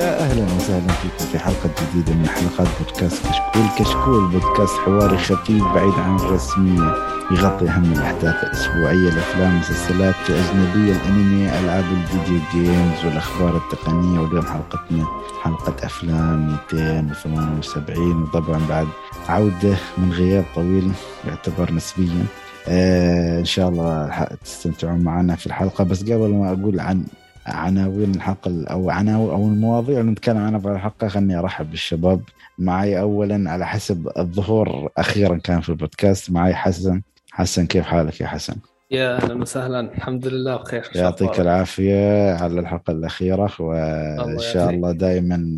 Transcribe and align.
يا 0.00 0.20
أهلا 0.20 0.44
وسهلا 0.56 0.92
فيكم 0.92 1.24
في 1.32 1.38
حلقة 1.38 1.70
جديدة 1.92 2.14
من 2.14 2.28
حلقات 2.28 2.68
بودكاست 2.80 3.22
كشكول. 3.26 3.66
كشكول 3.78 4.28
بودكاست 4.30 4.74
حواري 4.84 5.18
خفيف 5.18 5.64
بعيد 5.64 5.94
عن 5.94 6.16
الرسمية 6.16 6.94
يغطي 7.30 7.68
أهم 7.68 7.92
الأحداث 7.92 8.44
الأسبوعية 8.44 9.08
الأفلام 9.08 9.50
المسلسلات 9.52 10.14
الأجنبية 10.28 10.92
الأنمي 10.96 11.58
ألعاب 11.58 11.84
الفيديو 11.92 12.38
جيمز 12.52 13.04
والأخبار 13.04 13.56
التقنية 13.56 14.20
واليوم 14.20 14.42
حلقتنا 14.46 15.06
حلقة 15.42 15.86
أفلام 15.86 16.46
278 16.72 18.22
وطبعا 18.22 18.60
بعد 18.68 18.86
عودة 19.28 19.76
من 19.98 20.12
غياب 20.12 20.44
طويل 20.54 20.92
يعتبر 21.28 21.72
نسبيا 21.72 22.24
آه 22.68 23.40
إن 23.40 23.44
شاء 23.44 23.68
الله 23.68 24.24
تستمتعون 24.44 25.00
معنا 25.00 25.36
في 25.36 25.46
الحلقة. 25.46 25.84
بس 25.84 26.02
قبل 26.02 26.34
ما 26.34 26.52
أقول 26.52 26.80
عن 26.80 27.04
عناوين 27.50 28.14
الحلقة 28.14 28.64
أو 28.64 28.90
عناوين 28.90 29.30
أو 29.30 29.46
المواضيع 29.46 30.00
اللي 30.00 30.10
نتكلم 30.10 30.38
عنها 30.38 30.58
في 30.58 30.68
الحلقة. 30.68 31.08
خليني 31.08 31.38
أرحب 31.38 31.70
بالشباب 31.70 32.22
معي 32.58 33.00
اولا 33.00 33.50
على 33.50 33.66
حسب 33.66 34.08
الظهور 34.18 34.88
أخيرا 34.98 35.36
كان 35.36 35.60
في 35.60 35.68
البودكاست 35.68 36.30
معي 36.30 36.54
حسن. 36.54 37.02
حسن 37.32 37.66
كيف 37.66 37.84
حالك 37.84 38.20
يا 38.20 38.26
حسن؟ 38.26 38.54
يا 38.90 39.16
أهلا 39.16 39.34
وسهلا. 39.34 39.80
الحمد 39.80 40.26
لله 40.26 40.56
بخير. 40.56 40.90
يعطيك 40.94 41.40
العافية 41.40 42.34
على 42.34 42.60
الحلقة 42.60 42.90
الأخيرة. 42.90 43.50
وإن 43.60 44.38
شاء 44.38 44.70
الله 44.70 44.92
دائما 44.92 45.56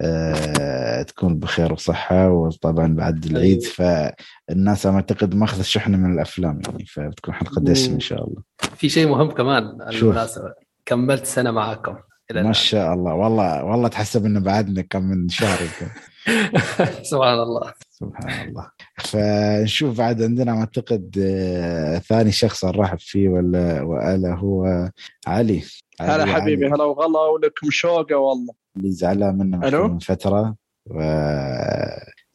آه 0.00 1.02
تكون 1.02 1.38
بخير 1.38 1.72
وصحة. 1.72 2.30
وطبعا 2.30 2.94
بعد 2.94 3.24
العيد 3.24 3.62
فالناس 3.62 4.86
أعتقد 4.86 5.34
ماخذ 5.34 5.62
شحنة 5.62 5.96
من 5.96 6.12
الأفلام 6.12 6.60
يعني 6.66 6.84
فبتكون 6.84 7.34
حلقة 7.34 7.60
دسمة 7.60 7.94
إن 7.94 8.00
شاء 8.00 8.24
الله. 8.24 8.42
في 8.76 8.88
شيء 8.88 9.08
مهم 9.08 9.30
كمان 9.30 9.78
المناسبة. 9.92 10.67
كملت 10.88 11.26
سنة 11.26 11.50
معاكم 11.50 11.96
ما 12.34 12.52
شاء 12.52 12.94
الله. 12.94 13.14
والله 13.14 13.64
والله 13.64 13.88
تحسب 13.88 14.26
إنه 14.26 14.40
بعدنا 14.40 14.82
كم 14.82 15.02
من 15.02 15.28
شهر 15.28 15.58
يمكن. 15.62 15.92
سبحان 17.10 17.38
الله. 17.38 17.72
سبحان 17.90 18.48
الله. 18.48 18.70
فنشوف 18.98 19.98
بعد 19.98 20.22
عندنا 20.22 20.58
أعتقد 20.60 21.18
آه، 21.22 21.98
ثاني 21.98 22.32
شخص 22.32 22.64
نرحب 22.64 22.98
فيه 22.98 23.28
ولا 23.28 23.82
وألا 23.82 24.34
هو 24.34 24.90
علي. 25.26 25.62
هلا 26.00 26.26
حبيبي 26.26 26.66
هلا 26.66 26.84
وغلا 26.84 27.20
ولكم 27.20 27.70
شوقة 27.70 28.16
والله. 28.16 28.54
اللي 28.76 28.92
زعلان 28.92 29.38
منه 29.38 29.86
من 29.88 29.98
فترة. 29.98 30.56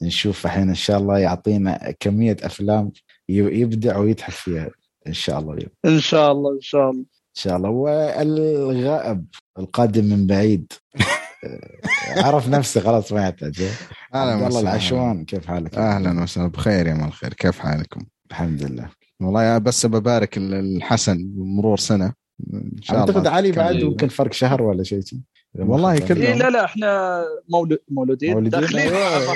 ونشوف 0.01 0.45
الحين 0.45 0.69
إن 0.69 0.75
شاء 0.75 0.97
الله 0.97 1.19
يعطينا 1.19 1.93
كمية 1.99 2.38
أفلام 2.43 2.91
يبدع 3.29 3.97
ويضحك 3.97 4.33
فيها 4.33 4.69
إن 5.07 5.13
شاء 5.13 5.39
الله. 5.39 5.53
اليوم 5.53 5.69
إن 5.85 5.99
شاء 5.99 6.31
الله 6.31 6.55
إن 6.55 6.61
شاء 6.61 6.91
الله. 6.91 7.12
شاء 7.33 7.57
الله. 7.57 7.69
والغائب 7.69 9.25
القادم 9.59 10.05
من 10.05 10.27
بعيد. 10.27 10.73
عرف 12.17 12.49
نفسه 12.49 12.81
خلاص 12.81 13.11
ما 13.11 13.21
يحتاج. 13.21 13.61
أهلا 14.15 14.43
والله 14.43 14.59
العشوان 14.59 15.25
كيف 15.25 15.45
حالك؟ 15.45 15.77
أهلا 15.77 16.23
وسهلا. 16.23 16.47
بخير 16.47 16.87
يا 16.87 16.93
مال 16.93 17.07
الخير 17.07 17.33
كيف 17.33 17.59
حالكم؟ 17.59 18.01
الحمد 18.31 18.63
لله. 18.63 18.89
والله 19.21 19.57
بس 19.57 19.85
ببارك 19.85 20.37
الحسن 20.37 21.17
بمرور 21.17 21.77
سنة. 21.77 22.13
إن 22.53 22.71
شاء 22.81 22.95
الله 22.97 23.09
أعتقد 23.09 23.27
علي 23.27 23.51
بعد 23.51 23.75
يمكن 23.75 24.07
فرق 24.07 24.33
شهر 24.33 24.61
ولا 24.61 24.83
شيء. 24.83 25.01
والله 25.59 25.99
كلهم 25.99 26.21
إيه 26.21 26.33
لا 26.33 26.49
لا 26.49 26.65
إحنا 26.65 27.23
مولود 27.49 27.79
مولودين 27.89 28.49
داخلين. 28.49 28.87
أيوة. 28.93 29.35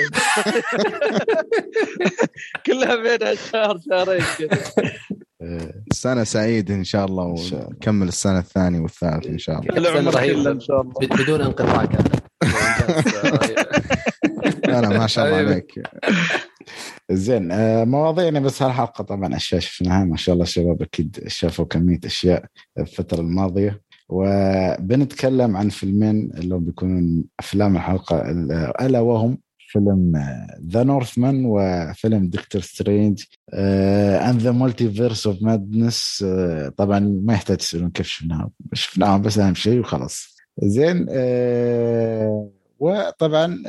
كلها 2.66 2.96
بين 2.96 3.36
شهر 3.52 3.78
شهرين 3.90 4.22
كذا 4.38 4.58
سنة 5.92 6.24
سعيدة 6.24 6.74
إن 6.74 6.84
شاء 6.84 7.04
الله 7.04 7.24
ونكمل 7.24 8.08
السنة 8.08 8.38
الثانية 8.38 8.80
والثالث 8.80 9.26
إن 9.26 9.38
شاء 9.38 9.60
الله. 9.60 9.76
العمر 9.76 10.12
كله 10.12 10.50
إن 10.50 10.60
شاء 10.60 10.80
الله. 10.80 10.92
بدون 11.24 11.40
انقطاع 11.40 11.84
كان. 11.84 12.04
لا 14.68 14.88
ما 14.88 15.06
شاء 15.06 15.26
الله 15.26 15.36
عليك. 15.36 15.82
زين 17.10 17.52
آه، 17.52 17.84
مواضيعنا 17.84 18.40
بس 18.40 18.62
هالحلقة 18.62 19.04
طبعا 19.04 19.36
أشياء 19.36 19.60
شفناها 19.60 20.04
ما 20.04 20.16
شاء 20.16 20.32
الله 20.32 20.44
الشباب 20.44 20.82
أكيد 20.82 21.24
شافوا 21.26 21.64
كمية 21.64 22.00
أشياء 22.04 22.44
الفترة 22.78 23.20
الماضية. 23.20 23.80
وبنتكلم 24.08 25.56
عن 25.56 25.68
فيلمين 25.68 26.30
اللي 26.34 26.58
بيكونون 26.58 27.24
أفلام 27.40 27.76
الحلقة 27.76 28.30
ألا 28.80 29.00
وهم 29.00 29.38
فيلم 29.68 30.12
The 30.70 30.82
Northman 30.82 31.44
وفيلم 31.46 32.28
Doctor 32.28 32.60
Strange 32.60 33.24
in 33.54 34.40
the 34.40 34.52
Multiverse 34.52 35.26
of 35.26 35.42
Madness 35.42 36.24
طبعا 36.76 36.98
ما 36.98 37.34
يحتاج 37.34 37.56
تسالون 37.56 37.90
كيف 37.90 38.06
شفناها 38.06 38.50
شفناها 38.72 39.16
بس 39.18 39.38
أهم 39.38 39.54
شيء 39.54 39.80
وخلاص. 39.80 40.38
زين 40.62 41.06
uh, 41.06 41.12
وطبعا 42.78 43.62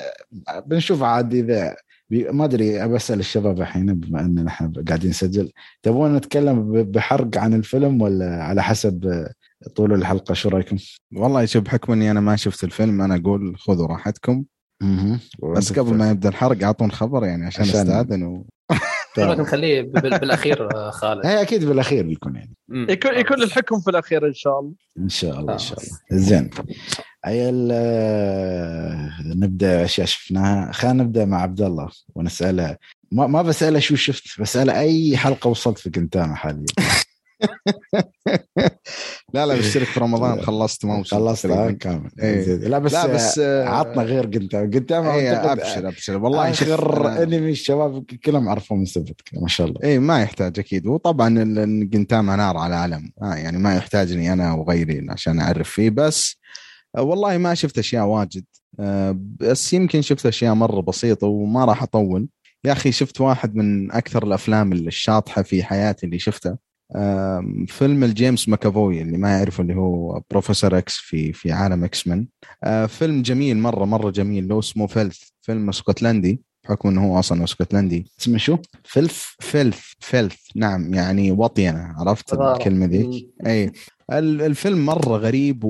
بنشوف 0.66 1.04
عاد 1.04 1.34
إذا 1.34 1.76
ما 2.12 2.46
أدري 2.46 2.88
بسال 2.88 3.20
الشباب 3.20 3.62
الحين 3.62 3.94
بما 3.94 4.22
إن 4.22 4.44
نحن 4.44 4.74
قاعدين 4.88 5.10
نسجل. 5.10 5.52
تبون 5.84 6.16
نتكلم 6.16 6.84
بحرق 6.84 7.38
عن 7.38 7.54
الفيلم 7.54 8.02
ولا 8.02 8.44
على 8.44 8.64
حسب 8.64 9.28
طول 9.76 9.94
الحلقة؟ 9.94 10.34
شو 10.34 10.50
رأيكم؟ 10.50 10.78
والله 11.16 11.46
شوف 11.46 11.64
بحكم 11.64 11.94
إني 11.94 12.12
أنا 12.12 12.20
ما 12.20 12.36
شفت 12.36 12.64
الفيلم 12.64 13.02
أنا 13.02 13.16
أقول 13.16 13.58
خذوا 13.58 13.88
راحتكم. 13.88 14.44
بس 15.56 15.74
قبل 15.74 15.96
ما 15.96 16.12
يبدأ 16.12 16.30
الحرق 16.30 16.64
اعطون 16.64 16.92
خبر 16.92 17.26
يعني 17.26 17.46
عشان, 17.46 17.62
عشان 17.64 17.80
أستاذن 17.80 18.24
و... 18.24 18.46
طيب. 19.16 19.40
نخليه 19.40 19.82
بالأخير 19.82 20.76
آه، 20.76 20.90
خالد. 20.90 21.26
هي 21.26 21.42
أكيد 21.42 21.66
بالأخير 21.66 22.08
بيكون 22.08 22.36
يعني. 22.36 22.56
يكون 22.70 23.14
يكون 23.14 23.44
الحكم 23.44 23.80
في 23.80 23.90
الأخير 23.90 24.28
إن 24.28 24.34
شاء 24.34 24.60
الله. 24.60 24.74
إن 25.00 25.10
شاء 25.10 25.40
الله 25.40 25.54
إن 25.54 25.58
شاء 25.58 25.80
الله. 25.80 26.22
زين. 26.22 26.50
عيال 27.26 27.70
آه، 27.72 29.10
نبدأ 29.36 29.86
اشياء 29.86 30.08
شفناها؟ 30.08 30.72
خلينا 30.72 31.04
نبدأ 31.04 31.26
مع 31.26 31.42
عبد 31.42 31.62
الله 31.62 31.90
ونسأله. 32.16 32.78
ما, 33.12 33.28
ما 33.28 33.42
بسأله 33.42 33.80
شو 33.80 33.96
شفت 33.96 34.42
بسأله 34.42 34.80
أي 34.80 35.18
حلقة 35.18 35.48
وصلت 35.48 35.78
في 35.78 35.90
كنتانا 35.90 36.36
حاليا. 36.36 36.66
لا 39.34 39.46
لا 39.46 39.56
بشترك 39.56 39.88
في 39.88 40.00
رمضان 40.00 40.42
خلصت 40.42 40.86
ما 40.86 41.04
خلصت 41.04 41.48
كامل. 41.48 42.10
إيه. 42.20 42.56
لا 42.56 42.80
بس, 42.80 42.94
لا 42.94 43.08
بس 43.08 43.40
عطنا 43.40 44.04
غير 44.04 44.26
قنتام 44.26 44.72
قنتام 44.72 45.06
إيه 45.06 45.52
أبشر 45.52 45.88
أبشر. 45.88 46.18
والله 46.24 46.50
آخر 46.50 47.24
أنمي 47.24 47.52
الشباب 47.52 48.06
كلهم 48.26 48.50
عرفوا 48.50 48.78
من 48.78 48.86
سبتك 48.86 49.30
ما 49.34 49.48
شاء 49.48 49.68
الله. 49.68 49.80
اي 49.84 50.00
ما 50.00 50.22
يحتاج 50.22 50.60
أكيد. 50.60 50.88
وطبعا 50.88 51.40
قنتام 51.94 52.26
نار 52.26 52.58
على 52.58 52.76
علم 52.76 53.12
آه 53.22 53.36
يعني 53.36 53.58
ما 53.58 53.76
يحتاجني 53.76 54.34
أنا 54.34 54.54
وغيري 54.54 55.06
عشان 55.10 55.40
أعرف 55.40 55.70
فيه 55.70 55.90
بس 55.90 56.40
آه 56.98 57.02
والله 57.02 57.38
ما 57.38 57.54
شفت 57.54 57.78
أشياء 57.78 58.06
واجد. 58.06 58.46
آه 58.80 59.16
بس 59.20 59.74
يمكن 59.74 60.02
شفت 60.02 60.26
أشياء 60.26 60.54
مرة 60.54 60.82
بسيطة 60.82 61.28
وما 61.28 61.66
راح 61.66 61.84
أطول. 61.84 62.28
يا 62.66 62.72
أخي 62.72 62.92
شفت 62.92 63.22
واحد 63.22 63.56
من 63.56 63.92
أكثر 63.92 64.24
الأفلام 64.24 64.74
الشاطحة 64.74 65.42
في 65.42 65.64
حياتي 65.64 66.06
اللي 66.06 66.20
شفتها. 66.20 66.58
فيلم 67.68 68.04
لجيمس 68.04 68.50
ماكافوي 68.50 69.02
اللي 69.02 69.18
ما 69.18 69.30
يعرفه 69.38 69.62
اللي 69.62 69.76
هو 69.76 70.22
Professor 70.32 70.78
X 70.78 70.96
في 70.98 71.34
في 71.34 71.52
عالم 71.52 71.84
X-Men 71.84 72.28
آه، 72.64 72.86
فيلم 72.86 73.22
جميل 73.22 73.58
مرة 73.58 73.86
مرة 73.86 74.10
جميل. 74.10 74.48
له 74.48 74.60
اسمه 74.60 74.88
Filth 74.88 75.20
فيلم 75.42 75.70
اسكتلندي 75.70 76.42
بحكم 76.64 76.90
إنه 76.90 77.06
هو 77.08 77.20
أصلا 77.20 77.44
اسكتلندي. 77.44 78.06
اسمه 78.22 78.38
شو؟ 78.38 78.58
Filth 78.84 79.24
Filth 79.40 79.80
Filth 80.00 80.36
نعم 80.56 80.94
يعني 80.94 81.32
وطينة 81.32 81.94
عرفت 81.98 82.34
الكلمة 82.34 82.86
ذيك 82.86 83.30
اي 83.46 83.72
الفيلم 84.12 84.86
مرة 84.86 85.18
غريب 85.18 85.64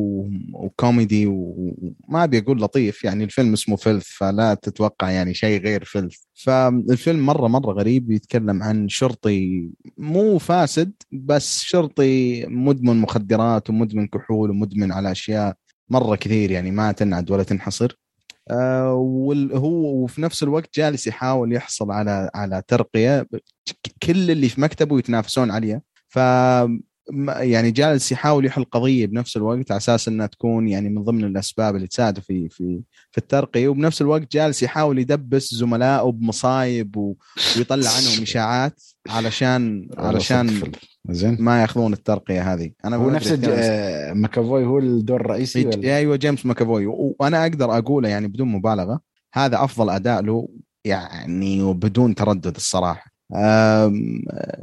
وكوميدي 0.53 1.25
وما 1.27 2.23
أبي 2.23 2.37
أقول 2.37 2.61
لطيف. 2.61 3.03
يعني 3.03 3.23
الفيلم 3.23 3.53
اسمه 3.53 3.75
Filth 3.75 4.07
فلا 4.07 4.53
تتوقع 4.53 5.09
يعني 5.11 5.33
شيء 5.33 5.61
غير 5.61 5.83
filth. 5.83 6.15
فالفيلم 6.33 7.25
مره 7.25 7.47
مرة 7.47 7.71
غريب 7.71 8.11
يتكلم 8.11 8.63
عن 8.63 8.89
شرطي 8.89 9.69
مو 9.97 10.37
فاسد 10.37 10.91
بس 11.11 11.61
شرطي 11.61 12.45
مدمن 12.45 12.97
مخدرات 12.97 13.69
ومدمن 13.69 14.07
كحول 14.07 14.49
ومدمن 14.49 14.91
على 14.91 15.11
أشياء 15.11 15.55
مرة 15.89 16.15
كثير 16.15 16.51
يعني 16.51 16.71
ما 16.71 16.91
تنعد 16.91 17.31
ولا 17.31 17.43
تنحصر. 17.43 17.99
آه 18.51 18.93
وهو 18.93 20.03
وفي 20.03 20.21
نفس 20.21 20.43
الوقت 20.43 20.69
جالس 20.77 21.07
يحاول 21.07 21.53
يحصل 21.53 21.91
على 21.91 22.29
على 22.35 22.63
ترقية. 22.67 23.27
كل 24.03 24.31
اللي 24.31 24.49
في 24.49 24.61
مكتبه 24.61 24.99
يتنافسون 24.99 25.51
عليها. 25.51 25.81
ف 26.09 26.19
يعني 27.27 27.71
جالس 27.71 28.11
يحاول 28.11 28.45
يحل 28.45 28.63
قضية 28.63 29.05
بنفس 29.05 29.37
الوقت 29.37 29.71
على 29.71 29.77
أساس 29.77 30.07
إنها 30.07 30.27
تكون 30.27 30.67
يعني 30.67 30.89
من 30.89 31.03
ضمن 31.03 31.23
الأسباب 31.23 31.75
اللي 31.75 31.87
تساعده 31.87 32.21
في 32.21 32.49
في 32.49 32.81
في 33.11 33.17
الترقية. 33.17 33.67
وبنفس 33.67 34.01
الوقت 34.01 34.31
جالس 34.31 34.63
يحاول 34.63 34.99
يدبس 34.99 35.53
زملائه 35.53 36.11
بمصايب 36.11 36.95
ويطلع 36.95 37.89
عنهم 37.89 38.21
إشاعات 38.29 38.83
علشان 39.09 39.89
علشان 39.97 40.61
زين. 41.09 41.37
ما 41.39 41.61
يأخذون 41.61 41.93
الترقية 41.93 42.53
هذه. 42.53 42.71
أنا 42.85 42.95
هو 42.95 43.09
نفس 43.09 43.31
ماكافوي 44.13 44.65
هو 44.65 44.79
الدور 44.79 45.21
الرئيسي 45.21 45.65
ولا؟ 45.65 45.97
أيوه 45.97 46.15
جيمس 46.15 46.45
ماكافوي. 46.45 46.85
وأنا 46.85 47.43
أقدر 47.43 47.77
أقوله 47.77 48.09
يعني 48.09 48.27
بدون 48.27 48.47
مبالغة 48.47 48.99
هذا 49.33 49.63
أفضل 49.63 49.89
أداء 49.89 50.21
له 50.21 50.47
يعني 50.85 51.63
وبدون 51.63 52.15
تردد 52.15 52.55
الصراحة. 52.55 53.18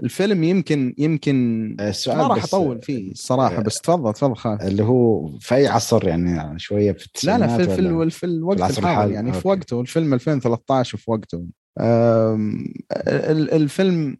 الفيلم 0.02 0.44
يمكن 0.44 0.94
يمكن 0.98 1.76
السؤال 1.80 2.18
ما 2.18 2.26
راح 2.26 2.44
أطول 2.44 2.82
فيه 2.82 3.10
الصراحه 3.10 3.62
بس 3.62 3.80
تفضل 3.80 4.12
تفضل 4.12 4.36
خالد. 4.36 4.62
اللي 4.62 4.82
هو 4.82 5.28
في 5.38 5.54
أي 5.54 5.66
عصر 5.66 6.08
يعني 6.08 6.58
شوية 6.58 6.92
في 6.92 7.26
لا 7.26 7.38
لا 7.38 7.56
في 7.56 7.64
في, 7.64 8.10
في 8.10 8.26
الوقت 8.26 8.78
الحالي 8.78 9.14
يعني 9.14 9.28
okay. 9.28 9.40
في 9.40 9.48
وقته 9.48 9.80
الفيلم 9.80 10.14
2013 10.14 10.98
في 10.98 11.10
وقته. 11.10 11.46
الفيلم 13.56 14.16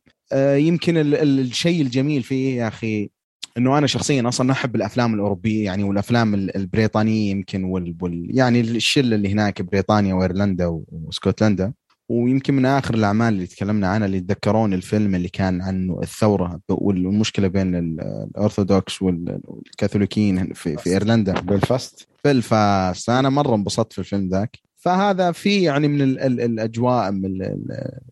يمكن 0.57 0.97
الشيء 0.97 1.83
الجميل 1.83 2.23
فيه 2.23 2.57
يا 2.63 2.69
أخي 2.69 3.11
إنه 3.59 3.79
أنا 3.79 3.87
شخصيا 3.87 4.29
أصلا 4.29 4.53
أحب 4.53 4.77
الأفلام 4.77 5.15
الأوروبية 5.15 5.65
يعني 5.65 5.85
والأفلام 5.85 6.35
البريطانية 6.35 7.31
يمكن 7.31 7.65
وال, 7.65 7.97
وال 8.01 8.29
يعني 8.31 8.61
الشلة 8.61 9.17
اللي 9.17 9.33
هناك 9.33 9.63
بريطانيا 9.63 10.15
وإيرلندا 10.15 10.83
واسكتلندا 10.93 11.73
ويمكن 12.09 12.55
من 12.55 12.67
آخر 12.67 12.95
الأعمال 12.95 13.35
اللي 13.35 13.47
تكلمنا 13.47 13.89
عنها 13.89 14.07
اللي 14.07 14.21
تذكرون 14.21 14.73
الفيلم 14.75 15.15
اللي 15.15 15.29
كان 15.29 15.63
عنه 15.63 16.01
الثورة 16.03 16.61
والمشكلة 16.69 17.49
بين 17.49 17.75
الأرثوذكس 17.75 19.03
والكاثوليكيين 19.03 20.53
في, 20.53 20.77
في 20.77 20.91
إيرلندا. 20.91 21.41
بلفاست 21.41 22.09
بلفاست 22.25 23.11
أنا 23.11 23.29
مرة 23.29 23.55
انبسطت 23.55 23.93
في 23.93 23.99
الفيلم 23.99 24.29
ذاك. 24.29 24.59
فهذا 24.77 25.33
في 25.33 25.63
يعني 25.63 25.89
من 25.89 26.01
ال 26.03 26.19
ال 26.19 26.41
الأجواء 26.41 27.11
من 27.11 27.43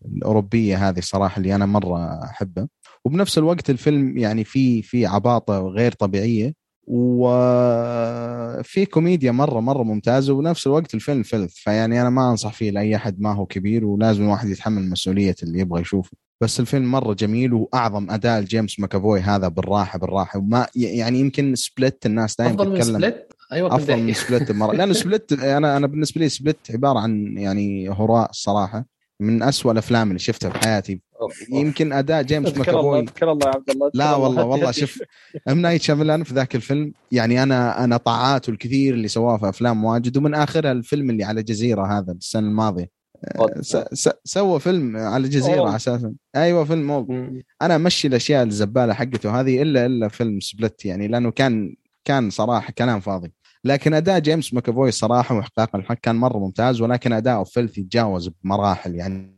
الأوروبية 0.05 0.89
هذه 0.89 0.99
صراحة 0.99 1.37
اللي 1.37 1.55
أنا 1.55 1.65
مرة 1.65 2.23
أحبها. 2.23 2.67
وبنفس 3.05 3.37
الوقت 3.37 3.69
الفيلم 3.69 4.17
يعني 4.17 4.43
في 4.43 4.81
في 4.81 5.05
عباطة 5.05 5.59
غير 5.59 5.91
طبيعية. 5.91 6.53
وفي 6.87 8.85
كوميديا 8.85 9.31
مرة 9.31 9.59
مرة 9.59 9.83
ممتازة 9.83 10.33
وبنفس 10.33 10.67
الوقت 10.67 10.93
الفيلم 10.93 11.23
filth. 11.23 11.53
فيعني 11.53 12.01
أنا 12.01 12.09
ما 12.09 12.31
أنصح 12.31 12.53
فيه 12.53 12.71
لأي 12.71 12.95
أحد 12.95 13.21
ما 13.21 13.33
هو 13.33 13.45
كبير 13.45 13.85
ولازم 13.85 14.23
الواحد 14.23 14.49
يتحمل 14.49 14.89
مسؤوليه 14.89 15.35
اللي 15.43 15.59
يبغى 15.59 15.81
يشوفه. 15.81 16.17
بس 16.41 16.59
الفيلم 16.59 16.91
مرة 16.91 17.13
جميل 17.13 17.53
وأعظم 17.53 18.11
أداء 18.11 18.41
جيمس 18.41 18.79
ماكافوي 18.79 19.19
هذا 19.19 19.47
بالراحة 19.47 19.99
بالراحة. 19.99 20.39
وما 20.39 20.67
يعني 20.75 21.19
يمكن 21.19 21.55
Split 21.55 22.05
الناس 22.05 22.35
دائما 22.35 22.53
تتكلم 22.55 22.75
أفضل 22.75 22.93
من 22.93 22.99
Split 22.99 23.33
أيوه 23.51 23.75
أفضل 23.75 24.03
من 24.03 24.13
Split 24.13 24.51
مرة. 24.51 24.75
لأنه 24.75 24.93
Split 24.93 25.33
أنا 25.33 25.77
أنا 25.77 25.87
بالنسبة 25.87 26.21
لي 26.21 26.29
Split 26.29 26.71
عبارة 26.71 26.99
عن 26.99 27.35
يعني 27.37 27.89
هراء 27.89 28.29
الصراحه 28.29 28.94
من 29.19 29.43
أسوأ 29.43 29.71
الأفلام 29.71 30.07
اللي 30.07 30.19
شفتها 30.19 30.49
في 30.49 30.59
حياتي. 30.59 31.01
يمكن 31.49 31.93
أداء 31.93 32.21
جيمس 32.21 32.57
ماكافوي 32.57 32.99
أذكر 32.99 33.31
الله 33.31 33.47
يا 33.47 33.55
عبد 33.55 33.69
الله 33.69 33.91
لا 33.93 34.15
والله 34.15 34.45
والله 34.45 34.71
شوف 34.71 35.03
ام 35.49 35.59
نايت 35.59 35.81
شاملان 35.81 36.23
في 36.23 36.33
ذاك 36.33 36.55
الفيلم 36.55 36.93
يعني 37.11 37.43
أنا 37.43 37.83
أنا 37.83 37.97
طاعاته 37.97 38.51
الكثير 38.51 38.93
اللي 38.93 39.07
سواه 39.07 39.37
في 39.37 39.49
أفلام 39.49 39.85
واجد 39.85 40.17
ومن 40.17 40.33
آخرها 40.33 40.71
الفيلم 40.71 41.09
اللي 41.09 41.23
على 41.23 41.43
جزيرة 41.43 41.97
هذا 41.97 42.11
السنة 42.11 42.47
الماضية. 42.47 42.89
سوى 44.23 44.59
فيلم 44.59 44.97
على 44.97 45.27
جزيرة 45.27 45.75
أساسا. 45.75 46.13
أيوه 46.35 46.65
فيلم 46.65 46.87
موب 46.87 47.11
أنا 47.61 47.75
أمشي 47.75 48.07
الأشياء 48.07 48.43
الزبالة 48.43 48.93
حقته 48.93 49.39
هذه 49.39 49.61
إلا 49.61 49.85
إلا 49.85 50.07
فيلم 50.07 50.39
Split 50.39 50.85
يعني 50.85 51.07
لأنه 51.07 51.31
كان 51.31 51.75
كان 52.05 52.29
صراحة 52.29 52.73
كلام 52.77 52.99
فاضي. 52.99 53.33
لكن 53.65 53.93
أداء 53.93 54.19
جيمس 54.19 54.53
ماكافوي 54.53 54.91
صراحة 54.91 55.35
وإحقاق 55.35 55.75
الحق 55.75 55.97
كان 56.01 56.15
مرة 56.15 56.37
ممتاز 56.37 56.81
ولكن 56.81 57.13
اداؤه 57.13 57.43
Filth 57.43 57.77
يتجاوز 57.77 58.29
بمراحل. 58.43 58.95
يعني 58.95 59.35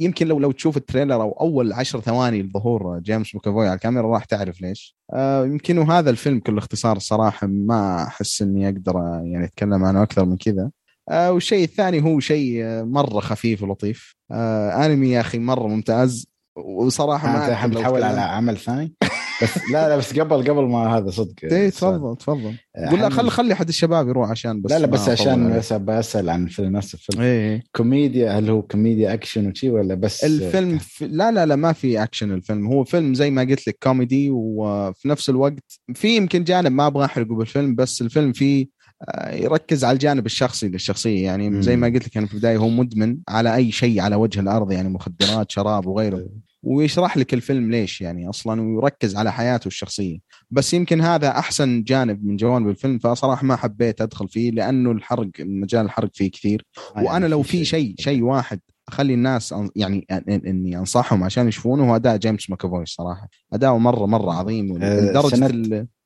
يمكن 0.00 0.26
لو 0.26 0.38
لو 0.38 0.52
تشوف 0.52 0.76
ال 0.76 0.82
trailer 0.82 1.22
أو 1.22 1.32
أول 1.32 1.72
عشر 1.72 2.00
ثواني 2.00 2.42
لظهور 2.42 2.98
جيمس 2.98 3.34
ماكافوي 3.34 3.66
على 3.66 3.74
الكاميرا 3.74 4.12
راح 4.12 4.24
تعرف 4.24 4.60
ليش. 4.60 4.96
آه 5.12 5.46
يمكن 5.46 5.78
وهذا 5.78 6.10
الفيلم 6.10 6.40
كل 6.40 6.58
اختصار 6.58 6.96
الصراحه 6.96 7.46
ما 7.46 8.02
أحس 8.02 8.42
إني 8.42 8.68
أقدر 8.68 8.94
يعني 9.24 9.44
أتكلم 9.44 9.84
عنه 9.84 10.02
أكثر 10.02 10.24
من 10.24 10.36
كذا. 10.36 10.70
آه 11.10 11.32
والشيء 11.32 11.64
الثاني 11.64 12.02
هو 12.02 12.20
شيء 12.20 12.64
مرة 12.84 13.20
خفيف 13.20 13.62
ولطيف. 13.62 14.16
آه 14.32 14.86
أنمي 14.86 15.10
يا 15.10 15.20
أخي 15.20 15.38
مرة 15.38 15.66
ممتاز. 15.66 16.26
وصراحة 16.56 17.32
ما 17.32 17.64
انت 17.64 17.74
تحول 17.74 18.02
على 18.02 18.20
عمل 18.20 18.56
ثاني؟ 18.56 18.94
بس 19.42 19.58
لا 19.72 19.88
لا 19.88 19.96
بس 19.96 20.18
قبل 20.18 20.50
قبل 20.50 20.62
ما 20.62 20.96
هذا 20.96 21.10
صدق 21.10 21.34
إيه 21.44 21.70
تفضل 21.70 22.16
تفضل 22.16 22.54
قول 22.90 23.00
لا 23.00 23.10
خلي 23.10 23.30
خلي 23.30 23.54
حد 23.54 23.68
الشباب 23.68 24.08
يروح 24.08 24.30
عشان 24.30 24.62
بس 24.62 24.70
لا 24.70 24.78
لا 24.78 24.86
بس 24.86 25.08
عشان 25.08 25.56
بس 25.56 25.72
بسال 25.72 26.30
عن 26.30 26.44
الفيلم 26.44 26.76
نفس 26.76 26.94
الفيلم 26.94 27.22
إيه, 27.22 27.50
إيه. 27.50 27.62
كوميديا 27.76 28.38
هل 28.38 28.50
هو 28.50 28.62
كوميديا 28.62 29.14
أكشن 29.14 29.50
وشي 29.50 29.70
ولا 29.70 29.94
بس 29.94 30.24
الفيلم 30.24 30.78
في 30.78 31.06
لا 31.06 31.32
لا 31.32 31.46
لا 31.46 31.56
ما 31.56 31.72
في 31.72 32.02
أكشن 32.02 32.32
الفيلم 32.32 32.66
هو 32.66 32.84
فيلم 32.84 33.14
زي 33.14 33.30
ما 33.30 33.42
قلت 33.42 33.68
لك 33.68 33.78
كوميدي 33.82 34.30
وفي 34.30 35.08
نفس 35.08 35.30
الوقت 35.30 35.80
في 35.94 36.16
يمكن 36.16 36.44
جانب 36.44 36.72
ما 36.72 36.86
أبغى 36.86 37.04
أحرقه 37.04 37.34
بالفيلم 37.34 37.74
بس 37.74 38.02
الفيلم 38.02 38.32
فيه 38.32 38.74
آه، 39.08 39.34
يركز 39.34 39.84
على 39.84 39.94
الجانب 39.94 40.26
الشخصي 40.26 40.68
للشخصية 40.68 41.24
يعني. 41.24 41.62
زي 41.62 41.76
ما 41.76 41.86
قلت 41.86 42.06
لك 42.08 42.16
أنا 42.16 42.26
في 42.26 42.34
البداية 42.34 42.56
هو 42.56 42.68
مدمن 42.68 43.18
على 43.28 43.54
أي 43.54 43.72
شيء 43.72 44.00
على 44.00 44.16
وجه 44.16 44.40
الأرض 44.40 44.72
يعني 44.72 44.88
مخدرات 44.88 45.50
شراب 45.50 45.86
وغيره 45.86 46.18
إيه. 46.18 46.53
ويشرح 46.64 47.16
لك 47.16 47.34
الفيلم 47.34 47.70
ليش 47.70 48.00
يعني 48.00 48.28
أصلا 48.28 48.62
ويركز 48.62 49.16
على 49.16 49.32
حياته 49.32 49.68
الشخصية. 49.68 50.18
بس 50.50 50.74
يمكن 50.74 51.00
هذا 51.00 51.28
أحسن 51.28 51.82
جانب 51.82 52.24
من 52.24 52.36
جوانب 52.36 52.68
الفيلم 52.68 52.98
فصراحة 52.98 53.46
ما 53.46 53.56
حبيت 53.56 54.00
أدخل 54.00 54.28
فيه 54.28 54.50
لأنه 54.50 54.90
الحرق 54.90 55.30
مجال 55.40 55.84
الحرق 55.84 56.10
فيه 56.14 56.30
كثير. 56.30 56.66
آه، 56.78 56.98
وأنا 56.98 57.10
يعني 57.12 57.28
لو 57.28 57.42
في 57.42 57.64
شيء 57.64 57.94
شيء 57.98 58.22
واحد 58.22 58.60
أخلي 58.88 59.14
الناس 59.14 59.54
يعني 59.76 60.06
إني 60.28 60.78
أنصحهم 60.78 61.24
عشان 61.24 61.48
يشوفونه 61.48 61.90
هو 61.90 61.96
أداء 61.96 62.16
جيمس 62.16 62.50
ماكافوي 62.50 62.82
الصراحه 62.82 63.28
اداؤه 63.52 63.78
مرة 63.78 64.06
مرة 64.06 64.32
عظيم 64.32 64.82
آه، 64.82 65.00
لدرجة 65.00 65.34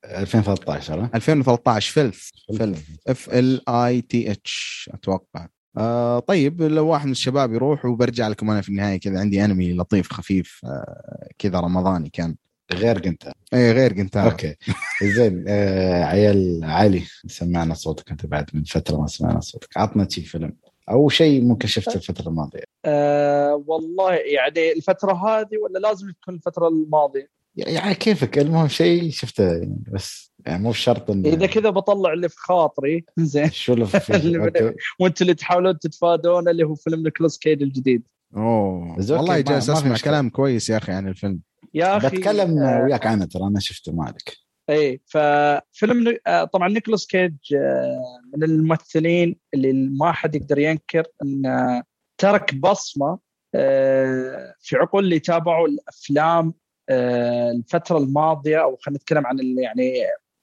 2013 0.05 1.09
2013 1.15 1.93
Filth 1.93 2.29
Filth. 2.57 2.83
F 3.09 3.29
I 3.35 3.69
L 3.69 4.01
T 4.01 4.31
H 4.31 4.91
أتوقع. 4.95 5.47
آه 5.77 6.19
طيب 6.19 6.63
لو 6.63 6.87
واحد 6.87 7.07
من 7.07 7.13
الشباب 7.13 7.53
يروح 7.53 7.85
وبرجع 7.85 8.29
لكم 8.29 8.51
أنا 8.51 8.61
في 8.61 8.69
النهاية 8.69 9.01
كذا 9.01 9.21
عندي 9.21 9.45
أنمي 9.45 9.73
لطيف 9.73 10.13
خفيف 10.13 10.61
آه 10.65 11.29
كذا 11.39 11.61
رمضاني 11.61 12.11
كان. 12.11 12.37
غير 12.73 12.99
قنتار 12.99 13.33
اي 13.55 13.73
غير 13.73 13.93
قنتار 13.93 14.31
okay. 14.31 14.57
زين 15.03 15.45
آه 15.49 16.05
عيال 16.05 16.61
علي 16.65 17.03
سمعنا 17.27 17.75
صوتك 17.75 18.11
أنت 18.11 18.27
بعد 18.27 18.51
من 18.55 18.65
فترة 18.65 18.97
ما 18.97 19.07
سمعنا 19.07 19.41
صوتك. 19.41 19.77
عطنا 19.77 20.09
شي 20.09 20.23
فيلم. 20.23 20.53
أو 20.91 21.09
شيء 21.09 21.45
ممكن 21.45 21.69
شفته 21.69 21.95
الفترة 21.95 22.29
الماضية. 22.29 22.65
آه 22.85 23.65
والله 23.67 24.15
يعني 24.15 24.73
الفترة 24.73 25.13
هذه 25.13 25.59
ولا 25.65 25.79
لازم 25.79 26.11
تكون 26.23 26.35
الفترة 26.35 26.69
الماضية؟ 26.69 27.29
يعني 27.57 27.95
كيفك؟ 27.95 28.39
المهم 28.39 28.69
شيء 28.69 29.11
شفته 29.11 29.45
يعني 29.45 29.83
بس 29.93 30.28
يعني 30.49 30.63
مو 30.63 30.73
شرط 30.73 31.11
إن 31.11 31.27
إذا 31.27 31.47
كذا 31.47 31.71
بطلع 31.71 32.13
اللي 32.13 32.29
في 32.29 32.37
خاطري. 32.39 33.05
زين. 33.19 33.51
شو 33.51 33.73
اللي 33.73 33.87
في 33.87 34.75
وأنتم 35.01 35.23
اللي 35.23 35.35
تحاولون 35.35 35.79
تتفادون 35.79 36.49
اللي 36.49 36.65
هو 36.65 36.75
فيلم 36.75 37.03
نيكولاس 37.03 37.39
كيج 37.39 37.63
الجديد. 37.63 38.03
أوه. 38.37 38.97
والله 39.11 39.41
جالس 39.41 39.71
اسمع 39.71 39.97
كلام 39.97 40.31
كويس 40.31 40.71
يا 40.71 40.77
أخي 40.77 40.93
عن 40.93 41.09
الفيلم. 41.09 41.41
يا 41.75 41.97
أخي 41.97 42.09
بتكلم 42.09 42.59
آه 42.59 42.83
وياك 42.83 43.07
عنه 43.07 43.25
ترى 43.25 43.43
أنا 43.43 43.61
شفته 43.61 43.93
ما 43.93 44.05
عليك. 44.05 44.37
إي 44.71 45.01
ففيلم 45.07 46.17
آه، 46.27 46.45
طبعا 46.45 46.69
نيكولاس 46.69 47.07
كيج 47.07 47.35
آه، 47.57 48.21
من 48.37 48.43
الممثلين 48.43 49.37
اللي 49.55 49.73
ما 49.73 50.13
حد 50.13 50.35
يقدر 50.35 50.59
ينكر 50.59 51.05
انه 51.23 51.83
ترك 52.19 52.55
بصمة 52.55 53.19
آه، 53.55 54.55
في 54.61 54.77
عقول 54.77 55.05
اللي 55.05 55.19
تابعوا 55.19 55.69
الأفلام 55.69 56.55
آه، 56.89 57.51
الفترة 57.51 57.99
الماضية 57.99 58.63
أو 58.63 58.77
خلينا 58.77 58.99
نتكلم 58.99 59.27
عن 59.27 59.41
اللي 59.41 59.63
يعني 59.63 59.93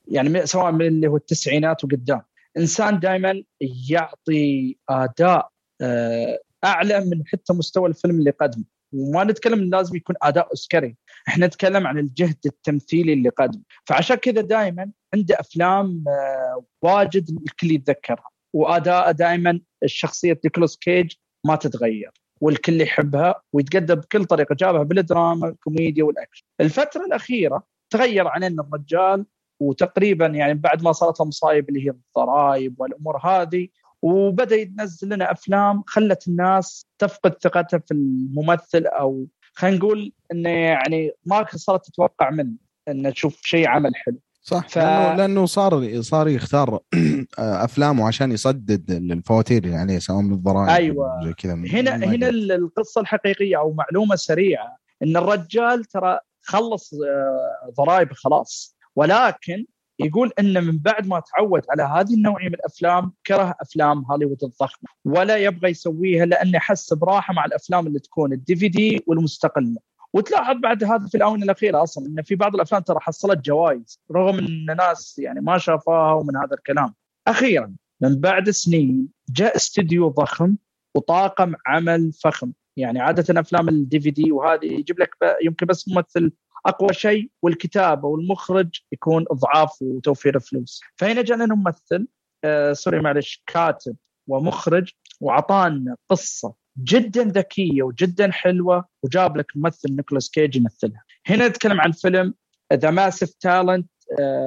يعني 0.07 0.45
سواء 0.45 0.71
من 0.71 0.87
اللي 0.87 1.07
هو 1.07 1.15
التسعينات 1.15 1.83
وقدام. 1.83 2.21
إنسان 2.57 2.99
دائما 2.99 3.43
يعطي 3.89 4.77
أداء 4.89 5.49
آه، 5.81 6.39
أعلى 6.63 6.99
من 6.99 7.23
حتى 7.27 7.53
مستوى 7.53 7.89
الفيلم 7.89 8.19
اللي 8.19 8.31
قدمه. 8.31 8.63
وما 8.93 9.23
نتكلم 9.23 9.69
لازم 9.69 9.95
يكون 9.95 10.15
أداء 10.21 10.49
أوسكاري. 10.49 10.95
إحنا 11.27 11.47
نتكلم 11.47 11.87
عن 11.87 11.99
الجهد 11.99 12.37
التمثيلي 12.45 13.13
اللي 13.13 13.29
قدم 13.29 13.61
فعشان 13.85 14.15
كذا 14.15 14.41
دائما 14.41 14.91
عنده 15.13 15.39
أفلام 15.39 16.03
آه، 16.07 16.65
واجد 16.81 17.29
الكل 17.47 17.71
يتذكرها. 17.71 18.29
وأداء 18.53 19.11
دائما 19.11 19.59
الشخصية 19.83 20.39
نيكولاس 20.43 20.77
كيج 20.77 21.11
ما 21.45 21.55
تتغير. 21.55 22.11
والكل 22.41 22.81
يحبها 22.81 23.41
ويتقدم 23.53 23.95
بكل 23.95 24.25
طريقة. 24.25 24.55
جابها 24.55 24.83
بالدراما 24.83 25.47
الكوميديا 25.47 26.03
والأكشن. 26.03 26.45
الفترة 26.61 27.05
الأخيرة 27.05 27.63
تغير 27.89 28.27
علينا 28.27 28.63
الرجال 28.63 29.25
وتقريبا 29.59 30.25
يعني 30.25 30.53
بعد 30.53 30.83
ما 30.83 30.91
صارت 30.91 31.19
له 31.19 31.25
مصايب 31.25 31.69
اللي 31.69 31.85
هي 31.85 31.89
الضرائب 31.89 32.75
والأمور 32.77 33.17
هذه 33.17 33.67
وبدأ 34.01 34.55
ينزل 34.55 35.09
لنا 35.09 35.31
أفلام 35.31 35.83
خلت 35.87 36.27
الناس 36.27 36.85
تفقد 36.99 37.35
ثقتها 37.41 37.77
في 37.77 37.93
الممثل 37.93 38.85
أو 38.85 39.27
خلينا 39.53 39.77
نقول 39.77 40.13
انه 40.31 40.49
يعني 40.49 41.11
ما 41.25 41.45
صارت 41.55 41.85
تتوقع 41.85 42.29
منه 42.29 42.53
انه 42.87 43.09
تشوف 43.09 43.41
شيء 43.41 43.67
عمل 43.67 43.95
حلو. 43.95 44.19
صح 44.41 44.67
ف... 44.67 44.77
لأنه 44.77 45.15
لأنه 45.15 45.45
صار 45.45 46.01
صار 46.01 46.27
يختار 46.27 46.79
أفلامه 47.39 48.07
عشان 48.07 48.31
يسدد 48.31 48.91
الفواتير 48.91 49.63
اللي 49.63 49.75
عليه 49.75 49.99
سواء 49.99 50.21
من 50.21 50.33
الضرائب 50.33 50.69
أيوه. 50.69 51.25
زي 51.25 51.33
كذا 51.33 51.53
هنا 51.53 51.95
هنا 51.95 52.29
القصة 52.29 53.01
الحقيقية 53.01 53.57
أو 53.57 53.73
معلومة 53.73 54.15
سريعة 54.15 54.77
إن 55.03 55.17
الرجال 55.17 55.85
ترى 55.85 56.19
خلص 56.41 56.93
آه، 56.93 57.73
ضرائب 57.77 58.13
خلاص. 58.13 58.74
ولكن 58.95 59.65
يقول 59.99 60.31
انه 60.39 60.59
من 60.59 60.77
بعد 60.77 61.07
ما 61.07 61.19
تعود 61.19 61.61
على 61.69 61.83
هذه 61.83 62.13
النوعية 62.13 62.47
من 62.47 62.53
الأفلام 62.53 63.11
كره 63.27 63.55
أفلام 63.61 64.05
هوليوود 64.11 64.43
الضخمة 64.43 64.89
ولا 65.05 65.37
يبغى 65.37 65.69
يسويها 65.69 66.25
لأنه 66.25 66.59
حس 66.59 66.93
براحة 66.93 67.33
مع 67.33 67.45
الأفلام 67.45 67.87
اللي 67.87 67.99
تكون 67.99 68.33
الدي 68.33 68.55
في 68.55 68.67
دي 68.67 69.03
والمستقله 69.07 69.77
وتلاحظ 70.13 70.55
بعد 70.55 70.83
هذا 70.83 71.07
في 71.07 71.17
الآونة 71.17 71.43
الأخيرة 71.43 71.83
أصلا 71.83 72.05
إن 72.07 72.23
في 72.23 72.35
بعض 72.35 72.55
الأفلام 72.55 72.81
ترى 72.81 72.99
حصلت 72.99 73.45
جوائز 73.45 73.99
رغم 74.11 74.39
إن 74.39 74.77
ناس 74.77 75.19
يعني 75.19 75.41
ما 75.41 75.57
شافوها 75.57 76.13
ومن 76.13 76.35
هذا 76.37 76.53
الكلام. 76.53 76.93
أخيرا 77.27 77.75
من 78.01 78.19
بعد 78.19 78.49
سنين 78.49 79.07
جاء 79.29 79.55
استديو 79.55 80.07
ضخم 80.09 80.55
وطاقم 80.95 81.53
عمل 81.67 82.13
فخم. 82.13 82.51
يعني 82.77 82.99
عادة 82.99 83.39
أفلام 83.39 83.69
ال 83.69 83.99
DVD 83.99 84.31
وهذه 84.31 84.65
يجيب 84.65 84.99
لك 84.99 85.09
يمكن 85.43 85.65
بس 85.65 85.87
ممثل 85.89 86.31
أقوى 86.65 86.93
شيء 86.93 87.29
والكتابه 87.41 88.07
والمخرج 88.07 88.79
يكون 88.91 89.25
اضعاف 89.31 89.81
وتوفير 89.81 90.39
فلوس. 90.39 90.81
فهنا 90.95 91.21
جانا 91.21 91.55
ممثل 91.55 92.07
آه 92.43 92.73
sorry 92.73 93.01
معلش 93.01 93.43
كاتب 93.47 93.95
ومخرج 94.27 94.91
وعطانا 95.19 95.95
قصة 96.09 96.53
جدا 96.83 97.23
ذكية 97.23 97.83
وجدا 97.83 98.31
حلوة 98.31 98.85
وجاب 99.03 99.37
لك 99.37 99.45
ممثل 99.55 99.95
نيكولاس 99.95 100.29
كيج 100.29 100.55
يمثلها. 100.55 101.03
هنا 101.27 101.47
نتكلم 101.47 101.81
عن 101.81 101.91
فيلم 101.91 102.33
The 102.73 102.91
Massive 102.91 103.33
Talent 103.39 103.89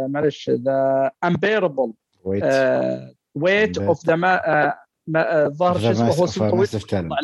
معلش 0.09 0.51
The 0.50 1.11
Unbearable 1.25 1.93
Weight 3.35 3.78
of 3.78 4.07
the 4.07 4.75
الظاهر 5.17 5.79
شو 5.79 5.91
اسمه 5.91 6.49
هو 6.49 6.65
اسمه 6.65 7.17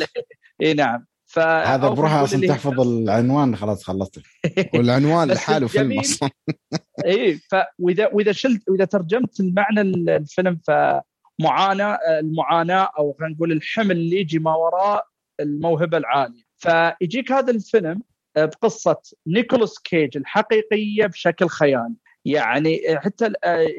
اي 0.62 0.74
نعم. 0.74 1.06
هذا 1.38 1.88
بروحه 1.88 2.24
أصلا 2.24 2.48
تحفظ 2.48 2.80
العنوان 2.80 3.56
خلاص 3.56 3.84
خلصت. 3.84 4.22
والعنوان 4.74 5.28
لحاله 5.32 5.66
فيلم 5.66 6.00
أصلا. 6.00 6.30
اي 7.06 7.40
واذا 7.78 8.10
وإذا 8.12 8.32
شلت 8.32 8.68
وإذا 8.68 8.84
ترجمت 8.84 9.40
المعنى 9.40 9.80
الفيلم 9.80 10.60
فمعاناة 10.66 11.98
المعاناة 12.20 12.88
أو 12.98 13.16
خلينا 13.18 13.34
نقول 13.34 13.52
الحمل 13.52 13.90
اللي 13.90 14.20
يجي 14.20 14.38
ما 14.38 14.54
وراء 14.54 15.06
الموهبة 15.40 15.98
العالية. 15.98 16.42
فيجيك 16.56 17.32
هذا 17.32 17.50
الفيلم 17.50 18.02
بقصة 18.36 19.00
نيكولاس 19.26 19.78
كيج 19.78 20.16
الحقيقية 20.16 21.06
بشكل 21.06 21.48
خيالي. 21.48 21.94
يعني 22.24 22.80
حتى 22.96 23.32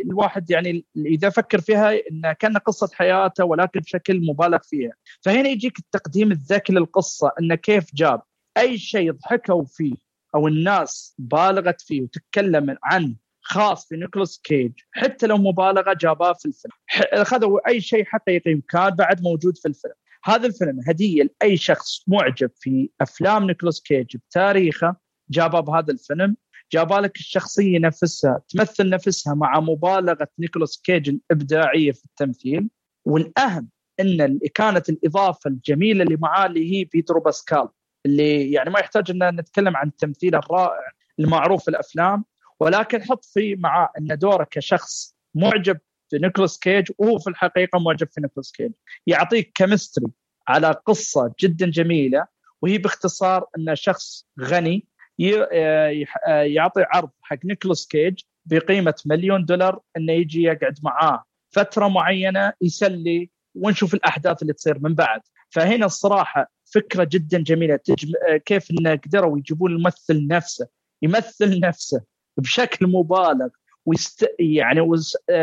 الواحد 0.05 0.51
يعني 0.51 0.85
إذا 0.97 1.29
فكر 1.29 1.61
فيها 1.61 1.93
إنها 2.11 2.33
كان 2.33 2.57
قصة 2.57 2.89
حياته 2.93 3.45
ولكن 3.45 3.79
بشكل 3.79 4.25
مبالغ 4.25 4.59
فيها. 4.63 4.93
فهنا 5.21 5.49
يجيك 5.49 5.79
التقديم 5.79 6.31
الذكي 6.31 6.73
للقصة 6.73 7.31
انه 7.39 7.55
كيف 7.55 7.85
جاب. 7.95 8.21
أي 8.57 8.77
شيء 8.77 9.11
ضحكوا 9.11 9.65
فيه 9.65 9.95
أو 10.35 10.47
الناس 10.47 11.15
بالغت 11.17 11.81
فيه 11.81 12.01
وتتكلم 12.01 12.77
عنه 12.83 13.15
خاص 13.41 13.87
في 13.87 13.95
نيكولاس 13.95 14.41
كيج 14.43 14.71
حتى 14.91 15.27
لو 15.27 15.37
مبالغة 15.37 15.93
جابوه 15.93 16.33
في 16.33 16.45
الفيلم. 16.45 16.73
أخذوا 17.21 17.69
أي 17.69 17.81
شيء 17.81 18.05
حقيقي 18.05 18.61
كان 18.69 18.89
بعد 18.89 19.21
موجود 19.21 19.57
في 19.57 19.67
الفيلم. 19.67 19.93
هذا 20.23 20.47
الفيلم 20.47 20.79
هدية 20.87 21.23
لأي 21.23 21.57
شخص 21.57 22.03
معجب 22.07 22.51
في 22.55 22.89
أفلام 23.01 23.47
نيكولاس 23.47 23.81
كيج 23.81 24.17
بتاريخه 24.17 24.95
جابه 25.29 25.59
بهذا 25.59 25.91
الفيلم. 25.91 26.37
جاب 26.71 26.93
لك 26.93 27.15
الشخصية 27.15 27.79
نفسها 27.79 28.41
تمثل 28.49 28.89
نفسها 28.89 29.33
مع 29.33 29.59
مبالغة 29.59 30.27
نيكولاس 30.39 30.81
كيج 30.81 31.09
الإبداعية 31.09 31.91
في 31.91 32.05
التمثيل. 32.05 32.69
والأهم 33.05 33.69
إن 33.99 34.39
كانت 34.53 34.89
الإضافة 34.89 35.49
الجميلة 35.49 36.03
اللي 36.03 36.17
معاه 36.17 36.45
اللي 36.45 36.73
هي 36.73 36.83
بيدرو 36.83 37.21
باسكال 37.21 37.67
اللي 38.05 38.51
يعني 38.51 38.69
ما 38.69 38.79
يحتاج 38.79 39.11
إن 39.11 39.35
نتكلم 39.35 39.77
عن 39.77 39.87
التمثيل 39.87 40.35
الرائع 40.35 40.91
المعروف 41.19 41.63
في 41.63 41.67
الأفلام. 41.67 42.25
ولكن 42.59 43.03
حط 43.03 43.25
في 43.25 43.55
معاه 43.55 43.89
إن 43.99 44.17
دوره 44.17 44.47
كشخص 44.51 45.15
معجب 45.35 45.77
في 46.09 46.17
نيكولاس 46.17 46.59
كيج 46.59 46.91
وهو 46.97 47.19
في 47.19 47.29
الحقيقة 47.29 47.79
معجب 47.79 48.07
في 48.11 48.21
نيكولاس 48.21 48.51
كيج. 48.51 48.71
يعطيك 49.07 49.51
chemistry 49.55 50.07
على 50.47 50.71
قصة 50.71 51.33
جدا 51.39 51.65
جميلة 51.69 52.27
وهي 52.61 52.77
باختصار 52.77 53.45
انه 53.57 53.73
شخص 53.73 54.27
غني 54.41 54.87
يعطي 55.19 56.83
عرض 56.83 57.09
حق 57.21 57.37
نيكولاس 57.45 57.87
كيج 57.87 58.19
بقيمة 58.45 58.95
مليون 59.05 59.45
دولار 59.45 59.79
إنه 59.97 60.13
يجي 60.13 60.43
يقعد 60.43 60.79
معاه 60.83 61.23
فترة 61.51 61.87
معينة 61.87 62.53
يسلي 62.61 63.29
ونشوف 63.55 63.93
الأحداث 63.93 64.41
اللي 64.41 64.53
تصير 64.53 64.79
من 64.79 64.95
بعد. 64.95 65.21
فهنا 65.49 65.85
الصراحة 65.85 66.51
فكرة 66.73 67.03
جدا 67.11 67.37
جميلة. 67.37 67.75
تجم... 67.75 68.11
كيف 68.45 68.71
انه 68.71 68.95
قدروا 68.95 69.37
يجيبون 69.37 69.71
الممثل 69.71 70.27
نفسه 70.27 70.67
يمثل 71.01 71.59
نفسه 71.59 72.03
بشكل 72.37 72.87
مبالغ 72.87 73.47
ويست... 73.85 74.29
يعني 74.39 74.81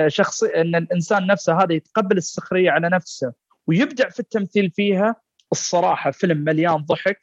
شخص 0.06 0.42
إن 0.42 0.74
الإنسان 0.74 1.26
نفسه 1.26 1.62
هذا 1.62 1.74
يتقبل 1.74 2.16
السخرية 2.16 2.70
على 2.70 2.88
نفسه 2.88 3.32
ويبدع 3.66 4.08
في 4.08 4.20
التمثيل 4.20 4.70
فيها. 4.70 5.16
الصراحة 5.52 6.10
فيلم 6.10 6.38
مليان 6.38 6.76
ضحك 6.76 7.20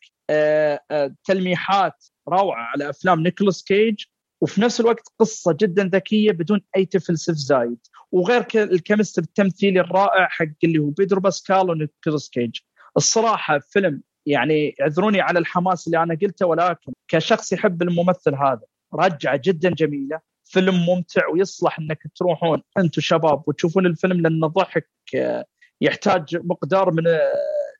تلميحات 1.23 2.05
روعة 2.29 2.61
على 2.61 2.89
أفلام 2.89 3.19
نيكولاس 3.19 3.63
كيج 3.63 4.03
وفي 4.41 4.61
نفس 4.61 4.79
الوقت 4.79 5.13
قصة 5.19 5.57
جدا 5.59 5.83
ذكية 5.93 6.31
بدون 6.31 6.61
أي 6.77 6.85
تفلسف 6.85 7.33
زايد. 7.33 7.77
وغير 8.11 8.45
ال 8.55 8.62
chemistry 8.62 9.25
التمثيلي 9.25 9.79
الرائع 9.79 10.27
حق 10.27 10.45
اللي 10.63 10.79
هو 10.79 10.89
بيدرو 10.89 11.21
باسكال 11.21 11.69
ونيكولاس 11.69 12.29
كيج. 12.29 12.59
الصراحة 12.97 13.59
فيلم 13.59 14.01
يعني 14.25 14.75
اعذروني 14.81 15.21
على 15.21 15.39
الحماس 15.39 15.87
اللي 15.87 16.03
أنا 16.03 16.17
قلته 16.21 16.45
ولكن 16.45 16.93
كشخص 17.07 17.53
يحب 17.53 17.81
الممثل 17.81 18.35
هذا 18.35 18.61
رجعة 18.93 19.41
جدا 19.43 19.69
جميلة. 19.69 20.19
فيلم 20.45 20.75
ممتع 20.85 21.27
ويصلح 21.27 21.79
إنك 21.79 21.99
تروحون 22.15 22.61
أنتم 22.77 23.01
شباب 23.01 23.43
وتشوفون 23.47 23.85
الفيلم 23.85 24.21
لأنه 24.21 24.47
ضحك 24.47 24.89
يحتاج 25.81 26.37
مقدار 26.43 26.91
من 26.91 27.03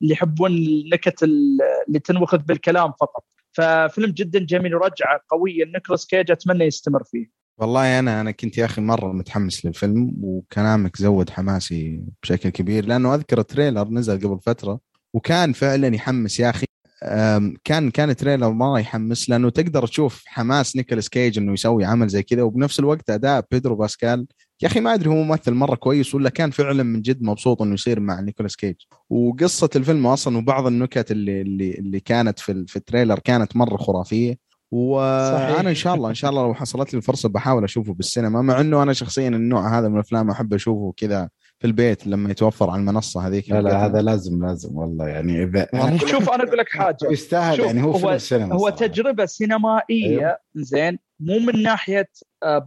اللي 0.02 0.14
يحبون 0.14 0.52
النكت 0.52 1.24
اللي 1.24 2.00
تنوخذ 2.04 2.38
بالكلام 2.38 2.92
فقط. 2.92 3.24
ففيلم 3.52 4.12
جدا 4.12 4.40
جميل 4.40 4.76
ورجعة 4.76 5.22
قوية. 5.30 5.66
نيكولاس 5.66 6.06
كيج 6.06 6.32
أتمنى 6.32 6.64
يستمر 6.64 7.04
فيه. 7.04 7.30
والله 7.58 8.00
أنا 8.00 8.22
أنا 8.22 8.32
كنت 8.32 8.58
يا 8.58 8.66
أخي 8.66 8.82
مرة 8.82 9.12
متحمس 9.12 9.66
للفيلم 9.66 10.14
وكلامك 10.22 10.98
زود 10.98 11.30
حماسي 11.30 12.02
بشكل 12.24 12.50
كبير 12.50 12.86
لأنه 12.86 13.16
أذكر 13.16 13.42
trailer 13.42 13.88
نزل 13.88 14.20
قبل 14.20 14.40
فترة 14.40 14.80
وكان 15.14 15.54
فعلا 15.54 15.96
يحمس 15.96 16.40
يا 16.40 16.50
أخي. 16.50 16.66
كان 17.64 17.92
كان 17.92 18.16
trailer 18.16 18.50
مره 18.52 18.80
يحمس 18.80 19.30
لأنه 19.30 19.50
تقدر 19.50 19.88
تشوف 19.88 20.24
حماس 20.26 20.76
نيكولاس 20.76 21.10
كيج 21.10 21.38
إنه 21.38 21.54
يسوي 21.54 21.86
عمل 21.86 22.08
زي 22.08 22.24
كذا 22.24 22.44
وبنفس 22.44 22.80
الوقت 22.80 23.10
أداء 23.10 23.46
بيدرو 23.52 23.76
باسكال 23.76 24.28
يا 24.62 24.68
أخي 24.68 24.80
ما 24.80 24.94
أدري 24.94 25.10
هو 25.10 25.14
ممثل 25.14 25.54
مرة 25.54 25.76
كويس 25.76 26.16
ولا 26.16 26.30
كان 26.30 26.52
فعلا 26.52 26.84
من 26.84 27.02
جد 27.02 27.24
مبسوط 27.24 27.62
إنه 27.62 27.74
يصير 27.74 28.00
مع 28.00 28.20
نيكولاس 28.20 28.56
كيج. 28.56 28.76
وقصة 29.10 29.70
الفيلم 29.76 30.08
أصلا 30.08 30.38
وبعض 30.38 30.68
النكت 30.68 31.12
اللي 31.12 31.42
اللي 31.42 31.72
اللي 31.72 32.00
كانت 32.00 32.40
في 32.40 32.66
في 32.68 32.76
ال 32.76 32.81
trailer 32.81 33.20
كانت 33.20 33.56
مرة 33.56 33.78
خرافية. 33.78 34.38
وأنا 34.72 35.70
إن 35.70 35.76
شاء 35.76 35.96
الله 35.96 36.10
إن 36.10 36.16
شاء 36.16 36.30
الله 36.32 36.44
لو 36.44 36.54
حصلت 36.54 36.94
لي 36.94 36.98
الفرصة 36.98 37.30
بحاول 37.30 37.64
أشوفه 37.64 37.94
بالسينما 37.94 38.42
مع 38.42 38.62
إنه 38.62 38.84
أنا 38.84 38.94
شخصيا 38.94 39.28
النوع 39.28 39.80
هذا 39.80 39.88
من 39.88 39.96
الأفلام 39.96 40.30
أحب 40.30 40.54
أشوفه 40.54 40.94
كذا 40.98 41.30
في 41.60 41.68
البيت 41.68 42.08
لما 42.08 42.32
يتوفر 42.32 42.70
على 42.70 42.80
المنصة 42.80 43.28
هذيك 43.28 43.50
لا 43.50 43.62
لا 43.62 43.86
هذا 43.86 44.02
لازم 44.02 44.46
لازم 44.46 44.78
والله. 44.78 45.08
يعني 45.08 45.44
إذا 45.44 45.68
شوف 45.98 46.30
أنا 46.30 46.44
أقول 46.44 46.58
لك 46.58 46.70
حاجة. 46.70 46.98
يستاهل 47.04 47.60
يعني 47.60 47.84
هو 47.84 47.94
في 47.94 48.14
السينما 48.14 48.56
هو 48.56 48.70
تجربة 48.70 49.26
سينمائية 49.26 50.20
أيوه. 50.20 50.38
زين 50.56 51.00
مو 51.20 51.40
من 51.40 51.64
ناحية 51.64 52.10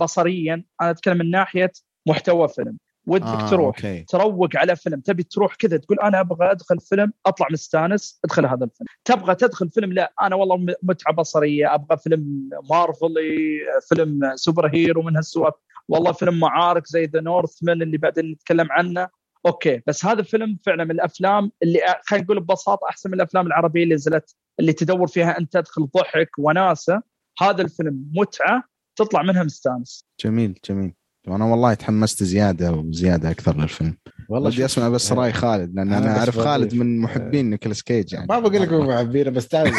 بصريا 0.00 0.64
أنا 0.80 0.90
أتكلم 0.90 1.18
من 1.18 1.30
ناحية 1.30 1.72
محتوى 2.08 2.48
فيلم. 2.48 2.78
ودك 3.06 3.26
آه 3.26 3.50
تروح 3.50 3.76
أوكي. 3.76 4.04
تروق 4.08 4.56
على 4.56 4.76
فيلم. 4.76 5.00
تبي 5.00 5.22
تروح 5.22 5.54
كذا 5.54 5.76
تقول 5.76 6.00
أنا 6.00 6.20
أبغى 6.20 6.50
أدخل 6.50 6.80
فيلم 6.80 7.12
أطلع 7.26 7.46
مستانس 7.52 8.20
أدخل 8.24 8.46
هذا 8.46 8.64
الفيلم. 8.64 8.88
تبغى 9.04 9.34
تدخل 9.34 9.70
فيلم؟ 9.70 9.92
لا. 9.92 10.12
أنا 10.22 10.36
والله 10.36 10.74
متعة 10.82 11.14
بصرية. 11.14 11.74
أبغى 11.74 11.98
فيلم 11.98 12.50
مارفلي 12.70 13.58
فيلم 13.88 14.20
superhero 14.34 15.02
من 15.02 15.16
هالسوالف 15.16 15.54
والله 15.88 16.12
فيلم 16.12 16.40
معارك 16.40 16.86
زي 16.86 17.04
The 17.04 17.20
Northman 17.20 17.82
اللي 17.82 17.98
بعدين 17.98 18.30
نتكلم 18.30 18.72
عنه. 18.72 19.08
أوكي 19.46 19.82
بس 19.86 20.04
هذا 20.04 20.20
الفيلم 20.20 20.58
فعلا 20.66 20.84
من 20.84 20.90
الأفلام 20.90 21.52
اللي 21.62 21.80
خلينا 22.04 22.24
نقول 22.24 22.40
ببساطة 22.40 22.88
أحسن 22.88 23.10
من 23.10 23.14
الأفلام 23.14 23.46
العربية 23.46 23.82
اللي 23.82 23.94
نزلت 23.94 24.36
اللي 24.60 24.72
تدور 24.72 25.06
فيها 25.06 25.38
أنت 25.38 25.52
تدخل 25.52 25.88
ضحك 25.96 26.30
وناسة. 26.38 27.02
هذا 27.42 27.62
الفيلم 27.62 28.10
متعة 28.12 28.64
تطلع 28.96 29.22
منها 29.22 29.42
مستانس. 29.42 30.06
جميل 30.24 30.58
جميل. 30.68 30.94
وأنا 31.28 31.44
والله 31.44 31.74
تحمست 31.74 32.22
زيادة 32.22 32.72
وزيادة 32.72 33.30
أكثر 33.30 33.56
للفيلم. 33.56 33.96
والله 34.32 34.50
بدي 34.50 34.64
أسمع 34.64 34.88
بس 34.88 35.12
رأي 35.12 35.32
خالد 35.32 35.74
لأن 35.74 35.92
أنا, 35.92 36.18
أعرف 36.18 36.38
خالد 36.38 36.74
من 36.74 37.00
محبين 37.00 37.50
نيكولاس 37.50 37.82
كيج 37.82 38.12
يعني. 38.12 38.26
ما 38.28 38.38
بقول 38.38 38.62
لك 38.62 38.72
محبين 38.72 39.30
بس 39.36 39.48
تعرف 39.48 39.74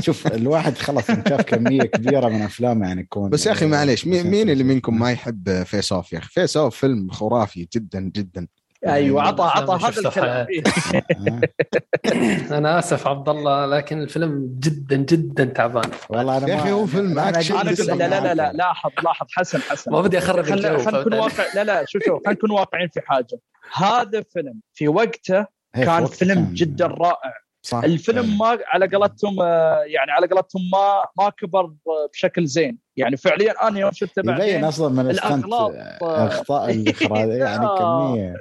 شوف 0.00 0.26
الواحد 0.26 0.78
خلاص 0.78 1.06
شاف 1.06 1.42
كمية 1.42 1.82
كبيرة 1.82 2.28
من 2.28 2.42
أفلامه 2.42 2.86
يعني 2.86 3.00
يكون 3.00 3.30
بس 3.30 3.46
يا 3.46 3.52
أخي 3.52 3.66
معليش 3.66 4.06
مين, 4.06 4.26
مين 4.26 4.50
اللي 4.50 4.64
منكم 4.64 4.98
ما 4.98 5.12
يحب 5.12 5.62
Face/Off 5.62 6.12
يا 6.12 6.18
أخي؟ 6.18 6.28
Face/Off 6.28 6.76
فيلم 6.76 7.10
خرافي 7.10 7.68
جدا 7.72 8.00
جدا. 8.00 8.46
أيوه 8.86 9.22
عطى 9.22 9.42
عطى 9.42 9.86
هذا 9.86 10.08
الكلام. 10.08 10.46
أنا 12.58 12.78
آسف 12.78 13.06
عبد 13.06 13.28
الله 13.28 13.66
لكن 13.66 14.02
الفيلم 14.02 14.56
جدا 14.58 14.96
جدا 14.96 15.44
تعبان. 15.44 15.90
والله 16.08 16.36
أنا 16.36 16.48
يا 16.48 16.54
أخي 16.54 16.72
هو 16.72 16.86
فيلم 16.86 17.18
أكشن. 17.18 17.54
لا 17.54 17.94
لا 17.94 18.20
لا 18.20 18.34
لا 18.34 18.52
لاحظ 18.52 18.90
لاحظ 19.04 19.26
حسن 19.30 19.60
حسن. 19.60 19.92
ما 19.92 20.00
بدي 20.00 20.18
أخرب 20.18 20.44
الجو 20.44 20.78
خلينا 20.78 21.00
نكون 21.00 21.14
واقع 21.14 21.44
لا 21.54 21.64
لا 21.64 21.84
شوف 21.88 22.02
شوف 22.02 22.14
خلينا 22.14 22.32
نكون 22.32 22.50
واقعين 22.50 22.88
في 22.88 23.00
حاجة. 23.00 23.38
هذا 23.72 24.22
فيلم 24.32 24.60
في 24.72 24.88
وقته 24.88 25.46
كان 25.74 26.06
فيلم 26.06 26.50
جدا 26.54 26.86
رائع. 26.86 27.32
صح. 27.62 27.84
الفيلم 27.84 28.38
ما 28.38 28.58
على 28.66 28.86
قولتهم 28.86 29.40
آه، 29.40 29.82
يعني 29.86 30.10
على 30.10 30.26
قولتهم 30.26 30.62
ما 30.72 31.04
ما 31.18 31.30
كبر 31.30 31.72
بشكل 32.12 32.46
زين. 32.46 32.78
يعني 32.96 33.16
فعليا 33.16 33.68
أنا 33.68 33.80
يوم 33.80 33.92
شفته 33.92 34.22
بعدين 34.22 34.48
يبين 34.48 34.64
أصلا 34.64 35.02
من 35.02 35.10
الأغلاط 35.10 35.72
آه، 36.02 36.26
أخطاء 36.26 36.70
الإخراج. 36.74 37.28
يعني 37.28 37.66
كمية. 37.78 38.34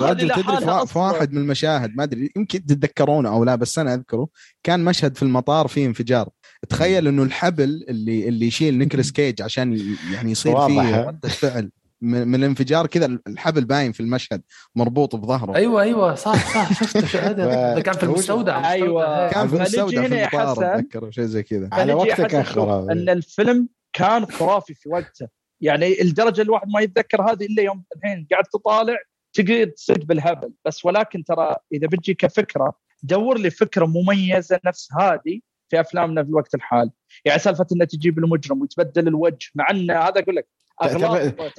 رجل 0.00 0.30
تدري 0.30 0.86
في 0.86 0.98
واحد 0.98 1.32
من 1.32 1.38
المشاهد 1.38 1.96
ما 1.96 2.04
أدري 2.04 2.30
يمكن 2.36 2.66
تتذكرونه 2.66 3.28
أو 3.28 3.44
لا 3.44 3.54
بس 3.54 3.78
أنا 3.78 3.94
أذكره. 3.94 4.28
كان 4.62 4.84
مشهد 4.84 5.16
في 5.16 5.22
المطار 5.22 5.68
فيه 5.68 5.86
انفجار. 5.86 6.28
تخيل 6.68 7.08
إنه 7.08 7.22
الحبل 7.22 7.84
اللي 7.88 8.28
اللي 8.28 8.46
يشيل 8.46 8.78
نيكلاس 8.78 9.12
كيج 9.12 9.42
عشان 9.42 9.96
يعني 10.12 10.30
يصير 10.30 10.66
فيه 10.66 11.04
رده 11.06 11.28
فعل. 11.28 11.70
من 12.04 12.34
الانفجار 12.34 12.86
كذا 12.86 13.18
الحبل 13.26 13.64
باين 13.64 13.92
في 13.92 14.00
المشهد 14.00 14.42
مربوط 14.74 15.16
بظهره. 15.16 15.54
أيوه 15.54 15.82
أيوه 15.82 16.14
صح 16.14 16.54
صح 16.54 16.72
شفته 16.72 17.18
هذا؟ 17.30 17.80
كان 17.80 17.94
في 17.94 18.02
المستودع 18.02 18.72
أيوه. 18.72 19.28
كان 19.30 19.48
في 19.48 19.56
المستودع 19.56 20.06
في 20.06 20.06
المطار 20.06 20.74
اتذكر 20.74 21.10
شيء 21.10 21.24
زي 21.24 21.42
كذا. 21.42 21.68
على 21.72 21.92
وقته 21.92 22.26
كان 22.26 22.42
خرافي. 22.44 22.92
إن 22.92 23.08
الفيلم 23.08 23.68
كان 23.92 24.26
خرافي 24.26 24.74
في 24.74 24.88
وقته. 24.88 25.28
يعني 25.60 26.02
الدرجة 26.02 26.42
الواحد 26.42 26.68
ما 26.68 26.80
يتذكر 26.80 27.22
هذه 27.22 27.46
إلا 27.46 27.62
يوم 27.62 27.84
الحين 27.96 28.26
قاعد 28.30 28.44
تطالع 28.44 28.98
تقدر 29.32 29.64
تصد 29.64 30.06
بالهبل. 30.06 30.52
بس 30.64 30.84
ولكن 30.84 31.24
ترى 31.24 31.56
إذا 31.72 31.86
بتجي 31.86 32.14
كفكرة 32.14 32.72
دور 33.02 33.38
لي 33.38 33.50
فكرة 33.50 33.86
مميزة 33.86 34.60
نفس 34.64 34.88
هذه 34.92 35.40
في 35.68 35.80
أفلامنا 35.80 36.22
في 36.22 36.28
الوقت 36.28 36.54
الحالي. 36.54 36.90
يعني 37.24 37.38
سالفة 37.38 37.66
انه 37.72 37.84
تجيب 37.84 38.18
المجرم 38.18 38.60
ويتبدل 38.60 39.08
الوجه 39.08 39.50
مع 39.54 39.70
إن 39.70 39.90
هذا 39.90 40.20
أقول 40.20 40.36
لك 40.36 40.48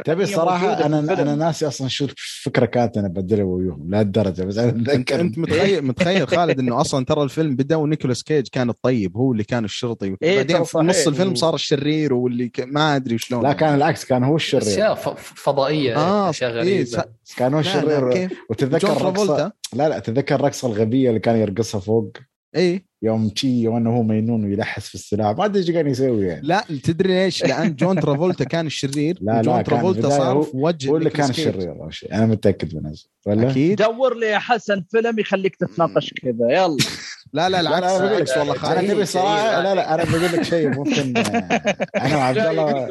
تبي 0.05 0.23
الصراحة 0.23 0.85
أنا 0.85 0.99
أنا 0.99 1.35
ناسي 1.35 1.67
أصلا 1.67 1.87
شو 1.87 2.05
الفكرة 2.05 2.65
كانت 2.65 2.97
أنا 2.97 3.07
بدلها 3.07 3.43
وياهم 3.43 3.91
لهالدرجه 3.91 4.43
بس 4.43 4.57
أنا 4.57 4.69
أتذكر. 4.69 5.21
أنت 5.21 5.37
متخيل 5.37 5.85
متخيل 5.85 6.27
خالد 6.27 6.59
إنه 6.59 6.81
أصلا 6.81 7.05
ترى 7.05 7.23
الفيلم 7.23 7.55
بدأ 7.55 7.75
ونيكولاس 7.75 8.23
كيج 8.23 8.47
كان 8.47 8.69
الطيب 8.69 9.17
هو 9.17 9.31
اللي 9.31 9.43
كان 9.43 9.65
الشرطي. 9.65 10.15
إيه 10.23 10.35
بعدين 10.35 10.63
في 10.63 10.77
نص 10.77 11.07
الفيلم 11.07 11.35
صار 11.35 11.55
الشرير 11.55 12.13
واللي 12.13 12.49
ك... 12.49 12.59
ما 12.59 12.95
أدري 12.95 13.17
شلون. 13.17 13.43
لا 13.43 13.53
كان 13.53 13.75
العكس 13.75 14.05
كان 14.05 14.23
هو 14.23 14.35
الشرير. 14.35 14.67
أشياء 14.67 14.95
فضائية 15.15 15.95
آه 15.95 16.29
أشياء 16.29 16.51
غريبة. 16.51 16.97
إيه. 16.97 17.05
كان 17.37 17.53
هو 17.53 17.59
الشرير. 17.59 18.29
وتتذكر 18.49 19.01
رقصه 19.01 19.51
لا 19.73 19.89
لا 19.89 19.99
تتذكر 19.99 20.35
الرقصة 20.35 20.67
الغبية 20.67 21.09
اللي 21.09 21.19
كان 21.19 21.35
يرقصها 21.35 21.79
فوق؟ 21.79 22.17
اي 22.55 22.85
يوم 23.03 23.29
تشي 23.29 23.67
وأنا 23.67 23.89
هو 23.89 24.03
مجنون 24.03 24.45
ويلحس 24.45 24.87
في 24.87 24.95
السلاح. 24.95 25.37
ما 25.37 25.45
أدري 25.45 25.59
إيش 25.59 25.71
كان 25.71 25.87
يسوي 25.87 26.25
يعني. 26.27 26.47
لا 26.47 26.63
تدري 26.83 27.13
ليش؟ 27.13 27.43
لأن 27.43 27.75
جون 27.75 27.99
ترافولتا 27.99 28.43
كان 28.43 28.65
الشرير 28.65 29.17
لا 29.21 29.41
جون 29.41 29.63
ترافولتا 29.63 30.09
صار 30.09 30.41
في 30.41 30.51
وجه 30.53 30.89
هو 30.89 30.97
اللي 30.97 31.09
كان 31.09 31.29
الشرير 31.29 31.89
أنا 32.11 32.25
متأكد 32.25 32.75
من 32.75 32.85
هذا. 32.85 32.95
ولا؟ 33.25 33.51
أكيد. 33.51 33.81
دور 33.81 34.17
لي 34.17 34.25
يا 34.25 34.39
حسن 34.39 34.83
فيلم 34.91 35.19
يخليك 35.19 35.55
تتناقش 35.55 36.13
كذا. 36.13 36.49
يلا. 36.49 36.77
لا 37.33 37.49
لا 37.49 37.59
العكس 37.59 37.85
أنا 37.85 38.07
بقول 38.07 38.21
لك 38.21 38.37
والله 38.37 38.79
أنا 38.79 38.93
تبي 38.93 39.05
صراحة 39.05 39.61
لا 39.61 39.75
لا 39.75 39.93
أنا 39.93 40.03
بقول 40.03 40.23
لك 40.23 40.41
شيء 40.41 40.69
ممكن 40.69 41.13
أنا 42.05 42.17
وعبد 42.17 42.37
الله 42.37 42.89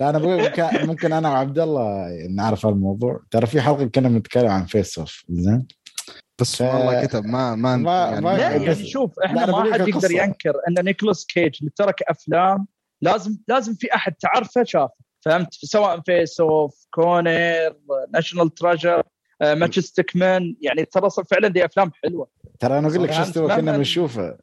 لا 0.00 0.10
أنا 0.10 0.18
بقول 0.18 0.50
ممكن 0.86 1.12
أنا 1.12 1.28
وعبد 1.30 1.58
الله 1.58 2.08
نعرف 2.30 2.66
الموضوع. 2.66 3.20
ترى 3.30 3.46
في 3.46 3.60
حلقة 3.60 3.84
كنا 3.84 4.08
بنتكلم 4.08 4.48
عن 4.48 4.66
Face/Off 4.66 5.24
زين؟ 5.28 5.66
بس. 6.40 6.60
والله 6.60 7.06
كتب 7.06 7.24
ما 7.24 7.54
ما, 7.54 7.76
ما, 7.76 7.92
يعني 7.92 8.20
ما 8.20 8.36
لا 8.36 8.50
يعني 8.50 8.86
شوف 8.86 9.18
إحنا 9.18 9.46
ما 9.46 9.72
حد 9.72 9.88
يقدر 9.88 10.10
ينكر 10.10 10.54
إن 10.68 10.84
نيكولاس 10.84 11.26
كيج 11.26 11.56
اللي 11.60 11.72
ترك 11.76 12.02
أفلام 12.02 12.66
لازم 13.02 13.36
لازم 13.48 13.74
في 13.74 13.94
أحد 13.94 14.14
تعرفه 14.14 14.64
شافه. 14.64 14.94
فهمت؟ 15.24 15.48
سواء 15.52 16.00
Face/Off 16.00 16.40
Con 16.40 16.86
Air 16.90 17.76
National 18.12 18.54
Treasure 18.54 19.02
Matchstick 19.42 20.16
Men 20.16 20.56
يعني 20.60 20.84
ترى 20.84 21.10
فعلا 21.30 21.48
دي 21.48 21.64
أفلام 21.64 21.90
حلوة. 22.04 22.28
ترى 22.58 22.78
أنا 22.78 22.88
أقول 22.88 23.02
لك 23.04 23.12
شو 23.12 23.22
استوى 23.22 23.56
كنا 23.56 23.76
بنشوفه. 23.76 24.38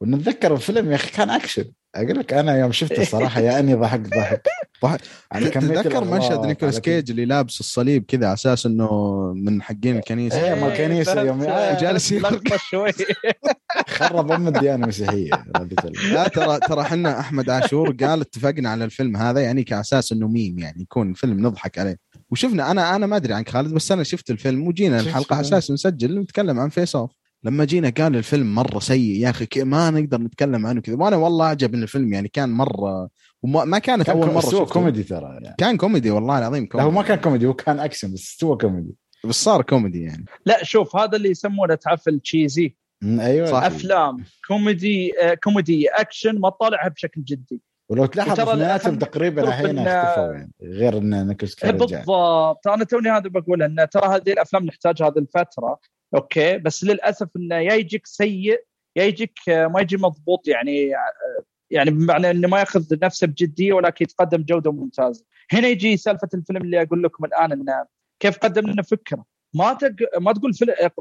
ونتذكر 0.00 0.54
الفيلم 0.54 0.90
يا 0.90 0.96
أخي 0.96 1.10
كان 1.10 1.30
أكشن. 1.30 1.72
أقول 1.94 2.18
لك 2.18 2.32
أنا 2.32 2.58
يوم 2.58 2.72
شفته 2.72 3.04
صراحة 3.04 3.40
يا 3.40 3.58
أني 3.58 3.74
ضحك 3.74 4.00
ضحك 4.82 5.00
ضحك 5.34 5.56
يعني 5.56 5.68
تذكر 5.68 6.04
مشهد 6.04 6.46
نيكولاس 6.46 6.80
كيج 6.80 7.10
اللي 7.10 7.24
لابس 7.24 7.60
الصليب 7.60 8.04
كذا 8.08 8.26
على 8.26 8.34
أساس 8.34 8.66
إنه 8.66 8.92
من 9.36 9.62
حقين 9.62 9.96
الكنيسة؟ 9.96 10.44
إيه 10.44 10.54
مال 10.60 10.72
الكنيسة 10.72 11.22
يوم 11.22 11.44
جالس 11.80 12.14
شوي. 12.70 12.92
خرب 13.88 14.32
أم 14.32 14.48
الديانة 14.48 14.84
المسيحية 14.84 15.30
لا 16.12 16.28
ترى 16.28 16.58
ترى 16.58 16.80
إحنا 16.80 17.20
أحمد 17.20 17.50
عاشور 17.50 17.90
قال 18.00 18.20
اتفقنا 18.20 18.70
على 18.70 18.84
الفيلم 18.84 19.16
هذا 19.16 19.40
يعني 19.40 19.64
كأساس 19.64 20.12
إنه 20.12 20.28
ميم 20.28 20.58
يعني 20.58 20.82
يكون 20.82 21.12
فيلم 21.14 21.46
نضحك 21.46 21.78
عليه. 21.78 21.96
وشفنا 22.30 22.70
أنا 22.70 22.96
أنا 22.96 23.06
ما 23.06 23.16
أدري 23.16 23.34
عنك 23.34 23.48
خالد 23.48 23.74
بس 23.74 23.92
أنا 23.92 24.02
شفت 24.02 24.30
الفيلم 24.30 24.66
وجينا 24.66 25.00
الحلقة 25.00 25.36
على 25.36 25.40
أساس 25.40 25.70
نسجل 25.70 26.18
نتكلم 26.18 26.60
عن 26.60 26.68
Face/Off 26.68 27.10
لما 27.44 27.64
جينا 27.64 27.92
قال 27.98 28.16
الفيلم 28.16 28.54
مرة 28.54 28.78
سيء 28.78 29.20
يا 29.20 29.30
أخي 29.30 29.46
ما 29.56 29.90
نقدر 29.90 30.20
نتكلم 30.20 30.66
عنه 30.66 30.80
كذا. 30.80 30.96
وأنا 30.96 31.16
والله 31.16 31.46
عجبني 31.46 31.82
الفيلم 31.82 32.12
يعني 32.12 32.28
كان 32.28 32.48
مرة 32.48 33.08
وما 33.42 33.64
ما 33.64 33.78
كانت 33.78 34.08
أول 34.08 34.26
مرة 34.26 34.40
شفته 34.40 34.66
كوميدي 34.66 35.02
ترى 35.02 35.38
يعني. 35.42 35.54
كان 35.58 35.76
كوميدي 35.76 36.10
والله 36.10 36.38
العظيم 36.38 36.66
كوميدي. 36.66 36.78
لا 36.78 36.82
هو 36.82 36.90
ما 36.90 37.02
كان 37.02 37.18
كوميدي 37.18 37.46
هو 37.46 37.54
كان 37.54 37.80
أكشن 37.80 38.12
بس 38.12 38.44
هو 38.44 38.56
كوميدي. 38.56 38.96
بس 39.24 39.34
صار 39.34 39.62
كوميدي 39.62 40.02
يعني. 40.02 40.24
لا 40.46 40.64
شوف 40.64 40.96
هذا 40.96 41.16
اللي 41.16 41.30
يسمونه 41.30 41.74
تعرف 41.74 42.04
cheesy. 42.08 42.76
أيوه. 43.04 43.46
صح. 43.46 43.62
أفلام 43.62 44.24
كوميدي 44.48 45.12
آه 45.22 45.34
كوميدي 45.34 45.88
أكشن 45.88 46.40
ما 46.40 46.48
طالعها 46.48 46.88
بشكل 46.88 47.24
جدي. 47.24 47.62
ولو 47.88 48.06
تلاحظ 48.06 48.40
اثنيناتهم 48.40 48.98
تقريبا 48.98 49.48
الحين 49.48 49.78
اختفوا 49.78 50.32
يعني 50.32 50.52
غير 50.62 50.98
ان 50.98 51.28
نيكولاس 51.28 51.64
بالضبط. 51.64 52.68
أنا 52.68 52.84
توني 52.84 53.10
هذا 53.10 53.28
بقول 53.28 53.62
ان 53.62 53.88
ترى 53.92 54.06
هذه 54.06 54.32
الأفلام 54.32 54.64
نحتاج 54.64 55.02
هذه 55.02 55.18
الفترة 55.18 55.78
أوكي؟ 56.14 56.58
بس 56.58 56.84
للأسف 56.84 57.28
إنه 57.36 57.56
يا 57.56 57.74
يجيك 57.74 58.06
سيء 58.06 58.64
يا 58.96 59.04
يجيك 59.04 59.38
ما 59.48 59.80
يجي 59.80 59.96
مضبوط 59.96 60.48
يعني 60.48 60.90
يعني 61.72 61.90
بمعنى 61.90 62.30
إنه 62.30 62.48
ما 62.48 62.58
يأخذ 62.58 62.84
نفسه 63.02 63.26
بجدية 63.26 63.72
ولكن 63.72 64.04
يتقدم 64.04 64.42
جودة 64.42 64.72
ممتازة. 64.72 65.24
هنا 65.52 65.68
يجي 65.68 65.96
سالفة 65.96 66.28
الفيلم 66.34 66.62
اللي 66.62 66.82
أقول 66.82 67.02
لكم 67.02 67.24
الآن 67.24 67.52
إنه 67.52 67.84
كيف 68.20 68.38
قدم 68.38 68.70
لنا 68.70 68.82
فكرة 68.82 69.24
ما 69.54 69.74
تق... 69.74 69.94
ما 70.20 70.32
تقول 70.32 70.54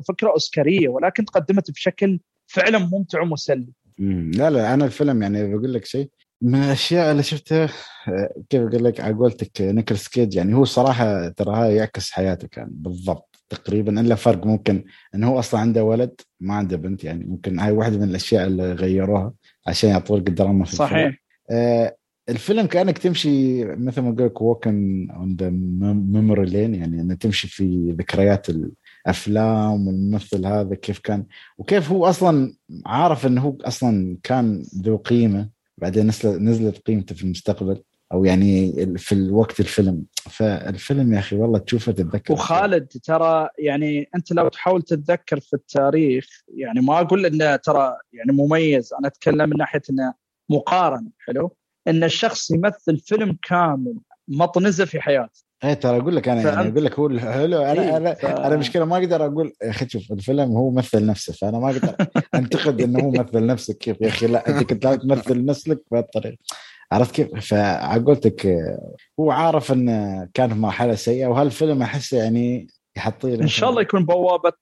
فكرة 0.08 0.30
أوسكارية 0.30 0.90
ولكن 0.90 1.26
تقدمت 1.26 1.72
بشكل 1.72 2.20
فعلا 2.48 2.78
ممتع 2.80 3.22
ومسلي. 3.22 3.74
لا 4.38 4.50
لا 4.50 4.74
أنا 4.74 4.86
الفيلم 4.86 5.22
يعني 5.22 5.56
بقول 5.56 5.74
لك 5.74 5.86
شيء 5.86 6.10
من 6.42 6.64
الأشياء 6.64 7.12
اللي 7.12 7.24
شفتها 7.24 7.70
كيف 8.50 8.62
أقول 8.62 8.84
لك 8.84 9.00
على 9.00 9.14
قولتك 9.14 9.62
نيكلس 9.62 10.08
كيج 10.08 10.36
يعني 10.36 10.56
هو 10.56 10.66
صراحة 10.66 11.28
ترى 11.28 11.56
هاي 11.56 11.76
يعكس 11.76 12.12
حياته 12.12 12.48
كان 12.48 12.68
بالضبط 12.72 13.44
تقريبا 13.50 14.02
إلا 14.02 14.16
فرق 14.16 14.46
ممكن 14.46 14.84
إنه 15.16 15.28
هو 15.28 15.40
أصلا 15.40 15.60
عنده 15.60 15.84
ولد 15.84 16.22
ما 16.40 16.54
عنده 16.54 16.78
بنت 16.78 17.04
يعني 17.04 17.26
ممكن 17.26 17.60
هاي 17.60 17.72
واحدة 17.72 17.98
من 17.98 18.04
الأشياء 18.04 18.48
اللي 18.48 18.74
غيروها 18.74 19.34
عشان 19.68 19.90
يعطوك 19.90 20.30
الدراما 20.30 20.66
في 20.66 20.76
صحيح. 20.76 20.98
الفيلم. 20.98 21.18
آه 21.52 21.96
الفيلم 22.30 22.66
كأنك 22.66 22.98
تمشي 22.98 23.66
مثل 23.66 24.02
ما 24.02 24.10
أقول 24.10 24.26
لك 24.26 24.42
walking 24.42 25.08
on 25.12 25.36
the 25.36 25.50
memory 25.94 26.46
lane 26.46 26.76
يعني 26.76 27.02
انه 27.02 27.14
تمشي 27.16 27.48
في 27.48 27.96
ذكريات 28.00 28.48
الأفلام 28.50 29.88
والممثل 29.88 30.46
هذا 30.46 30.76
كيف 30.76 31.00
كان. 31.00 31.26
وكيف 31.58 31.92
هو 31.92 32.06
أصلا 32.06 32.54
عارف 32.86 33.26
إنه 33.26 33.42
هو 33.42 33.58
أصلا 33.62 34.18
كان 34.24 34.64
ذو 34.82 34.98
قيمة 34.98 35.50
بعدين 35.78 36.08
نزلت 36.26 36.78
قيمته 36.78 37.16
في 37.16 37.24
المستقبل. 37.24 37.82
أو 38.14 38.26
يعني 38.26 38.72
في 38.98 39.12
الوقت 39.12 39.60
الفيلم. 39.60 40.04
فالفيلم 40.16 41.14
يا 41.14 41.20
أخي 41.20 41.36
والله 41.36 41.60
تشوفه 41.60 41.92
تتذكر. 41.92 42.34
وخالد 42.34 42.88
ترى 42.88 43.50
يعني 43.60 44.10
أنت 44.16 44.32
لو 44.32 44.48
تحاول 44.48 44.82
تتذكر 44.82 45.40
في 45.40 45.54
التاريخ 45.54 46.28
يعني 46.56 46.82
ما 46.82 47.00
أقول 47.00 47.26
إنه 47.26 47.56
ترى 47.56 47.98
يعني 48.14 48.32
مميز 48.32 48.94
أنا 48.94 49.08
أتكلم 49.08 49.50
من 49.50 49.58
ناحية 49.58 49.82
إنه 49.90 50.14
مقارنة 50.50 51.12
حلو؟ 51.20 51.56
إن 51.88 52.04
الشخص 52.04 52.52
يمثل 52.52 52.98
فيلم 52.98 53.38
كامل 53.50 53.96
مطنزة 54.28 54.86
في 54.86 55.02
حياته. 55.02 55.44
إيه 55.64 55.74
ترى 55.74 55.98
أقول 55.98 56.16
لك 56.16 56.30
أنا 56.30 56.42
يعني 56.42 56.70
أقول 56.70 56.86
لك 56.86 57.00
هو 57.00 57.10
حلو 57.20 57.62
أنا 57.62 57.82
إيه 57.82 57.98
أنا 57.98 58.14
ف... 58.14 58.26
أنا 58.26 58.58
مشكله 58.58 58.86
ما 58.86 58.98
أقدر 58.98 59.26
أقول 59.26 59.54
يا 59.64 59.70
أخي 59.70 59.90
شوف 59.90 60.12
الفيلم 60.12 60.52
هو 60.52 60.72
مثل 60.72 61.06
نفسه 61.06 61.34
فأنا 61.34 61.60
ما 61.60 61.70
أقدر 61.70 61.96
أنتقد 62.36 62.82
إنه 62.82 63.00
هو 63.00 63.12
مثل 63.12 63.46
نفسه 63.46 63.74
كيف 63.74 64.02
يا 64.02 64.08
أخي 64.08 64.28
لا 64.28 64.50
أنت 64.50 64.70
كنت 64.70 64.88
تمثل 64.88 65.46
نفسك 65.46 65.82
بهالطريقة. 65.92 66.38
عرفت 66.92 67.16
كيف؟ 67.16 67.46
فعقولتك 67.46 68.58
هو 69.20 69.32
عارف 69.32 69.72
انه 69.72 70.28
كان 70.34 70.50
في 70.50 70.56
مرحلة 70.56 70.96
سيئة 70.96 71.28
وهالفيلم 71.28 71.82
أحسه 71.82 72.18
يعني 72.18 72.68
يحطين 72.98 73.42
إن 73.42 73.48
شاء 73.48 73.70
الله 73.70 73.82
يكون 73.82 74.06
بوابة 74.06 74.54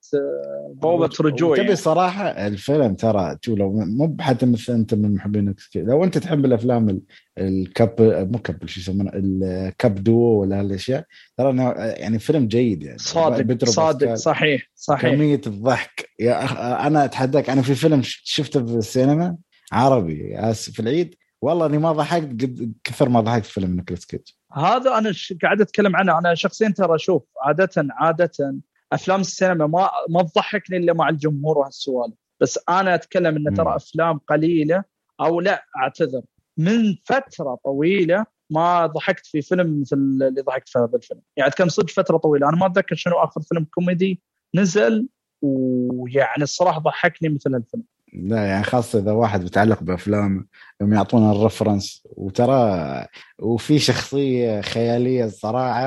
بوابة 0.74 1.10
رجوع 1.22 1.56
تبي 1.56 1.64
يعني. 1.64 1.76
صراحة 1.76 2.28
الفيلم 2.28 2.96
ترى 2.96 3.38
شو 3.42 3.56
لو 3.56 3.72
مو 3.72 4.18
حتى 4.20 4.46
مثل 4.46 4.74
أنت 4.74 4.94
من 4.94 5.16
محبين 5.16 5.56
لو 5.76 6.04
أنت 6.04 6.18
تحب 6.18 6.46
الأفلام 6.46 7.02
الكاب 7.38 7.96
مو 8.32 8.40
كاب 8.40 8.66
شو 8.66 8.80
يسمونه؟ 8.80 9.12
الكاب 9.14 10.04
دو 10.04 10.20
ولا 10.20 10.60
هالأشياء 10.60 11.06
ترى 11.38 11.50
إنه 11.50 11.72
يعني 11.78 12.20
فيلم 12.20 12.48
جيد 12.48 12.84
يعني. 12.84 12.98
صادق 12.98 13.66
صادق 13.66 14.14
صحيح 14.14 14.70
صحيح. 14.76 15.14
كمية 15.14 15.42
الضحك. 15.48 16.10
يا 16.20 16.44
أخ 16.46 16.58
أنا 16.58 17.06
أتحداك 17.06 17.50
أنا 17.50 17.62
في 17.62 17.76
فيلم 17.76 18.02
شفته 18.04 18.66
في 18.66 18.76
السينما 18.76 19.38
عربي 19.72 20.38
في 20.54 20.80
العيد. 20.80 21.16
والله 21.42 21.66
اني 21.66 21.78
ما 21.78 21.92
ضحكت 21.92 22.24
قد 22.24 22.74
كثر 22.84 23.10
ما 23.10 23.22
ضحكت 23.22 23.46
في 23.46 23.54
فيلم 23.54 23.76
نيكلاس 23.76 24.06
كيج 24.06 24.22
هذا 24.54 24.98
أنا 24.98 25.14
قاعد 25.42 25.62
أتكلم 25.62 25.96
عنه. 25.96 26.20
أنا 26.20 26.36
شخصيا 26.36 26.70
ترى 26.70 26.96
أشوف 26.96 27.24
عادة 27.42 27.88
عادة 27.92 28.56
أفلام 28.94 29.22
السينما 29.22 29.68
ما 29.68 29.90
ما 30.10 30.24
تضحكني 30.24 30.78
إلا 30.78 30.94
مع 30.94 31.10
الجمهور 31.10 31.58
وهالسوالف. 31.58 32.16
بس 32.40 32.60
أنا 32.70 32.96
أتكلم 32.96 33.48
إن 33.48 33.54
ترى 33.54 33.76
أفلام 33.76 34.18
قليلة 34.18 34.84
أو 35.22 35.42
لا 35.42 35.66
أعتذر. 35.78 36.22
من 36.58 36.96
فترة 37.06 37.60
طويلة 37.64 38.26
ما 38.50 38.86
ضحكت 38.86 39.26
في 39.26 39.42
فيلم 39.42 39.82
مثل 39.82 39.96
اللي 39.96 40.42
ضحكت 40.42 40.70
في 40.70 40.80
هذا 40.80 40.96
الفيلم. 40.96 41.22
يعني 41.38 41.50
أتكلم 41.50 41.70
صدق 41.70 41.90
فترة 41.90 42.18
طويلة. 42.18 42.50
أنا 42.50 42.58
ما 42.58 42.66
أتذكر 42.66 42.96
شنو 42.96 43.16
آخر 43.16 43.42
فيلم 43.42 43.66
كوميدي 43.74 44.22
نزل 44.56 45.08
ويعني 45.42 46.44
الصراحة 46.44 46.80
ضحكني 46.80 47.30
مثل 47.30 47.56
الفيلم. 47.56 47.84
لا 48.14 48.46
يعني 48.46 48.64
خاصة 48.64 49.00
إذا 49.00 49.12
واحد 49.12 49.44
بيتعلق 49.44 49.84
بأفلام 49.84 50.48
يوم 50.82 50.94
يعطونا 50.94 51.32
الرفرنس 51.32 52.04
وترى 52.06 53.06
وفي 53.40 53.80
شخصية 53.80 54.62
خيالية 54.62 55.26
الصراحة 55.26 55.82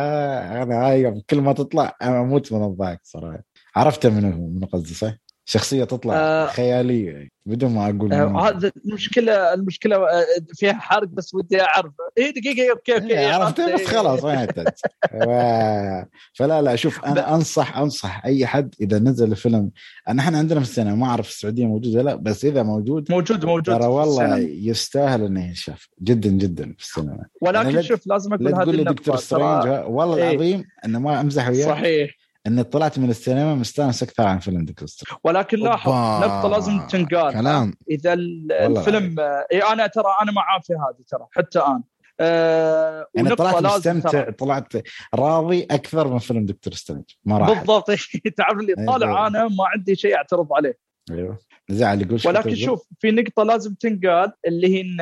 أنا 0.63 0.87
هاي 0.87 1.23
كل 1.31 1.41
ما 1.41 1.53
تطلع 1.53 1.97
أنا 2.03 2.21
أموت 2.21 2.53
من 2.53 2.65
الضحك 2.65 3.01
صراحة 3.03 3.43
عرفت 3.77 4.07
منو 4.07 4.49
من 4.49 4.65
قصدي 4.65 4.95
صح؟ 4.95 5.22
شخصية 5.45 5.85
تطلع 5.85 6.15
آه 6.15 6.47
خيالية. 6.47 7.29
بدون 7.47 7.75
ما 7.75 7.85
أقول 7.85 8.13
آه 8.13 8.49
هذا 8.49 8.73
المشكلة 8.87 9.55
المشكلة 9.55 9.97
آه، 9.97 10.25
فيها 10.55 10.73
حرق 10.73 11.09
بس 11.09 11.35
ودي 11.35 11.63
أعرف. 11.63 11.93
اي 12.19 12.33
دقيقة 12.33 12.71
أوكي 12.71 12.95
أوكي 12.95 13.19
إيه 13.19 13.33
عرفت؟ 13.33 13.61
بس 13.61 13.85
خلاص 13.85 14.25
ما 14.25 14.33
يحتاج. 14.35 14.67
فلا 16.39 16.63
لا 16.63 16.77
شوف 16.77 17.05
أنا 17.05 17.35
أنصح 17.35 17.77
أنصح 17.79 18.25
أي 18.25 18.47
حد 18.47 18.75
إذا 18.81 18.99
نزل 18.99 19.31
الفيلم. 19.33 19.71
إحنا 20.09 20.39
عندنا 20.39 20.61
في 20.61 20.67
السينما 20.67 20.95
ما 20.95 21.07
أعرف 21.07 21.29
السعودية 21.29 21.67
موجود 21.67 21.97
ولا 21.97 22.03
لا 22.03 22.15
بس 22.15 22.45
إذا 22.45 22.63
موجود 22.63 23.13
موجود 23.13 23.45
موجود 23.45 23.79
ترى 23.79 23.87
والله 23.87 24.39
يستاهل 24.39 25.25
إنه 25.25 25.47
ينشاف. 25.49 25.89
جدا 26.03 26.31
جدا 26.31 26.75
في 26.79 26.85
السينما. 26.85 27.25
ولكن 27.41 27.83
شوف 27.83 28.07
لازم 28.07 28.35
أقول 28.35 28.55
هذه 28.55 28.71
النقطه 28.71 28.93
دكتور 28.93 29.17
سترينج 29.17 29.85
والله 29.87 30.17
إيه؟ 30.17 30.31
العظيم 30.31 30.65
إنه 30.85 30.99
ما 30.99 31.21
أمزح 31.21 31.49
وياك. 31.49 31.69
صحيح. 31.69 32.22
اني 32.47 32.65
طلعت 32.65 32.99
من 32.99 33.11
السينما 33.11 33.55
مستانس 33.55 34.03
أكثر 34.03 34.27
عن 34.27 34.39
فيلم 34.39 34.65
ديكستر. 34.65 35.19
ولكن 35.25 35.59
لاحظ 35.59 35.91
نقطه 36.25 36.49
لازم 36.49 36.87
تنقال. 36.87 37.33
كلام. 37.33 37.75
إذا 37.91 38.13
الفيلم 38.13 39.17
إي 39.53 39.63
أنا 39.63 39.87
ترى 39.87 40.15
أنا 40.23 40.33
معاه 40.33 40.61
في 40.61 40.73
هذه 40.73 41.05
ترى 41.09 41.27
حتى 41.31 41.59
أنا 41.59 41.83
آه 42.21 43.07
يعني 43.15 43.35
طلعت 43.35 43.63
مستمتع. 43.63 44.31
طلعت 44.31 44.73
راضي 45.15 45.67
أكثر 45.71 46.13
من 46.13 46.19
فيلم 46.19 46.47
دكتور 46.47 46.73
سترينج 46.73 47.05
ما 47.25 47.39
راح. 47.39 47.49
بالضبط. 47.49 47.91
تعرف 48.37 48.61
اللي 48.61 48.75
طالع 48.87 49.07
أيوة. 49.07 49.27
أنا 49.27 49.49
ما 49.49 49.65
عندي 49.67 49.95
شيء 49.95 50.17
أعترض 50.17 50.53
عليه. 50.53 50.79
أيوه. 51.11 51.39
زعل 51.69 52.03
يقول 52.03 52.21
ولكن 52.27 52.55
شوف 52.55 52.89
في 53.01 53.11
نقطة 53.11 53.43
لازم 53.43 53.75
تنقال 53.75 54.33
اللي 54.47 54.69
هي 54.75 54.81
إن 54.81 55.01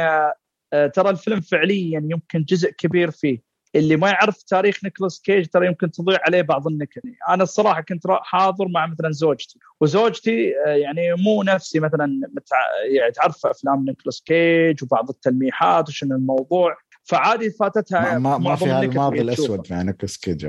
آه، 0.72 0.87
ترى 0.87 1.11
الفيلم 1.11 1.40
فعليا 1.40 2.09
يمكن 2.11 2.44
جزء 2.44 2.70
كبير 2.70 3.11
فيه. 3.11 3.50
اللي 3.74 3.96
ما 3.96 4.09
يعرف 4.09 4.42
تاريخ 4.42 4.85
نيكولاس 4.85 5.20
كيج 5.20 5.46
ترى 5.46 5.66
يمكن 5.66 5.90
تضيع 5.90 6.18
عليه 6.26 6.42
بعض 6.42 6.66
النكت. 6.66 7.02
أنا 7.28 7.42
الصراحة 7.42 7.80
كنت 7.80 8.02
حاضر 8.11 8.68
مع 8.68 8.87
مثلا 8.87 9.11
زوجتي 9.11 9.59
وزوجتي 9.80 10.52
آه، 10.66 10.70
يعني 10.70 11.14
مو 11.14 11.42
نفسي 11.42 11.80
مثلا 11.80 12.06
متع... 12.35 12.56
يعني 12.96 13.12
تعرف 13.12 13.46
أفلام 13.46 13.85
نيكولاس 13.85 14.22
كيج 14.22 14.83
وبعض 14.83 15.11
التلميحات 15.11 15.88
وشنو 15.88 16.16
الموضوع. 16.16 16.76
فعادي 17.02 17.50
فاتتها 17.50 18.18
ما, 18.18 18.38
ما 18.38 18.56
في 18.56 18.64
الماضي 18.64 19.20
الأسود 19.20 19.66
مع 19.70 19.83
نيكولاس 19.83 20.18
كيج 20.18 20.46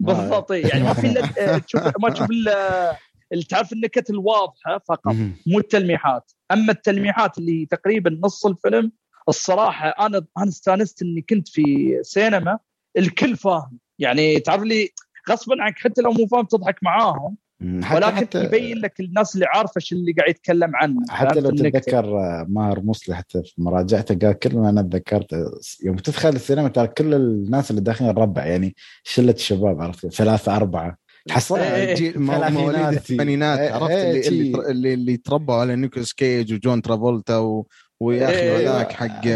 بالضبط 0.00 0.50
يعني 0.50 0.84
ما 0.84 0.92
في 0.92 1.18
آه، 1.40 1.58
تشوف 1.68 1.82
ما 2.02 2.10
تشوف 2.10 2.28
اللي 3.32 3.44
تعرف 3.44 3.72
النكت 3.72 4.10
الواضحة 4.10 4.78
فقط 4.88 5.14
مو 5.46 5.58
التلميحات. 5.58 6.32
أما 6.52 6.72
التلميحات 6.72 7.38
اللي 7.38 7.66
تقريبا 7.66 8.20
نص 8.22 8.46
الفيلم 8.46 8.92
الصراحة 9.28 9.88
أنا 9.88 10.24
أنا 10.38 10.48
استانست 10.48 11.02
إني 11.02 11.22
كنت 11.22 11.48
في 11.48 11.98
سينما 12.02 12.58
الكل 12.98 13.36
فاهم. 13.36 13.78
يعني 13.98 14.40
تعرف 14.40 14.62
لي 14.62 14.88
غصبا 15.30 15.62
عنك 15.62 15.78
حتى 15.78 16.02
لو 16.02 16.12
مو 16.12 16.26
فاهم 16.26 16.44
تضحك 16.44 16.76
معاهم 16.82 17.36
حتى 17.82 17.96
ولكن 17.96 18.16
حتى 18.16 18.44
يبين 18.44 18.78
لك 18.78 19.00
الناس 19.00 19.34
اللي 19.34 19.46
عارفة 19.46 19.72
إيش 19.76 19.92
اللي 19.92 20.12
قاعد 20.12 20.30
يتكلم 20.30 20.76
عنه. 20.76 21.00
حتى 21.08 21.40
لو 21.40 21.50
تتذكر 21.50 22.06
ماهر 22.48 22.80
مصلي 22.80 23.16
حتى 23.16 23.42
في 23.42 23.62
مراجعته 23.62 24.14
قال 24.14 24.38
كل 24.38 24.56
ما 24.56 24.68
أنا 24.68 24.82
تذكرت 24.82 25.50
يوم 25.84 25.96
تدخل 25.96 26.28
السينما 26.28 26.68
ترى 26.68 26.86
كل 26.86 27.14
الناس 27.14 27.70
اللي 27.70 27.80
داخلين 27.80 28.10
ربع 28.10 28.46
يعني 28.46 28.74
شلة 29.02 29.32
الشباب 29.32 29.80
عرفت؟ 29.80 30.06
ثلاثة 30.06 30.56
أربعة. 30.56 30.98
تحصلها 31.28 31.76
إيه، 31.76 31.94
جيل 31.94 32.20
مواليد 32.20 32.76
الثمانينات 32.76 33.58
إيه، 33.58 33.72
عرفت؟ 33.72 33.90
اللي, 33.90 34.28
اللي 34.28 34.70
اللي 34.70 34.94
اللي 34.94 35.16
تربوا 35.16 35.54
على 35.54 35.76
نيكولاس 35.76 36.12
كيج 36.12 36.54
وجون 36.54 36.82
ترافولتا 36.82 37.36
و... 37.36 37.66
ويا 38.00 38.24
أخي 38.24 38.34
إيه. 38.34 38.70
هذاك 38.70 38.92
حق 38.92 39.26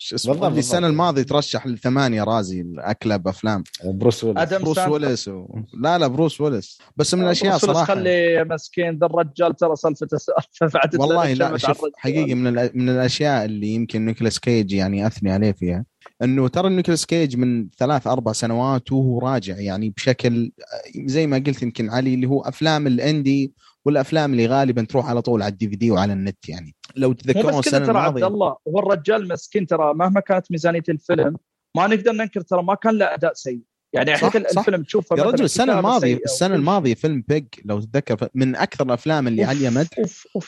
شو 0.00 0.14
اسمه 0.14 0.48
اللي 0.48 0.58
السنة 0.58 0.86
الماضية 0.86 1.22
ترشح 1.22 1.66
لثمانية 1.66 2.24
رازي 2.24 2.60
الاكلب 2.60 3.28
افلام 3.28 3.64
بروس 3.84 4.24
ويلس 4.24 4.38
أدم 4.38 4.64
بروس 4.64 4.78
ويلس 4.78 5.28
و... 5.28 5.46
لا 5.74 5.98
لا 5.98 6.06
بروس 6.06 6.40
ويلس 6.40 6.78
بس 6.96 7.14
من 7.14 7.22
الأشياء 7.22 7.58
صراحة. 7.58 7.84
خلي 7.84 8.44
مسكين 8.44 8.98
ذا 8.98 9.06
الرجال 9.06 9.56
ترى 9.56 9.76
سالفته 9.76 10.18
والله 10.98 11.32
لا 11.32 11.56
شوف 11.56 11.84
حقيقي 11.96 12.34
من 12.34 12.52
من 12.74 12.88
الأشياء 12.88 13.44
اللي 13.44 13.66
يمكن 13.68 14.06
نيكولاس 14.06 14.38
كيج 14.38 14.72
يعني 14.72 15.06
أثني 15.06 15.30
عليه 15.30 15.52
فيها 15.52 15.84
إنه 16.22 16.48
ترى 16.48 16.68
نيكولاس 16.68 17.06
كيج 17.06 17.36
من 17.36 17.68
ثلاث 17.78 18.06
أربع 18.06 18.32
سنوات 18.32 18.92
وهو 18.92 19.18
راجع 19.18 19.58
يعني 19.58 19.90
بشكل 19.90 20.52
زي 20.96 21.26
ما 21.26 21.36
قلت 21.36 21.62
يمكن 21.62 21.90
علي 21.90 22.14
اللي 22.14 22.26
هو 22.26 22.40
أفلام 22.40 22.86
ال 22.86 22.97
indie 22.97 23.52
والأفلام 23.88 24.32
اللي 24.32 24.46
غالبا 24.46 24.84
تروح 24.84 25.06
على 25.08 25.22
طول 25.22 25.42
على 25.42 25.52
ال 25.52 25.68
DVD 25.68 25.90
وعلى 25.90 26.12
النت 26.12 26.48
يعني. 26.48 26.74
لو 26.96 27.12
تذكرون 27.12 27.58
السنة 27.58 27.86
ترى 27.86 27.98
عبد 27.98 28.22
الله 28.22 28.56
هو 28.68 28.78
الرجال 28.78 29.28
مسكين 29.28 29.66
ترى 29.66 29.94
مهما 29.94 30.20
كانت 30.20 30.50
ميزانية 30.50 30.82
الفيلم 30.88 31.36
ما 31.76 31.86
نقدر 31.86 32.12
ننكر 32.12 32.40
ترى 32.40 32.62
ما 32.62 32.74
كان 32.74 32.98
له 32.98 33.14
أداء 33.14 33.32
سيء. 33.34 33.60
يعني 33.92 34.16
صح 34.16 34.36
الفيلم 34.36 34.82
تشوفه 34.82 35.16
يا 35.16 35.22
رجل 35.22 35.44
السنة 35.44 35.78
الماضية 35.78 36.18
السنة 36.24 36.54
الماضية 36.54 36.94
فيلم 36.94 37.24
Pig 37.28 37.44
لو 37.64 37.80
تتذكر 37.80 38.28
من 38.34 38.56
أكثر 38.56 38.86
الأفلام 38.86 39.28
اللي 39.28 39.44
عليه 39.44 39.70
مدح 39.70 39.98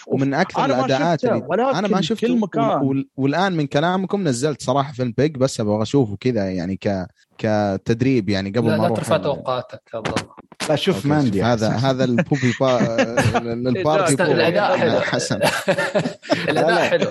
ومن 0.06 0.34
أكثر 0.34 0.64
الأداءات 0.64 1.24
اللي 1.24 1.44
أنا 1.50 1.88
ما 1.88 2.00
شفته 2.00 2.26
كل 2.26 2.38
مكان. 2.38 3.04
والآن 3.16 3.52
من 3.52 3.66
كلامكم 3.66 4.28
نزلت 4.28 4.62
صراحة 4.62 4.92
فيلم 4.92 5.14
Pig 5.18 5.36
بس 5.36 5.60
أبغى 5.60 5.82
أشوفه 5.82 6.16
كذا 6.20 6.50
يعني 6.50 6.76
ك 6.76 7.06
كتدريب 7.38 8.28
يعني 8.28 8.50
قبل 8.50 8.68
لا 8.68 8.76
ما 8.76 8.82
لا 8.82 8.94
ترفع 8.94 9.16
توقعاتك 9.16 9.82
لا 10.68 10.76
شوف 10.76 11.06
Mandy 11.06 11.42
هذا 11.42 11.68
هذا 11.68 12.04
البوبي 12.04 12.54
با 12.60 12.80
البارتي 13.70 14.22
الأداء 14.22 14.76
حلو. 14.76 15.00
حسن. 15.00 15.40
الأداء 16.50 16.88
حلو. 16.88 17.08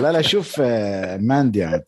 لا 0.00 0.12
لا 0.12 0.22
شوف 0.22 0.56
آه، 0.60 1.16
Mandy 1.16 1.80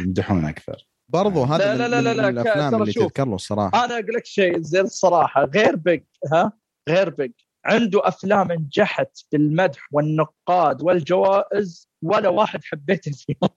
يمدحون 0.00 0.44
أكثر. 0.44 0.91
برضو 1.12 1.42
هذا 1.42 1.74
لا 1.74 1.88
لا 1.88 2.00
لا 2.00 2.14
لا 2.14 2.28
الأفلام 2.28 2.82
اللي 2.82 2.92
تذكر 2.92 3.28
له 3.28 3.34
الصراحه 3.34 3.84
أنا 3.84 3.94
أقول 3.94 4.14
لك 4.16 4.26
شيء 4.26 4.60
زين 4.60 4.84
الصراحه 4.84 5.44
غير 5.44 5.76
Pig 5.76 6.02
ها؟ 6.32 6.52
غير 6.88 7.10
Pig. 7.10 7.32
عنده 7.64 8.08
أفلام 8.08 8.52
نجحت 8.52 9.18
بالمدح 9.32 9.88
والنقاد 9.92 10.82
والجوائز 10.82 11.88
ولا 12.02 12.28
واحد 12.28 12.64
حبيته 12.64 13.12
فيهم 13.12 13.50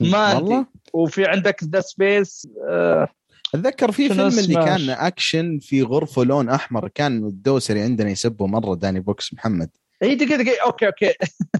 ما 0.12 0.34
والله؟ 0.34 0.66
وفي 0.92 1.26
عندك 1.26 1.64
ذا 1.64 1.80
سبيس 1.80 2.48
آه 2.68 3.08
أتذكر 3.54 3.92
في 3.92 4.08
فيلم 4.08 4.38
اللي 4.38 4.54
كان 4.54 4.90
أكشن 4.90 5.58
في 5.58 5.82
غرفة 5.82 6.24
لون 6.24 6.48
أحمر 6.48 6.88
كان 6.88 7.26
الدوسري 7.26 7.82
عندنا 7.82 8.10
يسبه 8.10 8.46
مرة 8.46 8.74
داني 8.74 9.00
بوكس 9.00 9.34
محمد. 9.34 9.70
إي 10.02 10.14
دقيقة 10.14 10.42
دقيقة. 10.42 10.64
أوكي 10.66 10.86
أوكي. 10.86 11.14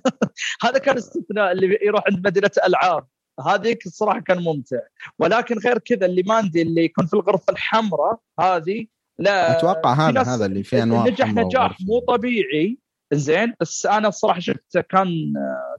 هذا 0.64 0.78
كان 0.78 0.96
استثناء 0.96 1.52
اللي 1.52 1.78
يروح 1.82 2.04
عند 2.06 2.26
مدينة 2.26 2.50
العاب 2.66 3.06
هذيك 3.46 3.86
الصراحة 3.86 4.20
كان 4.20 4.42
ممتع. 4.42 4.80
ولكن 5.18 5.58
غير 5.58 5.78
كذا 5.78 6.06
اللي 6.06 6.22
ماندي 6.22 6.62
اللي 6.62 6.84
يكون 6.84 7.06
في 7.06 7.14
الغرفة 7.14 7.52
الحمراء 7.52 8.18
هذه 8.40 8.86
لا 9.18 9.58
أتوقع 9.58 9.92
هذا 9.92 10.22
هذا 10.22 10.46
اللي 10.46 10.62
فيه 10.62 10.82
انواع 10.82 11.06
نجح 11.06 11.34
نجاح 11.34 11.76
مو 11.80 11.98
طبيعي. 11.98 12.78
زين 13.12 13.54
بس 13.60 13.86
أنا 13.86 14.08
الصراحة 14.08 14.40
شفته 14.40 14.80
كان 14.80 15.32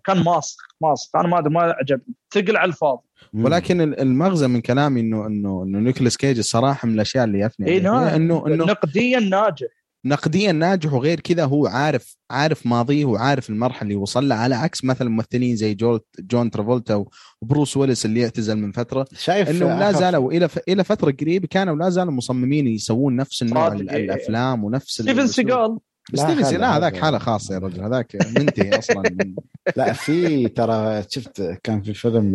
كان 0.06 0.24
ماسخ 0.24 0.58
ماسخ. 0.82 1.16
أنا 1.16 1.28
ما 1.28 1.42
ما 1.42 1.62
عجبني. 1.62 2.16
ثقل 2.34 2.58
على 2.58 2.70
الفاضي. 2.70 3.04
ولكن 3.34 3.82
المغزى 3.82 4.48
من 4.48 4.62
كلامي 4.62 5.00
انه 5.00 5.28
انه 5.28 5.64
إنه 5.64 5.80
نيكولاس 5.80 6.18
كيج 6.18 6.38
الصراحة 6.38 6.88
من 6.88 6.94
الأشياء 6.94 7.24
اللي 7.24 7.40
يفني 7.40 7.68
إيه 7.68 7.78
انه 7.78 8.16
إنه 8.16 8.44
نقديا 8.48 9.20
ناجح. 9.20 9.81
نقديا 10.06 10.52
ناجح 10.52 10.94
وغير 10.94 11.20
كذا 11.20 11.46
هو 11.46 11.68
عارف 11.68 12.18
عارف 12.32 12.68
ماضيه 12.68 13.06
وعارف 13.06 13.50
المرحلة 13.50 13.82
اللي 13.82 13.96
وصل 13.96 14.28
لها 14.28 14.38
على 14.38 14.56
عكس 14.56 14.84
مثلا 14.84 15.10
ممثلين 15.10 15.56
زي 15.56 15.78
جون 16.20 16.52
ترافولتا 16.52 17.06
وبروس 17.42 17.78
ويلس 17.78 18.06
اللي 18.06 18.24
اعتزل 18.24 18.58
من 18.58 18.72
فترة. 18.72 19.06
شايف 19.18 19.50
انهم 19.50 19.80
لا 19.80 19.92
زالوا 19.92 20.32
إلى. 20.32 20.50
إلى 20.68 20.84
فترة 20.84 21.12
قريبة 21.12 21.48
كانوا 21.48 21.76
لا 21.76 21.90
زالوا 21.90 22.14
مصممين 22.14 22.68
يسوون 22.68 23.16
نفس 23.16 23.42
النوع 23.42 23.68
الأفلام 23.74 24.64
ونفس 24.64 25.02
ستيفن 25.02 25.28
سيجال 25.28 25.78
ستيفن 26.14 26.44
سيجال 26.44 26.62
لا 26.62 26.78
هذاك 26.78 26.98
حالة 26.98 27.18
خاصة 27.18 27.54
يا 27.54 27.60
رجل 27.60 27.84
هذاك 27.84 28.16
منتهي 28.38 28.80
أصلا. 28.80 29.04
من... 29.12 29.36
لا 29.78 29.94
في 29.94 30.48
ترى 30.48 31.04
شفت 31.10 31.42
كان 31.64 31.82
في 31.82 31.94
فيلم 31.94 32.34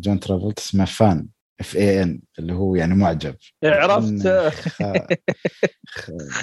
جون 0.00 0.20
ترافولتا 0.20 0.62
اسمه 0.62 0.84
Fan. 0.84 1.26
F 1.62 1.76
A 1.76 2.02
N 2.02 2.20
اللي 2.38 2.52
هو 2.52 2.74
يعني 2.74 2.94
معجب. 2.94 3.34
عرفت 3.64 4.26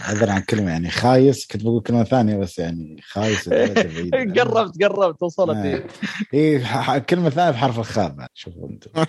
عذر 0.02 0.30
عن 0.30 0.42
كلمة 0.42 0.72
يعني 0.72 0.90
خايس 0.90 1.48
كنت 1.48 1.64
بقول 1.64 1.82
كلمة 1.82 2.04
ثانية 2.04 2.38
بس 2.38 2.60
يعني 2.60 3.02
خايس 3.04 3.50
قربت 4.40 4.84
قربت 4.84 5.24
وصلت. 5.24 5.58
اي 5.58 5.84
إيه 6.34 6.98
كلمة 7.00 7.30
ثانية 7.30 7.52
بحرف 7.52 7.80
الخاء 7.80 8.16
شوفوا 8.34 8.70
أنتم. 8.70 9.06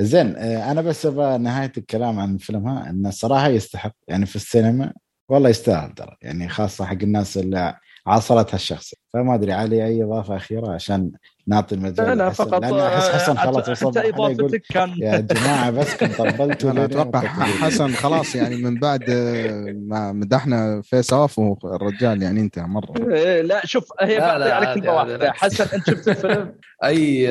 زين 0.00 0.36
آه، 0.36 0.70
أنا 0.70 0.82
بس 0.82 1.06
أبغى 1.06 1.38
نهاية 1.38 1.72
الكلام 1.78 2.18
عن 2.20 2.34
الفيلم 2.34 2.66
ها 2.68 2.90
إنه 2.90 3.08
الصراحه 3.08 3.48
يستحق 3.48 3.94
يعني 4.08 4.26
في 4.26 4.36
السينما 4.36 4.92
والله 5.28 5.48
يستاهل 5.48 5.92
ترى. 5.94 6.16
يعني 6.22 6.48
خاصة 6.48 6.84
حق 6.84 6.98
الناس 7.02 7.36
اللي 7.38 7.74
عاصرت 8.10 8.54
هالشخص 8.54 8.94
فما 9.12 9.34
أدري 9.34 9.52
علي 9.52 9.86
أي 9.86 10.04
إضافة 10.04 10.36
أخيرة 10.36 10.72
عشان 10.72 11.10
نعطي 11.46 11.74
المجال 11.74 12.06
لا 12.06 12.14
لا 12.14 12.30
فقط 12.30 12.62
لأن 12.62 12.74
احس 12.74 13.08
حسن 13.08 13.36
خلاص 13.36 13.68
وصل 13.68 13.98
حتى 13.98 14.08
إضافتك 14.08 14.62
كان 14.70 14.94
يا 14.98 15.18
جماعة 15.18 15.70
بس 15.70 15.94
كنت 15.94 16.12
طبلتوا 16.12 16.70
أنا 16.70 16.84
أتوقع 16.84 17.20
حسن 17.20 17.92
خلاص 17.92 18.34
يعني 18.34 18.56
من 18.56 18.78
بعد 18.78 19.10
ما 19.88 20.12
مدحنا 20.12 20.82
Face/Off 20.82 21.38
والرجال 21.38 22.22
يعني 22.22 22.40
انتهى 22.40 22.64
مرة. 22.64 23.14
إيه، 23.14 23.42
لا 23.42 23.66
شوف 23.66 23.88
هي 24.00 24.18
لا 24.18 24.54
على 24.54 24.80
كلمه 24.80 24.94
واحدة. 24.94 25.32
حسن 25.32 25.64
أنت 25.76 25.90
شفت 25.90 26.08
الفيلم؟ 26.08 26.54
أي 26.84 27.28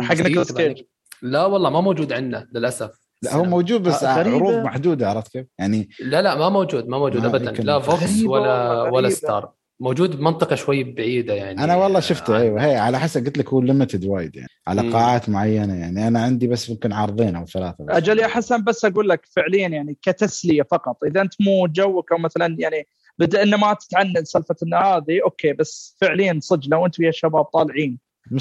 حق 0.00 0.14
نيكولاس 0.14 0.52
كيج 0.52 0.82
لا 1.22 1.44
والله 1.44 1.70
ما 1.70 1.80
موجود 1.80 2.12
عندنا 2.12 2.48
للأسف. 2.54 2.90
لا 3.22 3.34
هو 3.34 3.44
موجود 3.44 3.82
بس 3.82 4.04
عروض 4.04 4.54
محدودة 4.64 5.10
عرفت 5.10 5.32
كيف؟ 5.32 5.46
يعني 5.58 5.88
لا 6.00 6.22
لا 6.22 6.34
ما 6.34 6.48
موجود 6.48 6.88
ما 6.88 6.98
موجود 6.98 7.24
ابدا. 7.24 7.50
لا 7.50 7.78
VOX 7.78 8.22
ولا 8.22 8.82
ولا 8.82 9.08
ستار 9.08 9.55
موجود 9.80 10.16
بمنطقه 10.16 10.56
شوي 10.56 10.84
بعيدة 10.84 11.34
يعني. 11.34 11.64
أنا 11.64 11.76
والله 11.76 12.00
شفته 12.00 12.36
آه 12.36 12.40
أيوه 12.40 12.64
هي 12.64 12.76
على 12.76 12.98
حسب 12.98 13.26
قلت 13.26 13.38
لك 13.38 13.48
هو 13.48 13.60
limited 13.60 14.04
وايد 14.04 14.36
يعني 14.36 14.48
على 14.66 14.82
مم. 14.82 14.92
قاعات 14.92 15.28
معينة 15.28 15.74
يعني 15.74 16.08
أنا 16.08 16.22
عندي 16.22 16.46
بس 16.46 16.70
ممكن 16.70 16.92
عرضين 16.92 17.36
أو 17.36 17.46
ثلاثة 17.46 17.84
بس. 17.84 17.96
أجل 17.96 18.18
يا 18.18 18.26
حسن 18.26 18.64
بس 18.64 18.84
أقول 18.84 19.08
لك 19.08 19.26
فعليا 19.30 19.68
يعني 19.68 19.96
كتسلية 20.02 20.62
فقط 20.62 21.04
إذا 21.04 21.20
أنت 21.20 21.34
مو 21.40 21.66
جوك 21.66 22.12
أو 22.12 22.18
مثلا 22.18 22.56
يعني 22.58 22.86
بدا 23.18 23.42
انه 23.42 23.56
ما 23.56 23.74
تتعنن 23.74 24.24
سالفة 24.24 24.56
إن 24.62 24.74
هذه 24.74 25.20
أوكي 25.24 25.52
بس 25.52 25.96
فعليا 26.00 26.38
صدق 26.42 26.68
لو 26.68 26.86
أنت 26.86 27.00
ويا 27.00 27.08
الشباب 27.08 27.44
طالعين 27.44 27.98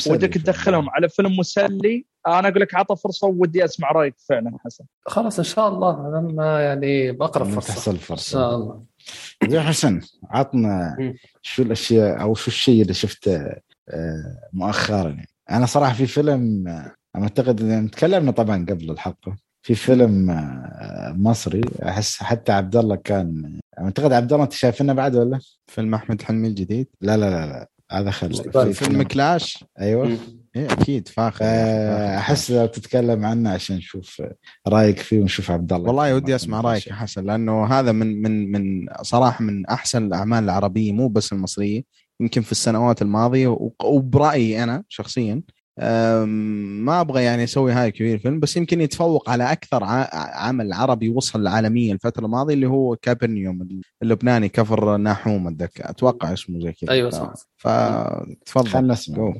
ودك 0.09 0.33
تدخلهم 0.33 0.89
على 0.89 1.09
فيلم 1.09 1.37
مسلي 1.37 2.05
أنا 2.27 2.47
أقول 2.47 2.61
لك 2.61 2.75
عطى 2.75 2.95
فرصة 2.95 3.27
ودي 3.27 3.65
أسمع 3.65 3.91
رأيك 3.91 4.15
فعلا 4.29 4.57
حسن. 4.65 4.83
خلاص 5.05 5.37
إن 5.37 5.45
شاء 5.45 5.67
الله 5.67 6.19
لما 6.19 6.61
يعني 6.61 7.11
بقرب 7.11 7.47
فرصة. 7.47 7.67
تحصل 7.73 7.97
فرصة. 7.97 8.37
إن 8.37 8.43
شاء 8.43 8.55
الله. 8.55 8.83
زين 9.47 9.61
حسن 9.61 10.01
عطنا 10.29 10.97
شو 11.41 11.61
الأشياء 11.61 12.21
أو 12.21 12.35
شو 12.35 12.47
الشيء 12.47 12.81
اللي 12.81 12.93
شفته 12.93 13.35
آه، 13.89 14.49
مؤخرا 14.53 15.09
يعني. 15.09 15.29
أنا 15.51 15.65
صراحة 15.65 15.93
في 15.93 16.07
فيلم 16.07 16.67
أعتقد 17.15 17.89
تكلمنا 17.91 18.31
طبعا 18.31 18.65
قبل 18.69 18.91
الحلقة. 18.91 19.35
في 19.61 19.75
فيلم 19.75 20.29
آه، 20.31 21.13
مصري 21.17 21.61
أحس 21.83 22.23
حتى 22.23 22.51
عبد 22.51 22.75
الله 22.75 22.95
كان 22.95 23.59
أعتقد 23.79 24.13
عبد 24.13 24.33
الله 24.33 24.43
أنت 24.43 24.53
شايفينه 24.53 24.93
بعد 24.93 25.15
ولا؟ 25.15 25.39
فيلم 25.67 25.93
أحمد 25.93 26.21
حلمي 26.21 26.47
الجديد؟ 26.47 26.87
لا 27.01 27.17
لا 27.17 27.29
لا 27.29 27.45
لا 27.45 27.69
هذا 27.91 28.11
خل 28.11 28.33
في 28.51 28.73
فيلم 28.73 29.03
كلاش؟ 29.03 29.65
أيوه. 29.79 30.17
إيه 30.55 30.71
أكيد 30.71 31.07
فاخر 31.07 31.45
احس 32.17 32.51
لو 32.51 32.65
تتكلم 32.65 33.25
عنه 33.25 33.49
عشان 33.49 33.75
نشوف 33.75 34.21
رأيك 34.67 34.99
فيه 34.99 35.19
ونشوف 35.19 35.51
عبد 35.51 35.73
الله. 35.73 35.87
والله 35.87 36.15
ودي 36.15 36.35
أسمع 36.35 36.61
رأيك 36.61 36.87
يا 36.87 36.93
حسن 36.93 37.25
لأنه 37.25 37.65
هذا 37.65 37.91
من 37.91 38.21
من 38.21 38.51
من 38.51 38.85
صراحة 39.01 39.43
من 39.43 39.65
أحسن 39.65 40.05
الأعمال 40.07 40.43
العربية 40.43 40.91
مو 40.91 41.07
بس 41.07 41.33
المصرية 41.33 41.83
يمكن 42.19 42.41
في 42.41 42.51
السنوات 42.51 43.01
الماضية 43.01 43.73
وبرأيي 43.83 44.63
أنا 44.63 44.83
شخصيا 44.89 45.41
ما 45.77 47.01
أبغى 47.01 47.23
يعني 47.23 47.43
أسوي 47.43 47.71
هاي 47.71 47.91
كبير 47.91 48.17
فيلم 48.17 48.39
بس 48.39 48.57
يمكن 48.57 48.81
يتفوق 48.81 49.29
على 49.29 49.51
أكثر 49.51 49.79
عمل 50.13 50.73
عربي 50.73 51.09
وصل 51.09 51.47
عالميا 51.47 51.93
الفترة 51.93 52.25
الماضية 52.25 52.53
اللي 52.53 52.67
هو 52.67 52.95
كابرنيوم 52.95 53.81
اللبناني 54.01 54.49
كفر 54.49 54.97
ناحوم 54.97 55.47
أتذكر. 55.47 55.89
أتوقع 55.89 56.33
اسمه 56.33 56.59
زي 56.59 56.71
كذا. 56.71 56.91
أيوه 56.91 57.09
صح 57.09 57.33
فتفضل 57.57 58.67
خلنا 58.67 58.93
نسمع. 58.93 59.33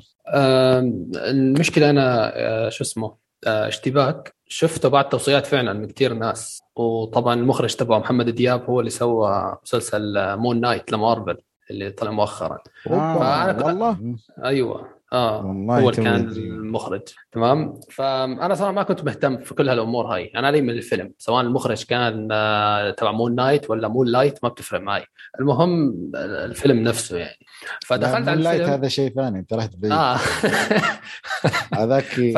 المشكلة 1.15 1.89
أنا 1.89 2.31
آه، 2.35 2.69
شو 2.69 2.83
اسمه 2.83 3.15
آه، 3.47 3.67
اشتباك. 3.67 4.35
شفته 4.47 4.89
بعد 4.89 5.09
توصيات 5.09 5.45
فعلا 5.45 5.73
من 5.73 5.87
كثير 5.87 6.13
ناس. 6.13 6.61
وطبعا 6.75 7.33
المخرج 7.33 7.75
تبعه 7.75 7.99
محمد 7.99 8.29
دياب 8.29 8.63
هو 8.69 8.79
اللي 8.79 8.91
سوى 8.91 9.57
مسلسل 9.63 10.35
مون 10.37 10.61
نايت 10.61 10.91
لمارفل 10.91 11.37
اللي 11.69 11.91
طلع 11.91 12.11
مؤخرا. 12.11 12.57
آه 12.89 13.65
والله. 13.65 14.15
أيوه. 14.43 14.94
آه 15.15 15.41
هو 15.41 15.89
اللي 15.89 16.03
كان 16.03 16.15
المخرج 16.15 17.01
تمام؟ 17.31 17.79
فانا 17.91 18.55
صراحة 18.55 18.71
ما 18.71 18.83
كنت 18.83 19.03
مهتم 19.03 19.37
في 19.37 19.53
كل 19.53 19.69
هالأمور 19.69 20.05
هاي. 20.05 20.31
أنا 20.35 20.47
علي 20.47 20.61
من 20.61 20.69
الفيلم 20.69 21.13
سواء 21.17 21.41
المخرج 21.41 21.83
كان 21.83 22.29
آه، 22.31 22.91
تبع 22.91 23.11
مون 23.11 23.35
نايت 23.35 23.69
ولا 23.69 23.87
مون 23.87 24.07
لايت 24.07 24.43
ما 24.43 24.49
بتفرق 24.49 24.79
معي. 24.79 25.05
المهم 25.39 25.93
الفيلم 26.15 26.83
نفسه 26.83 27.17
يعني. 27.17 27.45
فدخلت 27.85 28.27
على 28.27 28.51
الفيلم. 28.51 28.69
هذا 28.69 28.87
شيء 28.87 29.13
ثاني 29.13 29.39
انت 29.39 29.53
رحت 29.53 29.75
بعيد. 29.75 29.93
آه. 29.93 30.17
هذاك 31.79 32.03
ف... 32.35 32.37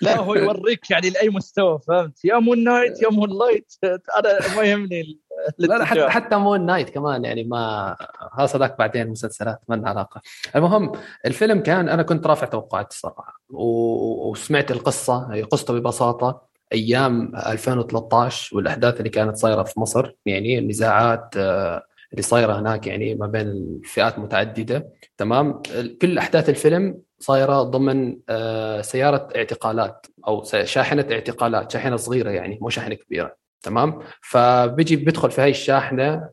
لا 0.00 0.16
هو 0.18 0.34
يوريك 0.34 0.90
يعني 0.90 1.10
لأي 1.10 1.28
مستوى 1.28 1.78
فهمت؟ 1.88 2.24
يا 2.24 2.38
Moon 2.38 2.64
Knight 2.64 3.02
يا 3.02 3.08
moonlight 3.10 3.72
أنا 4.18 4.56
ما 4.56 4.62
يهمني 4.62 5.18
لا 5.58 5.84
حتى 5.84 6.08
حتى 6.08 6.36
Moon 6.36 6.66
Knight 6.66 6.90
كمان 6.90 7.24
يعني 7.24 7.44
ما 7.44 7.96
خلاص 8.32 8.56
هذاك 8.56 8.78
بعدين 8.78 9.08
مسلسلات 9.08 9.60
ما 9.68 9.74
لها 9.74 9.88
علاقة. 9.88 10.20
المهم 10.56 10.92
الفيلم 11.26 11.60
كان 11.60 11.88
أنا 11.88 12.02
كنت 12.02 12.26
رافع 12.26 12.46
توقعات 12.46 12.90
الصراحة 12.90 13.40
وسمعت 13.50 14.70
القصة 14.70 15.32
هي 15.32 15.42
قصته 15.42 15.74
ببساطة 15.74 16.42
أيام 16.72 17.36
2013 17.36 18.56
والأحداث 18.56 18.98
اللي 18.98 19.08
كانت 19.10 19.36
صايرة 19.36 19.62
في 19.62 19.80
مصر 19.80 20.12
يعني 20.26 20.58
النزاعات 20.58 21.34
آه، 21.36 21.82
اللي 22.12 22.22
صايرة 22.22 22.58
هناك 22.58 22.86
يعني 22.86 23.14
ما 23.14 23.26
بين 23.26 23.46
الفئات 23.48 24.18
متعددة 24.18 24.88
تمام؟ 25.18 25.62
كل 26.02 26.18
أحداث 26.18 26.48
الفيلم 26.48 26.98
صايرة 27.18 27.62
ضمن 27.62 28.18
آه، 28.28 28.80
سيارة 28.80 29.28
اعتقالات 29.36 30.06
أو 30.28 30.44
شاحنة 30.64 31.06
اعتقالات 31.12 31.72
شاحنة 31.72 31.96
صغيرة 31.96 32.30
يعني 32.30 32.58
مو 32.62 32.68
شاحنة 32.68 32.94
كبيرة. 32.94 33.45
تمام؟ 33.62 33.98
فبيجي 34.20 34.96
بيدخل 34.96 35.30
في 35.30 35.40
هاي 35.40 35.50
الشاحنة 35.50 36.28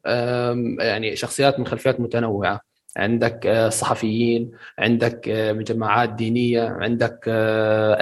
يعني 0.79 1.15
شخصيات 1.15 1.59
من 1.59 1.67
خلفيات 1.67 1.99
متنوعة. 1.99 2.73
عندك 2.97 3.47
آه، 3.47 3.69
صحفيين 3.69 4.51
عندك 4.79 5.29
آه، 5.29 5.51
جماعات 5.51 6.09
دينية 6.09 6.69
عندك 6.69 7.19
آه، 7.27 7.97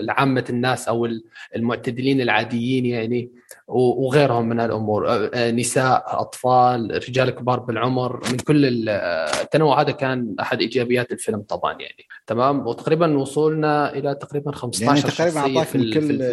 العامه 0.00 0.44
الناس 0.50 0.88
أو 0.88 1.08
المعتدلين 1.56 2.20
العاديين 2.20 2.86
يعني. 2.86 3.30
وغيرهم 3.72 4.48
من 4.48 4.60
الأمور 4.60 5.30
نساء 5.36 6.04
أطفال 6.06 7.00
رجال 7.08 7.30
كبار 7.30 7.60
بالعمر 7.60 8.20
من 8.32 8.38
كل 8.38 8.88
التنوع. 8.88 9.80
هذا 9.80 9.90
كان 9.90 10.34
أحد 10.40 10.60
إيجابيات 10.60 11.12
الفيلم 11.12 11.42
طبعا 11.42 11.72
يعني. 11.72 12.06
تمام؟ 12.26 12.66
وتقريبا 12.66 13.18
وصولنا 13.18 13.94
إلى 13.94 14.14
تقريبا 14.14 14.52
15 14.52 14.86
يعني 14.86 15.00
تقريبا 15.00 15.40
أعطاك 15.40 15.76
من 15.76 15.92
كل 15.92 16.24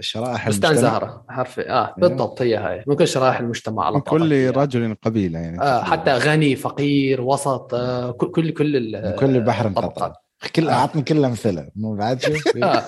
شرائح 0.00 0.48
بستان 0.48 0.74
زهرة 0.74 1.24
حرفي. 1.28 1.70
آه 1.70 1.94
بالضبط 1.98 2.42
هي 2.42 2.56
هاي. 2.56 2.84
من 2.86 2.96
كل 2.96 3.08
شرائح 3.08 3.40
المجتمع 3.40 3.84
على 3.84 3.94
من 3.94 4.00
كل 4.00 4.50
رجل 4.50 4.96
قبيلة 5.02 5.38
يعني 5.38 5.62
آه 5.62 5.82
حتى 5.82 6.12
غني 6.12 6.56
فقير 6.56 7.20
وسط 7.20 7.74
آه 7.74 8.10
كل 8.10 8.50
كل 8.50 9.14
كل 9.16 9.36
البحر 9.36 9.66
انقطع 9.66 10.12
كل 10.56 10.68
أعطني 10.68 11.02
كل 11.02 11.24
أمثلة. 11.24 11.68
مو 11.76 11.94
بعد 11.94 12.22
شو 12.22 12.32
آه. 12.62 12.84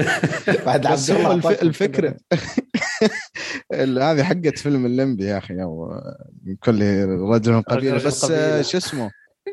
بعد 0.66 0.86
عبد 0.86 1.10
الله 1.10 1.50
الفكرة 1.62 2.16
هذه 4.08 4.22
حقت 4.22 4.58
فيلم 4.58 4.86
الليمبي 4.86 5.24
يا 5.24 5.38
أخي 5.38 5.62
أو 5.62 6.00
كل 6.62 7.04
رجل 7.08 7.62
قبيلة. 7.62 7.96
بس 7.96 8.26
شو 8.70 8.78
اسمه؟ 8.78 9.10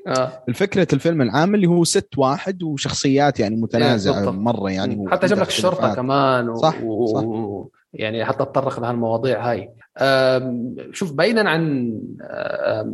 آه. 0.08 0.44
الفكرة 0.50 0.88
الفيلم 0.94 1.22
العام 1.22 1.56
اللي 1.56 1.68
هو 1.68 1.84
ست 1.84 2.18
واحد 2.18 2.64
وشخصيات 2.64 3.40
يعني 3.40 3.56
متنازعة 3.56 4.24
إيه 4.24 4.30
مرة 4.30 4.72
يعني 4.72 5.06
حتى 5.12 5.28
جاب 5.28 5.40
لك 5.40 5.48
الشرطة 5.48 5.96
كمان 5.96 6.50
و... 6.50 6.56
صح, 6.56 6.76
صح. 7.14 7.24
و... 7.24 7.70
يعني 7.94 8.26
حتى 8.26 8.46
تطرق 8.46 8.80
لهالمواضيع 8.80 9.52
هاي. 9.52 9.70
شوف 10.92 11.14
بعيدا 11.14 11.50
عن 11.50 11.94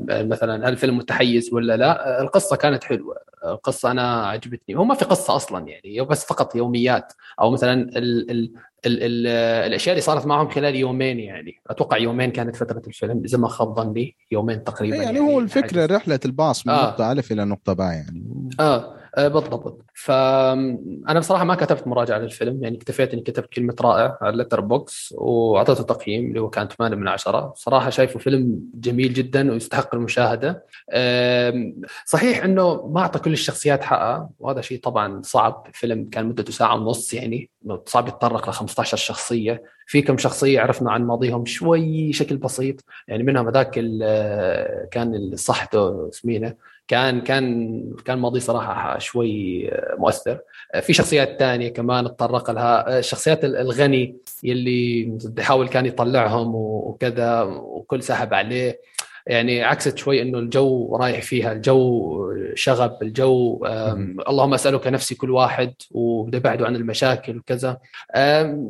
مثلا 0.10 0.68
هل 0.68 0.72
الفيلم 0.74 0.98
متحيز 0.98 1.54
ولا 1.54 1.78
لا 1.78 2.22
القصة 2.22 2.56
كانت 2.56 2.84
حلوة. 2.84 3.16
القصة 3.46 3.92
أنا 3.92 4.28
عجبتني. 4.28 4.76
هو 4.76 4.84
ما 4.84 4.96
في 4.96 5.06
قصة 5.06 5.36
أصلا 5.36 5.68
يعني 5.68 6.02
بس 6.02 6.26
فقط 6.26 6.56
يوميات. 6.56 7.14
أو 7.42 7.52
مثلا 7.52 7.74
ال 7.74 8.32
ال 8.32 8.52
ال 8.86 9.04
ال 9.04 9.28
الأشياء 9.68 9.94
اللي 9.94 10.02
صارت 10.02 10.26
معهم 10.26 10.50
خلال 10.50 10.76
يومين 10.76 11.20
يعني. 11.20 11.62
أتوقع 11.68 11.98
يومين 11.98 12.32
كانت 12.32 12.56
فترة 12.56 12.82
الفيلم 12.88 13.22
إذا 13.26 13.38
ما 13.38 13.48
خاب 13.48 13.76
ظني 13.76 14.16
يومين 14.32 14.64
تقريبا 14.64 14.96
يعني, 14.96 15.06
يعني 15.06 15.20
هو 15.20 15.40
الفكرة 15.40 15.86
رحلة 15.86 16.20
الباص 16.26 16.68
من 16.68 16.74
آه. 16.74 16.84
نقطة 16.84 17.12
ألف 17.12 17.32
إلى 17.32 17.46
نقطة 17.46 17.74
باء 17.74 17.92
يعني. 17.94 18.50
آه. 18.60 18.97
بالضبط. 19.18 19.86
فانا 19.94 21.20
بصراحة 21.20 21.44
ما 21.44 21.56
كتبت 21.56 21.88
مراجعة 21.88 22.18
للفيلم 22.18 22.64
يعني 22.64 22.78
اكتفيت 22.78 23.14
إني 23.14 23.22
كتبت 23.22 23.54
كلمة 23.54 23.76
رائع 23.82 24.18
على 24.22 24.34
ال 24.34 24.62
Letterboxd 24.62 25.14
وأعطيته 25.18 25.84
تقييم 25.84 26.28
اللي 26.28 26.42
هو 26.42 26.50
كان 26.50 26.68
8 26.68 26.96
من 26.96 27.08
10 27.08 27.54
صراحة 27.56 27.90
شايفه 27.90 28.20
فيلم 28.20 28.60
جميل 28.74 29.14
جدا 29.14 29.52
ويستحق 29.52 29.96
المشاهدة. 29.96 30.66
صحيح 32.06 32.44
إنه 32.44 32.88
ما 32.88 33.02
أعطى 33.02 33.20
كل 33.20 33.34
الشخصيات 33.34 33.84
حقها 33.84 34.30
وهذا 34.40 34.62
شيء 34.62 34.80
طبعا 34.80 35.22
صعب. 35.24 35.68
فيلم 35.74 36.10
كان 36.10 36.26
مدته 36.26 36.52
ساعة 36.52 36.76
ونص 36.76 37.14
يعني 37.14 37.50
صعب 37.86 38.08
يتطرق 38.08 38.50
ل 38.50 38.54
15 38.54 38.98
شخصية. 38.98 39.64
في 39.90 40.02
كم 40.02 40.18
شخصية 40.18 40.60
عرفنا 40.60 40.92
عن 40.92 41.04
ماضيهم 41.04 41.46
شوي 41.46 42.14
شكل 42.14 42.38
بسيط 42.38 42.84
يعني 43.08 43.24
منهم 43.24 43.48
هذاك 43.48 43.72
كان 44.92 45.32
صحته 45.36 46.10
سمينه 46.12 46.54
كان 46.88 47.22
كان 47.22 47.82
كان 48.06 48.18
ماضي 48.18 48.40
صراحة 48.40 48.98
شوي 48.98 49.70
مؤثر. 49.98 50.40
في 50.82 50.94
شخصيات 50.94 51.40
ثانية 51.40 51.70
كمان 51.70 52.06
تطرق 52.06 52.52
لها. 52.52 53.00
الشخصيات 53.00 53.46
الغني 53.46 54.16
يلي 54.44 55.04
بيحاول 55.26 55.68
كان 55.68 55.86
يطلعهم 55.86 56.56
وكذا 56.56 57.42
وكل 57.42 58.04
سحب 58.04 58.34
عليه. 58.34 58.80
يعني 59.28 59.64
عكست 59.64 59.98
شوي 59.98 60.22
إنه 60.22 60.40
الجو 60.40 60.96
رايح 60.96 61.22
فيها 61.22 61.52
الجو 61.52 62.34
شغب 62.56 62.98
الجو 63.02 63.66
اللهم 64.30 64.54
أسألك 64.54 64.88
نفسي 64.88 65.16
كل 65.16 65.32
واحد 65.32 65.74
وبدا 65.92 66.38
يبعدوا 66.38 66.68
عن 66.68 66.76
المشاكل 66.76 67.38
وكذا. 67.38 67.78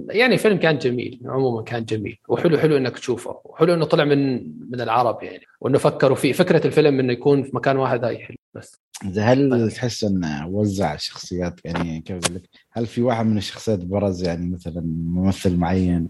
يعني 0.10 0.38
فيلم 0.38 0.58
كان 0.58 0.78
جميل 0.78 1.22
عموما 1.26 1.64
كان 1.64 1.86
جميل. 1.86 2.20
وحلو 2.30 2.58
حلو 2.58 2.78
إنك 2.78 3.00
تشوفه. 3.00 3.42
وحلو 3.46 3.74
إنه 3.74 3.86
طلع 3.86 4.04
من 4.04 4.36
من 4.72 4.82
العرب 4.82 5.24
يعني. 5.24 5.44
وإنه 5.62 5.78
فكروا 5.78 6.16
فيه. 6.16 6.34
فكرة 6.34 6.68
الفيلم 6.68 7.00
إنه 7.00 7.14
يكون 7.14 7.44
في 7.44 7.52
مكان 7.54 7.78
واحد 7.78 8.04
هاي 8.04 8.18
حلو 8.18 8.38
بس. 8.54 8.80
هل 9.18 9.72
تحس 9.72 10.04
إنه 10.04 10.48
وزع 10.48 10.96
شخصيات؟ 10.96 11.60
يعني 11.66 12.02
كيف 12.02 12.18
أقول 12.26 12.36
لك؟ 12.36 12.50
هل 12.72 12.86
في 12.86 13.02
واحد 13.02 13.26
من 13.26 13.38
الشخصيات 13.38 13.80
برز 13.80 14.24
يعني 14.24 14.50
مثلا 14.50 14.82
ممثل 14.86 15.56
معين؟ 15.56 16.10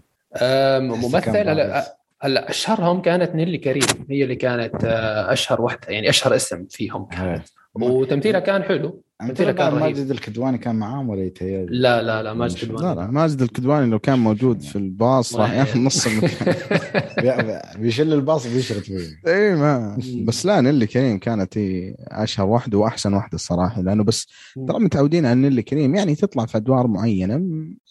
ممثل؟ 0.79 1.38
هلا 1.38 1.97
أشهرهم 2.23 3.01
كانت 3.01 3.36
نيلي 3.36 3.58
كريم 3.58 4.08
هي 4.10 4.23
اللي 4.23 4.36
كانت 4.36 4.84
آه، 4.86 5.34
أشهر 5.34 5.62
وحدة 5.62 5.88
يعني 5.88 6.10
أشهر 6.10 6.36
اسم 6.36 6.65
فيهم 6.69 7.06
كانت 7.06 7.43
وتمثيلها 7.75 8.39
كان 8.39 8.63
حلو. 8.63 9.03
تمثيلها 9.19 9.51
كان 9.51 9.67
رهيب. 9.73 9.82
ماجد 9.97 10.12
الكدواني 10.12 10.58
كان 10.58 10.75
معاهم 10.75 11.10
ولا 11.10 11.23
يتهيألي 11.23 11.77
لا 11.77 12.01
لا 12.01 12.23
لا 12.23 12.34
ماجد 12.34 12.56
الكدواني. 12.56 12.95
لا 12.95 12.95
لا 12.95 13.12
ماجد 13.12 13.41
الكدواني 13.41 13.91
لو 13.91 13.99
كان 13.99 14.19
موجود 14.19 14.62
في 14.62 14.75
الباص 14.75 15.36
راح 15.36 15.53
ياخذ 15.53 15.80
نص 15.80 16.08
المكان. 16.08 16.56
بيشل 17.82 18.13
الباص 18.13 18.45
وبيشرد 18.45 18.82
فيه. 18.82 19.19
إي 19.27 19.56
ما. 19.56 19.97
بس 20.25 20.45
لا 20.45 20.62
نيلي 20.62 20.88
كريم 20.88 21.19
كانت 21.19 21.58
هي 21.58 21.95
اشهر 22.08 22.45
واحدة 22.47 22.77
وأحسن 22.77 23.13
واحدة 23.13 23.36
الصراحة 23.36 23.82
لأنه 23.82 24.03
بس 24.03 24.27
ترى 24.67 24.80
متعودين 24.80 25.25
على 25.25 25.36
نيلي 25.36 25.62
كريم 25.62 25.95
يعني 25.95 26.15
تطلع 26.15 26.45
في 26.45 26.58
أدوار 26.58 26.88
معينة 26.88 27.34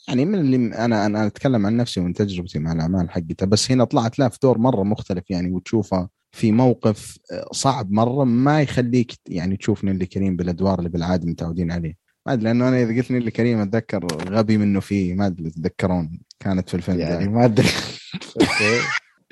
يعني 0.08 0.24
من 0.24 0.34
اللي 0.34 0.56
أنا 0.56 1.06
أنا 1.06 1.26
أتكلم 1.26 1.66
عن 1.66 1.76
نفسي 1.76 2.00
ومن 2.00 2.12
تجربتي 2.14 2.58
مع 2.58 2.72
الأعمال 2.72 3.10
حقتها 3.10 3.46
بس 3.46 3.70
هنا 3.70 3.84
طلعت 3.84 4.18
لا 4.18 4.28
في 4.28 4.38
دور 4.42 4.58
مرة 4.58 4.82
مختلف 4.82 5.30
يعني 5.30 5.52
وتشوفها 5.52 6.08
في 6.36 6.52
موقف 6.52 7.18
آه، 7.32 7.48
صعب 7.52 7.92
مرة 7.92 8.24
ما 8.24 8.62
يخليك 8.62 9.12
يعني 9.28 9.56
تشوف 9.56 9.84
نيلي 9.84 10.06
كريم 10.06 10.36
بالأدوار 10.36 10.78
اللي 10.78 10.88
بالعادة 10.88 11.26
متعودين 11.28 11.72
عليه. 11.72 11.96
ما 12.26 12.32
أدري 12.32 12.44
لأنه 12.44 12.68
أنا 12.68 12.82
إذا 12.82 12.96
قلت 12.96 13.10
نيلي 13.10 13.30
كريم 13.30 13.58
أتذكر 13.58 14.06
غبي 14.28 14.58
منه 14.58 14.80
فيه 14.80 15.14
ما 15.14 15.26
أدري 15.26 15.50
تتذكرون 15.50 16.20
كانت 16.40 16.68
في 16.68 16.74
الفيلم 16.74 17.00
يعني 17.00 17.28
ما 17.28 17.44
أدري. 17.44 17.68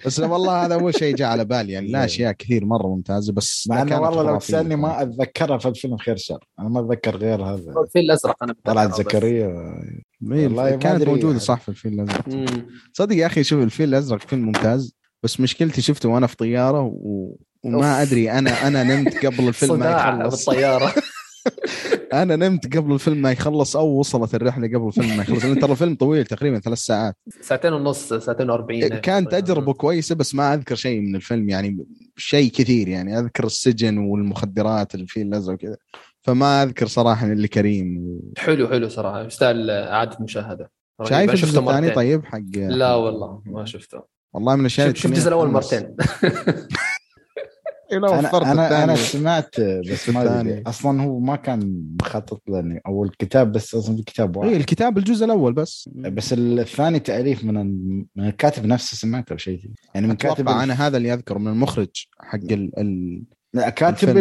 بس 0.06 0.20
والله 0.20 0.66
هذا 0.66 0.74
أول 0.74 0.94
شيء 0.94 1.16
جاء 1.16 1.28
على 1.28 1.44
بالي 1.44 1.72
يعني 1.72 1.88
لا 1.88 2.04
أشياء 2.04 2.32
كثير 2.32 2.64
مرة 2.64 2.86
ممتازة 2.86 3.32
بس 3.32 3.68
مع 3.68 3.82
إنه 3.82 4.00
والله 4.00 4.22
لو 4.22 4.38
تسألني 4.38 4.76
ما 4.76 5.02
أتذكرها 5.02 5.58
في 5.58 5.68
الفيلم 5.68 5.96
خير 5.96 6.16
شر. 6.16 6.44
أنا 6.60 6.68
ما 6.68 6.80
أتذكر 6.80 7.16
غير 7.16 7.44
هذا. 7.44 7.74
الفيل 7.86 8.04
الأزرق 8.04 8.42
أنا 8.42 8.54
طلعت 8.64 8.94
زكريا. 8.94 9.74
والله 10.22 10.76
كانت 10.76 11.02
موجودة 11.02 11.38
صح 11.38 11.60
في 11.60 11.68
الفيل 11.68 11.92
الأزرق. 11.92 12.46
صدق 12.92 13.16
يا 13.16 13.26
أخي 13.26 13.44
شوف 13.44 13.62
الفيل 13.62 13.88
الأزرق 13.88 14.20
فيلم 14.20 14.42
ممتاز. 14.42 14.96
بس 15.24 15.40
مشكلتي 15.40 15.82
شفته 15.82 16.08
وأنا 16.08 16.26
في 16.26 16.36
طيارة 16.36 16.82
و... 16.82 17.36
وما 17.64 18.02
أدري 18.02 18.30
أنا 18.30 18.66
أنا 18.66 18.82
نمت 18.82 19.26
قبل 19.26 19.48
الفيلم 19.48 19.78
ما 19.78 19.90
يخلص. 19.90 20.48
بالطياره 20.48 20.94
أنا 22.22 22.36
نمت 22.36 22.76
قبل 22.76 22.92
الفيلم 22.92 23.22
ما 23.22 23.32
يخلص 23.32 23.76
أو 23.76 23.98
وصلت 23.98 24.34
الرحلة 24.34 24.66
قبل 24.66 24.86
الفيلم 24.86 25.16
ما 25.16 25.22
يخلص. 25.22 25.44
لأن 25.44 25.58
ترى 25.58 25.72
الفيلم 25.72 25.94
طويل 25.94 26.26
تقريبا 26.26 26.58
ثلاث 26.58 26.78
ساعات. 26.78 27.16
ساعتين 27.40 27.72
ونص 27.72 28.12
ساعتين 28.12 28.52
و40 28.52 28.94
كانت 28.94 29.32
تجربة 29.32 29.72
كويسة 29.72 30.14
بس 30.14 30.34
ما 30.34 30.54
أذكر 30.54 30.74
شيء 30.74 31.00
من 31.00 31.16
الفيلم 31.16 31.48
يعني 31.48 31.86
شيء 32.16 32.50
كثير 32.50 32.88
يعني 32.88 33.18
أذكر 33.18 33.44
السجن 33.44 33.98
والمخدرات 33.98 34.94
اللي 34.94 35.06
فيه 35.06 35.22
الازرق 35.22 35.54
وكذا. 35.54 35.76
فما 36.22 36.62
أذكر 36.62 36.86
صراحة 36.86 37.26
اللي 37.26 37.48
كريم. 37.48 38.18
حلو 38.38 38.68
حلو 38.68 38.88
صراحة. 38.88 39.22
يستاهل 39.22 39.70
إعادة 39.70 40.16
مشاهدة. 40.20 40.70
شايف 41.08 41.30
الجزء 41.30 41.60
الثاني 41.60 41.90
طيب 41.90 42.24
حق 42.24 42.56
لا 42.56 42.94
والله 42.94 43.42
ما 43.46 43.64
شفته. 43.64 44.13
والله 44.34 44.54
من 44.54 44.60
الأشياء 44.60 44.94
شفت 44.94 45.06
الجزء 45.06 45.28
الأول 45.28 45.50
مرتين. 45.50 45.96
أنا 47.92 48.52
أنا 48.52 48.84
أنا 48.84 48.96
سمعت 48.96 49.60
بس 49.60 50.08
ما 50.08 50.40
أدري. 50.40 50.62
أصلا 50.66 51.02
هو 51.02 51.18
ما 51.18 51.36
كان 51.36 51.86
مخطط 52.00 52.42
له 52.48 52.80
أو 52.86 53.04
الكتاب 53.04 53.52
بس 53.52 53.74
أصلا 53.74 53.98
الكتاب 53.98 54.36
واحد. 54.36 54.50
اي 54.50 54.56
الكتاب 54.56 54.98
الجزء 54.98 55.24
الأول 55.24 55.52
بس. 55.52 55.88
بس 55.94 56.32
الثاني 56.32 56.98
تأليف 56.98 57.44
من 57.44 57.54
من 58.16 58.26
الكاتب 58.26 58.66
نفسه 58.66 58.96
سمعته 58.96 59.32
أو 59.32 59.36
شيء. 59.36 59.70
يعني 59.94 60.06
من 60.06 60.14
كاتب 60.14 60.48
أنا 60.48 60.86
هذا 60.86 60.96
اللي 60.96 61.14
أذكره 61.14 61.38
من 61.38 61.48
المخرج 61.48 62.06
حق 62.20 62.38
ال, 62.50 62.78
ال... 62.78 63.22
لا 63.52 63.70
كاتب 63.70 64.16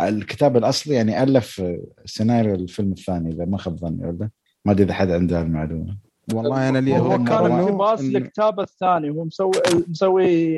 الكتاب 0.00 0.56
الأصلي 0.56 0.94
يعني 0.94 1.22
ألف 1.22 1.62
سيناريو 2.04 2.54
الفيلم 2.54 2.92
الثاني 2.92 3.34
إذا 3.34 3.44
ما 3.44 3.58
خاب 3.58 3.76
ظني 3.76 4.06
ولا؟ 4.06 4.30
ما 4.64 4.72
أدري 4.72 4.84
إذا 4.84 4.94
حد 4.94 5.10
عنده 5.10 5.42
المعلومة. 5.42 6.07
والله 6.34 6.68
أنا 6.68 6.78
اللي 6.78 6.98
هو 6.98 7.24
كان 7.24 7.52
اقتباس 7.52 8.00
الكتاب 8.00 8.60
الثاني 8.60 9.10
هو 9.10 9.24
مسوي 9.24 9.52
مسوي 9.88 10.54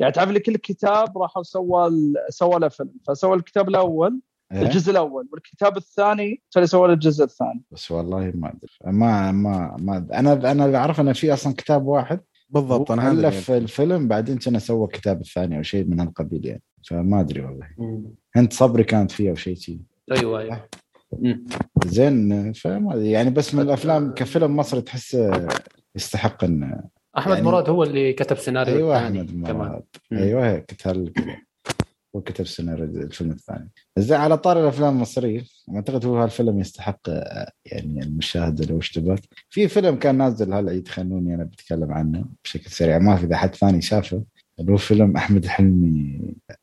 يعني 0.00 0.12
تعرف 0.12 0.30
لي 0.30 0.40
كل 0.40 0.56
كتاب 0.56 1.18
راحوا 1.18 1.42
سوى 1.42 1.90
سوى 2.28 2.58
له 2.58 2.68
فيلم. 2.68 2.90
فسوى 3.06 3.36
الكتاب 3.36 3.68
الأول 3.68 4.20
إيه؟ 4.52 4.62
الجزء 4.62 4.90
الأول 4.90 5.28
والكتاب 5.32 5.76
الثاني 5.76 6.42
سوى 6.64 6.88
له 6.88 6.94
الجزء 6.94 7.24
الثاني. 7.24 7.62
بس 7.70 7.90
والله 7.90 8.32
ما 8.34 8.48
أدري. 8.48 8.92
ما 8.92 9.32
ما 9.32 9.76
ما 9.78 10.06
أنا 10.14 10.52
أنا 10.52 10.66
اللي 10.66 10.78
أعرف 10.78 11.00
انه 11.00 11.12
في 11.12 11.32
أصلا 11.32 11.54
كتاب 11.54 11.86
واحد 11.86 12.20
بالضبط 12.50 12.90
أنا 12.90 13.10
الف 13.10 13.50
الفيلم 13.50 14.08
بعدين 14.08 14.38
كان 14.38 14.58
سوى 14.58 14.84
الكتاب 14.84 15.20
الثاني 15.20 15.58
أو 15.58 15.62
شيء 15.62 15.84
من 15.84 16.00
هالقبيل 16.00 16.46
يعني. 16.46 16.62
فما 16.88 17.20
أدري 17.20 17.40
والله. 17.40 17.68
أنت 18.36 18.52
صبري 18.52 18.84
كانت 18.84 19.10
فيه 19.10 19.30
أو 19.30 19.34
شيء 19.34 19.56
شيء 19.56 19.80
أيوه 20.12 20.40
أيوه. 20.40 20.68
زين 21.86 22.52
فما 22.52 22.94
يعني 22.94 23.30
بس 23.30 23.54
من 23.54 23.60
الأفلام 23.62 24.14
كفيلم 24.14 24.56
مصري 24.56 24.80
تحس 24.80 25.16
يستحق 25.96 26.44
إن 26.44 26.82
أحمد 27.18 27.34
يعني 27.34 27.46
مراد 27.46 27.68
هو 27.68 27.82
اللي 27.82 28.12
كتب 28.12 28.36
سيناريو 28.36 28.76
أيوه 28.76 28.98
أحمد 28.98 29.34
مراد. 29.34 29.84
أيوه 30.12 30.50
هيك 30.50 30.64
كتب 30.64 31.12
هو 32.16 32.20
كتب 32.20 32.46
سيناريو 32.46 32.84
الفيلم 32.84 33.30
الثاني. 33.30 33.70
زين 33.98 34.16
على 34.16 34.38
طار 34.38 34.62
الأفلام 34.62 34.94
المصرية 34.94 35.42
أعتقد 35.74 36.06
هو 36.06 36.16
هالفيلم 36.16 36.60
يستحق 36.60 37.00
يعني 37.66 38.02
المشاهدة 38.02 38.66
لو 38.66 38.78
اشتبك 38.78 39.20
في 39.50 39.68
فيلم 39.68 39.96
كان 39.96 40.18
نازل 40.18 40.52
هالعيد 40.52 40.88
خلوني 40.88 41.34
أنا 41.34 41.44
بتكلم 41.44 41.92
عنه 41.92 42.26
بشكل 42.44 42.70
سريع. 42.70 42.98
ما 42.98 43.16
في 43.16 43.24
إذا 43.26 43.36
حد 43.36 43.54
ثاني 43.54 43.82
شافه 43.82 44.24
اللي 44.60 44.72
هو 44.72 44.76
فيلم 44.76 45.16
أحمد 45.16 45.46
حلمي 45.46 46.20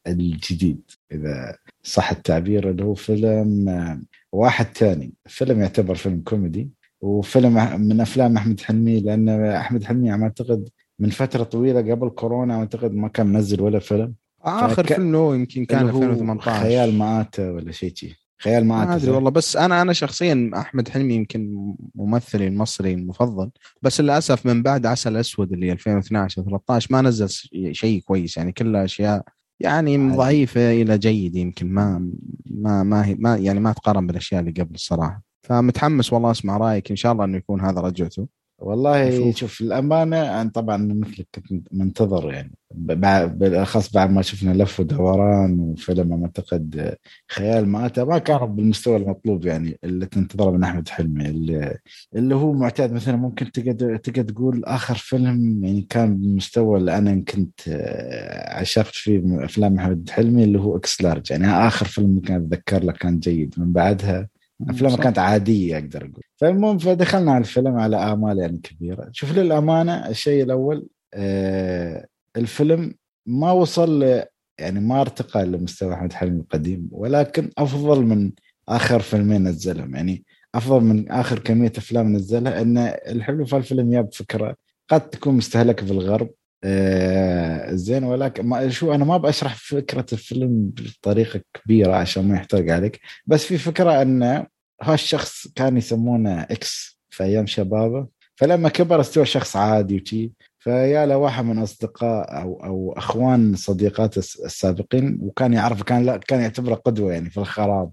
الجديد. 0.08 0.92
إذا 1.12 1.58
صح 1.84 2.12
التعبير 2.12 2.70
اللي 2.70 2.84
هو 2.84 2.94
فيلم 2.94 4.04
واحد 4.32 4.66
ثاني 4.66 5.14
فيلم 5.26 5.62
يعتبر 5.62 5.96
فيلم 5.96 6.22
كوميدي 6.22 6.70
وفيلم 7.02 7.82
من 7.82 8.02
أفلام 8.02 8.38
أحمد 8.38 8.60
حلمي 8.62 9.00
لأن 9.00 9.30
أحمد 9.46 9.84
حلمي 9.84 10.12
أعتقد 10.12 10.70
من 11.00 11.10
فترة 11.10 11.44
طويلة 11.44 11.92
قبل 11.92 12.10
كورونا 12.10 12.56
أعتقد 12.56 12.94
ما 12.94 13.08
كان 13.08 13.28
منزل 13.28 13.62
ولا 13.62 13.80
فيلم. 13.80 14.14
آخر 14.42 14.84
فك... 14.84 14.94
فيلم 14.94 15.12
له 15.12 15.36
يمكن 15.36 15.66
كان 15.66 15.90
2018 15.90 16.64
خيال 16.64 16.98
مآتة 16.98 17.52
ولا 17.52 17.72
شيء 17.72 17.96
شيء 17.96 18.14
خيال 18.38 18.66
مآتة 18.66 18.90
ما 18.90 18.96
ادري 18.96 19.12
والله 19.12 19.30
بس 19.30 19.58
أنا 19.58 19.82
أنا 19.82 19.94
شخصيا 19.94 20.52
أحمد 20.56 20.90
حلمي 20.90 21.14
يمكن 21.16 21.74
ممثلي 21.96 22.48
المصري 22.48 22.94
المفضل 22.94 23.50
بس 23.82 24.02
للأسف 24.02 24.46
من 24.46 24.64
بعد 24.64 24.86
عسل 24.86 25.18
أسود 25.18 25.54
اللي 25.54 25.72
2012 25.72 26.44
13 26.44 26.88
ما 26.92 27.02
نزل 27.02 27.30
شيء 27.72 28.02
كويس 28.02 28.38
يعني 28.38 28.52
كلها 28.52 28.86
أشياء 28.86 29.24
يعني 29.64 30.16
ضعيفة 30.16 30.72
إلى 30.72 30.98
جيد 30.98 31.36
يمكن 31.36 31.68
ما 31.68 32.12
ما 32.46 32.84
ما, 32.84 33.16
ما 33.20 33.38
يعني 33.38 33.60
ما 33.60 33.74
تقارن 33.74 34.08
بالأشياء 34.08 34.42
اللي 34.42 34.52
قبل 34.52 34.76
الصراحه 34.76 35.22
فمتحمس 35.42 36.14
والله 36.14 36.32
أسمع 36.32 36.58
رأيك 36.58 36.90
إن 36.90 36.96
شاء 36.96 37.12
الله 37.12 37.26
إنه 37.26 37.38
يكون 37.38 37.62
هذا 37.62 37.82
رجعته. 37.82 38.28
والله 38.62 39.32
شوف 39.32 39.62
الامانه 39.62 40.42
أنا 40.42 40.50
طبعا 40.50 40.78
مثلك 40.78 41.28
كنت 41.50 41.68
منتظر 41.72 42.34
يعني. 42.34 42.52
بالاخص 42.72 43.94
بعد 43.94 44.12
ما 44.12 44.22
شفنا 44.22 44.64
لف 44.64 44.80
ودوران 44.80 45.60
وفيلم 45.60 46.24
أعتقد 46.24 46.96
خيال 47.32 47.68
مآتة 47.68 48.04
ما 48.04 48.18
كان 48.18 48.56
بالمستوى 48.56 48.98
المطلوب 48.98 49.46
يعني 49.46 49.80
اللي 49.84 50.06
تنتظره 50.06 50.52
من 50.52 50.64
أحمد 50.64 50.90
حلمي 50.90 51.26
اللي, 51.26 51.78
اللي 52.16 52.36
هو 52.36 52.54
معتاد 52.54 52.94
مثلا 52.94 53.16
ممكن 53.16 53.52
تقدر 53.52 53.98
تقدر 53.98 54.24
تقول 54.34 54.66
آخر 54.66 54.96
فيلم 54.96 55.64
يعني 55.64 55.82
كان 55.90 56.18
بالمستوى 56.18 56.78
اللي 56.80 56.98
أنا 56.98 57.24
كنت 57.28 57.60
آه، 57.68 58.60
عشقت 58.60 58.96
فيه 58.96 59.20
من 59.20 59.44
أفلام 59.44 59.80
أحمد 59.80 60.10
حلمي 60.10 60.44
اللي 60.44 60.60
هو 60.60 60.78
إكس 60.78 61.02
لارج. 61.02 61.32
يعني 61.32 61.48
آخر 61.48 61.86
فيلم 61.86 62.10
ممكن 62.10 62.34
أتذكر 62.34 62.84
له 62.84 62.94
كان 62.94 63.20
جيد. 63.20 63.56
من 63.58 63.74
بعدها 63.74 64.30
أفلامه 64.70 64.98
كانت 64.98 65.20
عادية 65.20 65.78
أقدر 65.78 66.02
أقول. 66.02 66.24
فالمهم 66.36 66.78
فدخلنا 66.78 67.32
على 67.32 67.42
الفيلم 67.42 67.76
على 67.76 67.98
آمال 67.98 68.40
يعني 68.40 68.58
كبيرة. 68.58 69.10
شوف 69.12 69.38
للأمانة 69.38 70.10
الشيء 70.10 70.44
الأول 70.44 70.88
آه 71.14 72.08
الفيلم 72.38 72.94
ما 73.26 73.52
وصل 73.52 74.24
يعني 74.60 74.80
ما 74.80 75.02
أرتقى 75.02 75.46
لمستوى 75.46 75.94
أحمد 75.94 76.14
حلمي 76.14 76.40
القديم 76.40 76.88
ولكن 76.92 77.50
أفضل 77.58 78.06
من 78.06 78.32
آخر 78.70 79.00
فيلمين 79.00 79.44
نزلهم. 79.48 79.96
يعني 79.96 80.24
أفضل 80.56 80.82
من 80.84 81.12
آخر 81.12 81.40
كمية 81.40 81.72
أفلام 81.78 82.14
نزلها 82.16 82.62
إن 82.62 82.78
الحلو 83.08 83.46
في 83.46 83.58
الفيلم 83.58 83.94
ياب 83.94 84.14
فكره 84.14 84.56
قد 84.90 85.10
تكون 85.10 85.34
مستهلكة 85.36 85.86
في 85.86 85.92
الغرب 85.92 86.30
آه 86.64 87.74
زين 87.76 88.04
ولكن 88.04 88.46
ما 88.46 88.70
شو 88.70 88.94
أنا 88.94 89.06
ما 89.06 89.18
بشرح 89.18 89.56
فكرة 89.56 90.06
الفيلم 90.14 90.72
بطريقة 90.76 91.42
كبيرة 91.54 91.96
عشان 91.96 92.28
ما 92.28 92.36
يحترق 92.36 92.74
عليك 92.74 93.00
بس 93.26 93.46
في 93.46 93.58
فكرة 93.58 94.02
إن 94.02 94.46
هالشخص 94.82 95.48
كان 95.56 95.78
يسمونه 95.78 96.42
إكس 96.42 97.00
في 97.10 97.24
أيام 97.24 97.46
شبابه 97.48 98.08
فلما 98.36 98.70
كبر 98.70 99.02
استوى 99.02 99.26
شخص 99.26 99.56
عادي 99.56 100.02
وشي 100.02 100.32
فيا 100.60 101.06
له 101.06 101.18
واحد 101.18 101.46
من 101.46 101.58
أصدقاء 101.60 102.42
أو 102.42 102.64
أو 102.64 102.94
أخوان 102.98 103.56
صديقاته 103.56 104.20
السابقين 104.20 105.18
وكان 105.22 105.54
يعرف 105.54 105.84
كان 105.84 106.06
لا 106.06 106.18
كان 106.18 106.42
يعتبره 106.42 106.76
قدوة 106.76 107.14
يعني 107.14 107.30
في 107.30 107.38
الخراب 107.38 107.92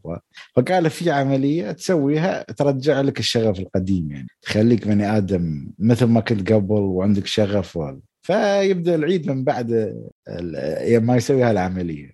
فقال 0.57 0.83
له 0.83 0.89
في 0.89 1.11
عملية 1.11 1.73
تسويها 1.73 2.43
ترجع 2.43 3.01
لك 3.01 3.19
الشغف 3.19 3.59
القديم 3.61 4.11
يعني 4.11 4.27
تخليك 4.43 4.89
بني 4.89 5.17
آدم 5.17 5.71
مثل 5.79 6.05
ما 6.07 6.21
كنت 6.21 6.53
قبل 6.53 6.73
وعندك 6.75 7.27
شغف 7.27 7.77
وال. 7.77 8.01
فيبدأ 8.29 8.95
العيد 8.95 9.31
من 9.31 9.45
بعد 9.45 9.97
ما 11.03 11.17
يسوي 11.17 11.43
هالعملية. 11.43 12.11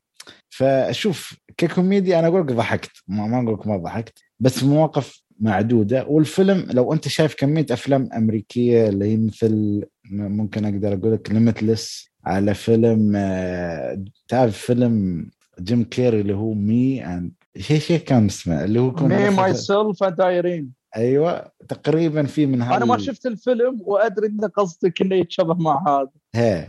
فشوف 0.48 1.36
ككوميديا 1.56 2.18
أنا 2.18 2.26
أقول 2.26 2.40
لك 2.40 2.52
ضحكت. 2.52 2.90
ما 3.08 3.42
أقول 3.42 3.54
لك 3.54 3.66
ما 3.66 3.76
ضحكت 3.76 4.18
بس 4.40 4.64
مواقف 4.64 5.22
معدودة. 5.40 6.06
والفيلم 6.06 6.66
لو 6.70 6.92
أنت 6.92 7.08
شايف 7.08 7.34
كمية 7.34 7.66
أفلام 7.70 8.08
أمريكية 8.16 8.88
اللي 8.88 9.04
هي 9.04 9.16
مثل 9.16 9.84
ممكن 10.10 10.64
أقدر 10.64 10.92
أقول 10.92 11.12
لك 11.12 11.30
ليمتلس 11.30 12.08
على 12.24 12.54
فيلم 12.54 13.12
آه، 13.16 14.04
تعرف 14.28 14.58
فيلم 14.58 15.26
جيم 15.60 15.84
كيري 15.84 16.20
اللي 16.20 16.34
هو 16.34 16.54
me 16.54 17.06
and 17.06 17.32
شيء 17.58 17.80
شيء 17.80 18.00
كان 18.00 18.26
اسمه 18.26 18.64
اللي 18.64 18.80
هو 18.80 18.90
me, 18.90 19.30
myself 19.30 20.02
and 20.02 20.20
Irene 20.20 20.70
أيوه. 20.96 21.53
تقريبا 21.68 22.22
في 22.22 22.46
من 22.46 22.62
هذا 22.62 22.76
أنا 22.76 22.84
ما 22.84 22.98
شفت 22.98 23.26
الفيلم 23.26 23.80
وأدري 23.80 24.26
إن 24.26 24.40
قصدك 24.40 25.02
إنه 25.02 25.14
يتشابه 25.16 25.54
مع 25.54 25.84
هذا. 25.88 26.10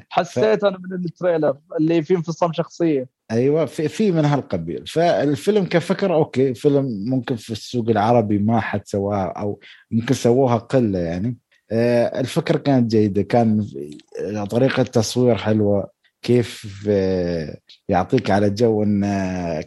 حسيت 0.09 0.61
ف... 0.61 0.65
أنا 0.65 0.77
من 0.77 1.05
ال 1.05 1.12
trailer 1.12 1.57
اللي 1.79 2.03
فيه 2.03 2.15
انفصام 2.15 2.53
شخصية. 2.53 3.09
أيوه 3.31 3.65
في 3.65 3.87
في 3.87 4.11
من 4.11 4.25
هالقبيل. 4.25 4.87
فالفيلم 4.87 5.65
كفكرة 5.65 6.13
okay 6.13 6.53
فيلم 6.53 6.85
ممكن 7.09 7.35
في 7.35 7.51
السوق 7.51 7.89
العربي 7.89 8.37
ما 8.37 8.59
حد 8.59 8.81
سواها 8.85 9.25
أو 9.25 9.59
يمكن 9.91 10.13
سووها 10.13 10.57
قلة 10.57 10.99
يعني. 10.99 11.37
آه 11.71 12.19
الفكرة 12.19 12.57
كانت 12.57 12.91
جيدة 12.91 13.21
كان 13.21 13.67
طريقة 14.49 14.83
تصوير 14.83 15.35
حلوة. 15.35 15.94
كيف 16.25 16.85
آه 16.89 17.57
يعطيك 17.89 18.31
على 18.31 18.49
جو 18.49 18.83
إن 18.83 19.05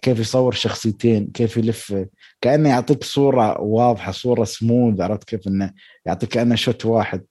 كيف 0.03 0.19
يصور 0.19 0.53
شخصيتين 0.53 1.27
كيف 1.27 1.57
يلف 1.57 2.07
كأنه 2.41 2.69
يعطيك 2.69 3.05
صورة 3.05 3.61
واضحة 3.61 4.13
صورة 4.13 4.45
سموث 4.45 5.01
عرفت 5.01 5.25
كيف 5.25 5.49
إنه 5.49 5.73
يعطيك 6.07 6.29
كأنه 6.29 6.55
شوت 6.55 6.87
واحد. 6.87 7.25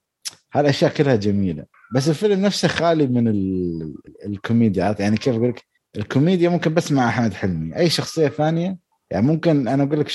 هالاشياء 0.54 0.92
كلها 0.94 1.16
جميلة. 1.16 1.66
بس 1.96 2.10
الفيلم 2.10 2.42
نفسه 2.42 2.68
خالي 2.68 3.08
من 3.08 3.28
الكوميديا 4.26 4.96
يعني 5.00 5.18
كيف 5.18 5.36
أقول 5.36 5.50
لك؟ 5.50 5.64
الكوميديا 5.98 6.50
ممكن 6.50 6.74
بس 6.74 6.92
مع 6.92 7.10
أحمد 7.10 7.34
حلمي. 7.34 7.76
أي 7.76 7.90
شخصية 7.90 8.28
ثانية 8.28 8.78
يعني 9.12 9.28
ممكن 9.28 9.68
أنا 9.68 9.84
أقول 9.84 10.00
لك. 10.00 10.12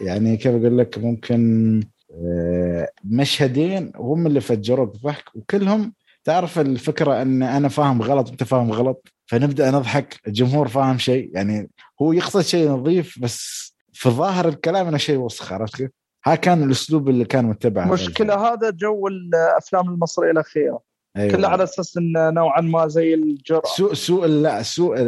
يعني 0.00 0.36
كيف 0.36 0.54
أقول 0.54 0.78
لك؟ 0.78 0.98
ممكن 0.98 1.80
آه، 2.12 2.90
مشهدين 3.04 3.92
هم 3.96 4.26
اللي 4.26 4.40
فجروك 4.40 4.96
ضحك 4.96 5.36
وكلهم 5.36 5.92
تعرف 6.26 6.58
الفكرة 6.58 7.22
أن 7.22 7.42
أنا 7.42 7.68
فاهم 7.68 8.02
غلط 8.02 8.28
وأنت 8.28 8.44
فاهم 8.44 8.72
غلط 8.72 9.08
فنبدأ 9.26 9.70
نضحك 9.70 10.20
الجمهور 10.26 10.68
فاهم 10.68 10.98
شيء 10.98 11.30
يعني 11.34 11.70
هو 12.02 12.12
يقصد 12.12 12.40
شيء 12.40 12.70
نظيف 12.70 13.18
بس 13.18 13.66
في 13.92 14.08
ظاهر 14.08 14.48
الكلام 14.48 14.86
إنه 14.86 14.98
شيء 14.98 15.16
وسخ 15.18 15.52
عرفت 15.52 15.76
كيف؟ 15.76 15.90
ها 16.24 16.34
كان 16.34 16.62
الأسلوب 16.62 17.08
اللي 17.08 17.24
كان 17.24 17.44
متبع 17.44 17.86
مشكلة 17.86 18.34
هذا 18.34 18.70
جو 18.70 19.08
الأفلام 19.08 19.88
المصرية 19.88 20.30
الأخيرة 20.30 20.80
أيوة. 21.16 21.36
كله 21.36 21.48
على 21.48 21.62
أساس 21.62 21.96
انه 21.96 22.30
نوعا 22.30 22.60
ما 22.60 22.88
زي 22.88 23.14
الجرأة 23.14 23.62
سوء 23.76 23.94
سوء 23.94 24.26
لا 24.26 24.62
سوء 24.62 24.98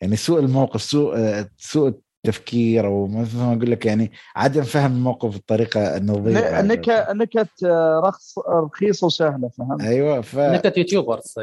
يعني 0.00 0.16
سوء 0.16 0.40
الموقف 0.40 0.82
سوء 0.82 1.44
سوء 1.56 2.00
التفكير 2.28 2.86
أو 2.86 3.06
مثل 3.06 3.36
ما 3.36 3.52
أقول 3.52 3.70
لك 3.70 3.86
يعني 3.86 4.12
عدم 4.36 4.62
فهم 4.62 4.92
الموقف 4.92 5.32
بالطريقة 5.32 5.96
النظيفه 5.96 6.62
نكت 6.62 7.06
نكت 7.10 7.64
رخص 8.04 8.38
رخيصه 8.38 9.06
وسهلة 9.06 9.50
فهمت؟ 9.58 9.80
أيوه 9.80 10.20
ف 10.20 10.36
نكت 10.38 10.78
يوتيوبرز 10.78 11.34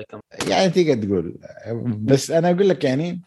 يعني 0.48 0.70
تقدر 0.70 1.04
تقول. 1.04 1.36
بس 2.00 2.32
أنا 2.32 2.52
أقول 2.52 2.70
لك 2.70 2.84
يعني 2.84 3.22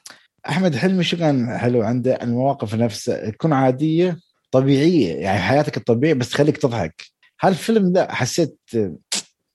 أحمد 0.49 0.75
حلمي 0.75 1.05
شو 1.05 1.17
كان 1.17 1.59
حلو 1.59 1.83
عنده 1.83 2.19
المواقف 2.23 2.75
نفسها 2.75 3.31
تكون 3.31 3.53
عادية 3.53 4.19
طبيعية 4.51 5.15
يعني 5.15 5.39
حياتك 5.39 5.77
الطبيعية 5.77 6.15
بس 6.15 6.31
تخليك 6.31 6.57
تضحك. 6.57 7.03
هالفيلم 7.41 7.93
ده 7.93 8.09
حسيت 8.13 8.59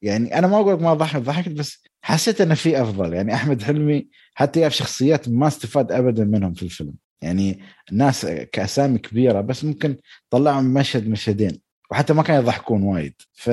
يعني 0.02 0.38
أنا 0.38 0.48
ما 0.48 0.60
أقول 0.60 0.74
لك 0.74 0.82
ما 0.82 0.94
ضحكت 0.94 1.24
ضحكت 1.24 1.50
بس 1.50 1.84
حسيت 2.02 2.42
إنه 2.42 2.56
في 2.56 2.82
أفضل. 2.82 3.14
يعني 3.14 3.34
أحمد 3.34 3.62
حلمي 3.62 4.08
حتى 4.34 4.60
يا 4.60 4.70
شخصيات 4.70 5.30
ما 5.30 5.48
استفاد 5.48 5.92
ابدا 5.92 6.24
منهم 6.24 6.54
في 6.54 6.64
الفيلم. 6.64 6.94
يعني 7.22 7.60
الناس 7.92 8.26
كأسامي 8.26 8.98
كبيرة 8.98 9.42
بس 9.42 9.64
ممكن 9.64 9.96
طلعهم 10.30 10.74
مشهد 10.74 11.10
مشهدين 11.10 11.60
وحتى 11.92 12.14
ما 12.14 12.24
كانوا 12.24 12.42
يضحكون 12.42 12.84
وايد. 12.84 13.14
ف 13.34 13.50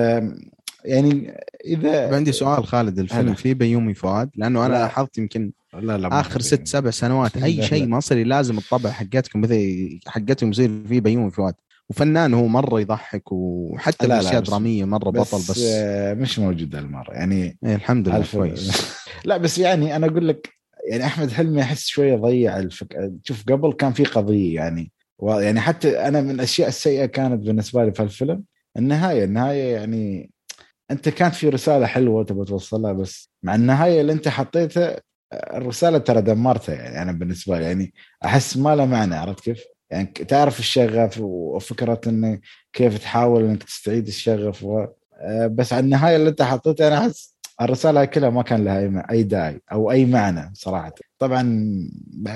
يعني 0.84 1.34
إذا 1.64 2.14
عندي 2.14 2.32
سؤال 2.32 2.66
خالد 2.66 2.98
الفيلم 2.98 3.34
فيه 3.34 3.54
بيومي 3.54 3.94
فؤاد؟ 3.94 4.30
لأنه 4.36 4.66
أنا 4.66 4.72
لاحظت 4.72 5.18
يمكن 5.18 5.52
لا 5.74 5.98
لا 5.98 6.20
آخر 6.20 6.40
ست 6.40 6.66
سبع 6.66 6.90
سنوات 6.90 7.36
أي 7.36 7.62
شيء 7.62 7.88
مصري 7.88 8.24
لازم 8.24 8.58
الطبع 8.58 8.90
حقتكم 8.90 9.40
مثل 9.40 9.88
حقتهم 10.06 10.50
يصير 10.50 10.70
فيه 10.88 11.00
بيومي 11.00 11.30
فؤاد. 11.30 11.54
وفنان 11.88 12.34
هو 12.34 12.46
مرة 12.46 12.80
يضحك 12.80 13.32
وحتى 13.32 14.06
الأشياء 14.06 14.40
درامية 14.42 14.84
مرة 14.84 15.10
بس 15.10 15.34
بطل 15.34 15.38
بس 15.38 15.60
مش 16.18 16.38
موجود 16.38 16.74
هالمرة 16.74 17.12
يعني 17.12 17.58
إيه 17.64 17.74
الحمد 17.74 18.08
لله 18.08 18.24
كويس. 18.32 18.96
لا 19.24 19.36
بس 19.36 19.58
يعني 19.58 19.96
أنا 19.96 20.06
أقول 20.06 20.28
لك 20.28 20.57
يعني 20.90 21.04
أحمد 21.04 21.30
حلمي 21.32 21.62
أحس 21.62 21.86
شوية 21.86 22.16
ضيع 22.16 22.58
الفك... 22.58 23.12
شوف 23.24 23.44
قبل 23.44 23.72
كان 23.72 23.92
في 23.92 24.04
قضية 24.04 24.54
يعني 24.54 24.92
يعني 25.22 25.60
حتى 25.60 26.00
أنا 26.00 26.20
من 26.20 26.30
الأشياء 26.30 26.68
السيئة 26.68 27.06
كانت 27.06 27.46
بالنسبة 27.46 27.84
لي 27.84 27.92
في 27.94 28.02
الفيلم 28.02 28.44
النهاية 28.76 29.24
النهاية 29.24 29.74
يعني 29.74 30.30
أنت 30.90 31.08
كانت 31.08 31.34
في 31.34 31.48
رسالة 31.48 31.86
حلوة 31.86 32.24
تبغى 32.24 32.44
توصلها 32.44 32.92
بس 32.92 33.30
مع 33.42 33.54
النهاية 33.54 34.00
اللي 34.00 34.12
أنت 34.12 34.28
حطيتها 34.28 35.00
الرسالة 35.32 35.98
ترى 35.98 36.22
دمرتها 36.22 36.74
يعني 36.74 37.02
أنا 37.02 37.12
بالنسبة 37.12 37.58
لي 37.58 37.64
يعني 37.64 37.94
أحس 38.24 38.56
ما 38.56 38.76
له 38.76 38.86
معنى 38.86 39.14
عرفت 39.14 39.40
كيف؟ 39.40 39.64
يعني 39.90 40.06
تعرف 40.06 40.58
الشغف 40.58 41.20
وفكرة 41.20 42.00
انه 42.06 42.40
كيف 42.72 42.98
تحاول 42.98 43.44
إنك 43.44 43.62
تستعيد 43.62 44.06
الشغف 44.06 44.64
و... 44.64 44.86
بس 45.50 45.72
على 45.72 45.84
النهاية 45.84 46.16
اللي 46.16 46.28
أنت 46.28 46.42
حطيتها 46.42 46.88
أنا 46.88 46.98
أحس 46.98 47.34
الرسالة 47.60 48.04
كلها 48.04 48.30
ما 48.30 48.42
كان 48.42 48.64
لها 48.64 49.10
اي 49.10 49.22
داعي 49.22 49.62
أو 49.72 49.90
أي 49.90 50.06
معنى 50.06 50.50
صراحة. 50.54 50.92
طبعا 51.18 51.42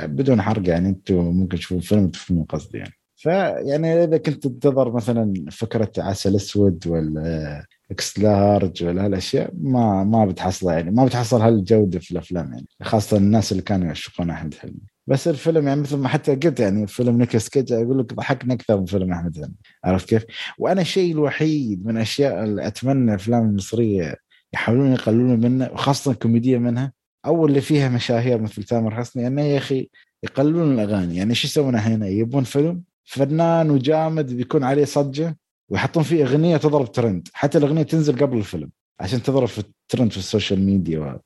بدون 0.04 0.42
حرق 0.42 0.68
يعني 0.68 0.88
أنتم 0.88 1.14
ممكن 1.14 1.56
تشوفون 1.56 1.80
فيلم 1.80 2.08
تفهمون 2.08 2.44
قصدي 2.44 2.78
يعني. 2.78 2.92
فيعني 3.16 4.04
إذا 4.04 4.16
كنت 4.16 4.46
تنتظر 4.46 4.92
مثلا 4.92 5.34
فكرة 5.50 5.92
عسل 5.98 6.36
أسود 6.36 6.86
ولا 6.86 7.64
إكس 7.90 8.18
لارج 8.18 8.84
ولا 8.84 9.06
هالأشياء 9.06 9.50
ما 9.60 10.04
ما 10.04 10.26
بتحصل 10.26 10.70
يعني. 10.70 10.90
ما 10.90 11.04
بتحصل 11.04 11.40
هالجودة 11.40 11.98
في 11.98 12.10
الأفلام 12.10 12.52
يعني. 12.52 12.66
خاصة 12.82 13.16
الناس 13.16 13.52
اللي 13.52 13.62
كانوا 13.62 13.86
يعشقون 13.86 14.30
أحمد 14.30 14.54
حلمي. 14.54 14.80
بس 15.06 15.28
الفيلم 15.28 15.68
يعني 15.68 15.80
مثل 15.80 15.96
ما 15.96 16.08
حتى 16.08 16.34
قلت 16.34 16.60
يعني 16.60 16.86
فيلم 16.86 17.18
نيكولاس 17.18 17.48
كيج 17.48 17.72
أقول 17.72 17.98
لك 17.98 18.14
ضحكني 18.14 18.54
أكثر 18.54 18.80
من 18.80 18.86
فيلم 18.86 19.12
أحمد 19.12 19.36
حلمي. 19.36 19.54
عرفت 19.84 20.08
كيف؟ 20.08 20.24
وأنا 20.58 20.80
الشيء 20.80 21.12
الوحيد 21.12 21.86
من 21.86 21.96
الاشياء 21.96 22.44
اللي 22.44 22.66
أتمنى 22.66 23.10
الأفلام 23.10 23.48
المصرية 23.48 24.16
يحاولون 24.54 24.92
يقللون 24.92 25.40
منه 25.40 25.70
وخاصة 25.72 26.10
الكوميديا 26.10 26.58
منها 26.58 26.92
أو 27.26 27.46
اللي 27.46 27.60
فيها 27.60 27.88
مشاهير 27.88 28.40
مثل 28.40 28.62
تامر 28.62 28.94
حسني. 28.94 29.26
انه 29.26 29.42
يا 29.42 29.58
أخي 29.58 29.90
يقللون 30.22 30.72
الأغاني. 30.72 31.16
يعني 31.16 31.34
شو 31.34 31.46
يسوون 31.46 31.74
هنا؟ 31.74 32.08
يبون 32.08 32.44
فيلم 32.44 32.82
فنان 33.04 33.70
وجامد 33.70 34.32
بيكون 34.32 34.64
عليه 34.64 34.84
صجة 34.84 35.38
ويحطون 35.68 36.02
فيه 36.02 36.24
أغنية 36.24 36.56
تضرب 36.56 36.92
ترند. 36.92 37.28
حتى 37.32 37.58
الأغنية 37.58 37.82
تنزل 37.82 38.18
قبل 38.18 38.38
الفيلم 38.38 38.70
عشان 39.00 39.22
تضرب 39.22 39.48
في 39.48 39.58
الترند 39.58 40.10
في 40.10 40.16
ال 40.16 40.23
social 40.23 40.60
media 40.60 40.98
وهذا. 40.98 41.20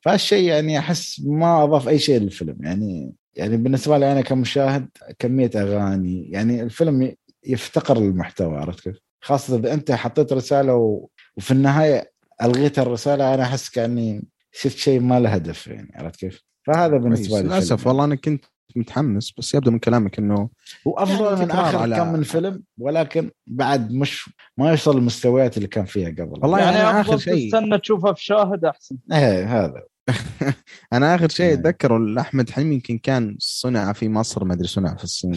فهالشيء 0.00 0.44
يعني 0.44 0.78
أحس 0.78 1.20
ما 1.24 1.64
أضاف 1.64 1.88
أي 1.88 1.98
شيء 1.98 2.20
للفيلم. 2.20 2.56
يعني 2.60 3.12
يعني 3.34 3.56
بالنسبة 3.56 3.98
لي 3.98 4.12
أنا 4.12 4.20
كمشاهد 4.20 4.88
كمية 5.18 5.50
أغاني 5.56 6.30
يعني 6.30 6.62
الفيلم 6.62 7.14
يفتقر 7.46 7.98
للمحتوى 7.98 8.56
عرفت 8.56 8.80
كيف؟ 8.80 8.98
خاصة 9.20 9.56
إذا 9.56 9.74
أنت 9.74 9.92
حطيت 9.92 10.32
رسالة 10.32 10.74
و... 10.74 11.08
وفي 11.36 11.50
النهاية 11.50 12.11
ألغيت 12.42 12.78
الرسالة 12.78 13.34
أنا 13.34 13.42
أحس 13.42 13.70
كأني 13.70 14.24
شفت 14.52 14.76
شيء 14.76 15.00
ما 15.00 15.20
له 15.20 15.30
هدف 15.30 15.66
يعني 15.66 15.92
عرفت 15.94 16.16
كيف؟ 16.16 16.42
فهذا 16.66 16.96
بالنسبة 16.96 17.40
لي 17.40 17.42
للأسف 17.42 17.86
والله 17.86 18.04
أنا 18.04 18.14
كنت 18.14 18.44
متحمس 18.76 19.32
بس 19.38 19.54
يبدو 19.54 19.70
من 19.70 19.78
كلامك 19.78 20.18
إنه 20.18 20.50
هو 20.86 20.94
افضل 20.94 21.24
يعني 21.24 21.44
من 21.44 21.50
آخر 21.50 21.78
على... 21.78 21.96
كم 21.96 22.12
من 22.12 22.22
فيلم 22.22 22.62
ولكن 22.78 23.30
بعد 23.46 23.92
مش 23.92 24.30
ما 24.56 24.70
يوصل 24.70 24.96
للمستويات 24.96 25.56
اللي 25.56 25.68
كان 25.68 25.84
فيها 25.84 26.08
قبل. 26.08 26.38
والله 26.42 26.58
يعني, 26.58 26.76
يعني 26.76 27.00
آخر 27.00 27.18
شيء 27.18 27.46
تستنى 27.46 27.78
تشوفها 27.78 28.12
في 28.12 28.24
شاهد 28.24 28.64
أحسن. 28.64 28.96
إيه 29.12 29.64
هذا. 29.64 29.82
أنا 30.92 31.14
آخر 31.14 31.28
شيء 31.28 31.52
أتذكره 31.52 32.20
احمد 32.20 32.50
حلمي 32.50 32.74
يمكن 32.74 32.98
كان 32.98 33.36
صنع 33.38 33.92
في 33.92 34.08
مصر 34.08 34.44
ما 34.44 34.54
أدري 34.54 34.68
صنع 34.68 34.94
في 34.96 35.04
الصين. 35.04 35.32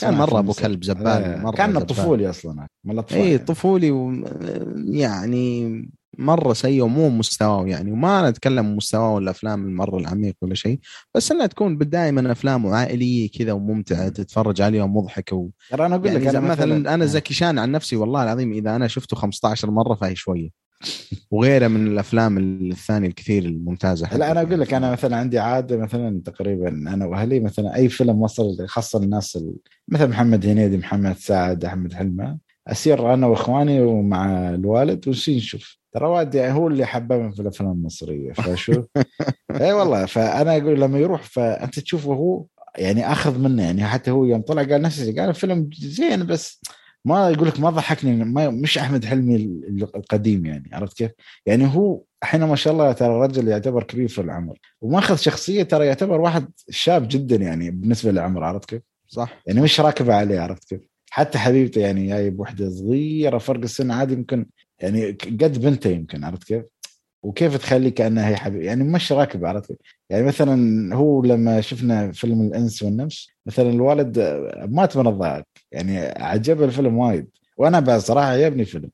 كان 0.00 0.14
مرة 0.14 0.38
أبو 0.38 0.52
كلب 0.52 0.84
زبال 0.84 1.06
إيه. 1.06 1.36
مرة 1.36 1.56
كان 1.56 1.78
طفولي 1.78 2.30
أصلا. 2.30 2.66
اي 3.12 3.38
طفولي 3.38 3.90
و... 3.90 4.24
يعني 4.76 5.88
مرة 6.18 6.52
سيء 6.52 6.82
ومو 6.82 7.08
مستواه 7.10 7.66
يعني. 7.66 7.92
وما 7.92 8.30
نتكلم 8.30 8.76
مستواه 8.76 9.18
الافلام 9.18 9.64
المرة 9.66 9.98
العميق 9.98 10.34
ولا 10.42 10.54
شيء 10.54 10.78
بس 11.14 11.32
إنها 11.32 11.46
تكون 11.46 11.78
دائما 11.78 12.32
افلام 12.32 12.66
عائلية 12.66 13.30
كذا 13.30 13.52
وممتعة 13.52 14.08
تتفرج 14.08 14.62
عليها 14.62 14.84
ومضحكة 14.84 15.36
و... 15.36 15.48
ترى 15.70 15.86
أنا 15.86 15.94
أقول 15.94 16.06
يعني 16.06 16.18
لك 16.18 16.26
أنا 16.26 16.40
مثلا 16.40 16.94
أنا 16.94 17.06
زكي 17.06 17.34
شان 17.34 17.58
عن 17.58 17.72
نفسي 17.72 17.96
والله 17.96 18.22
العظيم 18.22 18.52
إذا 18.52 18.76
أنا 18.76 18.88
شفته 18.88 19.16
15 19.16 19.70
مرة 19.70 19.94
فهي 19.94 20.16
شوية. 20.16 20.66
وغيره 21.30 21.68
من 21.68 21.86
الأفلام 21.86 22.38
الثانية 22.38 23.08
الكثير 23.08 23.44
الممتازة 23.44 24.16
لا 24.16 24.30
أنا 24.30 24.42
أقول 24.42 24.60
لك 24.60 24.74
أنا 24.74 24.92
مثلا 24.92 25.16
عندي 25.16 25.38
عادة 25.38 25.76
مثلا 25.76 26.22
تقريبا 26.24 26.68
أنا 26.68 27.06
وأهلي 27.06 27.40
مثلا 27.40 27.76
أي 27.76 27.88
فيلم 27.88 28.22
وصل 28.22 28.66
خاصة 28.66 28.98
الناس 28.98 29.38
مثل 29.88 30.08
محمد 30.08 30.46
هنيدي 30.46 30.76
محمد 30.76 31.16
سعد 31.16 31.64
أحمد 31.64 31.92
حلمة 31.92 32.38
أسير 32.68 33.14
أنا 33.14 33.26
وإخواني 33.26 33.80
ومع 33.80 34.50
الوالد 34.50 35.08
ونسي 35.08 35.40
ترى 35.96 36.06
والدي 36.06 36.50
هو 36.50 36.68
اللي 36.68 36.86
حببني 36.86 37.32
في 37.32 37.42
الأفلام 37.42 37.70
المصرية 37.70 38.32
فشوف 38.32 38.86
إي 39.60 39.72
والله 39.72 40.06
فأنا 40.06 40.56
أقول 40.56 40.80
لما 40.80 40.98
يروح 40.98 41.22
فأنت 41.22 41.78
تشوفه 41.78 42.12
هو 42.12 42.44
يعني 42.78 43.12
أخذ 43.12 43.38
منه 43.38 43.62
يعني 43.62 43.84
حتى 43.84 44.10
هو 44.10 44.24
يوم 44.24 44.42
طلع 44.42 44.62
قال 44.62 44.82
نفس 44.82 45.00
الشيء 45.00 45.20
قال 45.20 45.28
الفيلم 45.28 45.70
زين 45.78 46.26
بس 46.26 46.60
ما 47.04 47.30
يقول 47.30 47.48
لك 47.48 47.60
ما 47.60 47.70
ضحكني 47.70 48.24
ما 48.24 48.50
مش 48.50 48.78
أحمد 48.78 49.04
حلمي 49.04 49.36
القديم 49.96 50.46
يعني 50.46 50.70
عرفت 50.72 50.96
كيف؟ 50.96 51.10
يعني 51.46 51.74
هو 51.74 52.02
الحين 52.22 52.44
ما 52.44 52.56
شاء 52.56 52.72
الله 52.72 52.92
ترى 52.92 53.16
الرجل 53.16 53.48
يعتبر 53.48 53.82
كبير 53.82 54.08
في 54.08 54.20
العمر 54.20 54.58
وماخذ 54.80 55.16
شخصية 55.16 55.62
ترى 55.62 55.86
يعتبر 55.86 56.20
واحد 56.20 56.50
شاب 56.70 57.08
جدا 57.08 57.36
يعني 57.36 57.70
بالنسبة 57.70 58.10
للعمر 58.10 58.44
عرفت 58.44 58.68
كيف؟ 58.68 58.82
صح 59.08 59.42
يعني 59.46 59.60
مش 59.60 59.80
راكبه 59.80 60.14
عليه 60.14 60.40
عرفت 60.40 60.68
كيف؟ 60.68 60.95
حتى 61.16 61.38
حبيبته 61.38 61.80
يعني 61.80 62.06
جايب 62.06 62.40
وحدة 62.40 62.70
صغيرة 62.70 63.38
فرق 63.38 63.60
السن 63.62 63.90
عادي 63.90 64.14
يمكن 64.14 64.46
يعني 64.80 65.10
قد 65.12 65.60
بنته 65.60 65.90
يمكن 65.90 66.24
عرفت 66.24 66.44
كيف؟ 66.44 66.64
وكيف 67.22 67.56
تخلي 67.56 67.90
كأنها 67.90 68.28
هي 68.28 68.36
حبيب 68.36 68.62
يعني 68.62 68.84
مش 68.84 69.12
راكب 69.12 69.44
عرفت 69.44 69.68
كيف؟ 69.68 69.78
يعني 70.10 70.24
مثلا 70.26 70.94
هو 70.96 71.22
لما 71.24 71.60
شفنا 71.60 72.12
فيلم 72.12 72.40
الإنس 72.40 72.82
والنمس 72.82 73.28
مثلا 73.46 73.70
الوالد 73.70 74.18
مات 74.68 74.96
من 74.96 75.06
الضحك 75.06 75.46
يعني 75.72 75.98
عجبه 76.06 76.64
الفيلم 76.64 76.98
وايد 76.98 77.28
وأنا 77.56 77.80
بعد 77.80 78.00
صراحة 78.00 78.26
عجبني 78.26 78.62
الفيلم 78.62 78.90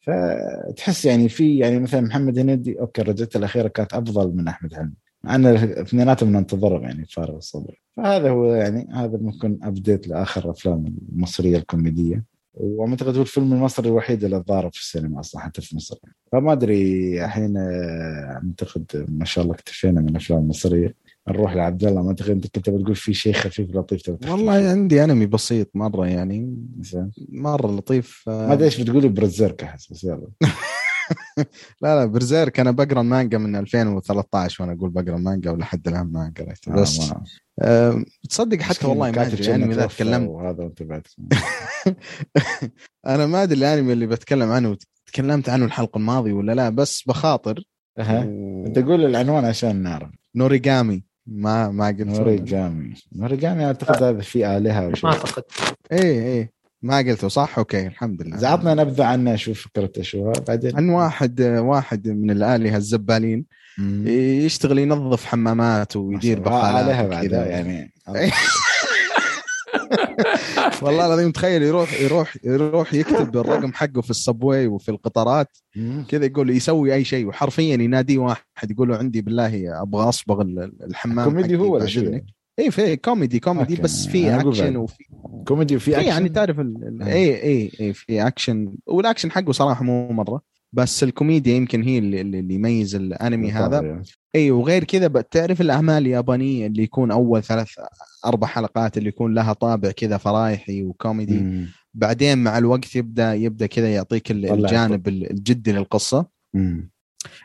فتحس 0.00 1.04
يعني 1.04 1.28
في 1.28 1.58
يعني 1.58 1.78
مثلا 1.78 2.00
محمد 2.00 2.38
هنيدي 2.38 2.80
okay 2.80 3.02
رجعته 3.02 3.38
الأخيرة 3.38 3.68
كانت 3.68 3.92
أفضل 3.94 4.36
من 4.36 4.48
أحمد 4.48 4.74
حلمي 4.74 4.92
مع 5.26 5.34
ان 5.34 5.46
اثنيناتهم 5.46 6.32
ننتظرهم 6.32 6.82
يعني 6.82 7.04
فارغ 7.04 7.36
الصبر. 7.36 7.82
فهذا 7.96 8.30
هو 8.30 8.54
يعني 8.54 8.88
هذا 8.94 9.18
ممكن 9.18 9.58
update 9.62 10.08
لآخر 10.08 10.44
الافلام 10.44 10.96
المصرية 11.12 11.56
الكوميدية. 11.56 12.24
واعتقد 12.54 13.16
هو 13.16 13.22
الفيلم 13.22 13.52
المصري 13.52 13.88
الوحيد 13.88 14.24
اللي 14.24 14.36
ضارب 14.36 14.72
في 14.72 14.80
السينما 14.80 15.20
أصلا 15.20 15.40
حتى 15.40 15.62
في 15.62 15.76
مصر. 15.76 15.98
فما 16.32 16.52
أدري 16.52 17.24
الحين 17.24 17.54
أعتقد 17.56 19.06
ما 19.08 19.24
شاء 19.24 19.44
الله 19.44 19.54
اكتفينا 19.54 20.00
من 20.00 20.08
الأفلام 20.08 20.38
المصرية. 20.38 20.94
نروح 21.28 21.54
لعبد 21.54 21.84
الله 21.84 22.02
ما 22.02 22.08
اعتقد 22.08 22.30
أنت 22.30 22.46
كنت 22.46 22.70
بتقول 22.70 22.96
في 22.96 23.14
شيء 23.14 23.32
خفيف 23.32 23.76
لطيف 23.76 24.30
والله 24.30 24.52
عندي 24.52 25.04
أنمي 25.04 25.26
بسيط 25.26 25.70
مرة 25.74 26.06
يعني 26.06 26.56
مرة 27.28 27.76
لطيف 27.76 28.22
ما 28.26 28.52
أدري 28.52 28.64
إيش 28.64 28.80
بتقولي 28.80 29.08
برزيرك 29.08 29.62
احس 29.62 29.92
بس 29.92 30.04
يلا. 30.04 30.28
لا 31.82 31.94
لا 32.00 32.04
برزيرك 32.04 32.60
أنا 32.60 32.70
بقرأ 32.70 33.00
المانجا 33.00 33.38
من 33.38 33.56
2013 33.56 34.62
وأنا 34.64 34.72
أقول 34.78 34.90
بقرأ 34.90 35.16
المانجا 35.16 35.50
ولحد 35.50 35.88
الآن 35.88 36.12
ما 36.12 36.32
قريت 36.38 36.68
بس. 36.68 37.12
أه 37.62 38.04
تصدق 38.28 38.60
حتى 38.60 38.86
والله 38.86 39.10
ما 39.10 39.22
أدري 39.26 39.42
الانمي 39.48 39.74
ذا 39.74 39.86
تكلمت. 39.86 40.28
وهذا 40.28 40.64
وأنت 40.64 40.82
بعد. 40.82 41.06
أنا 43.06 43.26
ما 43.26 43.42
أدري 43.42 43.58
الأنمي 43.58 43.92
اللي 43.92 44.06
بتكلم 44.06 44.50
عنه 44.50 44.76
تكلمت 45.06 45.48
عنه 45.48 45.64
الحلقة 45.64 45.98
الماضية 45.98 46.32
ولا 46.32 46.52
لا؟ 46.52 46.68
بس 46.68 47.02
بخاطر. 47.06 47.62
و... 47.98 48.66
أنت 48.66 48.78
قول 48.78 49.04
العنوان 49.04 49.44
عشان 49.44 49.76
نعرف. 49.82 50.10
Noragami. 50.34 51.04
ما 51.26 51.70
ما 51.70 51.86
قلت 51.86 52.00
Noragami. 52.00 52.94
Noragami 53.12 53.64
أعتقد 53.64 54.02
هذا 54.02 54.20
في 54.20 54.56
آلهة 54.56 54.92
ما 55.04 55.10
أعتقد. 55.10 55.42
إيه 55.92 56.22
إيه. 56.22 56.55
ما 56.82 56.98
قلته 56.98 57.28
صح؟ 57.28 57.58
okay 57.58 57.86
الحمد 57.86 58.22
لله. 58.22 58.36
عطنا 58.36 58.74
نبذة 58.74 59.04
عنه 59.04 59.34
أشوف 59.34 59.62
فكرته 59.62 60.02
شو 60.02 60.32
بعدين؟ 60.48 60.76
عن 60.76 60.88
واحد 60.88 61.40
واحد 61.40 62.08
من 62.08 62.30
الآلهة 62.30 62.76
الزبالين. 62.76 63.44
يشتغل 64.44 64.78
ينظف 64.78 65.24
حمامات 65.24 65.96
ويدير 65.96 66.40
بقالات 66.40 67.26
كذا 67.26 67.46
يعني. 67.46 67.92
والله 70.82 71.06
العظيم 71.06 71.32
تخيل 71.32 71.62
يروح 71.62 72.00
يروح 72.00 72.36
يروح 72.44 72.94
يكتب 72.94 73.36
الرقم 73.36 73.72
حقه 73.72 74.00
في 74.00 74.10
الصبوي 74.10 74.66
وفي 74.66 74.88
القطارات. 74.88 75.58
كذا 76.08 76.24
يقول 76.24 76.50
يسوي 76.50 76.94
أي 76.94 77.04
شيء. 77.04 77.26
وحرفيا 77.26 77.74
يناديه 77.74 78.18
واحد 78.18 78.70
يقول 78.70 78.88
له 78.88 78.96
عندي 78.96 79.20
بالله 79.20 79.82
أبغى 79.82 80.08
أصبغ 80.08 80.42
الحمام 80.82 81.30
كوميدي 81.30 81.56
هو 81.56 81.74
ولا 81.74 82.20
اي 82.58 82.70
في 82.70 82.96
كوميدي 82.96 83.40
كوميدي 83.40 83.72
okay. 83.72 83.82
بس 83.82 84.06
في 84.06 84.34
اكشن 84.34 84.76
وفي 84.76 85.04
كوميدي 85.48 85.76
وفي 85.76 85.96
اكشن 85.96 86.08
يعني 86.08 86.28
تعرف 86.28 86.60
ال... 86.60 87.02
اي 87.02 87.42
اي 87.42 87.70
اي 87.80 87.92
في 87.92 88.26
action 88.26 88.74
وال 88.86 88.97
action 88.97 89.30
حقه 89.30 89.52
صراحة 89.52 89.84
مو 89.84 90.12
مرة 90.12 90.42
بس 90.72 91.02
الكوميديا 91.02 91.54
يمكن 91.54 91.82
هي 91.82 91.98
اللي, 91.98 92.20
اللي 92.20 92.54
يميز 92.54 92.94
الأنمي 92.94 93.50
هذا 93.50 93.80
يعني. 93.80 94.02
اي 94.34 94.50
وغير 94.50 94.84
كذا 94.84 95.08
تعرف 95.08 95.60
الأعمال 95.60 96.02
اليابانية 96.02 96.66
اللي 96.66 96.82
يكون 96.82 97.10
أول 97.10 97.42
ثلاث 97.42 97.68
أربع 98.26 98.46
حلقات 98.46 98.98
اللي 98.98 99.08
يكون 99.08 99.34
لها 99.34 99.52
طابع 99.52 99.90
كذا 99.90 100.16
فرايحي 100.16 100.82
وكوميدي 100.82 101.38
مم. 101.38 101.68
بعدين 101.94 102.38
مع 102.38 102.58
الوقت 102.58 102.96
يبدأ 102.96 103.34
يبدأ 103.34 103.66
كذا 103.66 103.94
يعطيك 103.94 104.30
الجانب 104.30 105.08
الجدي 105.08 105.72
للقصة 105.72 106.26
مم. 106.54 106.90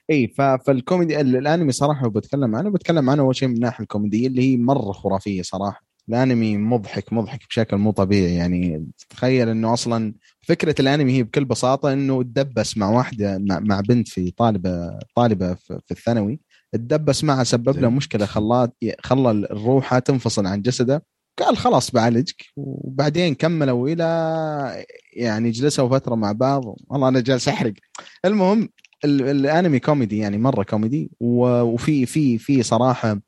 إي 0.09 0.27
فالكوميدي 0.37 1.21
الأنمي 1.21 1.71
صراحة 1.71 2.09
بتكلم 2.09 2.55
عنه 2.55 2.69
بتكلم 2.69 3.09
عنه 3.09 3.21
أول 3.21 3.35
شيء 3.35 3.47
من 3.47 3.55
الناحيه 3.55 3.83
الكوميدية 3.83 4.27
اللي 4.27 4.41
هي 4.53 4.57
مرة 4.57 4.91
خرافية 4.91 5.41
صراحة. 5.41 5.83
الأنمي 6.09 6.57
مضحك 6.57 7.13
مضحك 7.13 7.39
بشكل 7.49 7.77
مو 7.77 7.91
طبيعي 7.91 8.35
يعني 8.35 8.87
تخيل 9.09 9.49
إنه 9.49 9.73
أصلا 9.73 10.13
فكرة 10.41 10.75
الأنمي 10.79 11.11
هي 11.17 11.23
بكل 11.23 11.45
بساطة 11.45 11.93
إنه 11.93 12.23
تدبس 12.23 12.77
مع 12.77 12.89
واحدة 12.89 13.37
مع 13.39 13.81
بنت 13.81 14.07
في 14.07 14.31
طالبة 14.31 14.99
طالبة 15.15 15.53
في 15.53 15.91
الثانوي 15.91 16.39
تدبس 16.73 17.23
معها 17.23 17.43
سبب 17.43 17.79
له 17.79 17.89
مشكلة 17.89 18.25
خلات 18.25 18.73
خلى 18.99 19.31
الروحه 19.31 19.99
تنفصل 19.99 20.47
عن 20.47 20.61
جسده 20.61 21.03
قال 21.39 21.57
خلاص 21.57 21.91
بعالجك 21.91 22.45
وبعدين 22.55 23.35
كملوا 23.35 23.89
إلى 23.89 24.85
يعني 25.13 25.51
جلسوا 25.51 25.89
فترة 25.89 26.15
مع 26.15 26.31
بعض 26.31 26.75
والله 26.87 27.07
أنا 27.07 27.19
جالس 27.19 27.47
أحرق. 27.47 27.73
المهم 28.25 28.69
الانمي 29.05 29.79
كوميدي 29.79 30.17
يعني 30.17 30.37
مرة 30.37 30.63
كوميدي 30.63 31.11
وفي 31.19 32.05
في 32.05 32.37
في 32.37 32.63
صراحة 32.63 33.19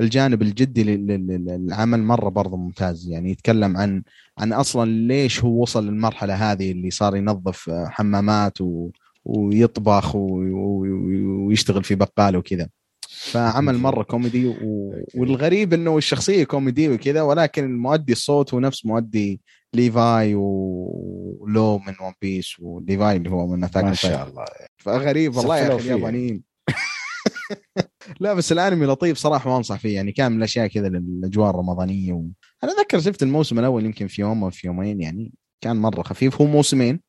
الجانب 0.00 0.42
الجدي 0.42 0.84
للعمل 0.84 2.02
مرة 2.02 2.28
برضه 2.28 2.56
ممتاز. 2.56 3.08
يعني 3.08 3.30
يتكلم 3.30 3.76
عن 3.76 4.02
عن 4.38 4.52
أصلا 4.52 4.90
ليش 4.90 5.44
هو 5.44 5.62
وصل 5.62 5.86
للمرحلة 5.86 6.52
هذه 6.52 6.72
اللي 6.72 6.90
صار 6.90 7.16
ينظف 7.16 7.70
حمامات 7.70 8.60
و 8.60 8.90
ويطبخ 9.24 10.16
ويشتغل 10.16 11.84
في 11.84 11.94
بقاله 11.94 12.38
وكذا. 12.38 12.68
فعمل 13.08 13.78
مرة 13.78 14.02
كوميدي 14.02 14.46
و... 14.46 14.94
والغريب 15.14 15.74
إنه 15.74 15.98
الشخصية 15.98 16.44
كوميدية 16.44 16.88
وكذا 16.88 17.22
ولكن 17.22 17.78
مؤدي 17.78 18.12
الصوت 18.12 18.54
هو 18.54 18.60
نفس 18.60 18.86
مؤدي 18.86 19.40
Levi 19.74 20.34
ولو 20.34 21.78
من 21.78 21.94
One 22.00 22.12
Piece 22.22 22.60
و 22.60 22.71
Levi 22.71 23.16
اللي 23.16 23.30
هو 23.30 23.46
من 23.46 23.64
Attack 23.64 23.84
ما 23.84 23.94
شاء 23.94 24.28
الله. 24.28 24.44
فغريب 24.76 25.36
والله 25.36 25.58
يا 25.58 25.76
أخي 25.76 25.84
اليابانيين. 25.84 26.42
لا 28.20 28.34
بس 28.34 28.52
الأنمي 28.52 28.86
لطيف 28.86 29.18
صراحة 29.18 29.54
وانصح 29.54 29.78
فيه. 29.78 29.94
يعني 29.94 30.12
كان 30.12 30.32
من 30.32 30.38
الأشياء 30.38 30.66
كذا 30.66 30.88
للأجواء 30.88 31.50
الرمضانية 31.50 32.12
و... 32.12 32.24
أنا 32.64 32.72
أتذكر 32.72 33.00
شفت 33.00 33.22
الموسم 33.22 33.58
الأول 33.58 33.84
يمكن 33.84 34.06
في 34.06 34.22
يوم 34.22 34.44
أو 34.44 34.50
في 34.50 34.66
يومين 34.66 35.00
يعني 35.00 35.32
كان 35.64 35.76
مرة 35.76 36.02
خفيف. 36.02 36.40
هو 36.40 36.46
موسمين. 36.46 37.00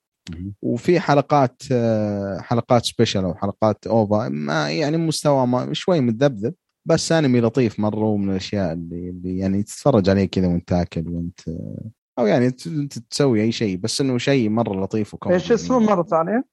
وفي 0.62 1.00
حلقات 1.00 1.64
آه، 1.72 2.40
حلقات 2.40 2.86
special 2.86 3.24
أو 3.24 3.36
حلقات 3.36 3.88
OVA 3.88 4.30
ما 4.30 4.72
يعني 4.72 4.98
مستوى 4.98 5.48
ما 5.48 5.74
شوي 5.74 6.00
متذبذب 6.02 6.54
بس 6.86 7.12
أنمي 7.12 7.42
لطيف 7.42 7.80
مرة 7.80 8.04
ومن 8.04 8.30
الأشياء 8.30 8.74
اللي, 8.74 9.10
اللي 9.10 9.38
يعني 9.38 9.64
تتفرج 9.64 10.10
عليه 10.10 10.26
كذا 10.26 10.48
وأنت 10.48 10.70
تاكل 10.70 11.08
وأنت 11.08 11.40
أو 12.20 12.26
يعني 12.26 12.48
انت 12.68 13.00
تسوي 13.00 13.42
أي 13.42 13.52
شيء 13.52 13.78
بس 13.78 14.02
إنه 14.02 14.18
شيء 14.18 14.50
مرة 14.50 14.84
لطيف 14.84 15.14
وكوميدي. 15.14 15.42
إيش 15.44 15.52
اسمه 15.52 15.80
مرة 15.80 16.04
ثانية؟ 16.04 16.44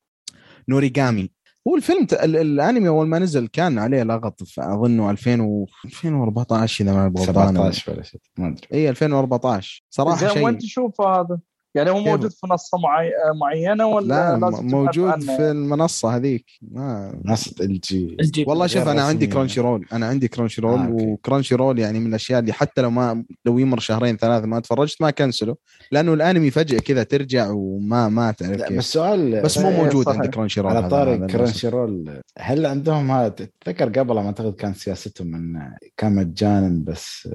نوريجامي 0.69 1.31
هو 1.69 1.77
الفيلم 1.77 2.07
الأنمي 2.23 2.89
أول 2.89 3.07
ما 3.07 3.19
نزل 3.19 3.47
كان 3.47 3.79
عليه 3.79 4.03
لغط 4.03 4.43
أظنه 4.59 5.11
2000 5.11 5.41
و 5.41 5.67
2014 5.85 6.85
إذا 6.85 6.93
ما 6.93 7.13
غلطان 7.19 7.55
17 7.55 7.93
ولا 7.93 8.03
شيء 8.03 8.21
ما 8.39 8.49
أدري. 8.49 8.69
اي 8.73 8.91
2014 8.91 9.85
صراحة 9.91 10.29
شيء 10.29 10.45
وين 10.45 10.59
تشوفه 10.59 11.21
هذا؟ 11.21 11.39
يعني 11.77 11.91
هو 11.91 12.01
موجود 12.01 12.31
في 12.31 12.47
منصة 12.47 12.79
معي... 12.79 13.13
معينة 13.41 13.87
ولا 13.87 14.07
لا 14.07 14.47
لازم 14.47 14.67
موجود 14.67 15.21
في 15.21 15.51
المنصة 15.51 16.17
هذيك. 16.17 16.45
ما 16.63 17.21
منصة 17.25 17.65
LG 17.65 18.45
والله 18.47 18.67
شوف 18.67 18.89
أنا 18.89 19.03
عندي 19.03 19.27
Crunchyroll 19.27 19.87
أنا 19.93 20.07
عندي 20.07 20.29
Crunchyroll 20.29 20.79
آه 20.79 20.91
و 20.91 21.55
Crunchyroll 21.55 21.79
يعني 21.79 22.01
من 22.01 22.07
الأشياء 22.07 22.41
اللي 22.41 22.53
حتى 22.53 22.83
لو 22.83 22.91
ما 22.91 23.25
لو 23.45 23.59
يمر 23.59 23.81
شهرين 23.81 24.17
ثلاثة 24.17 24.47
ما 24.47 24.61
تفرجت 24.61 25.03
ما 25.03 25.11
كنسله 25.11 25.57
لأنه 25.93 26.15
الأنمي 26.15 26.51
فجأة 26.51 26.79
كذا 26.79 27.03
ترجع 27.03 27.51
وما 27.51 28.09
ما 28.09 28.31
تعرف 28.33 28.63
كيف. 28.63 28.79
بس 28.79 28.93
سؤال 28.93 29.43
بس 29.43 29.59
مو 29.59 29.71
موجود 29.71 30.09
عند 30.09 30.27
Crunchyroll 30.27 30.77
على 30.77 30.89
طاري 30.89 31.19
Crunchy 31.19 31.69
roll 31.69 32.21
هل 32.39 32.67
عندهم 32.67 33.11
هذا؟ 33.11 33.49
تذكر 33.65 33.89
قبل 33.89 34.15
ما 34.15 34.27
أعتقد 34.27 34.55
كان 34.55 34.75
سياستهم 34.75 35.27
من 35.27 35.61
كان 35.97 36.15
مجانا 36.15 36.85
بس 36.85 37.29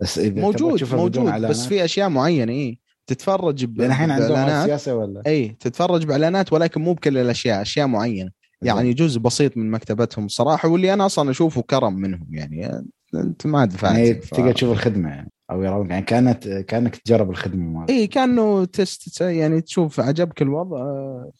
بس 0.00 0.18
إذا 0.18 0.40
موجود 0.40 0.94
موجود 0.94 1.40
بس 1.40 1.66
في 1.66 1.84
أشياء 1.84 2.08
معينة 2.08 2.52
اي 2.52 2.83
تتفرج 3.06 3.64
ب... 3.64 3.80
الحين 3.80 4.10
عندهم 4.10 4.66
سياسه 4.66 4.94
ولا؟ 4.94 5.22
إي 5.26 5.56
تتفرج 5.60 6.04
بإعلانات 6.04 6.52
ولكن 6.52 6.80
مو 6.80 6.92
بكل 6.92 7.18
الأشياء 7.18 7.62
أشياء 7.62 7.86
معينة. 7.86 8.30
يعني 8.62 8.94
جزء 8.94 9.20
بسيط 9.20 9.56
من 9.56 9.70
مكتبتهم 9.70 10.28
صراحة 10.28 10.68
واللي 10.68 10.92
أنا 10.92 11.06
أصلا 11.06 11.30
أشوفه 11.30 11.62
كرم 11.62 11.94
منهم. 11.94 12.26
يعني 12.30 12.84
أنت 13.14 13.46
ما 13.46 13.64
دفعت 13.64 13.96
يعني 13.96 14.14
ف... 14.14 14.30
تقدر 14.30 14.52
تشوف 14.52 14.70
الخدمة 14.70 15.08
يعني 15.08 15.30
أو 15.50 15.62
يرون 15.62 15.90
يعني 15.90 16.04
كانت 16.04 16.48
كانك 16.48 16.96
تجرب 16.96 17.30
الخدمة 17.30 17.78
مالك 17.78 17.90
إي 17.90 18.06
كأنه 18.06 18.64
test 18.64 19.20
يعني 19.20 19.60
تشوف 19.60 20.00
عجبك 20.00 20.42
الوضع 20.42 20.78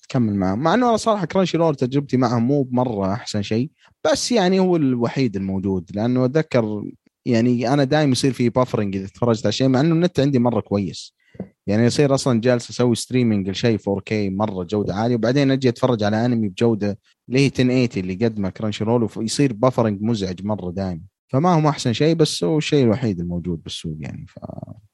تكمل 0.02 0.34
معه. 0.34 0.54
مع 0.54 0.74
إنه 0.74 0.88
أنا 0.88 0.96
صراحة 0.96 1.26
Crunchyroll 1.26 1.74
تجربتي 1.74 2.16
معهم 2.16 2.46
مو 2.46 2.62
بمرة 2.62 3.12
أحسن 3.12 3.42
شيء 3.42 3.70
بس 4.04 4.32
يعني 4.32 4.60
هو 4.60 4.76
الوحيد 4.76 5.36
الموجود. 5.36 5.90
لأنه 5.94 6.24
أتذكر 6.24 6.84
يعني 7.26 7.72
أنا 7.72 7.84
دائما 7.84 8.12
يصير 8.12 8.32
في 8.32 8.48
buffering 8.48 8.96
إذا 8.96 9.06
تفرجت 9.06 9.46
على 9.46 9.52
شيء 9.52 9.68
مع 9.68 9.80
إنه 9.80 9.94
النت 9.94 10.20
عندي 10.20 10.38
مرة 10.38 10.60
كويس. 10.60 11.14
يعني 11.66 11.84
يصير 11.84 12.14
أصلا 12.14 12.40
جالس 12.40 12.70
أسوي 12.70 12.94
streaming 12.94 13.50
لشيء 13.50 13.78
4K 13.78 14.12
مرة 14.12 14.64
جودة 14.64 14.94
عالية 14.94 15.14
وبعدين 15.14 15.50
أجي 15.50 15.68
أتفرج 15.68 16.02
على 16.02 16.26
انمي 16.26 16.48
بجودة 16.48 16.98
اللي 17.28 17.40
هي 17.40 17.46
1080 17.46 17.88
اللي 17.96 18.26
قدمه 18.26 18.50
Crunchyroll 18.50 19.08
ويصير 19.16 19.52
buffering 19.52 20.02
مزعج 20.02 20.44
مرة 20.44 20.70
دائما 20.70 21.00
فما 21.28 21.54
هو 21.54 21.68
أحسن 21.68 21.92
شيء 21.92 22.14
بس 22.14 22.44
هو 22.44 22.58
الشيء 22.58 22.84
الوحيد 22.84 23.20
الموجود 23.20 23.62
بالسوق 23.62 23.96
يعني 24.00 24.26
ف 24.28 24.38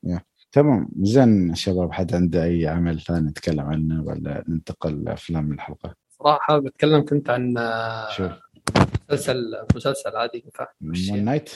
yeah. 0.07 0.21
تمام. 0.53 0.89
زين 1.01 1.55
شباب 1.55 1.93
حد 1.93 2.15
عنده 2.15 2.45
أي 2.45 2.67
عمل 2.67 3.01
ثاني 3.01 3.29
نتكلم 3.29 3.61
عنه 3.61 4.03
ولا 4.03 4.45
ننتقل 4.49 5.05
لأفلام 5.05 5.53
الحلقة؟ 5.53 5.95
صراحة 6.11 6.59
بتكلم 6.59 7.05
كنت 7.05 7.31
عن 7.31 7.55
شوف 8.17 8.33
مسلسل 9.11 9.67
مسلسل 9.75 10.17
عادي 10.17 10.45
Moon 10.81 11.25
Knight 11.25 11.51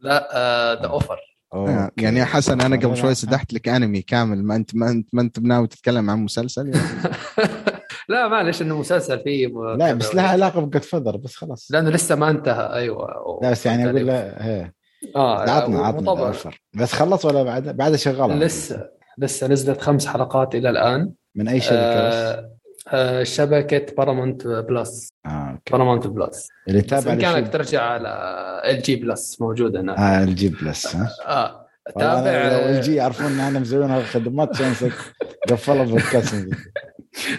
لا 0.00 0.28
The 0.82 0.88
uh, 0.88 0.90
Offer 0.90 1.37
أوه. 1.54 1.90
يعني 1.96 2.18
يا 2.18 2.24
حسن 2.24 2.60
أنا 2.60 2.76
قبل 2.76 2.96
شوي 2.96 3.14
سدحت 3.14 3.52
لك 3.52 3.68
انمي 3.68 4.02
كامل. 4.02 4.44
ما 4.44 4.56
انت 4.56 4.76
ما 4.76 4.90
انت 4.90 5.08
ما 5.12 5.22
أنت 5.22 5.40
بناوي 5.40 5.66
تتكلم 5.66 6.10
عن 6.10 6.18
مسلسل 6.18 6.68
يعني. 6.68 6.88
لا 8.08 8.28
معلش 8.28 8.62
إنه 8.62 8.78
مسلسل 8.78 9.20
فيه 9.20 9.46
لا 9.76 9.92
بس 9.92 10.14
لها 10.14 10.28
علاقة 10.28 10.60
ب 10.60 10.82
Godfather 10.82 11.16
بس 11.16 11.36
خلاص. 11.36 11.68
لأنه 11.70 11.90
لسه 11.90 12.14
ما 12.14 12.30
انتهى. 12.30 12.72
أيوه. 12.74 13.38
لا 13.42 13.50
بس 13.50 13.66
يعني 13.66 13.84
أقول 13.84 14.06
له 14.06 14.34
هي. 14.38 14.72
آه 15.16 15.50
عطنا 15.50 15.86
عطنا 15.86 16.32
بس 16.74 16.92
خلص 16.92 17.24
ولا 17.24 17.42
بعد؟ 17.42 17.76
بعد 17.76 17.96
شغال 17.96 18.38
لسه 18.38 18.88
لسه 19.18 19.46
نزلت 19.46 19.80
خمس 19.80 20.06
حلقات 20.06 20.54
إلى 20.54 20.70
الآن. 20.70 21.12
من 21.34 21.48
أي 21.48 21.60
شركة 21.60 21.76
آه 21.76 22.10
آه 22.10 22.57
شبكة 23.22 23.94
Paramount 23.96 24.46
Plus 24.46 25.08
آه 25.26 25.58
Paramount 25.72 26.06
Plus 26.06 26.48
اللي 26.68 26.82
تابع 26.82 27.14
بامكانك 27.14 27.52
ترجع 27.52 27.82
على 27.82 28.08
ال 28.64 28.82
جي 28.82 28.96
بلس 28.96 29.40
موجوده 29.40 29.80
هناك 29.80 29.98
آه 29.98 30.24
ال 30.24 30.34
جي 30.34 30.48
بلس 30.48 30.96
ها؟ 30.96 31.08
آه 31.26 31.66
تابع 31.98 32.30
ال 32.30 32.80
جي 32.80 32.94
يعرفون 32.94 33.26
إن 33.26 33.40
إحنا 33.40 33.58
مسويين 33.58 33.90
هالخدمات 33.90 34.56
شانسك 34.56 34.92
قفلوا 35.50 35.84
بودكاست 35.84 36.34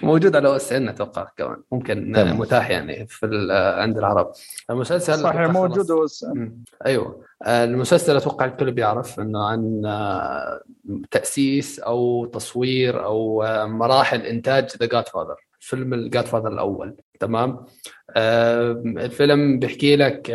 موجود 0.04 0.36
على 0.36 0.48
أو 0.48 0.56
اس 0.56 0.74
إن 0.74 0.90
أتوقع 0.90 1.28
كمان. 1.38 1.58
ممكن 1.72 2.12
تمام. 2.16 2.40
متاح 2.40 2.70
يعني 2.70 3.08
في 3.08 3.48
عند 3.78 3.98
العرب. 3.98 4.32
المسلسل 4.70 5.20
صحيح 5.20 5.50
موجود 5.52 5.92
أو 5.92 6.06
اس 6.06 6.24
ان 6.24 6.56
أيوه. 6.86 7.22
المسلسل 7.48 8.18
أتوقع 8.18 8.46
الكل 8.46 8.72
بيعرف 8.72 9.20
إنه 9.20 9.44
عن 9.48 9.82
آه، 9.86 10.62
تأسيس 11.12 11.80
أو 11.80 12.26
تصوير 12.26 13.06
أو 13.06 13.44
آه، 13.44 13.66
مراحل 13.66 14.22
إنتاج 14.22 14.70
ذا 14.78 14.86
جاد 14.86 15.08
فاذر 15.08 15.36
فيلم 15.60 15.94
الجاد 15.94 16.26
فاذر 16.26 16.48
الأول. 16.48 16.96
تمام؟ 17.20 17.66
الفيلم 18.18 19.60
بيحكي 19.60 19.96
لك 19.96 20.32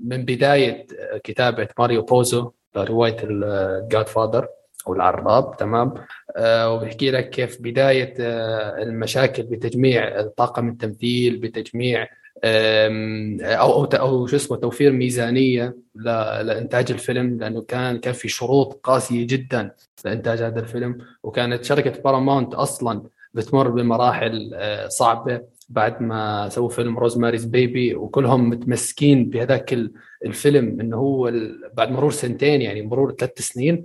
من 0.00 0.24
بداية 0.24 0.86
كتابة 1.24 1.68
ماريو 1.78 2.02
بوزو 2.02 2.52
روايه 2.76 3.16
ال 3.22 4.06
Godfather 4.06 4.46
أو 4.86 4.92
العراب 4.94 5.56
تمام؟ 5.56 5.94
آه 6.36 6.72
وبيحكي 6.72 7.10
لك 7.10 7.30
كيف 7.30 7.62
بداية 7.62 8.14
آه 8.20 8.82
المشاكل 8.82 9.42
بتجميع 9.42 10.20
الطاقم 10.20 10.68
التمثيل 10.68 11.36
بتجميع 11.36 12.08
أو 12.44 13.84
أو 13.84 13.84
أو 13.84 14.26
شو 14.26 14.36
اسمه 14.36 14.56
توفير 14.56 14.92
ميزانية 14.92 15.76
لإنتاج 15.94 16.90
الفيلم 16.92 17.38
لأنه 17.38 17.62
كان 17.62 17.98
كان 17.98 18.12
في 18.12 18.28
شروط 18.28 18.80
قاسية 18.84 19.26
جدا 19.26 19.70
لإنتاج 20.04 20.42
هذا 20.42 20.60
الفيلم 20.60 20.98
وكانت 21.22 21.64
شركة 21.64 22.02
بارامونت 22.02 22.54
أصلا 22.54 23.02
بتمر 23.34 23.68
بمراحل 23.68 24.50
آه، 24.54 24.88
صعبة. 24.88 25.42
بعد 25.72 26.02
ما 26.02 26.48
سووا 26.48 26.68
فيلم 26.68 26.98
Rosemary's 26.98 27.44
Baby 27.44 27.94
وكلهم 27.94 28.50
متمسكين 28.50 29.28
بهذاك 29.28 29.78
الفيلم 30.24 30.80
إنه 30.80 30.96
هو 30.96 31.32
بعد 31.74 31.90
مرور 31.90 32.10
سنتين 32.10 32.62
يعني 32.62 32.82
مرور 32.82 33.14
ثلاث 33.18 33.38
سنين 33.38 33.84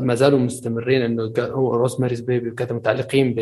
ما 0.00 0.14
زالوا 0.14 0.38
مستمرين 0.38 1.02
إنه 1.02 1.32
هو 1.38 1.74
Rosemary's 1.74 2.20
Baby 2.20 2.50
وكذا 2.50 2.72
متعلقين 2.72 3.34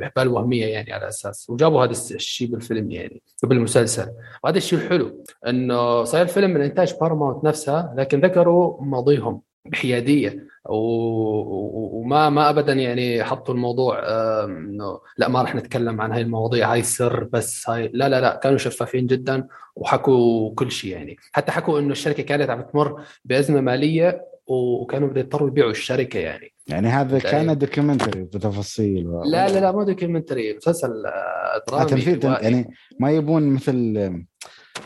بهبال 0.00 0.28
وهمية 0.28 0.66
يعني 0.66 0.92
على 0.92 1.08
أساس. 1.08 1.50
وجابوا 1.50 1.84
هذا 1.84 1.90
الشيء 1.90 2.48
بالفيلم 2.48 2.90
يعني 2.90 3.22
بالمسلسل. 3.42 4.06
وهذا 4.44 4.56
الشيء 4.56 4.78
الحلو 4.78 5.24
إنه 5.46 6.04
صار 6.04 6.22
الفيلم 6.22 6.50
من 6.50 6.60
انتاج 6.60 6.94
باراماونت 7.00 7.44
نفسها 7.44 7.94
لكن 7.96 8.20
ذكروا 8.20 8.82
ماضيهم. 8.82 9.51
بحيادية. 9.64 10.46
وما 10.68 12.30
ما 12.30 12.50
ابدا 12.50 12.72
يعني 12.72 13.24
حطوا 13.24 13.54
الموضوع 13.54 13.98
إنه 14.44 15.00
لا 15.18 15.28
ما 15.28 15.42
راح 15.42 15.54
نتكلم 15.54 16.00
عن 16.00 16.12
هاي 16.12 16.20
المواضيع 16.20 16.72
هاي 16.72 16.82
سر 16.82 17.24
بس 17.24 17.70
هاي 17.70 17.90
لا 17.94 18.08
لا 18.08 18.20
لا 18.20 18.40
كانوا 18.42 18.58
شفافين 18.58 19.06
جدا 19.06 19.46
وحكوا 19.76 20.54
كل 20.54 20.70
شيء 20.70 20.90
يعني. 20.90 21.16
حتى 21.32 21.52
حكوا 21.52 21.78
إنه 21.78 21.92
الشركة 21.92 22.22
كانت 22.22 22.50
عم 22.50 22.62
تمر 22.62 23.02
بأزمة 23.24 23.60
مالية 23.60 24.26
وكانوا 24.46 25.08
بده 25.08 25.20
يضطروا 25.20 25.48
يبيعوا 25.48 25.70
الشركة 25.70 26.18
يعني. 26.18 26.52
يعني 26.68 26.88
هذا 26.88 27.18
كان 27.18 27.58
documentary 27.58 28.22
بتفاصيل. 28.22 29.06
و... 29.06 29.22
لا 29.24 29.48
لا 29.48 29.60
لا 29.60 29.72
مو 29.72 29.82
documentary 29.82 30.56
مسلسل 30.56 31.06
آه، 31.06 31.62
درامي 31.68 31.90
تمثيل 31.90 32.24
يعني 32.24 32.74
ما 33.00 33.10
يبون 33.10 33.42
مثل 33.42 34.24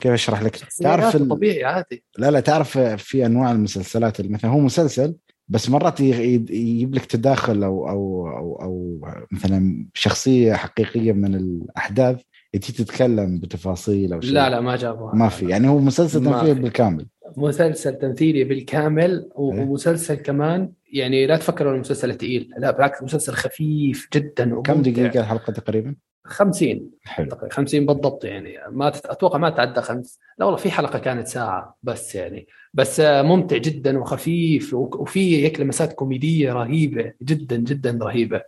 كيف 0.00 0.12
أشرح 0.12 0.42
لك؟ 0.42 0.56
تعرف 0.82 1.16
طبيعي 1.16 1.64
عادي. 1.64 2.04
لا 2.18 2.30
لا 2.30 2.40
تعرف 2.40 2.78
في 2.78 3.26
أنواع 3.26 3.52
المسلسلات 3.52 4.20
مثلا 4.20 4.50
هو 4.50 4.58
مسلسل 4.58 5.14
بس 5.48 5.70
مرات 5.70 6.00
يجيب 6.00 6.94
لك 6.94 7.04
تداخل 7.04 7.64
أو 7.64 7.88
أو 7.88 8.28
أو 8.28 8.58
أو 8.62 9.00
مثلا 9.30 9.86
شخصية 9.94 10.54
حقيقية 10.54 11.12
من 11.12 11.34
الأحداث 11.34 12.22
تجي 12.52 12.72
تتكلم 12.72 13.38
بتفاصيل 13.38 14.12
أو 14.12 14.20
شيء. 14.20 14.32
لا 14.32 14.50
لا 14.50 14.60
ما 14.60 14.76
جابوها. 14.76 15.14
ما 15.14 15.28
في. 15.28 15.48
يعني 15.48 15.68
هو 15.68 15.78
مسلسل 15.78 16.24
تمثيلي 16.24 16.54
بالكامل. 16.54 17.06
مسلسل 17.36 17.94
تمثيلي 17.94 18.44
بالكامل. 18.44 19.28
ومسلسل 19.34 20.14
كمان 20.14 20.72
يعني 20.92 21.26
لا 21.26 21.36
تفكروا 21.36 21.74
المسلسل 21.74 22.14
ثقيل 22.14 22.50
لا 22.58 22.70
بالعكس 22.70 23.02
مسلسل 23.02 23.32
خفيف 23.32 24.08
جدا 24.14 24.62
كم 24.62 24.82
دقيقة 24.82 25.20
الحلقة 25.20 25.52
تقريبا؟ 25.52 25.94
50 26.24 26.90
حلو. 27.04 27.28
50 27.50 27.86
بالضبط 27.86 28.24
يعني. 28.24 28.58
ما 28.70 28.90
تت... 28.90 29.06
أتوقع 29.06 29.38
ما 29.38 29.50
تعدى 29.50 29.80
خمس. 29.80 30.18
لا 30.38 30.44
والله 30.44 30.58
في 30.60 30.70
حلقة 30.70 30.98
كانت 30.98 31.26
ساعة 31.26 31.78
بس 31.82 32.14
يعني. 32.14 32.46
بس 32.74 33.00
ممتع 33.04 33.56
جدا 33.56 33.98
وخفيف 33.98 34.74
وفي 34.74 35.44
هيك 35.44 35.60
لمسات 35.60 35.92
كوميدية 35.92 36.52
رهيبة 36.52 37.12
جدا 37.22 37.56
جدا 37.56 37.98
رهيبة. 38.02 38.42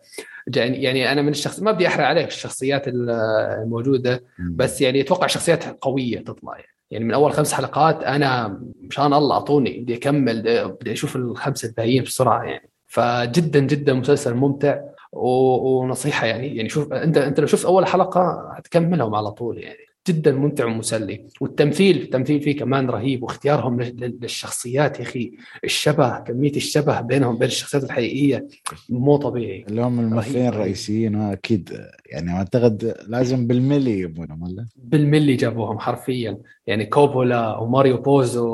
يعني 0.57 0.83
يعني 0.83 1.13
أنا 1.13 1.23
من 1.23 1.29
الشخص 1.29 1.61
ما 1.61 1.73
بدي 1.73 1.87
أحرق 1.87 2.05
عليك 2.07 2.29
الشخصيات 2.29 2.85
الموجودة 2.89 4.25
بس 4.51 4.81
يعني 4.81 5.01
أتوقع 5.01 5.27
شخصيات 5.27 5.65
قوية 5.65 6.19
تطلع 6.19 6.57
يعني. 6.57 6.78
يعني 6.91 7.05
من 7.05 7.15
أول 7.15 7.33
خمس 7.33 7.53
حلقات 7.53 8.03
أنا 8.03 8.61
مشان 8.83 9.13
الله 9.13 9.35
أعطوني 9.35 9.79
بدي 9.81 9.95
أكمل 9.95 10.43
بدي 10.81 10.93
أشوف 10.93 11.17
الخمسة 11.17 11.69
الباقيين 11.69 12.03
بسرعة 12.03 12.43
يعني. 12.43 12.71
فجدا 12.87 13.61
جدا 13.61 13.93
مسلسل 13.93 14.35
ممتع 14.35 14.81
ونصيحة 15.13 16.27
يعني. 16.27 16.57
يعني 16.57 16.69
شوف 16.69 16.93
انت 16.93 17.17
أنت 17.17 17.41
لو 17.41 17.47
شفت 17.47 17.65
أول 17.65 17.87
حلقة 17.87 18.53
هتكملهم 18.57 19.15
على 19.15 19.31
طول 19.31 19.59
يعني. 19.59 19.89
جدا 20.09 20.33
ممتع 20.33 20.65
ومسلي. 20.65 21.27
والتمثيل 21.41 22.03
التمثيل 22.03 22.41
فيه 22.41 22.57
كمان 22.59 22.91
رهيب 22.91 23.23
واختيارهم 23.23 23.81
للشخصيات 23.81 25.01
يا 25.01 25.05
أخي. 25.05 25.33
الشبه 25.65 26.19
كمية 26.19 26.57
الشبه 26.57 27.01
بينهم 27.01 27.39
بين 27.39 27.49
الشخصيات 27.49 27.85
الحقيقية 27.85 28.49
مو 28.89 29.17
طبيعي. 29.17 29.65
اللي 29.69 29.83
هم 29.83 30.01
الممثلين 30.01 30.49
الرئيسيين 30.49 31.15
أكيد. 31.17 31.81
يعني 32.07 32.31
أعتقد 32.31 32.95
لازم 33.09 33.47
بالملي 33.47 34.01
يبونهم 34.01 34.43
ولا؟ 34.43 34.67
بالملي 34.77 35.37
جابوهم 35.37 35.79
حرفيا. 35.79 36.39
يعني 36.69 36.87
كوبولا 36.87 37.57
وماريو 37.57 37.97
بوزو 37.97 38.47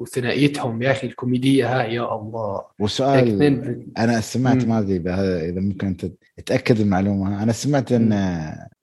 وثنائيتهم 0.00 0.82
يا 0.82 0.90
أخي 0.90 1.06
الكوميدية 1.06 1.80
هاي 1.80 1.94
يا 1.94 2.14
الله. 2.14 2.62
وسؤال 2.80 3.42
أنا 3.98 4.20
سمعت 4.20 4.64
ما 4.64 4.78
أدري 4.78 4.96
إذا 5.48 5.60
ممكن 5.60 5.86
انت 5.86 6.06
تاكد 6.46 6.80
المعلومة. 6.80 7.42
أنا 7.42 7.52
سمعت 7.52 7.92
إن 7.92 8.12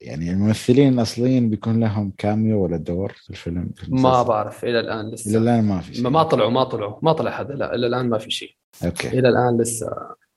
يعني 0.02 0.32
الممثلين 0.32 0.94
الأصليين 0.94 1.50
بيكون 1.50 1.80
لهم 1.80 2.12
كاميو 2.18 2.64
ولا 2.64 2.78
دور 2.78 3.14
في 3.24 3.30
الفيلم 3.30 3.70
في 3.76 3.92
ما 3.92 4.24
بعرف 4.24 4.66
إلى 4.66 4.80
الآن 4.80 5.12
لسه. 5.12 5.32
إلى 5.32 5.38
الآن 5.38 5.64
ما 5.64 5.80
في 5.80 5.96
شيء. 5.96 6.10
ما 6.10 6.24
طلعوا 6.24 6.52
ما 6.52 6.64
طلعوا 6.64 7.00
ما 7.02 7.14
طلع 7.14 7.32
حدا 7.32 7.54
لا 7.54 7.76
إلى 7.76 7.88
الآن 7.88 8.10
ما 8.10 8.18
في 8.18 8.32
شيء. 8.32 8.56
أوكي. 8.86 9.20
إلى 9.20 9.30
الآن 9.30 9.62
لسه 9.62 9.88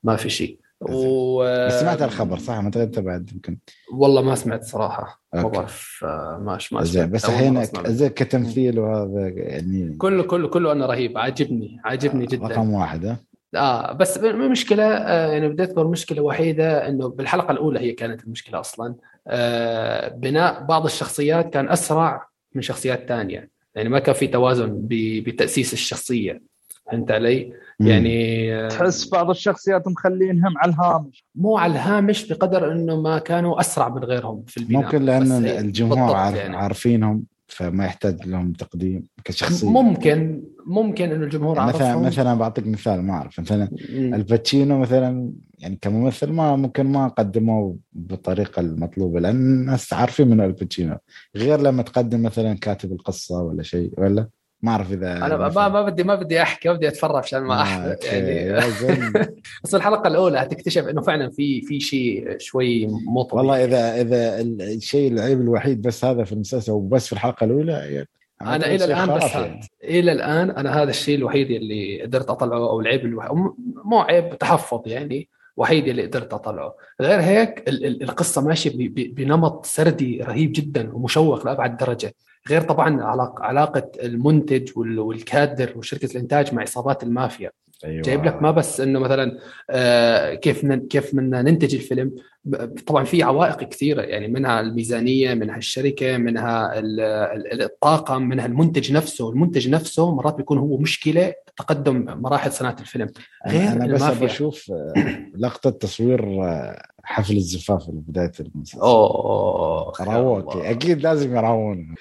ما 0.02 0.16
في 0.16 0.30
شيء. 0.30 0.58
و... 0.80 1.66
بس 1.66 1.80
سمعت 1.80 2.02
الخبر 2.02 2.38
صح؟ 2.38 2.54
ما 2.58 2.66
انت 2.76 2.98
بعد 2.98 3.30
يمكن. 3.32 3.58
والله 3.92 4.22
ما 4.22 4.34
سمعت 4.34 4.64
صراحة. 4.64 5.22
ما 5.34 5.42
بعرف 5.42 6.00
آه، 6.04 6.40
ما 6.42 6.58
ما 6.72 6.84
زين 6.84 7.10
بس 7.10 7.24
الحين 7.24 7.64
زين 7.86 8.08
كتمثيل 8.08 8.78
وهذا 8.78 9.28
يعني 9.28 9.96
كله 9.96 10.22
كله 10.22 10.48
كله 10.48 10.72
أنا 10.72 10.86
رهيب. 10.86 11.18
عاجبني 11.18 11.80
عاجبني 11.84 12.26
جدا. 12.26 12.46
رقم 12.46 12.70
واحد 12.72 13.16
آه 13.54 13.92
بس 13.92 14.16
المشكلة 14.18 14.84
آه 14.84 15.32
يعني 15.32 15.48
بديت 15.48 15.68
أذكر 15.68 15.82
المشكلة 15.82 16.18
الوحيده 16.18 16.88
إنه 16.88 17.08
بالحلقة 17.08 17.52
الأولى 17.52 17.80
هي 17.80 17.92
كانت 17.92 18.24
المشكلة 18.24 18.60
أصلا. 18.60 18.94
آه 19.28 20.08
بناء 20.08 20.64
بعض 20.64 20.84
الشخصيات 20.84 21.52
كان 21.52 21.68
أسرع 21.68 22.28
من 22.54 22.62
شخصيات 22.62 23.08
ثانية 23.08 23.50
يعني 23.74 23.88
ما 23.88 23.98
كان 23.98 24.14
في 24.14 24.26
توازن 24.26 24.86
بتأسيس 24.90 25.72
الشخصية. 25.72 26.42
فهمت 26.90 27.10
علي؟ 27.10 27.52
يعني 27.80 28.54
آه، 28.54 28.68
تحس 28.68 29.08
بعض 29.08 29.30
الشخصيات 29.30 29.88
مخلينهم 29.88 30.58
على 30.58 30.72
الهامش. 30.72 31.24
مو 31.34 31.58
على 31.58 31.72
الهامش 31.72 32.32
بقدر 32.32 32.72
إنه 32.72 33.00
ما 33.00 33.18
كانوا 33.18 33.60
أسرع 33.60 33.88
من 33.88 34.04
غيرهم 34.04 34.44
في 34.46 34.56
البناء. 34.56 34.82
ممكن 34.82 35.02
لأن 35.02 35.32
الجمهور 35.32 36.16
عارف 36.16 36.36
يعني. 36.36 36.56
عارفين 36.56 37.24
فما 37.46 37.84
يحتاج 37.84 38.26
لهم 38.26 38.52
تقديم 38.52 39.06
كشخصية. 39.24 39.70
ممكن 39.70 40.42
ممكن 40.66 41.10
إنه 41.10 41.24
الجمهور 41.24 41.56
يعني 41.56 41.68
مثلا 41.68 41.96
مثلا 41.96 42.34
بعطيك 42.34 42.66
مثال 42.66 43.02
ما 43.02 43.12
أعرف. 43.12 43.40
مثلا 43.40 43.68
الباتشينو 43.90 44.78
مثلا 44.78 45.32
يعني 45.58 45.78
كممثل 45.82 46.32
ما 46.32 46.56
ممكن 46.56 46.86
ما 46.86 47.08
قدموه 47.08 47.76
بالطريقة 47.92 48.60
المطلوبة 48.60 49.20
لأن 49.20 49.36
الناس 49.36 49.92
عارفين 49.92 50.28
من 50.28 50.40
الباتشينو. 50.40 50.98
غير 51.36 51.60
لما 51.60 51.82
تقدم 51.82 52.22
مثلا 52.22 52.54
كاتب 52.54 52.92
القصة 52.92 53.42
ولا 53.42 53.62
شيء 53.62 53.92
ولا؟ 53.98 54.28
ما 54.62 54.72
أعرف 54.72 54.92
إذا 54.92 55.16
أنا 55.16 55.36
ما, 55.36 55.68
ما 55.68 55.82
بدي 55.82 56.04
ما 56.04 56.14
بدي 56.14 56.42
أحكي 56.42 56.68
بدي 56.68 56.88
أتفرج 56.88 57.16
عشان 57.16 57.40
ما 57.40 57.62
أحرق 57.62 58.04
آه 58.04 58.14
يعني. 58.14 58.66
بس 59.64 59.74
الحلقة 59.74 60.08
الأولى 60.08 60.38
هتكتشف 60.38 60.88
إنه 60.88 61.02
فعلا 61.02 61.30
في 61.30 61.62
في 61.62 61.80
شيء 61.80 62.38
شوي 62.38 62.86
مو 62.86 63.22
طبيعي. 63.22 63.46
والله 63.46 63.64
اذا 63.64 64.00
إذا 64.00 64.40
الشيء 64.40 65.12
العيب 65.12 65.40
الوحيد 65.40 65.82
بس 65.82 66.04
هذا 66.04 66.24
في 66.24 66.32
المسلسل 66.32 66.72
وبس 66.72 67.06
في 67.06 67.12
الحلقة 67.12 67.44
الأولى 67.44 67.72
يعني 67.72 68.08
أنا 68.42 68.66
إلى 68.66 68.84
الآن 68.84 69.14
بس 69.14 69.34
يعني. 69.34 69.60
إلى 69.84 70.12
الآن 70.12 70.50
أنا 70.50 70.82
هذا 70.82 70.90
الشيء 70.90 71.16
الوحيد 71.16 71.50
اللي 71.50 72.02
قدرت 72.02 72.30
أطلعه 72.30 72.58
أو 72.58 72.80
العيب 72.80 73.04
الوحيد 73.04 73.30
مو 73.84 73.98
عيب 73.98 74.38
تحفظ 74.38 74.82
يعني 74.86 75.28
وحيد 75.56 75.88
اللي 75.88 76.06
قدرت 76.06 76.34
أطلعه. 76.34 76.74
غير 77.00 77.20
هيك 77.20 77.64
القصة 77.68 78.42
ماشية 78.42 78.70
بنمط 78.88 79.66
سردي 79.66 80.22
رهيب 80.22 80.52
جدا 80.52 80.94
ومشوق 80.94 81.46
لأبعد 81.46 81.76
درجة. 81.76 82.14
غير 82.50 82.62
طبعا 82.62 83.02
علاقة 83.38 83.90
المنتج 84.02 84.70
والكادر 84.76 85.72
وشركة 85.76 86.12
الإنتاج 86.12 86.54
مع 86.54 86.62
عصابات 86.62 87.02
المافيا. 87.02 87.50
أيوة. 87.84 88.02
جايب 88.02 88.24
لك 88.24 88.42
ما 88.42 88.50
بس 88.50 88.80
إنه 88.80 88.98
مثلا 88.98 89.38
آه 89.70 90.34
كيف 90.34 90.66
كيف 90.66 91.16
بدنا 91.16 91.42
ننتج 91.42 91.74
الفيلم. 91.74 92.14
طبعا 92.86 93.04
في 93.04 93.22
عوائق 93.22 93.62
كثيرة 93.62 94.02
يعني 94.02 94.28
منها 94.28 94.60
الميزانية 94.60 95.34
منها 95.34 95.56
الشركة 95.56 96.16
منها 96.16 96.72
الطاقم 97.52 98.22
منها 98.22 98.46
المنتج 98.46 98.92
نفسه. 98.92 99.30
المنتج 99.30 99.68
نفسه 99.68 100.14
مرات 100.14 100.34
بيكون 100.34 100.58
هو 100.58 100.76
مشكلة 100.76 101.34
تقدم 101.56 102.04
مراحل 102.22 102.52
صناعة 102.52 102.76
الفيلم. 102.80 103.08
غير 103.46 103.72
أنا 103.72 103.86
بس 103.86 104.02
بشوف 104.02 104.70
آه، 104.70 105.26
لقطة 105.36 105.70
تصوير 105.70 106.44
آه، 106.44 106.82
حفل 107.02 107.36
الزفاف 107.36 107.84
في 107.84 107.90
بداية 107.92 108.32
المسلسل 108.40 108.80
أوه 108.80 109.92
روك 110.00 110.56
أكيد 110.56 111.02
لازم 111.02 111.36
يراوون 111.36 111.94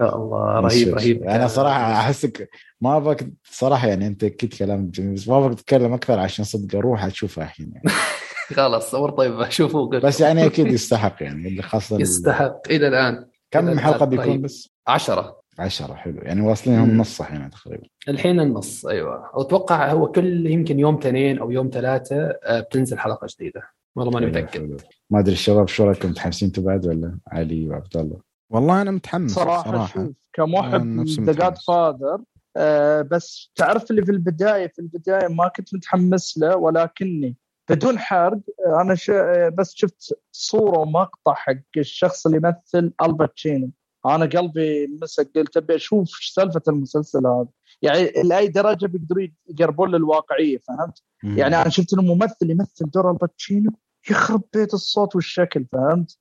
يا 0.00 0.16
الله 0.16 0.60
رهيب 0.60 0.94
رهيب. 0.94 1.22
أنا 1.22 1.46
صراحة 1.46 1.92
احسك 1.92 2.50
ما 2.80 2.96
أبغاك 2.96 3.28
صراحة 3.44 3.88
يعني 3.88 4.06
أنت 4.06 4.24
أكيد 4.24 4.54
كلام 4.54 4.90
جميل 4.90 5.14
بس 5.14 5.28
ما 5.28 5.38
أبغاك 5.38 5.54
تتكلم 5.54 5.92
أكثر 5.92 6.18
عشان 6.18 6.44
صدق 6.44 6.76
أروح 6.78 7.04
أشوفها 7.04 7.44
الحين 7.44 7.72
يعني. 7.74 7.96
خلاص 8.56 8.90
صور 8.90 9.10
طيب 9.10 9.40
أشوفه 9.40 9.88
بس 9.88 10.20
يعني 10.20 10.46
أكيد 10.46 10.66
يستحق 10.66 11.22
يعني 11.22 11.48
اللي 11.48 11.62
خاصة 11.62 12.00
يستحق 12.00 12.60
إلى 12.70 12.88
الآن. 12.88 13.26
كم 13.50 13.78
حلقة 13.78 14.06
بيكون 14.06 14.42
بس؟ 14.42 14.70
10 14.86 15.42
10 15.58 15.94
حلو. 15.94 16.18
يعني 16.22 16.40
واصلين 16.40 16.78
هم 16.78 16.96
نص 16.96 17.20
الحين 17.20 17.50
تقريبا. 17.50 17.86
الحين 18.08 18.40
النص 18.40 18.86
أيوه. 18.86 19.30
وأتوقع 19.36 19.92
هو 19.92 20.06
كل 20.06 20.46
يمكن 20.46 20.78
يوم 20.78 20.98
اثنين 20.98 21.38
أو 21.38 21.50
يوم 21.50 21.70
ثلاثة 21.72 22.16
آه، 22.44 22.60
بتنزل 22.60 22.98
حلقة 22.98 23.26
جديدة. 23.30 23.62
والله 23.96 24.12
ماني 24.12 24.26
متأكد. 24.26 24.80
ما 25.10 25.20
أدري 25.20 25.32
الشباب 25.32 25.68
شو 25.68 25.84
رأيكم 25.84 26.08
متحمسين 26.08 26.48
أنتم 26.48 26.62
بعد 26.62 26.86
ولا 26.86 27.18
علي 27.28 27.68
وعبد 27.68 27.96
الله؟ 27.96 28.31
والله 28.52 28.82
أنا 28.82 28.90
متحمس 28.90 29.30
صراحة, 29.30 29.70
صراحة. 29.70 30.04
شوف 30.04 30.16
كمحب 30.32 31.04
The 31.06 31.32
God 31.32 31.58
father 31.58 32.22
آه 32.56 33.02
بس 33.02 33.52
تعرف 33.54 33.90
اللي 33.90 34.04
في 34.04 34.12
البداية 34.12 34.66
في 34.66 34.78
البداية 34.78 35.28
ما 35.28 35.48
كنت 35.48 35.74
متحمس 35.74 36.38
له 36.38 36.56
ولكني 36.56 37.36
بدون 37.70 37.98
حرق 37.98 38.40
آه، 38.66 38.80
أنا 38.80 38.94
ش... 38.94 39.10
آه، 39.10 39.48
بس 39.48 39.72
شفت 39.74 40.18
صورة 40.32 40.78
ومقطع 40.78 41.34
حق 41.34 41.54
الشخص 41.76 42.26
اللي 42.26 42.38
يمثل 42.38 42.92
الباتشينو 43.02 43.70
أنا 44.06 44.26
قلبي 44.26 44.86
مسك 45.02 45.30
قلت 45.36 45.56
أبي 45.56 45.74
أشوف 45.74 46.08
سالفة 46.08 46.62
المسلسل 46.68 47.26
هذا 47.26 47.48
يعني 47.82 48.12
لأي 48.24 48.48
درجة 48.48 48.86
بيقدروا 48.86 49.26
يقربون 49.48 49.90
للواقعية 49.90 50.58
فهمت؟ 50.58 51.02
مم. 51.24 51.38
يعني 51.38 51.56
أنا 51.56 51.68
شفت 51.68 51.92
إنه 51.92 52.02
ممثل 52.02 52.50
يمثل 52.50 52.90
دور 52.90 53.10
الباتشينو 53.10 53.70
يخرب 54.10 54.42
بيت 54.54 54.74
الصوت 54.74 55.14
والشكل 55.14 55.66
فهمت؟ 55.72 56.18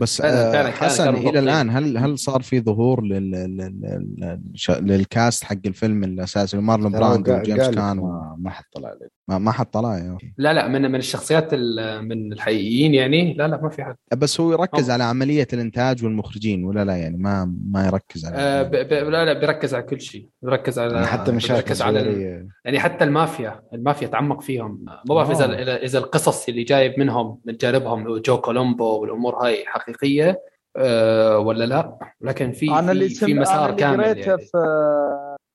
بس 0.00 0.20
آه 0.20 0.70
حسن 0.70 1.14
إلى 1.14 1.38
الآن 1.38 1.70
هل 1.70 1.98
هل 1.98 2.18
صار 2.18 2.42
في 2.42 2.60
ظهور 2.60 3.04
لل... 3.04 3.30
لل... 3.30 4.40
لل 4.80 5.01
cast 5.01 5.44
حق 5.44 5.56
الفيلم 5.66 6.04
الأساسي؟ 6.04 6.56
مارلون 6.56 6.92
براندو 6.92 7.34
وجيمس 7.34 7.68
كان 7.68 7.98
و... 7.98 8.36
ما 8.38 8.50
حد 8.50 8.64
طلع 8.74 8.92
لي. 8.92 9.08
ما, 9.30 9.38
ما 9.38 9.52
حد 9.52 9.66
طلع 9.66 9.98
يعني. 9.98 10.34
لا 10.38 10.52
لا 10.52 10.68
من 10.68 10.82
من 10.82 10.96
الشخصيات 10.96 11.54
من 11.54 12.32
الحقيقيين 12.32 12.94
يعني 12.94 13.34
لا 13.34 13.48
لا 13.48 13.60
ما 13.62 13.68
في 13.68 13.84
حد. 13.84 13.96
بس 14.16 14.40
هو 14.40 14.52
يركز 14.52 14.84
أوه. 14.84 14.92
على 14.92 15.04
عملية 15.04 15.48
الإنتاج 15.52 16.04
والمخرجين 16.04 16.64
ولا 16.64 16.84
لا؟ 16.84 16.96
يعني 16.96 17.16
ما 17.16 17.54
ما 17.64 17.86
يركز 17.86 18.26
على 18.26 18.36
آه 18.36 18.62
ب... 18.62 18.70
ب... 18.70 18.92
لا 18.92 19.24
لا 19.24 19.32
بيركز 19.32 19.74
على 19.74 19.82
كل 19.82 20.00
شيء. 20.00 20.28
بيركز 20.42 20.78
على 20.78 20.94
يعني 20.94 21.06
حتى 21.06 21.32
مشاكل 21.32 21.82
على 21.82 22.22
يعني 22.64 22.80
حتى 22.80 23.04
المافيا 23.04 23.62
المافيا 23.74 24.06
تعمق 24.06 24.40
فيهم. 24.40 24.84
ما 24.84 25.14
بعرف 25.14 25.30
إذا 25.30 25.76
اذا 25.76 25.98
القصص 25.98 26.48
اللي 26.48 26.62
جايب 26.62 26.98
منهم 26.98 27.38
من 27.44 27.56
جانبهم 27.56 28.18
جو 28.18 28.38
كولومبو 28.40 29.00
والأمور 29.00 29.34
هاي 29.44 29.64
حقيقية 29.66 30.49
أه 30.76 31.38
ولا 31.38 31.64
لا؟ 31.64 31.98
لكن 32.20 32.52
في 32.52 32.70
أنا 32.70 32.92
اللي 32.92 33.08
في 33.08 33.34
مسار 33.34 33.68
أنا 33.68 33.76
كامل 33.76 34.04
اللي 34.04 34.20
يعني. 34.20 34.38
في 34.38 34.58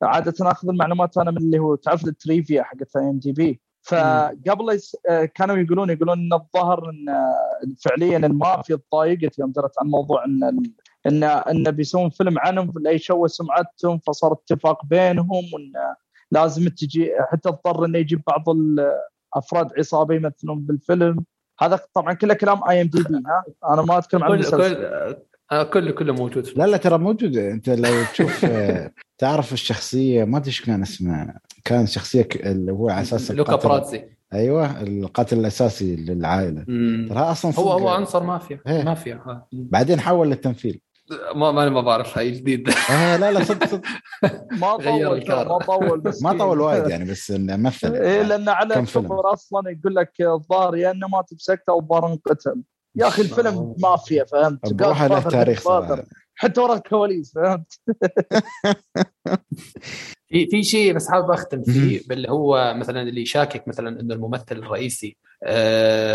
عادة 0.04 0.34
أخذ 0.42 0.70
المعلومات 0.70 1.18
أنا 1.18 1.32
من 1.32 1.38
اللي 1.38 1.60
هو 1.60 1.76
تعرف 1.76 2.08
ال 2.08 2.16
trivia 2.16 2.64
حقت 2.64 2.96
IMDb 2.96 3.62
فقبل 3.82 4.80
آه، 5.10 5.26
كانوا 5.26 5.58
يقولون 5.58 5.90
يقولون 5.90 6.20
إن 6.20 6.34
الظاهر 6.34 6.90
إن 6.90 7.10
آه، 7.10 7.76
فعليا 7.86 8.18
المافيا 8.18 8.76
تضايقت 8.76 9.40
يوم 9.40 9.52
درت 9.52 9.72
عن 9.80 9.88
موضوع 9.88 10.26
إن 10.26 10.44
ان 11.08 11.24
إن 11.24 11.72
بيسوون 11.72 12.10
فيلم 12.10 12.40
عنهم 12.40 12.74
لا 12.82 12.92
يشوه 12.92 13.28
سمعتهم 13.28 14.00
فصار 14.00 14.34
اتفاق 14.34 14.86
بينهم 14.86 15.44
وإن 15.54 15.72
لازم 16.32 16.68
تجي 16.68 17.12
حتى 17.32 17.50
اضطر 17.50 17.86
إنه 17.86 17.98
يجيب 17.98 18.22
بعض 18.28 18.44
أفراد 19.34 19.70
عصابه 19.78 20.16
يمثلون 20.16 20.62
بالفيلم. 20.62 21.26
هذا 21.60 21.80
طبعا 21.94 22.14
كله 22.14 22.34
كلام 22.34 22.70
IMDb 22.70 23.16
ها؟ 23.16 23.74
أنا 23.74 23.82
ما 23.82 23.98
أتكلم 23.98 24.24
عن 24.24 24.42
كل 24.42 24.52
كل 24.52 24.86
آه، 25.52 25.64
كله 25.64 25.92
كله 25.92 26.14
موجود. 26.14 26.50
لا 26.56 26.68
لا 26.68 26.78
ترى 26.78 26.98
موجود 26.98 27.38
أنت 27.38 27.70
لو 27.70 28.04
تشوف 28.14 28.46
آه، 28.46 28.92
تعرف 29.18 29.54
الشخصية 29.54 30.24
ما 30.24 30.38
أدري 30.38 30.52
كان 30.66 30.82
اسمه. 30.82 31.34
كان 31.66 31.88
شخصية 31.88 32.28
اللي 32.36 32.72
هو 32.72 32.90
على 32.90 33.02
أساس 33.02 33.32
لوكا 33.32 33.56
براتزي. 33.56 34.10
أيوه 34.34 34.82
القاتل 34.82 35.40
الأساسي 35.40 35.96
للعائلة. 35.96 36.64
ترى 37.10 37.20
أصلا 37.20 37.54
هو 37.56 37.72
هو 37.72 37.90
عنصر 37.90 38.24
مافيا. 38.24 38.60
هي. 38.68 38.84
مافيا 38.84 39.44
بعدين 39.52 40.00
حول 40.00 40.30
للتمثيل. 40.30 40.82
ما 41.36 41.52
ما 41.52 41.70
ما 41.70 41.82
بعرف 41.82 42.18
هاي 42.18 42.32
جديد. 42.32 42.70
آه 42.70 43.18
لا 43.18 43.32
لا 43.32 43.44
صدق 43.44 43.66
صدق. 43.66 43.82
ما 44.62 44.78
طول 44.78 45.32
ما 45.32 45.60
طول 45.68 46.00
بس 46.00 46.24
ما 46.24 46.38
طول 46.38 46.60
وايد 46.60 46.88
يعني 46.88 47.12
بس 47.12 47.32
إنه 47.32 47.56
مثل 47.56 47.96
إيه 47.96 48.22
لأن 48.22 48.50
على 48.50 48.80
الكفر 48.80 49.34
أصلا 49.34 49.70
يقول 49.70 49.96
لك 49.96 50.12
الظاهر 50.22 50.76
يا 50.76 50.92
إنه 50.92 51.08
مات 51.08 51.34
بسكته 51.34 51.72
أو 51.72 51.80
الظاهر 51.80 52.08
انقتل 52.08 52.62
يا 52.96 53.08
أخي 53.08 53.22
الفيلم 53.22 53.76
مافيا 53.80 54.24
فهمت؟ 54.24 54.74
بروحه 54.74 55.08
له 55.08 55.20
تاريخ 55.20 55.64
حتى 56.36 56.62
ورا 56.62 56.76
الكواليس 56.76 57.34
فهمت؟ 57.34 57.80
في 60.28 60.48
في 60.48 60.64
شيء 60.64 60.94
بس 60.94 61.10
حابب 61.10 61.32
أختم 61.32 61.64
فيه 61.64 62.02
باللي 62.08 62.30
هو 62.30 62.74
مثلا 62.78 63.02
اللي 63.02 63.22
يشاكك 63.22 63.68
مثلا 63.68 64.00
إنه 64.00 64.16
الممثل 64.16 64.46
الرئيسي 64.52 65.18
آه، 65.35 65.35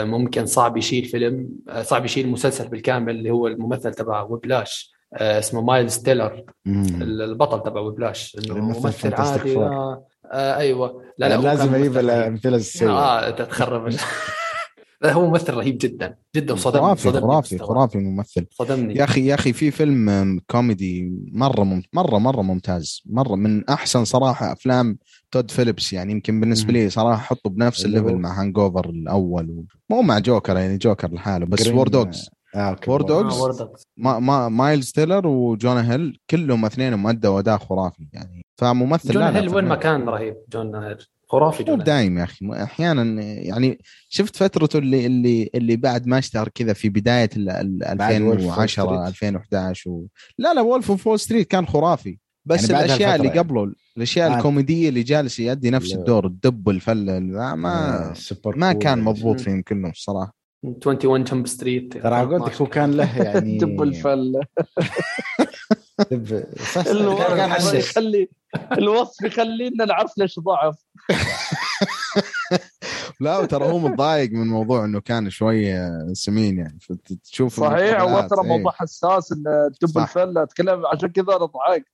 ممكن 0.04 0.46
صعب 0.46 0.76
يشيل 0.76 1.04
فيلم 1.04 1.48
آه، 1.68 1.82
صعب 1.82 2.04
يشيل 2.04 2.28
مسلسل 2.28 2.68
بالكامل 2.68 3.16
اللي 3.16 3.30
هو 3.30 3.46
الممثل 3.46 3.94
تبع 3.94 4.22
وبلاش 4.22 4.92
آه، 5.14 5.38
اسمه 5.38 5.60
مايلز 5.60 5.98
تيلر. 5.98 6.44
البطل 6.66 7.62
تبع 7.62 7.80
وبلاش 7.80 8.38
إنه 8.38 8.54
ممثل 8.54 9.14
عادي 9.14 9.56
آه 9.56 10.04
أيوه. 10.32 11.02
لا 11.18 11.28
لا 11.28 11.36
لازم 11.36 11.74
أجيب 11.74 11.98
الأمثلة 11.98 12.56
السيئة. 12.56 12.90
آه 12.90 13.30
تتخرب. 13.30 13.90
لا 15.02 15.12
هو 15.12 15.30
ممثل 15.30 15.54
رهيب 15.54 15.78
جدا 15.78 16.16
جدا 16.36 16.56
صدمني 16.56 16.82
خرافي 16.82 17.02
صدمني 17.02 17.20
خرافي 17.20 17.58
خرافي 17.58 17.98
ممثل. 17.98 18.46
صدمني. 18.50 18.94
يا 18.94 19.04
أخي 19.04 19.26
يا 19.26 19.34
أخي 19.34 19.52
في 19.52 19.70
فيلم 19.70 20.40
كوميدي 20.50 21.12
مرة 21.32 21.64
مم 21.64 21.82
مرة 21.92 22.18
مرة 22.18 22.42
ممتاز 22.42 23.02
مرة 23.06 23.34
من 23.34 23.68
أحسن 23.68 24.04
صراحة 24.04 24.52
أفلام 24.52 24.98
تود 25.30 25.50
فيليبس. 25.50 25.92
يعني 25.92 26.12
يمكن 26.12 26.40
بالنسبة 26.40 26.72
لي 26.72 26.90
صراحة 26.90 27.14
أحطه 27.14 27.50
بنفس 27.50 27.84
ال 27.84 27.89
level 27.89 28.14
مع 28.14 28.40
Hangover 28.40 28.88
الأول 28.88 29.64
مو 29.90 30.02
مع 30.02 30.18
جوكر 30.18 30.56
يعني 30.56 30.76
جوكر 30.76 31.12
لحاله 31.12 31.46
بس 31.46 31.66
War 31.66 31.88
Dogs 31.88 32.30
آه 32.54 32.76
War 32.88 33.02
Dogs 33.02 33.42
ما 33.96 34.18
ما 34.18 34.48
مايلز 34.48 34.92
تيلر 34.92 35.26
وجونا 35.26 35.92
هيل 35.92 36.18
كلهم 36.30 36.64
اثنينهم 36.64 37.06
أدوا 37.06 37.38
أداء 37.38 37.58
خرافي 37.58 38.08
يعني. 38.12 38.44
فممثل 38.56 39.14
جونا 39.14 39.36
هيل 39.36 39.54
وين 39.54 39.64
ما 39.64 39.76
كان 39.76 40.08
رهيب 40.08 40.36
جونا 40.52 40.88
هيل 40.88 40.98
خرافي 41.30 41.64
مو 41.68 41.76
دايم 41.76 42.18
يا 42.18 42.24
أخي 42.24 42.52
أحيانا 42.52 43.22
يعني 43.22 43.78
شفت 44.08 44.36
فترته 44.36 44.78
اللي 44.78 45.06
اللي 45.06 45.50
اللي 45.54 45.76
بعد 45.76 46.06
ما 46.06 46.18
اشتهر 46.18 46.48
كذا 46.48 46.72
في 46.72 46.88
بداية 46.88 47.30
ال 47.36 47.50
2010 47.84 49.08
2011 49.08 49.90
و... 49.90 50.06
لا 50.38 50.54
لا 50.54 50.60
Wolf 50.60 50.90
of 50.90 51.06
Wall 51.06 51.20
Street 51.20 51.50
كان 51.50 51.66
خرافي. 51.66 52.18
بس 52.44 52.70
يعني 52.70 52.84
الأشياء 52.84 53.16
اللي 53.16 53.28
قبله 53.28 53.60
يعني. 53.60 53.74
الأشياء 53.96 54.32
آه. 54.32 54.36
الكوميدية 54.36 54.88
اللي 54.88 55.02
جالس 55.02 55.40
يؤدي 55.40 55.70
نفس 55.70 55.94
الدور 55.94 56.26
الدب 56.26 56.68
الفل 56.68 57.20
ما 57.20 58.14
ما 58.46 58.72
كان 58.72 59.00
مضبوط 59.00 59.40
فيهم 59.40 59.62
كلهم 59.62 59.90
الصراحة. 59.90 60.40
21 60.62 61.24
Jump 61.24 61.46
Street 61.46 61.96
ترى 61.96 62.24
قلت 62.24 62.48
لك 62.48 62.60
هو 62.60 62.66
كان 62.66 62.90
له 62.90 63.16
يعني 63.24 63.58
دب 63.58 63.82
الفله 63.82 64.40
دب 66.10 66.44
الوصف 66.90 67.74
يخلي 67.74 68.28
الوصف 68.72 69.24
يخلينا 69.24 69.84
نعرف 69.84 70.18
ليش 70.18 70.38
ضعف. 70.38 70.74
لا 73.20 73.46
ترى 73.46 73.64
هو 73.64 73.78
متضايق 73.78 74.30
من 74.32 74.46
موضوع 74.46 74.84
إنه 74.84 75.00
كان 75.00 75.30
شوية 75.30 76.12
سمين 76.12 76.58
يعني. 76.58 76.78
فتشوف 76.80 77.60
صحيح 77.60 78.00
هو 78.00 78.20
ترى 78.20 78.48
موضوع 78.48 78.72
حساس 78.72 79.32
ان 79.32 79.42
دب 79.82 79.98
الفله 79.98 80.42
أتكلم 80.42 80.86
عشان 80.86 81.08
كذا 81.08 81.36
أنا 81.36 81.44
ضحكت 81.44 81.84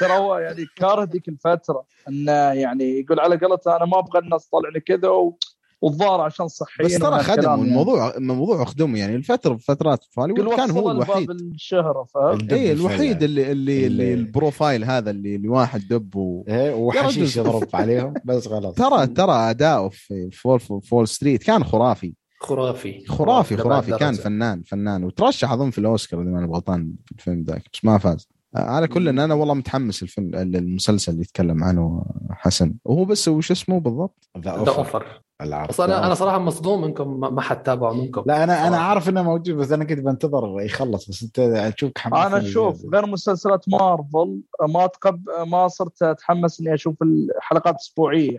ترى 0.00 0.12
هو 0.12 0.36
يعني 0.36 0.66
كاره 0.76 1.04
ذيك 1.04 1.28
الفترة 1.28 1.84
إنه 2.08 2.32
يعني 2.32 3.00
يقول 3.00 3.20
على 3.20 3.36
قولته 3.36 3.76
أنا 3.76 3.84
ما 3.84 3.98
أبغى 3.98 4.18
الناس 4.18 4.48
تطلعني 4.48 4.80
كذا 4.80 5.08
و... 5.08 5.38
والظاهر 5.84 6.20
عشان 6.20 6.48
صحيين 6.48 6.88
بس 6.88 6.98
ترى 6.98 7.22
خدم 7.22 7.42
يعني. 7.42 7.62
الموضوع 7.62 8.16
الموضوع 8.16 8.64
خدمه 8.64 8.98
يعني 8.98 9.16
الفترة 9.16 9.56
فترات 9.56 10.04
في 10.04 10.20
هوليوود 10.20 10.56
كان 10.56 10.70
هو 10.70 10.90
الوحيد. 10.90 11.30
الشهره 11.30 12.04
فاهم؟ 12.04 12.48
اي 12.50 12.72
الوحيد 12.72 13.22
اللي 13.22 13.52
اللي, 13.52 13.86
اللي 13.86 14.14
ال 14.14 14.23
profile 14.23 14.84
هذا 14.84 15.10
اللي, 15.10 15.36
اللي 15.36 15.48
واحد 15.48 15.88
دب 15.88 16.16
و... 16.16 16.44
إيه 16.48 16.74
وحشيش 16.74 17.36
يضرب 17.36 17.68
عليهم 17.74 18.14
بس 18.24 18.48
غلط 18.48 18.78
ترى 18.78 19.06
ترى 19.06 19.32
اداؤه 19.32 19.88
في 19.88 20.30
Wall 20.30 20.60
Wall 20.60 21.08
Street 21.08 21.42
كان 21.42 21.64
خرافي. 21.64 22.14
خرافي. 22.40 23.06
خرافي 23.06 23.56
خرافي. 23.56 23.96
كان 23.98 24.14
فنان 24.14 24.62
فنان. 24.62 25.04
وترشح 25.04 25.52
أظن 25.52 25.70
في 25.70 25.78
الأوسكار 25.78 26.22
إذا 26.22 26.30
ما 26.30 26.46
غلطان 26.54 26.92
في 27.04 27.12
الفيلم 27.12 27.42
ذاك 27.42 27.62
بس 27.72 27.84
ما 27.84 27.98
فاز. 27.98 28.28
على 28.56 28.88
كل 28.88 29.08
إن 29.08 29.18
أنا 29.18 29.34
والله 29.34 29.54
متحمس 29.54 30.02
الفيلم 30.02 30.34
المسلسل 30.34 31.12
اللي 31.12 31.22
يتكلم 31.22 31.64
عنه 31.64 32.04
حسن. 32.30 32.74
وهو 32.84 33.04
بس 33.04 33.28
وش 33.28 33.50
اسمه 33.50 33.80
بالضبط؟ 33.80 34.28
The 34.38 34.50
Offer 34.50 35.23
أنا 35.40 36.06
أنا 36.06 36.14
صراحة 36.14 36.38
مصدوم 36.38 36.82
منكم 36.82 37.20
ما 37.20 37.40
حد 37.40 37.62
تابعه 37.62 37.92
منكم. 37.92 38.22
لا 38.26 38.44
أنا 38.44 38.68
أنا 38.68 38.76
عارف 38.76 39.08
إنه 39.08 39.22
موجود 39.22 39.56
بس 39.56 39.72
أنا 39.72 39.84
كنت 39.84 39.98
بنتظر 39.98 40.60
يخلص 40.60 41.08
بس 41.08 41.22
أنت 41.22 41.72
تشوف 41.76 41.92
أنا 42.06 42.38
أشوف 42.38 42.86
غير 42.94 43.06
مسلسلات 43.06 43.64
مارفل 43.68 44.40
ما 44.68 44.86
تقب 44.86 45.22
ما 45.46 45.68
صرت 45.68 46.02
أتحمس 46.02 46.60
إني 46.60 46.74
أشوف 46.74 47.02
الحلقات 47.02 47.74
اسبوعيه 47.74 48.38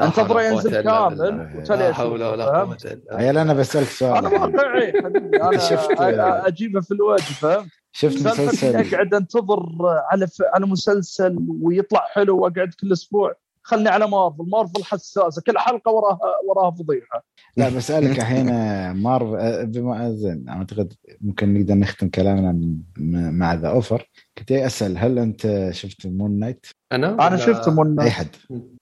أنتظر 0.00 0.40
ينزل 0.40 0.80
كامل 0.80 1.48
لا 1.68 1.92
حول 1.92 2.22
ولا 2.24 2.44
قوة 2.44 2.76
إلا 3.12 3.42
أنا 3.42 3.54
بسألك 3.54 3.88
سؤال. 3.88 4.26
أنا 4.26 4.28
واقعي 4.28 4.92
حبيبي 4.92 5.42
أنا 5.42 5.58
شفت 5.58 6.00
أجيبه 6.00 6.80
في 6.80 6.94
الوجه 6.94 7.22
فهمت؟ 7.22 7.68
شفت 7.92 8.26
مسلسل 8.26 8.76
اقعد 8.76 9.14
انتظر 9.14 9.66
على 10.12 10.26
ف... 10.26 10.42
على 10.54 10.66
مسلسل 10.66 11.38
ويطلع 11.62 12.00
حلو 12.00 12.38
وأقعد 12.38 12.74
كل 12.80 12.92
أسبوع. 12.92 13.34
خلني 13.62 13.88
على 13.88 14.08
مارفل 14.08 14.44
مارفل 14.52 14.84
حساسة 14.84 15.42
كل 15.46 15.58
حلقة 15.58 15.90
وراها 15.90 16.18
وراها 16.48 16.70
فضيحة. 16.70 17.24
لا 17.56 17.68
بسألك 17.68 18.18
الحين 18.18 18.46
مارفل 18.90 19.66
بما 19.66 20.12
زين 20.12 20.48
أعتقد 20.48 20.92
ممكن 21.20 21.54
نقدر 21.54 21.74
نختم 21.74 22.08
كلامنا 22.08 22.76
مع 23.30 23.54
The 23.54 23.68
Offer. 23.68 24.10
كنت 24.38 24.52
أسأل 24.52 24.98
هل 24.98 25.18
أنت 25.18 25.68
شفت 25.72 26.06
Moon 26.06 26.38
Knight؟ 26.38 26.66
أنا؟ 26.92 27.26
أنا 27.26 27.36
شفت 27.36 27.68
Moon 27.68 27.94
Knight. 27.94 28.08
أي 28.08 28.10
حد. 28.10 28.28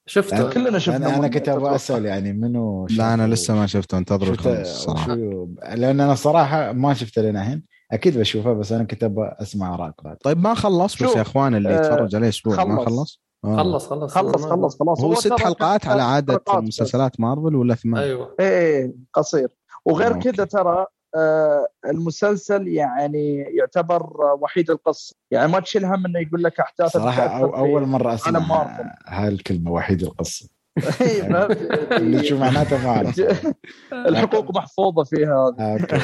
شفته. 0.07 0.51
كلنا 0.51 0.78
شفنا 0.78 0.97
أنا, 0.97 1.16
أنا 1.16 1.28
كنت 1.28 1.49
أبغى 1.49 1.74
أسأل 1.74 2.05
يعني 2.05 2.33
منو 2.33 2.87
لا 2.91 3.14
أنا 3.14 3.26
لسه 3.26 3.55
ما 3.55 3.66
شفته 3.66 3.99
انتظر 3.99 4.61
الصراحة. 4.61 5.14
لأن 5.74 6.01
أنا 6.01 6.14
صراحة 6.14 6.72
ما 6.72 6.95
شفته 6.95 7.22
لين 7.22 7.37
الحين. 7.37 7.62
أكيد 7.93 8.18
بشوفه 8.18 8.53
بس 8.53 8.72
أنا 8.72 8.85
كنت 8.85 9.05
أبغى 9.05 9.37
أسمع 9.43 9.74
اراءك 9.74 9.95
طيب 10.22 10.39
ما 10.39 10.55
خلص 10.55 11.03
بس 11.03 11.16
يا 11.16 11.22
إخوان 11.22 11.55
اللي 11.55 11.74
يتفرج 11.74 12.14
عليه 12.16 12.28
أسبوع 12.28 12.64
ما 12.64 12.85
خلص؟ 12.85 13.22
آه. 13.45 13.57
خلص 13.57 13.86
خلص 13.86 14.14
خلص 14.14 14.45
خلص 14.45 14.78
خلاص. 14.78 15.01
هو 15.01 15.14
ست 15.14 15.41
حلقات 15.41 15.86
على 15.86 16.03
عادة 16.03 16.43
مسلسلات 16.49 17.20
مارفل 17.20 17.57
ولا 17.57 17.74
ثمان؟ 17.74 18.03
أيوه. 18.03 18.34
إيه, 18.41 18.59
إيه، 18.59 18.95
قصير. 19.14 19.49
وغير 19.84 20.16
كذا 20.18 20.45
ترى 20.45 20.86
آه 21.16 21.66
المسلسل 21.86 22.68
يعني 22.68 23.36
يعتبر 23.36 24.11
وحيد 24.41 24.70
القصة. 24.70 25.16
يعني 25.30 25.53
ما 25.53 25.61
تشيل 25.61 25.84
هم 25.84 26.07
إنه 26.07 26.20
يقول 26.20 26.43
لك 26.43 26.61
أحداث 26.61 26.93
صراحة 26.93 27.22
أو 27.22 27.57
أول 27.57 27.86
مرة 27.86 28.14
أسمع 28.14 28.80
هاي 29.07 29.28
الكلمة 29.28 29.70
وحيد 29.72 30.03
القصة. 30.03 30.49
اللي 31.93 32.24
شو 32.24 32.39
معناته 32.39 32.85
ما 32.85 32.91
أعرف. 32.91 33.20
الحقوق 34.09 34.57
محفوظة 34.57 35.05
فيها 35.05 35.55
آه، 35.59 35.78
أوكي. 35.81 36.01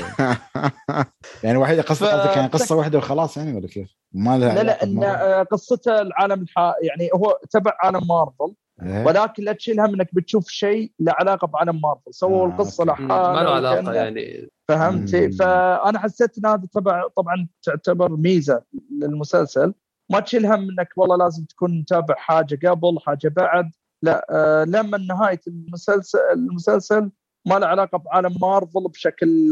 يعني 1.45 1.59
وحيدة 1.59 1.83
قصه 1.83 2.07
قصدك 2.07 2.37
يعني 2.37 2.49
قصة 2.49 2.77
واحدة 2.77 2.99
وخلاص 2.99 3.37
يعني 3.37 3.57
ولا 3.57 3.69
كيف؟ 3.69 3.97
ما 4.13 4.39
لها 4.39 4.55
لا 4.55 4.63
لا 4.63 4.83
إن 4.83 5.05
آه، 5.05 5.43
قصته 5.43 6.01
العالم 6.01 6.43
الح... 6.43 6.59
يعني 6.59 7.11
هو 7.15 7.39
تبع 7.51 7.73
عالم 7.83 8.07
مارفل 8.09 8.55
إيه؟ 8.83 9.05
ولكن 9.07 9.43
لا 9.43 9.53
تشيلها 9.53 9.87
منك 9.87 10.09
بتشوف 10.13 10.49
شيء 10.49 10.93
له 11.01 11.13
علاقة 11.13 11.47
بعالم 11.47 11.81
مارفل. 11.81 12.15
سووا 12.15 12.47
آه 12.47 12.47
القصة 12.47 12.85
لحالها 12.85 13.33
ما 13.33 13.41
له 13.41 13.51
علاقة 13.51 13.93
يعني. 13.93 14.51
فهمتي 14.69 15.31
فأنا 15.33 15.99
حسيت 15.99 16.39
إن 16.39 16.47
هذا 16.47 16.63
تبع 16.75 17.09
طبعا 17.17 17.49
تعتبر 17.63 18.17
ميزة 18.17 18.63
للمسلسل. 19.01 19.75
ما 20.11 20.21
تشيل 20.21 20.47
هم 20.47 20.71
إنك 20.71 20.89
والله 20.97 21.17
لازم 21.17 21.45
تكون 21.45 21.79
متابع 21.79 22.15
حاجة 22.15 22.71
قبل 22.71 22.99
حاجة 23.07 23.29
بعد. 23.29 23.71
لا 24.03 24.27
آه 24.31 24.65
لما 24.65 24.99
نهاية 24.99 25.41
المسلسل 25.47 26.19
المسلسل 26.33 27.11
ما 27.47 27.55
له 27.59 27.67
علاقة 27.67 27.99
بعالم 27.99 28.37
مارفل 28.41 28.89
بشكل 28.89 29.49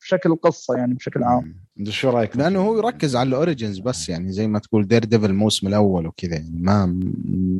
بشكل 0.00 0.32
القصة 0.32 0.74
يعني 0.76 0.94
بشكل 0.94 1.22
عام. 1.22 1.54
شو 1.88 2.10
رأيك؟ 2.10 2.36
لأنه 2.36 2.60
هو 2.60 2.78
يركز 2.78 3.16
على 3.16 3.28
ال 3.28 3.34
origins 3.34 3.78
بس 3.78 4.08
يعني 4.08 4.32
زي 4.32 4.46
ما 4.46 4.58
تقول 4.58 4.88
Daredevil 4.88 5.24
الموسم 5.24 5.66
الأول 5.66 6.06
وكذا 6.06 6.34
يعني 6.34 6.60
ما 6.60 6.86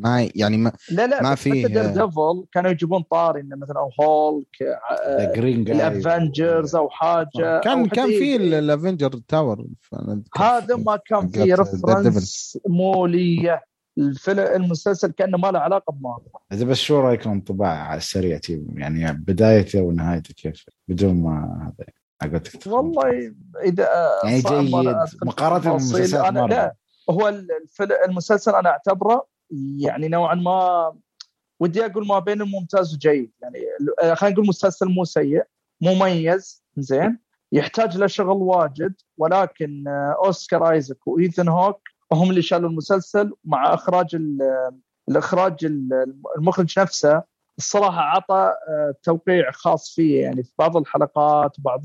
ما 0.03 0.29
يعني 0.35 0.57
ما 0.57 0.73
لا 0.91 1.07
لا 1.07 1.23
ما 1.23 1.35
في 1.35 1.51
دير 1.51 1.87
ديفل 1.87 2.45
كانوا 2.53 2.71
يجيبون 2.71 3.03
طاري 3.03 3.41
إنه 3.41 3.57
مثلا 3.57 3.89
Hulk 4.01 4.47
ال 5.71 5.83
Avengers 5.83 6.77
أو 6.77 6.89
حاجة 6.91 7.61
كان 7.61 7.79
أو 7.79 7.89
كان 7.89 8.09
في 8.09 8.37
ال 8.37 8.47
Avenger 8.47 9.21
Tower 9.29 9.67
هذا 10.37 10.77
ما 10.77 10.97
كان 10.97 11.29
في 11.29 11.55
reference 11.55 12.59
موليه 12.69 13.70
المسلسل 14.29 15.13
كأنه 15.13 15.39
ما 15.39 15.51
له 15.51 15.59
علاقة 15.59 15.93
بمارفل. 15.93 16.31
إذا 16.53 16.65
بس 16.65 16.77
شو 16.77 17.01
رايكم 17.01 17.31
انطباع 17.31 17.89
على 17.89 17.99
السريع 17.99 18.41
يعني 18.75 19.13
بدايته 19.13 19.81
ونهايته 19.81 20.35
كيف؟ 20.35 20.67
بدون 20.89 21.15
ما 21.15 21.73
هذا 22.23 22.41
والله 22.67 23.35
إذا 23.65 23.89
يعني 24.25 24.41
جيد. 24.41 24.97
مقارنة 25.25 25.73
بمسلسلات 25.73 26.25
أنا 26.25 26.41
لا 26.41 26.75
هو 27.11 27.29
الفيلم 27.29 27.97
المسلسل 28.09 28.55
أنا 28.55 28.71
أعتبره 28.71 29.27
يعني 29.79 30.09
نوعا 30.09 30.35
ما 30.35 30.93
ودي 31.61 31.87
أقول 31.87 32.07
ما 32.07 32.19
بين 32.19 32.43
الممتاز 32.43 32.95
وجيد. 32.95 33.33
يعني 33.43 33.59
خلينا 34.15 34.35
نقول 34.35 34.47
مسلسل 34.47 34.87
مو 34.87 35.05
سيء 35.05 35.43
مميز 35.81 36.63
زين؟ 36.77 37.19
يحتاج 37.53 37.97
له 37.97 38.07
شغل 38.07 38.37
واجد 38.37 38.95
ولكن 39.19 39.85
أوسكار 40.25 40.71
ايزك 40.71 41.07
وايثن 41.07 41.49
هوك 41.49 41.90
هم 42.13 42.31
اللي 42.31 42.43
شالوا 42.43 42.71
المسلسل 42.71 43.33
مع 43.45 43.75
إخراج 43.75 44.19
الإخراج 45.09 45.65
المخرج 46.37 46.79
نفسه. 46.79 47.23
الصراحة 47.59 48.01
عطى 48.01 48.55
توقيع 49.03 49.51
خاص 49.51 49.95
فيه. 49.95 50.23
يعني 50.23 50.43
في 50.43 50.53
بعض 50.59 50.77
الحلقات 50.77 51.57
بعض 51.59 51.83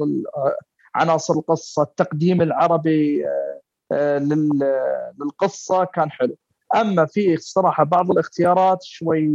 عناصر 0.95 1.33
القصة 1.33 1.81
التقديم 1.81 2.41
العربي 2.41 3.25
للقصة 5.19 5.83
كان 5.83 6.11
حلو. 6.11 6.37
أما 6.75 7.05
في 7.05 7.33
الصراحة 7.33 7.83
بعض 7.83 8.11
الاختيارات 8.11 8.83
شوي 8.83 9.31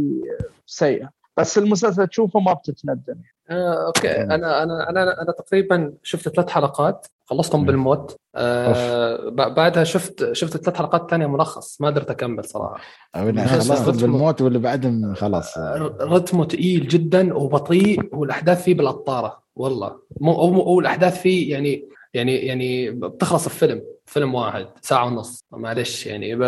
سيئة. 0.65 1.09
بس 1.37 1.57
المسلسل 1.57 2.07
تشوفه 2.07 2.39
ما 2.39 2.53
بتتندم. 2.53 3.15
آه، 3.49 3.85
أوكي. 3.85 4.21
أنا 4.21 4.63
أنا 4.63 4.89
أنا 4.89 5.21
أنا 5.21 5.31
تقريبا 5.31 5.93
شفت 6.03 6.29
ثلاث 6.29 6.49
حلقات. 6.49 7.07
خلصتهم 7.25 7.65
بالموت. 7.65 8.15
آه 8.35 9.29
بعدها 9.29 9.83
شفت 9.83 10.33
شفت 10.33 10.57
ثلاث 10.57 10.77
حلقات 10.77 11.11
ثانية 11.11 11.27
ملخص. 11.27 11.81
ما 11.81 11.87
قدرت 11.87 12.09
أكمل 12.09 12.45
صراحة. 12.45 12.81
خلصت 13.15 14.01
بالموت 14.01 14.41
واللي 14.41 14.59
بعدهم 14.59 15.13
خلاص. 15.13 15.57
رتمه 16.01 16.47
ثقيل 16.47 16.87
جدا 16.87 17.33
وبطيء 17.33 18.15
والأحداث 18.15 18.63
فيه 18.63 18.73
بالقطاره 18.73 19.43
والله. 19.55 19.95
مو 20.21 20.51
مو 20.51 20.79
الاحداث 20.79 21.21
فيه 21.21 21.51
يعني 21.51 21.89
يعني 22.13 22.35
يعني 22.35 22.91
بتخلص 22.91 23.45
الفيلم. 23.45 23.81
فيلم 24.05 24.35
واحد 24.35 24.67
ساعة 24.81 25.05
ونص. 25.05 25.45
معلش 25.51 26.05
يعني 26.05 26.35
ب... 26.35 26.41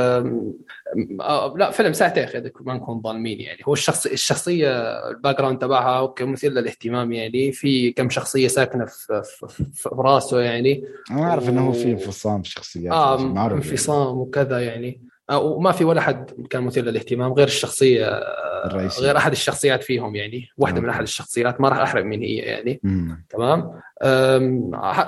آه، 1.22 1.54
لا 1.58 1.72
فيلم 1.72 1.94
ساعتين 1.94 2.24
أخي 2.24 2.52
ما 2.60 2.74
نكون 2.74 3.02
ظالمين 3.02 3.40
يعني. 3.40 3.60
هو 3.68 3.74
الشخص 3.74 4.06
الشخصية 4.06 4.70
ال 5.10 5.38
background 5.38 5.60
تبعها 5.60 5.98
أوكي 6.00 6.24
مثير 6.24 6.52
للاهتمام 6.52 7.12
يعني. 7.12 7.52
في 7.52 7.92
كم 7.92 8.10
شخصية 8.10 8.48
ساكنة 8.48 8.86
في, 8.86 9.22
في, 9.50 9.66
في 9.74 9.90
راسه 9.94 10.42
يعني. 10.42 10.84
أنا 11.12 11.24
أعرف 11.24 11.46
و... 11.46 11.50
انه 11.50 11.72
في 11.72 11.92
انفصام 11.92 12.42
في 12.42 12.50
شخصيات 12.50 12.94
آه 12.94 13.48
انفصام 13.52 14.18
وكذا 14.18 14.60
يعني. 14.60 15.13
وما 15.32 15.72
في 15.72 15.84
ولا 15.84 16.02
حد 16.02 16.32
كان 16.50 16.64
مثير 16.64 16.86
للاهتمام 16.86 17.34
غير 17.34 17.48
الشخصية 17.48 18.06
آه، 18.06 18.68
الرئيسية. 18.68 19.04
غير 19.04 19.18
أحد 19.18 19.32
الشخصيات 19.32 19.84
فيهم 19.84 20.16
يعني. 20.16 20.48
واحدة 20.58 20.82
من 20.82 20.90
أحد 20.90 21.02
الشخصيات 21.02 21.62
ما 21.62 21.70
راح 21.70 21.78
أحرق 21.78 22.04
مين 22.04 22.22
هي 22.22 22.36
يعني. 22.36 22.80
مم. 22.84 23.26
تمام؟ 23.30 23.82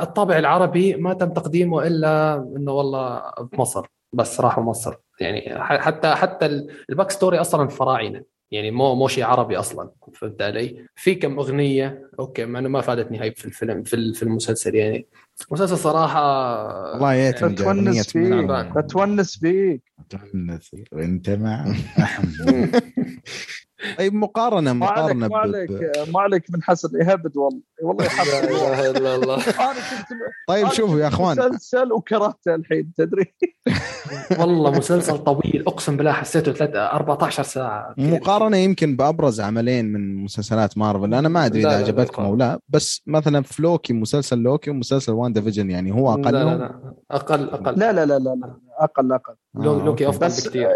الطابع 0.01 0.37
العربي 0.37 0.95
ما 0.95 1.13
تم 1.13 1.29
تقديمه 1.33 1.87
إلا 1.87 2.35
إنه 2.57 2.71
والله 2.71 3.21
بمصر 3.53 3.85
بس 4.13 4.41
راحوا 4.41 4.63
مصر. 4.63 4.95
يعني 5.19 5.59
حتى 5.59 6.15
حتى 6.15 6.45
ال 6.89 7.11
backstory 7.11 7.37
أصلا 7.39 7.67
فراعنة. 7.67 8.21
يعني 8.51 8.71
مو 8.71 8.95
مو 8.95 9.07
شيء 9.07 9.23
عربي 9.23 9.59
أصلا. 9.59 9.89
فهمت 10.13 10.41
علي؟ 10.41 10.85
في 10.95 11.15
كم 11.15 11.39
أغنية 11.39 12.09
أوكي 12.19 12.45
ما 12.45 12.61
ما 12.61 12.81
فادتني 12.81 13.19
هاي 13.19 13.31
في 13.31 13.45
الفيلم 13.45 13.83
في, 13.83 14.13
في 14.13 14.23
المسلسل 14.23 14.75
يعني. 14.75 15.07
مسلسل 15.51 15.77
صراحة 15.77 16.21
والله 16.93 17.13
يا 17.13 17.31
يعني 17.31 17.53
بتونس 17.53 18.09
فيك. 18.09 18.77
بتونس 18.77 19.37
فيك. 19.37 19.81
بتونس 19.99 20.71
وانت 20.91 21.29
مع 21.29 21.65
طيب 23.97 24.13
مقارنة 24.13 24.73
مقارنة 24.73 25.27
ما 25.27 25.37
عليك 25.37 25.71
ما 26.13 26.21
عليك 26.21 26.43
من 26.49 26.63
حسن 26.63 26.89
يهبد 27.01 27.37
والله 27.37 27.61
والله 27.81 28.05
يهبد 28.05 28.27
لا 28.27 28.43
إله 28.43 28.89
إلا 28.91 29.15
الله. 29.15 29.37
طيب 30.47 30.67
شوفوا 30.67 30.99
يا 30.99 31.07
أخوان. 31.07 31.37
مسلسل 31.37 31.93
وكرهته 31.93 32.55
الحين 32.55 32.93
تدري؟ 32.97 33.35
والله 34.39 34.71
مسلسل 34.71 35.17
طويل 35.17 35.63
أقسم 35.67 35.97
بالله 35.97 36.11
حسيته 36.11 36.75
14 36.75 37.43
ساعة. 37.43 37.93
مقارنة 37.97 38.57
يمكن 38.57 38.95
بأبرز 38.95 39.41
عملين 39.41 39.85
من 39.93 40.23
مسلسلات 40.23 40.77
مارفل. 40.77 41.13
أنا 41.13 41.29
ما 41.29 41.45
أدري 41.45 41.59
إذا 41.59 41.77
عجبتكم 41.77 42.23
أو 42.23 42.35
لا 42.35 42.59
بس 42.69 43.01
مثلا 43.07 43.43
في 43.43 43.61
لوكي 43.61 43.93
مسلسل 43.93 44.37
لوكي 44.37 44.69
ومسلسل 44.69 45.11
WandaVision 45.11 45.71
يعني 45.71 45.91
هو 45.91 46.13
أقل 46.13 46.33
لا 46.33 46.43
لا 46.43 46.57
لا 46.57 46.93
أقل 47.11 47.49
أقل. 47.49 47.79
لا 47.79 47.93
لا 47.93 48.05
لا 48.05 48.19
لا 48.19 48.55
أقل 48.79 49.11
أقل. 49.11 49.35
لوكي 49.55 50.09
أفضل 50.09 50.27
بكثير 50.27 50.69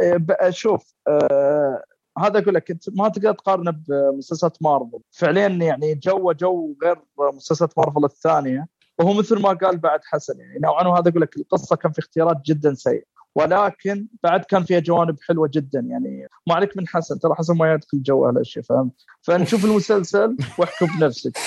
شوف 0.51 0.93
آه 1.07 1.83
هذا 2.19 2.39
أقول 2.39 2.53
لك 2.53 2.71
انت 2.71 2.83
ما 2.97 3.09
تقدر 3.09 3.33
تقارنه 3.33 3.71
بمسلسلات 3.71 4.57
مارفل. 4.61 4.99
فعليا 5.11 5.47
يعني 5.47 5.95
جو 5.95 6.31
جو 6.31 6.75
غير 6.83 6.97
مسلسلات 7.33 7.77
مارفل 7.77 8.05
الثانية. 8.05 8.67
وهو 8.99 9.13
مثل 9.13 9.41
ما 9.41 9.49
قال 9.49 9.77
بعد 9.77 9.99
حسن 10.03 10.39
يعني 10.39 10.59
نوعا 10.63 10.83
ما 10.83 10.99
هذا 10.99 11.09
أقول 11.09 11.21
لك 11.21 11.37
القصة 11.37 11.75
كان 11.75 11.91
في 11.91 11.99
اختيارات 11.99 12.37
جدا 12.45 12.73
سيئه 12.73 13.03
ولكن 13.35 14.07
بعد 14.23 14.45
كان 14.45 14.63
فيها 14.63 14.79
جوانب 14.79 15.17
حلوة 15.27 15.49
جدا 15.53 15.79
يعني 15.79 16.27
ما 16.47 16.55
عليك 16.55 16.77
من 16.77 16.87
حسن 16.87 17.19
ترى 17.19 17.35
حسن 17.35 17.57
ما 17.57 17.73
يدخل 17.73 18.01
جو 18.01 18.25
هالاشياء 18.25 18.65
فهمت 18.65 18.93
فنشوف 19.21 19.65
المسلسل 19.65 20.37
واحكم 20.57 20.87
بنفسك. 20.99 21.37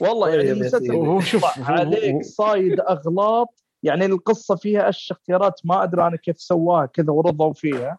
والله 0.00 0.28
يعني 0.28 0.42
طيب 0.42 0.52
المسلسل 0.52 0.94
هو 0.94 1.20
شوف 1.20 1.70
عليك. 1.70 2.22
صايد 2.22 2.80
أغلاط 2.80 3.64
يعني 3.82 4.06
القصة 4.06 4.56
فيها 4.56 4.88
اشياء 4.88 5.18
اختيارات 5.18 5.60
ما 5.64 5.82
أدري 5.82 6.06
أنا 6.06 6.16
كيف 6.16 6.40
سواها 6.40 6.86
كذا 6.86 7.10
ورضوا 7.10 7.52
فيها. 7.52 7.98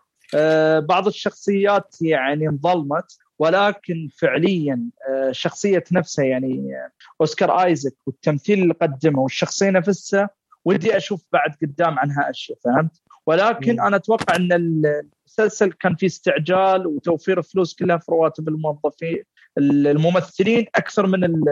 بعض 0.80 1.08
الشخصيات 1.08 1.96
يعني 2.02 2.48
انظلمت 2.48 3.18
ولكن 3.40 4.10
فعليا 4.18 4.90
آه، 5.10 5.32
شخصية 5.32 5.84
نفسها 5.92 6.26
يعني 6.26 6.76
آه، 6.76 6.92
أوسكار 7.22 7.64
آيزك 7.64 7.96
والتمثيل 8.06 8.62
اللي 8.62 8.74
قدمه 8.74 9.22
والشخصية 9.22 9.70
نفسها 9.70 10.30
ودي 10.66 10.98
أشوف 10.98 11.26
بعد 11.34 11.56
قدام 11.62 12.00
عنها 12.00 12.30
أشياء 12.30 12.58
فهمت؟ 12.64 13.02
ولكن 13.26 13.82
أنا 13.82 13.96
أتوقع 13.96 14.36
أن 14.36 14.52
المسلسل 14.52 15.72
كان 15.72 15.96
فيه 15.96 16.08
استعجال 16.08 16.88
وتوفير 16.88 17.42
فلوس 17.42 17.76
كلها 17.76 17.98
في 17.98 18.12
رواتب 18.12 18.48
الموظفين 18.50 19.24
الممثلين 19.58 20.66
أكثر 20.76 21.08
من 21.08 21.44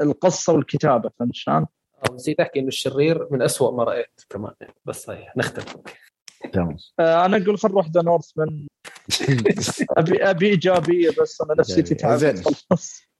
القصة 0.00 0.52
والكتابة 0.52 1.10
فهمت 1.18 1.34
شلون؟ 1.34 1.66
نسيت 2.14 2.40
أحكي 2.40 2.58
إنه 2.58 2.68
الشرير 2.68 3.28
من 3.30 3.42
أسوأ 3.42 3.70
ما 3.76 3.84
رأيت 3.84 4.20
كمان 4.30 4.54
بس 4.84 5.10
هي 5.10 5.32
نختم. 5.36 5.62
آه 5.78 5.82
أنا 7.00 7.36
أقول 7.36 7.58
خل 7.58 7.68
نروح 7.68 7.90
ذا 7.90 8.02
نورثمان. 8.02 8.66
ابي 9.98 10.24
أبي 10.24 10.46
إيجابية 10.46 11.10
بس 11.22 11.40
أنا 11.40 11.54
نفسيتي 11.58 11.94
تعبت 11.94 12.66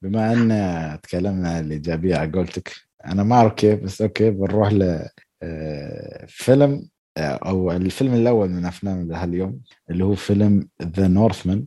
بما 0.02 0.32
أن 0.32 1.00
تكلمنا 1.00 1.50
عن 1.50 1.64
الإيجابية 1.64 2.16
على 2.16 2.32
قولتك 2.32 2.72
أنا 3.06 3.22
ما 3.22 3.36
أعرف 3.36 3.52
كيف 3.52 3.80
بس 3.82 4.02
أوكي 4.02 4.30
بنروح 4.30 4.72
ل 4.72 5.08
آه، 5.42 6.26
فيلم 6.28 6.88
آه، 7.16 7.20
أو 7.20 7.72
الفيلم 7.72 8.14
الأول 8.14 8.50
من 8.50 8.64
أفلام 8.64 9.12
هاليوم 9.12 9.60
اللي 9.90 10.04
هو 10.04 10.14
فيلم 10.14 10.68
The 10.82 11.08
Northman. 11.08 11.66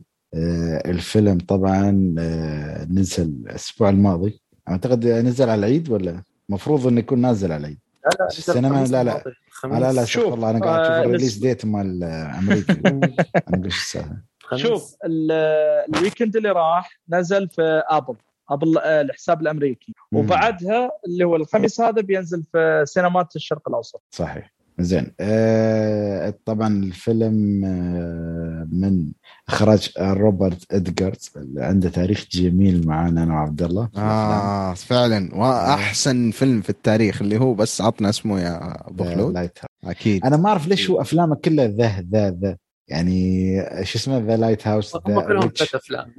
الفيلم 0.86 1.38
طبعا 1.38 2.14
آه، 2.18 2.84
نزل 2.84 3.24
الأسبوع 3.24 3.88
الماضي. 3.88 4.40
أعتقد 4.68 5.06
نزل 5.06 5.50
على 5.50 5.58
العيد 5.58 5.90
ولا؟ 5.90 6.22
المفروض 6.48 6.86
إنه 6.86 7.00
يكون 7.00 7.20
نازل 7.20 7.52
على 7.52 7.60
العيد. 7.60 7.78
لا 8.06 8.16
لا 8.20 8.26
السينما؟ 8.26 8.84
لا 8.84 9.04
لا. 9.04 9.22
لا 9.64 9.92
لا 9.92 10.04
شوف 10.04 10.24
والله 10.24 10.50
أنا 10.50 10.60
قاعد 10.60 10.80
أشوف 10.80 10.90
آه 10.92 11.02
ال 11.02 11.06
release 11.06 11.36
ديت 11.36 11.64
مال 11.64 12.04
أمريكا. 12.38 12.74
أنا 13.54 13.64
إيش 13.64 13.76
السالفه 13.76 14.16
شوف 14.54 14.96
ال 15.04 15.20
weekend 15.20 16.36
اللي 16.36 16.50
راح 16.50 17.00
نزل 17.08 17.48
في 17.48 17.82
أبل 17.88 18.16
أبل 18.50 18.78
آه، 18.78 19.00
الحساب 19.00 19.40
الأمريكي. 19.40 19.94
وبعدها 20.12 20.90
اللي 21.06 21.24
هو 21.24 21.36
الخميس 21.36 21.80
هذا 21.80 22.02
بينزل 22.02 22.44
في 22.52 22.82
سينمات 22.86 23.36
الشرق 23.36 23.68
الأوسط. 23.68 24.02
صحيح. 24.10 24.55
زين. 24.78 25.12
آه 25.20 26.34
طبعا 26.44 26.68
الفيلم 26.84 27.64
آه 27.64 28.68
من 28.72 29.12
إخراج 29.48 29.90
روبرت 29.98 30.72
ايجرز 30.72 31.30
عنده 31.56 31.88
تاريخ 31.88 32.26
جميل 32.30 32.86
معانا 32.86 33.22
أنا 33.22 33.34
وعبد 33.34 33.62
الله. 33.62 33.88
آه 33.96 34.74
فعلا. 34.74 35.34
وأحسن 35.34 36.30
فيلم 36.30 36.60
في 36.60 36.70
التاريخ 36.70 37.22
اللي 37.22 37.38
هو 37.40 37.54
بس 37.54 37.80
عطنا 37.80 38.08
اسمه 38.08 38.40
يا 38.40 38.88
أبو 38.88 39.04
خلود. 39.04 39.50
أكيد. 39.84 40.24
أنا 40.24 40.36
ما 40.36 40.48
أعرف 40.48 40.66
ليش 40.68 40.90
هو 40.90 41.00
أفلامه 41.00 41.36
كلها 41.36 41.66
the 41.66 42.04
the 42.12 42.30
the. 42.30 42.56
يعني 42.88 43.56
شو 43.84 43.98
اسمه؟ 43.98 44.18
The 44.18 44.36
Lighthouse 44.36 44.96
هم 44.96 45.20
كلهم 45.20 45.52
ثلاث 45.56 45.74
أفلام 45.74 46.12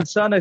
لسانه 0.00 0.40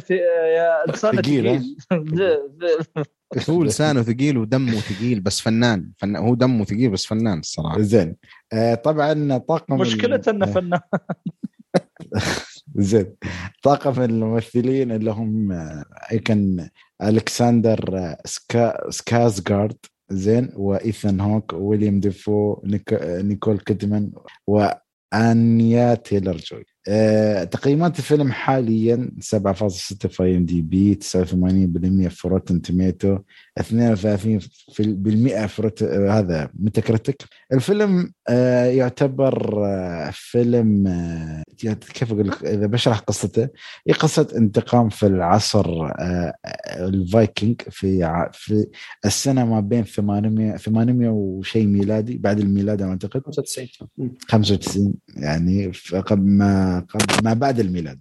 ثقيل 0.96 1.76
هو 3.50 3.64
لسانه 3.64 4.02
ثقيل 4.10 4.38
ودمه 4.38 4.72
ثقيل 4.72 5.20
بس 5.20 5.42
فنان, 5.42 5.92
فن... 5.98 6.16
هو 6.16 6.36
دمه 6.36 6.66
ثقيل 6.66 6.90
بس 6.90 7.06
فنان 7.06 7.40
الصراحة. 7.40 7.82
زين. 7.82 8.16
آه 8.54 8.76
طبعا 8.76 9.38
طاقم 9.38 9.78
مشكلة 9.78 10.22
إنه 10.28 10.46
فنان. 10.46 10.80
زين. 12.76 13.16
طاقم 13.64 14.02
الممثلين 14.02 14.92
اللي 14.92 15.12
هم 15.12 15.54
كان 16.26 16.70
الكسندر 17.04 17.98
آه، 17.98 18.18
سكا 18.26 18.90
سكازغارد 18.90 19.78
زين 20.10 20.50
وايثان 20.56 21.20
هوك 21.20 21.54
وويليام 21.54 22.00
دافو 22.00 22.62
نيك... 22.64 23.00
نيكول 23.04 23.60
كيدمان 23.60 24.12
وانيا 24.48 25.96
تيلر 25.96 26.38
جوي 26.38 26.66
تقييمات 27.52 28.00
الفيلم 28.00 28.32
حاليا 28.32 29.12
7.6 29.20 30.08
في 30.08 30.38
IMDb 30.38 30.96
89% 30.96 32.08
في 32.08 32.28
Rotten 32.28 32.62
Tomatoes 32.62 33.18
32% 33.60 33.64
في 34.74 35.56
Rot... 35.60 35.84
هذا 35.84 36.50
Metacritic 36.60 37.24
الفيلم 37.54 38.12
أه 38.30 38.66
يعتبر 38.66 39.60
فيلم 40.14 40.88
كيف 41.94 42.12
أقول 42.12 42.28
لك؟ 42.28 42.46
إذا 42.46 42.66
بشرح 42.66 43.00
قصته 43.00 43.50
هي 43.88 43.94
قصة 43.94 44.28
انتقام 44.36 44.90
في 44.90 45.06
العصر 45.06 45.86
آه، 45.86 46.34
الفايكنج 46.78 47.62
في 47.70 48.30
في 48.34 48.68
السنة 49.06 49.46
ما 49.46 49.60
بين 49.60 49.84
800 49.84 50.58
800 50.58 51.10
وشيء 51.10 51.68
ميلادي 51.68 52.18
بعد 52.18 52.40
الميلاد 52.40 52.82
أعتقد. 52.82 53.22
95 53.26 53.68
95 54.28 54.94
يعني 55.18 55.72
قبل 56.06 56.22
ما 56.70 56.80
قبل 56.80 57.24
ما 57.24 57.34
بعد 57.34 57.60
الميلاد. 57.60 58.00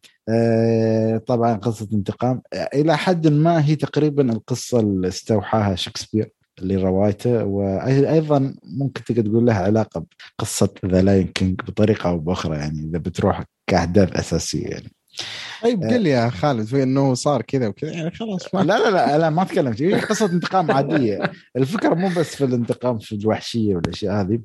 طبعا 1.27 1.55
قصة 1.55 1.89
انتقام. 1.93 2.43
إلى 2.75 2.97
حد 2.97 3.27
ما 3.27 3.65
هي 3.65 3.77
تقريبا 3.77 4.33
القصة 4.33 4.81
اللي 4.81 5.09
استوحاها 5.09 5.75
شكسبير 5.75 6.31
لروايته 6.63 7.45
وأيضا 7.45 8.55
ممكن 8.65 9.05
تقدر 9.05 9.23
تقول 9.31 9.47
لها 9.47 9.63
علاقة 9.63 10.05
بقصة 10.39 10.69
The 10.87 11.03
Lion 11.03 11.27
King 11.27 11.61
بطريقة 11.61 12.11
أو 12.11 12.19
بأخرى 12.19 12.57
يعني 12.57 12.81
إذا 12.81 12.99
بتروح 12.99 13.45
كأهداف 13.67 14.13
أساسية 14.13 14.67
يعني. 14.67 14.93
طيب 15.63 15.83
قل 15.83 16.01
لي 16.01 16.11
يا 16.11 16.31
خالد 16.31 16.67
في 16.67 16.83
إنه 16.83 17.15
صار 17.15 17.43
كذا 17.43 17.69
وكذا؟ 17.69 17.91
يعني 17.91 18.11
خلاص 18.11 18.55
ما 18.55 18.61
لا 18.61 18.79
لا 18.79 18.91
لا 18.91 19.19
لا 19.19 19.31
ما 19.31 19.43
أتكلم. 19.43 19.75
هي 19.81 20.01
قصة 20.01 20.27
انتقام 20.27 20.71
عادية. 20.71 21.33
الفكرة 21.57 21.95
مو 21.95 22.09
بس 22.09 22.37
في 22.37 22.45
الانتقام 22.45 22.99
في 22.99 23.15
الوحشية 23.15 23.75
والأشياء 23.75 24.15
هذه. 24.21 24.41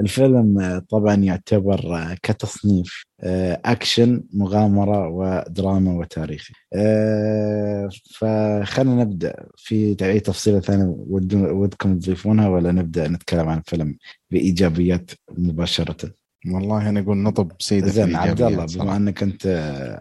الفيلم 0.00 0.82
طبعا 0.88 1.14
يعتبر 1.14 2.14
كتصنيف 2.22 3.04
آه، 3.22 3.60
أكشن 3.64 4.22
مغامرة 4.32 5.08
ودراما 5.08 5.92
وتاريخي. 5.92 6.54
آه، 6.74 7.88
فخلينا 8.14 9.04
نبدأ. 9.04 9.46
في 9.56 9.96
اي 10.02 10.20
تفصيلة 10.20 10.60
ثانية 10.60 10.94
ودكم 11.08 11.98
تضيفونها 11.98 12.48
ولا 12.48 12.72
نبدأ 12.72 13.08
نتكلم 13.08 13.48
عن 13.48 13.58
الفيلم 13.58 13.96
بإيجابيات 14.30 15.10
مباشرة؟ 15.38 16.12
والله 16.46 16.88
أنا 16.88 17.00
أقول 17.00 17.16
نطب 17.18 17.52
سيدة 17.58 17.88
زين 17.88 18.16
عبد 18.16 18.42
الله 18.42 18.66
بما 18.66 18.96
أنك 18.96 19.22
أنت 19.22 19.46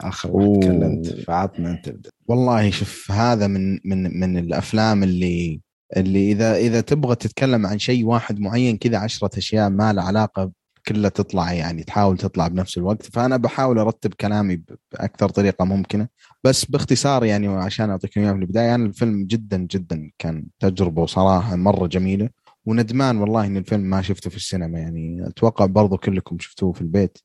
آخر 0.02 0.32
واحد 0.32 0.60
تكلمت 0.60 1.08
فعطنا 1.08 1.72
أنت 1.72 1.89
تبدا 1.89 2.10
والله 2.28 2.70
شوف 2.70 3.12
هذا 3.12 3.47
من 3.47 3.80
من 3.86 4.20
من 4.20 4.38
الأفلام 4.38 5.04
اللي 5.04 5.60
اللي 5.98 6.32
إذا 6.32 6.56
إذا 6.56 6.82
تبغى 6.82 7.16
تتكلم 7.16 7.66
عن 7.66 7.80
شيء 7.80 8.06
واحد 8.06 8.40
معين 8.40 8.78
كذا 8.78 8.98
عشرة 8.98 9.38
أشياء 9.38 9.70
ما 9.70 9.94
له 9.94 10.02
علاقة 10.02 10.52
كلها 10.88 11.10
تطلع 11.10 11.54
يعني 11.54 11.84
تحاول 11.84 12.18
تطلع 12.18 12.48
بنفس 12.48 12.78
الوقت. 12.78 13.06
فأنا 13.06 13.38
بحاول 13.38 13.80
أرتب 13.80 14.14
كلامي 14.14 14.62
بأكثر 14.92 15.30
طريقة 15.30 15.66
ممكنة. 15.66 16.08
بس 16.44 16.66
باختصار 16.66 17.26
يعني 17.26 17.48
عشان 17.48 17.90
اعطيكم 17.90 18.22
اياه 18.22 18.32
في 18.32 18.40
البداية 18.40 18.66
يعني 18.66 18.86
الفيلم 18.86 19.26
جدا 19.26 19.58
جدا 19.58 20.12
كان 20.18 20.46
تجربة 20.60 21.02
وصراحة 21.02 21.56
مرة 21.56 21.88
جميلة 21.88 22.30
وندمان 22.66 23.18
والله 23.18 23.46
إن 23.46 23.58
الفيلم 23.58 23.82
ما 23.82 24.02
شفته 24.02 24.30
في 24.30 24.36
السينما. 24.36 24.80
يعني 24.80 25.28
أتوقع 25.28 25.66
برضو 25.66 25.98
كلكم 25.98 26.40
شفتوه 26.40 26.72
في 26.72 26.82
البيت. 26.82 27.18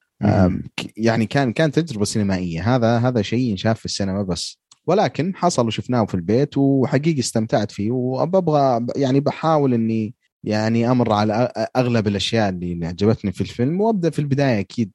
يعني 0.96 1.26
كان 1.26 1.52
كان 1.52 1.70
تجربة 1.70 2.04
سينمائية. 2.04 2.74
هذا 2.74 2.98
هذا 2.98 3.22
شيء 3.22 3.50
ينشاف 3.50 3.78
في 3.78 3.84
السينما 3.84 4.22
بس. 4.22 4.58
ولكن 4.86 5.36
حصل 5.36 5.66
وشفناه 5.66 6.04
في 6.04 6.14
البيت 6.14 6.58
وحقيقي 6.58 7.20
استمتعت 7.20 7.70
فيه 7.70 7.90
وابغى 7.90 8.86
يعني 8.96 9.20
بحاول 9.20 9.74
إني 9.74 10.14
يعني 10.44 10.90
أمر 10.90 11.12
على 11.12 11.52
أغلب 11.76 12.06
الأشياء 12.06 12.48
اللي 12.48 12.86
عجبتني 12.86 13.32
في 13.32 13.40
الفيلم 13.40 13.80
وأبدأ 13.80 14.10
في 14.10 14.18
البداية 14.18 14.60
أكيد 14.60 14.92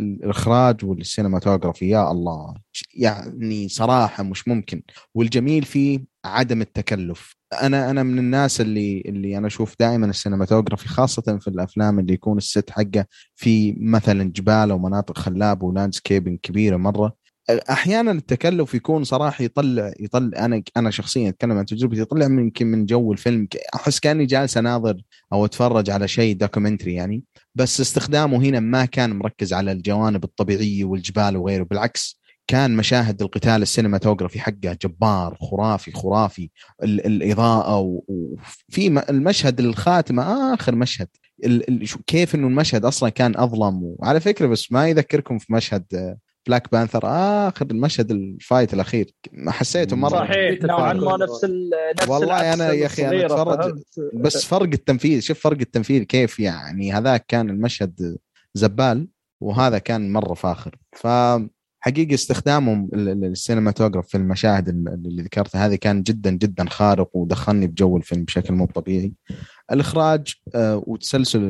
الإخراج 0.00 0.84
والسينماتوجرافي 0.84 1.88
يا 1.88 2.10
الله 2.10 2.54
يعني 2.94 3.68
صراحة 3.68 4.22
مش 4.22 4.48
ممكن. 4.48 4.82
والجميل 5.14 5.62
فيه 5.62 6.04
عدم 6.24 6.60
التكلف. 6.60 7.36
أنا 7.62 7.90
أنا 7.90 8.02
من 8.02 8.18
الناس 8.18 8.60
اللي 8.60 9.00
اللي 9.06 9.38
أنا 9.38 9.46
أشوف 9.46 9.74
دائما 9.80 10.06
ال 10.06 10.11
cinematography 10.11 10.88
خاصة 10.88 11.38
في 11.40 11.48
الأفلام 11.48 11.98
اللي 11.98 12.12
يكون 12.14 12.38
ال 12.38 12.46
set 12.46 12.70
حقة 12.70 13.06
في 13.34 13.74
مثلا 13.80 14.24
جبال 14.24 14.72
ومناطق 14.72 15.18
خلابة 15.18 15.66
و 15.66 15.72
landscaping 15.72 16.38
كبيرة 16.42 16.76
مرة. 16.76 17.21
أحيانا 17.70 18.10
التكلف 18.10 18.74
يكون 18.74 19.04
صراحة 19.04 19.44
يطلع 19.44 19.92
يطلع 20.00 20.44
أنا 20.44 20.62
أنا 20.76 20.90
شخصيا 20.90 21.28
أتكلم 21.28 21.58
عن 21.58 21.66
تجربتي 21.66 22.00
يطلع 22.00 22.28
من 22.28 22.38
يمكن 22.38 22.66
من 22.66 22.86
جو 22.86 23.12
الفيلم 23.12 23.48
أحس 23.74 24.00
كأني 24.00 24.26
جالس 24.26 24.56
أناظر 24.56 25.02
أو 25.32 25.44
أتفرج 25.44 25.90
على 25.90 26.08
شيء 26.08 26.36
documentary 26.36 26.94
يعني 26.94 27.24
بس 27.54 27.80
استخدامه 27.80 28.38
هنا 28.38 28.60
ما 28.60 28.84
كان 28.84 29.16
مركز 29.16 29.52
على 29.52 29.72
الجوانب 29.72 30.24
الطبيعية 30.24 30.84
والجبال 30.84 31.36
وغيره 31.36 31.62
بالعكس 31.62 32.22
كان 32.46 32.76
مشاهد 32.76 33.22
القتال 33.22 33.62
ال 33.62 33.67
cinematography 33.67 34.40
حقه 34.40 34.78
جبار 34.82 35.36
خرافي 35.40 35.92
خرافي 35.92 36.50
الإضاءة 36.82 37.78
وفي 38.08 38.86
المشهد 39.08 39.60
الخاتمه 39.60 40.54
آخر 40.54 40.74
مشهد 40.74 41.08
كيف 42.06 42.34
إنه 42.34 42.46
المشهد 42.46 42.84
أصلا 42.84 43.08
كان 43.08 43.36
أظلم 43.36 43.80
وعلى 43.82 44.20
فكرة 44.20 44.46
بس 44.46 44.72
ما 44.72 44.88
يذكركم 44.88 45.38
في 45.38 45.52
مشهد 45.52 46.16
Black 46.46 46.72
Panther 46.72 47.00
آخر 47.04 47.66
المشهد 47.66 48.10
ال 48.10 48.21
fight 48.21 48.74
الأخير. 48.74 49.14
ما 49.32 49.52
حسيته 49.52 49.96
مرة 49.96 50.10
صحيح. 50.10 50.62
نوعا 50.62 50.92
ما 50.92 51.16
نفس 51.16 51.44
نفس 52.00 52.08
والله 52.08 52.54
أنا 52.54 52.72
يا 52.72 52.86
أخي 52.86 53.08
أنا 53.08 53.26
أتفرج 53.26 53.82
بس 54.14 54.44
فرق 54.44 54.68
التنفيذ 54.72 55.20
شوف 55.20 55.40
فرق 55.40 55.58
التنفيذ 55.60 56.02
كيف 56.02 56.40
يعني. 56.40 56.92
هذاك 56.92 57.24
كان 57.28 57.50
المشهد 57.50 58.18
زبال 58.54 59.08
وهذا 59.42 59.78
كان 59.78 60.12
مرة 60.12 60.34
فاخر. 60.34 60.76
ف 60.92 61.06
حقيقي 61.84 62.14
استخدامهم 62.14 62.88
ال 62.94 63.02
cinematography 63.02 64.08
في 64.08 64.16
المشاهد 64.16 64.68
اللي 64.68 65.22
ذكرتها. 65.22 65.66
هذه 65.66 65.74
كان 65.74 66.02
جدا 66.02 66.30
جدا 66.30 66.68
خارق 66.68 67.10
ودخلني 67.14 67.66
بجو 67.66 67.96
الفيلم 67.96 68.24
بشكل 68.24 68.54
مو 68.54 68.66
طبيعي. 68.66 69.12
الإخراج 69.72 70.34
آه، 70.54 70.82
وتسلسل 70.86 71.40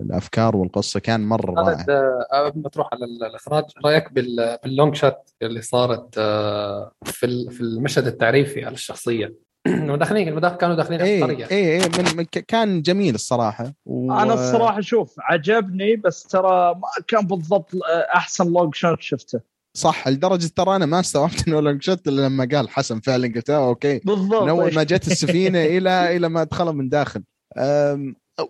الأفكار 0.00 0.56
والقصة 0.56 1.00
كان 1.00 1.20
مرة 1.20 1.52
رائع. 1.60 1.86
آه، 1.88 2.48
قبل 2.48 2.60
ما 2.60 2.68
تروح 2.68 2.88
على 2.92 3.04
الإخراج 3.04 3.64
رأيك 3.84 4.12
بال 4.12 4.39
long 4.39 4.94
shot 4.94 5.30
اللي 5.42 5.62
صارت 5.62 6.14
آه، 6.18 6.92
في 7.04 7.50
في 7.50 7.60
المشهد 7.60 8.06
التعريفي 8.06 8.64
على 8.64 8.74
الشخصية؟ 8.74 9.34
داخلين 9.96 10.40
كانوا 10.40 10.74
داخلين 10.74 11.00
إيه، 11.00 11.24
القرية. 11.24 11.46
اي 11.50 11.82
اي 11.82 11.88
من 12.16 12.24
كان 12.24 12.82
جميل 12.82 13.14
الصراحة. 13.14 13.72
و... 13.86 14.12
أنا 14.12 14.34
الصراحة 14.34 14.80
شوف 14.80 15.14
عجبني 15.18 15.96
بس 15.96 16.22
ترى 16.22 16.74
ما 16.74 17.04
كان 17.08 17.26
بالضبط 17.26 17.70
أحسن 18.14 18.52
long 18.52 18.74
shot 18.74 19.00
شفته. 19.00 19.51
صح 19.76 20.08
لدرجة 20.08 20.50
ترى 20.56 20.76
أنا 20.76 20.86
ما 20.86 21.00
استوعبت 21.00 21.48
إنه 21.48 21.60
long 21.60 21.82
shot 21.82 22.08
إلا 22.08 22.26
لما 22.26 22.48
قال 22.52 22.70
حسن 22.70 23.00
فعلا 23.00 23.32
قلت 23.34 23.50
أوكي. 23.50 23.98
بالضبط. 23.98 24.42
من 24.42 24.48
اول 24.48 24.74
ما 24.74 24.82
جت 24.82 25.06
السفينة 25.06 25.64
إلى 25.64 26.16
إلى 26.16 26.28
ما 26.28 26.44
دخلوا 26.44 26.72
من 26.72 26.88
داخل. 26.88 27.22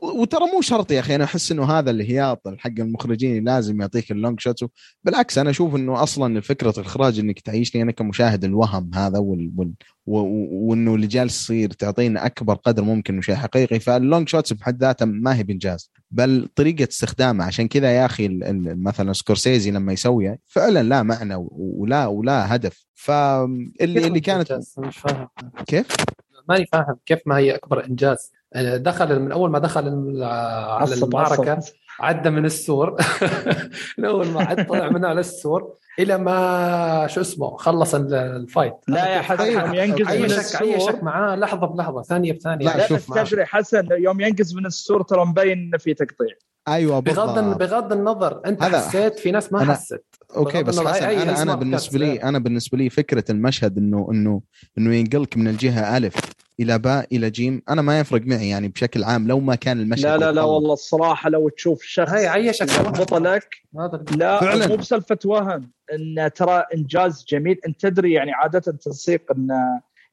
وترى 0.03 0.45
مو 0.55 0.61
شرط 0.61 0.93
يا 0.93 1.01
أخي 1.01 1.15
أنا 1.15 1.25
أحس 1.25 1.53
إنه 1.53 1.65
هذا 1.65 1.91
الهياط 1.91 2.43
حق 2.59 2.71
المخرجين 2.79 3.45
لازم 3.45 3.81
يعطيك 3.81 4.11
ال 4.13 4.18
long 4.18 4.41
shot. 4.41 4.65
بالعكس 5.05 5.39
أنا 5.39 5.51
أشوف 5.51 5.75
إنه 5.75 6.03
أصلا 6.03 6.41
فكرة 6.41 6.75
الإخراج 6.79 7.19
إنك 7.19 7.41
تعيشني 7.41 7.83
أنا 7.83 7.93
كمشاهد 7.93 8.45
الوهم 8.45 8.91
هذا 8.95 9.19
وال... 9.19 9.53
وال... 9.57 9.73
وإنه 10.07 10.95
اللي 10.95 11.07
جالس 11.07 11.43
يصير 11.43 11.71
تعطينا 11.71 12.27
أكبر 12.27 12.55
قدر 12.55 12.83
ممكن 12.83 13.15
من 13.15 13.23
شيء 13.23 13.35
حقيقي. 13.35 13.81
فال 13.81 13.97
long 13.97 14.29
shots 14.29 14.53
بحد 14.53 14.81
ذاتها 14.81 15.05
ما 15.05 15.37
هي 15.37 15.43
بإنجاز 15.43 15.91
بل 16.11 16.49
طريقة 16.55 16.89
استخدامه. 16.91 17.45
عشان 17.45 17.69
كذا 17.69 17.91
يا 17.91 18.07
أخي 18.07 18.29
مثلا 18.63 19.13
سكورسيزي 19.13 19.71
لما 19.71 19.93
يسويها 19.93 20.39
فعلا 20.47 20.83
لا 20.83 21.03
معنى 21.03 21.35
ولا 21.51 22.07
ولا 22.07 22.55
هدف. 22.55 22.87
فاللي 22.95 24.07
اللي 24.07 24.21
كانت 24.21 24.61
مش 24.79 24.97
فاهم. 24.99 25.29
كيف؟ 25.67 25.87
ماني 26.49 26.67
فاهم 26.73 26.97
كيف 27.07 27.19
ما 27.27 27.37
هي 27.37 27.55
أكبر 27.55 27.85
إنجاز. 27.85 28.33
دخل 28.57 29.21
من 29.21 29.33
أول 29.33 29.51
ما 29.51 29.59
دخل 29.59 29.89
على 30.23 30.95
المعركة 30.95 31.59
عدى 32.01 32.31
من 32.31 32.45
السور. 32.45 32.97
من 33.99 34.05
أول 34.05 34.27
ما 34.27 34.45
عد 34.45 34.67
طلع 34.67 34.89
من 34.89 35.05
على 35.05 35.21
السور 35.21 35.75
إلى 35.99 36.19
ما 36.19 37.07
شو 37.07 37.21
اسمه 37.21 37.57
خلص 37.57 37.95
ال 37.95 38.06
fight. 38.06 38.75
لا 38.89 39.09
يا 39.09 39.23
حسن 39.23 39.53
يوم 39.53 39.75
ينقز 39.75 40.17
من 40.17 40.25
السور. 40.25 40.69
عيشك 40.69 41.03
معاه. 41.03 41.37
لحظة 41.37 41.67
بلحظة 41.67 42.03
ثانية 42.03 42.33
بثانية. 42.33 42.67
لا, 42.67 42.77
لا 42.77 42.87
شوف 42.87 43.15
تدري 43.15 43.47
حسن 43.47 43.89
يوم 43.91 44.21
ينقز 44.21 44.55
من 44.55 44.67
السور 44.67 45.03
ترى 45.03 45.25
مبين 45.25 45.59
إنه 45.59 45.79
في 45.79 45.95
تقطيع. 45.95 46.37
أيوه 46.69 47.01
بغض 47.01 47.59
بغض 47.59 47.93
النظر 47.93 48.41
أنت 48.47 48.63
هذا 48.63 48.79
حسيت 48.79 49.19
في 49.19 49.31
ناس 49.31 49.53
ما 49.53 49.73
حست. 49.73 50.05
أوكي 50.37 50.63
بس 50.63 50.81
حسن 50.81 51.05
أنا 51.05 51.43
أنا 51.43 51.55
بالنسبة 51.55 51.99
لي 51.99 52.23
أنا 52.23 52.39
بالنسبة 52.39 52.79
لي 52.79 52.91
فكرة 52.91 53.25
المشهد 53.31 53.79
انه 53.79 54.09
انه 54.11 54.43
إنه 54.79 54.95
ينقلك 54.95 55.37
من 55.37 55.49
الجهة 55.49 55.97
ألف 55.97 56.15
إلى 56.61 56.79
باء 56.79 57.07
إلى 57.13 57.31
جيم 57.31 57.63
أنا 57.69 57.83
ما 57.83 58.01
يفرق 58.01 58.23
معي 58.27 58.49
يعني 58.49 58.69
بشكل 58.69 59.05
عام 59.05 59.29
لو 59.29 59.41
ما 59.41 59.55
كان 59.55 59.81
المشهد 59.81 60.05
لا 60.05 60.17
لا 60.17 60.33
لا 60.33 60.43
والله 60.43 60.73
الصراحة 60.73 61.31
لو 61.31 61.49
تشوف 61.49 61.83
شخص 61.83 62.11
هي 62.11 62.27
عيشك 62.27 62.81
بطلك 62.89 63.57
لا 64.17 64.41
فعلا. 64.41 64.67
مو 64.67 64.77
بسالفة 64.77 65.19
وهم 65.25 65.71
إن 65.93 66.31
ترى 66.35 66.65
إنجاز 66.75 67.25
جميل. 67.29 67.59
انت 67.67 67.81
تدري 67.81 68.13
يعني 68.13 68.33
عادة 68.33 68.59
تنسيق 68.59 69.23
إن 69.33 69.49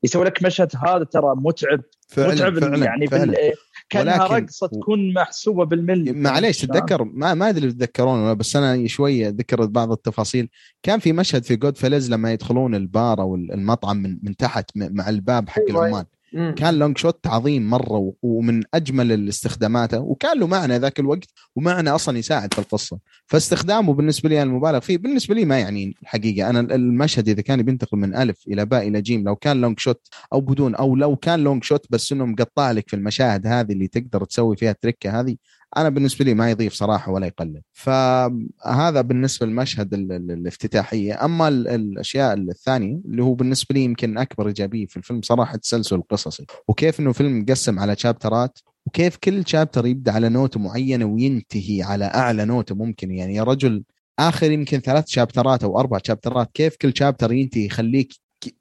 يسوي 0.04 0.26
لك 0.26 0.44
مشهد 0.44 0.72
هذا 0.88 1.04
ترى 1.04 1.34
متعب. 1.36 1.82
فعلا 2.08 2.34
متعب 2.34 2.60
فعلا 2.60 2.86
يعني 2.86 3.08
فعلا. 3.08 3.26
بال... 3.26 3.54
كأنها 3.90 4.28
رقصة 4.28 4.68
تكون 4.68 5.14
محسوبة 5.14 5.66
بالملي. 5.66 6.12
معليش 6.12 6.58
تتذكر 6.58 7.04
ما 7.04 7.34
ما 7.34 7.50
أدري 7.50 7.72
تتذكرون 7.72 8.36
بس 8.36 8.56
أنا 8.56 8.88
شوية 8.88 9.30
ذكر 9.30 9.66
بعض 9.66 9.92
التفاصيل. 9.92 10.50
كان 10.84 11.00
في 11.00 11.14
مشهد 11.14 11.44
في 11.44 11.56
Goodfellas 11.56 12.12
لما 12.12 12.34
يدخلون 12.34 12.76
البار 12.76 13.22
أو 13.22 13.36
المطعم 13.36 13.98
من, 13.98 14.20
من 14.24 14.36
تحت 14.36 14.72
مع 14.76 15.10
الباب 15.10 15.50
حق 15.50 15.62
أيوة. 15.70 15.88
العمال. 15.88 16.06
مم. 16.34 16.56
كان 16.58 16.74
long 16.80 16.98
shot 16.98 17.28
عظيم 17.28 17.70
مرة 17.70 18.14
ومن 18.22 18.64
أجمل 18.74 19.12
الاستخداماته. 19.12 20.00
وكان 20.00 20.40
له 20.40 20.48
معنى 20.48 20.78
ذاك 20.78 21.00
الوقت 21.00 21.28
ومعنى 21.56 21.90
أصلا 21.90 22.18
يساعد 22.18 22.54
في 22.54 22.60
القصة. 22.60 23.00
فاستخدامه 23.26 23.94
بالنسبة 23.94 24.30
لي 24.30 24.44
المبالغ 24.44 24.80
فيه 24.80 24.98
بالنسبة 24.98 25.36
لي 25.36 25.46
ما 25.46 25.60
يعني 25.60 25.96
الحقيقة. 26.02 26.50
أنا 26.50 26.60
المشهد 26.60 27.30
إذا 27.30 27.42
كان 27.42 27.62
بينتقل 27.62 27.98
من 27.98 28.16
ألف 28.16 28.48
إلى 28.48 28.66
باء 28.66 28.88
إلى 28.88 29.02
جيم 29.02 29.24
لو 29.24 29.36
كان 29.36 29.62
long 29.62 29.80
shot 29.80 30.08
أو 30.34 30.42
بدون 30.42 30.76
أو 30.76 30.96
لو 30.96 31.16
كان 31.16 31.40
لونج 31.40 31.64
شوت 31.64 31.86
بس 31.90 32.12
انه 32.12 32.26
مقطع 32.26 32.72
لك 32.72 32.90
في 32.90 32.96
المشاهد 32.96 33.48
هذه 33.48 33.72
اللي 33.72 33.88
تقدر 33.88 34.24
تسوي 34.26 34.56
فيها 34.56 34.72
التركه 34.72 35.20
هذه 35.20 35.36
أنا 35.78 35.90
بالنسبة 35.90 36.26
لي 36.26 36.34
ما 36.34 36.52
يضيف 36.52 36.74
صراحة 36.74 37.12
ولا 37.12 37.28
يقلل. 37.28 37.62
فهذا 37.74 39.02
بالنسبة 39.02 39.46
للمشهد 39.46 39.94
الافتتاحية. 39.94 41.26
أما 41.26 41.48
الأشياء 41.48 42.34
الثانية 42.34 43.02
اللي 43.06 43.24
هو 43.24 43.34
بالنسبة 43.34 43.76
لي 43.76 43.84
يمكن 43.84 44.18
أكبر 44.18 44.48
إيجابية 44.48 44.86
في 44.86 44.98
الفيلم 44.98 45.22
صراحة 45.22 45.56
التسلسل 45.56 45.96
القصصي. 45.96 46.46
وكيف 46.68 47.00
إنه 47.00 47.12
فيلم 47.12 47.40
مقسم 47.40 47.80
على 47.80 47.96
شابترات 47.96 48.60
وكيف 48.86 49.18
كل 49.18 49.44
شابتر 49.48 49.86
يبدأ 49.86 50.12
على 50.12 50.30
نوتة 50.30 50.60
معينة 50.60 51.06
وينتهي 51.06 51.84
على 51.84 52.06
أعلى 52.06 52.46
نوتة 52.46 52.76
ممكن. 52.76 53.12
يعني 53.12 53.36
يا 53.36 53.44
رجل 53.44 53.84
آخر 54.20 54.52
يمكن 54.52 54.80
ثلاث 54.80 55.08
شابترات 55.08 55.64
أو 55.64 55.80
أربع 55.80 56.00
شابترات 56.08 56.52
كيف 56.54 56.76
كل 56.76 56.94
شابتر 56.96 57.32
ينتهي؟ 57.32 57.66
يخليك 57.66 58.14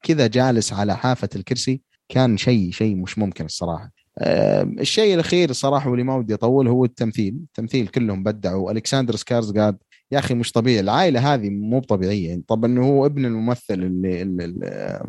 كذا 0.02 0.26
جالس 0.26 0.72
على 0.72 0.96
حافة 0.96 1.28
الكرسي. 1.36 1.80
كان 2.08 2.36
شيء 2.36 2.70
شيء 2.70 2.96
مش 2.96 3.18
ممكن 3.18 3.44
الصراحة. 3.44 3.97
الشيء 4.80 5.14
الأخير 5.14 5.52
صراحة 5.52 5.90
واللي 5.90 6.04
ما 6.04 6.16
ودي 6.16 6.34
اطول 6.34 6.68
هو 6.68 6.84
التمثيل. 6.84 7.34
التمثيل 7.34 7.86
كلهم 7.86 8.22
بدعوا. 8.22 8.72
الكسندر 8.72 9.16
سكارزغارد 9.16 9.76
يا 10.12 10.18
أخي 10.18 10.34
مش 10.34 10.52
طبيعي. 10.52 10.80
العائلة 10.80 11.34
هذه 11.34 11.50
مو 11.50 11.80
طبيعية. 11.80 12.42
طب 12.48 12.64
انه 12.64 12.86
هو 12.86 13.06
ابن 13.06 13.24
الممثل 13.24 13.74
اللي 13.74 14.22
اللي, 14.22 15.02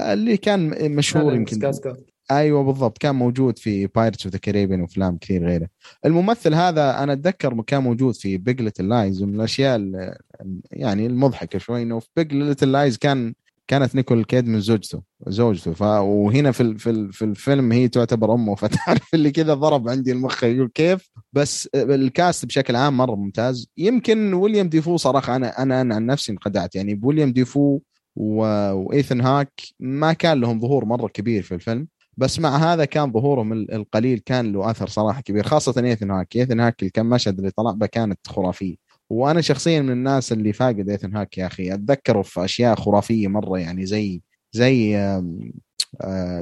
اللي 0.00 0.36
كان 0.36 0.90
مشهور 0.94 1.34
يمكن. 1.34 1.72
أيوه 2.30 2.62
بالضبط. 2.62 2.98
كان 2.98 3.14
موجود 3.14 3.58
في 3.58 3.86
Pirates 3.86 4.24
of 4.24 4.32
the 4.32 4.38
Caribbean 4.38 4.80
وأفلام 4.80 5.18
كثير 5.18 5.46
غيره. 5.46 5.68
الممثل 6.06 6.54
هذا 6.54 7.02
أنا 7.02 7.12
أتذكر 7.12 7.62
كان 7.62 7.82
موجود 7.82 8.14
في 8.14 8.36
Big 8.36 8.62
Little 8.62 8.88
Lies 8.88 9.22
ومن 9.22 9.34
الأشياء 9.34 9.80
يعني 10.70 11.06
المضحكة 11.06 11.58
شوي 11.58 11.82
إنه 11.82 11.98
في 11.98 12.08
Big 12.16 12.32
Little 12.34 12.72
Lies 12.72 12.98
كان 12.98 13.34
كانت 13.70 13.94
نيكول 13.94 14.24
كيدمان 14.24 14.60
زوجته 14.60 15.02
زوجته. 15.26 15.72
ف 15.72 15.82
وهنا 15.82 16.52
في 16.52 16.78
في 16.78 17.08
في 17.12 17.24
الفيلم 17.24 17.72
هي 17.72 17.88
تعتبر 17.88 18.34
أمه. 18.34 18.54
فتعرف 18.60 19.14
اللي 19.14 19.30
كذا 19.30 19.54
ضرب 19.54 19.88
عندي 19.88 20.12
المخ 20.12 20.44
يقول 20.44 20.70
كيف؟ 20.74 21.10
بس 21.32 21.68
ال 21.74 21.88
cast 21.88 22.46
بشكل 22.46 22.76
عام 22.76 22.96
مرة 22.96 23.14
ممتاز. 23.14 23.68
يمكن 23.76 24.34
ويليام 24.34 24.68
دافو 24.68 24.96
صراحة 24.96 25.36
أنا 25.36 25.62
أنا, 25.62 25.80
أنا 25.80 25.94
عن 25.94 26.06
نفسي 26.06 26.32
انخدعت 26.32 26.74
يعني 26.74 26.94
بويليام 26.94 27.32
دافو 27.32 27.80
وايثن 28.16 29.20
هوك 29.20 29.52
ما 29.80 30.12
كان 30.12 30.40
لهم 30.40 30.60
ظهور 30.60 30.84
مرة 30.84 31.08
كبير 31.08 31.42
في 31.42 31.54
الفيلم. 31.54 31.88
بس 32.16 32.38
مع 32.38 32.72
هذا 32.72 32.84
كان 32.84 33.12
ظهورهم 33.12 33.52
القليل 33.52 34.18
كان 34.18 34.52
له 34.52 34.70
أثر 34.70 34.88
صراحة 34.88 35.20
كبير 35.20 35.44
خاصة 35.44 35.84
ايثن 35.84 36.10
هوك. 36.10 36.36
ايثن 36.36 36.60
هوك 36.60 36.82
الكم 36.82 37.06
مشهد 37.06 37.38
اللي 37.38 37.50
طلع 37.50 37.70
به 37.70 37.86
كانت 37.86 38.18
خرافية. 38.26 38.89
وأنا 39.10 39.40
شخصيا 39.40 39.80
من 39.80 39.90
الناس 39.90 40.32
اللي 40.32 40.52
فاقد 40.52 40.88
ايثن 40.88 41.16
هوك 41.16 41.38
يا 41.38 41.46
أخي. 41.46 41.74
أتذكره 41.74 42.22
في 42.22 42.44
أشياء 42.44 42.74
خرافية 42.74 43.28
مرة 43.28 43.58
يعني 43.58 43.86
زي 43.86 44.22
زي 44.52 44.96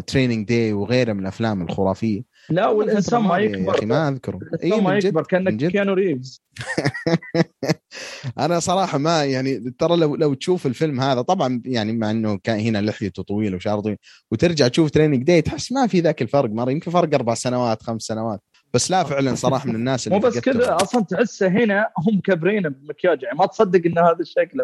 Training 0.06 0.48
Day 0.48 0.72
وغيره 0.72 1.12
من 1.12 1.20
الأفلام 1.20 1.62
الخرافية. 1.62 2.22
لا 2.50 2.68
والإنسان 2.68 3.22
ما 3.22 3.38
يكبر 3.38 3.58
يا 3.58 3.70
أخي 3.70 3.86
ما 3.86 4.08
أذكره. 4.08 4.40
اي 4.64 4.80
ما 4.80 4.98
يكبر 4.98 5.22
كأنك 5.22 5.70
كيانو 5.70 5.92
ريفز. 5.92 6.42
أنا 8.38 8.60
صراحة 8.60 8.98
ما 8.98 9.24
يعني 9.24 9.74
ترى 9.78 9.96
لو 9.96 10.16
لو 10.16 10.34
تشوف 10.34 10.66
الفيلم 10.66 11.00
هذا 11.00 11.20
طبعا 11.22 11.62
يعني 11.64 11.92
مع 11.92 12.10
إنه 12.10 12.38
كان 12.44 12.60
هنا 12.60 12.78
لحيته 12.78 13.22
طويلة 13.22 13.56
وشعره 13.56 13.80
طويل 13.80 13.96
وترجع 14.30 14.68
تشوف 14.68 14.90
Training 14.90 15.22
Day 15.22 15.42
تحس 15.42 15.72
ما 15.72 15.86
في 15.86 16.00
ذاك 16.00 16.22
الفرق. 16.22 16.50
مرة 16.50 16.70
يمكن 16.70 16.90
فرق 16.90 17.14
أربع 17.14 17.34
سنوات 17.34 17.82
خمس 17.82 18.02
سنوات. 18.02 18.40
بس 18.74 18.90
لا 18.90 19.04
فعلا 19.04 19.34
صراحة 19.34 19.68
من 19.68 19.74
الناس 19.74 20.06
اللي 20.06 20.18
مو 20.18 20.26
بس 20.26 20.38
كذا 20.38 20.76
أصلا 20.76 21.04
تحسه 21.04 21.48
هنا 21.48 21.88
هم 21.98 22.20
مكبرين 22.20 22.62
بالمكياج 22.62 23.22
يعني 23.22 23.38
ما 23.38 23.46
تصدق 23.46 23.86
ان 23.86 23.98
هذا 23.98 24.18
الشكل 24.20 24.60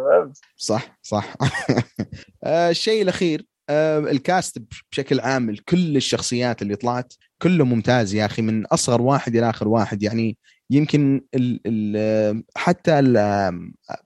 صح 0.57 0.99
صح. 1.03 1.35
آه، 2.45 2.71
الشيء 2.71 3.03
الأخير 3.03 3.47
آه، 3.69 3.99
الكاست 3.99 4.63
بشكل 4.91 5.21
عام 5.21 5.55
كل 5.69 5.97
الشخصيات 5.97 6.63
اللي 6.63 6.77
طلعت 6.77 7.15
كله 7.43 7.65
ممتاز 7.65 8.15
يا 8.15 8.27
أخي 8.27 8.43
من 8.43 8.67
أصغر 8.67 9.03
واحد 9.03 9.37
إلى 9.37 9.51
آخر 9.51 9.69
واحد. 9.69 10.03
يعني 10.03 10.37
يمكن 10.71 11.25
ال 11.35 11.61
ال 11.67 12.45
حتى 12.57 12.99
ال 12.99 13.17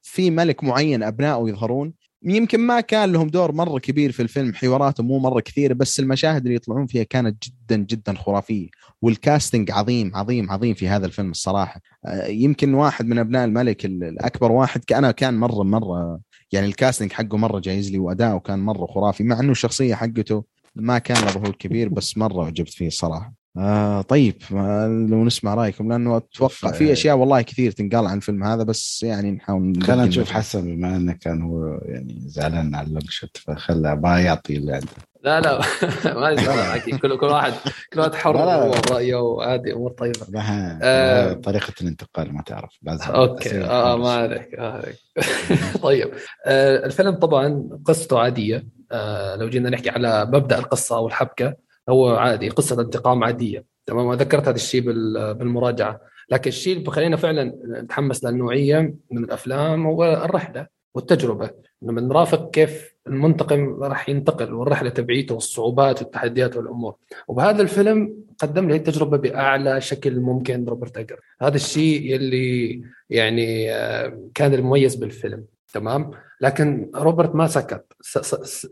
في 0.03 0.31
ملك 0.31 0.65
معين 0.65 1.03
أبنائه 1.03 1.49
يظهرون 1.49 1.93
يمكن 2.23 2.61
ما 2.61 2.81
كان 2.81 3.12
لهم 3.12 3.28
دور 3.28 3.53
مرة 3.53 3.78
كبير 3.78 4.12
في 4.12 4.23
الفيلم 4.23 4.55
حواراتهم 4.55 5.07
مو 5.07 5.19
مرة 5.19 5.40
كثيرة 5.40 5.74
بس 5.74 6.01
المشاهد 6.01 6.43
اللي 6.43 6.55
يطلعون 6.55 6.86
فيها 6.86 7.03
كانت 7.03 7.45
جدا 7.45 7.77
جدا 7.77 8.15
خرافية. 8.15 8.69
والكاستنج 9.03 9.70
عظيم 9.70 10.16
عظيم 10.16 10.51
عظيم 10.51 10.74
في 10.74 10.89
هذا 10.89 11.07
الفيلم 11.07 11.31
الصراحة. 11.31 11.81
آه، 12.07 12.27
يمكن 12.27 12.74
واحد 12.74 13.07
من 13.07 13.19
أبناء 13.19 13.45
الملك 13.45 13.85
الأكبر 13.85 14.53
واحد 14.53 14.82
أنا 14.93 15.11
كان 15.11 15.35
مرة 15.35 15.62
مرة 15.62 16.20
يعني 16.53 16.66
الكاستنج 16.66 17.12
حقه 17.12 17.36
مرة 17.39 17.59
جايز 17.61 17.93
لي 17.93 17.99
وأداؤه 17.99 18.40
كان 18.40 18.59
مرة 18.59 18.86
خرافي 18.86 19.24
مع 19.24 19.40
إنه 19.40 19.53
الشخصية 19.53 19.95
حقته 19.95 20.45
ما 20.77 20.99
كان 20.99 21.24
له 21.24 21.31
ظهور 21.31 21.51
كبير 21.51 21.89
بس 21.89 22.19
مرة 22.19 22.47
عجبت 22.47 22.69
فيه 22.69 22.86
الصراحة. 22.86 23.38
آه 23.57 24.03
طيب 24.03 24.43
لو 25.11 25.25
نسمع 25.25 25.55
رأيكم 25.55 25.93
لأنه 25.93 26.16
أتوقع 26.16 26.73
في 26.73 26.93
أشياء 26.93 27.16
والله 27.16 27.43
كثير 27.43 27.70
تنقال 27.70 28.07
عن 28.07 28.16
الفيلم 28.16 28.45
هذا 28.45 28.62
بس 28.62 29.03
يعني 29.03 29.31
نحاول 29.31 29.83
خلينا 29.83 30.05
نشوف 30.05 30.31
حسن 30.31 30.77
بما 30.77 30.97
إنه 30.97 31.12
كان 31.12 31.43
هو 31.43 31.81
يعني 31.83 32.19
زعلان 32.27 32.75
على 32.75 32.87
اللبشت 32.87 33.37
فخلى 33.37 33.97
ما 33.97 34.20
يعطي 34.20 34.57
اللي 34.57 34.73
عنده. 34.73 34.87
لا 35.23 35.41
لا 35.41 35.61
ما 36.20 36.77
أكيد 36.77 36.97
كل 36.97 37.19
كل 37.19 37.27
واحد 37.27 37.53
كل 37.93 38.01
واحد 38.01 38.15
حر 38.15 38.37
هو 38.39 38.75
رايه 38.91 39.15
وعادي 39.15 39.73
أمور 39.73 39.91
طيبة. 39.91 40.27
آه 40.83 41.33
طريقة 41.33 41.73
الانتقال 41.81 42.35
ما 42.35 42.43
تعرف 42.43 42.79
لازم 42.83 43.05
أوكي 43.05 43.65
آه 43.65 43.97
ما 43.97 44.11
عليك 44.12 44.55
آه 44.55 44.85
طيب 45.83 46.11
آه 46.47 46.87
الفيلم 46.87 47.15
طبعا 47.15 47.69
قصته 47.85 48.19
عادية. 48.19 48.66
آه 48.93 49.37
لو 49.37 49.49
جينا 49.49 49.70
نحكي 49.70 49.91
على 49.91 50.27
مبدأ 50.27 50.59
القصة 50.59 50.97
أو 50.97 51.07
الحبكة 51.07 51.68
هو 51.89 52.16
عادي 52.16 52.48
قصة 52.48 52.81
انتقام 52.81 53.24
عادية. 53.24 53.65
تمام؟ 53.86 54.12
ذكرت 54.12 54.48
هذا 54.48 54.56
الشيء 54.56 54.81
بالمراجعة. 55.32 56.01
لكن 56.31 56.48
الشيء 56.48 56.73
اللي 56.73 56.85
بخلينا 56.85 57.16
فعلا 57.16 57.55
نتحمس 57.66 58.24
للنوعيه 58.24 58.94
من 59.10 59.24
الأفلام 59.24 59.86
هو 59.86 60.05
الرحلة 60.24 60.66
والتجربة. 60.94 61.51
لما 61.82 62.01
نرافق 62.01 62.51
كيف 62.51 62.94
المنتقم 63.06 63.82
راح 63.82 64.09
ينتقل 64.09 64.55
والرحلة 64.55 64.90
تبعيته 64.90 65.35
والصعوبات 65.35 66.02
والتحديات 66.02 66.56
والأمور. 66.56 66.94
وبهذا 67.28 67.62
الفيلم 67.62 68.15
قدم 68.39 68.69
لي 68.69 68.77
التجربه 68.77 69.16
بأعلى 69.16 69.81
شكل 69.81 70.20
ممكن 70.20 70.65
روبرت 70.65 70.97
اجر 70.97 71.20
هذا 71.43 71.56
الشيء 71.56 72.15
يلي 72.15 72.82
يعني 73.10 73.73
آه، 73.73 74.28
كان 74.35 74.55
المميز 74.55 74.94
بالفيلم. 74.94 75.44
تمام؟ 75.73 76.10
لكن 76.40 76.90
روبرت 76.94 77.35
ما 77.35 77.47
سكت. 77.47 77.85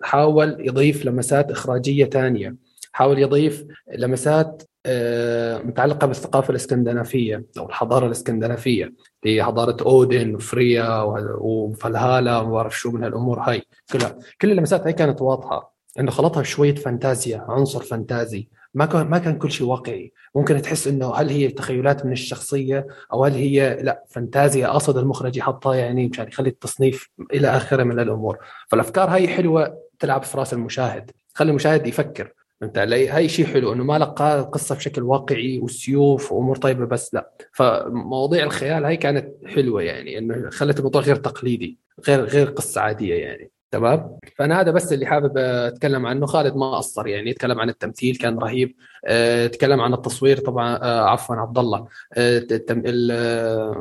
حاول 0.02 0.56
يضيف 0.60 1.06
لمسات 1.06 1.51
إخراجية 1.51 2.05
ثانية 2.05 2.65
حاول 2.97 3.18
يضيف 3.18 3.64
لمسات 3.98 4.62
آه، 4.86 5.59
متعلقة 5.59 6.06
بالثقافة 6.06 6.51
الإسكندنافية 6.51 7.44
أو 7.59 7.68
الحضارة 7.68 8.06
الإسكندنافية 8.06 8.93
اللي 9.27 9.43
حضارة 9.43 9.77
أودن 9.85 10.35
وفريا 10.35 11.02
وفلهالا 11.40 12.39
وما 12.39 12.56
أعرف 12.56 12.78
شو 12.78 12.90
من 12.90 13.05
هالأمور 13.05 13.40
هاي 13.40 13.62
كلها. 13.93 14.18
كل 14.40 14.51
اللمسات 14.51 14.82
هاي 14.82 14.93
كانت 14.93 15.23
واضحة 15.23 15.74
إنه 15.98 16.10
خلطها 16.10 16.43
شوية 16.43 16.74
فانتازيا 16.74 17.44
عنصر 17.48 17.82
فانتازي. 17.82 18.48
ما 18.74 18.86
كان 18.86 19.06
ما 19.06 19.18
كان 19.18 19.39
كل 19.39 19.51
شيء 19.51 19.66
واقعي. 19.66 20.12
ممكن 20.35 20.62
تحس 20.62 20.86
إنه 20.89 21.14
هل 21.14 21.28
هي 21.28 21.48
تخيلات 21.48 22.06
من 22.06 22.12
الشخصية 22.12 22.86
أو 23.12 23.24
هل 23.24 23.32
هي 23.35 23.78
لا 23.82 24.05
فانتازيا 24.10 24.68
قصد 24.68 24.97
المخرج 24.97 25.36
يحطها 25.36 25.74
يعني 25.74 26.09
مشان 26.09 26.28
يخلي 26.28 26.48
التصنيف 26.48 27.10
إلى 27.35 27.48
آخره 27.48 27.82
من 27.82 28.01
الأمور. 28.01 28.39
فالأفكار 28.68 29.09
هاي 29.09 29.28
حلوة 29.28 29.78
تلعب 29.98 30.23
في 30.23 30.39
رأس 30.39 30.52
المشاهد 30.52 31.10
خلي 31.35 31.51
المشاهد 31.51 31.86
يفكر. 31.86 32.32
فهمت 32.61 32.78
علي؟ 32.78 33.09
هاي 33.09 33.28
شيء 33.28 33.47
حلو 33.47 33.73
إنه 33.73 33.85
ما 33.85 33.99
لقى 33.99 34.41
القصة 34.41 34.74
بشكل 34.74 35.03
واقعي 35.03 35.59
وسيوف 35.59 36.33
وأمور 36.33 36.57
طيبة 36.57 36.85
بس 36.85 37.15
لا. 37.15 37.31
فمواضيع 37.53 38.45
الخيال 38.45 38.85
هاي 38.85 38.97
كانت 38.97 39.47
حلوة 39.47 39.83
يعني 39.83 40.19
إنه 40.19 40.51
خلت 40.51 40.78
الموضوع 40.78 41.03
غير 41.03 41.16
تقليدي 41.16 41.78
غير 42.09 42.24
غير 42.24 42.51
قصة 42.51 42.81
عادية 42.81 43.15
يعني. 43.15 43.51
تمام؟ 43.70 44.19
فأنا 44.37 44.61
هذا 44.61 44.70
بس 44.70 44.93
اللي 44.93 45.07
حابب 45.07 45.39
أتكلم 45.39 46.07
عنه. 46.07 46.27
خالد 46.27 46.57
ما 46.57 46.77
قصر 46.77 47.07
يعني 47.07 47.31
يتكلم 47.31 47.61
عن 47.61 47.69
التمثيل 47.69 48.16
كان 48.16 48.39
رهيب. 48.39 48.77
آه، 49.05 49.47
تكلم 49.47 49.81
عن 49.81 49.95
التصوير 49.95 50.39
طبعا 50.39 50.77
آه، 50.77 51.01
عفوا 51.01 51.37
عبد 51.37 51.59
الله. 51.59 51.87
آه، 52.15 52.47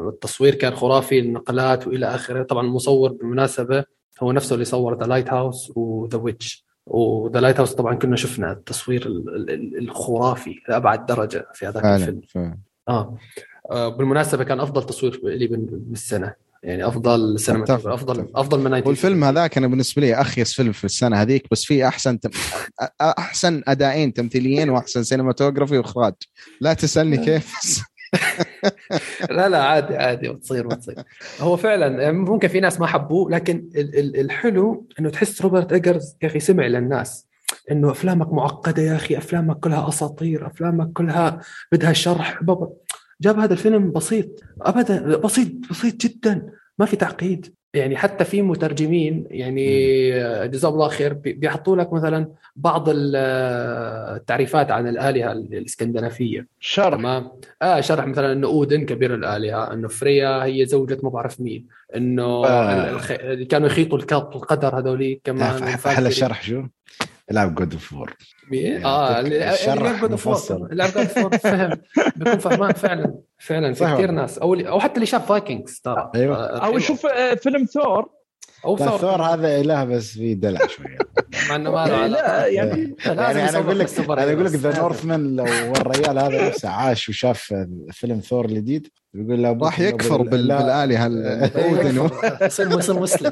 التصوير 0.10 0.56
كان 0.56 0.76
خرافي 0.76 1.20
النقلات 1.20 1.88
وإلى 1.88 2.06
آخره. 2.06 2.44
طبعا 2.44 2.66
المصور 2.66 3.12
بالمناسبة 3.12 3.86
هو 4.24 4.32
نفسه 4.32 4.54
اللي 4.54 4.66
صور 4.66 5.00
The 5.00 5.06
Lighthouse 5.06 5.30
و 5.30 5.72
The 5.76 6.18
Witch 6.18 6.66
و 6.86 7.40
The 7.40 7.58
Lighthouse 7.58 7.74
طبعا 7.74 7.96
كنا 7.96 8.16
شفنا 8.16 8.52
التصوير 8.52 9.08
الخرافي 9.80 10.60
لأبعد 10.70 11.06
درجة 11.06 11.48
في 11.54 11.68
هذاك 11.68 11.86
الفيلم. 11.86 12.22
فعلا. 12.30 12.58
آه. 12.88 13.18
بالمناسبة 13.90 14.44
كان 14.44 14.60
أفضل 14.60 14.84
تصوير 14.84 15.22
لي 15.24 15.48
بالسنة. 15.48 16.46
يعني 16.64 16.88
أفضل 16.88 17.40
سينما 17.40 17.64
افضل 17.70 18.28
أفضل 18.36 18.60
من 18.60 18.88
والفيلم 18.88 19.24
هذاك 19.24 19.58
أنا 19.58 19.68
بالنسبة 19.68 20.02
لي 20.02 20.16
أخيس 20.16 20.54
فيلم 20.54 20.72
في 20.72 20.84
السنة 20.84 21.22
هذيك 21.22 21.48
بس 21.52 21.66
في 21.66 21.88
أحسن 21.88 22.20
تم... 22.20 22.30
أحسن 23.02 23.64
ادائين 23.68 24.14
تمثيليين 24.14 24.70
وأحسن 24.70 25.04
cinematography 25.04 25.78
وإخراج. 25.78 26.14
لا 26.62 26.74
تسألني 26.74 27.18
كيف 27.18 27.54
لا 29.30 29.50
لا 29.50 29.64
عادي 29.64 29.96
عادي 29.96 30.30
بتصير 30.30 30.68
بتصير. 30.68 30.96
هو 31.40 31.58
فعلا 31.58 32.12
ممكن 32.12 32.48
في 32.48 32.60
ناس 32.60 32.80
ما 32.80 32.88
حبوه 32.88 33.32
لكن 33.32 33.70
الحلو 34.16 34.88
إنه 35.00 35.10
تحس 35.10 35.42
روبرت 35.42 35.74
إيجرز 35.74 36.16
يا 36.22 36.28
أخي 36.28 36.40
سمع 36.40 36.66
للناس 36.68 37.28
إنه 37.72 37.92
أفلامك 37.92 38.34
معقدة 38.34 38.82
يا 38.82 38.96
أخي 38.96 39.18
أفلامك 39.18 39.60
كلها 39.60 39.90
أساطير 39.90 40.48
أفلامك 40.48 40.94
كلها 40.94 41.40
بدها 41.72 41.94
شرح. 41.94 42.40
جاب 43.22 43.40
هذا 43.40 43.54
الفيلم 43.54 43.92
بسيط 43.92 44.44
ابدا 44.62 45.18
بسيط 45.18 45.52
بسيط 45.70 45.96
جدا 45.96 46.50
ما 46.80 46.86
في 46.86 46.96
تعقيد. 46.96 47.56
يعني 47.76 47.98
حتى 47.98 48.26
في 48.26 48.42
مترجمين 48.42 49.28
يعني 49.30 50.12
جزاهم 50.48 50.74
الله 50.74 50.88
خير 50.88 51.14
بيحطوا 51.14 51.78
لك 51.78 51.94
مثلا 51.94 52.28
بعض 52.56 52.86
التعريفات 52.90 54.72
عن 54.72 54.88
الآلهة 54.88 55.32
الإسكندنافية. 55.32 56.48
شرح. 56.60 56.98
تمام؟ 56.98 57.32
آه 57.62 57.82
شرح 57.82 58.08
مثلا 58.08 58.32
إنه 58.32 58.48
أودن 58.48 58.86
كبير 58.86 59.16
الآلهة 59.16 59.74
إنه 59.74 59.88
فريا 59.88 60.44
هي 60.44 60.66
زوجة 60.66 60.98
ما 61.04 61.10
بعرف 61.10 61.42
مين 61.42 61.66
إنه 61.96 62.46
آه. 62.46 62.90
الخ... 62.90 63.12
كانوا 63.50 63.68
يخيطوا 63.68 63.98
القدر 63.98 64.80
هذولي 64.80 65.22
كمان 65.24 65.64
أحلى 65.64 66.08
الشرح 66.08 66.44
شو؟ 66.44 66.64
العب 67.32 67.56
God 67.56 67.74
of 67.74 67.94
War 67.94 68.14
آه 68.86 69.20
اللي 69.20 69.40
لعب 69.68 70.00
God 70.00 70.12
of 70.12 70.28
War. 70.28 70.74
لعب 70.74 70.90
God 70.90 70.98
of 70.98 71.18
War 71.18 71.38
فهم. 71.38 71.70
بيكون 72.16 72.40
فهمان 72.40 72.74
فعلا 72.74 73.16
فعلا 73.38 73.74
في 73.74 73.94
كثير 73.94 74.12
ناس. 74.12 74.38
أو 74.38 74.54
أو 74.54 74.80
حتى 74.80 74.96
اللي 74.96 75.06
شاف 75.06 75.28
Vikings 75.28 75.80
ترى. 75.80 76.12
أيوه. 76.16 76.36
آه، 76.36 76.66
أو 76.66 76.78
يشوف 76.78 77.06
آه، 77.06 77.34
فيلم 77.34 77.66
ثور. 77.66 78.10
أو 78.66 78.78
ثور. 78.78 78.98
ثور 78.98 79.22
هذا 79.22 79.60
إله 79.60 79.84
بس 79.84 80.12
في 80.12 80.34
دلع 80.34 80.68
شوية. 80.68 80.98
مع 81.50 81.56
إنه 81.56 81.72
ما 81.72 81.86
له 81.86 82.08
لا 82.08 82.48
يعني 82.48 82.96
يعني 83.06 83.50
أنا 83.50 83.60
أقول 83.60 83.80
لك 83.80 84.00
أنا 84.00 84.34
أقول 84.34 84.46
لك 84.46 84.52
The 84.52 84.80
Northman 84.80 85.36
لو 85.36 85.46
الرجال 85.46 86.20
هذا 86.20 86.48
نفسه 86.48 86.70
عاش 86.70 87.10
وشاف 87.10 87.54
فيلم 87.92 88.20
ثور 88.20 88.46
الجديد 88.46 88.88
يقول 89.16 89.44
له 89.44 89.58
راح 89.62 89.80
يكفر 89.80 90.22
بالآلهة 90.22 91.06
اودن 91.56 92.10
يصير 92.48 92.80
يصير 92.80 93.00
مسلم. 93.00 93.32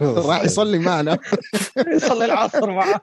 راح 0.28 0.44
يصلي 0.44 0.78
معنا. 0.78 1.18
يصلي 1.96 2.24
العصر 2.24 2.70
معنا 2.70 3.00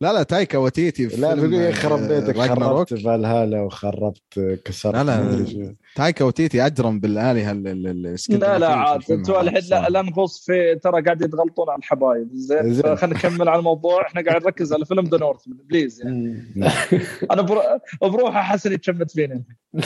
لا 0.00 0.12
لا 0.12 0.22
تايكا 0.22 0.58
وتيتي 0.58 1.06
لا 1.06 1.34
بيقول 1.34 1.54
يخرب 1.54 2.00
بيتك 2.08 2.36
خربت 2.36 2.94
فالهالا 2.94 3.60
وخربت 3.60 4.58
كسرت 4.64 4.94
لا 4.94 5.04
لا 5.04 5.74
تايكا 5.96 6.24
وتيتي 6.24 6.66
أجرم 6.66 7.00
بالآلهة 7.00 7.52
لا 7.52 8.58
لا 8.58 8.68
عاد 8.74 9.00
أنتوا 9.10 9.40
الحين 9.40 9.62
لا, 9.70 9.88
لا 9.88 10.02
نغوص 10.02 10.44
في 10.46 10.78
ترى 10.82 11.02
قاعد 11.02 11.22
يتغلطون 11.22 11.70
على 11.70 11.78
الحبايب. 11.78 12.28
زين 12.32 12.96
خلينا 12.96 13.16
نكمل 13.16 13.48
على 13.48 13.58
الموضوع. 13.58 14.06
إحنا 14.06 14.22
قاعد 14.22 14.42
نركز 14.44 14.72
على 14.72 14.84
فيلم 14.84 15.04
The 15.04 15.18
North 15.18 15.40
please 15.46 16.00
يعني. 16.02 16.42
أنا 17.32 17.42
بروح 18.02 18.34
حسن 18.34 18.72
يتشمت 18.72 19.10
فيني. 19.10 19.44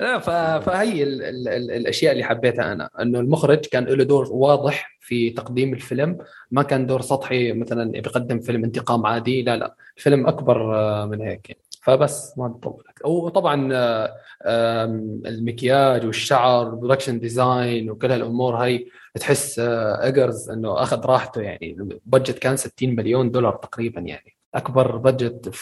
لا 0.00 0.18
فهي 0.58 1.02
ال 1.02 1.22
ال 1.22 1.48
ال 1.48 1.70
الأشياء 1.70 2.12
اللي 2.12 2.24
حبيتها 2.24 2.72
أنا. 2.72 2.90
إنه 3.00 3.20
المخرج 3.20 3.58
كان 3.58 3.84
له 3.84 4.04
دور 4.04 4.32
واضح 4.32 4.98
في 5.00 5.30
تقديم 5.30 5.72
الفيلم. 5.74 6.18
ما 6.50 6.62
كان 6.62 6.86
دور 6.86 7.00
سطحي 7.00 7.52
مثلا 7.52 7.90
بيقدم 7.90 8.40
فيلم 8.40 8.64
انتقام 8.64 9.06
عادي. 9.06 9.42
لا 9.42 9.56
لا 9.56 9.76
الفيلم 9.96 10.26
أكبر 10.26 10.74
آه، 10.74 11.06
من 11.06 11.20
هيك. 11.20 11.58
فبس 11.84 12.38
ما 12.38 12.48
بطول 12.48 12.84
وطبعا 13.04 13.68
آه، 13.72 14.84
المكياج 15.26 16.06
والشعر 16.06 16.68
وال 16.68 16.76
production 16.76 17.18
design 17.20 17.90
وكل 17.90 18.12
هالأمور 18.12 18.56
هاي 18.56 18.88
تحس 19.14 19.58
إيجرز 19.58 20.50
آه، 20.50 20.54
إنه 20.54 20.82
أخذ 20.82 21.06
راحته 21.06 21.40
يعني. 21.40 21.76
budget 22.06 22.38
كان 22.38 22.56
60 22.56 22.96
مليون 22.96 23.30
دولار 23.30 23.56
تقريبا 23.56 24.00
يعني. 24.00 24.33
أكبر 24.54 24.96
budget 24.96 25.54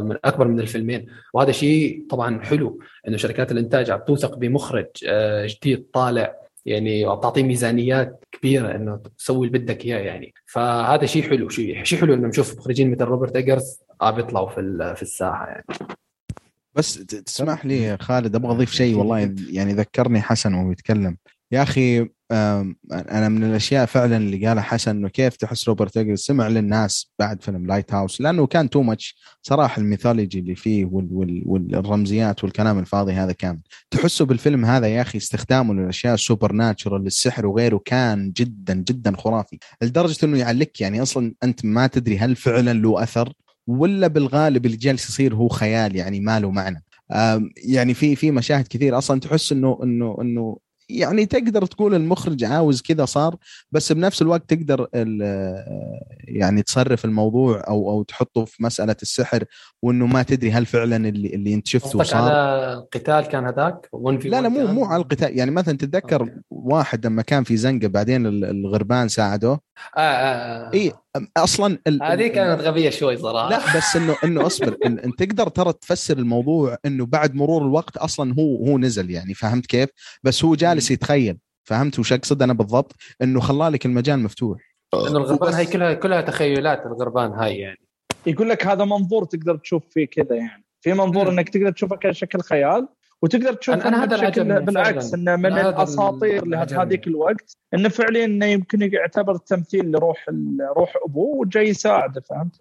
من 0.00 0.16
أكبر 0.24 0.48
من 0.48 0.60
الفيلمين. 0.60 1.06
وهذا 1.34 1.52
شيء 1.52 2.06
طبعا 2.10 2.44
حلو 2.44 2.80
إنه 3.08 3.16
شركات 3.16 3.52
الإنتاج 3.52 3.90
عم 3.90 4.00
توثق 4.06 4.34
بمخرج 4.34 4.86
آه، 5.06 5.46
جديد 5.46 5.86
طالع 5.92 6.34
يعني 6.66 7.06
وتعطيه 7.06 7.42
ميزانيات 7.42 8.24
كبيرة 8.32 8.74
إنه 8.74 9.00
تسوي 9.18 9.46
اللي 9.46 9.58
بدك 9.58 9.84
إياه 9.84 9.98
يعني. 9.98 10.34
فهذا 10.46 11.06
شيء 11.06 11.22
حلو 11.22 11.48
شيء 11.48 11.84
شيء 11.84 12.00
حلو 12.00 12.14
إنه 12.14 12.28
نشوف 12.28 12.58
مخرجين 12.58 12.90
مثل 12.90 13.04
روبرت 13.04 13.36
إيجرز 13.36 13.78
عم 14.00 14.18
يطلعوا 14.18 14.48
في 14.48 14.94
في 14.96 15.02
الساحة 15.02 15.46
يعني. 15.46 15.64
بس 16.74 16.94
تسمح 17.06 17.66
لي 17.66 17.98
خالد 17.98 18.34
أبغى 18.34 18.52
أضيف 18.52 18.72
شيء 18.72 18.96
والله 18.96 19.34
يعني 19.50 19.72
ذكرني 19.72 20.20
حسن 20.20 20.54
وهو 20.54 20.70
يتكلم 20.70 21.16
يا 21.52 21.62
أخي 21.62 22.08
أنا 22.30 23.28
من 23.28 23.44
الأشياء 23.44 23.86
فعلا 23.86 24.16
اللي 24.16 24.46
قالها 24.46 24.62
حسن 24.62 24.90
إنه 24.90 25.08
كيف 25.08 25.36
تحس 25.36 25.68
روبرت 25.68 25.96
ايجرز 25.96 26.18
سمع 26.18 26.48
للناس 26.48 27.12
بعد 27.18 27.42
فيلم 27.42 27.66
Lighthouse 27.66 28.20
لأنه 28.20 28.46
كان 28.46 28.70
too 28.70 28.82
much 28.82 29.16
صراحة 29.42 29.80
ال 29.80 29.86
mythology 29.86 30.38
اللي 30.38 30.54
فيه 30.54 30.88
والرمزيات 31.46 32.44
والكلام 32.44 32.78
الفاضي 32.78 33.12
هذا 33.12 33.32
كان. 33.32 33.60
تحسه 33.90 34.24
بالفيلم 34.24 34.64
هذا 34.64 34.86
يا 34.86 35.02
أخي 35.02 35.18
استخدامه 35.18 35.74
للأشياء 35.74 36.14
ال 36.14 36.52
supernatural 36.52 37.04
للسحر 37.04 37.46
وغيره 37.46 37.80
كان 37.84 38.32
جدا 38.32 38.74
جدا 38.74 39.16
خرافي. 39.16 39.58
لدرجة 39.82 40.24
إنه 40.24 40.38
يعلق 40.38 40.70
يعني 40.80 41.02
أصلا 41.02 41.34
أنت 41.42 41.64
ما 41.64 41.86
تدري 41.86 42.18
هل 42.18 42.36
فعلا 42.36 42.72
له 42.72 43.02
أثر 43.02 43.32
ولا 43.66 44.06
بالغالب 44.06 44.66
اللي 44.66 44.76
جالس 44.76 45.08
يصير 45.08 45.34
هو 45.34 45.48
خيال 45.48 45.96
يعني 45.96 46.20
ما 46.20 46.40
له 46.40 46.50
معنى. 46.50 46.84
يعني 47.56 47.94
في 47.94 48.16
في 48.16 48.30
مشاهد 48.30 48.66
كثير 48.66 48.98
أصلا 48.98 49.20
تحس 49.20 49.52
إنه 49.52 49.78
إنه 49.82 50.16
إنه 50.20 50.58
يعني 50.88 51.26
تقدر 51.26 51.66
تقول 51.66 51.94
المخرج 51.94 52.44
عاوز 52.44 52.82
كذا 52.82 53.04
صار 53.04 53.36
بس 53.72 53.92
بنفس 53.92 54.22
الوقت 54.22 54.54
تقدر 54.54 54.88
يعني 56.28 56.62
تصرف 56.62 57.04
الموضوع 57.04 57.64
أو 57.68 57.90
أو 57.90 58.02
تحطه 58.02 58.44
في 58.44 58.62
مسألة 58.62 58.96
السحر 59.02 59.44
وإنه 59.82 60.06
ما 60.06 60.22
تدري 60.22 60.50
هل 60.50 60.66
فعلا 60.66 61.08
اللي 61.08 61.34
اللي 61.34 61.54
أنت 61.54 61.66
شفته 61.66 62.02
صار 62.02 62.22
على 62.22 62.72
القتال 62.72 63.20
كان 63.20 63.44
هذاك 63.44 63.88
لا 64.24 64.40
لا 64.40 64.48
مو 64.48 64.66
مو 64.66 64.84
على 64.84 65.02
القتال 65.02 65.38
يعني 65.38 65.50
مثلا 65.50 65.76
تتذكر. 65.76 66.30
واحد 66.50 67.06
لما 67.06 67.22
كان 67.22 67.44
في 67.44 67.56
زنقة 67.56 67.88
بعدين 67.88 68.26
الغربان 68.26 69.08
ساعدوه 69.08 69.60
آه 69.96 70.00
آه. 70.00 70.66
آه. 70.66 70.70
إي 70.74 70.92
أصلا 71.36 71.78
هذه 72.02 72.26
كانت 72.26 72.60
غبية 72.60 72.90
شوي 72.90 73.16
صراحة. 73.16 73.50
لا 73.50 73.76
بس 73.76 73.96
إنه 73.96 74.16
إنه 74.24 74.46
أصبر 74.46 74.76
انت 74.86 75.22
تقدر 75.22 75.48
ترى 75.48 75.72
تفسر 75.72 76.18
الموضوع 76.18 76.76
إنه 76.86 77.06
بعد 77.06 77.34
مرور 77.34 77.62
الوقت 77.62 77.96
أصلا 77.96 78.34
هو 78.38 78.66
هو 78.66 78.78
نزل 78.78 79.10
يعني 79.10 79.34
فهمت 79.34 79.66
كيف؟ 79.66 79.88
بس 80.22 80.44
هو 80.44 80.54
جالس 80.54 80.90
يتخيل 80.90 81.38
فهمت 81.64 81.98
وش 81.98 82.12
أقصد 82.12 82.42
أنا 82.42 82.52
بالضبط؟ 82.52 82.94
إنه 83.22 83.40
خلالك 83.40 83.86
المجال 83.86 84.18
مفتوح. 84.18 84.58
إنه 84.94 85.18
الغربان 85.18 85.54
هاي 85.54 85.66
كلها 85.66 85.94
كلها 85.94 86.20
تخيلات 86.20 86.86
الغربان 86.86 87.32
هاي 87.32 87.56
يعني. 87.56 87.80
يقول 88.26 88.48
لك 88.48 88.66
هذا 88.66 88.84
منظور 88.84 89.24
تقدر 89.24 89.56
تشوف 89.56 89.82
فيه 89.90 90.06
كذا 90.06 90.36
يعني. 90.36 90.64
في 90.80 90.92
منظور 90.92 91.28
إنك 91.30 91.48
تقدر 91.48 91.70
تشوفه 91.70 91.96
كشكل 91.96 92.40
خيال 92.40 92.88
وتقدر 93.22 93.52
تشوف 93.52 93.74
أنا, 93.74 93.88
أنا 93.88 94.04
هذا 94.04 94.16
بشكل 94.16 94.60
بالعكس 94.60 95.14
إنه 95.14 95.36
من 95.36 95.46
الأساطير 95.46 96.44
لهذيك 96.44 97.06
الوقت 97.06 97.56
إنه 97.74 97.88
فعليا 97.88 98.24
إنه 98.24 98.46
يمكن 98.46 98.82
يعتبر 98.92 99.36
تمثيل 99.36 99.90
لروح 99.90 100.26
روح 100.76 100.94
أبوه 101.04 101.36
وجاي 101.36 101.68
يساعده 101.68 102.20
فهمت؟ 102.20 102.56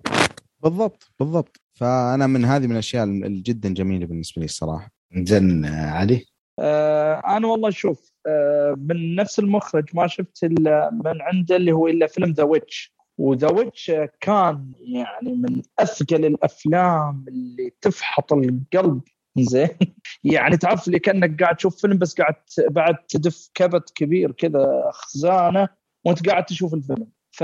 بالضبط 0.63 1.11
بالضبط. 1.19 1.61
فأنا 1.73 2.27
من 2.27 2.45
هذه 2.45 2.65
من 2.65 2.71
الأشياء 2.71 3.05
جدا 3.27 3.73
جميلة 3.73 4.05
بالنسبة 4.05 4.39
لي 4.39 4.45
الصراحة. 4.45 4.91
زين 5.15 5.65
علي؟ 5.65 6.25
آه 6.59 7.37
أنا 7.37 7.47
والله 7.47 7.69
شوف 7.69 8.13
آه 8.27 8.75
من 8.77 9.15
نفس 9.15 9.39
المخرج 9.39 9.89
ما 9.93 10.07
شفت 10.07 10.43
إلا 10.43 10.89
من 10.93 11.21
عنده 11.21 11.55
اللي 11.55 11.71
هو 11.71 11.87
إلا 11.87 12.07
فيلم 12.07 12.31
The 12.31 12.43
Witch 12.43 12.95
و 13.17 13.26
The 13.26 13.51
Witch 13.51 13.91
كان 14.19 14.71
يعني 14.79 15.33
من 15.35 15.61
أثقل 15.79 16.25
الأفلام 16.25 17.25
اللي 17.27 17.71
تفحط 17.81 18.33
القلب. 18.33 19.01
زين. 19.37 19.69
يعني 20.23 20.57
تعرف 20.57 20.87
اللي 20.87 20.99
كأنك 20.99 21.43
قاعد 21.43 21.55
تشوف 21.55 21.81
فيلم 21.81 21.97
بس 21.97 22.15
قاعد 22.15 22.35
بعد 22.69 22.95
تدف 23.09 23.49
كبت 23.53 23.91
كبير 23.95 24.31
كذا 24.31 24.91
خزانة 24.93 25.69
وانت 26.05 26.29
قاعد 26.29 26.45
تشوف 26.45 26.73
الفيلم. 26.73 27.07
ف 27.31 27.43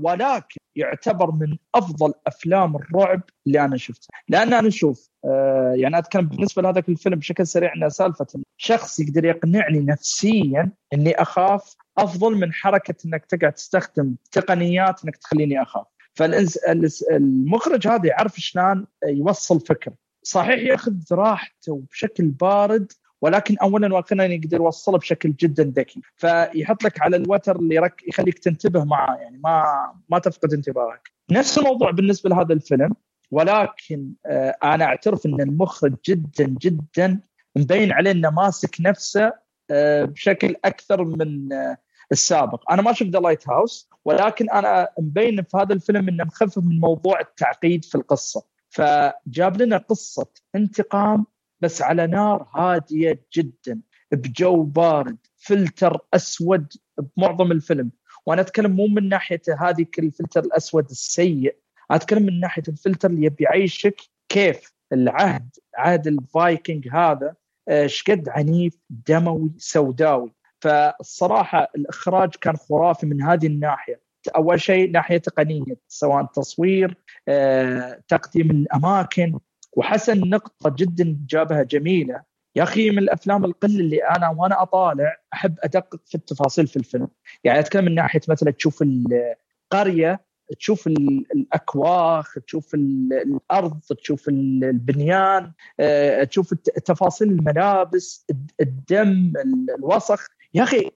ولكن 0.00 0.60
يعتبر 0.76 1.30
من 1.30 1.56
أفضل 1.74 2.12
أفلام 2.26 2.76
الرعب 2.76 3.22
اللي 3.46 3.64
أنا 3.64 3.76
شفتها. 3.76 4.10
لأن 4.28 4.52
أنا 4.52 4.68
أشوف 4.68 5.08
آه 5.24 5.74
يعني 5.76 5.98
أتكلم 5.98 6.26
بالنسبة 6.26 6.62
لهذاك 6.62 6.88
الفيلم 6.88 7.18
بشكل 7.18 7.46
سريع 7.46 7.74
انه 7.74 7.88
سالفة 7.88 8.26
شخص 8.56 9.00
يقدر 9.00 9.24
يقنعني 9.24 9.80
نفسيا 9.80 10.70
إني 10.92 11.14
أخاف 11.14 11.74
أفضل 11.98 12.34
من 12.34 12.52
حركة 12.52 12.94
إنك 13.06 13.26
تقعد 13.26 13.52
تستخدم 13.52 14.16
تقنيات 14.32 15.04
إنك 15.04 15.16
تخليني 15.16 15.62
أخاف. 15.62 15.86
فالمخرج 16.14 17.88
هذا 17.88 18.06
يعرف 18.06 18.36
شلون 18.36 18.86
يوصل 19.06 19.60
فكره 19.60 19.94
صحيح 20.22 20.58
ياخذ 20.70 20.92
راحته 21.12 21.82
بشكل 21.90 22.24
بارد 22.28 22.92
ولكن 23.22 23.56
اولا 23.62 23.94
وأخيرا 23.94 24.24
يقدر 24.24 24.56
يوصله 24.56 24.98
بشكل 24.98 25.32
جدا 25.32 25.72
ذكي. 25.76 26.00
فيحط 26.16 26.84
لك 26.84 27.02
على 27.02 27.16
الوتر 27.16 27.56
اللي 27.56 27.74
يرك 27.74 28.02
يخليك 28.08 28.38
تنتبه 28.38 28.84
معاه 28.84 29.16
يعني 29.16 29.38
ما 29.44 29.64
ما 30.08 30.18
تفقد 30.18 30.52
انتباهك. 30.52 31.12
نفس 31.30 31.58
الموضوع 31.58 31.90
بالنسبة 31.90 32.30
لهذا 32.30 32.52
الفيلم 32.54 32.94
ولكن 33.30 34.12
آه 34.26 34.56
أنا 34.64 34.84
أعترف 34.84 35.26
إن 35.26 35.40
المخرج 35.40 35.94
جدا 36.08 36.44
جدا 36.60 37.20
مبين 37.56 37.92
عليه 37.92 38.10
إنه 38.10 38.30
ماسك 38.30 38.76
نفسه 38.80 39.32
آه 39.70 40.04
بشكل 40.04 40.56
أكثر 40.64 41.04
من 41.04 41.52
آه 41.52 41.76
السابق. 42.12 42.72
أنا 42.72 42.82
ما 42.82 42.92
شفت 42.92 43.08
The 43.10 43.18
Lighthouse 43.18 43.90
ولكن 44.04 44.50
أنا 44.50 44.88
مبين 44.98 45.42
في 45.42 45.56
هذا 45.56 45.72
الفيلم 45.72 46.08
إنه 46.08 46.24
مخفف 46.24 46.58
من 46.58 46.80
موضوع 46.80 47.20
التعقيد 47.20 47.84
في 47.84 47.94
القصة. 47.94 48.51
فجاب 48.72 49.62
لنا 49.62 49.76
قصة 49.76 50.26
انتقام 50.54 51.26
بس 51.60 51.82
على 51.82 52.06
نار 52.06 52.48
هادية 52.54 53.24
جدا 53.36 53.80
بجو 54.12 54.62
بارد 54.62 55.16
فلتر 55.36 55.98
أسود 56.14 56.72
بمعظم 56.98 57.52
الفيلم. 57.52 57.90
وأنا 58.26 58.40
أتكلم 58.40 58.70
مو 58.70 58.86
من 58.86 59.08
ناحية 59.08 59.42
هذه 59.60 59.86
الفلتر 59.98 60.40
الأسود 60.40 60.90
السيء 60.90 61.56
أتكلم 61.90 62.22
من 62.22 62.40
ناحية 62.40 62.62
الفلتر 62.68 63.10
اللي 63.10 63.26
يبي 63.26 63.44
يعيشك 63.44 64.00
كيف 64.28 64.74
العهد 64.92 65.48
عهد 65.74 66.06
الفايكنج 66.06 66.88
هذا 66.88 67.34
إيش 67.68 68.02
قد 68.10 68.28
عنيف 68.28 68.78
دموي 68.90 69.52
سوداوي. 69.58 70.32
فالصراحة 70.60 71.68
الإخراج 71.76 72.30
كان 72.30 72.56
خرافي 72.56 73.06
من 73.06 73.22
هذه 73.22 73.46
الناحية. 73.46 74.01
أول 74.28 74.60
شيء 74.60 74.90
ناحية 74.90 75.18
تقنية 75.18 75.76
سواء 75.88 76.24
تصوير 76.24 76.96
آه، 77.28 78.02
تقديم 78.08 78.50
الأماكن. 78.50 79.38
وحسن 79.76 80.28
نقطة 80.28 80.74
جدا 80.78 81.18
جابها 81.28 81.62
جميلة. 81.62 82.22
يا 82.56 82.62
أخي 82.62 82.90
من 82.90 82.98
الأفلام 82.98 83.44
القل 83.44 83.80
اللي 83.80 84.04
أنا 84.04 84.28
وأنا 84.28 84.62
أطالع 84.62 85.16
أحب 85.32 85.54
أدقق 85.60 86.00
في 86.06 86.14
التفاصيل 86.14 86.66
في 86.66 86.76
الفيلم. 86.76 87.08
يعني 87.44 87.58
أتكلم 87.58 87.84
من 87.84 87.94
ناحية 87.94 88.20
مثلا 88.28 88.50
تشوف 88.50 88.82
القرية 88.82 90.20
تشوف 90.58 90.86
الأكواخ 90.86 92.34
تشوف 92.46 92.74
الأرض 92.74 93.80
تشوف 93.80 94.28
البنيان 94.28 95.52
آه، 95.80 96.24
تشوف 96.24 96.54
تفاصيل 96.84 97.28
الملابس 97.28 98.26
الدم 98.60 99.32
الوسخ. 99.78 100.28
يا 100.54 100.62
أخي 100.62 100.90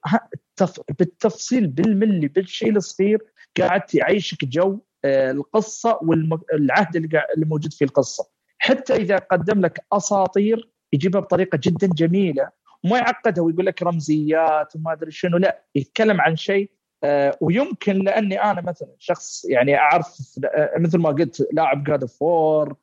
بالتفصيل 0.99 1.66
بالملي 1.66 2.28
بالشيء 2.28 2.77
الصغير 2.77 3.19
قاعد 3.59 3.95
يعيشك 3.95 4.45
جو 4.45 4.78
آه، 5.05 5.31
القصة 5.31 5.99
والعهد 6.03 6.97
اللي 6.97 7.47
موجود 7.47 7.73
في 7.73 7.85
القصة. 7.85 8.28
حتى 8.59 8.97
إذا 8.97 9.19
قدم 9.19 9.61
لك 9.61 9.85
أساطير 9.93 10.70
يجيبها 10.93 11.20
بطريقة 11.20 11.59
جدا 11.62 11.87
جميلة 11.87 12.51
وما 12.85 12.99
يعقدها 12.99 13.45
ويقول 13.45 13.66
لك 13.66 13.83
رمزيات 13.83 14.77
وما 14.77 14.93
أدري 14.93 15.11
شنو 15.11 15.37
لا 15.37 15.65
يتكلم 15.74 16.20
عن 16.20 16.37
شيء 16.37 16.70
آه، 17.05 17.39
ويمكن 17.41 17.99
لأني 17.99 18.43
أنا 18.43 18.61
مثلا 18.61 18.95
شخص 18.99 19.45
يعني 19.45 19.78
أعرف 19.78 20.39
آه، 20.45 20.78
مثل 20.78 20.99
ما 20.99 21.11
قلت 21.11 21.49
لاعب 21.53 21.85
God 21.85 22.02
of 22.02 22.23
War 22.23 22.77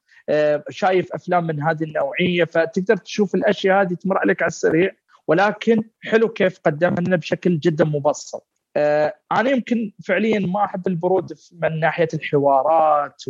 شايف 0.70 1.14
أفلام 1.14 1.48
من 1.48 1.62
هذه 1.62 1.84
النوعية 1.84 2.44
فتقدر 2.44 2.98
تشوف 2.98 3.36
الأشياء 3.36 3.82
هذه 3.82 3.94
تمر 3.94 4.18
عليك 4.18 4.41
على 4.41 4.48
السريع. 4.48 4.91
ولكن 5.28 5.84
حلو 6.02 6.30
كيف 6.30 6.60
قدمها 6.60 7.00
لنا 7.00 7.16
بشكل 7.16 7.60
جدا 7.60 7.86
مبسط. 7.86 8.48
آه 8.76 9.14
أنا 9.32 9.50
يمكن 9.50 9.91
فعليا 10.06 10.40
ما 10.40 10.66
أحب 10.66 10.88
البرود 10.88 11.34
من 11.52 11.80
ناحية 11.80 12.08
الحوارات 12.14 13.24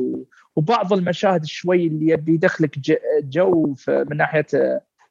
وبعض 0.55 0.93
المشاهد 0.93 1.45
شوي 1.45 1.87
اللي 1.87 2.13
يبي 2.13 2.33
يدخلك 2.33 2.79
جو 3.19 3.75
من 3.89 4.17
ناحية 4.17 4.45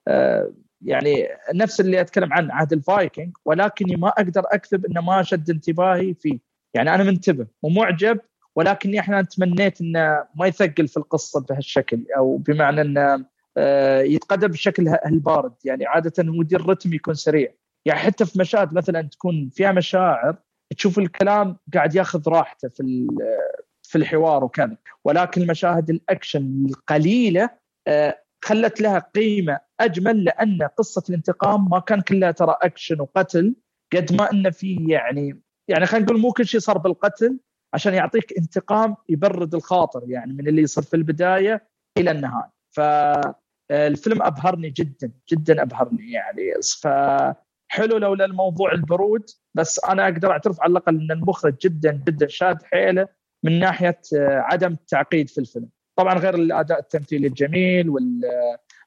آه 0.08 0.52
يعني 0.84 1.28
نفس 1.54 1.80
اللي 1.80 2.00
أتكلم 2.00 2.32
عنه 2.32 2.54
عهد 2.54 2.72
الفايكنج 2.72 3.36
ولكني 3.44 3.96
ما 3.96 4.08
أقدر 4.08 4.42
أكذب 4.46 4.86
انه 4.86 5.00
ما 5.00 5.22
شد 5.22 5.50
انتباهي 5.50 6.14
فيه. 6.14 6.38
يعني 6.74 6.94
أنا 6.94 7.04
منتبه 7.04 7.46
ومعجب 7.62 8.20
ولكني 8.56 9.00
أحيانا 9.00 9.22
تمنيت 9.22 9.80
إنه 9.80 10.24
ما 10.34 10.46
يثقل 10.46 10.88
في 10.88 10.96
القصة 10.96 11.40
بهالشكل 11.40 12.04
أو 12.16 12.36
بمعنى 12.36 12.80
إنه 12.80 13.24
يتقدم 14.04 14.48
بشكل 14.48 14.88
البارد 15.06 15.54
يعني 15.64 15.86
عادة 15.86 16.30
ودي 16.38 16.56
الرتم 16.56 16.94
يكون 16.94 17.14
سريع. 17.14 17.54
يعني 17.86 18.00
حتى 18.00 18.24
في 18.26 18.38
مشاهد 18.38 18.74
مثلا 18.74 19.02
تكون 19.02 19.50
فيها 19.52 19.72
مشاعر 19.72 20.36
تشوف 20.76 20.98
الكلام 20.98 21.56
قاعد 21.74 21.94
ياخذ 21.94 22.28
راحته 22.28 22.68
في 22.68 23.06
في 23.82 23.98
الحوار 23.98 24.44
وكذا. 24.44 24.76
ولكن 25.04 25.46
مشاهد 25.46 25.90
الأكشن 25.90 26.66
القليلة 26.68 27.50
آه، 27.88 28.22
خلت 28.44 28.80
لها 28.80 28.98
قيمة 28.98 29.60
أجمل 29.80 30.24
لأن 30.24 30.62
قصة 30.62 31.02
الانتقام 31.08 31.70
ما 31.70 31.78
كان 31.78 32.00
كلها 32.00 32.30
ترى 32.30 32.56
أكشن 32.62 33.00
وقتل 33.00 33.54
قد 33.92 34.12
ما 34.12 34.32
انه 34.32 34.50
في 34.50 34.86
يعني 34.88 35.42
يعني 35.68 35.86
خلينا 35.86 36.06
نقول 36.06 36.20
مو 36.20 36.32
كل 36.32 36.46
شيء 36.46 36.60
صار 36.60 36.78
بالقتل 36.78 37.38
عشان 37.74 37.94
يعطيك 37.94 38.38
انتقام 38.38 38.96
يبرد 39.08 39.54
الخاطر 39.54 40.02
يعني 40.06 40.32
من 40.32 40.48
اللي 40.48 40.62
يصير 40.62 40.84
في 40.84 40.96
البداية 40.96 41.68
إلى 41.98 42.10
النهاية. 42.10 42.52
ف 42.70 42.80
الفيلم 43.72 44.22
أبهرني 44.22 44.70
جدا 44.70 45.10
جدا 45.32 45.62
أبهرني 45.62 46.12
يعني. 46.12 46.52
فحلو 46.82 47.98
لولا 47.98 48.24
الموضوع 48.24 48.72
البرود 48.72 49.30
بس 49.54 49.84
أنا 49.84 50.04
أقدر 50.04 50.30
أعترف 50.30 50.60
على 50.60 50.70
الأقل 50.70 51.00
إن 51.00 51.10
المخرج 51.10 51.54
جدا 51.62 51.92
جدا 51.92 52.28
شاد 52.28 52.62
حيله 52.62 53.08
من 53.42 53.58
ناحية 53.58 54.00
عدم 54.20 54.72
التعقيد 54.72 55.28
في 55.28 55.38
الفيلم. 55.38 55.68
طبعا 55.96 56.18
غير 56.18 56.34
الأداء 56.34 56.78
التمثيلي 56.78 57.26
الجميل 57.26 57.90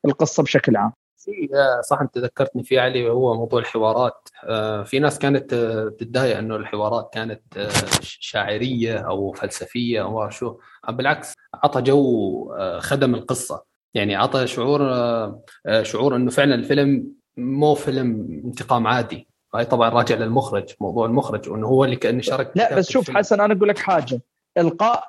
والقصة 0.04 0.44
بشكل 0.44 0.78
عام. 0.78 0.92
في 1.18 1.50
صح 1.90 2.02
أنت 2.02 2.18
ذكرتني 2.18 2.64
في 2.64 2.80
علي 2.80 3.10
هو 3.10 3.34
موضوع 3.34 3.60
الحوارات. 3.60 4.30
آه، 4.44 4.84
في 4.84 5.00
ناس 5.00 5.20
كانت 5.20 5.54
تتضايق 6.00 6.38
إنه 6.38 6.56
الحوارات 6.56 7.10
كانت 7.14 7.58
آه، 7.58 7.70
شاعرية 8.02 8.98
أو 8.98 9.32
فلسفية 9.32 10.04
أو 10.04 10.30
شو. 10.30 10.60
بالعكس 10.90 11.34
عطى 11.54 11.82
جو 11.82 12.54
آه، 12.58 12.80
خدم 12.80 13.16
القصة. 13.16 13.75
يعني 13.96 14.16
عطى 14.16 14.48
شعور 14.48 14.82
آه، 14.82 15.44
شعور 15.82 16.16
إنه 16.16 16.32
فعلا 16.32 16.56
الفيلم 16.56 17.14
مو 17.38 17.76
فيلم 17.76 18.42
انتقام 18.46 18.88
عادي. 18.88 19.28
هاي 19.56 19.66
طبعا 19.66 19.90
راجع 19.90 20.16
للمخرج 20.16 20.74
موضوع 20.82 21.06
المخرج 21.06 21.50
وإنه 21.50 21.68
هو 21.68 21.86
اللي 21.86 21.96
كأنه 21.96 22.22
شارك 22.22 22.52
لا 22.56 22.76
بس 22.76 22.92
شوف 22.92 23.12
حسن 23.12 23.42
أنا 23.42 23.54
أقول 23.54 23.70
لك 23.70 23.78
حاجة. 23.78 24.22
إلقاء 24.58 25.08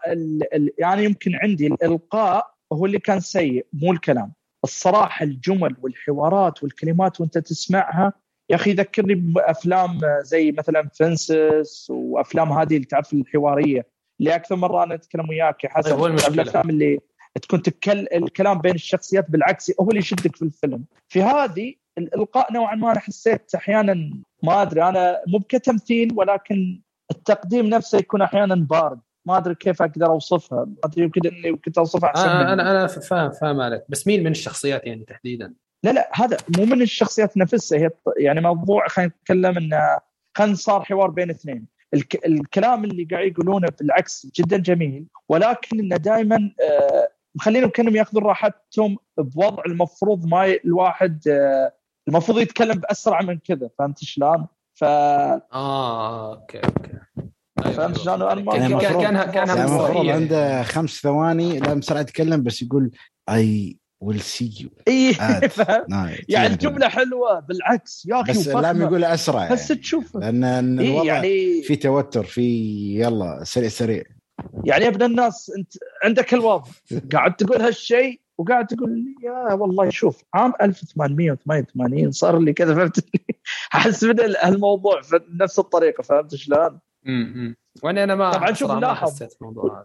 يعني 0.79 1.05
يمكن 1.05 1.35
عندي 1.35 1.67
الإلقاء 1.67 2.55
هو 2.73 2.87
اللي 2.87 2.99
كان 2.99 3.21
سيء 3.21 3.67
مو 3.73 3.93
الكلام. 3.93 4.33
الصراحة 4.65 5.25
الجمل 5.25 5.77
والحوارات 5.83 6.63
والكلمات 6.63 7.21
وأنت 7.21 7.39
تسمعها 7.39 8.13
يا 8.51 8.57
أخي 8.57 8.73
ذكرني 8.73 9.15
بأفلام 9.15 10.01
زي 10.21 10.53
مثلا 10.53 10.89
فنسس 10.95 11.87
وأفلام 11.91 12.53
هذه 12.53 12.75
اللي 12.75 12.87
تعرف 12.87 13.13
الحوارية. 13.13 13.87
اللي 14.21 14.35
أكثر 14.35 14.57
مرة 14.57 14.85
أنا 14.85 14.95
أتكلم 14.95 15.29
وياك 15.29 15.65
يا 15.65 15.69
حسن 15.69 15.97
طيب 15.97 16.15
الأفلام 16.15 16.71
اللي 16.71 16.99
تكون 17.43 17.63
تكل 17.63 18.07
الكلام 18.15 18.59
بين 18.59 18.75
الشخصيات 18.75 19.31
بالعكس 19.31 19.73
هو 19.81 19.89
اللي 19.89 19.99
يشدك 19.99 20.37
في 20.37 20.43
الفيلم. 20.43 20.85
في 21.09 21.23
هذه 21.23 21.75
الإلقاء 21.99 22.53
نوعا 22.53 22.75
ما 22.75 22.93
أنا 22.93 23.01
حسيت 23.01 23.55
أحيانا 23.55 24.11
ما 24.43 24.63
أدري 24.63 24.83
أنا 24.83 25.23
مو 25.27 25.41
كتمثيل 25.41 26.13
ولكن 26.17 26.81
التقديم 27.11 27.67
نفسه 27.67 27.99
يكون 27.99 28.23
أحيانا 28.23 28.55
بارد. 28.55 29.01
ما 29.27 29.37
أدري 29.37 29.55
كيف 29.55 29.83
أقدر 29.83 30.07
أوصفها. 30.07 30.65
ما 30.65 30.77
أدري 30.85 31.03
يمكن 31.03 31.21
إني 31.27 31.57
كنت 31.57 31.79
أوصفها 31.79 32.11
أحسن 32.11 32.29
أنا 32.29 32.53
أنا, 32.53 32.71
أنا 32.71 32.87
فاهم 32.87 33.31
فاهم 33.31 33.61
عليك. 33.61 33.83
بس 33.89 34.07
مين 34.07 34.25
من 34.25 34.31
الشخصيات 34.31 34.87
يعني 34.87 35.05
تحديدا؟ 35.05 35.55
لا 35.85 35.91
لا 35.91 36.11
هذا 36.15 36.37
مو 36.59 36.65
من 36.65 36.83
الشخصيات 36.83 37.37
نفسها. 37.37 37.79
هي 37.79 37.91
يعني 38.19 38.41
موضوع 38.41 38.89
خلينا 38.89 39.13
نتكلم 39.21 39.57
انه 39.57 39.99
كان 40.35 40.55
صار 40.55 40.85
حوار 40.85 41.11
بين 41.11 41.31
اثنين. 41.31 41.67
الك... 41.95 42.27
الكلام 42.27 42.85
اللي 42.85 43.05
قاعد 43.05 43.27
يقولونه 43.27 43.69
بالعكس 43.81 44.27
جدا 44.37 44.57
جميل 44.57 45.07
ولكن 45.29 45.81
إنه 45.81 45.97
دائما 45.97 46.51
آه 46.63 47.09
مخلينهم 47.37 47.71
كأنهم 47.71 47.97
ياخذون 47.97 48.23
راحتهم 48.23 48.97
بوضع 49.19 49.63
المفروض 49.67 50.27
ما 50.27 50.57
الواحد 50.65 51.29
آه، 51.29 51.73
المفروض 52.09 52.39
يتكلم 52.39 52.79
بأسرع 52.79 53.23
من 53.23 53.39
كذا 53.39 53.71
فهمت 53.79 53.99
شلون؟ 53.99 54.47
ف 54.75 54.85
آه 54.85 56.35
أوكي 56.35 56.59
أوكي. 56.59 56.93
أيوة 57.65 57.77
فهمت 57.77 57.99
شلون؟ 57.99 58.23
أنا 58.23 58.35
ما 58.35 58.53
كان 58.53 58.79
كان 58.79 59.23
كان 59.23 59.49
يعني 59.49 59.65
المفروض 59.65 60.07
عنده 60.07 60.63
خمس 60.63 60.91
ثواني 60.91 61.59
لا 61.59 61.75
بسرعة 61.75 62.01
يتكلم 62.01 62.43
بس 62.43 62.63
يقول 62.63 62.91
I 63.31 63.78
will 64.01 64.20
see 64.20 64.55
you 64.61 64.70
اي 64.89 65.17
يعني 66.29 66.47
الجملة 66.47 66.89
حلوة 66.89 67.41
بالعكس 67.41 68.07
يا 68.07 68.21
أخي 68.21 68.33
بس 68.33 68.49
لازم 68.49 68.83
يقول 68.83 69.05
أسرع 69.05 69.53
بس 69.53 69.71
يعني. 69.71 69.83
تشوف 69.83 70.17
لأن 70.17 70.81
الوضع 70.81 71.05
يعني 71.05 71.63
في 71.63 71.77
توتر 71.77 72.25
في 72.25 72.43
يلا 73.01 73.45
سريع 73.45 73.69
سريع. 73.69 74.03
يعني 74.65 74.85
يا 74.85 74.89
ابن 74.89 75.03
الناس 75.03 75.53
انت 75.59 75.73
عندك 76.05 76.35
الوضع 76.35 76.71
قاعد 77.13 77.37
تقول 77.37 77.63
هالشيء 77.63 78.21
وقاعد 78.39 78.67
تقول 78.67 79.15
يا 79.23 79.55
والله 79.55 79.91
شوف 79.91 80.23
عام 80.35 80.53
1888 80.63 82.11
صار 82.11 82.39
لي 82.39 82.53
كذا 82.53 82.75
فهمت؟ 82.75 83.05
أحس 83.75 84.05
من 84.05 84.21
الموضوع 84.21 85.01
نفس 85.41 85.59
الطريقة 85.59 86.03
فهمت 86.03 86.35
شلون؟ 86.35 86.81
وأنا 87.83 88.05
أنا 88.05 88.15
ما 88.15 88.31
طبعا 88.31 88.53
شوف 88.53 88.71
لاحظ. 88.71 89.23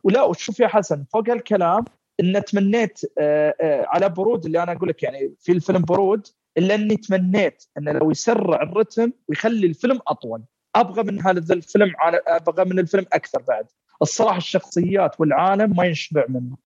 ولا 0.03 0.23
وشوف 0.23 0.59
يا 0.59 0.67
حسن 0.67 1.05
فوق 1.13 1.29
الكلام 1.29 1.85
ان 2.19 2.43
تمنيت 2.45 2.99
آه، 3.19 3.55
آه، 3.61 3.85
على 3.87 4.09
برود 4.09 4.45
اللي 4.45 4.63
أنا 4.63 4.71
أقول 4.71 4.89
لك 4.89 5.03
يعني 5.03 5.35
في 5.39 5.51
الفيلم 5.51 5.81
برود 5.81 6.27
إلا 6.57 6.75
إني 6.75 6.97
تمنيت 6.97 7.63
إنه 7.77 7.91
لو 7.91 8.11
يسرع 8.11 8.61
الرتم 8.61 9.11
ويخلي 9.27 9.67
الفيلم 9.67 9.99
أطول. 10.07 10.43
أبغى 10.75 11.03
من 11.03 11.21
هذا 11.21 11.53
الفيلم 11.53 11.93
أبغى 12.27 12.65
من 12.65 12.79
الفيلم 12.79 13.05
أكثر 13.13 13.41
بعد. 13.41 13.65
الصراحة 14.01 14.37
الشخصيات 14.37 15.19
والعالم 15.19 15.75
ما 15.75 15.85
ينشبع 15.85 16.25
منه. 16.29 16.57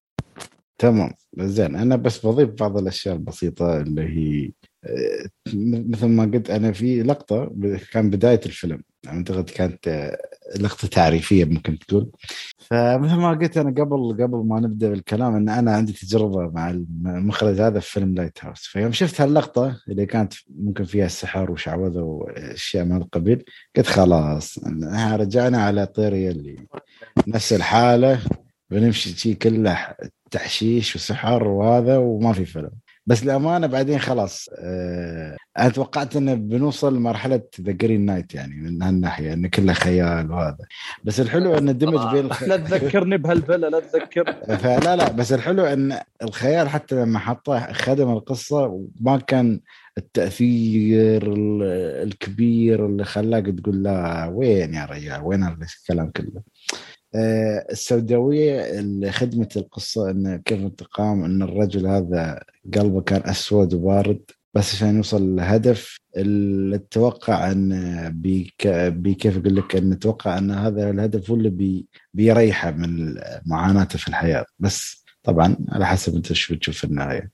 تمام. 0.78 1.10
زين 1.38 1.76
أنا 1.76 1.96
بس 1.96 2.26
بضيف 2.26 2.50
بعض 2.50 2.76
الأشياء 2.78 3.14
البسيطة 3.14 3.80
اللي 3.80 4.02
هي 4.02 4.52
آه، 4.84 5.30
مثل 5.64 6.06
ما 6.06 6.24
قلت 6.24 6.50
أنا 6.50 6.72
في 6.72 7.02
لقطة 7.02 7.52
كان 7.92 8.10
بداية 8.10 8.40
الفيلم. 8.46 8.82
أعتقد 9.08 9.50
كانت 9.50 10.16
لقطة 10.60 10.88
تعريفية 10.88 11.44
ممكن 11.44 11.78
تقول. 11.78 12.10
فمثل 12.58 13.14
ما 13.14 13.30
قلت 13.30 13.56
أنا 13.56 13.70
قبل 13.70 14.22
قبل 14.22 14.44
ما 14.46 14.60
نبدأ 14.60 14.88
بالكلام 14.88 15.34
إن 15.34 15.48
أنا 15.48 15.76
عندي 15.76 15.92
تجربة 15.92 16.50
مع 16.50 16.70
المخرج 16.70 17.60
هذا 17.60 17.80
في 17.80 17.90
فيلم 17.90 18.14
Lighthouse 18.14 18.66
فيوم 18.66 18.92
شفت 18.92 19.20
هاللقطة 19.20 19.80
اللي 19.88 20.06
كانت 20.06 20.32
ممكن 20.48 20.84
فيها 20.84 21.06
السحر 21.06 21.50
وشعوذة 21.50 22.00
وأشياء 22.00 22.84
من 22.84 22.96
القبيل 22.96 23.44
قلت 23.76 23.86
خلاص 23.86 24.58
رجعنا 25.16 25.62
على 25.62 25.86
طيري 25.86 26.30
اللي 26.30 26.56
نفس 27.26 27.52
الحالة 27.52 28.20
بنمشي 28.70 29.10
شيء 29.10 29.34
كله 29.34 29.94
تحشيش 30.30 30.96
وسحر 30.96 31.48
وهذا 31.48 31.96
وما 31.96 32.32
في 32.32 32.44
فيلم. 32.44 32.70
بس 33.06 33.24
للأمانة 33.24 33.66
بعدين 33.66 33.98
خلاص 33.98 34.48
آه 34.58 35.36
أنا 35.58 35.68
توقعت 35.68 36.16
إنه 36.16 36.34
بنوصل 36.34 36.96
لمرحلة 36.96 37.42
The 37.60 37.72
Green 37.72 38.06
Knight 38.06 38.34
يعني 38.34 38.54
من 38.54 38.82
هالناحية 38.82 39.32
انه 39.32 39.48
كله 39.48 39.72
خيال 39.72 40.32
وهذا. 40.32 40.64
بس 41.04 41.20
الحلو 41.20 41.58
انه 41.58 41.72
دمج 41.72 42.12
بين 42.12 42.24
الخ... 42.24 42.42
لا 42.42 42.56
تذكرني 42.56 43.18
بهالفيلا 43.18 43.66
لا 43.66 43.80
تذكر 43.80 44.32
فلا 44.62 44.96
لا 44.96 45.12
بس 45.12 45.32
الحلو 45.32 45.64
إن 45.64 45.98
الخيال 46.22 46.68
حتى 46.68 46.94
لما 46.94 47.18
حطه 47.18 47.72
خدم 47.72 48.10
القصة 48.10 48.86
وما 49.00 49.18
كان 49.18 49.60
التأثير 49.98 51.34
الكبير 52.02 52.86
اللي 52.86 53.04
خلاك 53.04 53.46
تقول 53.46 53.82
لا 53.82 54.26
وين 54.34 54.74
يا 54.74 54.84
رجال؟ 54.84 55.20
وين 55.22 55.44
الكلام 55.44 56.10
كله؟ 56.10 56.42
آه، 56.42 56.95
السوداوية 57.70 58.78
اللي 58.78 59.12
خدمت 59.12 59.56
القصة 59.56 60.10
انه 60.10 60.36
كيف 60.36 60.60
انتقام 60.60 61.24
إن 61.24 61.42
الرجل 61.42 61.86
هذا 61.86 62.40
قلبه 62.74 63.00
كان 63.00 63.30
أسود 63.30 63.74
وبارد 63.74 64.20
بس 64.54 64.74
عشان 64.74 64.96
يوصل 64.96 65.40
اللي 66.16 66.76
أتوقع 66.76 67.52
إن 67.52 68.08
بيك 68.20 69.18
كيف 69.18 69.38
أقول 69.38 69.56
لك 69.56 69.76
إن 69.76 69.92
أتوقع 69.92 70.38
إن 70.38 70.50
هذا 70.50 70.90
الهدف 70.90 71.30
هو 71.30 71.36
اللي 71.36 71.50
بي 71.50 71.86
بيريحه 72.14 72.70
من 72.70 73.14
معاناته 73.46 73.98
في 73.98 74.08
الحياة. 74.08 74.44
بس 74.58 75.04
طبعا 75.22 75.56
على 75.68 75.86
حسب 75.86 76.16
أنت 76.16 76.32
شو 76.32 76.54
بتشوف 76.54 76.76
في 76.78 76.84
النهاية. 76.84 77.30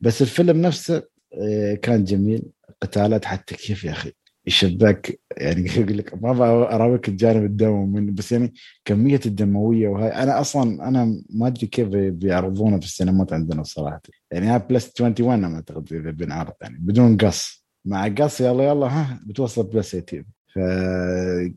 بس 0.00 0.22
الفيلم 0.22 0.60
نفسه 0.60 1.02
آه، 1.34 1.74
كان 1.74 2.04
جميل. 2.04 2.42
قتالات 2.82 3.24
حتى 3.24 3.54
كيف 3.54 3.84
يا 3.84 3.90
أخي. 3.90 4.12
الشباك 4.48 5.20
يعني 5.36 5.70
يقول 5.76 5.98
لك 5.98 6.22
ما 6.22 6.30
أراويك 6.74 7.08
الجانب 7.08 7.44
الدموي 7.44 7.86
منه 7.86 8.12
بس 8.12 8.32
يعني 8.32 8.54
كمية 8.84 9.20
الدموية 9.26 9.88
وهاي. 9.88 10.08
أنا 10.08 10.40
أصلا 10.40 10.88
أنا 10.88 11.22
ما 11.30 11.46
أدري 11.46 11.66
كيف 11.66 11.88
بيعرضونه 11.88 12.80
في 12.80 12.86
السينمات 12.86 13.32
عندنا 13.32 13.60
الصراحه 13.60 14.00
يعني 14.32 14.46
هاي 14.46 14.58
plus 14.58 14.92
21 15.00 15.44
أنا 15.44 15.56
أعتقد 15.56 15.92
إذا 15.92 16.10
بنعرض 16.10 16.52
يعني 16.62 16.78
بدون 16.80 17.16
قص. 17.16 17.64
مع 17.84 18.08
قص 18.08 18.40
يلا 18.40 18.64
يلا 18.64 18.86
ها 18.86 19.20
بتوصل 19.26 19.62
plus 19.62 19.96
18 19.96 20.24
ف 20.54 20.56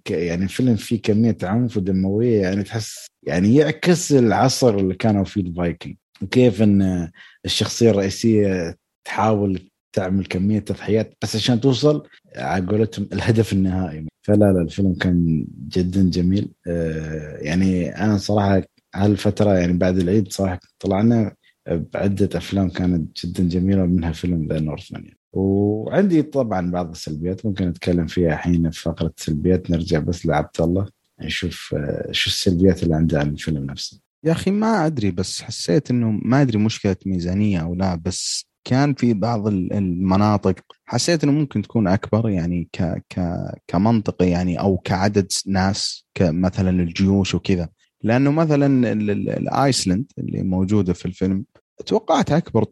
يعني 0.10 0.44
الفيلم 0.44 0.76
فيه 0.76 1.02
كمية 1.02 1.38
عنف 1.44 1.78
ودموية 1.78 2.42
يعني 2.42 2.64
تحس 2.64 3.08
يعني 3.24 3.56
يعكس 3.56 4.12
العصر 4.12 4.78
اللي 4.78 4.94
كانوا 4.96 5.24
فيه 5.24 5.42
الفايكنج. 5.42 5.96
وكيف 6.22 6.62
إن 6.62 7.12
الشخصية 7.46 7.90
الرئيسية 7.92 8.78
تحاول 9.06 9.71
تعمل 9.94 10.26
كمية 10.26 10.60
تضحيات 10.60 11.18
بس 11.22 11.36
عشان 11.36 11.62
توصل 11.62 12.08
على 12.36 12.66
قولتهم 12.66 13.08
الهدف 13.14 13.54
النهائي. 13.54 14.06
فلا 14.22 14.54
لا 14.54 14.62
الفيلم 14.62 14.94
كان 14.94 15.46
جدا 15.68 16.10
جميل. 16.10 16.52
آه، 16.68 17.38
يعني 17.38 17.90
أنا 17.90 18.18
صراحة 18.18 18.64
هالفترة 18.96 19.54
يعني 19.54 19.74
بعد 19.74 19.98
العيد 19.98 20.34
صراحة 20.34 20.60
طلعنا 20.80 21.36
بعدة 21.68 22.38
أفلام 22.38 22.70
كانت 22.70 23.26
جدا 23.26 23.44
جميلة 23.44 23.86
منها 23.86 24.12
فيلم 24.12 24.48
ذا 24.48 24.60
نورثمان 24.60 25.04
يعني. 25.04 25.18
وعندي 25.34 26.22
طبعا 26.22 26.72
بعض 26.72 26.90
السلبيات 26.90 27.46
ممكن 27.46 27.68
نتكلم 27.68 28.08
فيها 28.08 28.34
الحين 28.34 28.70
في 28.70 28.82
فقرة 28.82 29.14
السلبيات 29.20 29.72
نرجع 29.72 30.00
بس 30.00 30.26
لعبد 30.26 30.62
الله 30.62 30.86
نشوف 31.22 31.76
آه، 31.78 32.12
شو 32.12 32.30
السلبيات 32.30 32.84
اللي 32.84 32.96
عنده 32.96 33.20
عن 33.20 33.30
الفيلم 33.30 33.66
نفسه. 33.66 34.00
يا 34.24 34.32
أخي 34.32 34.52
ما 34.52 34.86
أدري 34.86 35.12
بس 35.12 35.42
حسيت 35.42 35.92
إنه 35.92 36.12
ما 36.12 36.42
أدري 36.42 36.58
مشكلة 36.58 36.96
ميزانية 37.06 37.60
أو 37.60 37.76
لا 37.76 37.96
بس 37.96 38.51
كان 38.64 38.94
في 38.94 39.14
بعض 39.14 39.48
المناطق 39.48 40.56
حسيت 40.86 41.24
إنه 41.24 41.32
ممكن 41.32 41.62
تكون 41.62 41.88
أكبر 41.88 42.30
يعني 42.30 42.70
ك 42.74 43.04
ك 43.10 43.20
كمنطقة 43.68 44.26
يعني 44.26 44.60
أو 44.60 44.78
كعدد 44.78 45.32
ناس 45.48 46.06
كمثلا 46.16 46.70
الجيوش 46.70 47.36
وكذا. 47.36 47.70
لأنه 48.04 48.32
مثلا 48.32 48.92
الايسلند 49.38 50.06
اللي 50.18 50.44
موجودة 50.44 50.94
في 50.94 51.06
الفيلم 51.06 51.46
توقعت 51.86 52.32
أكبر 52.32 52.66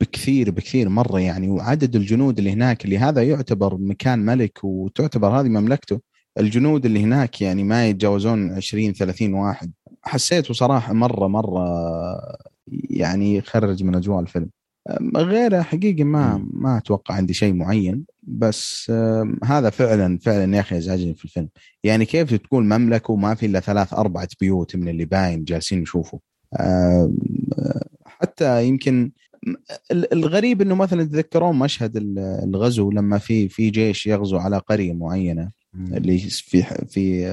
بكثير 0.00 0.50
بكثير 0.50 0.88
مرة 0.88 1.20
يعني. 1.20 1.48
وعدد 1.50 1.96
الجنود 1.96 2.38
اللي 2.38 2.52
هناك 2.52 2.84
اللي 2.84 2.98
هذا 2.98 3.22
يعتبر 3.22 3.76
مكان 3.76 4.18
ملك 4.18 4.64
وتعتبر 4.64 5.28
هذه 5.40 5.48
مملكته 5.48 6.00
الجنود 6.38 6.86
اللي 6.86 7.02
هناك 7.04 7.40
يعني 7.42 7.64
ما 7.64 7.88
يتجاوزون 7.88 8.52
20 8.52 8.92
30 8.92 9.34
واحد. 9.34 9.72
حسيته 10.02 10.54
صراحة 10.54 10.92
مرة 10.92 11.26
مرة 11.28 11.64
يعني 12.90 13.36
يخرج 13.36 13.84
من 13.84 13.94
أجواء 13.94 14.20
الفيلم. 14.20 14.50
غيره 15.16 15.62
حقيقي 15.62 16.04
ما 16.04 16.46
ما 16.52 16.78
أتوقع 16.78 17.14
عندي 17.14 17.34
شيء 17.34 17.54
معين 17.54 18.04
بس 18.22 18.92
هذا 19.44 19.70
فعلا 19.70 20.18
فعلا 20.18 20.56
يا 20.56 20.60
أخي 20.60 20.78
ازعجني 20.78 21.14
في 21.14 21.24
الفيلم. 21.24 21.48
يعني 21.84 22.04
كيف 22.04 22.34
تكون 22.34 22.68
مملكة 22.68 23.12
وما 23.12 23.34
في 23.34 23.46
إلا 23.46 23.60
ثلاث 23.60 23.92
أربعة 23.92 24.28
بيوت 24.40 24.76
من 24.76 24.88
اللي 24.88 25.04
باين 25.04 25.44
جالسين 25.44 25.82
يشوفوا؟ 25.82 26.18
حتى 28.06 28.66
يمكن 28.66 29.12
الغريب 29.92 30.62
إنه 30.62 30.74
مثلا 30.74 31.04
تذكرون 31.04 31.58
مشهد 31.58 31.92
الغزو 32.18 32.90
لما 32.90 33.18
في 33.18 33.48
في 33.48 33.70
جيش 33.70 34.06
يغزو 34.06 34.36
على 34.36 34.58
قرية 34.58 34.92
معينة 34.92 35.50
اللي 35.92 36.18
في 36.18 36.62
في 36.88 37.26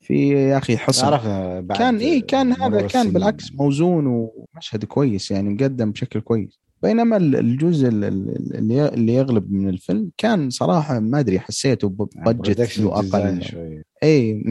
في 0.00 0.28
يا 0.28 0.58
أخي 0.58 0.76
حصن. 0.76 1.06
كان 1.78 1.96
اي 1.96 2.20
كان 2.20 2.52
هذا 2.52 2.86
كان 2.86 3.10
بالعكس 3.10 3.52
موزون 3.54 4.06
ومشهد 4.06 4.84
كويس 4.84 5.30
يعني 5.30 5.48
مقدم 5.48 5.90
بشكل 5.90 6.20
كويس. 6.20 6.60
بينما 6.82 7.16
الجزء 7.16 7.88
اللي 7.88 9.14
يغلب 9.14 9.52
من 9.52 9.68
الفيلم 9.68 10.10
كان 10.16 10.50
صراحة 10.50 11.00
ما 11.00 11.20
أدري 11.20 11.40
حسيته 11.40 11.88
ببجت 11.88 12.60
أقل. 12.60 13.42
شوي. 13.42 13.82
إي. 14.02 14.42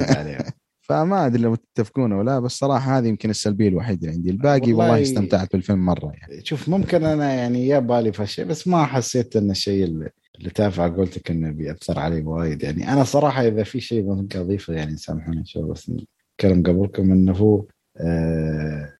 عليه. 0.00 0.38
فما 0.88 1.26
أدري 1.26 1.42
لو 1.42 1.54
تتفقون 1.54 2.12
ولا 2.12 2.30
لا 2.30 2.38
بس 2.40 2.52
صراحة 2.52 2.98
هذه 2.98 3.06
يمكن 3.06 3.30
السلبية 3.30 3.68
الوحيدة 3.68 4.00
اللي 4.00 4.16
عندي. 4.16 4.30
الباقي 4.30 4.72
والله, 4.72 4.90
والله 4.90 5.02
استمتعت 5.02 5.52
بالفيلم 5.52 5.86
مرة 5.86 6.12
يعني. 6.14 6.44
شوف 6.44 6.68
ممكن 6.68 7.04
أنا 7.04 7.34
يعني 7.34 7.68
يا 7.68 7.78
بالي 7.78 8.12
في 8.12 8.22
الشيء 8.22 8.44
بس 8.44 8.68
ما 8.68 8.84
حسيت 8.86 9.36
إن 9.36 9.50
الشيء 9.50 9.84
اللي, 9.84 10.10
اللي 10.38 10.50
تافع 10.50 10.88
قولتك 10.88 11.30
إنه 11.30 11.50
بيأثر 11.50 11.98
علي 11.98 12.22
وايد. 12.22 12.62
يعني 12.62 12.92
أنا 12.92 13.04
صراحة 13.04 13.46
إذا 13.46 13.62
في 13.62 13.80
شيء 13.80 14.02
ممكن 14.04 14.38
أضيفه 14.38 14.74
يعني 14.74 14.96
سامحوني 14.96 15.44
شو 15.46 15.62
بس 15.72 15.90
نتكلم 15.90 16.62
قبلكم 16.62 17.12
إنه 17.12 17.32
هو 17.32 17.64
آه 17.96 18.92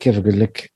كيف 0.00 0.18
أقول 0.18 0.40
لك؟ 0.40 0.71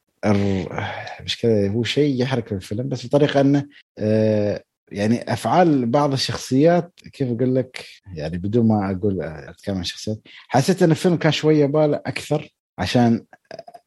مش 1.24 1.38
كذا 1.40 1.68
هو 1.68 1.84
شيء 1.84 2.22
يحرك 2.22 2.52
الفيلم 2.52 2.88
بس 2.88 3.06
بطريقة 3.06 3.40
انه 3.40 3.66
آه 3.98 4.62
يعني 4.92 5.32
أفعال 5.32 5.86
بعض 5.86 6.12
الشخصيات 6.12 6.92
كيف 7.12 7.28
أقول 7.28 7.54
لك؟ 7.54 7.84
يعني 8.14 8.38
بدون 8.38 8.68
ما 8.68 8.90
أقول 8.90 9.22
أتكلم 9.22 9.74
عن 9.74 9.80
الشخصيات 9.80 10.18
حسيت 10.48 10.82
أن 10.82 10.90
الفيلم 10.90 11.16
كان 11.16 11.32
شوية 11.32 11.66
باله 11.66 11.96
أكثر 11.96 12.54
عشان 12.78 13.24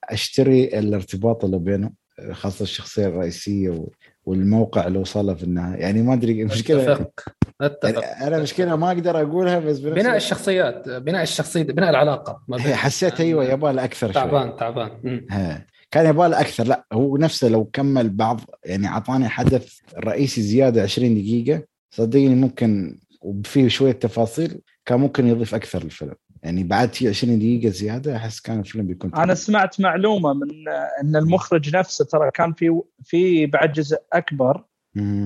أشتري 0.04 0.80
الارتباط 0.80 1.46
اللي 1.46 1.60
بينهم 1.60 1.94
خاصة 2.32 2.64
الشخصية 2.64 3.08
الرئيسية 3.08 3.88
والموقع 4.26 4.88
اللي 4.88 5.00
وصل 5.00 5.38
في 5.38 5.44
النهاية. 5.44 5.82
يعني 5.82 6.02
ما 6.02 6.14
أدري 6.14 6.42
المشكلة 6.42 6.94
أتفق 6.94 7.26
أتفق. 7.62 8.02
يعني 8.02 8.28
أنا 8.28 8.40
مشكله 8.40 8.76
ما 8.76 8.88
أقدر 8.88 9.22
أقولها 9.22 9.60
بس 9.60 9.80
بناء 9.80 10.16
الشخصيات 10.16 10.90
بناء 10.90 11.24
الشخصية 11.24 11.64
بناء 11.64 11.90
العلاقة 11.90 12.44
ما 12.48 12.60
حسيت 12.60 13.22
أيوه 13.22 13.46
يبغى 13.46 13.84
أكثر 13.84 14.14
تعبان 14.14 14.56
تعبان. 14.56 15.26
كان 15.92 16.10
يبغى 16.10 16.40
أكثر. 16.40 16.68
لا 16.68 16.86
هو 16.94 17.18
نفسه 17.18 17.48
لو 17.48 17.66
كمل 17.66 18.10
بعض 18.10 18.42
يعني 18.66 18.88
أعطاني 18.88 19.30
حدث 19.30 19.80
رئيسي 19.98 20.42
زيادة 20.42 20.84
20 20.84 21.14
دقيقة 21.14 21.64
صدقني 21.92 22.36
ممكن 22.36 23.00
وفيه 23.22 23.68
شوية 23.68 23.92
تفاصيل 23.92 24.62
كان 24.86 25.00
ممكن 25.00 25.28
يضيف 25.28 25.56
أكثر 25.56 25.84
للفيلم 25.84 26.16
يعني 26.44 26.64
بعد 26.64 26.94
في 26.94 27.08
20 27.08 27.40
دقيقة 27.40 27.70
زيادة 27.70 28.16
أحس 28.16 28.40
كان 28.40 28.60
الفيلم 28.60 28.88
بيكون 28.88 29.16
أنا 29.16 29.34
سمعت 29.34 29.80
معلومة 29.82 30.34
من 30.34 30.68
إن 31.02 31.16
المخرج 31.16 31.76
نفسه 31.76 32.06
ترى 32.06 32.32
كان 32.32 32.54
في 32.54 32.82
في 33.04 33.46
بعد 33.46 33.72
جزء 33.72 33.98
أكبر 34.14 34.64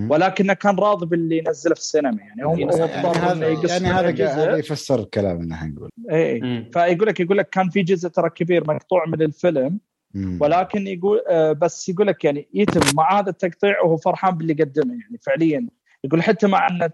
ولكنه 0.09 0.53
كان 0.53 0.75
راضي 0.75 1.05
باللي 1.05 1.41
نزله 1.41 1.73
في 1.73 1.79
السينما. 1.79 2.17
يعني 2.21 2.45
هو 2.45 2.57
يعني 2.57 2.71
هذا 3.19 3.67
يعني 3.67 3.87
هذا 3.87 4.27
هذا 4.27 4.57
يفسر 4.57 5.03
كلامنا 5.03 5.55
حنقول 5.55 5.89
اي 6.11 6.41
فيقول 6.73 7.07
لك 7.07 7.19
يقول 7.19 7.37
لك 7.37 7.49
كان 7.49 7.69
في 7.69 7.83
جزء 7.83 8.09
ترى 8.09 8.29
كبير 8.29 8.73
مقطوع 8.73 9.05
من 9.05 9.21
الفيلم 9.21 9.79
ولكن 10.15 10.87
يقول 10.87 11.21
آه، 11.29 11.51
بس 11.51 11.89
يقول 11.89 12.07
لك 12.07 12.25
يعني 12.25 12.47
يتم 12.53 12.95
مع 12.95 13.19
هذا 13.19 13.29
التقطيع 13.29 13.81
وهو 13.81 13.97
فرحان 13.97 14.37
باللي 14.37 14.53
قدمه 14.53 14.93
يعني 14.93 15.19
فعليا. 15.21 15.67
يقول 16.03 16.23
حتى 16.23 16.47
مع 16.47 16.67
أن 16.67 16.81
آه، 16.81 16.89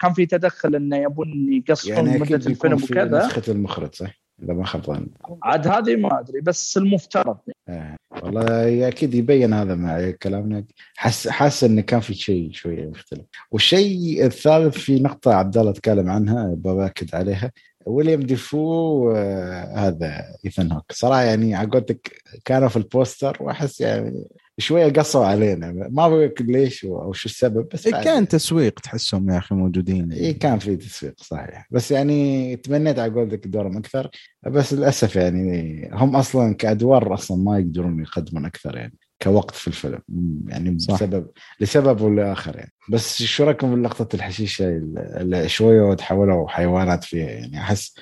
كان 0.00 0.12
في 0.12 0.26
تدخل 0.26 0.74
إنه 0.74 0.96
يبون 0.96 1.52
يقصرون 1.52 2.06
يعني 2.06 2.18
مدة 2.18 2.36
الفيلم 2.36 2.74
وكذا. 2.74 3.26
نسخة 3.26 3.52
المخرج 3.52 3.94
صح؟ 3.94 4.20
إذا 4.42 4.52
ما 4.52 4.64
خاب 4.64 4.82
ظني 4.82 5.10
عاد 5.42 5.68
هذه 5.68 5.96
ما 5.96 6.20
أدري 6.20 6.40
بس 6.40 6.76
المفترض. 6.76 7.38
آه. 7.68 7.96
والله 8.22 8.88
أكيد 8.88 9.14
يبين 9.14 9.52
هذا 9.52 9.74
مع 9.74 10.10
كلامنا. 10.10 10.64
حس 10.96 11.28
حاسس 11.28 11.64
انه 11.64 11.80
كان 11.80 12.00
في 12.00 12.14
شيء 12.14 12.52
شوية 12.52 12.86
مختلف. 12.86 13.24
والشيء 13.50 14.26
الثالث 14.26 14.78
في 14.78 15.00
نقطة 15.00 15.34
عبد 15.34 15.58
الله 15.58 15.72
تكلم 15.72 16.10
عنها 16.10 16.54
باكد 16.54 17.14
عليها. 17.14 17.52
ويليام 17.90 18.20
دافو 18.20 19.10
آه 19.10 19.74
هذا 19.74 20.24
ايثن 20.44 20.72
هوك 20.72 20.92
صراحة 20.92 21.22
يعني 21.22 21.54
على 21.54 21.80
قولتك 21.80 22.22
كانوا 22.44 22.68
في 22.68 22.76
البوستر 22.76 23.36
وأحس 23.40 23.80
يعني 23.80 24.24
شوية 24.58 24.92
قصوا 24.92 25.24
علينا. 25.24 25.72
ما 25.72 26.08
بقول 26.08 26.34
ليش 26.40 26.84
أو 26.84 27.12
شو 27.12 27.28
السبب 27.28 27.68
بس 27.72 27.86
إيه 27.86 27.92
كان 28.02 28.28
تسويق 28.28 28.80
تحسهم 28.80 29.30
يا 29.30 29.38
أخي 29.38 29.54
موجودين. 29.54 30.12
اي 30.12 30.32
كان 30.32 30.58
في 30.58 30.76
تسويق 30.76 31.14
صحيح. 31.16 31.66
بس 31.70 31.90
يعني 31.90 32.56
تمنيت 32.56 32.98
على 32.98 33.12
قولتك 33.12 33.46
دورهم 33.46 33.76
أكثر 33.76 34.10
بس 34.46 34.72
للأسف 34.72 35.16
يعني 35.16 35.90
هم 35.92 36.16
أصلا 36.16 36.54
كأدوار 36.54 37.14
أصلا 37.14 37.36
ما 37.36 37.58
يقدرون 37.58 38.00
يقدمون 38.00 38.44
أكثر 38.44 38.76
يعني. 38.76 38.98
كوقت 39.22 39.54
في 39.54 39.68
الفيلم. 39.68 40.00
يعني 40.48 40.78
صح. 40.78 40.94
بسبب 40.94 41.26
لسبب 41.60 42.00
ولا 42.00 42.32
اخر 42.32 42.56
يعني. 42.56 42.72
بس 42.90 43.22
شو 43.22 43.44
رأيكم 43.44 43.74
بلقطه 43.74 44.16
الحشيشة 44.16 44.68
اللي 44.96 45.48
شوية 45.48 45.94
تحولوا 45.94 46.48
حيوانات 46.48 47.04
فيها 47.04 47.30
يعني؟ 47.30 47.58
أحس 47.58 47.94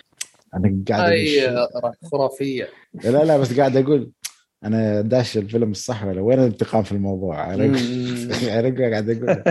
أنا 0.55 0.82
قاعد 0.89 1.11
اي 1.11 1.57
خرافية. 2.12 2.69
لا 3.05 3.24
لا 3.24 3.39
بس 3.39 3.59
قاعد 3.59 3.77
أقول 3.77 4.11
أنا 4.65 5.01
داش 5.01 5.36
الفيلم 5.36 5.70
الصح 5.70 6.05
ولا 6.05 6.20
وين 6.20 6.39
الانتقام 6.39 6.82
في 6.82 6.93
الموضوع؟ 6.93 7.40
عرفت 7.40 8.81
قاعد 8.81 9.11
أقول. 9.11 9.43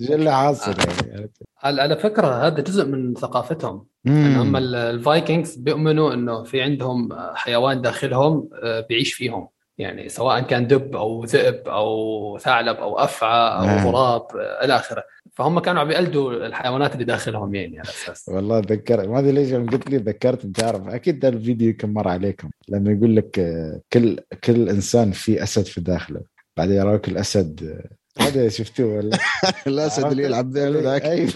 إيش 0.00 0.10
اللي 0.10 0.32
حاصل 0.32 0.74
يعني؟ 1.08 1.30
على 1.62 1.96
فكرة 1.96 2.46
هذا 2.46 2.60
جزء 2.60 2.86
من 2.86 3.14
ثقافتهم. 3.14 3.86
هم 4.06 4.56
الفايكنجز 4.56 5.56
بيؤمنوا 5.56 6.14
إنه 6.14 6.42
في 6.42 6.62
عندهم 6.62 7.08
حيوان 7.34 7.82
داخلهم 7.82 8.48
آه، 8.62 8.80
بيعيش 8.80 9.14
فيهم. 9.14 9.48
يعني 9.78 10.08
سواء 10.08 10.40
كان 10.40 10.66
دب 10.66 10.96
أو 10.96 11.24
ذئب 11.24 11.68
أو 11.68 12.38
ثعلب 12.38 12.76
أو 12.76 12.98
أفعى 12.98 13.58
أو 13.58 13.64
نعم. 13.66 13.86
غراب 13.88 14.26
إلى 14.64 14.76
آخره. 14.76 15.04
فهم 15.32 15.58
كانوا 15.58 15.80
عم 15.80 15.90
يقلدوا 15.90 16.46
الحيوانات 16.46 16.92
اللي 16.94 17.04
داخلهم 17.04 17.54
يعني 17.54 17.78
على 17.78 17.88
أساس. 17.88 18.28
والله 18.28 18.58
ذكر 18.58 19.08
ما 19.08 19.18
أدري 19.18 19.32
ليش 19.32 19.52
قلت 19.54 19.90
لي 19.90 19.96
ذكرت 19.96 20.46
بتعرف 20.46 20.88
أكيد 20.88 21.18
ده 21.18 21.28
الفيديو 21.28 21.76
كم 21.76 21.94
مر 21.94 22.08
عليكم. 22.08 22.50
لما 22.68 22.92
يقول 22.92 23.16
لك 23.16 23.38
آه، 23.38 23.80
كل 23.92 24.18
كل 24.44 24.68
إنسان 24.68 25.12
في 25.12 25.42
أسد 25.42 25.66
في 25.66 25.80
داخله. 25.80 26.20
بعدين 26.56 26.76
يراك 26.76 27.08
الأسد. 27.08 27.62
آه، 28.18 28.22
هذا 28.22 28.48
شفتوه 28.48 28.96
ولا 28.96 29.18
الأسد 29.66 30.04
اللي 30.04 30.24
يلعب 30.24 30.50
ذاك. 30.56 31.02
أيوه. 31.02 31.32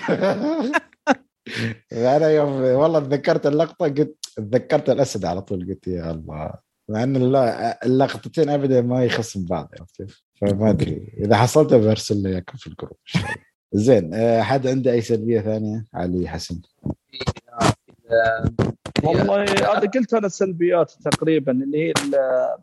أنا 2.16 2.30
يوم 2.30 2.50
والله 2.62 3.00
تذكرت 3.00 3.46
اللقطة 3.46 3.86
قلت 3.86 4.16
تذكرت 4.36 4.90
الأسد 4.90 5.24
على 5.24 5.42
طول. 5.42 5.66
قلت 5.68 5.88
يا 5.88 6.10
الله. 6.10 6.65
مع 6.88 7.02
إن 7.02 7.16
اللقطتين 7.84 8.48
ابدا 8.48 8.82
ما 8.82 9.04
يخصم 9.04 9.44
بعض 9.44 9.70
عرفت 9.80 9.96
كيف؟ 9.96 10.22
فما 10.40 10.70
أدري 10.70 11.14
إذا 11.18 11.36
حصلت 11.36 11.74
برسل 11.74 12.22
لي 12.22 12.28
إياكم 12.28 12.58
في 12.58 12.66
الجروب 12.66 12.96
زين 13.72 14.14
آه، 14.14 14.42
حد 14.42 14.66
عنده 14.66 14.92
أي 14.92 15.00
سلبية 15.00 15.40
ثانية 15.40 15.84
علي 15.94 16.28
حسن؟ 16.28 16.60
والله 19.02 19.42
هذا 19.42 19.90
قلت 19.94 20.14
أنا 20.14 20.26
السلبيات 20.26 20.92
تقريبا 20.92 21.52
اللي 21.52 21.88
هي 21.88 21.92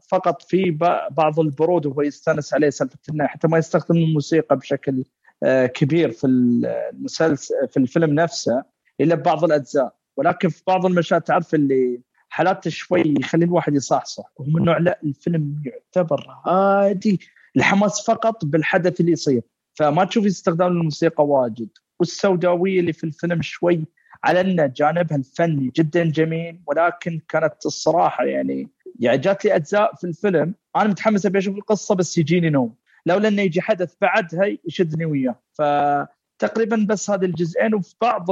فقط 0.07 0.41
في 0.41 0.71
بعض 1.11 1.39
البرود 1.39 1.85
وهو 1.85 2.01
يستأنس 2.01 2.53
عليه 2.53 2.69
سالفه 2.69 2.97
إنه 3.09 3.27
حتى 3.27 3.47
ما 3.47 3.57
يستخدم 3.57 3.97
الموسيقى 3.97 4.57
بشكل 4.57 5.03
آه، 5.43 5.65
كبير 5.65 6.11
في 6.11 6.27
المسلسل 6.27 7.55
في 7.69 7.77
الفيلم 7.77 8.13
نفسه 8.13 8.63
إلا 9.01 9.15
ببعض 9.15 9.43
الأجزاء 9.43 9.95
ولكن 10.17 10.49
في 10.49 10.63
بعض 10.67 10.85
المشاهد 10.85 11.21
تعرف 11.21 11.55
اللي 11.55 11.99
حالات 12.33 12.67
شوي 12.67 13.13
يخلي 13.19 13.45
الواحد 13.45 13.75
يصحصح 13.75 14.31
ومن 14.35 14.65
نوع 14.65 14.77
لا 14.77 14.99
الفيلم 15.03 15.63
يعتبر 15.65 16.27
هادي 16.45 17.19
الحماس 17.55 18.05
فقط 18.07 18.45
بالحدث 18.45 18.99
اللي 18.99 19.11
يصير. 19.11 19.41
فما 19.73 20.05
تشوف 20.05 20.25
استخدام 20.25 20.67
الموسيقى 20.67 21.25
واجد. 21.25 21.69
والسوداوية 21.99 22.79
اللي 22.79 22.93
في 22.93 23.03
الفيلم 23.03 23.41
شوي 23.41 23.85
على 24.23 24.41
أن 24.41 24.73
جانبها 24.75 25.17
الفني 25.17 25.71
جدا 25.75 26.03
جميل 26.03 26.61
ولكن 26.67 27.21
كانت 27.29 27.65
الصراحة 27.65 28.25
يعني 28.25 28.69
يعني 28.99 29.17
جات 29.17 29.45
لي 29.45 29.55
أجزاء 29.55 29.95
في 29.95 30.03
الفيلم. 30.03 30.55
أنا 30.75 30.89
متحمس 30.89 31.25
أبي 31.25 31.39
أشوف 31.39 31.55
القصة 31.55 31.95
بس 31.95 32.17
يجيني 32.17 32.49
نوم. 32.49 32.75
لولا 33.05 33.27
انه 33.27 33.41
يجي 33.41 33.61
حدث 33.61 33.93
بعدها 34.01 34.57
يشدني 34.65 35.05
وياه. 35.05 35.39
فتقريبا 35.53 36.85
بس 36.89 37.09
هذه 37.09 37.25
الجزئين 37.25 37.75
وفي 37.75 37.95
بعض 38.01 38.27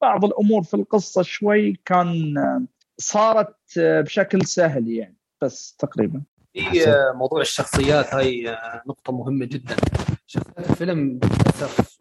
بعض 0.00 0.24
الأمور 0.24 0.62
في 0.62 0.74
القصة 0.74 1.22
شوي 1.22 1.80
كان 1.84 2.34
صارت 2.98 3.56
بشكل 3.78 4.46
سهل 4.46 4.88
يعني 4.88 5.16
بس 5.42 5.76
تقريبا. 5.78 6.22
في 6.54 7.12
موضوع 7.14 7.40
الشخصيات 7.40 8.14
هاي 8.14 8.56
نقطة 8.88 9.12
مهمة 9.12 9.44
جدا. 9.46 9.76
شخصيات 10.26 10.70
الفيلم 10.70 11.20
للأسف 11.24 11.96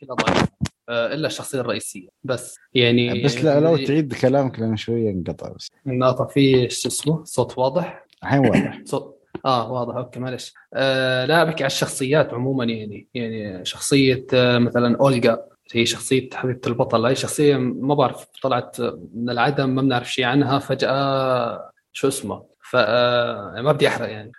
كلها 0.00 0.14
ضعيفة 0.14 0.48
إلا 0.88 1.26
الشخصية 1.26 1.60
الرئيسية. 1.60 2.08
بس 2.24 2.56
يعني 2.74 3.22
بس 3.24 3.44
لا 3.44 3.60
لو 3.60 3.76
تعيد 3.76 4.14
كلامك 4.14 4.58
لأن 4.58 4.76
شوية 4.76 5.10
انقطع 5.10 5.48
بس. 5.48 5.68
انقطع 5.86 6.26
في 6.26 6.68
شو 6.70 6.88
اسمه 6.88 7.24
صوت 7.24 7.58
واضح؟ 7.58 8.06
الحين 8.22 8.38
واضح. 8.38 8.80
صوت 8.90 9.16
آه 9.44 9.72
واضح. 9.72 9.96
أوكي 9.96 10.20
معلش 10.20 10.54
آه 10.74 11.24
لا 11.24 11.44
بحكي 11.44 11.64
على 11.64 11.70
الشخصيات 11.70 12.34
عموما 12.34 12.64
يعني 12.64 13.08
يعني 13.14 13.64
شخصية 13.64 14.26
آه 14.34 14.58
مثلا 14.58 14.96
اولجا 15.00 15.46
هي 15.72 15.86
شخصية 15.86 16.28
حبيبة 16.34 16.60
البطل 16.66 17.06
هي 17.06 17.14
شخصية 17.14 17.56
ما 17.56 17.94
بعرف 17.94 18.26
طلعت 18.42 18.80
من 19.14 19.30
العدم 19.30 19.70
ما 19.70 19.82
بنعرف 19.82 20.12
شيء 20.12 20.24
عنها 20.24 20.58
فجأة 20.58 21.70
شو 21.92 22.08
اسمه؟ 22.08 22.56
ف 22.70 22.76
آه، 22.76 23.62
بدي 23.62 23.88
أحرق 23.88 24.08
يعني. 24.10 24.32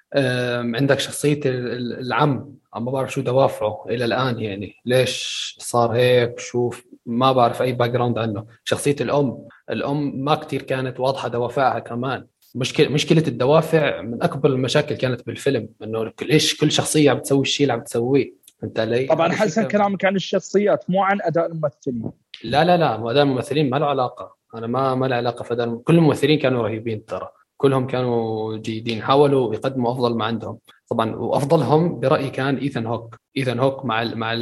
عندك 0.78 0.99
شخصية 0.99 1.40
العم 1.45 2.56
ما 2.76 2.91
بعرف 2.91 3.14
شو 3.14 3.22
دوافعه 3.22 3.86
إلى 3.90 4.06
الآن 4.06 4.40
يعني. 4.40 4.76
ليش 4.86 5.56
صار 5.60 5.91
هيك؟ 5.91 6.40
شوف 6.40 6.86
ما 7.06 7.32
بعرف 7.32 7.62
أي 7.62 7.72
background 7.72 8.18
عنه. 8.18 8.45
شخصية 8.64 8.95
الأم 9.02 9.48
الأم 9.70 10.24
ما 10.24 10.36
كثير 10.36 10.62
كانت 10.62 10.99
واضحة 10.99 11.28
دوافعها 11.28 11.80
كمان. 11.80 12.28
مشكلة 12.56 12.90
مشكلة 12.90 13.24
الدوافع 13.28 14.02
من 14.02 14.24
أكبر 14.24 14.49
المشاكل 14.49 14.95
كانت 14.95 15.26
بالفيلم 15.28 15.70
إنه 15.84 16.12
ليش 16.22 16.58
كل 16.58 16.72
شخصية 16.72 17.12
عم 17.12 17.20
تسوي 17.20 17.41
الشيء 17.41 17.64
اللي 17.64 17.74
عم 17.74 17.84
تسويه. 17.84 18.34
فهمت 18.62 18.80
علي؟ 18.80 19.06
طبعا 19.06 19.32
حسن 19.32 19.68
كلامك 19.68 20.06
عن 20.06 20.16
الشخصيات 20.16 20.90
مو 20.90 21.04
عن 21.04 21.22
أداء 21.22 21.46
الممثلين. 21.46 22.12
لا 22.44 22.64
لا 22.64 22.78
لا 22.78 23.12
اداء 23.12 23.24
الممثلين 23.24 23.70
ما 23.70 23.78
له 23.78 23.86
علاقة. 23.86 24.36
أنا 24.56 24.68
ما 24.68 24.96
ما 24.96 25.06
له 25.06 25.16
علاقة 25.16 25.44
في 25.44 25.54
اداء 25.54 25.76
كل 25.76 25.96
الممثلين 25.96 26.40
كانوا 26.40 26.64
رهيبين 26.64 27.06
ترى. 27.06 27.30
كلهم 27.58 27.88
كانوا 27.88 28.58
جيدين 28.58 29.02
حاولوا 29.02 29.54
يقدموا 29.54 29.92
أفضل 29.92 30.16
ما 30.16 30.26
عندهم. 30.26 30.58
طبعا 30.90 31.16
وأفضلهم 31.16 32.00
برأيي 32.00 32.30
كان 32.30 32.56
إيثان 32.56 32.86
هوك. 32.86 33.16
إيثان 33.38 33.60
هوك 33.60 33.86
مع 33.86 34.04
مع 34.04 34.34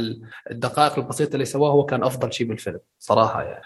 الدقائق 0.50 0.98
البسيطة 0.98 1.34
اللي 1.34 1.44
سواه 1.44 1.70
هو 1.70 1.84
كان 1.84 2.02
أفضل 2.04 2.32
شيء 2.32 2.46
بالفيلم 2.46 2.78
صراحة 2.98 3.42
يعني. 3.42 3.62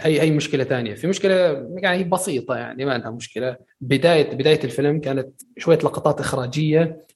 هي 0.00 0.20
هي 0.20 0.30
مشكلة 0.30 0.64
ثانية. 0.64 0.94
في 0.94 1.06
مشكلة 1.06 1.66
يعني 1.76 2.04
بسيطة 2.04 2.56
يعني 2.56 2.84
ما 2.84 2.98
لها 2.98 3.10
مشكلة. 3.10 3.56
بدايه 3.80 4.34
بداية 4.34 4.64
الفيلم 4.64 5.00
كانت 5.00 5.42
شوية 5.58 5.78
لقطات 5.78 6.20
إخراجية. 6.20 7.06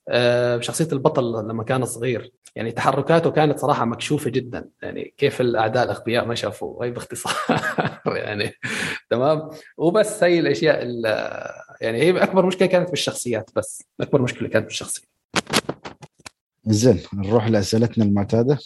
بشخصية 0.57 0.89
البطل 0.93 1.49
لما 1.49 1.65
كان 1.65 1.85
صغير. 1.85 2.33
يعني 2.57 2.73
تحركاته 2.73 3.31
كانت 3.31 3.59
صراحة 3.59 3.85
مكشوفة 3.85 4.31
جدا. 4.31 4.69
يعني 4.83 5.15
كيف 5.19 5.41
الأعداء 5.41 5.85
الأغبياء 5.85 6.25
ما 6.27 6.35
شافوا 6.35 6.85
هي 6.85 6.91
باختصار 6.91 7.33
يعني. 8.17 8.53
تمام؟ 9.11 9.51
وبس 9.77 10.25
هي 10.25 10.39
الأشياء 10.41 10.85
يعني 11.81 12.03
هي 12.03 12.23
أكبر 12.23 12.47
مشكلة 12.47 12.69
كانت 12.69 12.91
بالشخصيات 12.91 13.51
بس. 13.57 13.83
أكبر 14.01 14.23
مشكلة 14.23 14.49
كانت 14.49 14.65
بالشخصيات 14.67 15.07
زين 16.67 17.01
نروح 17.15 17.47
لأسئلتنا 17.49 18.05
المعتادة. 18.05 18.59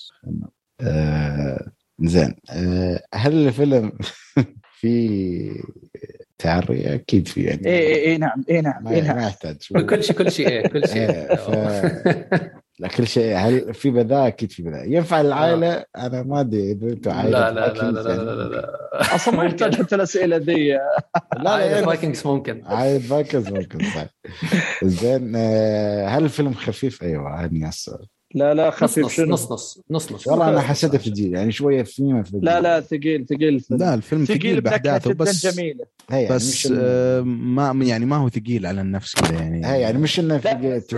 آه 0.80 1.70
زين. 2.00 2.34
آه 2.50 3.02
هل 3.14 3.46
الفيلم 3.48 3.92
في 4.80 5.62
تعري 6.40 6.94
أكيد 6.94 7.28
في 7.28 7.42
يعني 7.42 7.66
اي 7.66 7.78
اي 7.78 7.94
إيه 7.94 8.16
نعم 8.16 8.44
اي 8.50 8.60
نعم 8.60 8.84
ما, 8.84 8.90
إيه 8.90 9.02
نعم. 9.02 9.16
ما 9.16 9.26
يحتاج. 9.26 9.56
كل 9.90 10.04
شيء 10.04 10.16
كل 10.16 10.32
شيء 10.32 10.48
إيه 10.48 10.66
كل 10.66 10.88
شيء. 10.88 11.10
إيه 11.10 11.34
ف... 11.34 11.50
لا 12.78 12.88
كل 12.88 13.06
شيء. 13.06 13.36
هل 13.36 13.74
في 13.74 13.90
بذاء؟ 13.90 14.26
أكيد 14.26 14.52
في 14.52 14.62
بذاء. 14.62 14.92
ينفع 14.92 15.20
العائلة؟ 15.20 15.72
آه. 15.72 15.86
أنا 15.96 16.22
ما 16.22 16.40
أدري 16.40 16.72
إذا 16.72 16.86
أنتم 16.86 17.10
عائلة 17.10 17.30
لا 17.30 17.50
لا 17.50 17.72
لا, 17.72 17.90
لا, 17.90 18.00
لا, 18.02 18.34
لا, 18.34 18.48
لا, 18.48 19.14
أصلا 19.14 19.36
ما 19.36 19.44
يحتاج 19.44 19.74
حتى 19.74 19.94
الأسئلة 19.94 20.36
ذي 20.36 20.68
لا 20.72 20.80
لا 21.44 21.86
Vikings 21.86 22.26
ممكن. 22.26 22.62
عائلة 22.66 22.98
Vikings 22.98 23.48
ممكن 23.52 23.78
صح. 23.78 24.06
زين 25.00 25.32
آه، 25.36 26.06
هل 26.08 26.24
الفيلم 26.24 26.54
خفيف؟ 26.54 27.02
أيوه 27.02 27.44
هني 27.44 27.68
السؤال 27.68 28.06
لا 28.34 28.54
لا 28.54 28.70
خفيف 28.70 29.04
نص 29.04 29.20
نص 29.20 29.52
نص 29.52 29.80
نص 29.90 30.12
نص 30.12 30.28
والله 30.28 30.48
أنا 30.48 30.60
حسيته 30.60 30.98
ثقيل 30.98 31.34
يعني 31.34 31.52
شوية 31.52 31.82
ثقيل 31.82 32.24
لا 32.42 32.60
لا 32.60 32.80
ثقيل 32.80 33.26
ثقيل 33.26 33.64
لا 33.70 33.94
الفيلم 33.94 34.24
ثقيل 34.24 34.60
باحداثه 34.60 35.14
بس 35.14 35.46
جميلة. 35.46 35.84
يعني 36.10 36.28
بس 36.28 36.72
آه 36.76 37.20
ما 37.20 37.84
يعني 37.84 38.06
ما 38.06 38.16
هو 38.16 38.28
ثقيل 38.28 38.66
على 38.66 38.80
النفس 38.80 39.14
كذا 39.14 39.34
يعني 39.34 39.66
هي 39.66 39.80
يعني 39.80 39.98
مش 39.98 40.20
إنه 40.20 40.38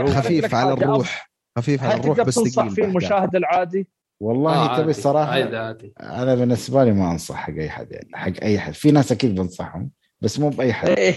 خفيف 0.06 0.54
على 0.54 0.72
الروح 0.72 1.32
خفيف 1.58 1.82
على 1.82 2.00
الروح 2.00 2.20
بس 2.20 2.34
ثقيل 2.34 2.70
في 2.70 2.84
المشاهد 2.84 3.36
العادي؟ 3.36 3.86
والله 4.20 4.52
آه 4.52 4.78
تبي. 4.78 4.90
الصراحة 4.90 5.30
عادي 5.32 5.56
عادي. 5.56 5.92
أنا 6.00 6.34
بالنسبة 6.34 6.84
لي 6.84 6.92
ما 6.92 7.12
أنصح 7.12 7.36
حق 7.36 7.52
أي 7.52 7.70
حد 7.70 7.92
يعني 7.92 8.08
حق 8.14 8.32
أي 8.42 8.58
حد. 8.58 8.74
في 8.74 8.90
ناس 8.90 9.12
أكيد 9.12 9.34
بنصحهم 9.34 9.90
بس 10.20 10.38
مو 10.38 10.48
بأي 10.48 10.72
حد. 10.72 10.88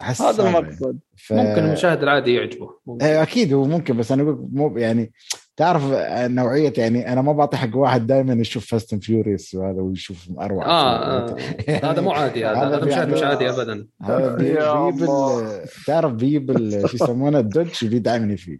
أحس 0.00 0.22
هذا 0.22 0.32
صعب 0.32 0.44
يعني. 0.46 0.58
المقصود 0.58 0.98
ف... 1.16 1.32
ممكن 1.32 1.64
المشاهد 1.64 2.02
العادي 2.02 2.34
يعجبه 2.34 2.70
ممكن. 2.86 3.04
إيه، 3.06 3.22
أكيد 3.22 3.52
هو 3.52 3.64
ممكن 3.64 3.96
بس 3.96 4.12
أنا 4.12 4.22
أقول 4.22 4.48
مو 4.52 4.78
يعني 4.78 5.12
تعرف 5.56 5.82
نوعية 6.30 6.72
يعني 6.76 7.12
أنا 7.12 7.22
ما 7.22 7.32
بعطي 7.32 7.56
حق 7.56 7.76
واحد 7.76 8.06
دائما 8.06 8.32
يشوف 8.32 8.66
Fast 8.66 8.92
and 8.92 9.02
Furious 9.02 9.54
وهذا 9.54 9.80
ويشوف 9.80 10.28
أروع 10.40 10.66
آه, 10.66 11.28
آه 11.28 11.36
هذا 11.68 12.00
مو 12.00 12.10
عادي 12.10 12.46
هذا 12.46 12.76
هذا 12.76 12.84
مشاهد 12.84 13.08
مش 13.08 13.22
عادي 13.22 13.50
ابدا 13.50 13.86
هذا 14.02 14.34
بيجيب. 14.34 15.06
تعرف 15.86 16.12
بيجيب 16.12 16.50
ال- 16.50 16.88
شو 16.90 16.96
يسمونه 16.96 17.38
ال 17.38 17.46
Dodge 17.46 17.84
بيدعمني 17.84 18.36
فيه 18.36 18.58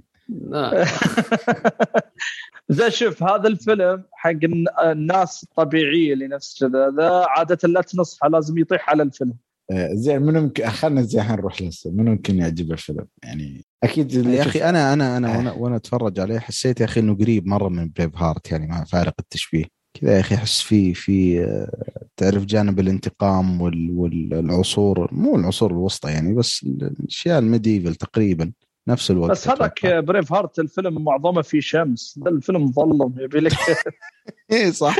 آه. 0.55 0.85
زي 2.69 2.91
شوف 2.91 3.23
هذا 3.23 3.49
الفيلم 3.49 4.05
حق 4.13 4.31
الن- 4.31 4.65
الناس 4.85 5.43
الطبيعية 5.43 6.13
اللي 6.13 6.29
نفس 6.29 6.61
كذا 6.65 6.91
ذا 6.97 7.25
عادة 7.29 7.69
لا 7.69 7.81
تنصحه 7.81 8.29
لازم 8.29 8.59
يطيح 8.59 8.91
على 8.91 9.03
الفيلم 9.03 9.35
زين 9.73 10.23
منو 10.23 10.39
يمكن 10.41 10.69
خلينا 10.69 11.03
زي 11.03 11.21
نروح 11.21 11.63
لسه 11.63 11.91
منو 11.91 12.13
يمكن 12.13 12.39
يعجبه 12.39 12.73
الفيلم؟ 12.73 13.07
يعني 13.23 13.65
أكيد 13.85 14.13
يا 14.13 14.43
أخي 14.43 14.65
أنا 14.65 14.93
أنا 14.93 15.17
أنا 15.17 15.35
آه. 15.35 15.39
وأنا, 15.39 15.53
وأنا 15.53 15.77
أتفرج 15.77 16.21
عليه 16.21 16.39
حسيت 16.39 16.81
يا 16.81 16.85
أخي 16.85 17.01
إنه 17.01 17.15
قريب 17.15 17.47
مرة 17.47 17.69
من 17.69 17.91
Braveheart 17.99 18.51
يعني 18.53 18.67
مع 18.67 18.85
فارق 18.85 19.15
التشبيه. 19.21 19.65
كذا 20.01 20.15
يا 20.15 20.21
أخي 20.21 20.35
أحس 20.35 20.61
في 20.61 20.95
في 20.95 21.45
آه، 21.45 21.71
تعرف 22.17 22.45
جانب 22.45 22.81
الانتقام 22.81 23.61
وال- 23.61 23.91
والعصور 23.91 25.09
مو 25.15 25.37
العصور 25.37 25.71
الوسطى 25.71 26.11
يعني 26.11 26.35
بس 26.35 26.63
الأشياء 26.63 27.39
ال 27.39 27.45
medieval 27.45 27.95
تقريبا. 27.95 28.53
نفس 28.89 29.11
الوقت 29.11 29.31
بس 29.31 29.49
هذاك. 29.49 29.87
Braveheart 29.87 30.59
الفيلم 30.59 31.05
معظمه 31.05 31.43
في 31.43 31.61
شمس. 31.61 32.21
ذا 32.25 32.31
الفيلم 32.31 32.65
مظلم 32.65 33.15
يبي 33.19 33.41
لك 33.41 33.53
اي 34.53 34.73
صح. 34.73 34.97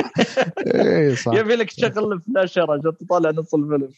اي 0.75 1.15
صح. 1.15 1.33
يبي 1.39 1.55
لك 1.55 1.71
تشغل 1.71 2.13
ال 2.13 2.20
flasher 2.20 2.71
عشان 2.71 2.97
تطالع 2.97 3.29
نص 3.29 3.53
الفيلم. 3.53 3.89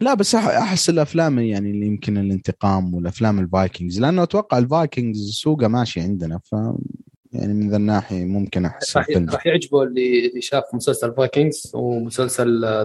لا 0.00 0.14
بس 0.14 0.34
أحس 0.34 0.90
الأفلام 0.90 1.38
يعني 1.38 1.70
اللي 1.70 1.86
يمكن 1.86 2.18
الانتقام 2.18 2.94
والأفلام 2.94 3.38
ال 3.38 3.46
Vikings 3.46 4.00
لأنه 4.00 4.22
أتوقع 4.22 4.58
ال 4.58 4.67
Vikings 4.67 5.30
سوقه 5.30 5.68
ماشي 5.68 6.00
عندنا 6.00 6.38
ف 6.38 6.52
يعني 7.32 7.54
من 7.54 7.70
ذا 7.70 7.76
الناحية 7.76 8.24
ممكن 8.24 8.64
أحس 8.64 8.96
راح 8.96 9.46
يعجبه 9.46 9.82
اللي 9.82 10.26
اللي 10.26 10.40
شاف 10.40 10.64
مسلسل 10.74 11.14
Vikings 11.14 11.72
ومسلسل 11.74 12.64
The 12.64 12.84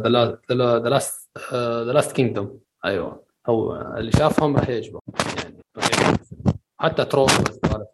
The 0.49 0.89
Last 0.89 1.29
The 1.53 1.93
Last 1.93 2.11
Kingdom 2.11 2.59
أيوه. 2.85 3.23
هو 3.49 3.93
اللي 3.97 4.11
شافهم 4.11 4.57
راح 4.57 4.69
يعجبه 4.69 4.99
يعني 5.07 5.19
راح 5.19 5.27
يعجبه. 5.35 5.46
حتى 6.79 7.01
والسوالف. 7.17 7.87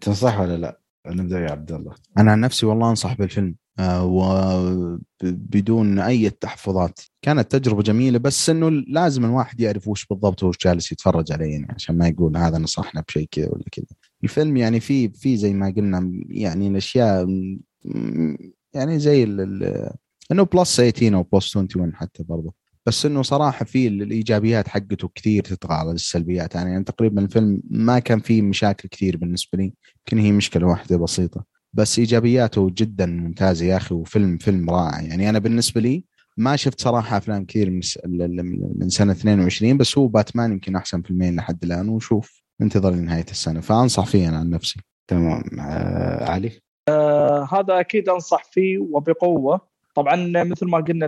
تنصح 0.00 0.40
ولا 0.40 0.56
لا؟ 0.56 0.78
نبدا 1.06 1.40
يا 1.40 1.50
عبد 1.50 1.72
الله 1.72 1.94
أنا 2.18 2.32
عن 2.32 2.40
نفسي 2.40 2.66
والله 2.66 2.90
أنصح 2.90 3.16
بالفيلم 3.16 3.54
آه، 3.78 4.04
وبدون 5.22 5.98
أي 5.98 6.30
تحفظات 6.30 7.00
كانت 7.22 7.56
تجربة 7.56 7.82
جميلة 7.82 8.18
بس 8.18 8.50
إنه 8.50 8.70
لازم 8.70 9.24
الواحد 9.24 9.60
يعرف 9.60 9.88
وش 9.88 10.06
بالضبط 10.06 10.42
وش 10.42 10.56
جالس 10.64 10.92
يتفرج 10.92 11.32
عليه 11.32 11.52
يعني 11.52 11.66
عشان 11.70 11.98
ما 11.98 12.08
يقول 12.08 12.36
هذا 12.36 12.58
نصحنا 12.58 13.04
بشيء 13.08 13.28
كذا 13.30 13.48
ولا 13.48 13.64
كذا 13.72 13.86
الفيلم 14.24 14.56
يعني 14.56 14.80
في 14.80 15.08
في 15.08 15.36
زي 15.36 15.54
ما 15.54 15.74
قلنا 15.76 16.12
يعني 16.28 16.68
الأشياء 16.68 17.26
يعني 18.74 18.98
زي 18.98 19.24
إنه 20.30 20.42
plus 20.42 20.76
18 20.80 21.14
أو 21.14 21.22
plus 21.22 21.56
21 21.56 21.94
حتى 21.94 22.22
برضه 22.22 22.54
بس 22.86 23.06
إنه 23.06 23.22
صراحة 23.22 23.64
في 23.64 23.88
ال- 23.88 24.02
الإيجابيات 24.02 24.68
حقته 24.68 25.10
كثير 25.14 25.42
تطغى 25.42 25.74
على 25.74 25.90
السلبيات. 25.90 26.54
يعني, 26.54 26.70
يعني 26.70 26.84
تقريبا 26.84 27.22
الفيلم 27.22 27.60
ما 27.70 27.98
كان 27.98 28.20
فيه 28.20 28.42
مشاكل 28.42 28.88
كثير 28.88 29.16
بالنسبة 29.16 29.58
لي. 29.58 29.72
يمكن 29.98 30.18
هي 30.18 30.32
مشكلة 30.32 30.66
واحدة 30.66 30.96
بسيطة. 30.96 31.44
بس 31.72 31.98
إيجابياته 31.98 32.70
جدا 32.74 33.06
ممتازه 33.06 33.66
يا 33.66 33.76
أخي 33.76 33.94
وفيلم 33.94 34.38
فيلم 34.38 34.70
رائع. 34.70 35.00
يعني 35.00 35.28
أنا 35.30 35.38
بالنسبة 35.38 35.80
لي 35.80 36.04
ما 36.36 36.56
شفت 36.56 36.80
صراحة 36.80 37.16
أفلام 37.16 37.44
كثير 37.44 37.70
من 37.70 37.80
من 38.76 38.88
سنة 38.88 39.12
22 39.12 39.76
بس 39.76 39.98
هو 39.98 40.06
باتمان 40.08 40.52
يمكن 40.52 40.76
أحسن 40.76 41.02
فيلمين 41.02 41.36
لحد 41.36 41.64
الآن. 41.64 41.88
وشوف 41.88 42.42
انتظر 42.62 42.90
لنهاية 42.90 43.26
السنة. 43.30 43.60
فأنصح 43.60 44.06
فيه 44.06 44.28
أنا 44.28 44.38
عن 44.38 44.50
نفسي. 44.50 44.80
تمام. 45.08 45.42
آه 45.60 46.30
علي؟ 46.30 46.50
آه 46.88 47.48
هذا 47.52 47.80
أكيد 47.80 48.08
أنصح 48.08 48.44
فيه 48.52 48.78
وبقوة. 48.78 49.71
طبعا 49.94 50.44
مثل 50.44 50.66
ما 50.66 50.78
قلنا 50.78 51.06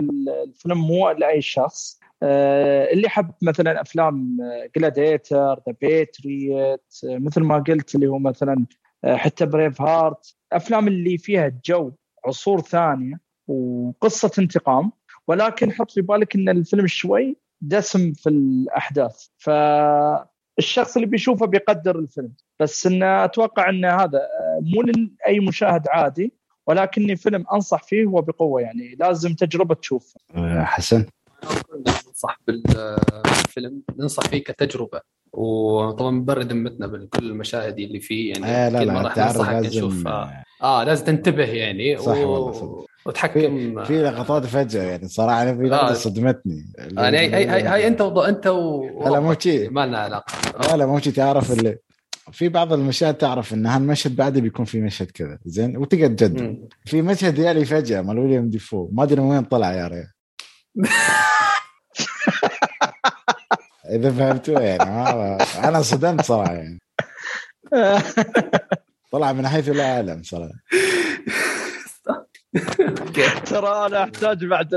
الفيلم 0.48 0.78
مو 0.78 1.10
لأي 1.10 1.42
شخص. 1.42 2.00
آه 2.22 2.92
اللي 2.92 3.08
حب 3.08 3.30
مثلا 3.42 3.80
أفلام 3.80 4.38
Gladiator 4.76 5.54
The 5.68 5.74
Patriot 5.80 6.94
مثل 7.04 7.40
ما 7.40 7.58
قلت 7.58 7.94
اللي 7.94 8.06
هو 8.06 8.18
مثلا 8.18 8.66
آه، 9.04 9.16
حتى 9.16 9.46
Braveheart 9.46 10.36
أفلام 10.52 10.88
اللي 10.88 11.18
فيها 11.18 11.60
جو 11.64 11.92
عصور 12.26 12.60
ثانية 12.60 13.20
وقصة 13.48 14.30
انتقام. 14.38 14.92
ولكن 15.28 15.72
حط 15.72 15.90
في 15.90 16.00
بالك 16.00 16.34
إن 16.34 16.48
الفيلم 16.48 16.86
شوي 16.86 17.36
دسم 17.60 18.12
في 18.12 18.28
الأحداث. 18.28 19.26
فالشخص 19.38 20.96
اللي 20.96 21.06
بيشوفه 21.06 21.46
بيقدر 21.46 21.98
الفيلم. 21.98 22.32
بس 22.60 22.86
إن 22.86 23.02
أتوقع 23.02 23.68
إن 23.70 23.84
هذا 23.84 24.18
آه، 24.18 24.60
مو 24.62 24.82
لأي 24.82 25.40
مشاهد 25.40 25.88
عادي. 25.88 26.32
ولكني 26.66 27.16
فيلم 27.16 27.44
أنصح 27.52 27.82
فيه 27.82 28.06
وبقوه 28.06 28.60
يعني 28.60 28.96
لازم 29.00 29.34
تجربة 29.34 29.74
تشوف. 29.74 30.14
آه 30.34 30.64
حسن. 30.64 31.06
ننصح 31.86 32.40
بالفيلم 32.46 33.82
ننصح 33.98 34.22
فيه 34.22 34.38
كتجربة. 34.44 35.00
وطبعا 35.32 36.10
نبرد 36.10 36.52
ذمتنا 36.52 36.86
بكل 36.86 37.26
المشاهد 37.30 37.78
اللي 37.78 38.00
فيه 38.00 38.32
يعني 38.32 38.46
آه 38.46 38.68
لا 38.68 38.78
أكيد 38.78 38.88
ما 38.88 38.98
لا 38.98 39.08
راح 39.08 39.18
ننصحك 39.18 39.52
لازم 39.52 39.68
نشوف 39.78 40.06
آه, 40.06 40.44
آه 40.62 40.84
لازم 40.84 41.04
تنتبه 41.04 41.44
يعني. 41.44 41.96
صح 41.98 42.16
والله 42.16 42.52
صدق. 42.52 42.86
وتحكم. 43.06 43.84
في 43.84 44.02
لقطات 44.02 44.46
فجأة 44.46 44.82
يعني 44.82 45.08
صراحة 45.08 45.42
أنا 45.42 45.56
في 45.56 45.62
لقطة 45.62 45.90
آه. 45.90 45.92
صدمتني. 45.92 46.64
يعني 46.78 47.16
هاي 47.18 47.34
هاي 47.34 47.46
هاي, 47.46 47.62
هاي 47.62 47.86
أنت 47.86 48.00
وض... 48.00 48.18
أنت 48.18 48.46
و 48.46 48.82
لا 49.08 49.20
مو 49.20 49.34
شي. 49.38 49.68
ما 49.68 49.86
لنا 49.86 49.98
علاقة. 49.98 50.32
لا 50.70 50.76
لا 50.76 50.86
مو 50.86 50.98
شي 50.98 51.10
تعرف 51.12 51.52
اللي 51.52 51.78
في 52.32 52.48
بعض 52.48 52.72
المشاهد 52.72 53.14
تعرف 53.14 53.54
إن 53.54 53.66
هالمشهد 53.66 54.16
بعده 54.16 54.40
بيكون 54.40 54.64
في 54.64 54.80
مشهد 54.80 55.10
كذا 55.10 55.38
زين؟ 55.44 55.76
وتقعد 55.76 56.16
تجدد 56.16 56.42
مم. 56.42 56.68
في 56.86 57.02
مشهد 57.02 57.38
يالي 57.38 57.64
فجأة 57.64 58.02
مال 58.02 58.18
ويليام 58.18 58.50
ديفو. 58.50 58.88
ما 58.92 59.02
أدري 59.02 59.20
من 59.20 59.30
وين 59.30 59.44
طلع 59.44 59.72
يا 59.72 59.88
ريال 59.88 60.10
إذا 63.90 64.10
فهمتوه 64.10 64.60
يعني 64.60 64.90
أنا 65.68 65.82
صدمت 65.82 66.24
صراحة 66.24 66.52
يعني. 66.52 66.80
طلع 69.12 69.32
من 69.32 69.48
حيث 69.48 69.68
لا 69.68 69.96
أعلم 69.96 70.22
صراحة. 70.22 70.52
ترى 73.46 73.86
أنا 73.86 74.04
أحتاج 74.04 74.44
بعد 74.44 74.70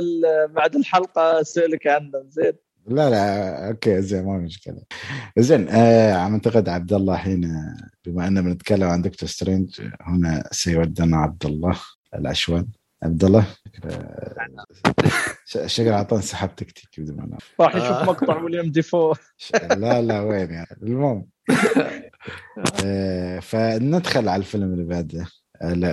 بعد 0.49 0.75
الحلقة 0.75 1.41
أسألك 1.41 1.87
عنه 1.87 2.23
زين؟ 2.29 2.53
لا 2.87 3.09
لا 3.09 3.67
okay 3.67 4.01
زين 4.01 4.25
ما 4.25 4.37
مشكلة. 4.37 4.81
زين 5.37 5.69
آه 5.69 6.13
عم 6.13 6.33
انتقد 6.33 6.69
عبد 6.69 6.93
الله 6.93 7.13
الحين 7.13 7.45
آه، 7.45 7.77
بما 8.05 8.27
أننا 8.27 8.41
بنتكلم 8.41 8.83
عن 8.87 9.01
دكتور 9.01 9.29
سترينج 9.29 9.81
هنا 10.01 10.43
سيودنا 10.51 11.17
عبد 11.17 11.45
الله 11.45 11.79
العشوان 12.15 12.67
عبد 13.03 13.23
الله 13.23 13.45
آه، 13.85 14.35
ش- 15.45 15.57
شكل 15.65 15.87
أعطاني 15.89 16.21
سحب 16.21 16.55
تكتيك 16.55 16.89
بدون 16.97 17.15
ما. 17.17 17.37
راح 17.59 17.75
يشوف 17.75 17.87
آه. 17.91 18.03
مقطع 18.03 18.41
ويليام 18.41 18.71
ديفو 18.71 19.13
لا 19.77 20.01
لا 20.01 20.19
وين 20.21 20.51
يعني؟ 20.53 20.67
المهم. 20.83 21.25
آه، 22.85 23.39
فندخل 23.39 24.29
على 24.29 24.39
الفيلم 24.39 24.73
اللي 24.73 24.83
بعده. 24.83 25.25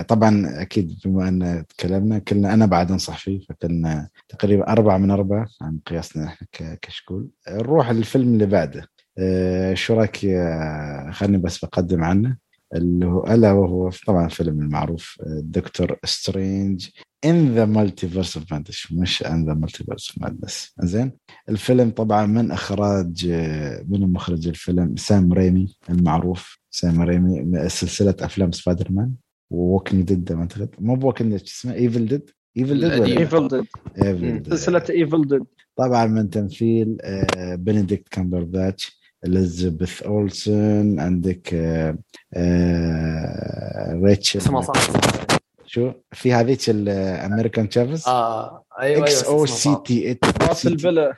طبعا 0.07 0.61
أكيد 0.61 0.99
بما 1.05 1.27
أن 1.27 1.65
تكلمنا 1.69 2.19
كلنا 2.19 2.53
أنا 2.53 2.65
بعد 2.65 2.91
أنصح 2.91 3.17
فيه 3.17 3.39
فكنا 3.39 4.09
تقريبا 4.29 4.71
أربعة 4.71 4.97
من 4.97 5.11
أربعة 5.11 5.47
عن 5.61 5.79
قياسنا 5.85 6.25
إحنا 6.25 6.47
كشكول. 6.81 7.27
آه، 7.47 7.57
نروح 7.57 7.91
للفيلم 7.91 8.33
اللي 8.33 8.45
بعده. 8.45 8.87
آه، 9.17 9.73
شو 9.73 9.93
رأيك 9.93 10.17
خلني 11.11 11.37
بس 11.37 11.65
بقدم 11.65 12.03
عنه 12.03 12.37
اللي 12.75 13.05
هو 13.05 13.23
ألا 13.27 13.51
وهو 13.51 13.89
طبعا 14.07 14.25
الفيلم 14.25 14.61
المعروف 14.61 15.17
آه، 15.21 15.41
دكتور 15.43 15.97
سترينج 16.05 16.87
in 17.25 17.55
the 17.55 17.65
Multiverse 17.65 18.37
of 18.37 18.53
Madness 18.53 18.87
مش 18.91 19.23
in 19.23 19.45
the 19.45 19.53
Multiverse 19.53 20.09
of 20.09 20.21
Madness 20.21 20.73
زين 20.79 21.11
الفيلم 21.49 21.89
طبعا 21.89 22.25
من 22.25 22.51
إخراج 22.51 23.27
آه، 23.31 23.85
من 23.87 24.13
مخرج 24.13 24.47
الفيلم 24.47 24.95
سام 24.95 25.33
ريمي 25.33 25.75
المعروف. 25.89 26.59
سام 26.71 27.01
ريمي 27.01 27.69
سلسلة 27.69 28.15
أفلام 28.19 28.51
سبايدر 28.51 28.91
مان. 28.91 29.11
ووكينج 29.55 30.03
ديد 30.03 30.31
ما 30.33 30.41
أعتقد. 30.41 30.69
مو 30.79 30.95
بوكينج 30.95 31.31
ديد 31.31 31.41
اسمه؟ 31.41 31.73
ايفل 31.73 32.07
ديد 32.07 32.29
ايفل 32.57 32.79
ديد. 32.79 33.01
ولا؟ 33.01 33.19
ايفل 33.19 33.47
ديد 33.47 33.65
ايفل 34.03 34.19
ديد 34.19 34.49
سلسلة 34.49 34.83
ايفل 34.89 35.27
ديد 35.27 35.43
طبعا 35.75 36.05
من 36.05 36.29
تمثيل 36.29 36.97
آه، 37.01 37.55
بنديكت 37.55 38.09
كامبرباتش 38.09 38.99
اليزابيث 39.25 40.03
اولسون 40.03 40.99
عندك 40.99 41.53
آه، 41.53 41.97
آه، 42.33 43.99
ريتشل 44.03 44.39
اسمها 44.39 44.61
صح. 44.61 44.73
شو؟ 45.65 45.91
في 46.11 46.33
هذيك 46.33 46.69
الامريكان 46.69 47.69
تشافز 47.69 48.07
آه 48.07 48.63
أيوه 48.79 49.03
إكس 49.03 49.23
أيوه 49.23 49.39
أو 49.39 49.45
سي. 49.45 49.77
تي 49.85 50.17
راس 50.41 50.67
الفيلا 50.67 51.13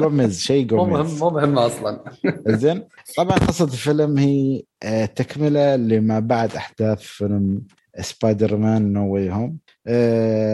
جوميز 0.00 0.40
شيء 0.40 0.62
مو 0.62 0.66
جوميز. 0.66 1.10
مهم 1.10 1.18
مو 1.18 1.30
مهمه 1.40 1.66
أصلا. 1.66 2.04
زين. 2.46 2.82
طبعا 3.16 3.36
قصة 3.38 3.64
الفيلم 3.64 4.18
هي 4.18 4.62
آه، 4.82 5.04
تكملة 5.04 5.76
لما 5.76 6.20
بعد 6.20 6.54
أحداث 6.56 7.00
فيلم 7.00 7.62
سبايدر 8.00 8.56
مان 8.56 8.92
No 8.92 9.14
Way 9.14 9.30
Home 9.30 9.58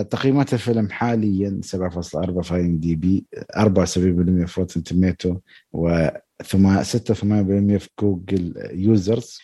تقييمات 0.03 0.55
الفيلم 0.55 0.91
حاليا 0.91 1.61
7.4 1.65 2.41
في 2.41 2.55
IMDb 2.55 3.25
74% 3.57 3.67
في 3.85 4.55
Rotten 4.59 4.83
Tomatoes 4.83 5.37
و 5.73 6.09
86% 6.43 6.45
في 6.45 7.89
Google 8.01 8.55
users 8.73 9.39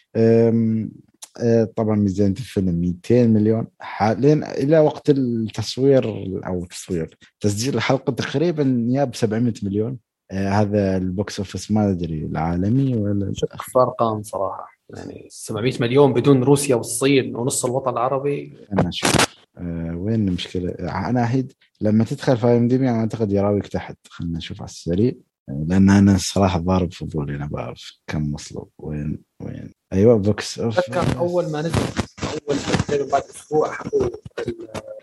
طبعا 1.77 1.97
ميزانيه 1.97 2.33
الفيلم 2.33 2.81
200 2.81 3.27
مليون. 3.27 3.67
حاليا 3.81 4.63
إلى 4.63 4.79
وقت 4.79 5.11
التصوير 5.11 6.05
أو 6.47 6.65
تصوير 6.65 7.19
تسجيل 7.41 7.75
الحلقة 7.75 8.13
تقريبا 8.13 8.87
جاب 8.89 9.15
700 9.15 9.55
مليون. 9.63 9.99
آه، 10.31 10.49
هذا 10.49 10.97
ال 10.97 11.07
box 11.07 11.39
office 11.39 11.71
ما 11.71 11.91
أدري 11.91 12.25
العالمي 12.25 12.97
ولا 12.97 13.33
شوف 13.35 13.77
ارقام 13.77 14.23
صراحة. 14.23 14.69
يعني 14.97 15.27
700 15.31 15.73
مليون 15.81 16.13
بدون 16.13 16.43
روسيا 16.43 16.77
والصين 16.77 17.37
ونص 17.37 17.65
الوطن 17.65 17.91
العربي. 17.91 18.57
أنا 18.73 18.89
أشوف 18.89 19.13
أه 19.59 19.97
وين 19.97 20.29
المشكلة؟ 20.29 20.71
أنا 20.81 21.25
احيد 21.25 21.53
لما 21.81 22.05
تدخل 22.05 22.37
في 22.37 22.47
IMDb 22.47 22.89
أعتقد 22.89 23.33
يراويك 23.33 23.67
تحت. 23.67 23.97
خلينا 24.09 24.39
نشوف 24.39 24.61
على 24.61 24.69
السريع. 24.69 25.13
لأن 25.49 25.91
أنا 25.91 26.15
الصراحه 26.15 26.59
ضارب 26.59 26.93
فضولي 26.93 27.37
أنا 27.37 27.47
بعرف 27.47 27.99
كم 28.07 28.33
مصلوب 28.33 28.69
وين 28.79 29.19
وين. 29.43 29.71
أيوه 29.95 30.17
box 30.19 30.59
office 30.59 30.79
اتذكر 30.79 31.19
أول 31.19 31.53
ما 31.53 31.61
نزل 31.61 31.81
أول 32.23 32.57
تقريبا 32.59 33.11
بعد 33.13 33.23
أسبوع 33.23 33.73
حققوا 33.73 34.09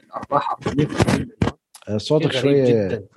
الأرباح 0.06 0.60
صوتك 1.98 2.32
شوية 2.32 3.08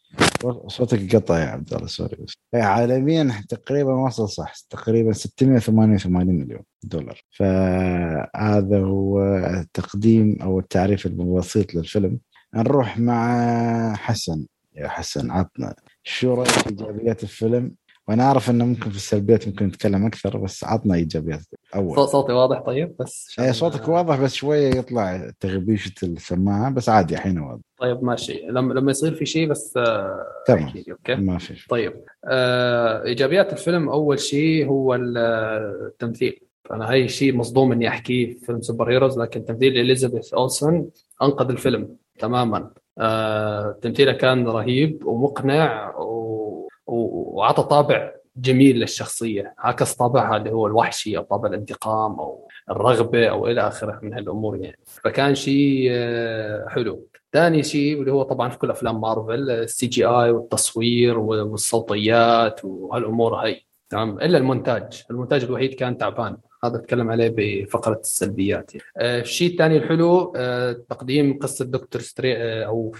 صوتك 0.66 1.16
قطع 1.16 1.38
يا 1.38 1.44
عبد 1.44 1.74
الله 1.74 1.86
سوري 1.86 2.16
بس. 2.16 2.34
إيه، 2.54 2.62
عالميا 2.62 3.44
تقريبا 3.48 3.92
وصل 3.92 4.28
صح 4.28 4.54
تقريبا 4.70 5.12
688 5.12 6.34
مليون 6.34 6.62
دولار. 6.82 7.20
فهذا 7.30 8.78
هو 8.78 9.22
التقديم 9.60 10.38
أو 10.42 10.58
التعريف 10.58 11.06
البسيط 11.06 11.74
للفيلم. 11.74 12.18
نروح 12.54 12.98
مع 12.98 13.94
حسن 13.94 14.46
يا 14.76 14.88
حسن 14.88 15.30
عطنا 15.30 15.74
شو 16.02 16.34
رايك 16.34 16.48
في 16.48 16.68
إيجابيات 16.68 17.22
الفيلم. 17.22 17.74
وأنا 18.08 18.24
أعرف 18.24 18.50
إنه 18.50 18.64
ممكن 18.64 18.90
في 18.90 18.96
السلبيات 18.96 19.48
ممكن 19.48 19.66
نتكلم 19.66 20.06
أكثر 20.06 20.38
بس 20.38 20.64
عطنا 20.64 20.94
إيجابيات. 20.94 21.46
أول. 21.74 22.08
صوتي 22.08 22.32
واضح 22.32 22.60
طيب؟ 22.60 22.96
بس 23.00 23.36
إيه 23.40 23.52
صوتك 23.52 23.88
واضح 23.88 24.20
بس 24.20 24.34
شوية 24.34 24.68
يطلع 24.74 25.30
تغبيشة 25.40 25.92
السماعة 26.02 26.70
بس 26.74 26.88
عادي 26.88 27.14
الحين 27.14 27.38
واضح. 27.38 27.62
طيب 27.78 28.04
ماشي. 28.04 28.46
لما 28.48 28.74
لما 28.74 28.90
يصير 28.90 29.14
في 29.14 29.26
شيء 29.26 29.48
بس 29.48 29.76
آه، 29.76 30.26
تمام. 30.46 30.72
okay؟ 30.90 31.14
ما 31.14 31.38
في 31.38 31.68
طيب 31.68 31.92
آه 32.24 33.04
إيجابيات 33.04 33.52
الفيلم 33.52 33.88
أول 33.88 34.18
شيء 34.18 34.68
هو 34.68 34.94
التمثيل. 34.94 36.40
أنا 36.70 36.90
هاي 36.90 37.08
شيء 37.08 37.36
مصدوم 37.36 37.72
إني 37.72 37.88
أحكيه 37.88 38.34
في 38.34 38.40
فيلم 38.46 38.60
superheroes 38.60 39.18
لكن 39.18 39.44
تمثيل 39.44 39.78
إليزابيث 39.78 40.34
أولسون 40.34 40.90
أنقذ 41.22 41.50
الفيلم 41.50 41.96
تماما. 42.18 42.70
آه 42.98 43.78
تمثيله 43.82 44.12
كان 44.12 44.46
رهيب 44.48 45.06
ومقنع 45.06 45.96
و... 45.96 46.68
وعطى 46.86 47.62
طابع 47.62 48.12
جميل 48.36 48.76
للشخصية. 48.76 49.54
عكس 49.58 49.94
طابعها 49.94 50.36
اللي 50.36 50.50
هو 50.50 50.66
الوحشي 50.66 51.16
أو 51.16 51.22
طابع 51.22 51.48
الانتقام 51.48 52.12
أو 52.20 52.48
الرغبة 52.70 53.26
أو 53.26 53.46
إلى 53.48 53.68
آخره 53.68 54.00
من 54.02 54.14
هالأمور 54.14 54.56
يعني. 54.56 54.78
فكان 54.84 55.34
شيء 55.34 55.88
آه، 55.90 56.68
حلو. 56.68 57.06
ثاني 57.32 57.62
شيء 57.62 58.00
اللي 58.00 58.12
هو 58.12 58.22
طبعا 58.22 58.48
في 58.48 58.58
كل 58.58 58.70
أفلام 58.70 59.00
مارفل 59.00 59.50
ال 59.50 59.86
CGI 59.86 60.30
والتصوير 60.30 61.18
والصوتيات 61.18 62.64
وهالأمور 62.64 63.34
هاي. 63.34 63.66
تمام؟ 63.90 64.18
إلا 64.20 64.38
المونتاج. 64.38 65.04
المونتاج 65.10 65.44
الوحيد 65.44 65.74
كان 65.74 65.98
تعبان. 65.98 66.36
هذا 66.64 66.76
أتكلم 66.76 67.10
عليه 67.10 67.34
بفقرة 67.36 68.00
السلبيات 68.00 68.74
يعني. 68.74 68.86
آه 68.96 69.20
الشيء 69.20 69.50
الثاني 69.50 69.76
الحلو 69.76 70.32
آه 70.36 70.72
تقديم 70.72 71.38
قصة 71.38 71.64
دكتور 71.64 72.02
سترينج 72.02 72.64
أو 72.66 72.94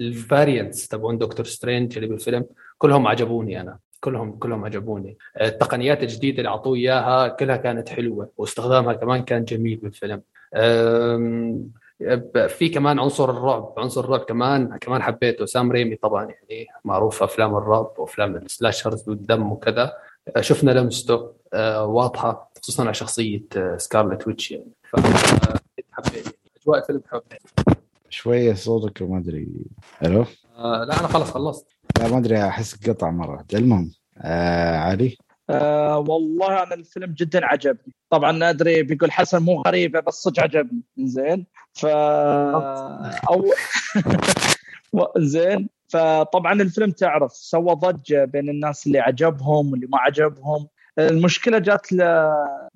ال 0.00 0.10
variants 0.10 0.88
تبعون 0.88 1.18
دكتور 1.18 1.46
سترينج 1.46 1.96
اللي 1.96 2.08
بالفيلم. 2.08 2.46
كلهم 2.78 3.06
عجبوني 3.06 3.60
أنا. 3.60 3.78
كلهم 4.00 4.32
كلهم 4.32 4.64
عجبوني. 4.64 5.18
التقنيات 5.40 6.02
الجديدة 6.02 6.38
اللي 6.38 6.48
أعطوه 6.48 6.74
إياها 6.74 7.28
كلها 7.28 7.56
كانت 7.56 7.88
حلوة 7.88 8.30
واستخدامها 8.38 8.92
كمان 8.92 9.22
كان 9.22 9.44
جميل 9.44 9.76
بالفيلم 9.76 10.22
في 12.48 12.68
كمان 12.74 12.98
عنصر 12.98 13.30
الرعب 13.30 13.74
عنصر 13.78 14.04
الرعب 14.04 14.20
كمان 14.20 14.76
كمان 14.78 15.02
حبيته. 15.02 15.46
سام 15.46 15.72
ريمي 15.72 15.96
طبعا 15.96 16.24
يعني 16.24 16.66
معروف 16.84 17.22
أفلام 17.22 17.56
الرعب 17.56 17.92
وأفلام 17.98 18.36
ال 18.36 18.44
slashers 18.44 19.08
والدم 19.08 19.52
وكذا. 19.52 19.92
شفنا 20.40 20.70
لمسته 20.70 21.32
آه، 21.54 21.86
واضحة 21.86 22.50
خصوصا 22.62 22.84
على 22.84 22.94
شخصية 22.94 23.42
سكارلت 23.76 24.26
ويتش 24.26 24.50
يعني. 24.50 24.72
فحبيت 24.82 26.26
أجواء 26.62 26.78
الفيلم 26.78 27.02
حبيت. 27.08 27.42
شوية 28.08 28.54
صوتك 28.54 29.02
ما 29.02 29.18
أدري. 29.18 29.48
ألو؟ 30.04 30.24
آه 30.56 30.84
لا 30.84 31.00
أنا 31.00 31.08
خلاص 31.08 31.30
خلصت. 31.30 31.66
لا 31.98 32.08
ما 32.08 32.18
أدري 32.18 32.48
أحس 32.48 32.88
قطع 32.88 33.10
مرة. 33.10 33.44
المهم 33.54 33.92
آه 34.18 34.76
علي؟ 34.76 35.16
آه 35.50 35.98
والله 35.98 36.62
أنا 36.62 36.74
الفيلم 36.74 37.14
جدا 37.18 37.46
عجبني. 37.46 37.94
طبعا 38.10 38.50
أدري 38.50 38.82
بيقول 38.82 39.12
حسن 39.12 39.42
مو 39.42 39.62
غريبه 39.62 40.00
بس 40.00 40.14
صدق 40.14 40.42
عجبني. 40.42 40.82
زين 40.98 41.46
ف 41.74 41.86
أو 41.86 43.44
زين 45.18 45.68
فطبعا 45.88 46.52
الفيلم 46.52 46.90
تعرف 46.90 47.32
سوى 47.32 47.74
ضجة 47.74 48.24
بين 48.24 48.48
الناس 48.48 48.86
اللي 48.86 48.98
عجبهم 48.98 49.72
واللي 49.72 49.86
ما 49.86 49.98
عجبهم. 49.98 50.68
المشكلة 50.98 51.58
جات 51.58 51.92
له 51.92 52.32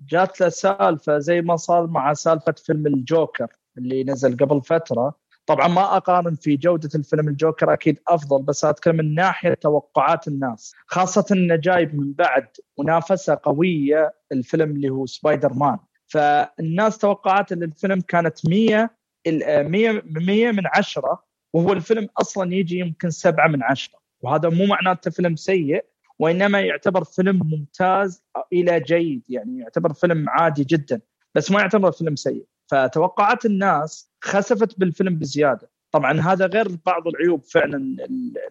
جات 0.08 0.40
له 0.40 0.48
سالفه 0.48 1.18
زي 1.18 1.40
ما 1.40 1.56
صار 1.56 1.86
مع 1.86 2.12
سالفة 2.12 2.54
فيلم 2.66 2.86
الجوكر 2.86 3.46
اللي 3.78 4.04
نزل 4.04 4.36
قبل 4.36 4.62
فترة. 4.62 5.14
طبعا 5.46 5.68
ما 5.68 5.96
أقارن 5.96 6.34
في 6.34 6.56
جودة 6.56 6.88
الفيلم 6.94 7.28
الجوكر 7.28 7.72
أكيد 7.72 7.98
أفضل 8.08 8.42
بس 8.42 8.64
اتكلم 8.64 8.96
من 8.96 9.14
ناحية 9.14 9.54
توقعات 9.54 10.28
الناس 10.28 10.74
خاصة 10.86 11.24
إنه 11.32 11.56
جايب 11.56 11.94
من 11.94 12.12
بعد 12.12 12.46
منافسة 12.78 13.38
قوية 13.42 14.14
الفيلم 14.32 14.70
اللي 14.70 14.88
هو 14.88 15.06
سبايدر 15.06 15.52
مان 15.52 15.78
فالناس 16.06 16.98
توقعات 16.98 17.52
إن 17.52 17.62
الفيلم 17.62 18.00
كانت 18.00 18.48
100 18.48 18.90
100 19.28 20.02
100 20.04 20.50
من 20.50 20.62
10 20.66 21.24
وهو 21.52 21.72
الفيلم 21.72 22.08
أصلا 22.20 22.54
يجي 22.54 22.78
يمكن 22.78 23.10
7 23.10 23.48
من 23.48 23.62
10 23.62 23.98
وهذا 24.20 24.48
مو 24.48 24.66
معناته 24.66 25.10
فيلم 25.10 25.36
سيء 25.36 25.84
وإنما 26.18 26.60
يعتبر 26.60 27.04
فيلم 27.04 27.40
ممتاز 27.44 28.24
إلى 28.52 28.80
جيد 28.80 29.22
يعني 29.28 29.58
يعتبر 29.58 29.92
فيلم 29.92 30.28
عادي 30.28 30.64
جدا 30.64 31.00
بس 31.34 31.50
ما 31.50 31.60
يعتبر 31.60 31.92
فيلم 31.92 32.16
سيء. 32.16 32.46
فتوقعات 32.70 33.46
الناس 33.46 34.10
خسفت 34.24 34.78
بالفيلم 34.80 35.18
بزيادة. 35.18 35.70
طبعا 35.92 36.20
هذا 36.20 36.46
غير 36.46 36.68
بعض 36.86 37.08
العيوب 37.08 37.44
فعلا. 37.44 37.96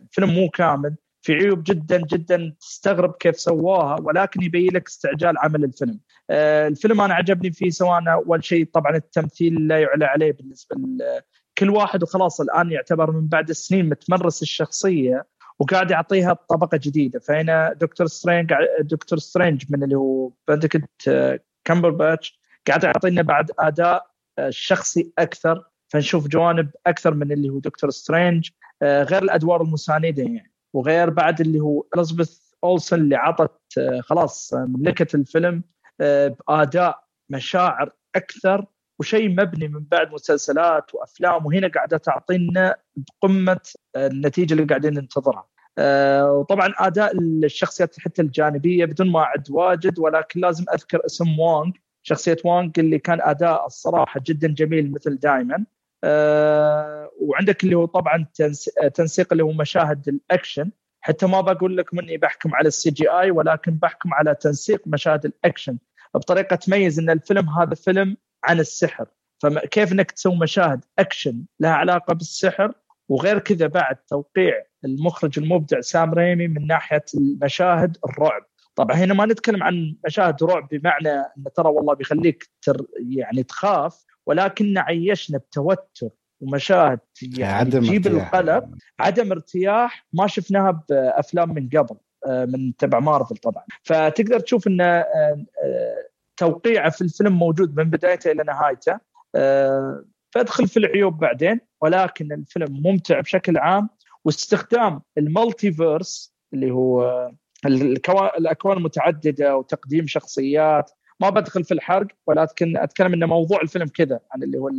الفيلم 0.01 0.29
مو 0.29 0.49
كامل. 0.49 0.95
في 1.21 1.33
عيوب 1.33 1.63
جدا 1.63 2.01
جدا 2.11 2.55
تستغرب 2.59 3.15
كيف 3.19 3.39
سواها 3.39 3.97
ولكن 4.01 4.43
يبين 4.43 4.73
لك 4.73 4.87
استعجال 4.87 5.37
عمل 5.37 5.63
الفيلم. 5.63 5.99
آه، 6.29 6.67
الفيلم 6.67 7.01
أنا 7.01 7.13
عجبني 7.13 7.51
فيه 7.51 7.69
سواء 7.69 8.13
أول 8.13 8.43
شيء 8.43 8.65
طبعا 8.73 8.95
التمثيل 8.95 9.67
لا 9.67 9.79
يعلى 9.79 10.05
عليه 10.05 10.31
بالنسبة 10.31 10.75
كل 11.57 11.69
واحد 11.69 12.03
وخلاص 12.03 12.41
الآن 12.41 12.71
يعتبر 12.71 13.11
من 13.11 13.27
بعد 13.27 13.49
السنين 13.49 13.89
متمرس 13.89 14.41
الشخصية 14.41 15.27
وقاعد 15.59 15.91
يعطيها 15.91 16.33
طبقة 16.33 16.79
جديدة. 16.83 17.19
فهنا 17.19 17.73
دكتور 17.73 18.07
سترينج 18.07 18.53
دكتور 18.79 19.19
سترينج 19.19 19.63
من 19.69 19.83
اللي 19.83 19.95
هو 19.95 20.31
بندكت 20.47 20.89
كامبر 21.65 21.89
باتش 21.89 22.39
قاعد 22.67 22.83
يعطينا 22.83 23.21
بعد 23.21 23.51
أداء 23.59 24.12
آه، 24.39 24.49
شخصي 24.49 25.11
أكثر 25.17 25.63
فنشوف 25.87 26.27
جوانب 26.27 26.69
أكثر 26.87 27.13
من 27.13 27.31
اللي 27.31 27.49
هو 27.49 27.59
دكتور 27.59 27.89
سترينج 27.89 28.49
آه، 28.81 29.03
غير 29.03 29.23
الأدوار 29.23 29.61
المساندة 29.61 30.23
يعني 30.23 30.53
وغير 30.73 31.09
بعد 31.09 31.41
اللي 31.41 31.59
هو 31.59 31.85
إليزابيث 31.95 32.39
أولسون 32.63 32.99
اللي 32.99 33.15
عطت 33.15 33.77
آه، 33.77 34.01
خلاص 34.01 34.53
ملكه 34.53 35.15
الفيلم 35.15 35.63
بأداء 35.99 37.03
مشاعر 37.29 37.91
أكثر 38.15 38.65
وشيء 38.99 39.29
مبني 39.29 39.67
من 39.67 39.83
بعد 39.83 40.13
مسلسلات 40.13 40.95
وأفلام 40.95 41.45
وهنا 41.45 41.67
قاعدة 41.67 41.97
تعطينا 41.97 42.75
بقمة 42.95 43.59
النتيجة 43.95 44.53
اللي 44.53 44.65
قاعدين 44.65 44.93
ننتظرها. 44.93 45.47
وطبعا 46.29 46.73
أداء 46.77 47.17
الشخصيات 47.17 47.99
حتى 47.99 48.21
الجانبية 48.21 48.85
بدون 48.85 49.11
ما 49.11 49.19
أعد 49.19 49.51
واجد 49.51 49.99
ولكن 49.99 50.39
لازم 50.39 50.65
أذكر 50.73 51.05
اسم 51.05 51.39
وونغ 51.39 51.71
شخصية 52.03 52.37
وانج 52.45 52.79
اللي 52.79 52.99
كان 52.99 53.21
أداء 53.21 53.65
الصراحة 53.65 54.21
جدا 54.25 54.47
جميل 54.47 54.91
مثل 54.91 55.15
دائما 55.19 55.65
أه 56.03 57.11
وعندك 57.21 57.63
اللي 57.63 57.75
هو 57.75 57.85
طبعا 57.85 58.25
تنسيق 58.93 59.27
اللي 59.31 59.43
هو 59.43 59.51
مشاهد 59.51 60.07
الأكشن. 60.07 60.71
حتى 61.01 61.25
ما 61.25 61.41
بقول 61.41 61.77
لك 61.77 61.93
مني 61.93 62.17
بحكم 62.17 62.55
على 62.55 62.67
ال 62.67 62.91
CGI 62.91 63.31
ولكن 63.31 63.71
بحكم 63.71 64.13
على 64.13 64.35
تنسيق 64.35 64.81
مشاهد 64.87 65.25
الأكشن. 65.25 65.77
بطريقة 66.15 66.55
تميز 66.55 66.99
إن 66.99 67.09
الفيلم 67.09 67.49
هذا 67.49 67.75
فيلم 67.75 68.17
عن 68.43 68.59
السحر. 68.59 69.05
فكيف 69.39 69.91
إنك 69.91 70.11
تسوي 70.11 70.35
مشاهد 70.35 70.85
أكشن 70.99 71.45
لها 71.59 71.71
علاقة 71.71 72.13
بالسحر؟ 72.13 72.73
وغير 73.09 73.39
كذا 73.39 73.67
بعد 73.67 73.95
توقيع 73.95 74.63
المخرج 74.85 75.39
المبدع 75.39 75.81
سام 75.81 76.13
ريمي 76.13 76.47
من 76.47 76.67
ناحية 76.67 77.05
المشاهد 77.17 77.97
الرعب. 78.05 78.41
طبعا 78.75 78.95
هنا 78.95 79.13
ما 79.13 79.25
نتكلم 79.25 79.63
عن 79.63 79.95
مشاهد 80.05 80.43
رعب 80.43 80.67
بمعنى 80.71 81.09
إنه 81.09 81.49
ترى 81.55 81.69
والله 81.69 81.93
بيخليك 81.93 82.49
تر 82.61 82.85
يعني 83.17 83.43
تخاف 83.43 84.05
ولكن 84.25 84.77
عيشنا 84.77 85.37
بتوتر 85.37 86.09
ومشاهد 86.41 86.99
يعني 87.37 87.71
تجيب 87.71 88.07
القلب 88.07 88.75
عدم 88.99 89.31
ارتياح 89.31 90.07
ما 90.13 90.27
شفناها 90.27 90.83
بأفلام 90.89 91.53
من 91.53 91.69
قبل 91.69 91.95
آه، 92.25 92.45
من 92.45 92.75
تبع 92.75 92.99
مارفل 92.99 93.37
طبعا. 93.37 93.63
فتقدر 93.83 94.39
تشوف 94.39 94.67
ان 94.67 94.81
آه، 94.81 95.05
آه، 95.63 96.09
توقيعه 96.37 96.89
في 96.89 97.01
الفيلم 97.01 97.33
موجود 97.33 97.79
من 97.79 97.89
بدايته 97.89 98.31
إلى 98.31 98.43
نهايته 98.43 98.99
فادخل 100.33 100.67
في 100.67 100.77
العيوب 100.77 101.17
بعدين 101.17 101.59
ولكن 101.81 102.31
الفيلم 102.31 102.81
ممتع 102.85 103.19
بشكل 103.19 103.57
عام 103.57 103.89
واستخدام 104.25 105.01
المالتيفيرس 105.17 106.35
اللي 106.53 106.71
هو 106.71 107.31
الأكوان 107.65 108.77
المتعدده 108.77 109.57
وتقديم 109.57 110.07
شخصيات. 110.07 110.91
ما 111.19 111.29
بدخل 111.29 111.63
في 111.63 111.73
الحرق 111.73 112.07
ولكن 112.27 112.77
أتكلم 112.77 113.13
ان 113.13 113.23
موضوع 113.23 113.61
الفيلم 113.61 113.87
كذا 113.87 114.19
عن 114.31 114.43
اللي 114.43 114.57
هو 114.57 114.69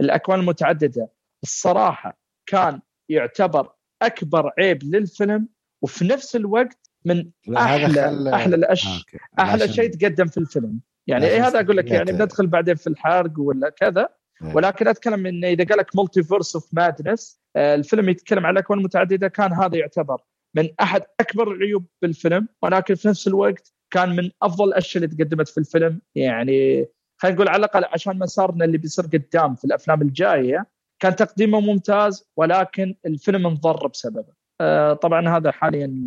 الأكوان 0.00 0.40
المتعددة. 0.40 1.08
الصراحة 1.42 2.18
كان 2.46 2.80
يعتبر 3.08 3.72
أكبر 4.02 4.52
عيب 4.58 4.82
للفيلم 4.82 5.48
وفي 5.82 6.04
نفس 6.04 6.36
الوقت 6.36 6.90
من 7.04 7.30
أحلى 7.56 8.30
أحلى 8.34 8.56
الاشياء 8.56 9.02
آه، 9.38 9.42
أحلى 9.42 9.68
شيء 9.68 9.90
تقدم 9.90 10.26
في 10.26 10.38
الفيلم. 10.38 10.80
يعني 11.06 11.26
إيه 11.26 11.46
هذا 11.46 11.60
أقول 11.60 11.76
لك 11.76 11.90
يعني 11.90 12.12
بندخل 12.12 12.46
بعدين 12.46 12.74
في 12.74 12.86
الحرق 12.86 13.32
ولا 13.38 13.70
كذا. 13.70 14.08
إيه. 14.42 14.54
ولكن 14.54 14.88
أتكلم 14.88 15.26
انه 15.26 15.48
إذا 15.48 15.64
قال 15.64 15.78
لك 15.78 15.96
Multiverse 15.96 16.56
of 16.56 16.68
Madness 16.72 17.40
الفيلم 17.56 18.08
يتكلم 18.08 18.46
عن 18.46 18.52
الأكوان 18.52 18.78
المتعددة 18.78 19.28
كان 19.28 19.52
هذا 19.52 19.76
يعتبر 19.76 20.20
من 20.54 20.68
أحد 20.80 21.02
أكبر 21.20 21.52
العيوب 21.52 21.86
بالفيلم 22.02 22.48
ولكن 22.62 22.94
في 22.94 23.08
نفس 23.08 23.28
الوقت 23.28 23.72
كان 23.90 24.16
من 24.16 24.30
أفضل 24.42 24.68
الأشياء 24.68 25.04
اللي 25.04 25.16
تقدمت 25.16 25.48
في 25.48 25.58
الفيلم. 25.58 26.00
يعني 26.14 26.86
خلينا 27.16 27.36
نقول 27.36 27.48
على 27.48 27.58
الأقل 27.58 27.84
عشان 27.84 28.18
مسارنا 28.18 28.64
اللي 28.64 28.78
بيصير 28.78 29.04
قدام 29.04 29.54
في 29.54 29.64
الأفلام 29.64 30.02
الجاية 30.02 30.66
كان 31.02 31.16
تقديمه 31.16 31.60
ممتاز 31.60 32.30
ولكن 32.36 32.94
الفيلم 33.06 33.46
انضر 33.46 33.86
بسببه. 33.86 34.32
آه 34.60 34.92
طبعا 34.92 35.36
هذا 35.36 35.50
حاليا 35.50 36.04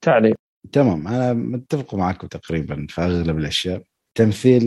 تعليق. 0.00 0.36
تمام 0.72 1.08
أنا 1.08 1.32
متفق 1.32 1.94
معك 1.94 2.22
تقريبا 2.22 2.86
في 2.88 3.00
أغلب 3.00 3.38
الأشياء. 3.38 3.82
تمثيل 4.14 4.66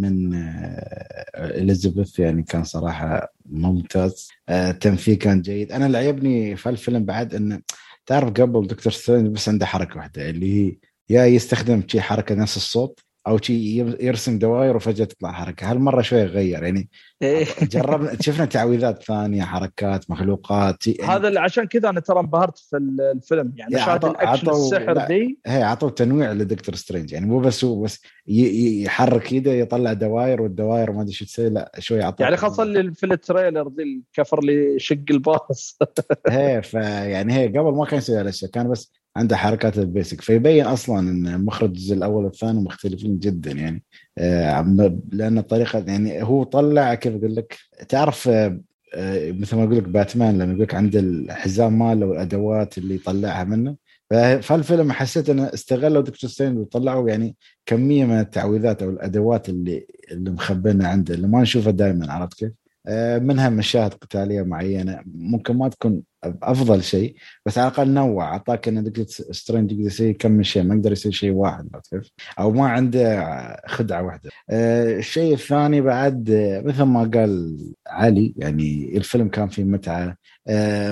من 0.00 0.34
آه، 0.34 1.28
إليزابيث 1.34 2.18
يعني 2.18 2.42
كان 2.42 2.64
صراحة 2.64 3.32
ممتاز. 3.46 4.28
التمثيل 4.50 5.14
آه، 5.14 5.18
كان 5.18 5.42
جيد. 5.42 5.72
أنا 5.72 5.86
اللي 5.86 5.98
عجبني 5.98 6.56
في 6.56 6.68
الفيلم 6.68 7.04
بعد 7.04 7.34
انه 7.34 7.60
تعرف 8.08 8.30
قبل 8.30 8.66
دكتور 8.66 8.92
سترينج 8.92 9.28
بس 9.28 9.48
عنده 9.48 9.66
حركة 9.66 9.96
واحدة 9.96 10.30
اللي 10.30 10.70
هي 10.70 10.76
يا 11.10 11.26
يستخدم 11.26 11.82
شي 11.88 12.00
حركة 12.00 12.34
نفس 12.34 12.56
الصوت 12.56 13.00
أو 13.28 13.38
شيء 13.38 13.96
يرسم 14.00 14.38
دوائر 14.38 14.76
وفجأة 14.76 15.04
تطلع 15.04 15.32
حركة. 15.32 15.70
هالمرة 15.70 16.02
شوي 16.02 16.24
غير. 16.24 16.62
يعني 16.62 16.88
إيه. 17.22 17.46
جربنا 17.72 18.16
شفنا 18.20 18.44
تعويذات 18.44 19.02
ثانية 19.02 19.42
حركات 19.42 20.10
مخلوقات 20.10 20.86
يعني 20.86 21.12
هذا 21.12 21.28
اللي 21.28 21.40
عشان 21.40 21.64
كذا 21.64 21.88
أنا 21.88 22.00
ترى 22.00 22.20
انبهرت 22.20 22.58
في 22.58 22.76
الفيلم. 22.76 23.52
يعني 23.56 23.74
مشاهد 23.74 24.04
الأكشن 24.04 24.50
السحر 24.50 25.06
دي. 25.06 25.38
هي 25.46 25.62
عطوا 25.62 25.90
تنويع 25.90 26.32
لدكتور 26.32 26.74
سترينج. 26.74 27.12
يعني 27.12 27.26
مو 27.26 27.40
بس 27.40 27.64
هو 27.64 27.82
بس 27.82 28.02
يحرك 28.26 29.32
يده 29.32 29.52
يطلع 29.52 29.92
دوائر 29.92 30.42
والدوائر 30.42 30.92
ما 30.92 31.02
أدري 31.02 31.12
شو 31.12 31.24
تسوي. 31.24 31.48
لا 31.48 31.72
شوي 31.78 32.02
عطوا 32.02 32.24
يعني 32.24 32.36
خاصة 32.36 32.62
اللي 32.62 32.94
في 32.94 33.06
ال 33.06 33.14
trailer 33.14 33.68
ذي 33.68 33.82
الكفر 33.82 34.38
اللي 34.38 34.78
شق 34.78 35.04
الباص. 35.10 35.78
هي 36.28 36.62
فيعني 36.62 37.32
هي 37.32 37.48
قبل 37.48 37.76
ما 37.76 37.84
كان 37.84 37.98
يسوي 37.98 38.20
هالأشياء 38.20 38.50
كان 38.50 38.68
بس 38.70 38.92
عنده 39.16 39.36
حركات 39.36 39.78
ال 39.78 39.84
basic. 39.84 40.20
فيبين 40.20 40.64
أصلا 40.64 40.98
إن 41.00 41.44
مخرج 41.44 41.68
الجزء 41.68 41.94
الأول 41.94 42.24
والثاني 42.24 42.60
مختلفين 42.60 43.18
جدا 43.18 43.52
يعني. 43.52 43.82
آه، 44.18 44.96
لأن 45.12 45.38
الطريقة 45.38 45.78
يعني 45.78 46.22
هو 46.22 46.44
طلع 46.44 46.94
كيف 46.94 47.14
أقول 47.14 47.36
لك؟ 47.36 47.56
تعرف 47.88 48.28
آه، 48.28 48.60
آه، 48.94 49.32
مثل 49.32 49.56
ما 49.56 49.64
أقول 49.64 49.76
لك 49.76 49.82
باتمان 49.82 50.38
لما 50.38 50.52
يقول 50.52 50.62
لك 50.62 50.74
عنده 50.74 51.00
الحزام 51.00 51.78
ماله 51.78 52.06
والأدوات 52.06 52.78
اللي 52.78 52.94
يطلعها 52.94 53.44
منه. 53.44 53.76
فالفيلم 54.42 54.92
حسيت 54.92 55.30
إنه 55.30 55.50
استغلوا 55.54 56.02
دكتور 56.02 56.30
سترينج 56.30 56.56
وطلعوا 56.56 57.08
يعني 57.08 57.36
كمية 57.66 58.04
من 58.04 58.20
التعويذات 58.20 58.82
أو 58.82 58.90
الأدوات 58.90 59.48
اللي 59.48 59.86
اللي 60.10 60.30
مخبينها 60.30 60.88
عنده 60.88 61.14
اللي 61.14 61.28
ما 61.28 61.42
نشوفها 61.42 61.72
دائما 61.72 62.12
عرفت 62.12 62.38
كيف؟ 62.38 62.52
منها 63.18 63.48
مشاهد 63.48 63.94
قتالية 63.94 64.42
معينة 64.42 65.00
ممكن 65.14 65.56
ما 65.56 65.68
تكون 65.68 66.02
أفضل 66.24 66.82
شيء 66.82 67.16
بس 67.46 67.58
على 67.58 67.68
الأقل 67.68 67.90
نوع. 67.90 68.32
أعطاك 68.32 68.68
إن 68.68 68.92
سترينج 69.06 69.72
يقدر 69.72 69.86
يسوي 69.86 70.12
كم 70.12 70.30
من 70.30 70.42
شيء 70.42 70.62
ما 70.62 70.74
يقدر 70.74 70.92
يسوي 70.92 71.12
شيء 71.12 71.30
واحد؟ 71.30 71.68
أو 72.38 72.50
ما 72.50 72.68
عنده 72.68 73.62
خدعة 73.66 74.02
واحدة. 74.02 74.30
أه 74.50 74.98
الشيء 74.98 75.34
الثاني 75.34 75.80
بعد 75.80 76.30
مثل 76.64 76.82
ما 76.82 77.10
قال 77.14 77.58
علي 77.86 78.34
يعني 78.36 78.96
الفيلم 78.96 79.28
كان 79.28 79.48
فيه 79.48 79.64
متعة. 79.64 80.16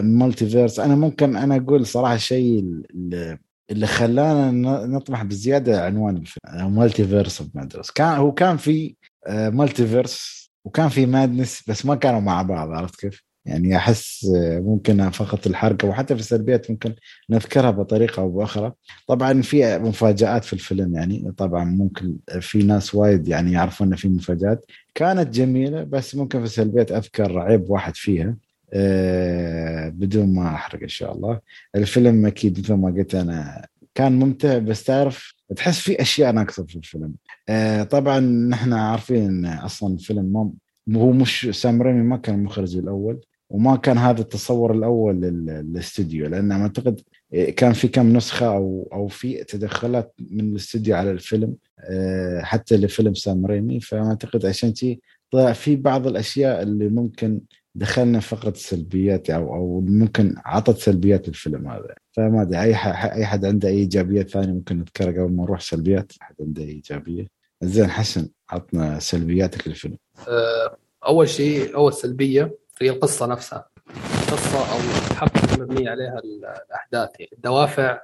Multiverse 0.01 0.81
أنا 0.81 0.97
ممكن 0.97 1.37
أنا 1.37 1.57
أقول 1.57 1.87
صراحة 1.87 2.15
الشيء 2.15 2.59
اللي 2.95 3.39
اللي 3.71 3.87
خلانا 3.87 4.51
نطمح 4.87 5.25
بزيادة 5.25 5.85
عنوان 5.85 6.17
الفيلم. 6.17 6.75
Multiverse 6.75 7.41
of 7.41 7.91
كان 7.91 8.17
هو 8.17 8.33
كان 8.33 8.57
في 8.57 8.97
multiverse 9.29 10.46
وكان 10.67 10.89
في 10.89 11.07
madness 11.07 11.63
بس 11.69 11.87
ما 11.87 11.95
كانوا 11.95 12.21
مع 12.21 12.43
بعض 12.43 12.71
عرفت 12.71 13.01
كيف؟ 13.01 13.23
يعني 13.45 13.77
أحس 13.77 14.27
ممكن 14.61 15.11
فقط 15.11 15.47
الحركة 15.47 15.89
وحتى 15.89 16.15
في 16.15 16.21
السلبيات 16.21 16.71
ممكن 16.71 16.95
نذكرها 17.31 17.71
بطريقة 17.71 18.21
أو 18.21 18.31
بأخرى. 18.31 18.73
طبعا 19.07 19.43
في 19.43 19.79
مفاجآت 19.79 20.45
في 20.45 20.53
الفيلم 20.53 20.95
يعني 20.95 21.33
طبعا 21.37 21.65
ممكن 21.65 22.17
في 22.41 22.59
ناس 22.59 22.95
وايد 22.95 23.29
يعني 23.29 23.53
يعرفون 23.53 23.97
في 23.97 24.09
مفاجآت. 24.09 24.65
كانت 24.95 25.35
جميلة 25.35 25.85
بس 25.85 26.15
ممكن 26.15 26.39
في 26.39 26.45
السلبيات 26.45 26.93
أذكر 26.93 27.39
عيب 27.39 27.71
واحد 27.71 27.97
فيها 27.97 28.37
أه 28.73 29.89
بدون 29.89 30.35
ما 30.35 30.47
أحرق 30.55 30.83
إن 30.83 30.89
شاء 30.89 31.13
الله. 31.13 31.41
الفيلم 31.75 32.27
أكيد 32.27 32.59
مثل 32.59 32.75
ما 32.75 32.91
قلت 32.91 33.15
أنا 33.15 33.67
كان 33.95 34.13
ممتع 34.13 34.59
بس 34.59 34.85
تعرف 34.85 35.36
تحس 35.57 35.81
في 35.81 36.01
أشياء 36.03 36.33
ناقصة 36.33 36.65
في 36.67 36.77
الفيلم. 36.77 37.15
أه 37.49 37.83
طبعا 37.83 38.21
نحن 38.21 38.73
عارفين 38.73 39.47
أصلا 39.47 39.95
الفيلم 39.95 40.53
ما 40.87 41.01
هو 41.01 41.13
مش 41.13 41.49
سام 41.53 41.83
ريمي 41.83 42.03
ما 42.03 42.17
كان 42.17 42.35
المخرج 42.35 42.77
الأول 42.77 43.21
وما 43.51 43.77
كان 43.77 43.99
هذا 43.99 44.21
التصور 44.21 44.73
الأول 44.73 45.21
للاستوديو 45.21 46.27
لأن 46.29 46.53
أعتقد 46.53 47.01
كان 47.57 47.73
في 47.73 47.89
كم 47.89 48.17
نسخة 48.17 48.47
أو 48.47 48.89
أو 48.93 49.09
في 49.09 49.45
تدخلات 49.45 50.15
من 50.31 50.51
الاستوديو 50.51 50.97
على 50.97 51.11
الفيلم 51.11 51.55
آه، 51.81 52.41
حتى 52.43 52.77
لفيلم 52.77 53.15
سام 53.15 53.47
ريمي. 53.47 53.81
فأعتقد 53.81 54.47
عشان 54.47 54.75
شي 54.75 55.01
طلع 55.31 55.53
في 55.53 55.77
بعض 55.77 56.07
الأشياء 56.07 56.63
اللي 56.63 56.89
ممكن 56.89 57.41
دخلنا 57.75 58.21
فقره 58.21 58.51
السلبيات 58.51 59.31
أو 59.31 59.55
أو 59.55 59.81
ممكن 59.81 60.35
عطت 60.45 60.79
سلبيات 60.79 61.29
الفيلم 61.29 61.69
هذا. 61.69 61.95
فما 62.17 62.43
أدري 62.43 62.63
أي 62.63 62.75
أي 63.13 63.27
حد 63.27 63.45
عنده 63.45 63.69
أي 63.69 63.75
ايجابيات 63.75 64.31
ثانية 64.31 64.53
ممكن 64.53 64.79
نذكرها 64.79 65.25
قبل 65.25 65.33
ما 65.33 65.45
نروح 65.45 65.61
سلبيات؟ 65.61 66.13
احد 66.23 66.35
عنده 66.41 66.63
أي 66.63 66.69
إيجابية؟ 66.69 67.27
زين 67.63 67.91
حسن 67.91 68.29
عطنا 68.51 68.99
سلبياتك 68.99 69.69
للفيلم. 69.69 69.97
آه، 70.29 70.77
أول 71.07 71.29
شيء 71.29 71.75
أول 71.75 71.93
سلبية 71.93 72.59
هي 72.83 72.91
القصة 72.91 73.27
نفسها. 73.27 73.69
القصة 74.23 74.73
أو 74.73 74.79
الحبكة 75.11 75.55
المبنية 75.55 75.91
عليها 75.91 76.19
الأحداث 76.19 77.11
يعني 77.19 77.31
الدوافع 77.33 78.01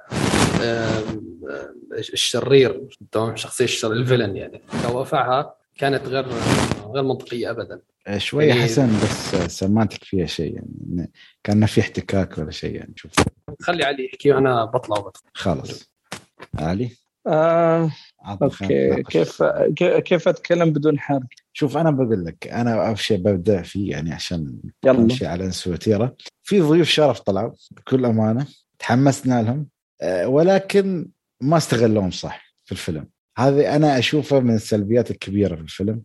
الشرير 1.91 2.87
شخصية 3.35 3.65
الشر 3.65 3.91
الفيلن 3.91 4.35
يعني. 4.35 4.61
دوافعها 4.89 5.55
كانت 5.77 6.07
غير 6.07 6.25
غير 6.93 7.03
منطقية 7.03 7.51
ابدا. 7.51 7.81
شوية 8.17 8.47
يعني 8.47 8.61
حسن 8.61 8.87
بس 9.03 9.35
سمعتك 9.59 10.03
فيها 10.03 10.25
شيء 10.25 10.55
يعني 10.55 11.11
كان 11.43 11.65
في 11.65 11.81
احتكاك 11.81 12.37
ولا 12.37 12.51
شيء 12.51 12.75
يعني 12.75 12.93
شوف. 12.95 13.11
خلي 13.61 13.83
علي 13.83 14.05
يحكي 14.05 14.31
وأنا 14.31 14.65
بطلع 14.65 14.99
وبدخل 14.99 15.23
خلاص. 15.33 15.93
علي؟ 16.55 16.89
آه 17.27 17.91
okay. 18.25 19.03
كيف 19.03 19.43
كيف 19.79 20.27
أتكلم 20.27 20.73
بدون 20.73 20.99
حرق؟ 20.99 21.23
شوف 21.53 21.77
أنا 21.77 21.91
بقول 21.91 22.25
لك 22.25 22.47
أنا 22.47 22.87
أول 22.87 22.99
شيء 22.99 23.17
ببدأ 23.17 23.61
فيه 23.61 23.91
يعني 23.91 24.13
عشان 24.13 24.59
نمشي 24.85 25.25
على 25.25 25.51
وتيره 25.67 26.15
في 26.43 26.61
ضيوف 26.61 26.87
شرف 26.87 27.19
طلعوا 27.19 27.51
بكل 27.71 28.05
أمانة 28.05 28.47
تحمسنا 28.79 29.41
لهم 29.41 29.67
آه، 30.01 30.27
ولكن 30.27 31.09
ما 31.41 31.57
استغلوهم 31.57 32.11
صح 32.11 32.55
في 32.65 32.71
الفيلم. 32.71 33.07
هذه 33.37 33.75
أنا 33.75 33.99
أشوفها 33.99 34.39
من 34.39 34.55
السلبيات 34.55 35.11
الكبيرة 35.11 35.55
في 35.55 35.61
الفيلم. 35.61 36.01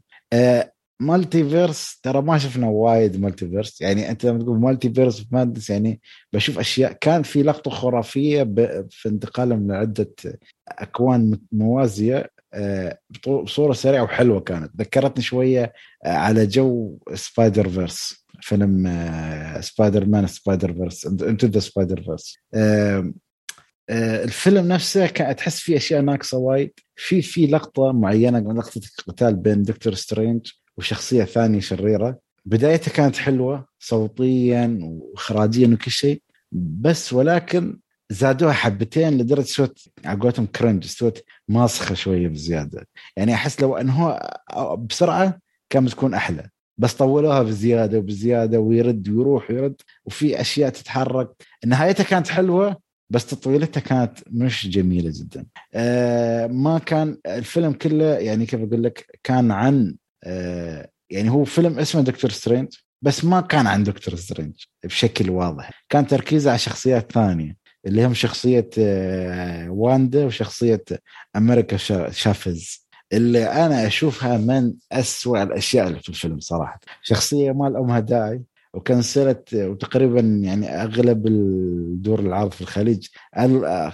Multiverse 1.00 2.00
ترى 2.02 2.22
ما 2.22 2.38
شفنا 2.38 2.66
وايد 2.68 3.20
multiverse 3.20 3.80
يعني 3.80 4.10
أنت 4.10 4.26
لما 4.26 4.42
تقول 4.42 4.58
multiverse 4.58 5.20
في 5.20 5.26
madness 5.32 5.70
يعني 5.70 6.00
بشوف 6.32 6.58
أشياء. 6.58 6.92
كان 6.92 7.22
في 7.22 7.42
لقطة 7.42 7.70
خرافية 7.70 8.42
في 8.90 9.08
انتقالهم 9.08 9.68
لعده 9.68 10.14
أكوان 10.68 11.38
موازية 11.52 12.30
آه، 12.54 12.98
بصورة 13.26 13.72
سريعة 13.72 14.02
وحلوة 14.02 14.40
كانت. 14.40 14.70
ذكرتني 14.78 15.22
شوية 15.22 15.72
آه، 16.04 16.08
على 16.08 16.46
جو 16.46 16.98
Spider-Verse 17.14 18.26
فيلم 18.40 18.86
سبايدر 19.60 20.06
مان 20.06 20.26
Spider-Verse 20.26 21.06
Into 21.06 21.46
the 21.46 21.60
Spider-Verse 21.60 22.38
الفيلم 23.90 24.68
نفسه 24.68 25.06
تحس 25.06 25.60
فيه 25.60 25.76
أشياء 25.76 26.00
ناقصة 26.00 26.38
وايد. 26.38 26.72
في 26.96 27.22
في 27.22 27.46
لقطة 27.46 27.92
معينة 27.92 28.52
لقطة 28.52 28.80
القتال 28.98 29.36
بين 29.36 29.62
دكتور 29.62 29.94
سترينج 29.94 30.50
وشخصية 30.78 31.24
ثانية 31.24 31.60
شريرة. 31.60 32.18
بدايتها 32.44 32.90
كانت 32.92 33.16
حلوة 33.16 33.66
صوتيا 33.78 34.78
واخراجيا 34.82 35.68
وكل 35.68 35.90
شيء 35.90 36.22
بس 36.52 37.12
ولكن 37.12 37.78
زادوها 38.10 38.52
حبتين 38.52 39.18
لدرجة 39.18 39.44
سوت 39.44 39.78
على 40.04 40.18
قولتهم 40.18 40.46
cringe 40.46 40.84
سوت 40.84 41.24
ماسخة 41.48 41.94
شوية 41.94 42.28
بزيادة. 42.28 42.88
يعني 43.16 43.34
أحس 43.34 43.60
لو 43.60 43.76
انه 43.76 44.18
بسرعة 44.76 45.38
كان 45.70 45.84
بتكون 45.84 46.14
أحلى. 46.14 46.48
بس 46.78 46.94
طولوها 46.94 47.42
بزيادة 47.42 47.98
وبزيادة 47.98 48.60
ويرد 48.60 49.08
ويروح 49.08 49.50
ويرد 49.50 49.80
وفي 50.04 50.40
أشياء 50.40 50.70
تتحرك. 50.70 51.30
نهايتها 51.66 52.04
كانت 52.04 52.28
حلوة 52.28 52.76
بس 53.10 53.26
تطويلتها 53.26 53.80
كانت 53.80 54.18
مش 54.30 54.68
جميلة 54.68 55.12
جدا. 55.14 55.46
آه 55.74 56.46
ما 56.46 56.78
كان 56.78 57.18
الفيلم 57.26 57.72
كله 57.72 58.04
يعني 58.04 58.46
كيف 58.46 58.60
أقول 58.60 58.82
لك 58.82 59.18
كان 59.22 59.50
عن 59.50 59.94
يعني 61.10 61.30
هو 61.30 61.44
فيلم 61.44 61.78
اسمه 61.78 62.02
دكتور 62.02 62.30
سترينج 62.30 62.68
بس 63.02 63.24
ما 63.24 63.40
كان 63.40 63.66
عن 63.66 63.82
دكتور 63.82 64.14
سترينج 64.14 64.54
بشكل 64.84 65.30
واضح. 65.30 65.70
كان 65.88 66.06
تركيزه 66.06 66.50
على 66.50 66.58
شخصيات 66.58 67.12
ثانية 67.12 67.56
اللي 67.86 68.06
هم 68.06 68.14
شخصية 68.14 68.70
آه 68.78 69.70
واندا 69.70 70.24
وشخصية 70.24 70.84
أمريكا 71.36 71.76
شافيز. 72.10 72.88
اللي 73.12 73.44
أنا 73.44 73.86
أشوفها 73.86 74.36
من 74.38 74.72
أسوأ 74.92 75.42
الأشياء 75.42 75.88
اللي 75.88 76.00
في 76.00 76.08
الفيلم 76.08 76.40
صراحة. 76.40 76.80
شخصية 77.02 77.52
ما 77.52 77.68
لها 77.68 78.00
داعي 78.00 78.42
و 78.74 78.82
cancelled 78.82 79.54
وتقريبا 79.54 80.20
يعني 80.20 80.82
أغلب 80.82 81.26
الدور 81.26 82.20
العرض 82.20 82.52
في 82.52 82.60
الخليج. 82.60 83.06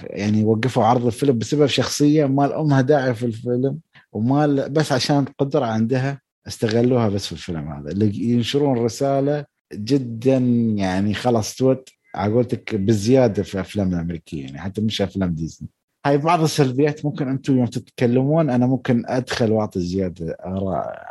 يعني 0.03 0.45
وقفوا 0.45 0.85
عرض 0.85 1.07
الفيلم 1.07 1.39
بسبب 1.39 1.67
شخصية 1.67 2.27
ما 2.27 2.47
لها 2.47 2.81
داعي 2.81 3.15
في 3.15 3.27
الفيلم. 3.27 3.79
وما 4.15 4.47
بس 4.47 4.93
عشان 4.93 5.25
قدرة 5.39 5.67
عندها 5.67 6.21
استغلوها 6.47 7.09
بس 7.09 7.27
في 7.27 7.33
الفيلم 7.33 7.73
هذا. 7.73 7.91
اللي 7.91 8.25
ينشرون 8.25 8.79
رسالة 8.79 9.45
جدا 9.73 10.37
يعني 10.77 11.15
خلاص 11.15 11.57
توت 11.57 11.89
على 12.15 12.33
قولتك 12.33 12.75
بزيادة 12.75 13.43
في 13.43 13.55
الافلام 13.55 13.95
الأمريكية 13.95 14.43
يعني 14.45 14.59
حتى 14.59 14.81
مش 14.81 15.03
أفلام 15.03 15.35
ديزني. 15.35 15.69
هاي 16.07 16.19
بعض 16.19 16.43
السلبيات 16.43 17.05
ممكن 17.05 17.29
أنتم 17.29 17.59
يوم 17.59 17.67
تتكلمون 17.67 18.51
أنا 18.51 18.67
ممكن 18.67 19.03
أدخل 19.07 19.53
وأعطي 19.53 19.81
زيادة 19.81 20.37
آراء 20.47 21.05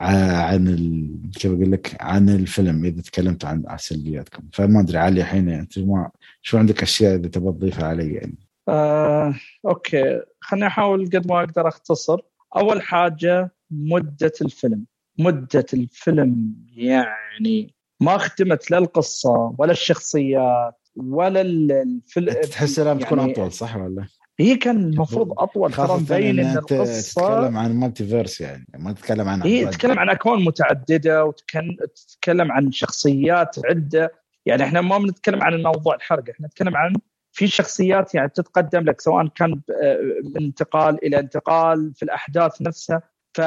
عن 0.00 0.68
ال... 0.68 1.30
كيف 1.34 1.52
أقول 1.52 1.72
لك 1.72 1.96
عن 2.00 2.28
الفيلم 2.28 2.84
إذا 2.84 3.02
تكلمت 3.02 3.44
عن 3.44 3.64
سلبياتكم. 3.76 4.42
فما 4.52 4.80
أدري 4.80 4.98
علي 4.98 5.20
الحين 5.20 5.48
أنت 5.48 5.78
ما 5.78 6.10
شو 6.42 6.58
عندك 6.58 6.82
أشياء 6.82 7.14
إذا 7.14 7.28
تبغى 7.28 7.52
تضيفها 7.52 7.86
علي 7.86 8.14
يعني؟ 8.14 8.38
آه، 8.68 9.34
okay. 9.66 10.20
خليني 10.40 10.66
أحاول 10.66 11.06
قد 11.06 11.26
ما 11.26 11.40
أقدر 11.40 11.68
أختصر. 11.68 12.20
أول 12.56 12.82
حاجة 12.82 13.54
مدة 13.70 14.32
الفيلم. 14.42 14.84
مدة 15.18 15.66
الفيلم 15.74 16.54
يعني 16.72 17.74
ما 18.00 18.18
خدمت 18.18 18.70
لا 18.70 18.78
القصة 18.78 19.54
ولا 19.58 19.72
الشخصيات 19.72 20.88
ولا 20.96 21.40
الفيلم 21.40 22.32
تحس 22.32 22.78
انها 22.78 22.94
بتكون 22.94 23.18
يعني 23.18 23.32
أطول 23.32 23.52
صح 23.52 23.76
ولا؟ 23.76 24.06
هي 24.40 24.56
كان 24.56 24.76
المفروض 24.76 25.32
أطول 25.38 25.72
ترى 25.72 25.96
مبين 25.96 26.40
إن 26.40 26.56
القصة 26.56 27.40
تتكلم 27.40 27.58
عن 27.58 27.80
multiverse 27.80 28.40
يعني 28.40 28.66
ما 28.78 28.92
تتكلم 28.92 29.28
عن 29.28 29.42
هي 29.42 29.66
تتكلم 29.66 29.98
عن 29.98 30.08
أكوان 30.08 30.44
متعددة 30.44 31.24
وتتكلم 31.24 32.52
عن 32.52 32.72
شخصيات 32.72 33.56
عدة. 33.64 34.12
يعني 34.46 34.64
إحنا 34.64 34.80
ما 34.80 34.98
بنتكلم 34.98 35.42
عن 35.42 35.54
الموضوع 35.54 35.94
الحرق 35.94 36.30
إحنا 36.30 36.46
نتكلم 36.46 36.76
عن 36.76 36.94
في 37.34 37.46
شخصيات 37.46 38.14
يعني 38.14 38.28
تتقدم 38.28 38.80
لك 38.80 39.00
سواء 39.00 39.26
كان 39.26 39.60
آه، 39.82 39.98
من 40.24 40.44
انتقال 40.44 41.06
إلى 41.06 41.18
انتقال 41.18 41.92
في 41.94 42.02
الأحداث 42.02 42.62
نفسها. 42.62 43.02
ف 43.34 43.40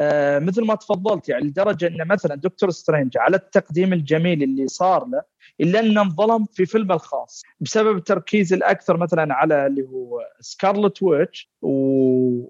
آه، 0.00 0.38
مثل 0.38 0.64
ما 0.64 0.74
تفضلت 0.74 1.28
يعني 1.28 1.44
لدرجة 1.44 1.86
إن 1.86 2.08
مثلا 2.08 2.34
دكتور 2.34 2.70
سترينج 2.70 3.18
على 3.18 3.36
التقديم 3.36 3.92
الجميل 3.92 4.42
اللي 4.42 4.68
صار 4.68 5.06
له 5.06 5.22
إلا 5.60 5.80
إنه 5.80 6.02
انظلم 6.02 6.44
في 6.52 6.66
فيلمه 6.66 6.94
الخاص. 6.94 7.42
بسبب 7.60 7.96
التركيز 7.96 8.52
الأكثر 8.52 8.96
مثلا 8.96 9.34
على 9.34 9.66
اللي 9.66 9.82
هو 9.82 10.20
سكارلت 10.40 11.02
ويتش 11.02 11.50
و... 11.62 11.70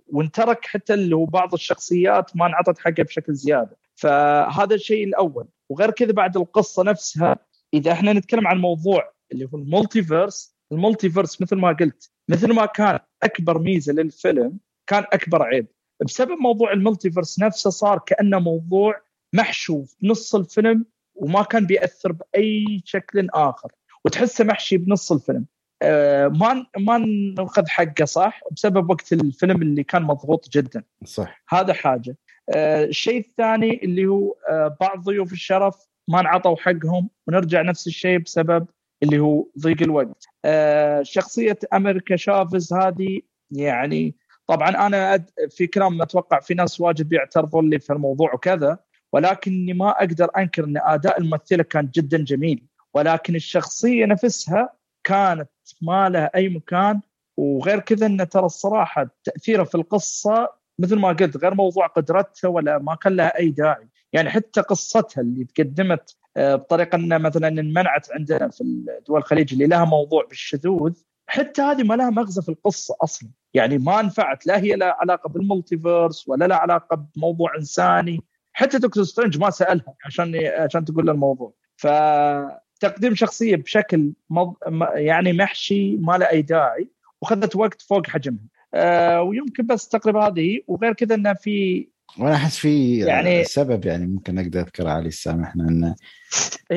وانترك 0.06 0.66
حتى 0.66 0.94
اللي 0.94 1.16
هو 1.16 1.24
بعض 1.24 1.54
الشخصيات 1.54 2.36
ما 2.36 2.46
انعطت 2.46 2.78
حقه 2.78 3.02
بشكل 3.02 3.34
زيادة. 3.34 3.76
فهذا 3.94 4.74
الشيء 4.74 5.04
الأول. 5.06 5.48
وغير 5.68 5.90
كذا 5.90 6.12
بعد 6.12 6.36
القصة 6.36 6.82
نفسها 6.82 7.36
إذا 7.74 7.92
إحنا 7.92 8.12
نتكلم 8.12 8.46
عن 8.46 8.58
موضوع 8.58 9.12
اللي 9.32 9.44
هو 9.44 9.58
ال 9.58 9.67
multiverse 9.67 10.53
ال 10.74 10.80
multiverse 10.80 11.40
مثل 11.40 11.56
ما 11.56 11.68
قلت 11.72 12.10
مثل 12.28 12.52
ما 12.52 12.66
كان 12.66 12.98
أكبر 13.22 13.58
ميزة 13.58 13.92
للفيلم 13.92 14.58
كان 14.86 15.04
أكبر 15.12 15.42
عيب. 15.42 15.66
بسبب 16.06 16.38
موضوع 16.40 16.72
ال 16.72 16.78
multiverse 16.78 17.40
نفسه 17.40 17.70
صار 17.70 17.98
كأنه 17.98 18.38
موضوع 18.38 19.00
محشو 19.32 19.84
في 19.84 19.96
نص 20.02 20.34
الفيلم 20.34 20.86
وما 21.14 21.42
كان 21.42 21.66
بيأثر 21.66 22.12
بأي 22.12 22.82
شكل 22.84 23.28
آخر. 23.34 23.72
وتحسه 24.04 24.44
محشي 24.44 24.76
بنص 24.76 25.12
الفيلم. 25.12 25.46
آه 25.82 26.28
ما 26.28 26.66
ما 26.78 26.98
نأخذ 27.38 27.66
حقه 27.66 28.04
صح؟ 28.04 28.40
بسبب 28.52 28.90
وقت 28.90 29.12
الفيلم 29.12 29.62
اللي 29.62 29.82
كان 29.82 30.02
مضغوط 30.02 30.48
جدا. 30.48 30.82
صح. 31.04 31.42
هذا 31.48 31.72
حاجة. 31.72 32.16
آه 32.54 32.84
الشيء 32.84 33.18
الثاني 33.18 33.80
اللي 33.84 34.06
هو 34.06 34.34
آه 34.50 34.76
بعض 34.80 35.04
ضيوف 35.04 35.32
الشرف 35.32 35.76
ما 36.08 36.20
انعطوا 36.20 36.56
حقهم. 36.56 37.10
ونرجع 37.26 37.62
نفس 37.62 37.86
الشيء 37.86 38.18
بسبب 38.18 38.66
اللي 39.02 39.18
هو 39.18 39.46
ضيق 39.58 39.82
الوقت. 39.82 40.26
آه 40.44 41.02
شخصية 41.02 41.58
أمريكا 41.72 42.16
شافز 42.16 42.72
هذه 42.72 43.20
يعني 43.50 44.16
طبعا 44.46 44.68
أنا 44.86 45.24
في 45.50 45.66
كلام 45.66 46.02
أتوقع 46.02 46.40
في 46.40 46.54
ناس 46.54 46.80
واجد 46.80 47.08
بيعترضون 47.08 47.70
لي 47.70 47.78
في 47.78 47.92
الموضوع 47.92 48.34
وكذا 48.34 48.78
ولكني 49.12 49.72
ما 49.72 49.90
أقدر 49.90 50.28
أنكر 50.38 50.64
أن 50.64 50.74
أداء 50.76 51.20
الممثلة 51.20 51.62
كان 51.62 51.90
جدا 51.94 52.24
جميل 52.24 52.66
ولكن 52.94 53.34
الشخصية 53.34 54.06
نفسها 54.06 54.72
كانت 55.04 55.50
ما 55.82 56.08
لها 56.08 56.30
أي 56.34 56.48
مكان 56.48 57.00
وغير 57.36 57.80
كذا 57.80 58.06
أن 58.06 58.28
ترى 58.28 58.44
الصراحة 58.46 59.08
تاثيره 59.24 59.64
في 59.64 59.74
القصة 59.74 60.48
مثل 60.78 60.96
ما 60.96 61.08
قلت 61.08 61.36
غير 61.36 61.54
موضوع 61.54 61.86
قدرتها 61.86 62.48
ولا 62.48 62.78
ما 62.78 62.94
كان 62.94 63.16
لها 63.16 63.38
أي 63.38 63.50
داعي. 63.50 63.88
يعني 64.12 64.30
حتى 64.30 64.60
قصتها 64.60 65.22
اللي 65.22 65.44
تقدمت 65.44 66.16
بطريقة 66.36 66.96
انها 66.96 67.18
مثلا 67.18 67.48
انمنعت 67.48 68.12
عندنا 68.12 68.48
في 68.48 68.84
دول 69.08 69.18
الخليج 69.18 69.52
اللي 69.52 69.66
لها 69.66 69.84
موضوع 69.84 70.24
بالشذوذ 70.24 70.92
حتى 71.26 71.62
هذه 71.62 71.82
ما 71.82 71.94
لها 71.94 72.10
مغزى 72.10 72.42
في 72.42 72.48
القصة 72.48 72.96
أصلا. 73.02 73.30
يعني 73.54 73.78
ما 73.78 74.02
نفعت 74.02 74.46
لا 74.46 74.58
هي 74.58 74.76
لها 74.76 74.96
علاقة 75.00 75.30
بالمultiverse 75.30 76.28
ولا 76.28 76.44
لها 76.44 76.56
علاقة 76.56 77.06
بموضوع 77.16 77.56
إنساني. 77.56 78.20
حتى 78.52 78.78
دكتور 78.78 79.04
سترينج 79.04 79.38
ما 79.38 79.50
سألها 79.50 79.94
عشان 80.04 80.36
عشان 80.58 80.84
تقول 80.84 81.06
له 81.06 81.12
الموضوع. 81.12 81.54
فتقديم 81.76 83.14
شخصية 83.14 83.56
بشكل 83.56 84.12
مض... 84.30 84.54
يعني 84.94 85.32
محشي 85.32 85.96
ما 85.96 86.18
له 86.18 86.30
أي 86.30 86.42
داعي 86.42 86.90
وخذت 87.22 87.56
وقت 87.56 87.82
فوق 87.82 88.06
حجمها. 88.06 88.44
آه 88.74 89.22
ويمكن 89.22 89.66
بس 89.66 89.88
تقريبا 89.88 90.26
هذه 90.26 90.60
وغير 90.66 90.92
كذا 90.92 91.14
انه 91.14 91.32
في 91.34 91.88
وأنا 92.18 92.34
أحس 92.34 92.56
في 92.56 92.98
يعني 92.98 93.44
سبب 93.44 93.86
يعني 93.86 94.06
ممكن 94.06 94.38
أقدر 94.38 94.60
أذكره 94.60 94.90
علي 94.90 95.10
سامحنا 95.10 95.68
إنه 95.68 95.94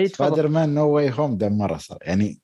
Spider-Man 0.05 0.73
No 0.73 0.89
Way 0.89 1.11
Home 1.11 1.37
دمره 1.37 1.77
صار. 1.77 1.97
يعني 2.01 2.39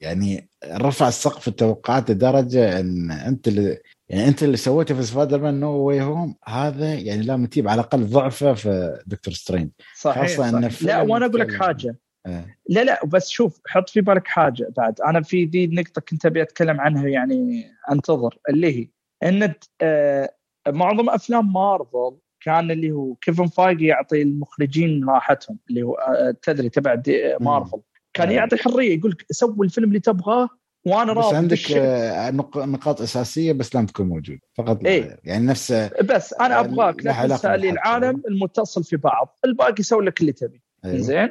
يعني 0.00 0.48
رفع 0.64 1.10
سقف 1.10 1.48
التوقعات 1.48 2.10
لدرجة 2.10 2.80
إن 2.80 3.10
أنت 3.10 3.48
اللي 3.48 3.78
يعني 4.08 4.28
أنت 4.28 4.42
اللي 4.42 4.56
سويته 4.56 4.94
في 4.94 5.02
Spider-Man 5.02 5.60
No 5.60 5.70
Way 5.70 6.02
Home 6.02 6.34
هذا 6.44 6.94
يعني 6.94 7.22
لا 7.22 7.36
متيب 7.36 7.68
على 7.68 7.80
الأقل 7.80 8.06
ضعفه 8.06 8.54
في 8.54 8.98
دكتور 9.06 9.34
سترينج. 9.34 9.70
صحيح, 9.96 10.26
صحيح. 10.26 10.54
إن 10.54 10.70
لا 10.80 11.02
وأنا 11.02 11.26
أقول 11.26 11.40
لك 11.40 11.54
حاجة. 11.54 11.96
آه. 12.26 12.44
لا 12.68 12.84
لا 12.84 13.06
بس 13.06 13.28
شوف 13.28 13.60
حط 13.66 13.90
في 13.90 14.00
بالك 14.00 14.26
حاجة 14.26 14.68
بعد. 14.76 15.00
أنا 15.00 15.22
في 15.22 15.44
ذي 15.44 15.64
النقطه 15.64 16.00
كنت 16.00 16.26
أبي 16.26 16.42
أتكلم 16.42 16.80
عنها 16.80 17.08
يعني 17.08 17.70
أنتظر 17.90 18.38
اللي 18.48 18.80
هي 18.80 18.88
إن 19.22 19.54
آه 19.82 20.34
معظم 20.70 21.10
أفلام 21.10 21.52
مارفل 21.52 22.16
كان 22.40 22.70
اللي 22.70 22.90
هو 22.92 23.14
كيفن 23.14 23.46
فايجي 23.46 23.86
يعطي 23.86 24.22
المخرجين 24.22 25.08
راحتهم 25.08 25.58
اللي 25.70 25.82
هو 25.82 25.94
آه 25.94 26.34
تدري 26.42 26.68
تبع 26.68 27.02
مارفل. 27.40 27.80
كان 28.14 28.30
يعطي 28.30 28.56
حرية 28.56 28.98
يقول 28.98 29.10
لك 29.10 29.26
سوي 29.30 29.66
الفيلم 29.66 29.88
اللي 29.88 30.00
تبغاه 30.00 30.48
وأنا 30.86 31.12
راضي 31.12 31.28
بس 31.28 31.34
عندك 31.34 31.72
آه، 31.72 32.30
نقاط 32.56 33.00
أساسية 33.00 33.52
بس 33.52 33.76
لازم 33.76 33.86
تكون 33.86 34.08
موجودة 34.08 34.40
فقط 34.54 34.84
إيه؟ 34.84 35.20
يعني 35.24 35.46
نفس 35.46 35.72
بس 36.04 36.32
أنا 36.34 36.60
أبغاك 36.60 37.06
لي 37.44 37.70
العالم 37.70 38.22
المتصل 38.28 38.84
في 38.84 38.96
بعض. 38.96 39.38
الباقي 39.44 39.74
يسوي 39.78 40.04
لك 40.04 40.20
اللي 40.20 40.32
تبي. 40.32 40.62
أيوه. 40.84 40.98
زين؟ 40.98 41.28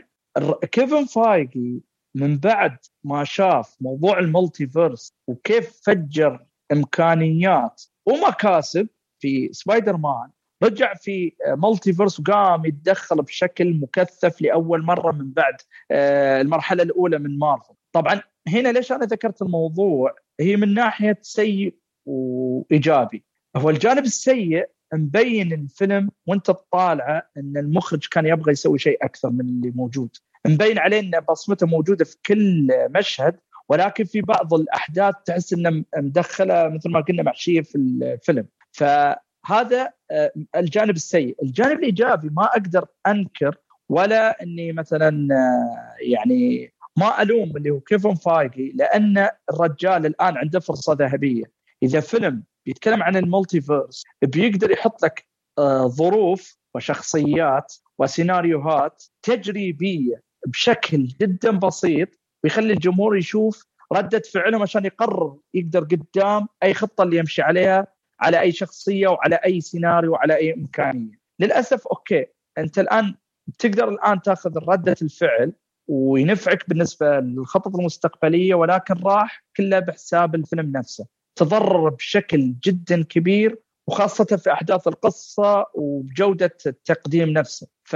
كيفن 0.72 1.06
فايجي 1.06 1.82
من 2.16 2.38
بعد 2.38 2.78
ما 3.04 3.24
شاف 3.24 3.76
موضوع 3.82 4.20
ال 4.20 4.28
Multiverse 4.28 5.14
وكيف 5.28 5.80
فجر 5.84 6.46
إمكانيات 6.72 7.84
ومكاسب 8.06 8.88
في 9.19 9.49
سبايدر 9.53 9.98
مان 9.98 10.30
رجع 10.64 10.94
في 10.94 11.34
Multiverse 11.48 12.20
وقام 12.19 12.65
يتدخل 12.65 13.22
بشكل 13.22 13.73
مكثف 13.73 14.41
لأول 14.41 14.84
مرة 14.84 15.11
من 15.11 15.31
بعد 15.31 15.56
آه، 15.91 16.41
المرحلة 16.41 16.84
الأولى 16.84 17.19
من 17.19 17.39
مارفل. 17.39 17.73
طبعا 17.94 18.22
هنا 18.48 18.69
ليش 18.69 18.91
أنا 18.91 19.06
ذكرت 19.06 19.41
الموضوع؟ 19.41 20.15
هي 20.39 20.56
من 20.56 20.73
ناحية 20.73 21.18
سيء 21.22 21.76
وإيجابي. 22.06 23.23
هو 23.56 23.69
الجانب 23.69 24.03
السيء 24.06 24.65
مبين 24.94 25.53
الفيلم 25.53 26.10
وأنت 26.27 26.45
تطالعه 26.45 27.30
إن 27.38 27.57
المخرج 27.57 28.07
كان 28.11 28.26
يبغى 28.26 28.52
يسوي 28.52 28.80
شيء 28.80 29.06
أكثر 29.06 29.30
من 29.30 29.41
اللي 29.41 29.72
موجود. 29.76 30.10
مبين 30.48 30.80
عليه 30.80 30.99
إن 30.99 31.11
بصمته 31.30 31.68
موجودة 31.68 32.06
في 32.06 32.15
كل 32.26 32.68
مشهد 32.89 33.39
ولكن 33.69 34.03
في 34.03 34.22
بعض 34.22 34.53
الأحداث 34.53 35.15
تحس 35.26 35.53
إنه 35.53 35.84
مدخلة 35.98 36.69
مثل 36.69 36.89
ما 36.89 37.02
قلنا 37.02 37.23
محشية 37.23 37.61
في 37.61 37.76
الفيلم. 37.76 38.48
فهذا 38.78 39.94
آه، 40.12 40.32
الجانب 40.56 40.95
السيء. 40.95 41.36
الجانب 41.44 41.80
الإيجابي 41.80 42.30
ما 42.30 42.45
أقدر 42.45 42.86
أنكر 43.08 43.56
ولا 43.90 44.44
إني 44.44 44.72
مثلا 44.72 45.28
آه، 45.36 45.95
يعني 46.02 46.74
ما 46.98 47.22
ألوم 47.22 47.58
اللي 47.58 47.70
هو 47.70 47.80
كيفن 47.80 48.16
فايجي 48.16 48.72
لأن 48.76 49.30
الرجال 49.54 50.06
الآن 50.06 50.38
عنده 50.38 50.60
فرصة 50.60 50.94
ذهبية. 50.94 51.44
إذا 51.84 51.99
فيلم 51.99 52.44
بيتكلم 52.66 53.04
عن 53.04 53.16
ال 53.16 53.24
Multiverse 53.24 54.04
بيقدر 54.22 54.72
يحط 54.72 55.04
لك 55.04 55.28
آه، 55.58 55.88
ظروف 55.88 56.58
وشخصيات 56.76 57.74
وسيناريوهات 57.99 59.04
تجريبية 59.22 60.22
بشكل 60.48 61.04
جدا 61.04 61.52
بسيط 61.52 62.10
ويخلي 62.44 62.74
الجمهور 62.74 63.18
يشوف 63.18 63.66
ردة 63.94 64.22
فعلهم 64.34 64.62
عشان 64.62 64.86
يقرر 64.86 65.38
يقدر 65.54 65.84
قدام 65.84 66.48
أي 66.64 66.74
خطة 66.74 67.04
اللي 67.04 67.18
يمشي 67.18 67.41
عليها. 67.41 67.88
على 68.19 68.39
أي 68.39 68.52
شخصية 68.52 69.07
وعلى 69.07 69.35
أي 69.35 69.61
سيناريو 69.61 70.11
وعلى 70.11 70.35
أي 70.35 70.53
إمكانية. 70.53 71.19
للأسف 71.39 71.88
okay 71.88 72.26
أنت 72.57 72.80
الآن 72.80 73.15
تقدر 73.60 73.89
الآن 73.89 74.22
تأخذ 74.22 74.57
ردة 74.57 74.95
الفعل 75.02 75.53
وينفعك 75.88 76.69
بالنسبة 76.69 77.19
للخطط 77.19 77.76
المستقبلية 77.76 78.56
ولكن 78.56 78.94
راح 78.94 79.45
كله 79.57 79.80
بحساب 79.80 80.35
الفيلم 80.35 80.72
نفسه. 80.72 81.06
تضرر 81.35 81.89
بشكل 81.89 82.53
جدا 82.64 83.03
كبير 83.03 83.60
وخاصة 83.88 84.26
في 84.26 84.52
أحداث 84.52 84.88
القصة 84.88 85.65
وبجوده 85.73 86.57
التقديم 86.65 87.30
نفسه. 87.30 87.68
ف 87.84 87.94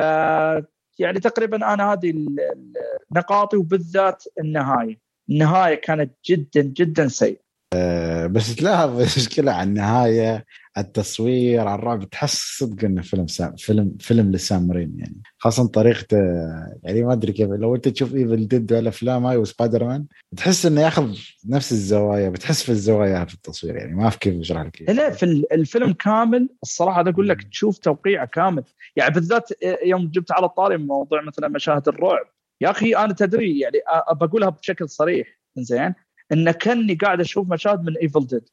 يعني 0.99 1.19
تقريبا 1.19 1.73
أنا 1.73 1.93
هذه 1.93 2.25
نقاطي 3.11 3.57
وبالذات 3.57 4.23
النهاية 4.39 4.99
النهاية 5.29 5.75
كانت 5.75 6.13
جدا 6.25 6.61
جدا 6.61 7.07
سيئة 7.07 7.50
بس 8.31 8.55
تلاحظ 8.55 9.01
مشكله 9.01 9.51
على 9.51 9.69
النهاية 9.69 10.45
التصوير 10.77 11.67
على 11.67 11.79
الرعب 11.79 12.09
تحس 12.09 12.57
صدق 12.59 12.85
إنه 12.85 13.01
فيلم 13.01 13.27
سام 13.27 13.55
فيلم 13.55 13.97
فيلم 13.99 14.31
لسام 14.31 14.59
ريمي 14.59 14.95
يعني. 14.99 15.21
خاصة 15.37 15.67
طريقته 15.67 16.17
يعني 16.83 17.03
ما 17.03 17.13
أدري 17.13 17.31
كيف 17.31 17.49
لو 17.49 17.75
أنت 17.75 17.87
تشوف 17.87 18.15
Evil 18.15 18.47
Dead 18.47 18.73
والأفلام 18.73 19.25
هاي 19.25 19.37
وسبايدر 19.37 19.83
مان 19.83 20.05
تحس 20.37 20.65
إنه 20.65 20.81
ياخذ 20.81 21.17
نفس 21.45 21.71
الزوايا 21.71 22.29
بتحس 22.29 22.63
في 22.63 22.69
الزوايا 22.69 23.25
في 23.25 23.33
التصوير 23.33 23.75
يعني. 23.75 23.95
ما 23.95 24.09
في 24.09 24.19
كيف 24.19 24.39
اشرح 24.39 24.61
لك 24.61 24.81
لا 24.81 25.09
في 25.09 25.25
الفيلم 25.51 25.93
كامل 25.93 26.49
الصراحة 26.63 27.01
هذا 27.01 27.09
أقول 27.09 27.29
لك 27.29 27.43
تشوف 27.43 27.77
توقيعه 27.77 28.25
كامل. 28.25 28.63
يعني 28.95 29.13
بالذات 29.13 29.49
يوم 29.85 30.11
جبت 30.11 30.31
على 30.31 30.45
الطاري 30.45 30.77
موضوع 30.77 31.21
مثلا 31.21 31.47
مشاهد 31.47 31.87
الرعب. 31.87 32.25
يا 32.61 32.71
أخي 32.71 32.95
أنا 32.95 33.13
تدري 33.13 33.59
يعني 33.59 33.77
بقولها 34.11 34.49
بشكل 34.49 34.89
صريح 34.89 35.27
زين 35.57 35.93
إن 36.31 36.51
كأني 36.51 36.93
قاعد 36.93 37.19
أشوف 37.19 37.47
مشاهد 37.47 37.83
من 37.83 37.97
Evil 37.97 38.27
Dead 38.27 38.49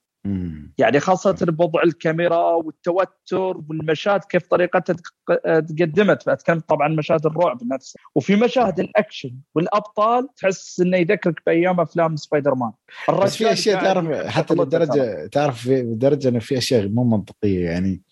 يعني 0.78 1.00
خاصة 1.00 1.36
بوضع 1.40 1.82
الكاميرا 1.82 2.52
والتوتر 2.52 3.56
والمشاهد 3.68 4.24
كيف 4.24 4.46
طريقتها 4.46 4.96
تقدمت. 5.60 6.28
اتكلم 6.28 6.60
طبعا 6.60 6.88
مشاهد 6.88 7.26
الرعب 7.26 7.58
نفسها 7.72 8.00
وفي 8.14 8.36
مشاهد 8.36 8.80
الأكشن 8.80 9.34
والأبطال 9.54 10.28
تحس 10.36 10.80
إنه 10.80 10.96
يذكرك 10.96 11.42
بأيام 11.46 11.80
أفلام 11.80 12.16
سبايدر 12.16 12.54
مان 12.54 12.72
بس 13.22 13.36
في 13.36 13.52
أشياء 13.52 13.82
تعرف 13.82 14.26
حتى 14.26 14.54
لدرجه 14.54 15.26
تعرف 15.26 15.66
لدرجة 15.66 16.28
إنه 16.28 16.38
في 16.38 16.58
أشياء 16.58 16.88
مو 16.88 17.04
منطقية. 17.04 17.64
يعني 17.64 18.02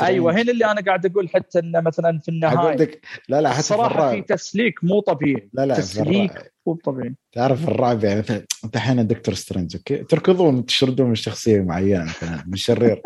أيوه 0.00 0.32
هنا 0.32 0.52
اللي 0.52 0.64
أنا 0.64 0.80
قاعد 0.80 1.06
أقول 1.06 1.28
حتى 1.28 1.58
انه 1.58 1.80
مثلا 1.80 2.18
في 2.18 2.28
النهاية. 2.28 3.00
لا 3.28 3.40
لا 3.40 3.50
حتى 3.50 3.58
الصراحه 3.58 4.10
في, 4.10 4.16
في 4.16 4.22
تسليك 4.22 4.84
مو 4.84 5.00
طبيعي. 5.00 5.48
لا 5.52 5.66
لا 5.66 5.74
تسليك 5.74 6.52
مو 6.66 6.74
طبيعي. 6.74 7.14
تعرف 7.32 7.68
الرعب 7.68 8.04
يعني 8.04 8.18
مثلا 8.20 8.44
أنت 8.64 8.76
أحيانا 8.76 9.02
دكتور 9.02 9.34
سترينج 9.34 9.76
okay؟ 9.76 9.96
تركضون 9.96 10.66
تشردون 10.66 11.08
من 11.08 11.14
شخصية 11.14 11.60
معينة 11.60 12.04
مثلا 12.04 12.44
من 12.46 12.56
شرير. 12.56 13.02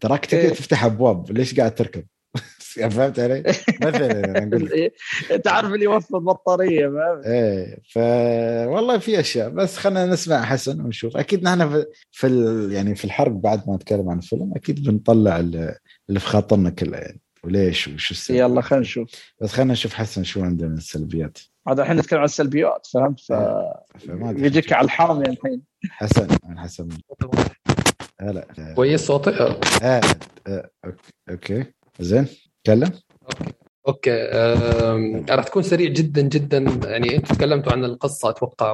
تراك 0.00 0.26
تقدر 0.26 0.44
إيه. 0.44 0.50
تفتح 0.50 0.84
أبواب 0.84 1.32
ليش 1.32 1.60
قاعد 1.60 1.74
تركض؟ 1.74 2.02
فهمت 2.72 3.18
علي؟ 3.18 3.42
مثلا 3.82 4.38
أقول 4.38 4.90
تعرف 5.44 5.72
اللي 5.72 5.84
يوفر 5.84 6.18
بطارية 6.18 6.90
إيه 7.26 7.78
ف 7.92 7.96
والله 8.68 8.98
في 8.98 9.20
أشياء 9.20 9.48
بس 9.48 9.76
خلينا 9.76 10.06
نسمع 10.06 10.42
حسن 10.42 10.80
ونشوف. 10.80 11.16
أكيد 11.16 11.42
نحن 11.42 11.70
في, 11.70 11.86
في 12.10 12.26
ال... 12.26 12.72
يعني 12.72 12.94
في 12.94 13.04
الحرق 13.04 13.32
بعد 13.32 13.62
ما 13.68 13.76
نتكلم 13.76 14.10
عن 14.10 14.18
الفيلم 14.18 14.52
أكيد 14.56 14.84
بنطلع 14.84 15.40
اللي 15.40 16.20
في 16.20 16.26
خاطرنا 16.26 16.70
كلها 16.70 17.00
يعني. 17.00 17.20
وليش 17.44 17.88
وش 17.88 18.10
السبب؟ 18.10 18.38
يلا 18.38 18.60
خلينا 18.60 18.82
نشوف. 18.82 19.08
بس 19.40 19.52
خلينا 19.52 19.72
نشوف 19.72 19.94
حسن 19.94 20.24
شو 20.24 20.44
عنده 20.44 20.66
من 20.66 20.76
السلبيات. 20.76 21.38
هذا 21.68 21.82
الحين 21.82 21.96
نتكلم 21.96 22.18
عن 22.18 22.24
السلبيات 22.24 22.86
فهمت؟ 22.86 23.20
ف 23.20 23.32
يجيك 24.20 24.72
على 24.72 24.84
الحامي 24.84 25.26
الحين. 25.28 25.62
حسن 25.90 26.28
من 26.48 26.58
حسن. 26.58 26.88
لا 28.20 28.32
لا. 28.58 28.74
كويس 28.74 29.00
صوتي؟ 29.00 29.30
آه. 29.30 30.00
آه. 30.46 30.70
okay. 31.30 31.64
زين. 32.00 32.26
تكلم؟ 32.64 32.90
أوكي. 33.24 33.52
أوكي. 33.88 35.24
راح 35.30 35.44
تكون 35.44 35.62
سريع 35.62 35.88
جدا 35.90 36.22
جدا. 36.22 36.58
يعني 36.84 37.16
أنتم 37.16 37.34
تكلمتوا 37.34 37.72
عن 37.72 37.84
القصة 37.84 38.30
أتوقع 38.30 38.72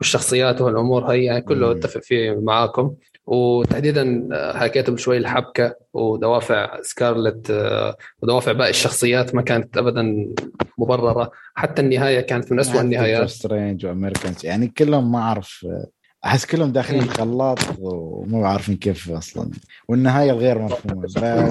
والشخصيات 0.00 0.60
والأمور 0.60 1.12
هي 1.12 1.24
يعني 1.24 1.40
كله 1.40 1.72
أتفق 1.72 2.00
فيه 2.00 2.40
معاكم. 2.40 2.94
وتحديدا 3.26 4.28
آه، 4.32 4.58
حكيتم 4.58 4.96
شوي 4.96 5.16
الحبكة 5.16 5.74
ودوافع 5.92 6.82
سكارلت 6.82 7.50
آه، 7.50 7.96
ودوافع 8.22 8.52
باقي 8.52 8.70
الشخصيات 8.70 9.34
ما 9.34 9.42
كانت 9.42 9.78
ابدا 9.78 10.34
مبررة. 10.78 11.30
حتى 11.54 11.82
النهاية 11.82 12.20
كانت 12.20 12.52
من 12.52 12.60
اسوء 12.60 12.80
النهايات. 12.80 13.28
سترينج 13.28 13.86
وامريكانز 13.86 14.46
يعني 14.46 14.68
كلهم 14.68 15.12
ما 15.12 15.18
أعرف 15.18 15.66
آه، 15.68 15.86
أحس 16.24 16.46
كلهم 16.46 16.72
داخلين 16.72 17.02
خلاط 17.02 17.58
ومو 17.78 18.44
عارفين 18.44 18.76
كيف 18.76 19.10
أصلا. 19.10 19.50
والنهاية 19.88 20.30
الغير 20.30 20.58
مفهومة. 20.58 21.06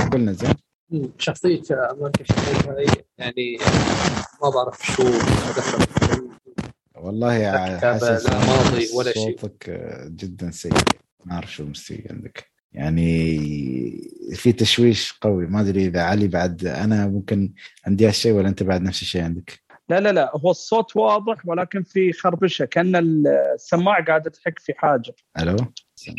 قلنا 0.13 0.31
زين. 0.31 0.70
شخصية 1.17 1.61
مارك 1.71 2.31
هاي 2.67 2.85
يعني 3.17 3.57
ما 4.43 4.49
بعرف 4.49 4.85
شو 4.85 5.03
والله 6.95 7.33
يا 7.33 7.79
ماضي 8.47 8.87
ولا 8.95 9.11
شيء. 9.11 9.37
صوتك 9.37 9.69
جدا 10.07 10.51
سيء. 10.51 10.73
ما 11.25 11.33
أعرف 11.33 11.53
شو 11.53 11.63
المستوى 11.63 12.03
عندك. 12.09 12.51
يعني 12.71 13.37
في 14.33 14.51
تشويش 14.51 15.17
قوي. 15.21 15.45
ما 15.45 15.61
أدري 15.61 15.85
إذا 15.85 16.01
علي 16.01 16.27
بعد 16.27 16.65
أنا 16.65 17.07
ممكن 17.07 17.53
عندي 17.87 18.07
هالشيء 18.07 18.33
ولا 18.33 18.47
أنت 18.47 18.63
بعد 18.63 18.81
نفس 18.81 19.01
الشيء 19.01 19.23
عندك؟ 19.23 19.61
لا 19.89 19.99
لا 19.99 20.11
لا. 20.11 20.31
هو 20.37 20.51
الصوت 20.51 20.95
واضح 20.95 21.47
ولكن 21.47 21.83
في 21.83 22.13
خربشة 22.13 22.65
كأن 22.65 22.95
السماعه 23.55 24.05
قاعدة 24.05 24.29
تحك 24.29 24.59
في 24.59 24.73
حاجة. 24.73 25.13
ألو؟ 25.39 25.57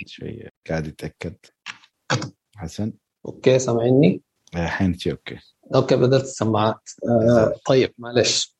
شوية. 0.06 0.48
قاعد 0.68 0.86
يتأكد. 0.86 1.34
حسن؟ 2.56 2.92
أوكي 3.26 3.58
سامعيني؟ 3.58 4.22
الحين 4.54 4.96
أوكي. 5.06 5.38
أوكي 5.74 5.96
بدلت 5.96 6.24
السماعات. 6.24 6.90
آه 7.08 7.54
طيب 7.66 7.92
معلش 7.98 8.56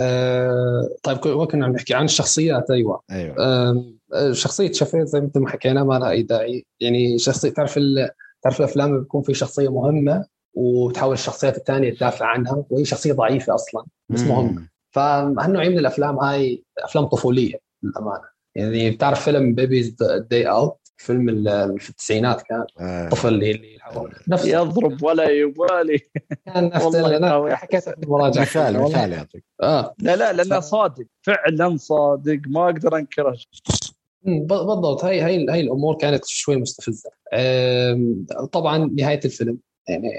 آه 0.00 0.88
طيب 1.02 1.16
كنا 1.18 1.66
عم 1.66 1.72
نحكي 1.72 1.94
عن 1.94 2.04
الشخصيات؟ 2.04 2.70
أيوه. 2.70 3.00
أيوه. 3.10 3.36
آه 3.38 4.32
شخصية 4.32 4.72
شافيز 4.72 5.06
زي 5.06 5.20
مثل 5.20 5.40
ما 5.40 5.48
حكينا 5.48 5.84
ما 5.84 5.98
لها 5.98 6.10
أي 6.10 6.22
داعي. 6.22 6.66
يعني 6.80 7.18
شخصية 7.18 7.50
تعرف 7.50 7.78
تعرف 8.42 8.60
الأفلام 8.60 8.98
بيكون 9.00 9.22
في 9.22 9.34
شخصية 9.34 9.72
مهمة 9.72 10.24
وتحاول 10.54 11.14
الشخصيات 11.14 11.56
الثانية 11.56 11.94
تدافع 11.94 12.26
عنها 12.26 12.64
وهي 12.70 12.84
شخصية 12.84 13.12
ضعيفة 13.12 13.54
أصلا 13.54 13.84
بس 14.08 14.20
مهمة. 14.20 14.68
فهالنوعية 14.90 15.68
من 15.68 15.78
الأفلام 15.78 16.18
هاي 16.18 16.64
أفلام 16.78 17.04
طفولية 17.04 17.58
للأمانة. 17.82 18.34
يعني 18.54 18.90
بتعرف 18.90 19.24
فيلم 19.24 19.54
بيبيز 19.54 19.96
داي 20.30 20.50
أوت 20.50 20.78
فيلم 20.96 21.44
في 21.78 21.90
التسعينات 21.90 22.42
كان. 22.42 22.64
آه. 22.80 23.08
طفل 23.08 23.34
اللي 23.34 23.78
نفس 24.28 24.46
يضرب 24.46 25.02
ولا 25.02 25.30
يبالي. 25.30 25.98
كان 26.46 26.64
نفس 26.74 26.94
أنا 26.94 27.56
حكيت 27.56 27.88
المراجعة. 27.88 28.42
مثال 28.42 28.80
مثال 28.80 29.12
يعطيك. 29.12 29.44
آه. 29.62 29.94
لا 29.98 30.16
لا 30.16 30.32
لأنه 30.32 30.60
صادق. 30.60 31.04
فعلا 31.22 31.76
صادق. 31.76 32.40
ما 32.46 32.64
أقدر 32.64 32.96
أنكره. 32.96 33.36
بالضبط. 34.22 35.04
هاي 35.04 35.20
هاي 35.20 35.46
هاي 35.50 35.60
الأمور 35.60 35.96
كانت 35.96 36.24
شوي 36.26 36.56
مستفزة. 36.56 37.10
طبعا 38.52 38.90
نهاية 38.98 39.20
الفيلم. 39.24 39.58
يعني 39.88 40.10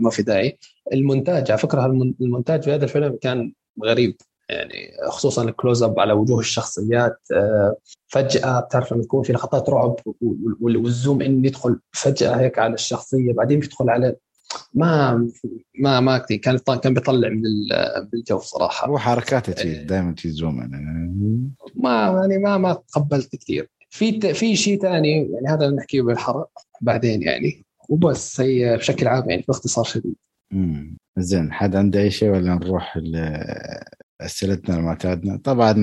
ما 0.00 0.10
في 0.10 0.22
داعي. 0.22 0.58
المونتاج 0.92 1.50
على 1.50 1.58
فكرة 1.58 1.86
المونتاج 2.20 2.62
في 2.62 2.72
هذا 2.74 2.84
الفيلم 2.84 3.18
كان 3.20 3.52
غريب. 3.84 4.16
يعني 4.52 4.92
خصوصا 5.08 5.42
ال 5.42 5.49
close 5.49 5.82
up 5.82 6.00
على 6.00 6.12
وجوه 6.12 6.40
الشخصيات 6.40 7.18
آه، 7.32 7.76
فجأة 8.08 8.60
بتعرف 8.60 8.92
لما 8.92 9.02
يكون 9.02 9.22
في 9.22 9.32
لقطات 9.32 9.70
رعب 9.70 9.96
وال 10.60 10.81
zoom 10.81 11.22
in 11.22 11.44
يدخل 11.44 11.78
فجأة 11.92 12.40
هيك 12.40 12.58
على 12.58 12.74
الشخصية 12.74 13.32
بعدين 13.32 13.60
بيدخل 13.60 13.90
على 13.90 14.16
ما 14.74 15.28
ما 15.78 16.00
ما 16.00 16.18
كان 16.18 16.58
كان 16.58 16.94
بيطلع 16.94 17.28
من 17.28 17.42
الجو 18.14 18.38
صراحة. 18.38 18.88
هو 18.88 18.98
حركاته 18.98 19.62
آه. 19.62 19.84
دائما 19.84 20.12
تجي 20.12 20.30
zoom 20.30 20.56
ما 21.74 22.16
يعني 22.20 22.38
ما 22.38 22.58
ما 22.58 22.72
تقبلت 22.72 23.36
كثير 23.36 23.68
في 23.90 24.34
في 24.34 24.56
شيء 24.56 24.80
ثاني 24.80 25.30
يعني 25.32 25.48
هذا 25.48 25.70
نحكيه 25.70 26.02
بالحرق 26.02 26.48
بعدين 26.80 27.22
يعني 27.22 27.64
وبس 27.88 28.40
هي 28.40 28.76
بشكل 28.76 29.08
عام 29.08 29.30
يعني 29.30 29.44
باختصار 29.48 29.84
شديد. 29.84 30.16
امم 30.52 30.96
زين 31.18 31.52
حد 31.52 31.76
عنده 31.76 32.00
أي 32.00 32.10
شيء 32.10 32.30
ولا 32.30 32.54
نروح 32.54 33.00
أسئلتنا 34.24 34.76
المعتادنا 34.76 35.36
طبعا 35.36 35.74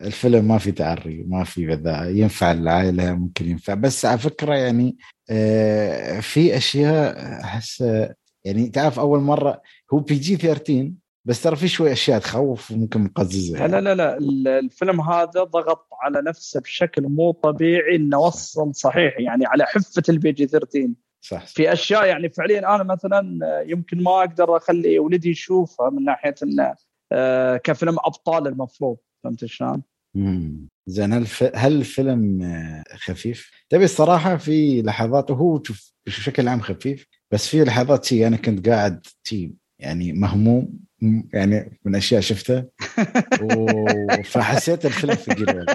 الفيلم 0.00 0.48
ما 0.48 0.58
في 0.58 0.72
تعري 0.72 1.24
ما 1.28 1.44
في 1.44 1.66
بذاء. 1.66 2.08
ينفع 2.10 2.52
العائلة 2.52 3.14
ممكن 3.14 3.48
ينفع. 3.48 3.74
بس 3.74 4.04
على 4.04 4.18
فكرة 4.18 4.54
يعني 4.54 4.96
آه، 5.30 6.20
في 6.20 6.56
أشياء 6.56 7.18
أحس 7.44 7.84
يعني 8.44 8.68
تعرف 8.68 8.98
أول 8.98 9.20
مرة 9.20 9.62
هو 9.92 9.98
بي 9.98 10.14
جي 10.14 10.36
13 10.36 10.92
بس 11.24 11.42
ترى 11.42 11.56
في 11.56 11.68
شوي 11.68 11.92
أشياء 11.92 12.18
تخوف 12.18 12.70
وممكن 12.70 13.00
مقززة. 13.00 13.58
يعني. 13.58 13.72
لا 13.72 13.94
لا 13.94 14.18
لا. 14.18 14.58
الفيلم 14.58 15.00
هذا 15.00 15.44
ضغط 15.44 15.88
على 16.02 16.22
نفسه 16.22 16.60
بشكل 16.60 17.02
مو 17.02 17.30
طبيعي 17.30 17.96
إنه 17.96 18.18
وصل 18.18 18.74
صحيح. 18.74 19.14
يعني 19.18 19.46
على 19.46 19.64
حفة 19.64 20.02
ال 20.08 20.32
PG 20.32 20.46
13 20.46 20.88
صح 21.20 21.46
في 21.46 21.72
أشياء 21.72 22.06
يعني 22.06 22.28
فعليا 22.28 22.74
أنا 22.74 22.82
مثلا 22.82 23.38
يمكن 23.66 24.02
ما 24.02 24.18
أقدر 24.18 24.56
أخلي 24.56 24.98
ولدي 24.98 25.30
يشوفها 25.30 25.90
من 25.90 26.04
ناحية 26.04 26.34
إنه 26.42 26.62
آه، 26.62 26.76
كفيلم 27.64 27.96
أبطال 28.04 28.46
المفروض 28.46 28.96
فهمت 29.24 29.44
شلون؟ 29.44 29.82
زين 30.86 31.12
هل 31.12 31.26
هل 31.54 31.72
الفيلم 31.72 32.42
آه، 32.42 32.84
خفيف؟ 32.96 33.50
تبي 33.68 33.84
الصراحة 33.84 34.36
في 34.36 34.82
لحظات 34.82 35.30
وهو 35.30 35.62
بشكل 36.06 36.48
عام 36.48 36.60
خفيف 36.60 37.06
بس 37.30 37.46
في 37.48 37.64
لحظات 37.64 38.04
شي 38.04 38.26
أنا 38.26 38.36
كنت 38.36 38.68
قاعد 38.68 39.06
شي 39.24 39.54
يعني 39.78 40.12
مهموم 40.12 40.78
يعني 41.32 41.78
من 41.84 41.96
أشياء 41.96 42.20
شفتها 42.20 42.66
فحسيت 44.30 44.86
الفيلم 44.86 45.14
ثقيل 45.14 45.66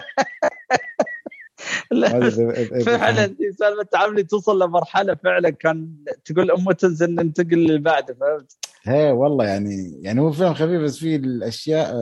فعلا 2.86 3.36
سالفة 3.60 3.84
تعاملي 3.91 4.24
توصل 4.24 4.64
لمرحلة 4.64 5.16
فعلا 5.16 5.49
كان 5.49 5.90
تقول 6.26 6.52
أمه 6.52 6.74
تنزل 6.74 7.16
ننتقل 7.16 7.53
اللي 7.53 7.78
بعده 7.78 8.18
فهمت؟ 8.20 8.57
إيه 8.88 9.11
والله 9.11 9.45
يعني 9.45 9.99
يعني 10.02 10.22
هو 10.22 10.32
فيلم 10.32 10.53
خفيف 10.53 10.82
بس 10.82 10.98
فيه 10.98 11.16
الأشياء 11.16 11.95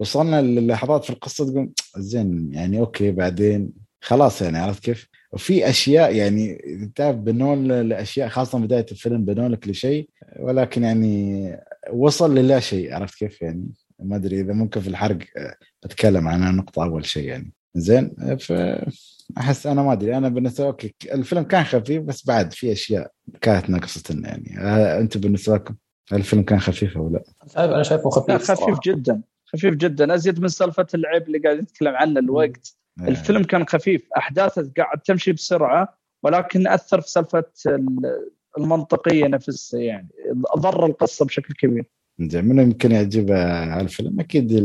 وصلنا 0.00 0.42
للحظات 0.42 1.04
في 1.04 1.10
القصة 1.10 1.50
تقول 1.50 1.72
زين 1.96 2.50
يعني 2.52 2.80
أوكي 2.80 3.10
بعدين 3.10 3.72
خلاص 4.00 4.42
يعني 4.42 4.58
عرفت 4.58 4.84
كيف؟ 4.84 5.08
وفي 5.32 5.68
أشياء 5.68 6.14
يعني 6.14 6.58
تعرف 6.94 7.16
بنون 7.16 7.70
الاشياء 7.70 8.28
خاصة 8.28 8.58
بداية 8.58 8.86
الفيلم 8.92 9.24
بنون 9.24 9.50
لك 9.52 9.68
لشيء 9.68 10.08
ولكن 10.38 10.82
يعني 10.82 11.56
وصل 11.92 12.34
للا 12.34 12.60
شيء 12.60 12.94
عرفت 12.94 13.18
كيف 13.18 13.42
يعني 13.42 13.68
ما 13.98 14.16
أدري 14.16 14.40
إذا 14.40 14.52
ممكن 14.52 14.80
في 14.80 14.88
الحرق 14.88 15.18
أتكلم 15.84 16.28
عن 16.28 16.50
النقطه 16.50 16.84
أول 16.84 17.04
شيء 17.04 17.28
يعني 17.28 17.52
زين 17.76 18.36
ف 18.40 18.52
أحس 19.38 19.66
أنا 19.66 19.82
ما 19.82 19.92
أدري 19.92 20.16
أنا 20.16 20.28
بالنسبة 20.28 20.66
أوكي 20.66 20.94
الفيلم 21.12 21.42
كان 21.42 21.64
خفيف 21.64 22.02
بس 22.02 22.26
بعد 22.26 22.52
في 22.52 22.72
أشياء 22.72 23.10
كانت 23.40 23.70
ناقصتنا 23.70 24.28
يعني. 24.28 24.58
أنت 25.00 25.18
بالنسبة 25.18 25.54
لكم 25.54 25.74
هل 26.12 26.18
الفيلم 26.18 26.42
كان 26.42 26.60
خفيف 26.60 26.96
أو 26.96 27.08
لا؟ 27.08 27.24
أنا 27.56 27.82
شايفه 27.82 28.10
خفيف 28.10 28.50
خفيف 28.50 28.78
جدا 28.80 29.20
خفيف 29.46 29.74
جدا. 29.74 30.14
أزيد 30.14 30.40
من 30.40 30.48
سالفة 30.48 30.86
العيب 30.94 31.22
اللي 31.22 31.38
قاعد 31.38 31.56
نتكلم 31.58 31.94
عنه 31.94 32.20
الوقت. 32.20 32.76
آه. 33.00 33.08
الفيلم 33.08 33.44
كان 33.44 33.66
خفيف 33.66 34.08
أحداثه 34.16 34.70
قاعد 34.76 34.98
تمشي 34.98 35.32
بسرعة 35.32 35.98
ولكن 36.22 36.68
أثر 36.68 37.00
في 37.00 37.10
سالفة 37.10 37.44
المنطقية 38.58 39.26
نفسها 39.26 39.80
يعني 39.80 40.08
ضر 40.56 40.86
القصة 40.86 41.24
بشكل 41.24 41.54
كبير. 41.54 41.84
زين 42.20 42.44
من 42.44 42.58
يمكن 42.58 42.92
يعجبه 42.92 43.36
الفيلم 43.80 44.20
أكيد 44.20 44.62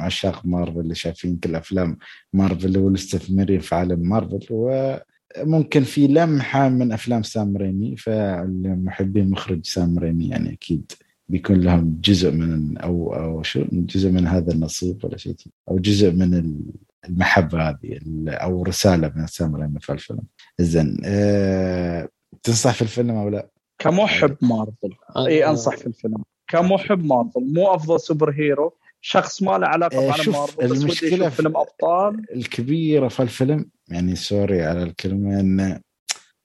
عشاق 0.00 0.46
مارفل 0.46 0.80
اللي 0.80 0.94
شايفين 0.94 1.36
كل 1.36 1.54
أفلام 1.54 1.98
مارفل 2.32 2.78
والمستثمرين 2.78 3.60
في 3.60 3.74
عالم 3.74 4.08
مارفل 4.08 4.46
وممكن 4.50 5.82
في 5.82 6.06
لمحة 6.06 6.68
من 6.68 6.92
أفلام 6.92 7.22
سام 7.22 7.56
ريمي 7.56 7.96
فالمحبين 7.96 9.30
مخرج 9.30 9.66
سام 9.66 9.98
ريمي 9.98 10.28
يعني 10.28 10.52
أكيد 10.52 10.92
بيكون 11.28 11.60
لهم 11.60 12.00
جزء 12.00 12.30
من 12.30 12.78
أو 12.78 13.14
أو 13.14 13.42
شو؟ 13.42 13.64
جزء 13.72 14.10
من 14.10 14.26
هذا 14.26 14.52
النصيب 14.52 15.04
ولا 15.04 15.16
شيء 15.16 15.36
أو 15.68 15.78
جزء 15.78 16.12
من 16.12 16.60
المحبة 17.08 17.68
هذه 17.68 18.00
أو 18.28 18.62
رسالة 18.62 19.12
من 19.16 19.26
سام 19.26 19.56
ريمي 19.56 19.80
في 19.80 19.92
الفيلم. 19.92 20.22
زين 20.60 21.00
أه 21.04 22.08
تنصح 22.42 22.74
في 22.74 22.82
الفيلم 22.82 23.10
أو 23.10 23.28
لا؟ 23.28 23.48
كمحب 23.78 24.36
مارفل. 24.42 24.90
اي 25.16 25.48
أنصح 25.48 25.76
في 25.76 25.86
الفيلم. 25.86 26.22
كمحب 26.48 27.04
مارفل 27.04 27.40
مو 27.40 27.74
أفضل 27.74 28.00
super 28.00 28.30
hero 28.30 28.74
شخص 29.00 29.42
ما 29.42 29.58
له 29.58 29.66
علاقة 29.66 30.08
بعالم 30.08 30.32
إيه، 30.34 30.40
مارفل 30.40 30.68
بس 30.68 30.82
المشكلة 30.82 31.28
في 31.28 31.36
فيلم 31.36 31.56
أبطال. 31.56 32.26
الكبيرة 32.34 33.08
في 33.08 33.22
الفيلم 33.22 33.70
يعني 33.88 34.16
sorry 34.16 34.62
على 34.62 34.82
الكلمة 34.82 35.40
إن 35.40 35.80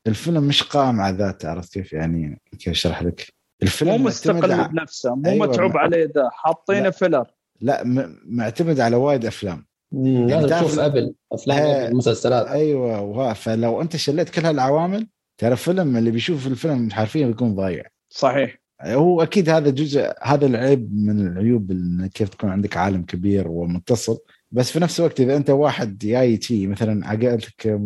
الفيلم 0.08 0.44
مش 0.44 0.64
قائم 0.64 1.02
على 1.02 1.18
ذاته 1.18 1.50
عرفت 1.50 1.74
كيف؟ 1.74 1.94
يعني 1.94 2.42
كيف 2.60 2.70
أشرح 2.70 3.04
لك. 3.04 3.28
الفيلم 3.64 3.92
مو 3.92 3.98
مستقل 3.98 4.68
بنفسه 4.68 5.16
مو 5.16 5.32
أيوة 5.32 5.48
متعوب 5.48 5.78
عليه 5.78 6.12
ذا 6.16 6.30
حاطينه 6.32 6.90
filler. 6.90 7.26
لا 7.62 7.84
معتمد 8.26 8.80
على 8.80 8.96
وايد 8.96 9.26
أفلام. 9.26 9.66
يعني 9.94 10.48
تشوف 10.48 10.80
قبل 10.80 11.16
أفلام 11.32 11.98
مسلسلات. 11.98 12.48
أيوه 12.48 13.34
فلو 13.34 13.82
أنت 13.82 13.96
شليت 13.96 14.30
كل 14.30 14.46
هالعوامل 14.46 15.08
ترى 15.38 15.52
الفيلم 15.52 15.98
اللي 15.98 16.12
بيشوف 16.12 16.48
الفيلم 16.48 16.92
حرفيا 16.92 17.28
بيكون 17.28 17.56
ضايع. 17.56 17.84
صحيح. 18.10 18.61
هو 18.86 19.22
أكيد 19.22 19.50
هذا 19.50 19.70
جزء 19.70 20.14
هذا 20.24 20.46
العيب 20.46 20.96
من 20.96 21.28
العيوب 21.28 21.72
كيف 22.14 22.30
تكون 22.30 22.50
عندك 22.50 22.78
عالم 22.78 23.04
كبير 23.04 23.48
ومتصل. 23.48 24.18
بس 24.52 24.72
في 24.72 24.80
نفس 24.80 25.00
الوقت 25.00 25.20
إذا 25.20 25.38
أنت 25.38 25.50
واحد 25.50 25.98
جاي 25.98 26.38
تي 26.38 26.68
مثلا 26.68 27.08
عقلتك 27.08 27.82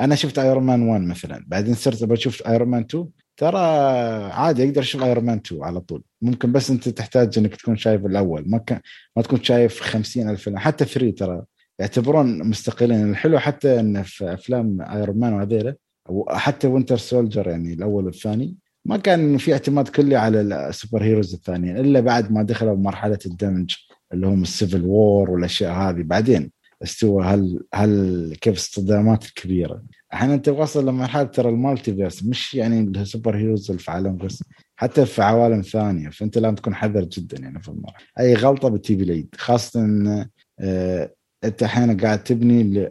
أنا 0.00 0.14
شفت 0.14 0.38
ايرون 0.38 0.62
مان 0.62 0.82
1 0.82 1.02
مثلا 1.02 1.44
بعدين 1.46 1.74
صرت 1.74 2.04
بشوف 2.04 2.48
ايرون 2.48 2.68
مان 2.68 2.82
2 2.90 3.08
ترى 3.36 3.58
عادي 4.32 4.64
أقدر 4.64 4.80
أشوف 4.80 5.02
ايرون 5.02 5.24
مان 5.24 5.40
2 5.46 5.62
على 5.64 5.80
طول. 5.80 6.02
ممكن 6.22 6.52
بس 6.52 6.70
أنت 6.70 6.88
تحتاج 6.88 7.38
إنك 7.38 7.56
تكون 7.56 7.76
شايف 7.76 8.06
الأول 8.06 8.44
ما 8.46 8.58
كان 8.58 8.80
ما 9.16 9.22
تكون 9.22 9.42
شايف 9.42 9.80
50 9.80 10.30
ألف 10.30 10.42
فيلم 10.42 10.58
حتى 10.58 10.84
3 10.84 11.10
ترى 11.10 11.42
يعتبرون 11.78 12.48
مستقلين. 12.48 13.10
الحلو 13.10 13.38
حتى 13.38 13.80
إن 13.80 14.02
في 14.02 14.32
أفلام 14.34 14.82
ايرون 14.82 15.18
مان 15.18 15.32
وهذيلا 15.32 15.76
وحتى 16.08 16.66
Winter 16.66 16.96
Soldier 16.96 17.48
يعني 17.48 17.72
الأول 17.72 18.04
والثاني 18.04 18.54
ما 18.84 18.96
كان 18.96 19.38
في 19.38 19.52
اعتماد 19.52 19.88
كلي 19.88 20.16
على 20.16 20.40
ال 20.40 20.50
super 20.50 21.02
heroes 21.02 21.34
الثانيين 21.34 21.76
إلا 21.76 22.00
بعد 22.00 22.32
ما 22.32 22.42
دخلوا 22.42 22.74
بمرحلة 22.74 23.18
الدمج 23.26 23.74
اللي 24.12 24.26
هم 24.26 24.42
ال 24.42 24.49
Civil 24.49 24.84
War 24.84 25.30
والأشياء 25.30 25.72
هذه. 25.72 26.02
بعدين 26.02 26.52
استوى 26.82 27.24
هل 27.24 27.64
هل 27.74 28.36
كيف 28.40 28.54
الصدامات 28.54 29.24
الكبيره 29.24 29.82
إحنا 30.14 30.34
أنت 30.34 30.48
واصل 30.48 30.88
لمرحلة 30.88 31.22
ترى 31.22 31.48
ال 31.48 31.55
multiverse 31.55 32.24
مش 32.24 32.54
يعني 32.54 32.80
ال 32.80 32.89
super 32.89 33.36
heroes 33.36 33.70
اللي 33.70 33.82
في 33.82 33.90
عالم 33.90 34.16
بس 34.16 34.44
حتى 34.76 35.06
في 35.06 35.22
عوالم 35.22 35.60
ثانية. 35.62 36.08
فأنت 36.08 36.38
لازم 36.38 36.54
تكون 36.54 36.74
حذر 36.74 37.04
جدا 37.04 37.38
يعني 37.38 37.62
في 37.62 37.68
المرحلة. 37.68 38.06
أي 38.20 38.34
غلطة 38.34 38.68
بتجيب 38.68 39.02
العيد 39.02 39.34
خاصة 39.38 39.80
ان 39.80 40.26
آه، 40.60 41.14
أنت 41.44 41.62
أحيانا 41.62 42.02
قاعد 42.02 42.22
تبني 42.22 42.90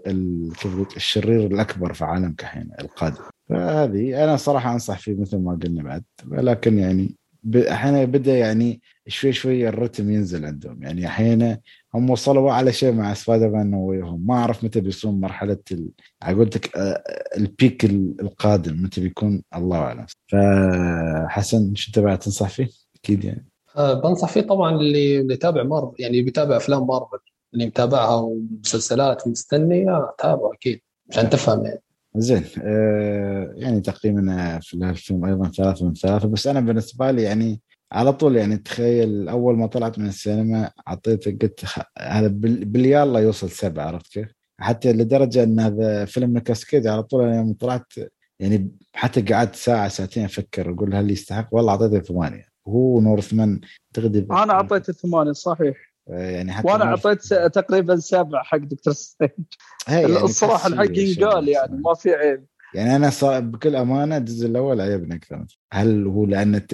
الشرير 0.95 1.45
الأكبر 1.45 1.93
في 1.93 2.05
عالمك 2.05 2.41
الحين 2.41 2.69
القادم. 2.81 3.21
فهذه 3.49 4.23
أنا 4.23 4.38
صراحة 4.38 4.73
أنصح 4.73 4.99
فيه 4.99 5.15
مثل 5.15 5.38
ما 5.38 5.59
قلنا 5.63 5.84
بعد. 5.84 6.03
ولكن 6.31 6.80
يعني 6.80 7.15
أحيانا 7.55 8.05
بدا 8.05 8.38
يعني 8.38 8.81
شوي 9.07 9.34
شوي 9.34 9.69
الرتم 9.69 10.11
ينزل 10.11 10.45
عندهم. 10.45 10.84
يعني 10.84 11.07
أحيانا 11.07 11.59
هم 11.95 12.09
وصلوا 12.09 12.51
على 12.51 12.73
شيء 12.73 12.93
مع 12.93 13.13
سبايدر 13.13 13.49
مان 13.49 13.73
وياهم. 13.73 14.27
ما 14.27 14.34
أعرف 14.34 14.63
متى 14.63 14.80
بيوصلون 14.80 15.19
مرحلة 15.19 15.59
ال... 15.71 15.89
قلت 16.27 16.55
لك 16.55 16.77
آه، 16.77 17.03
البيك 17.38 17.85
القادم 18.21 18.84
متى 18.84 19.01
بيكون 19.01 19.43
الله 19.55 19.77
أعلم. 19.77 20.05
فحسن 20.31 21.76
شو 21.76 21.91
تبع 21.91 22.15
تنصح 22.15 22.49
فيه؟ 22.49 22.67
أكيد 22.95 23.23
يعني. 23.23 23.45
أه 23.77 23.93
بنصح 23.93 24.30
فيه 24.30 24.41
طبعا 24.41 24.76
اللي 24.76 25.15
يتابع 25.34 25.63
مارفل 25.63 25.95
يعني 25.99 26.21
بيتابع 26.21 26.57
أفلام 26.57 26.88
مارفل. 26.88 27.17
اللي 27.53 27.65
متابعها 27.65 28.15
ومسلسلات 28.15 29.27
مستني 29.27 29.85
تابعه 30.17 30.53
أكيد 30.53 30.81
عشان 31.11 31.30
تفهم 31.30 31.65
يعني. 31.65 31.81
زين 32.15 32.43
آه 32.63 33.53
يعني 33.55 33.81
تقييمنا 33.81 34.59
في 34.59 34.73
الفيلم 34.73 35.26
أيضا 35.26 35.49
ثلاثة 35.49 35.85
من 35.85 35.93
ثلاثة 35.93 36.27
بس 36.27 36.47
أنا 36.47 36.59
بالنسبة 36.59 37.11
لي 37.11 37.23
يعني 37.23 37.61
على 37.91 38.13
طول 38.13 38.35
يعني 38.35 38.57
تخيل 38.57 39.30
أول 39.30 39.57
ما 39.57 39.67
طلعت 39.67 39.99
من 39.99 40.07
السينما 40.07 40.71
اعطيته 40.88 41.38
قلت 41.41 41.65
هذا 41.99 42.27
باليلا 42.27 43.19
يوصل 43.19 43.49
سبعة 43.49 43.85
عرفت 43.85 44.13
كيف؟ 44.13 44.34
حتى 44.59 44.93
لدرجة 44.93 45.43
إن 45.43 45.59
هذا 45.59 46.05
فيلم 46.05 46.38
نكاسكيد 46.38 46.88
على 46.88 47.03
طول 47.03 47.23
يوم 47.23 47.53
طلعت 47.53 47.93
يعني 48.39 48.71
حتى 48.93 49.21
قعدت 49.21 49.55
ساعة 49.55 49.88
ساعتين 49.88 50.26
أفكر 50.26 50.71
أقول 50.71 50.95
هل 50.95 51.11
يستحق؟ 51.11 51.47
والله 51.51 51.71
أعطيته 51.71 51.99
ثمانية. 51.99 52.45
هو 52.67 53.01
نورثمان 53.01 53.61
تغدي 53.93 54.19
أنا 54.19 54.53
أعطيته 54.53 54.93
ثمانية 54.93 55.31
صحيح. 55.31 55.89
يعني 56.10 56.52
حتى 56.52 56.68
وأنا 56.68 56.84
أعطيت 56.84 57.34
تقريبا 57.34 57.95
سبع 57.95 58.44
حق 58.44 58.57
دكتور 58.57 58.94
سترينج 58.94 59.45
يعني 59.88 60.06
الصراحة 60.06 60.68
الحق 60.68 60.98
ينقال 60.98 61.48
يعني 61.48 61.81
ما 61.81 61.94
في 61.94 62.14
عيب. 62.14 62.45
يعني 62.73 62.95
أنا 62.95 63.10
صار 63.10 63.40
بكل 63.40 63.76
أمانة 63.76 64.18
الجزء 64.18 64.48
الأول 64.48 64.81
عجبني 64.81 65.15
أكثر. 65.15 65.45
هل 65.73 66.07
هو 66.07 66.26
لأن 66.26 66.68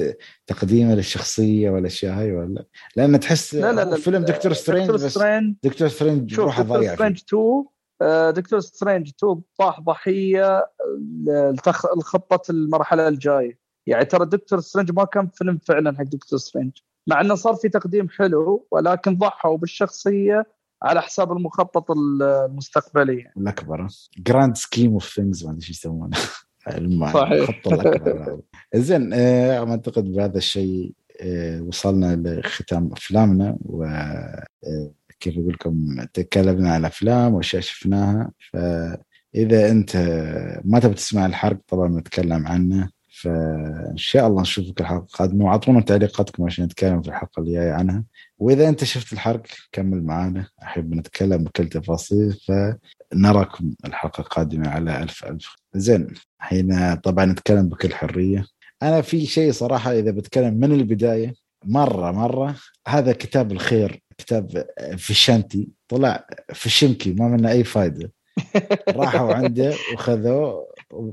تقديمه 0.47 0.95
للشخصية 0.95 1.69
والأشياء 1.69 2.19
هاي 2.19 2.31
ولا 2.31 2.65
لأن 2.95 3.19
تحس 3.19 3.55
لا 3.55 3.71
لا 3.71 3.85
لا 3.85 3.95
فيلم 3.95 4.23
دكتور 4.23 4.53
سترينج 4.53 4.91
دكتور 4.91 5.09
سترينج 5.09 5.55
دكتور 5.63 5.87
سترينج 5.87 6.39
روحه 6.39 6.63
ضايع 6.63 6.91
دكتور 6.91 6.95
سترينج 6.95 7.21
2 7.27 7.65
آه، 8.01 8.31
دكتور 8.31 8.59
سترينج 8.59 9.11
2 9.19 9.41
طاح 9.57 9.79
ضحية 9.79 10.71
لخطه 11.97 12.51
المرحلة 12.51 13.07
الجاية. 13.07 13.59
يعني 13.87 14.05
ترى 14.05 14.25
دكتور 14.25 14.59
سترينج 14.59 14.91
ما 14.91 15.05
كان 15.05 15.27
فيلم 15.27 15.59
فعلا 15.65 15.97
حق 15.97 16.03
دكتور 16.03 16.39
سترينج. 16.39 16.71
مع 17.07 17.21
إنه 17.21 17.35
صار 17.35 17.55
في 17.55 17.69
تقديم 17.69 18.09
حلو 18.09 18.67
ولكن 18.71 19.17
ضحوا 19.17 19.57
بالشخصية 19.57 20.45
على 20.83 21.01
حساب 21.01 21.31
المخطط 21.31 21.91
المستقبلي 21.91 23.31
الأكبر. 23.37 23.87
grand 24.17 24.57
scheme 24.57 24.93
of 24.93 25.13
things 25.15 25.45
ما 25.45 25.51
أدري 25.51 25.61
إيش 25.61 25.69
يسمونه. 25.69 26.17
صحيح. 27.13 27.31
الخط 27.31 27.67
الأكبر. 27.67 28.41
زين 28.75 29.13
آه، 29.13 29.69
أعتقد 29.69 30.11
بهذا 30.11 30.37
الشيء 30.37 30.93
آه، 31.21 31.61
وصلنا 31.61 32.15
لختام 32.15 32.91
أفلامنا 32.91 33.57
و 33.65 33.83
آه، 33.83 34.45
كيف 35.19 35.37
أقول 35.37 35.53
لكم 35.53 36.03
تكلمنا 36.13 36.73
عن 36.73 36.79
الافلام 36.79 37.33
واشياء 37.33 37.61
شفناها 37.61 38.31
فإذا 38.53 39.71
أنت 39.71 39.97
ما 40.65 40.79
تبي 40.79 40.93
تسمع 40.93 41.25
الحرق 41.25 41.57
طبعا 41.67 41.87
نتكلم 41.87 42.47
عنه. 42.47 42.89
فان 43.25 43.97
شاء 43.97 44.27
الله 44.27 44.41
نشوفك 44.41 44.81
الحلقة 44.81 45.03
القادمة 45.03 45.45
وأعطونا 45.45 45.81
تعليقاتكم 45.81 46.43
عشان 46.43 46.65
نتكلم 46.65 47.01
في 47.01 47.07
الحلقة 47.07 47.39
الجاية 47.39 47.71
عنها. 47.71 48.03
وإذا 48.37 48.69
أنت 48.69 48.83
شفت 48.83 49.13
الحرق 49.13 49.41
كمل 49.71 50.03
معنا. 50.03 50.47
أحب 50.63 50.93
نتكلم 50.93 51.43
بكل 51.43 51.69
تفاصيل 51.69 52.37
فنراكم 53.13 53.73
الحلقة 53.85 54.21
القادمة 54.21 54.69
على 54.69 55.03
ألف 55.03 55.25
ألف. 55.25 55.55
زين 55.75 56.07
الحين 56.41 56.95
طبعا 56.95 57.25
نتكلم 57.25 57.69
بكل 57.69 57.93
حرية. 57.93 58.45
أنا 58.83 59.01
في 59.01 59.25
شيء 59.25 59.51
صراحة 59.51 59.91
إذا 59.91 60.11
بتكلم 60.11 60.53
من 60.53 60.71
البداية 60.71 61.33
مرة 61.65 62.11
مرة 62.11 62.55
هذا 62.87 63.13
كتاب 63.13 63.51
الخير 63.51 64.01
كتاب 64.17 64.65
في 64.97 65.09
الشنتي 65.09 65.69
طلع 65.87 66.27
في 66.53 66.65
الشنكي 66.65 67.13
ما 67.13 67.27
منه 67.27 67.51
أي 67.51 67.63
فائده 67.63 68.11
راحوا 68.89 69.33
عنده 69.33 69.73
وخذوه 69.93 70.67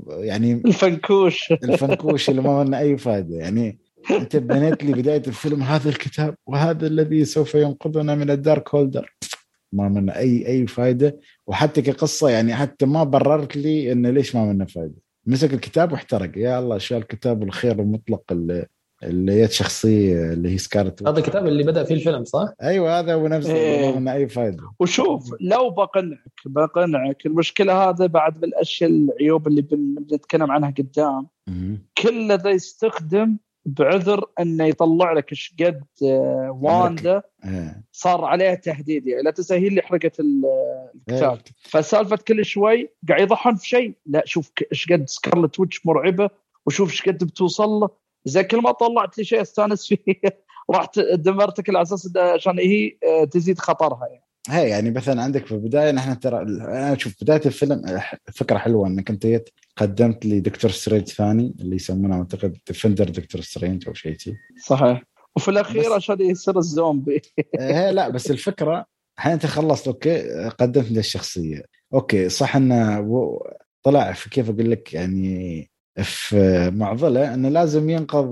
يعني 0.07 0.53
الفنكوش. 0.53 1.51
الفنكوش 1.51 2.29
اللي 2.29 2.41
ما 2.41 2.63
منه 2.63 2.79
أي 2.79 2.97
فائده 2.97 3.35
يعني 3.35 3.79
أنت 4.11 4.35
بنيت 4.35 4.83
لي 4.83 4.93
بداية 4.93 5.23
الفيلم 5.27 5.63
هذا 5.63 5.89
الكتاب 5.89 6.35
وهذا 6.47 6.87
الذي 6.87 7.25
سوف 7.25 7.55
ينقذنا 7.55 8.15
من 8.15 8.29
الدارك 8.29 8.75
هولدر. 8.75 9.15
ما 9.73 9.89
منه 9.89 10.15
أي 10.15 10.47
أي 10.47 10.67
فائده 10.67 11.19
وحتى 11.47 11.81
كقصة 11.81 12.29
يعني 12.29 12.55
حتى 12.55 12.85
ما 12.85 13.03
بررت 13.03 13.55
لي 13.55 13.91
انه 13.91 14.09
ليش 14.09 14.35
ما 14.35 14.45
منه 14.45 14.65
فائده 14.65 14.95
مسك 15.25 15.53
الكتاب 15.53 15.91
واحترق. 15.91 16.37
يا 16.37 16.59
الله 16.59 16.77
شو 16.77 16.97
الكتاب 16.97 17.43
الخير 17.43 17.79
المطلق 17.79 18.23
اللي 18.31 18.65
اللي 19.05 19.31
هي 19.33 19.47
شخصيه 19.47 20.33
اللي 20.33 20.49
هي 20.49 20.57
Scarlet 20.57 21.07
هذا 21.07 21.19
الكتاب 21.19 21.47
اللي 21.47 21.63
بدأ 21.63 21.83
فيه 21.83 21.95
الفيلم 21.95 22.23
صح؟ 22.23 22.53
أيوه 22.61 22.99
هذا 22.99 23.13
هو 23.13 23.27
نفسه 23.27 23.55
إيه. 23.55 23.99
ما 23.99 24.13
أي 24.13 24.27
فائده 24.27 24.71
وشوف 24.79 25.35
لو 25.41 25.69
بقنعك 25.69 26.31
بقنعك 26.45 27.25
المشكلة 27.25 27.89
هذا 27.89 28.05
بعد 28.05 28.37
من 28.37 28.43
الأشياء 28.43 28.89
العيوب 28.89 29.47
اللي 29.47 29.61
بنتكلم 29.61 30.51
عنها 30.51 30.73
قدام 30.77 31.27
كل 31.97 32.37
ذا 32.37 32.49
يستخدم 32.49 33.37
بعذر 33.65 34.25
إنه 34.39 34.65
يطلع 34.65 35.13
لك 35.13 35.31
إيش 35.31 35.55
قد 35.59 35.83
آه، 36.03 36.59
واندا 36.61 37.21
إيه. 37.45 37.83
صار 37.91 38.25
عليها 38.25 38.55
تهديد 38.55 39.07
يعني 39.07 39.23
لا 39.23 39.31
تنسى 39.31 39.55
هي 39.55 39.67
اللي 39.67 39.81
حرقت 39.81 40.19
الكتاب 40.19 41.31
إيه. 41.31 41.53
فسالفة 41.61 42.15
كل 42.27 42.45
شوي 42.45 42.89
قاعد 43.09 43.21
يضحون 43.21 43.55
في 43.55 43.67
شيء 43.67 43.97
لا 44.05 44.23
شوف 44.25 44.51
إيش 44.71 44.91
قد 44.91 45.09
Scarlet 45.09 45.59
Witch 45.59 45.85
مرعبة 45.85 46.29
وشوف 46.65 46.91
إيش 46.91 47.01
قد 47.01 47.23
بتوصل 47.23 47.69
له 47.69 47.89
زي 48.25 48.43
كل 48.43 48.61
ما 48.61 48.71
طلعت 48.71 49.17
لي 49.17 49.23
شيء 49.23 49.41
أستانس 49.41 49.87
فيه 49.87 50.15
رحت 50.75 50.99
دمرتك 50.99 51.69
على 51.69 51.81
أساس 51.81 52.17
عشان 52.17 52.59
هي 52.59 52.97
آه، 53.03 53.23
تزيد 53.23 53.59
خطرها 53.59 54.07
يعني. 54.07 54.23
هي 54.49 54.69
يعني 54.69 54.91
مثلا 54.91 55.21
عندك 55.21 55.45
في 55.45 55.51
البداية 55.51 55.91
نحن 55.91 56.19
ترى 56.19 56.41
أنا 56.41 56.93
أشوف 56.93 57.13
بداية 57.21 57.41
الفيلم 57.45 58.01
فكرة 58.33 58.57
حلوة 58.57 58.87
إنك 58.87 59.09
أنت 59.09 59.25
جيت 59.25 59.49
قدمت 59.77 60.25
لي 60.25 60.39
دكتور 60.39 60.71
سترينج 60.71 61.07
ثاني 61.07 61.55
اللي 61.59 61.75
يسمونه 61.75 62.17
أعتقد 62.17 62.57
Defender 62.67 63.09
دكتور 63.09 63.41
سترينج 63.41 63.87
أو 63.87 63.93
شيء 63.93 64.17
صحيح. 64.65 65.03
وفي 65.35 65.47
الأخير 65.47 65.93
عشان 65.93 66.21
يصير 66.21 66.57
الزومبي. 66.57 67.21
هي 67.59 67.91
لا 67.91 68.09
بس 68.09 68.31
الفكرة 68.31 68.85
الحين 69.17 69.31
أنت 69.31 69.45
خلصت 69.45 69.87
okay 69.87 70.47
قدمت 70.49 70.91
لي 70.91 70.99
الشخصيه 70.99 71.63
أوكي 71.93 72.29
صح 72.29 72.55
إنه 72.55 73.39
طلع 73.83 74.13
في 74.13 74.29
كيف 74.29 74.49
أقول 74.49 74.71
لك 74.71 74.93
يعني 74.93 75.71
في 76.01 76.71
معضلة 76.75 77.33
إنه 77.33 77.49
لازم 77.49 77.89
ينقذ 77.89 78.25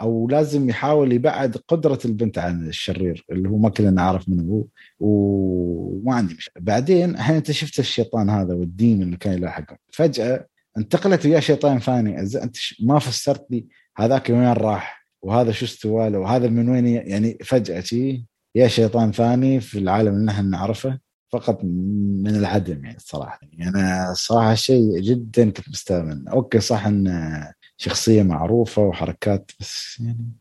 أو 0.00 0.28
لازم 0.28 0.68
يحاول 0.68 1.12
يبعد 1.12 1.56
قدرة 1.68 1.98
البنت 2.04 2.38
عن 2.38 2.66
الشرير 2.66 3.24
اللي 3.30 3.48
هو 3.48 3.58
ما 3.58 3.68
كلنا 3.68 3.90
نعرف 3.90 4.28
من 4.28 4.48
هو 4.48 4.64
وما 5.00 6.14
عندي 6.14 6.34
مشكلة. 6.34 6.64
بعدين 6.64 7.10
الحين 7.10 7.36
أنت 7.36 7.50
شفت 7.50 7.78
الشيطان 7.78 8.30
هذا 8.30 8.54
والدين 8.54 9.02
اللي 9.02 9.16
كان 9.16 9.32
يلاحقه. 9.32 9.76
فجأة 9.92 10.46
انتقلت 10.78 11.26
وياه 11.26 11.40
شيطان 11.40 11.78
ثاني. 11.78 12.20
أنت 12.20 12.56
ما 12.80 12.98
فسرت 12.98 13.46
لي 13.50 13.66
هذاك 13.96 14.30
وين 14.30 14.52
راح 14.52 15.06
وهذا 15.22 15.52
شو 15.52 15.64
استوى 15.64 16.16
وهذا 16.16 16.48
من 16.48 16.68
وين 16.68 16.86
يعني 16.86 17.38
فجأة 17.44 18.18
يا 18.54 18.68
شيطان 18.68 19.12
ثاني 19.12 19.60
في 19.60 19.78
العالم 19.78 20.14
اللي 20.14 20.26
نحن 20.26 20.50
نعرفه. 20.50 20.98
فقط 21.38 21.64
من 21.64 22.36
العدم 22.36 22.84
يعني 22.84 22.96
الصراحة. 22.96 23.40
يعني 23.42 23.70
أنا 23.70 24.12
صراحة 24.14 24.54
شيء 24.54 25.00
جدا 25.00 25.50
كنت 25.50 25.68
مستاء 25.68 26.22
أوكي 26.28 26.60
صح 26.60 26.86
إن 26.86 27.44
شخصية 27.76 28.22
معروفة 28.22 28.82
وحركات 28.82 29.50
بس 29.60 30.00
يعني 30.00 30.32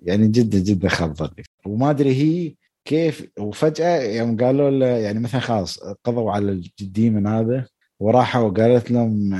يعني 0.00 0.28
جدا 0.28 0.58
جدا 0.58 0.88
خضر 0.88 1.30
وما 1.66 1.90
أدري 1.90 2.14
هي 2.14 2.54
كيف 2.84 3.28
وفجأة 3.38 4.02
يوم 4.02 4.36
قالوا 4.36 4.70
له 4.70 4.86
يعني 4.86 5.20
مثلا 5.20 5.40
خلاص 5.40 5.78
قضوا 5.78 6.32
على 6.32 6.62
الديمن 6.80 7.26
هذا 7.26 7.66
وراحوا 8.00 8.42
وقالت 8.48 8.90
لهم 8.90 9.32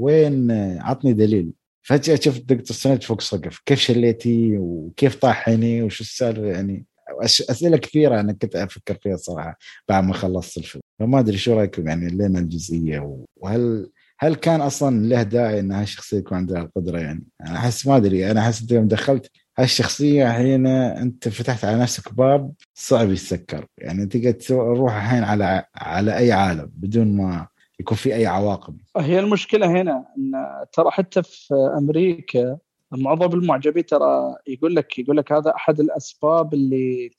وين 0.00 0.50
عطني 0.80 1.12
دليل. 1.12 1.52
فجأة 1.82 2.16
شفت 2.16 2.44
دكتور 2.44 2.76
سند 2.76 3.02
فوق 3.02 3.20
سقف 3.20 3.62
كيف 3.66 3.78
شليتي 3.80 4.58
وكيف 4.58 5.14
طاحني 5.14 5.82
وشو 5.82 6.04
السالفة؟ 6.04 6.46
يعني 6.46 6.86
أسئلة 7.22 7.76
كثيرة 7.76 8.20
أنا 8.20 8.32
كنت 8.32 8.56
أفكر 8.56 8.94
فيها 9.02 9.16
صراحة 9.16 9.58
بعد 9.88 10.04
ما 10.04 10.14
خلصت 10.14 10.58
الفيلم. 10.58 10.82
فما 10.98 11.18
أدري 11.18 11.38
شو 11.38 11.54
رأيكم 11.54 11.88
يعني 11.88 12.08
لين 12.08 12.36
الجزئية 12.36 13.24
وهل 13.36 13.90
هل 14.18 14.34
كان 14.34 14.60
أصلا 14.60 15.06
له 15.06 15.22
داعي 15.22 15.60
إن 15.60 15.72
هالشخصيه 15.72 16.18
يكون 16.18 16.38
عندها 16.38 16.62
القدرة 16.62 16.98
يعني؟ 16.98 17.24
أنا 17.40 17.56
أحس 17.56 17.86
ما 17.86 17.96
أدري. 17.96 18.30
أنا 18.30 18.40
أحس 18.40 18.62
أنت 18.62 18.72
يوم 18.72 18.88
دخلت 18.88 19.30
هالشخصيه 19.58 20.30
الحين 20.30 20.66
أنت 20.66 21.28
فتحت 21.28 21.64
على 21.64 21.78
نفسك 21.78 22.14
باب 22.14 22.52
صعب 22.74 23.10
يتسكر. 23.10 23.66
يعني 23.78 24.06
تقدر 24.06 24.30
تروح 24.30 24.94
الحين 24.94 25.24
على 25.24 25.64
على 25.74 26.16
أي 26.16 26.32
عالم 26.32 26.70
بدون 26.74 27.16
ما 27.16 27.46
يكون 27.80 27.96
في 27.96 28.14
أي 28.14 28.26
عواقب. 28.26 28.76
هي 28.96 29.20
المشكلة 29.20 29.66
هنا 29.66 30.04
إن 30.18 30.32
ترى 30.72 30.90
حتى 30.90 31.22
في 31.22 31.54
أمريكا 31.78 32.58
معظم 32.92 33.38
المعجبين 33.38 33.86
ترى 33.86 34.36
يقول 34.46 34.76
لك 34.76 34.98
يقول 34.98 35.16
لك 35.16 35.32
هذا 35.32 35.54
أحد 35.54 35.80
الأسباب 35.80 36.54
اللي 36.54 37.10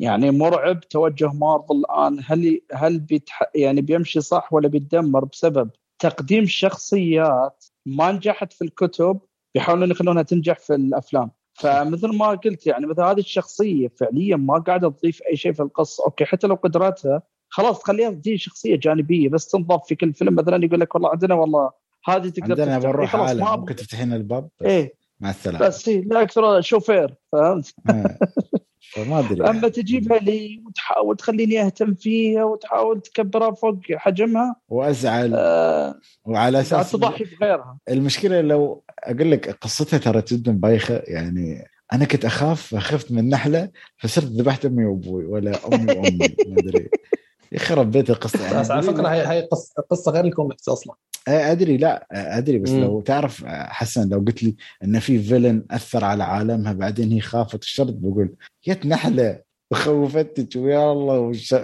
يعني 0.00 0.30
مرعب 0.30 0.80
توجه 0.80 1.30
مارفل 1.32 1.74
الآن. 1.74 2.20
هل 2.26 2.60
هل 2.72 3.00
بيتح 3.00 3.42
يعني 3.54 3.80
بيمشي 3.80 4.20
صح 4.20 4.52
ولا 4.52 4.68
بيتدمر 4.68 5.24
بسبب 5.24 5.70
تقديم 5.98 6.46
شخصيات 6.46 7.64
ما 7.86 8.12
نجحت 8.12 8.52
في 8.52 8.64
الكتب 8.64 9.20
بيحاولون 9.54 9.90
يخلونها 9.90 10.22
تنجح 10.22 10.58
في 10.58 10.74
الأفلام. 10.74 11.30
فمثل 11.54 12.16
ما 12.16 12.26
قلت 12.26 12.66
يعني 12.66 12.86
مثل 12.86 13.02
هذه 13.02 13.18
الشخصية 13.18 13.88
فعليا 13.88 14.36
ما 14.36 14.58
قاعدة 14.58 14.90
تضيف 14.90 15.22
أي 15.30 15.36
شيء 15.36 15.52
في 15.52 15.62
القصة. 15.62 16.04
أوكي 16.04 16.24
حتى 16.24 16.46
لو 16.46 16.54
قدراتها 16.54 17.22
خلاص 17.48 17.78
تخليها 17.78 18.10
تجي 18.10 18.38
شخصية 18.38 18.76
جانبية 18.76 19.28
بس 19.28 19.48
تنضاف 19.48 19.86
في 19.86 19.94
كل 19.94 20.14
فيلم. 20.14 20.34
مثلا 20.34 20.64
يقول 20.64 20.80
لك 20.80 20.94
والله 20.94 21.10
عندنا 21.10 21.34
والله 21.34 21.70
هذه 22.04 22.28
تقدر 22.28 22.50
عندنا 22.50 22.78
بنروح 22.78 23.16
عالم. 23.16 23.60
ممكن 23.60 23.76
تفتحين 23.76 24.12
الباب. 24.12 24.48
إيه. 24.64 24.99
مع 25.20 25.30
السلامة. 25.30 25.66
بس 25.66 25.88
هي 25.88 26.00
لا 26.00 26.22
أكثر 26.22 26.60
شوفير 26.60 27.14
فهمت؟ 27.32 27.74
إيه. 27.90 28.18
فما 28.94 29.18
أدري. 29.18 29.50
أما 29.50 29.68
تجيبها 29.68 30.18
لي 30.18 30.62
وتحاول 30.66 31.16
تخليني 31.16 31.62
أهتم 31.62 31.94
فيها 31.94 32.44
وتحاول 32.44 33.00
تكبرها 33.00 33.54
فوق 33.54 33.78
حجمها 33.94 34.56
وأزعل. 34.68 35.34
آه 35.34 35.94
وعلى 36.24 36.60
أساس 36.60 36.92
تضحي 36.92 37.24
في 37.24 37.36
غيرها 37.36 37.78
المشكلة 37.88 38.40
لو 38.40 38.84
أقول 38.98 39.30
لك 39.30 39.50
قصتها 39.50 39.98
ترى 39.98 40.22
جدا 40.28 40.52
بايخة 40.52 41.02
يعني 41.04 41.66
أنا 41.92 42.04
كنت 42.04 42.24
أخاف 42.24 42.74
خفت 42.74 43.12
من 43.12 43.28
نحلة 43.28 43.70
فصرت 43.96 44.24
ذبحت 44.24 44.64
أمي 44.64 44.84
وأبوي 44.84 45.24
ولا 45.24 45.52
أمي 45.66 45.92
وأمي 45.92 46.18
ما 46.48 46.58
أدري. 46.58 46.88
يخرب 47.52 47.90
بيت 47.90 48.10
القصة. 48.10 48.44
يعني 48.44 48.72
على 48.72 48.82
فكرة 48.82 49.08
هي 49.08 49.26
هي 49.26 49.48
قصه 49.90 50.12
غير 50.12 50.24
الكوميكس 50.24 50.68
أصلا. 50.68 50.94
إيه، 50.94 51.09
أدري 51.28 51.76
لا 51.76 52.06
أدري 52.12 52.58
بس 52.58 52.70
مم. 52.70 52.80
لو 52.80 53.00
تعرف 53.00 53.44
حسن 53.46 54.08
لو 54.08 54.18
قلت 54.18 54.42
لي 54.42 54.56
إن 54.84 54.98
في 54.98 55.18
فيلن 55.18 55.64
أثر 55.70 56.04
على 56.04 56.24
عالمها 56.24 56.72
بعدين 56.72 57.12
هي 57.12 57.20
خافت 57.20 57.62
الشرط 57.62 57.94
بقول 57.94 58.34
يت 58.66 58.86
نحلة 58.86 59.40
وخوفتك 59.70 60.56
ويا 60.56 60.92
الله 60.92 61.18
وش... 61.20 61.54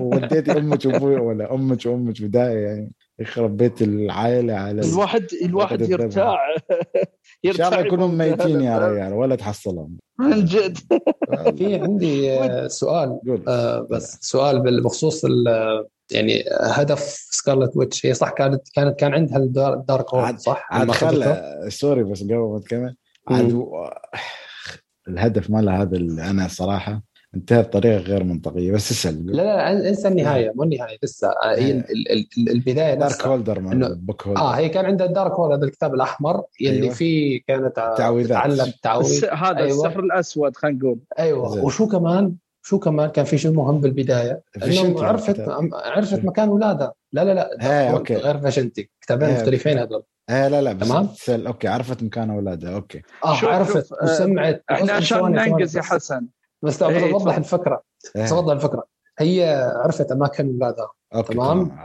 ووديتي 0.00 0.58
أمك 0.58 0.84
وأبوي 0.84 1.16
ولا 1.16 1.54
أمك 1.54 1.86
وأمك 1.86 2.22
بداية 2.22 2.66
يعني 2.66 2.92
يخرب 3.18 3.56
بيت 3.56 3.82
العائلة 3.82 4.54
على 4.54 4.80
الواحد 4.80 5.26
الواحد 5.42 5.80
يرتاع. 5.80 6.36
إن 7.46 7.52
شاء 7.52 7.68
الله 7.68 7.86
يكونون 7.86 8.18
ميتين 8.18 8.60
يا 8.60 8.78
ريال 8.78 9.12
ولا 9.12 9.36
تحصلهم. 9.36 9.98
من 10.18 10.44
جد. 10.44 10.78
في 11.56 11.74
عندي 11.74 12.38
سؤال. 12.68 13.20
آه 13.48 13.86
بس 13.90 14.18
سؤال 14.20 14.82
بخصوص 14.82 15.24
يعني 16.10 16.44
هدف 16.60 17.00
Scarlet 17.30 17.76
Witch 17.76 18.06
هي 18.06 18.14
صح 18.14 18.30
كانت 18.30 18.62
كانت 18.74 18.98
كان 18.98 19.14
عندها 19.14 19.38
ال 19.74 20.14
Darkhold 20.14 20.36
صح؟ 20.36 20.66
عاد 20.70 20.90
خل 20.90 21.24
sorry 21.72 22.04
بس 22.04 22.22
قبل 22.22 22.34
ما 22.36 22.60
تكمل 22.60 22.96
عاد 23.28 23.62
الهدف 25.08 25.50
مالها 25.50 25.82
هذا 25.82 25.96
اللي 25.96 26.30
أنا 26.30 26.48
صراحة 26.48 27.02
انتهى 27.36 27.62
بطريقة 27.62 27.96
غير 27.96 28.24
منطقية 28.24 28.72
بس 28.72 28.92
اسأل. 28.92 29.26
لا 29.26 29.42
لا 29.42 29.88
انسى 29.88 30.08
النهاية 30.08 30.52
مو 30.54 30.62
النهاية 30.62 30.98
لسه. 31.02 31.28
هي 31.44 31.56
إيه. 31.56 31.84
البداية 32.38 32.94
dark 32.94 33.26
holder 33.26 33.58
book 33.94 34.26
holder 34.26 34.40
آه 34.42 34.50
هي 34.50 34.68
كان 34.68 34.84
عندها 34.84 35.06
ال 35.06 35.11
dark 35.11 35.32
holder 35.32 35.56
هذا 35.56 35.64
الكتاب 35.64 35.94
الأحمر 35.94 36.44
اللي 36.60 36.82
أيوة. 36.82 36.94
فيه 36.94 37.40
كانت 37.48 37.76
تعلم 37.76 38.72
تعويذ 38.82 39.24
هذا 39.24 39.56
أيوة. 39.56 39.86
السحر 39.86 40.00
الأسود 40.00 40.56
خلينا 40.56 40.78
نقول. 40.78 40.98
أيوه. 41.18 41.54
زي. 41.54 41.60
وشو 41.60 41.88
كمان؟ 41.88 42.34
شو 42.62 42.78
كمان؟ 42.78 43.10
كان 43.10 43.24
في 43.24 43.38
شيء 43.38 43.50
مهم 43.50 43.80
بالبداية؟ 43.80 44.42
انه 44.62 45.04
عرفت 45.04 45.40
عرفت 45.72 46.24
مكان 46.24 46.48
اولادها 46.48 46.92
لا 47.12 47.24
لا 47.24 47.34
لا 47.34 47.50
هي 47.60 47.90
okay. 47.92 48.14
غير 48.14 48.38
Vishanti 48.38 48.90
كتابين 49.00 49.30
مختلفين 49.30 49.78
هذول. 49.78 50.02
إيه 50.30 50.48
لا 50.48 50.62
لا 50.62 50.72
بس 50.72 50.88
تمام؟ 50.88 51.46
okay 51.46 51.68
عرفت 51.68 52.02
مكان 52.02 52.30
اولادها 52.30 52.74
okay. 52.74 53.02
آه 53.24 53.36
عرفت 53.42 53.92
آه، 53.92 54.04
وسمعت. 54.04 54.64
إحنا 54.70 54.92
عشان 54.92 55.32
ننجز 55.32 55.76
يا 55.76 55.82
حسن. 55.82 56.26
بس 56.62 56.82
إيه 56.82 57.12
اوضح 57.12 57.36
الفكرة. 57.36 57.82
بس 58.16 58.32
اوضح 58.32 58.52
الفكرة. 58.52 58.84
هي 59.18 59.70
عرفت 59.84 60.12
أماكن 60.12 60.48
اولادها 60.50 60.88
تمام؟ 61.22 61.78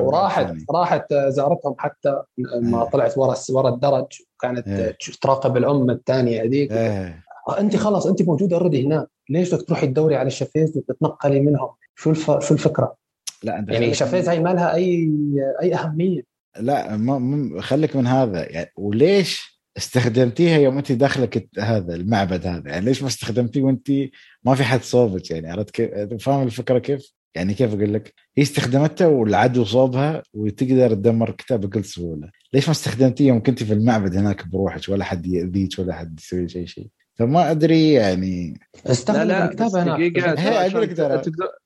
وراحت 0.00 0.54
راحت 0.70 1.14
زارتهم 1.14 1.74
حتى 1.78 2.22
ما 2.60 2.84
طلعت 2.84 3.18
ورا 3.18 3.34
ورا 3.50 3.68
الدرج 3.68 4.06
وكانت 4.34 4.94
تراقب 5.22 5.56
الأم 5.56 5.90
الثانية 5.90 6.42
هذيك. 6.42 6.72
أنت 7.58 7.76
خلاص 7.76 8.06
أنت 8.06 8.22
موجوده 8.22 8.56
already 8.56 8.86
هناك 8.86 9.06
ليش 9.30 9.54
بدك 9.54 9.66
تروحي 9.66 9.86
تدوري 9.86 10.16
على 10.16 10.26
تشافيز 10.26 10.76
وتتنقلي 10.76 11.40
منهم؟ 11.40 11.68
شو 11.94 12.10
الف... 12.10 12.30
شو 12.38 12.54
الفكرة؟ 12.54 12.96
لا 13.42 13.58
أنت 13.58 13.70
يعني 13.70 13.94
تشافيز 13.94 14.28
هاي 14.28 14.40
ما 14.40 14.48
لها 14.54 14.74
اي 14.74 15.10
أي 15.62 15.74
أهمية؟ 15.74 16.22
لا 16.58 16.96
ما 16.96 17.62
خليك 17.62 17.96
من 17.96 18.06
هذا. 18.06 18.52
يعني 18.52 18.72
وليش 18.76 19.55
استخدمتيها 19.76 20.58
يوم 20.58 20.76
انت 20.78 20.92
داخلك 20.92 21.48
هذا 21.58 21.94
المعبد 21.94 22.46
هذا 22.46 22.70
يعني 22.70 22.84
ليش 22.84 23.02
ما 23.02 23.08
استخدمتيه 23.08 23.62
وانت؟ 23.62 23.90
ما 24.44 24.54
في 24.54 24.64
حد 24.64 24.82
صوبك 24.82 25.30
يعني 25.30 25.50
عرفت 25.50 25.70
كيف؟ 25.70 25.90
فاهم 26.24 26.42
الفكرة 26.46 26.78
كيف؟ 26.78 27.12
يعني 27.34 27.54
كيف 27.54 27.74
أقول 27.74 27.94
لك؟ 27.94 28.14
هي 28.36 28.42
استخدمتها 28.42 29.06
والعدو 29.06 29.64
صوبها 29.64 30.22
وتقدر 30.34 30.94
تدمر 30.94 31.28
الكتاب 31.30 31.60
بكل 31.60 31.84
سهولة، 31.84 32.30
ليش 32.52 32.66
ما 32.66 32.72
استخدمتيه 32.72 33.28
يوم 33.28 33.42
كنت 33.42 33.62
في 33.62 33.72
المعبد 33.72 34.16
هناك 34.16 34.48
بروحك؟ 34.48 34.88
ولا 34.88 35.04
حد 35.04 35.26
يأذيك 35.26 35.78
ولا 35.78 35.94
حد 35.94 36.20
يسوي 36.20 36.48
شيء 36.48 36.66
شيء؟ 36.66 36.86
فما 37.14 37.50
أدري 37.50 37.92
يعني. 37.92 38.60
استخدم 38.86 39.18
لا 39.18 39.24
لا 39.24 39.44
الكتاب 39.44 39.76
هنا 39.76 39.96
دقيقة 39.96 40.34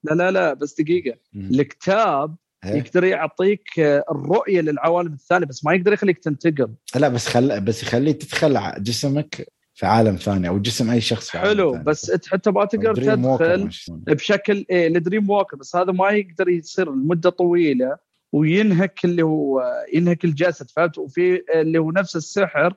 لا 0.05 0.31
لا 0.31 0.55
بس 0.55 0.81
دقيقة. 0.81 1.19
الكتاب 1.35 2.37
يقدر 2.65 3.05
يعطيك 3.05 3.79
الرؤية 4.11 4.61
للعوالم 4.61 5.13
الثانية 5.13 5.47
بس 5.47 5.65
ما 5.65 5.75
يقدر 5.75 5.93
يخليك 5.93 6.19
تنتقل 6.19 6.75
لا 6.97 7.09
بس 7.09 7.29
خل 7.29 7.61
بس 7.61 7.83
يخليك 7.83 8.23
تدخل 8.23 8.83
جسمك 8.83 9.47
في 9.75 9.87
عالم 9.87 10.17
ثاني 10.17 10.49
أو 10.49 10.59
جسم 10.59 10.91
أي 10.91 11.01
شخص 11.01 11.31
في 11.31 11.39
حلو 11.39 11.73
ثاني. 11.73 11.85
بس 11.85 12.11
أنت 12.11 12.29
حتى 12.29 12.51
ما 12.51 12.65
تقدر 12.65 12.95
تدخل 12.95 13.71
بشكل 13.89 14.67
إيه 14.71 14.87
الدريم 14.87 15.31
ووكر 15.31 15.57
بس 15.57 15.77
هذا 15.77 15.93
ما 15.93 16.11
يقدر 16.11 16.49
يصير 16.49 16.93
لمدة 16.93 17.31
طويلة 17.31 17.97
وينهك 18.33 19.05
اللي 19.05 19.23
هو 19.23 19.63
ينهك 19.95 20.25
الجسد 20.25 20.71
فهمت؟ 20.71 20.99
وفي 20.99 21.43
اللي 21.55 21.79
هو 21.79 21.91
نفس 21.91 22.17
السحر 22.17 22.75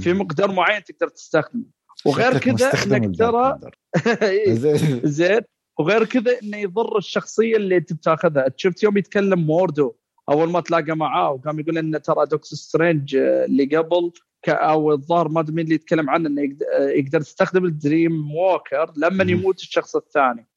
في 0.00 0.12
مقدار 0.12 0.52
معين 0.52 0.84
تقدر 0.84 1.08
تستخدمه. 1.08 1.64
وغير 2.04 2.38
كذا 2.38 2.70
إنك 2.84 3.16
ترى 3.18 3.58
زين؟ 5.18 5.40
وغير 5.78 6.04
كذا 6.04 6.38
إنه 6.42 6.56
يضر 6.56 6.98
الشخصية 6.98 7.56
اللي 7.56 7.76
أنت 7.76 7.92
بتاخذها. 7.92 8.46
شفت 8.56 8.82
يوم 8.82 8.96
يتكلم 8.96 9.46
موردو 9.46 9.94
أول 10.28 10.50
ما 10.50 10.60
تلاقى 10.60 10.96
معاه 10.96 11.30
وقام 11.30 11.60
يقول 11.60 11.78
إنه 11.78 11.98
ترى 11.98 12.26
دكتور 12.26 12.54
سترينج 12.54 13.16
آه، 13.16 13.44
اللي 13.44 13.76
قبل 13.76 14.12
أو 14.48 14.92
الظاهر 14.92 15.28
ما 15.28 15.40
أدري 15.40 15.54
مين 15.54 15.64
اللي 15.64 15.74
يتكلم 15.74 16.10
عنه 16.10 16.28
إنه 16.28 16.42
آه، 16.78 16.88
يقدر 16.88 17.20
يستخدم 17.20 17.64
ال 17.64 17.75
dream 17.75 18.30
walker 18.34 18.92
لما 18.96 19.24
يموت 19.24 19.60
الشخص 19.60 19.96
الثاني. 19.96 20.48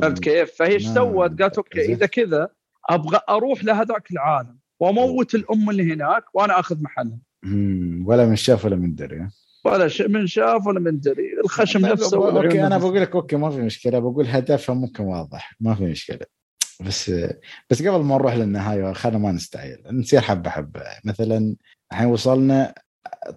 فهمت 0.00 0.18
كيف؟ 0.18 0.54
فهي 0.54 0.72
إيش 0.72 0.86
سوت؟ 0.86 1.42
قالت 1.42 1.56
أوكي 1.56 1.92
إذا 1.92 2.06
كذا 2.06 2.48
أبغى 2.90 3.20
أروح 3.28 3.64
لهذاك 3.64 4.10
العالم 4.10 4.58
وأموت 4.80 5.34
الأم 5.34 5.70
اللي 5.70 5.92
هناك 5.92 6.24
وأنا 6.34 6.60
آخذ 6.60 6.82
محلها. 6.82 7.18
ولا 8.06 8.26
من 8.26 8.36
شاف 8.36 8.64
ولا 8.64 8.76
من 8.76 8.94
دري 8.94 9.28
ولا 9.64 9.90
من 10.08 10.26
شاف 10.26 10.66
ولا 10.66 10.80
من 10.80 11.00
دري. 11.00 11.40
الخشم 11.44 11.86
نفسه 11.86 12.16
أوكي 12.16 12.66
أنا 12.66 12.78
بقول 12.78 13.00
لك 13.00 13.14
أوكي 13.14 13.36
ما 13.36 13.50
في 13.50 13.60
مشكلة. 13.60 13.98
بقول 13.98 14.26
هدفها 14.26 14.74
ممكن 14.74 15.04
واضح 15.04 15.54
ما 15.60 15.74
في 15.74 15.84
مشكلة. 15.84 16.26
بس 16.80 17.12
بس 17.70 17.82
قبل 17.82 18.04
ما 18.04 18.16
نروح 18.16 18.34
للنهاية 18.34 18.92
خلينا 18.92 19.18
ما 19.18 19.32
نستعيل. 19.32 19.78
نصير 19.92 20.20
حبة 20.20 20.50
حبة. 20.50 20.82
مثلا 21.04 21.56
الحين 21.92 22.06
وصلنا 22.06 22.74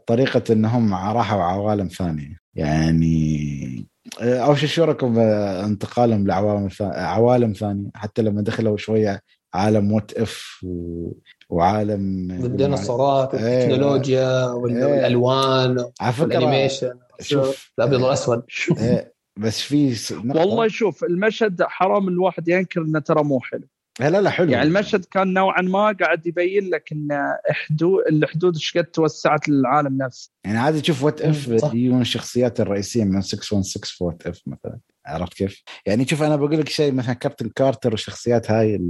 طريقة 0.07 0.53
إنهم 0.53 0.93
راحوا 0.93 1.43
عوالم 1.43 1.87
ثانية. 1.87 2.37
يعني 2.55 3.87
أول 4.21 4.57
شيء 4.57 4.69
شو 4.69 4.83
رايكم 4.83 5.19
انتقالهم 5.19 6.27
لعوالم 6.27 6.69
عوالم 6.81 7.53
ثانية؟ 7.53 7.89
حتى 7.95 8.21
لما 8.21 8.41
دخلوا 8.41 8.77
شوية 8.77 9.21
عالم 9.53 9.91
What 9.91 10.13
If 10.13 10.59
و... 10.63 11.11
وعالم 11.51 12.31
الديناصورات 12.31 13.33
والتكنولوجيا 13.33 14.45
والألوان 14.45 15.85
وال 16.19 16.32
animation. 16.32 16.93
شوف 17.21 17.71
الأبيض 17.79 18.01
والأسود. 18.01 18.43
إيه، 18.77 19.13
بس 19.39 19.61
في 19.61 19.95
والله 20.25 20.67
شوف 20.67 21.03
المشهد 21.03 21.63
حرام 21.63 22.07
الواحد 22.07 22.47
ينكر 22.47 22.81
إنه 22.81 22.99
ترى 22.99 23.23
مو 23.23 23.39
حلو. 23.39 23.67
لا 23.99 24.21
لا 24.21 24.29
حلو. 24.29 24.51
يعني 24.51 24.67
المشهد 24.67 25.05
كان 25.05 25.33
نوعا 25.33 25.61
ما 25.61 25.95
قاعد 25.99 26.27
يبين 26.27 26.69
لك 26.69 26.91
إن 26.91 27.07
حدود 27.49 28.03
الحدود 28.07 28.55
إيش 28.55 28.77
قد 28.77 28.83
توسعت 28.85 29.49
للعالم 29.49 29.97
نفسه. 29.97 30.31
يعني 30.45 30.57
عادي 30.57 30.81
تشوف 30.81 31.03
What 31.03 31.21
If 31.21 31.47
يجون 31.73 32.01
الشخصيات 32.01 32.61
الرئيسية 32.61 33.03
من 33.03 33.21
616 33.21 33.95
في 33.97 34.03
What 34.03 34.27
If 34.27 34.41
مثلا. 34.47 34.79
عرفت 35.05 35.33
كيف؟ 35.33 35.63
يعني 35.85 36.07
شوف 36.07 36.23
أنا 36.23 36.35
بقول 36.35 36.59
لك 36.59 36.69
شيء 36.69 36.93
مثلا 36.93 37.13
كابتن 37.13 37.49
كارتر 37.55 37.91
والشخصيات 37.91 38.51
هاي 38.51 38.81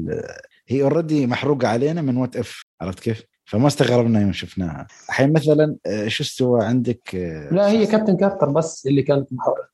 هي 0.67 0.83
already 0.84 1.27
محروقة 1.27 1.67
علينا 1.67 2.01
من 2.01 2.17
What 2.18 2.35
If 2.35 2.64
عرفت 2.81 2.99
كيف؟ 2.99 3.23
فما 3.45 3.67
استغربنا 3.67 4.21
يوم 4.21 4.33
شفناها. 4.33 4.88
الحين 5.09 5.33
مثلا 5.33 5.75
آه، 5.85 6.07
شو 6.07 6.23
استوى 6.23 6.65
عندك؟ 6.65 7.15
آه، 7.15 7.53
لا 7.53 7.67
هي 7.69 7.85
كابتن 7.85 8.17
كارتر 8.17 8.49
بس 8.49 8.85
اللي 8.88 9.01
كانت 9.01 9.29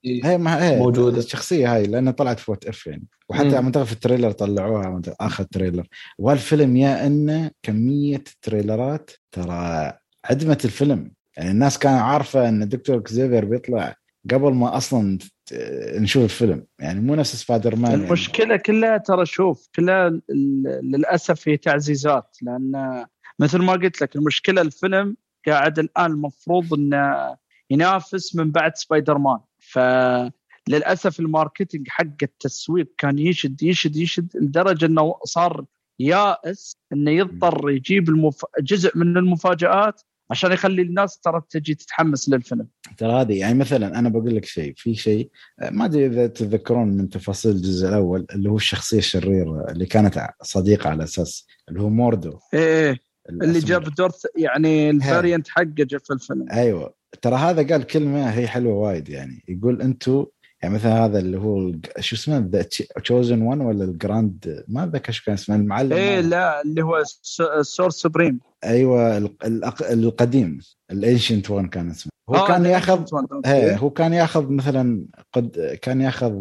هي 0.06 0.38
ما 0.38 0.68
هي 0.70 0.80
موجودة. 0.80 1.18
الشخصية 1.18 1.76
هاي 1.76 1.84
لأنها 1.88 2.12
طلعت 2.12 2.40
في 2.40 2.52
What 2.52 2.66
If 2.66 2.88
يعني. 2.88 3.08
وحتى 3.30 3.62
منطقه 3.62 3.84
في 3.84 3.92
ال 3.94 3.99
trailer 3.99 4.32
طلعوها 4.32 5.02
آخر 5.20 5.44
trailer. 5.44 5.88
والفيلم 6.18 6.78
يا 6.78 7.08
إنه 7.08 7.52
كمية 7.64 8.24
تريلرات 8.42 9.12
ترى 9.32 9.94
عدمت 10.26 10.66
الفيلم. 10.66 11.12
يعني 11.38 11.52
الناس 11.52 11.80
كانت 11.80 12.02
عارفة 12.02 12.50
إن 12.50 12.70
دكتور 12.70 13.00
كزيفير 13.00 13.46
بيطلع 13.46 13.96
قبل 14.32 14.54
ما 14.54 14.78
أصلا 14.78 15.18
نشوف 16.00 16.24
الفيلم 16.24 16.66
يعني 16.80 17.00
مو 17.00 17.16
نفس 17.16 17.36
سبايدر 17.36 17.76
مان 17.76 17.92
يعني. 17.92 18.06
المشكلة 18.06 18.48
يعني. 18.48 18.62
كلها 18.62 18.98
ترى 18.98 19.26
شوف 19.26 19.70
كلها 19.76 20.22
للأسف 20.84 21.50
هي 21.50 21.58
تعزيزات 21.58 22.38
لأن 22.42 23.06
مثل 23.40 23.58
ما 23.58 23.74
قلت 23.74 24.02
لك 24.02 24.16
المشكلة 24.16 24.62
الفيلم 24.62 25.18
قاعد 25.48 25.80
الآن 25.80 26.12
المفروض 26.12 26.74
إنه 26.74 27.36
ينافس 27.70 28.36
من 28.36 28.52
بعد 28.52 28.76
سبايدر 28.76 29.18
مان 29.18 29.40
فللاسف 29.60 31.20
ال 31.20 31.27
marketing 31.27 31.88
حق 31.90 32.24
التسويق 32.24 32.94
كان 32.98 33.20
يشد 33.20 33.64
يشد 33.64 33.96
يشد 33.96 34.38
لدرجة 34.38 34.86
إنه 34.86 35.16
صار 35.24 35.66
يائس 36.00 36.78
إنه 36.94 37.12
يضطر 37.12 37.70
يجيب 37.70 38.10
المف... 38.10 38.46
جزء 38.60 38.98
من 38.98 39.18
المفاجآت 39.18 40.02
عشان 40.32 40.52
يخلي 40.52 40.82
الناس 40.82 41.20
ترى 41.20 41.42
تجي 41.50 41.76
تتحمس 41.76 42.30
للفيلم. 42.30 42.68
ترى 42.98 43.12
هذه 43.12 43.40
يعني 43.40 43.60
مثلا 43.60 44.00
أنا 44.00 44.10
بقول 44.10 44.36
لك 44.36 44.46
شيء 44.46 44.74
في 44.78 44.96
شيء 44.96 45.30
ما 45.72 45.86
أدري 45.86 46.06
إذا 46.06 46.28
تتذكرون 46.28 46.88
من 46.88 47.10
تفاصيل 47.10 47.52
الجزء 47.52 47.88
الأول 47.88 48.26
اللي 48.36 48.50
هو 48.50 48.56
الشخصية 48.56 48.98
الشريرة 48.98 49.72
اللي 49.72 49.86
كانت 49.86 50.30
صديقة 50.42 50.90
على 50.90 51.04
أساس 51.04 51.48
اللي 51.70 51.82
هو 51.82 51.90
موردو. 51.90 52.40
إيه, 52.54 52.90
إيه. 52.90 53.00
اللي 53.30 53.60
جاب 53.60 53.84
دور 53.84 54.12
يعني 54.38 54.90
ال 54.90 54.97
variant 54.97 55.48
حقه 55.48 55.66
جاء 55.66 56.00
في 56.00 56.14
الفيلم. 56.14 56.46
أيوه. 56.52 56.94
ترى 57.22 57.36
هذا 57.36 57.68
قال 57.68 57.84
كلمة 57.84 58.30
هي 58.30 58.48
حلوة 58.48 58.76
وايد 58.76 59.10
يعني. 59.10 59.44
يقول 59.48 59.82
أنتم 59.82 60.26
يعني 60.62 60.76
مثلا 60.76 61.06
هذا 61.06 61.20
اللي 61.20 61.38
هو 61.38 61.72
شو 62.00 62.16
اسمه 62.16 62.38
the 62.38 62.62
chosen 63.04 63.42
one 63.42 63.62
ولا 63.62 63.84
ال 63.84 63.97
grand 63.97 64.64
ما 64.68 64.84
أتذكر 64.84 65.12
شو 65.12 65.24
كان 65.26 65.34
اسمه 65.34 65.56
المعلم 65.56 65.94
إيه 65.94 66.20
لا 66.20 66.62
اللي 66.62 66.82
هو 66.82 67.04
ال 67.60 67.63
Sorcerer 67.63 67.90
Supreme 67.90 68.40
أيوه 68.64 69.18
القديم 69.82 70.60
ال 70.92 70.99
Ancient 70.99 71.52
One 71.52 71.70
كان 71.70 71.90
اسمه. 71.90 72.12
هو 72.30 72.36
آه 72.36 72.48
كان 72.48 72.66
ياخذ 72.66 73.06
إيه 73.46 73.78
هو 73.78 73.90
كان 73.90 74.14
ياخذ 74.14 74.52
مثلا 74.52 75.06
قد 75.34 75.78
كان 75.82 76.02
ياخذ 76.02 76.34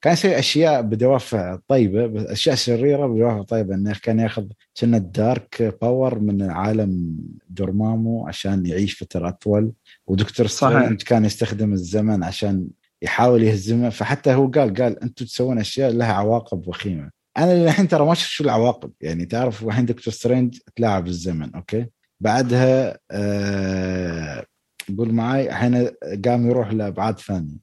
كان 0.00 0.12
يسوي 0.12 0.38
أشياء 0.38 0.82
بدوافع 0.82 1.58
طيبة 1.68 2.06
بس 2.06 2.26
أشياء 2.26 2.54
شريره 2.54 3.06
بدوافع 3.06 3.42
طيبة. 3.42 3.74
إنه 3.74 3.96
كان 4.02 4.18
ياخذ 4.18 4.46
كنا 4.80 4.96
ال 4.96 5.12
dark 5.12 5.78
power 5.82 6.18
من 6.18 6.42
عالم 6.42 7.18
دورمامو 7.48 8.28
عشان 8.28 8.66
يعيش 8.66 9.02
فترة 9.02 9.28
أطول. 9.28 9.72
ودكتور 10.06 10.46
سترينج 10.46 11.02
كان 11.02 11.24
يستخدم 11.24 11.72
الزمن 11.72 12.24
عشان 12.24 12.68
يحاول 13.02 13.42
يهزمه 13.42 13.88
فحتى 13.88 14.34
هو 14.34 14.46
قال 14.46 14.74
قال 14.74 15.02
أنتم 15.02 15.24
تسوون 15.24 15.58
أشياء 15.58 15.92
لها 15.92 16.12
عواقب 16.12 16.68
وخيمة. 16.68 17.10
أنا 17.38 17.64
الحين 17.64 17.88
ترى 17.88 18.06
ما 18.06 18.14
شوف 18.14 18.44
العواقب. 18.44 18.92
يعني 19.00 19.26
تعرف 19.26 19.64
الحين 19.64 19.86
دكتور 19.86 20.14
سترينج 20.14 20.58
تلاعب 20.76 21.06
الزمن 21.06 21.54
أوكي؟ 21.54 21.86
بعدها 22.20 22.98
آه 23.10 24.44
معي 24.88 25.48
الحين 25.48 25.90
قام 26.24 26.50
يروح 26.50 26.72
لأبعاد 26.72 27.18
ثانية. 27.18 27.56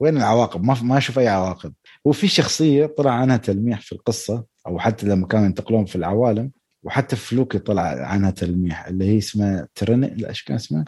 وين 0.00 0.16
العواقب؟ 0.16 0.64
ما 0.64 0.76
ما 0.82 0.98
أشوف 0.98 1.18
أي 1.18 1.28
عواقب. 1.28 1.72
وفي 2.04 2.28
شخصية 2.28 2.86
طلع 2.86 3.12
عنها 3.12 3.36
تلميح 3.36 3.80
في 3.80 3.92
القصة 3.92 4.44
أو 4.66 4.78
حتى 4.78 5.06
لما 5.06 5.26
كانوا 5.26 5.46
ينتقلون 5.46 5.84
في 5.84 5.96
العوالم 5.96 6.50
وحتى 6.82 7.16
في 7.16 7.30
لوكي 7.30 7.58
طلع 7.58 7.82
عنها 7.82 8.30
تلميح 8.30 8.86
اللي 8.86 9.04
هي 9.04 9.18
اسمها 9.18 9.68
ترن 9.74 10.00
لا 10.00 10.28
إيش 10.28 10.42
كان 10.42 10.56
اسمها؟ 10.56 10.84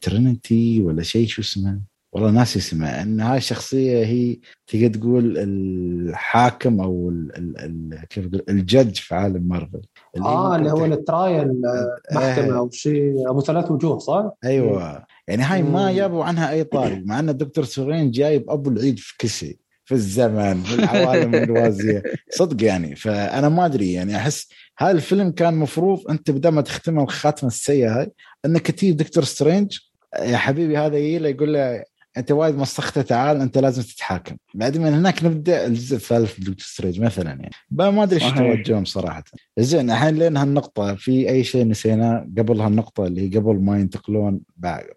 ترينيتي 0.00 0.82
ولا 0.82 1.02
شيء 1.02 1.26
شو 1.26 1.42
اسمه؟ 1.42 1.80
والله 2.12 2.30
ناسي 2.30 2.58
اسمها 2.58 3.02
إن 3.02 3.20
هاي 3.20 3.38
الشخصيه 3.38 4.04
هي 4.04 4.38
تقدر 4.66 4.88
تقول 4.88 5.38
الحاكم 5.38 6.80
أو 6.80 7.08
ال 7.08 7.36
ال 7.36 7.58
ال 7.58 8.06
كيف 8.08 8.28
ال 8.48 8.56
judge 8.56 8.96
في 8.96 9.14
عالم 9.14 9.48
مارفل. 9.48 9.80
اللي 10.16 10.26
آه 10.28 10.56
اللي 10.56 10.70
هو 10.72 10.84
ال 10.84 10.97
trial 10.97 11.62
آه، 11.66 12.14
محكمة 12.14 12.58
أو 12.58 12.70
شيء 12.70 13.30
ابو 13.30 13.40
ثلاث 13.40 13.70
وجوه 13.70 13.98
صح؟ 13.98 14.30
أيوه. 14.44 15.04
يعني 15.28 15.42
هاي 15.42 15.62
ما 15.62 15.92
جابوا 15.92 16.24
عنها 16.24 16.50
أي 16.50 16.64
طاري 16.64 17.02
مع 17.06 17.18
إن 17.18 17.28
الدكتور 17.28 17.64
سترينج 17.64 18.10
جايب 18.10 18.50
أبو 18.50 18.70
العيد 18.70 18.98
في 18.98 19.16
كل 19.20 19.28
شيء 19.28 19.58
في 19.84 19.94
الزمن 19.94 20.62
في 20.62 20.74
العوالم 20.74 21.34
الموازيه 21.34 22.02
صدق 22.38 22.64
يعني. 22.64 22.96
فأنا 22.96 23.48
ما 23.48 23.66
أدري 23.66 23.92
يعني 23.92 24.16
أحس 24.16 24.48
هذا 24.78 24.90
الفيلم 24.90 25.30
كان 25.30 25.54
مفروض 25.54 26.10
أنت 26.10 26.30
بدل 26.30 26.48
ما 26.48 26.60
تختمه 26.60 27.02
الخاتمة 27.02 27.48
السيئة 27.48 28.00
هاي 28.00 28.12
انك 28.44 28.70
تجيب 28.70 28.96
دكتور 28.96 29.24
سترينج 29.24 29.78
يا 30.18 30.36
حبيبي 30.36 30.78
هذا 30.78 30.96
يجي 30.96 31.28
يقول 31.28 31.54
له 31.54 31.84
أنت 32.20 32.32
وايد 32.32 32.54
مسخته 32.54 33.02
تعال 33.02 33.40
أنت 33.40 33.58
لازم 33.58 33.82
تتحاكم. 33.82 34.36
بعدين 34.54 34.82
من 34.82 34.92
هناك 34.94 35.24
نبدأ 35.24 35.66
الجزء 35.66 35.96
الثالث 35.96 36.38
دكتور 36.38 36.54
سترينج 36.58 37.00
مثلا 37.00 37.30
يعني. 37.30 37.50
ما 37.70 38.02
أدري 38.02 38.24
إيش 38.24 38.32
توجههم 38.32 38.84
صراحة. 38.84 39.24
زين 39.58 39.90
الحين 39.90 40.14
لين 40.14 40.36
هالنقطة 40.36 40.94
في 40.94 41.28
أي 41.28 41.44
شيء 41.44 41.66
نسيناه 41.66 42.28
قبل 42.38 42.60
هالنقطة 42.60 43.06
اللي 43.06 43.20
هي 43.20 43.38
قبل 43.38 43.56
ما 43.56 43.78
ينتقلون 43.78 44.40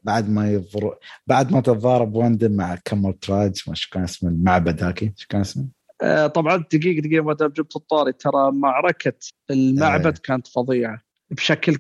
بعد 0.04 0.30
ما 0.30 0.52
يضر 0.52 0.96
بعد 1.28 1.52
ما 1.52 1.62
تتضارب 1.62 2.16
واندا 2.16 2.48
مع 2.48 2.76
كامار 2.86 3.14
تاج 3.14 3.62
ما 3.68 3.76
شو 3.76 3.90
كان 3.92 4.04
اسمه 4.04 4.30
المعبد 4.30 4.84
هاكي؟ 4.84 5.14
شو 5.16 5.28
كان 5.28 5.42
اسمه؟ 5.42 5.68
آه 6.02 6.28
طبعا 6.28 6.58
دقيقه 6.58 7.02
دقيقة 7.02 7.24
ما 7.24 7.34
جبت 7.34 7.76
الطاري 7.76 8.12
ترى 8.12 8.52
معركة 8.52 9.14
المعبد 9.52 10.16
آه. 10.16 10.22
كانت 10.24 10.48
فظيعة 10.48 11.00
بشكل 11.32 11.76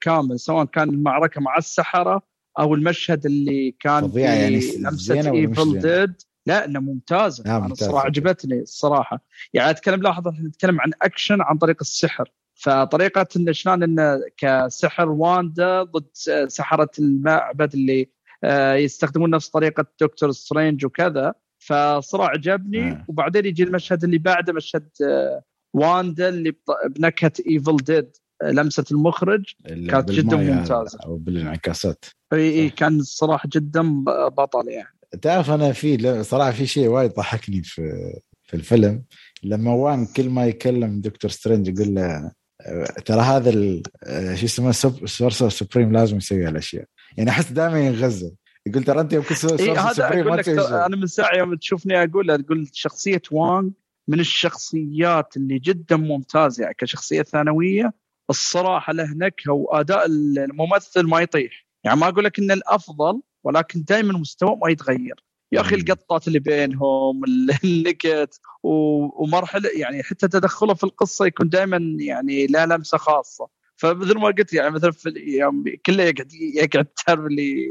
كامل 0.00 0.40
سواء 0.40 0.64
كان 0.64 0.88
المعركه 0.88 1.40
مع 1.40 1.56
السحرة 1.58 2.22
أو 2.58 2.74
المشهد 2.74 3.26
اللي 3.26 3.76
كان 3.80 4.10
في 4.10 4.20
يعني 4.20 4.60
لمسة 4.78 5.32
Evil 5.32 5.78
Dead 5.78 6.14
لا 6.46 6.64
انه 6.64 6.80
ممتازة. 6.80 7.44
أنا 7.46 7.58
ممتاز. 7.58 7.82
الصراحه 7.82 8.06
عجبتني 8.06 8.60
الصراحه 8.60 9.24
يعني 9.52 9.70
أتكلم 9.70 10.02
لاحظ 10.02 10.28
نتكلم 10.28 10.80
عن 10.80 10.90
أكشن 11.02 11.40
عن 11.40 11.58
طريق 11.58 11.76
السحر. 11.80 12.32
فطريقة 12.54 13.26
انه 13.36 13.52
شلون 13.52 13.82
انه 13.82 14.20
كسحر 14.36 15.08
واندا 15.08 15.82
ضد 15.82 16.06
سحرة 16.48 16.90
المعبد 16.98 17.74
اللي 17.74 18.08
آه، 18.44 18.74
يستخدمون 18.74 19.30
نفس 19.30 19.48
طريقة 19.48 19.86
دكتور 20.00 20.32
سترينج 20.32 20.84
وكذا. 20.84 21.34
فصراحة 21.58 22.30
عجبني. 22.30 22.90
آه. 22.90 23.04
وبعدين 23.08 23.46
يجي 23.46 23.62
المشهد 23.62 24.04
اللي 24.04 24.18
بعده 24.18 24.52
مشهد 24.52 24.88
آه، 25.04 25.42
واندا 25.74 26.28
اللي 26.28 26.54
بنكهة 26.86 27.32
Evil 27.48 27.76
Dead 27.76 28.16
لمسة 28.44 28.84
المخرج 28.90 29.44
كانت 29.66 30.10
جدا 30.10 30.36
ممتازة. 30.36 30.98
أو 31.04 31.16
بالانعكاسات. 31.16 32.04
إي 32.32 32.50
إي 32.50 32.70
كان 32.70 33.00
الصراحه 33.00 33.48
جدا 33.52 34.04
بطل 34.28 34.68
يعني. 34.68 34.96
تعرف 35.22 35.50
أنا 35.50 35.72
في 35.72 36.22
صراحة 36.22 36.50
في 36.50 36.66
شيء 36.66 36.88
وايد 36.88 37.12
ضحكني 37.12 37.62
في 37.62 38.12
في 38.42 38.54
الفيلم. 38.54 39.04
لما 39.42 39.72
وان 39.72 40.06
كل 40.06 40.30
ما 40.30 40.46
يكلم 40.46 41.00
دكتور 41.00 41.30
سترينج 41.30 41.68
يقول 41.68 41.94
له 41.94 42.32
ترى 43.04 43.20
هذا 43.20 43.50
شو 44.34 44.46
اسمه 44.46 44.72
sorcerer 45.06 45.48
supreme 45.48 45.92
لازم 45.92 46.16
يسوي 46.16 46.44
هالأشياء. 46.44 46.84
يعني 47.16 47.30
أحس 47.30 47.52
دائما 47.52 47.86
ينغزل. 47.86 48.32
يقول 48.66 48.84
ترى 48.84 49.00
أنت 49.00 49.12
يمكن 49.12 49.34
إيه 49.34 49.92
supreme 49.92 50.26
ما 50.26 50.42
تسوي 50.42 50.86
أنا 50.86 50.96
من 50.96 51.06
ساعة 51.06 51.36
يوم 51.36 51.54
تشوفني 51.54 52.02
أقول 52.02 52.30
أقول 52.30 52.68
شخصية 52.72 53.22
وان 53.30 53.72
من 54.08 54.20
الشخصيات 54.20 55.36
اللي 55.36 55.58
جدا 55.58 55.96
ممتازة 55.96 56.62
يعني 56.62 56.74
كشخصية 56.78 57.22
ثانوية 57.22 57.92
الصراحة 58.30 58.92
له 58.92 59.14
نكهه 59.14 59.52
واداء 59.52 60.06
الممثل 60.06 61.02
ما 61.02 61.20
يطيح. 61.20 61.66
يعني 61.84 62.00
ما 62.00 62.08
أقول 62.08 62.24
لك 62.24 62.38
انه 62.38 62.54
الأفضل 62.54 63.22
ولكن 63.44 63.84
دائما 63.88 64.18
مستواه 64.18 64.58
ما 64.62 64.70
يتغير. 64.70 65.24
يا 65.52 65.60
أخي 65.60 65.76
القطات 65.76 66.28
اللي 66.28 66.38
بينهم 66.38 67.20
النكت 67.64 68.40
ومرحله 68.62 69.70
يعني 69.76 70.02
حتى 70.02 70.28
تدخله 70.28 70.74
في 70.74 70.84
القصة 70.84 71.26
يكون 71.26 71.48
دائما 71.48 71.96
يعني 72.00 72.46
له 72.46 72.64
لمسة 72.64 72.98
خاصة. 72.98 73.48
فمثل 73.76 74.18
ما 74.18 74.26
قلت 74.26 74.52
يعني 74.52 74.70
مثلا 74.70 74.90
في 74.90 75.12
يوم 75.16 75.64
كله 75.86 76.02
يقعد 76.02 76.32
يقعد 76.32 76.84
تعرف 76.84 77.20
اللي 77.20 77.66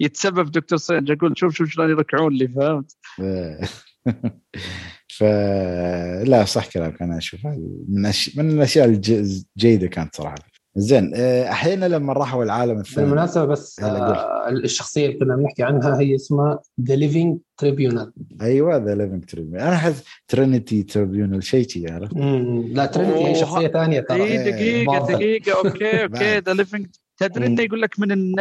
يتسبب 0.00 0.50
دكتور 0.50 0.78
سينج. 0.78 1.10
أقول 1.10 1.38
شوف 1.38 1.54
شوف 1.54 1.68
شلون 1.68 1.90
يركعون 1.90 2.32
لي 2.32 2.48
فهمت؟ 2.48 2.96
فلا 5.20 6.44
صح 6.44 6.66
كلامك. 6.66 7.02
أنا 7.02 7.18
اشوفها 7.18 7.56
من 7.88 8.06
أش... 8.06 8.36
من 8.36 8.50
الأشياء 8.50 8.86
الجيدة 8.86 9.86
كانت 9.86 10.16
صراحة. 10.16 10.34
زين 10.76 11.12
آه، 11.14 11.50
أحيانا 11.50 11.86
لما 11.86 12.12
راحوا 12.12 12.44
العالم 12.44 12.78
الثاني 12.80 13.06
بالمناسبة 13.06 13.44
بس 13.44 13.80
آه 13.80 14.48
الشخصية 14.48 15.06
اللي 15.06 15.18
كنا 15.18 15.36
بنحكي 15.36 15.62
عنها 15.62 16.00
هي 16.00 16.14
اسمها 16.14 16.60
The 16.80 16.94
Living 16.96 17.38
Tribunal 17.56 18.12
أيوه 18.42 18.76
The 18.76 18.94
Living 18.94 19.24
Tribunal 19.24 19.60
أنا 19.60 19.74
أحس 19.74 20.04
Trinity 20.28 20.82
Tribunal 20.82 21.42
شيء 21.42 21.68
شيء 21.68 21.92
عرفت؟ 21.92 22.16
لا 22.72 22.86
Trinity 22.86 23.26
هي 23.26 23.34
شخصية 23.34 23.68
ثانية 23.68 24.00
ترى. 24.00 24.22
إيه، 24.24 24.50
دقيقة 24.50 25.06
دقيقة 25.12 25.52
okay 25.58 26.02
okay. 26.04 26.38
The 26.38 26.52
Living 26.52 26.86
تدري 27.18 27.46
انه 27.46 27.62
يقول 27.62 27.82
لك 27.82 28.00
من 28.00 28.34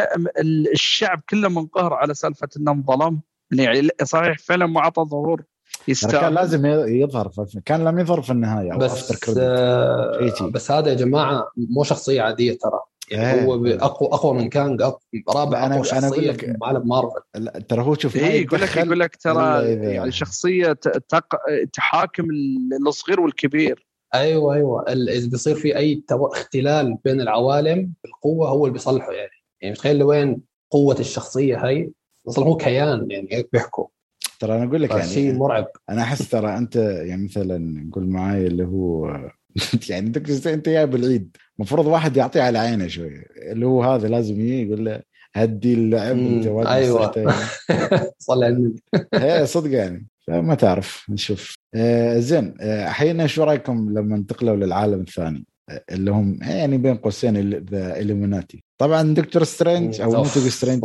الشعب 0.73 1.21
كله 1.29 1.49
منقهر 1.49 1.93
على 1.93 2.13
سالفة 2.13 2.47
انه 2.57 2.71
انظلم 2.71 3.19
يعني 3.51 3.89
صحيح 4.03 4.37
فعلا 4.37 4.65
ما 4.65 4.79
اعطى 4.79 5.01
ظهور. 5.01 5.43
يستاهل 5.87 6.21
كان 6.21 6.33
لازم 6.33 6.65
يظهر 6.87 7.29
في 7.29 7.61
كان 7.65 7.83
لم 7.83 7.99
يظهر 7.99 8.21
في 8.21 8.31
النهاية 8.31 8.73
بس 8.77 9.27
آه 9.37 10.49
بس 10.53 10.71
هذا 10.71 10.89
يا 10.89 10.95
جماعة 10.95 11.51
مو 11.57 11.83
شخصية 11.83 12.21
عادية 12.21 12.57
ترى. 12.57 12.79
يعني 13.11 13.47
هو 13.47 13.65
اقوى 13.65 14.09
أقوى 14.13 14.33
من 14.33 14.49
كانج 14.49 14.81
رابع 15.35 15.65
أنا 15.65 15.83
أنا 15.93 16.07
أقول 16.07 16.27
لك 16.27 16.55
عالم 16.63 16.87
مارفل. 16.87 17.61
ترى 17.61 17.81
هو 17.81 17.95
شوف 17.95 18.15
إيه 18.15 18.41
يقول 18.41 18.61
لك 18.61 18.77
يقول 18.77 18.99
لك 18.99 19.15
ترى 19.15 19.71
يعني 19.71 20.11
شخصيه 20.11 20.73
تق... 21.09 21.35
تحاكم 21.73 22.27
الصغير 22.87 23.19
والكبير. 23.19 23.87
أيوه 24.13 24.53
أيوه. 24.53 24.85
إذا 24.91 25.29
بيصير 25.29 25.55
في 25.55 25.77
أي 25.77 26.03
اختلال 26.11 26.97
بين 27.05 27.21
العوالم 27.21 27.93
بالقوة 28.03 28.49
هو 28.49 28.65
اللي 28.65 28.73
بيصلحه 28.73 29.11
يعني. 29.11 29.31
يعني 29.61 29.75
تخيل 29.75 29.99
لوين 29.99 30.41
قوة 30.71 30.99
الشخصية 30.99 31.57
هي 31.57 31.89
أصلا 32.27 32.45
هو 32.45 32.57
كيان 32.57 33.11
يعني 33.11 33.27
هيك 33.31 33.49
بيحكوا. 33.53 33.87
ترى 34.39 34.55
أنا 34.55 34.63
أقول 34.63 34.81
لك 34.81 34.89
يعني 34.91 35.03
شيء 35.03 35.33
مرعب. 35.33 35.67
أنا 35.89 36.01
أحس 36.01 36.29
ترى 36.29 36.57
أنت 36.57 36.75
يعني 36.75 37.25
مثلا 37.25 37.89
قول 37.93 38.07
معي 38.07 38.47
اللي 38.47 38.63
هو 38.65 39.07
يعني 39.89 40.07
أنت 40.07 40.47
أنت 40.47 40.69
جايب 40.69 40.95
العيد 40.95 41.37
المفروض 41.59 41.85
واحد 41.85 42.17
يعطيه 42.17 42.41
على 42.41 42.59
عينه 42.59 42.87
شوية 42.87 43.23
اللي 43.51 43.65
هو 43.65 43.83
هذا 43.83 44.07
لازم 44.07 44.41
يجي 44.41 44.67
يقول 44.67 44.85
له 44.85 45.01
هدي 45.35 45.73
اللعب 45.73 46.17
انت 46.17 46.47
أيوه. 46.67 47.11
صلي 48.19 48.45
على 48.45 48.55
النبي. 48.55 48.81
إيه 49.13 49.45
صدق 49.45 49.71
يعني. 49.71 50.07
فما 50.27 50.55
تعرف 50.55 51.05
نشوف. 51.09 51.55
آه 51.75 52.19
زين 52.19 52.55
آه 52.61 52.87
الحين 52.87 53.27
شو 53.27 53.43
رأيكم 53.43 53.89
لما 53.89 54.15
انتقلوا 54.15 54.55
للعالم 54.55 55.01
الثاني؟ 55.01 55.45
آه، 55.69 55.83
اللي 55.91 56.11
هم 56.11 56.39
يعني 56.41 56.77
بين 56.77 56.97
قوسين 56.97 57.49
the 57.49 57.99
Illuminati 57.99 58.63
طبعا 58.77 59.13
دكتور 59.13 59.43
سترينج 59.43 60.01
أو 60.01 60.11
مو 60.11 60.23
دكتور 60.23 60.43
سترينج 60.43 60.81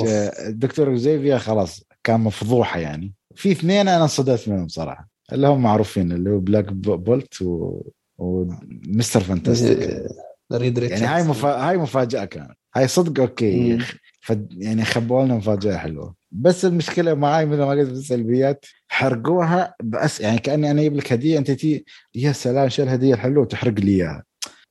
دكتور 0.48 0.96
Xavier 0.96 1.38
خلاص 1.38 1.84
كان 2.04 2.20
مفضوحة 2.20 2.78
يعني. 2.78 3.12
في 3.36 3.52
اثنين 3.52 3.88
أنا 3.88 4.02
انصدمت 4.02 4.48
منهم 4.48 4.68
صراحة. 4.68 5.08
اللي 5.32 5.46
هم 5.46 5.62
معروفين 5.62 6.12
اللي 6.12 6.30
هو 6.30 6.38
Black 6.38 6.72
Bolt 6.72 7.42
و... 7.42 7.82
و 8.18 8.33
Mister 8.33 9.20
Fantastic 9.20 10.06
يعني 10.50 11.06
هاي 11.06 11.22
مفا... 11.22 11.68
هاي 11.68 11.76
مفاجأة 11.76 12.24
كانت. 12.24 12.50
هاي 12.76 12.88
صدق 12.88 13.20
okay 13.20 13.78
ف... 14.20 14.32
يعني 14.50 14.84
خبوا 14.84 15.24
لنا 15.24 15.34
مفاجأة 15.34 15.76
حلوة. 15.76 16.14
بس 16.32 16.64
المشكلة 16.64 17.14
معاي 17.14 17.46
مثل 17.46 17.58
ما 17.58 17.70
قلت 17.70 17.88
بالسلبيات 17.88 18.66
حرقوها 18.88 19.74
بس 19.82 20.20
يعني 20.20 20.38
كأني 20.38 20.70
أنا 20.70 20.80
أجيب 20.80 20.96
لك 20.96 21.12
هدية 21.12 21.38
أنت 21.38 21.50
تي 21.50 21.84
يا 22.14 22.32
سلام 22.32 22.68
شو 22.68 22.82
الهديه 22.82 23.14
الحلوة 23.14 23.42
وتحرق 23.42 23.72
لي 23.80 23.92
إياها. 23.92 24.24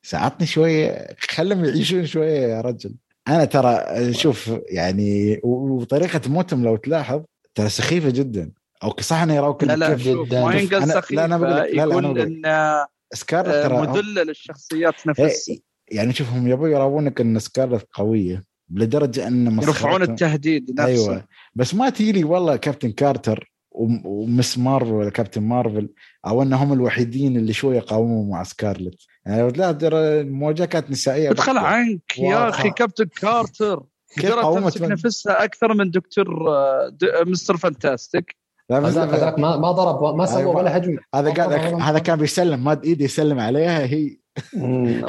ساعدني 0.03 0.47
شوية 0.47 1.07
خلهم 1.19 1.65
يعيشون 1.65 2.05
شوية 2.05 2.39
يا 2.39 2.61
رجل. 2.61 2.95
أنا 3.27 3.45
ترى 3.45 4.13
شوف 4.13 4.51
يعني 4.69 5.39
وطريقة 5.43 6.21
موتهم 6.29 6.63
لو 6.63 6.75
تلاحظ 6.75 7.21
ترى 7.55 7.69
سخيفة 7.69 8.09
جدا. 8.09 8.51
أو 8.83 8.95
صح 8.99 9.21
انه 9.21 9.33
يراوك 9.33 9.63
لا 9.63 9.75
لا 9.75 9.93
جدا؟ 9.93 10.45
ما 10.45 10.55
ينقل 10.55 10.87
سخيفه 10.87 11.15
لا 11.15 11.25
أنا 11.25 11.37
بقول 11.37 11.51
لا 11.51 11.65
لا 11.65 11.83
يقول 11.83 12.19
إن 12.19 12.85
Scarlet 13.13 13.65
ترى 13.67 13.87
مذلة 13.87 14.23
للشخصيات 14.23 15.07
نفسها. 15.07 15.57
يعني 15.91 16.13
شوف 16.13 16.29
هم 16.29 16.47
يبغوا 16.47 16.69
يراونك 16.69 17.21
إن 17.21 17.39
Scarlet 17.39 17.87
قوية 17.93 18.43
لدرجة 18.71 19.27
إن 19.27 19.59
يرفعون 19.61 20.01
التهديد 20.01 20.71
نفسه. 20.71 20.85
أيوه. 20.85 21.27
بس 21.55 21.75
ما 21.75 21.89
تجي 21.89 22.23
والله 22.23 22.55
Captain 22.55 22.91
Carter 22.91 23.53
و 23.71 23.93
Ms. 23.93 24.57
Marvel 24.57 24.91
ولا 24.91 25.09
Captain 25.09 25.41
Marvel 25.41 25.89
أو 26.25 26.41
انهم 26.41 26.73
الوحيدين 26.73 27.37
اللي 27.37 27.53
شوية 27.53 27.79
قاوموا 27.79 28.31
مع 28.31 28.43
Scarlet 28.43 28.95
يعني 29.25 29.51
لا 29.51 29.71
ترى 29.71 30.65
كانت 30.65 30.91
نسائية 30.91 31.31
ادخل 31.31 31.57
عنك 31.57 32.17
يا 32.17 32.49
أخي 32.49 32.69
Captain 32.69 33.05
Carter. 33.05 33.83
قدرت 34.17 34.43
تمسك 34.43 34.81
نفسها 34.81 35.43
أكثر 35.43 35.73
من 35.73 35.91
دكتور 35.91 36.49
آه، 36.49 36.93
Mister 37.25 37.57
Fantastic. 37.57 38.35
هذاك 38.71 39.39
ما 39.39 39.57
ما 39.57 39.71
ضرب 39.71 40.15
ما 40.15 40.25
سوى. 40.25 40.45
ولا 40.45 40.77
هجمة. 40.77 40.99
هذا 41.15 41.33
قال 41.33 41.81
هذا 41.81 41.99
كان 41.99 42.19
بيسلم 42.19 42.63
ماد 42.63 42.85
ايده 42.85 43.03
يسلم 43.03 43.39
عليها 43.39 43.85
هي 43.85 44.17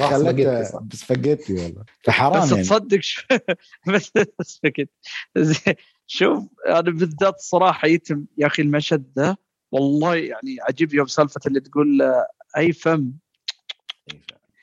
خلتها 0.00 0.64
سباجيتي 0.92 1.54
والله. 1.54 1.84
فحرام 2.04 2.42
بس 2.42 2.50
يعني. 2.50 2.62
تصدق 2.62 3.00
شو 3.00 3.22
بس 3.94 4.12
سباجيتي. 4.42 4.92
شوف 6.06 6.44
أنا 6.66 6.80
بالذات 6.80 7.34
صراحة 7.38 7.88
يتم 7.88 8.24
يا 8.38 8.46
أخي 8.46 8.62
المشهد 8.62 9.12
ده 9.16 9.38
والله 9.72 10.14
يعني 10.14 10.56
عجيب 10.68 10.94
يوم 10.94 11.06
سالفة 11.06 11.40
اللي 11.46 11.60
تقول 11.60 12.12
أي 12.56 12.72
فم. 12.72 13.12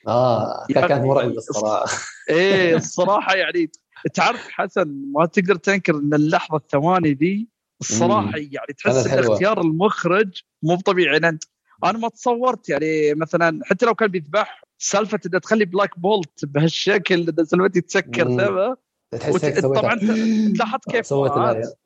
آه 0.08 0.66
كان 0.74 1.02
مرعب 1.02 1.30
الصراحة. 1.30 1.84
إيه 2.30 2.76
الصراحة 2.76 3.34
يعني 3.34 3.70
تعرف 4.14 4.48
حسن 4.50 5.02
ما 5.14 5.26
تقدر 5.26 5.56
تنكر 5.56 5.94
إن 5.94 6.14
اللحظة 6.14 6.56
الثواني 6.56 7.14
دي 7.14 7.48
الصراحة 7.80 8.36
يعني 8.36 8.72
تحس 8.78 9.06
إن 9.06 9.18
اختيار 9.18 9.60
المخرج 9.60 10.42
مو 10.62 10.76
طبيعي 10.76 11.16
أنا 11.84 11.98
ما 11.98 12.08
تصورت 12.08 12.68
يعني 12.68 13.14
مثلا 13.14 13.60
حتى 13.64 13.86
لو 13.86 13.94
كان 13.94 14.08
بيذبح 14.08 14.64
سالفة 14.78 15.20
إنه 15.26 15.38
تخلي 15.38 15.64
Black 15.64 15.98
Bolt 15.98 16.44
بهالشكل 16.44 17.34
سالفة 17.46 17.80
تسكر 17.80 18.24
ثمه 18.24 18.76
طبعا 19.60 19.94
لاحظت 19.94 20.90
كيف 20.90 21.12
مات 21.12 21.78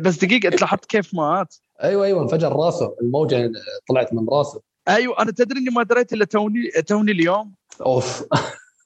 بس 0.00 0.24
دقيقة 0.24 0.48
أنت 0.48 0.60
لاحظت 0.60 0.84
كيف 0.84 1.14
مات 1.14 1.54
أيوه 1.82 2.04
أيوه 2.04 2.22
انفجر 2.22 2.52
راسه. 2.52 2.96
الموجة 3.02 3.52
طلعت 3.88 4.14
من 4.14 4.28
راسه. 4.28 4.62
أيوه 4.88 5.22
أنا 5.22 5.30
تدري 5.30 5.58
إني 5.58 5.70
ما 5.70 5.82
دريت 5.82 6.12
إلا 6.12 6.24
توني 6.24 6.70
توني 6.70 7.12
اليوم. 7.12 7.54
أوف. 7.80 8.24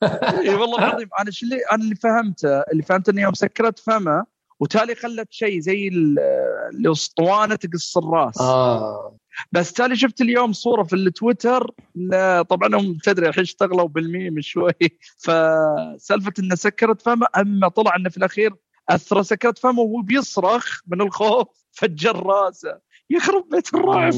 اي 0.40 0.54
والله 0.54 0.78
العظيم 0.78 1.08
أنا 1.20 1.30
شو 1.30 1.46
اللي 1.46 1.56
أنا 1.72 1.82
اللي 1.82 1.94
فهمته 1.94 2.60
اللي 2.60 2.82
فهمت 2.82 3.08
إنه 3.08 3.22
يوم 3.22 3.34
سكرت 3.34 3.78
فمه 3.78 4.24
وتالي 4.60 4.94
خلت 4.94 5.28
شيء 5.30 5.60
زي 5.60 5.88
الاسطوانه 6.74 7.54
تقص 7.54 7.96
الراس. 7.96 8.40
آه. 8.40 9.18
بس 9.52 9.72
تالي 9.72 9.96
شفت 9.96 10.20
اليوم 10.20 10.52
صورة 10.52 10.82
في 10.82 10.96
التويتر 10.96 11.70
طبعا 12.48 12.74
هم 12.74 12.98
تدري 13.04 13.28
الحين 13.28 13.42
اشتغلوا 13.42 13.88
بالميم 13.88 14.40
شوي 14.40 14.72
فسالفه 15.18 16.32
إنه 16.38 16.54
سكرت 16.54 17.02
فمه 17.02 17.26
أما 17.36 17.68
طلع 17.68 17.96
إنه 17.96 18.08
في 18.08 18.16
الأخير 18.16 18.54
اثر 18.88 19.22
سكرت 19.22 19.58
فمه 19.58 19.80
وهو 19.80 20.02
بيصرخ 20.02 20.80
من 20.86 21.00
الخوف 21.00 21.46
فجر 21.72 22.26
راسه 22.26 22.78
يخرب 23.10 23.48
بيت 23.50 23.74
الرعب. 23.74 24.12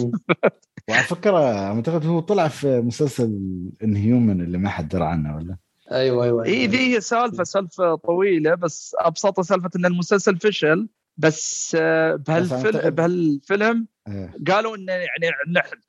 وعلى 0.89 1.03
فكرة 1.03 1.39
أعتقد 1.39 2.07
هو 2.07 2.21
طلع 2.21 2.49
في 2.49 2.81
مسلسل 2.81 3.41
انهيومن 3.83 4.41
اللي 4.41 4.59
ما 4.59 4.69
حد 4.69 4.89
درى 4.89 5.05
عنه 5.05 5.37
ولا؟ 5.37 5.57
أيوه 5.93 6.25
أيوه, 6.25 6.45
أيوة. 6.45 6.45
اي 6.45 6.67
ذي 6.67 6.95
هي 6.95 7.01
سالفة 7.01 7.45
سالفة 7.45 7.95
طويلة 7.95 8.55
بس 8.55 8.97
ابسطها 8.99 9.43
سالفة 9.43 9.71
إن 9.77 9.87
المسلسل 9.87 10.37
فشل 10.37 10.89
بس 11.17 11.77
آه، 11.81 12.15
بهالفيلم 12.15 12.91
بهالفيلم 12.91 13.87
إيه. 14.09 14.35
قالوا 14.47 14.77
انه 14.77 14.93
يعني 14.93 15.37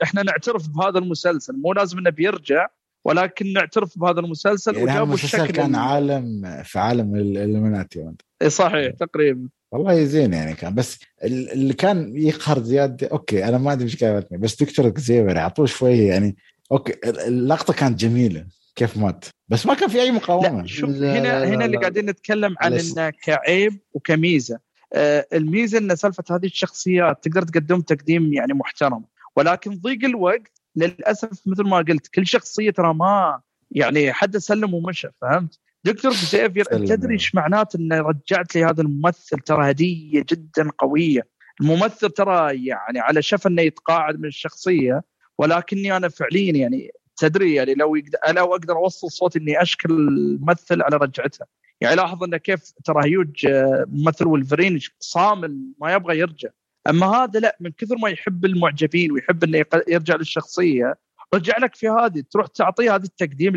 إحنا 0.03 0.23
نعترف 0.23 0.69
بهذا 0.69 0.99
المسلسل. 0.99 1.53
مو 1.53 1.73
لازم 1.73 1.97
إنه 1.97 2.09
بيرجع 2.09 2.67
ولكن 3.05 3.53
نعترف 3.53 3.99
بهذا 3.99 4.19
المسلسل 4.19 4.75
يعني 4.75 4.91
وجابوا 4.91 5.13
الشكل 5.13 5.45
كان 5.45 5.75
عالم 5.75 6.41
في 6.63 6.79
عالم 6.79 7.15
الالومناتي 7.15 8.11
اي 8.41 8.49
صحيح 8.49 8.93
تقريبا. 8.93 9.49
والله 9.71 10.03
زين 10.03 10.33
يعني 10.33 10.53
كان 10.53 10.75
بس 10.75 10.99
اللي 11.23 11.73
كان 11.73 12.17
يقهر 12.17 12.59
زياده 12.59 13.07
okay 13.07 13.45
أنا 13.45 13.57
ما 13.57 13.73
أدري 13.73 13.85
إيش 13.85 14.03
بس 14.31 14.63
دكتور 14.63 14.93
Xavier 14.97 15.37
اعطوه 15.37 15.65
شوية 15.65 16.07
يعني 16.07 16.35
okay 16.71 16.93
اللقطة 17.27 17.73
كانت 17.73 17.99
جميلة. 17.99 18.45
كيف 18.75 18.97
مات. 18.97 19.25
بس 19.47 19.65
ما 19.65 19.73
كان 19.73 19.89
في 19.89 20.01
أي 20.01 20.11
مقاومة. 20.11 20.61
لا 20.61 20.67
شوف 20.67 20.89
لا 20.89 21.19
هنا 21.19 21.27
لا 21.27 21.45
هنا 21.45 21.65
اللي 21.65 21.77
قاعدين 21.77 22.05
نتكلم 22.05 22.55
عن 22.59 22.73
إنه 22.73 23.09
كعيب 23.09 23.79
وكميزة. 23.93 24.59
آه 24.93 25.27
الميزة 25.33 25.77
إن 25.77 25.95
سالفة 25.95 26.23
هذه 26.35 26.45
الشخصيات 26.45 27.23
تقدر 27.23 27.41
تقدم 27.41 27.81
تقديم 27.81 28.33
يعني 28.33 28.53
محترم. 28.53 29.05
ولكن 29.35 29.71
ضيق 29.71 30.05
الوقت 30.05 30.61
للأسف 30.75 31.41
مثل 31.45 31.63
ما 31.63 31.77
قلت 31.77 32.07
كل 32.07 32.27
شخصية 32.27 32.71
ترى 32.71 32.93
ما 32.93 33.41
يعني 33.71 34.13
حد 34.13 34.37
سلم 34.37 34.73
ومشى 34.73 35.07
فهمت؟ 35.21 35.59
دكتور 35.83 36.11
زيفير 36.13 36.65
تدري 36.65 37.13
إيش 37.13 37.35
معناته 37.35 37.77
انه 37.77 37.97
رجعت 37.97 38.55
لي 38.55 38.65
هذا 38.65 38.81
الممثل؟ 38.81 39.39
ترى 39.39 39.71
هدية 39.71 40.25
جدا 40.29 40.69
قوية. 40.77 41.27
الممثل 41.61 42.09
ترى 42.09 42.65
يعني 42.65 42.99
على 42.99 43.21
شف 43.21 43.47
إنه 43.47 43.61
يتقاعد 43.61 44.19
من 44.19 44.25
الشخصية 44.25 45.01
ولكني 45.37 45.97
أنا 45.97 46.09
فعليا 46.09 46.53
يعني 46.53 46.91
تدري 47.17 47.53
يعني 47.53 47.73
لو 47.73 47.95
يقدر 47.95 48.17
لو 48.35 48.55
أقدر 48.55 48.77
أوصل 48.77 49.11
صوتي 49.11 49.39
إني 49.39 49.61
أشكل 49.61 49.91
الممثل 49.91 50.81
على 50.81 50.97
رجعته 50.97 51.45
يعني 51.81 51.95
لاحظ 51.95 52.23
انه 52.23 52.37
كيف 52.37 52.71
ترى 52.85 53.05
هيوج 53.05 53.45
آه، 53.45 53.85
ممثل 53.87 54.27
ولفرين 54.27 54.79
صامل 54.99 55.73
ما 55.81 55.93
يبغى 55.93 56.19
يرجع 56.19 56.49
أما 56.89 57.07
هذا 57.07 57.39
لا 57.39 57.57
من 57.59 57.71
كثر 57.71 57.95
ما 57.97 58.09
يحب 58.09 58.45
المعجبين 58.45 59.11
ويحب 59.11 59.43
إنه 59.43 59.65
يرجع 59.87 60.15
للشخصية 60.15 60.95
رجع 61.33 61.57
لك 61.57 61.75
في 61.75 61.89
هذه 61.89 62.23
تروح 62.31 62.47
تعطيه 62.47 62.95
هذا 62.95 63.03
التقديم 63.03 63.53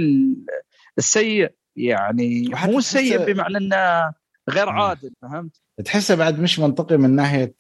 السيء 0.98 1.50
يعني 1.76 2.50
مو 2.64 2.80
سيء 2.80 3.32
بمعنى 3.32 3.56
إنه 3.56 4.12
غير 4.50 4.68
عادل 4.68 5.12
فهمت؟ 5.22 5.62
تحسه 5.84 6.14
بعد 6.14 6.40
مش 6.40 6.58
منطقي 6.58 6.96
من 6.96 7.10
ناحية 7.16 7.54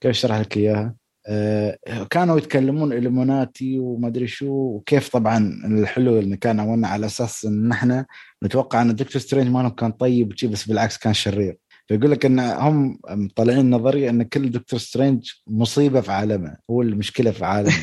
كيف 0.00 0.10
أشرح 0.10 0.40
لك 0.40 0.56
إياها؟ 0.56 0.94
آه، 1.28 1.76
كانوا 2.10 2.38
يتكلمون 2.38 2.92
Illuminati 2.92 3.78
وما 3.78 4.08
أدري 4.08 4.26
شو 4.26 4.46
وكيف 4.46 5.08
طبعا 5.08 5.60
الحلو 5.64 6.18
اللي 6.18 6.36
كان 6.36 6.60
عملنا 6.60 6.88
على 6.88 7.06
أساس 7.06 7.44
إن 7.44 7.72
إحنا 7.72 8.06
نتوقع 8.44 8.82
إن 8.82 8.94
دكتور 8.94 9.22
سترينج 9.22 9.48
ما 9.48 9.68
كان 9.68 9.92
طيب 9.92 10.32
وشي 10.32 10.46
بس 10.46 10.68
بالعكس 10.68 10.98
كان 10.98 11.14
شرير. 11.14 11.58
فيقول 11.88 12.10
لك 12.10 12.26
إن 12.26 12.40
هم 12.40 12.98
طالعين 13.36 13.70
نظرية 13.70 14.10
إن 14.10 14.22
كل 14.22 14.50
دكتور 14.50 14.78
سترينج 14.78 15.30
مصيبة 15.46 16.00
في 16.00 16.12
عالمه 16.12 16.56
هو 16.70 16.82
المشكلة 16.82 17.30
في 17.30 17.44
عالمه. 17.44 17.74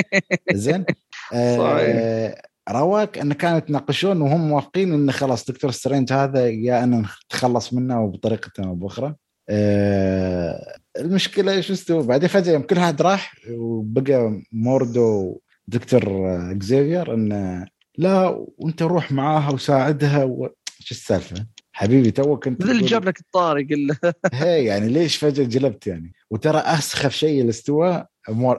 زين؟ 0.52 0.84
آه 1.32 2.42
رواك 2.70 3.18
إن 3.18 3.32
كانوا 3.32 3.58
يتناقشون 3.58 4.20
وهم 4.20 4.48
موافقين 4.48 4.92
انه 4.92 5.12
خلاص 5.12 5.44
دكتور 5.50 5.70
سترينج 5.70 6.12
هذا 6.12 6.48
يا 6.48 6.84
إن 6.84 7.04
نتخلص 7.26 7.72
منه 7.72 8.06
بطريقه 8.06 8.64
أو 8.64 8.74
بأخرى. 8.74 9.14
آه 9.48 10.77
المشكلة 10.98 11.52
إيش 11.52 11.70
استوى 11.70 12.06
بعدين 12.06 12.28
فجأة 12.28 12.52
يوم 12.52 12.62
كل 12.62 12.78
هذا 12.78 13.04
راح 13.04 13.34
وبقى 13.50 14.42
موردو 14.52 15.38
دكتور 15.68 16.02
Xavier 16.52 17.14
إنه 17.14 17.66
لا 17.98 18.46
وأنت 18.58 18.82
روح 18.82 19.12
معاها 19.12 19.50
وساعدها 19.50 20.24
و... 20.24 20.44
إيش 20.80 20.90
السالفة؟ 20.90 21.46
حبيبي 21.72 22.10
توك 22.10 22.46
أنت 22.46 22.62
اللي 22.62 22.86
جايب 22.86 23.04
لك 23.04 23.20
الطاري 23.20 23.66
هي 24.32 24.64
يعني 24.64 24.88
ليش 24.88 25.16
فجأة 25.16 25.44
جلبت 25.44 25.86
يعني؟ 25.86 26.12
وترى 26.30 26.58
أسخف 26.58 27.12
شيء 27.12 27.42
اللي 27.42 27.69
استوى 27.69 28.06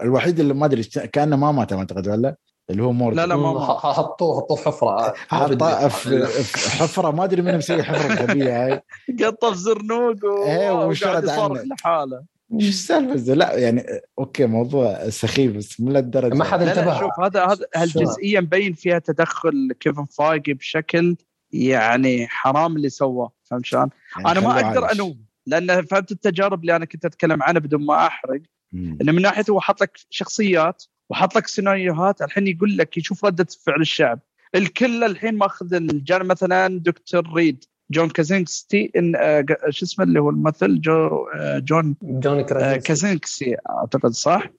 الوحيد 0.02 0.40
اللي 0.40 0.54
ما 0.54 0.66
أدري 0.66 0.84
كأنه 0.84 1.36
ما 1.36 1.52
مات 1.52 1.74
أعتقد 1.74 2.08
ولا 2.08 2.36
اللي 2.70 2.84
هو 2.84 2.92
موردو. 2.92 3.16
لا 3.16 3.26
لا 3.26 3.36
ما 3.36 3.60
حطوه 3.60 4.42
حطوه 4.42 4.58
في 4.58 4.66
حفرة. 4.66 5.14
حطوه 5.28 5.88
في 5.88 6.28
حفرة. 6.70 7.12
ما 7.12 7.24
أدري 7.24 7.42
من 7.42 7.58
مسوي 7.58 7.84
حفرة 7.84 8.24
غبية 8.24 8.66
هاي. 8.66 8.82
قاطه 9.26 9.52
في 9.52 9.58
زرنوق 9.58 10.26
وقاعد 10.26 10.92
يصرخ 11.24 11.64
لحاله. 11.66 12.24
إيش 12.54 12.70
السالفة؟ 12.70 13.34
لا 13.34 13.58
يعني 13.58 13.86
okay 14.20 14.46
موضوع 14.46 15.10
سخيف 15.10 15.56
بس 15.56 15.82
من 15.82 15.98
الدرجه 15.98 16.34
ما 16.34 16.44
حد 16.44 16.62
انتبه. 16.62 17.00
شوف 17.00 17.20
هذا 17.24 17.46
هذا 17.46 17.66
هالجزئيه 17.76 18.40
مبين 18.40 18.74
فيها 18.74 19.00
تدخل 19.00 19.74
Kevin 19.80 20.06
Feige 20.06 20.54
بشكل 20.54 21.16
يعني 21.52 22.28
حرام 22.28 22.76
اللي 22.76 22.90
سواه؟ 22.90 23.32
فهمت 23.44 23.66
شلون؟ 23.66 23.90
يعني 24.18 24.32
أنا 24.32 24.40
ما 24.40 24.68
أقدر 24.68 24.92
الوم 24.92 25.26
لأن 25.46 25.86
فهمت 25.86 26.12
التجارب 26.12 26.62
اللي 26.62 26.76
أنا 26.76 26.86
كنت 26.86 27.06
أتكلم 27.06 27.44
عنها 27.44 27.60
بدون 27.60 27.86
ما 27.86 28.08
أحرق. 28.08 28.42
انه 28.74 29.12
من 29.12 29.22
ناحية 29.22 29.46
هو 29.50 29.62
حط 29.62 29.82
لك 29.82 30.00
شخصيات 30.10 30.84
وحط 31.10 31.36
لك 31.36 31.48
سيناريوهات 31.48 32.22
الحين 32.22 32.48
يقول 32.48 32.78
لك 32.78 32.98
يشوف 32.98 33.26
ردة 33.26 33.48
فعل 33.66 33.82
الشعب. 33.82 34.20
الكل 34.56 35.04
الحين 35.04 35.38
ماخذ 35.38 35.74
الجانب 35.74 36.26
مثلا 36.26 36.80
دكتور 36.80 37.34
ريد 37.34 37.66
جون 37.92 38.10
كرازينسكي 38.10 38.92
إن 38.96 39.16
آه، 39.16 39.46
شو 39.70 39.86
اسمه 39.86 40.06
اللي 40.06 40.20
هو 40.20 40.30
الممثل؟ 40.30 40.82
جو 40.82 41.28
آه، 41.36 41.60
جون 41.60 41.96
جون 42.02 42.42
كرازينسكي 42.78 43.56
أعتقد 43.70 44.12
صح؟ 44.12 44.50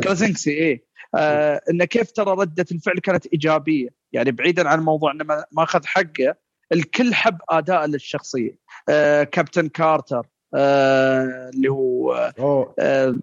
كرازينسكي 0.00 0.50
اي 0.50 0.84
آه 1.14 1.60
انه 1.70 1.84
كيف 1.84 2.12
ترى 2.12 2.30
ردة 2.30 2.66
الفعل 2.72 2.98
كانت 2.98 3.26
إيجابية؟ 3.26 3.88
يعني 4.12 4.30
بعيدا 4.30 4.68
عن 4.68 4.80
موضوع 4.80 5.12
إنه 5.12 5.24
ما 5.24 5.62
أخذ 5.62 5.86
حقه 5.86 6.34
الكل 6.72 7.14
حب 7.14 7.38
أداءه 7.50 7.86
للشخصية. 7.86 8.58
آه 8.88 9.22
كابتن 9.24 9.68
كارتر 9.68 10.26
آه 10.54 11.50
اللي 11.54 11.68
هو 11.68 12.14
آه 12.78 13.14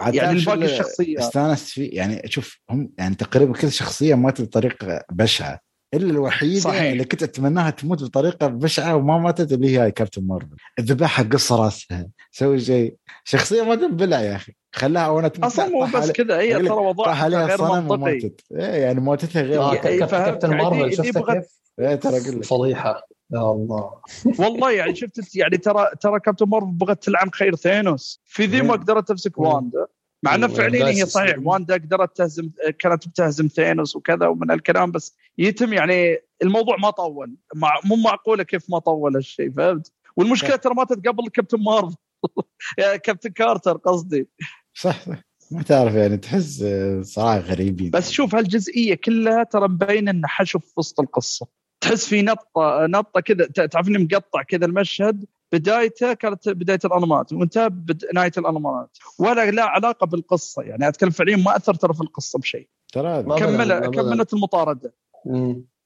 يعني 0.00 0.38
الباقي 0.38 0.64
الشخصيات 0.64 1.18
استانست 1.18 1.68
فيه 1.68 1.90
يعني 1.92 2.22
شوف 2.24 2.60
هم 2.70 2.90
يعني 2.98 3.14
تقريبا 3.14 3.52
كل 3.52 3.72
شخصية 3.72 4.14
ماتت 4.14 4.42
بطريقة 4.42 5.04
بشعة. 5.12 5.60
إلا 5.94 6.10
الوحيدة 6.10 6.60
صحيح. 6.60 6.82
اللي 6.82 7.04
كنت 7.04 7.22
أتمناها 7.22 7.70
تموت 7.70 8.02
بطريقة 8.02 8.46
بشعة 8.46 8.96
وما 8.96 9.18
ماتت 9.18 9.52
اللي 9.52 9.78
هي 9.78 9.90
كابتن 9.90 10.26
مارفل. 10.26 10.56
ذبحها 10.80 11.24
قص 11.24 11.52
راسها. 11.52 12.08
سوي 12.30 12.60
شيء. 12.60 12.94
شخصية 13.24 13.62
ما 13.62 13.74
تنبلع 13.74 14.20
يا 14.20 14.36
أخي. 14.36 14.52
خلاها 14.72 15.08
وأنا 15.08 15.30
أصلا 15.42 15.68
مو 15.68 15.86
بس 15.94 16.10
كذا. 16.10 16.40
هي 16.40 16.54
ترى 16.54 16.70
وضعها 16.70 17.28
غير 17.28 17.62
منطقي. 17.62 18.30
إيه 18.52 18.64
يعني 18.64 19.00
موتتها 19.00 19.42
غير 19.42 19.62
آه 19.62 19.74
كابتن 19.74 20.56
مارفل 20.56 20.96
شفتها 20.96 21.34
كيف؟ 21.34 21.46
إيه 21.80 21.94
ترى 21.94 22.42
فضيحة. 22.42 23.08
يا 23.32 23.50
الله. 23.50 23.90
والله 24.40 24.72
يعني 24.72 24.94
شفت 24.94 25.36
يعني 25.36 25.56
ترى 25.56 25.86
ترى 26.00 26.20
كابتن 26.20 26.48
مارفل 26.48 26.70
بغت 26.70 27.04
تلعن 27.04 27.30
خير 27.30 27.56
ثينوس. 27.56 28.20
في 28.24 28.46
ذي 28.46 28.62
ما 28.62 28.72
قدرت 28.72 29.08
تمسك 29.08 29.38
واندا. 29.38 29.86
مع 30.22 30.34
إنه 30.34 30.48
فعليا 30.48 30.86
هي 30.86 31.06
صحيح 31.06 31.36
واندا 31.44 31.74
قدرت 31.74 32.16
تهزم 32.16 32.50
كانت 32.78 33.08
بتهزم 33.08 33.46
ثينوس 33.46 33.96
وكذا 33.96 34.26
ومن 34.26 34.50
الكلام 34.50 34.90
بس 34.90 35.16
يتم 35.38 35.72
يعني 35.72 36.18
الموضوع 36.42 36.76
ما 36.76 36.90
طول. 36.90 37.36
مو 37.84 37.96
معقولة 37.96 38.42
كيف 38.42 38.70
ما 38.70 38.78
طول 38.78 39.16
هالشيء 39.16 39.52
فهمت؟ 39.52 39.92
والمشكلة 40.16 40.56
ترى 40.56 40.74
ماتت 40.74 41.08
قبل 41.08 41.28
كابتن 41.28 41.58
مارفل. 41.60 41.96
كابتن 43.04 43.30
كارتر 43.30 43.76
قصدي. 43.76 44.28
صح. 44.74 45.04
صح 45.04 45.26
ما 45.50 45.62
تعرف 45.62 45.94
يعني 45.94 46.16
تحس 46.16 46.64
صراحة 47.02 47.38
غريبين. 47.38 47.90
بس 47.90 48.10
شوف 48.10 48.34
هالجزئية 48.34 48.94
كلها 48.94 49.42
ترى 49.42 49.68
مبين 49.68 50.08
إنه 50.08 50.28
حشو 50.28 50.58
في 50.58 50.72
وسط 50.76 51.00
القصة. 51.00 51.46
تحس 51.86 52.06
في 52.06 52.22
نطه 52.22 52.86
نطه 52.86 53.20
كذا 53.20 53.46
تعرف 53.46 53.88
اني 53.88 53.98
مقطع 53.98 54.42
كذا 54.42 54.66
المشهد؟ 54.66 55.24
بدايته 55.52 56.12
كانت 56.12 56.48
بداية 56.48 56.78
الانمات 56.84 57.32
وانتهى 57.32 57.68
بنهايه 57.70 58.32
الانمات 58.38 58.98
ولا 59.18 59.50
لا 59.50 59.64
علاقة 59.64 60.06
بالقصة 60.06 60.62
يعني 60.62 60.88
أتكلم 60.88 61.10
فعليا 61.10 61.36
ما 61.36 61.56
اثر 61.56 61.74
ترى 61.74 61.94
في 61.94 62.00
القصة 62.00 62.38
بشيء. 62.38 62.68
ترى 62.92 63.22
كمل 63.22 63.86
كملت 63.90 64.34
المطاردة. 64.34 64.94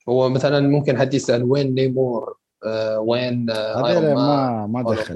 هو 0.08 0.28
مثلا 0.28 0.60
ممكن 0.60 0.98
حد 0.98 1.14
يسأل 1.14 1.42
وين 1.44 1.74
نيمور؟ 1.74 2.36
آه 2.64 2.98
وين 2.98 3.50
آه 3.50 4.14
ما 4.14 4.66
ما 4.66 4.82
دخل. 4.82 5.14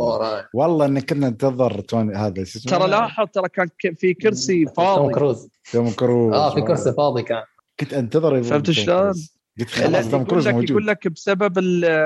والله 0.54 0.86
انك 0.86 1.10
كنا 1.10 1.28
ننتظر 1.28 1.80
توني 1.80 2.14
هذا 2.14 2.44
ترى 2.68 2.88
لاحظ 2.88 3.26
ترى 3.32 3.48
كان 3.48 3.94
في 3.94 4.14
كرسي 4.14 4.66
فاضي. 4.66 4.96
توم 4.96 5.12
كروز. 5.12 5.48
توم 5.72 5.90
كروز. 5.90 6.34
آه 6.34 6.54
في 6.54 6.60
كرسي 6.60 6.92
فاضي 6.92 7.22
كان. 7.22 7.42
كنت 7.80 7.94
أنتظر 7.94 8.42
فهمت 8.42 8.70
شلون؟ 8.70 9.12
قلت 9.58 9.70
خلاص 9.70 10.07
كروز 10.15 10.49
موجود. 10.49 10.70
يقول 10.70 10.86
لك 10.86 11.08
بسبب 11.08 11.60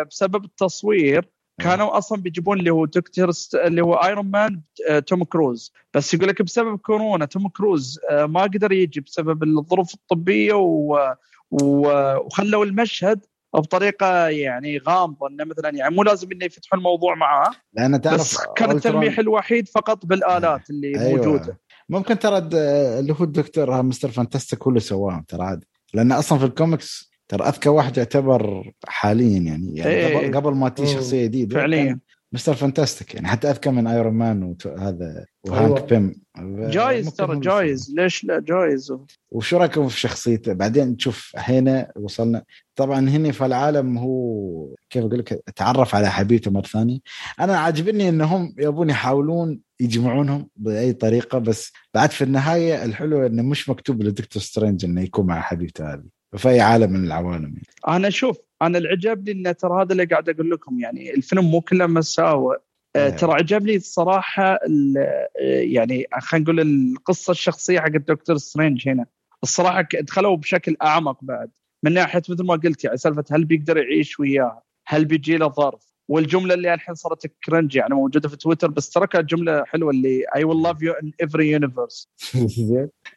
بسبب 0.09 0.45
التصوير 0.45 1.31
كانوا 1.61 1.99
أصلا 1.99 2.23
بيجيبون 2.23 2.59
اللي 2.59 2.71
هو 2.71 2.85
دكتور 2.85 3.31
اللي 3.55 3.83
هو 3.83 3.95
ايرون 3.95 4.27
مان 4.27 4.63
توم 5.07 5.25
كروز. 5.25 5.73
بس 5.95 6.15
يقول 6.15 6.29
لك 6.29 6.43
بسبب 6.43 6.79
كورونا 6.79 7.25
توم 7.25 7.49
كروز 7.49 8.01
آه، 8.11 8.27
ما 8.27 8.43
قدر 8.43 8.73
يجي 8.73 9.01
بسبب 9.01 9.43
الظروف 9.43 9.95
الطبية 9.95 10.55
و... 10.55 11.15
و... 11.51 11.89
وخلوا 12.17 12.65
المشهد 12.65 13.21
بطريقة 13.55 14.29
يعني 14.29 14.79
غامضة 14.79 15.29
إنه 15.29 15.45
مثلا 15.45 15.71
يعني 15.75 15.95
مو 15.95 16.03
لازم 16.03 16.33
إنه 16.33 16.45
يفتحوا 16.45 16.79
الموضوع 16.79 17.15
معاه 17.15 17.51
لأن 17.73 18.01
تعرف 18.01 18.21
بس 18.21 18.39
كان 18.57 18.71
التلميح 18.71 19.19
الوحيد 19.19 19.69
فقط 19.69 20.07
بالآلات 20.07 20.71
اللي 20.71 21.01
أيوة. 21.01 21.27
موجودة. 21.27 21.61
ممكن 21.89 22.19
ترى 22.19 22.39
اللي 22.39 23.13
هو 23.13 23.25
الدكتور 23.25 23.83
مستر 23.83 24.11
فانتاستيك 24.11 24.63
هو 24.63 24.69
اللي 24.69 24.81
سواهم 24.81 25.23
ترى 25.29 25.43
عادي 25.43 25.67
لأن 25.95 26.13
أصلا 26.13 26.39
في 26.39 26.45
الكوميكس 26.45 27.11
ترى 27.29 27.49
أذكى 27.49 27.69
واحد 27.69 27.97
يعتبر 27.97 28.73
حاليا 28.87 29.39
يعني, 29.39 29.77
يعني 29.77 29.91
إيه 29.91 30.27
قبل, 30.27 30.37
قبل 30.37 30.55
ما 30.55 30.69
تجي 30.69 30.87
شخصية 30.87 31.25
جديدة 31.27 31.55
فعليا. 31.55 31.99
مستر 32.33 32.55
فانتاستيك 32.55 33.15
يعني 33.15 33.29
حتى 33.29 33.51
أذكى 33.51 33.71
من 33.71 33.87
ايرون 33.87 34.15
مان 34.15 34.57
وهذا 34.67 35.27
وهانك 35.45 35.77
أيوة. 35.77 35.87
بيم. 35.87 36.23
جايز 36.71 37.15
ترى 37.15 37.41
جايز. 37.41 37.95
ليش 37.97 38.25
لا؟ 38.25 38.41
جايز. 38.41 38.93
وشو 39.31 39.57
رأيكم 39.57 39.89
في 39.89 40.01
شخصيته؟ 40.01 40.53
بعدين 40.53 40.97
تشوف 40.97 41.33
هنا 41.37 41.93
وصلنا. 41.97 42.45
طبعا 42.77 43.09
هنا 43.09 43.33
في 43.33 43.47
العالم 43.47 43.99
هو 43.99 44.75
كيف 44.91 45.05
أقول 45.05 45.19
لك 45.19 45.43
تعرف 45.57 45.95
على 45.95 46.11
حبيبته 46.11 46.51
مرة 46.51 46.63
ثانية. 46.63 46.99
أنا 47.41 47.59
عاجبني 47.59 48.09
إنهم 48.09 48.55
يبون 48.59 48.91
يحاولون 48.91 49.61
يجمعونهم 49.81 50.49
بأي 50.57 50.93
طريقة 50.93 51.39
بس 51.39 51.73
بعد 51.95 52.11
في 52.11 52.25
النهاية 52.25 52.85
الحلو 52.85 53.27
إنه 53.27 53.43
مش 53.43 53.69
مكتوب 53.69 54.03
لدكتور 54.03 54.43
سترينج 54.43 54.85
إنه 54.85 55.03
يكون 55.03 55.27
مع 55.27 55.41
حبيبته 55.41 55.95
هذه. 55.95 56.18
في 56.37 56.49
أي 56.49 56.61
عالم 56.61 56.93
من 56.93 57.05
العوالم 57.05 57.45
يعني. 57.45 57.67
أنا 57.89 58.11
شوف 58.11 58.39
أنا 58.63 58.79
اللي 58.79 58.89
عجبني 58.89 59.33
انه 59.33 59.53
ترى 59.53 59.83
هذا 59.83 59.93
اللي 59.93 60.05
قاعد 60.05 60.29
أقول 60.29 60.51
لكم 60.51 60.81
يعني 60.81 61.15
الفيلم 61.15 61.45
مو 61.45 61.61
كله 61.61 61.87
مساوئ 61.87 62.57
آه 62.97 63.07
إيه. 63.07 63.11
ترى 63.11 63.33
عجبني 63.33 63.77
الصراحة 63.77 64.45
آه، 64.55 65.29
يعني 65.45 66.07
خلينا 66.21 66.45
نقول 66.45 66.61
القصة 66.61 67.31
الشخصية 67.31 67.81
حق 67.81 67.87
الدكتور 67.87 68.37
سترينج 68.37 68.89
هنا 68.89 69.07
الصراحة 69.43 69.89
دخلوا 70.01 70.37
بشكل 70.37 70.77
أعمق 70.83 71.19
بعد 71.23 71.51
من 71.83 71.93
ناحية 71.93 72.23
مثل 72.29 72.45
ما 72.45 72.55
قلت 72.55 72.85
يعني 72.85 72.97
سالفة 72.97 73.25
هل 73.31 73.45
بيقدر 73.45 73.77
يعيش 73.77 74.21
وياها؟ 74.21 74.63
هل 74.87 75.05
بيجي 75.05 75.37
له 75.37 75.49
ظرف؟ 75.49 75.88
والجملة 76.09 76.55
اللي 76.55 76.75
الحين 76.75 76.95
صارت 76.95 77.27
cringe 77.45 77.75
يعني 77.77 77.95
موجودة 77.95 78.29
في 78.29 78.37
تويتر 78.37 78.71
بس 78.71 78.91
ترى 78.91 79.07
كانت 79.07 79.31
جملة 79.31 79.65
حلوة 79.65 79.91
اللي 79.91 80.25
I 80.37 80.45
will 80.45 80.63
love 80.63 80.83
you 80.83 80.93
in 80.93 81.13
every 81.21 81.51
universe 81.51 82.09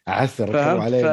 عسر 0.08 0.58
عليه 0.58 1.06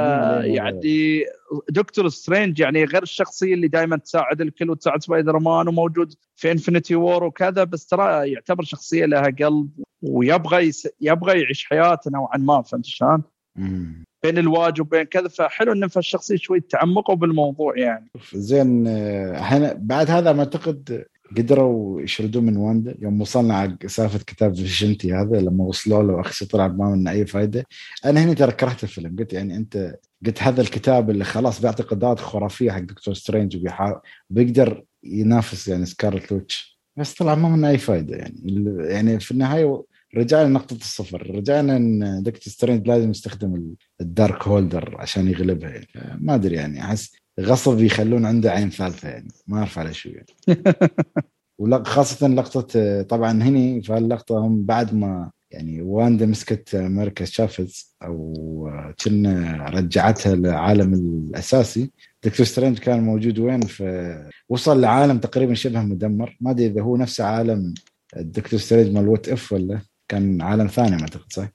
يعني 0.55 1.24
دكتور 1.70 2.08
سترينج 2.08 2.60
يعني 2.60 2.84
غير 2.84 3.02
الشخصية 3.02 3.55
اللي 3.55 3.68
دائما 3.68 3.97
تساعد 3.97 4.40
الكل 4.40 4.70
وتساعد 4.70 5.02
سبايدر 5.02 5.39
مان 5.39 5.68
وموجود 5.68 6.15
في 6.36 6.52
Infinity 6.52 6.94
War 6.94 7.24
وكذا 7.24 7.65
بس 7.65 7.86
ترى 7.86 8.31
يعتبر 8.32 8.65
شخصية 8.65 9.05
لها 9.05 9.31
قلب 9.40 9.70
ويبغى 10.02 10.66
يس... 10.66 10.89
يبغى 11.00 11.40
يعيش 11.40 11.65
حياته 11.65 12.10
نوعا 12.10 12.39
ما 12.39 12.62
فهمت 12.62 12.86
شلون؟ 12.86 13.23
بين 14.23 14.39
الواجب 14.39 14.81
وبين 14.86 15.02
كذا 15.02 15.28
فحلو 15.28 15.73
إن 15.73 15.89
الشخصية 15.97 16.36
شوي 16.36 16.60
تعمقوا 16.60 17.15
بالموضوع 17.15 17.78
يعني. 17.78 18.10
زين 18.34 18.86
إحنا 19.36 19.73
بعد 19.78 20.10
هذا 20.10 20.32
ما 20.32 20.39
أعتقد 20.39 21.05
قدروا 21.36 22.02
يشردوه 22.02 22.42
من 22.42 22.57
واندا. 22.57 22.94
يوم 22.98 23.20
وصلنا 23.20 23.55
على 23.55 23.76
سالفة 23.86 24.18
كتاب 24.18 24.55
فيشانتي 24.55 25.12
هذا 25.12 25.40
لما 25.40 25.65
وصلوا 25.65 26.02
له 26.02 26.12
واخشى 26.12 26.47
طلع 26.47 26.68
ما 26.68 26.90
منه 26.94 27.10
أي 27.10 27.26
فائده 27.26 27.66
أنا 28.05 28.24
هنا 28.24 28.32
ترى 28.34 28.52
كرهت 28.52 28.84
الفيلم. 28.84 29.16
قلت 29.18 29.32
يعني 29.32 29.57
أنت 29.57 29.97
قلت 30.26 30.42
هذا 30.42 30.60
الكتاب 30.60 31.10
اللي 31.10 31.24
خلاص 31.24 31.60
بيعطي 31.60 31.82
قدرات 31.82 32.20
خرافية 32.20 32.70
حق 32.70 32.81
دكتور 32.81 33.15
سترينج 33.15 33.57
وبيحاول 33.57 34.00
بيقدر 34.31 34.84
ينافس 35.05 35.68
يعني 35.68 35.86
سكارلت 35.86 36.32
ويتش. 36.32 36.78
بس 36.97 37.15
طلع 37.15 37.34
ما 37.34 37.48
منه 37.48 37.68
أي 37.68 37.78
فائده 37.78 38.16
يعني. 38.16 38.65
يعني 38.78 39.20
في 39.20 39.31
النهاية 39.31 39.84
رجعنا 40.16 40.48
نقطة 40.48 40.74
الصفر. 40.74 41.31
رجعنا 41.36 41.76
إن 41.76 42.23
دكتور 42.23 42.52
سترينج 42.52 42.89
لازم 42.89 43.10
يستخدم 43.10 43.74
ال 44.00 44.48
Darkhold 44.48 44.97
عشان 44.98 45.28
يغلبها 45.28 45.70
يعني. 45.70 46.18
ما 46.20 46.34
أدري 46.34 46.57
يعني. 46.57 46.81
أحس 46.81 47.12
غصب 47.41 47.81
يخلون 47.81 48.26
عنده 48.26 48.50
عين 48.50 48.70
ثالثة 48.70 49.08
يعني 49.08 49.28
ما 49.47 49.58
اعرف 49.58 49.78
على 49.78 49.94
شو 49.94 50.08
يعني. 50.08 50.26
وخاصة 51.58 52.28
لقطة 52.28 53.02
طبعا 53.02 53.42
هني 53.42 53.83
في 53.83 53.92
هاللقطة 53.92 54.39
هم 54.39 54.65
بعد 54.65 54.94
ما 54.94 55.31
يعني 55.50 55.83
واندا 55.83 56.26
مسكت 56.26 56.75
أمريكا 56.75 57.25
شافيز 57.24 57.97
أو 58.02 58.34
كنا 59.05 59.65
رجعتها 59.70 60.34
للعالم 60.34 60.94
الأساسي. 60.94 61.91
دكتور 62.25 62.47
سترينج 62.47 62.78
كان 62.78 63.02
موجود 63.02 63.39
وين؟ 63.39 63.60
في 63.60 64.28
وصل 64.49 64.81
لعالم 64.81 65.18
تقريبا 65.18 65.55
شبه 65.55 65.83
مدمر. 65.83 66.36
ما 66.41 66.50
أدري 66.50 66.67
إذا 66.67 66.83
هو 66.83 66.97
نفس 66.97 67.20
عالم 67.20 67.75
الدكتور 68.17 68.60
سترينج 68.60 68.94
مال 68.94 69.08
What 69.08 69.28
If 69.28 69.52
ولا؟ 69.52 69.81
كان 70.08 70.42
عالم 70.42 70.67
ثاني 70.67 70.97
ما 70.97 71.02
أعتقد 71.02 71.33
صح؟ 71.33 71.49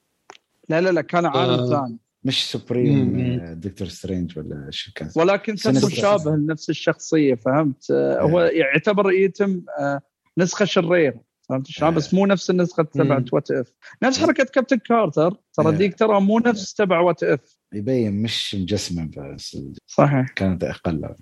لا 0.68 0.80
لا 0.80 0.90
لا 0.90 1.00
كان 1.00 1.26
عالم 1.26 1.60
آه. 1.60 1.68
ثاني. 1.70 1.98
مش 2.24 2.50
Supreme 2.50 3.36
دكتور 3.54 3.88
سترينج 3.88 4.38
ولا 4.38 4.68
شو 4.70 4.92
كان؟ 4.94 5.10
ولكن 5.16 5.54
تحسه 5.54 5.86
مشابه 5.86 6.36
لنفس 6.36 6.70
الشخصية 6.70 7.34
فهمت؟ 7.34 7.90
آه. 7.90 8.20
هو 8.20 8.40
يعتبر 8.40 9.12
يتم 9.12 9.62
آه، 9.78 10.00
نسخة 10.38 10.64
شريرة 10.64 11.20
فهمت 11.48 11.66
شلون؟ 11.66 11.92
آه. 11.92 11.96
بس 11.96 12.14
مو 12.14 12.26
نفس 12.26 12.50
النسخة 12.50 12.82
تبعت 12.82 13.32
What 13.32 13.50
If 13.50 13.72
نفس 14.02 14.20
حركة 14.20 14.44
كابتن 14.44 14.76
كارتر 14.78 15.36
ترى 15.52 15.76
ديك 15.76 15.98
ترى 15.98 16.20
مو 16.20 16.38
نفس 16.38 16.74
تبع 16.74 17.00
What 17.00 17.22
If 17.22 17.58
يبين 17.74 18.22
مش 18.22 18.54
مجسمه 18.54 19.10
بس 19.16 19.58
صحيح. 19.86 20.28
كانت 20.36 20.64
أقل. 20.64 21.14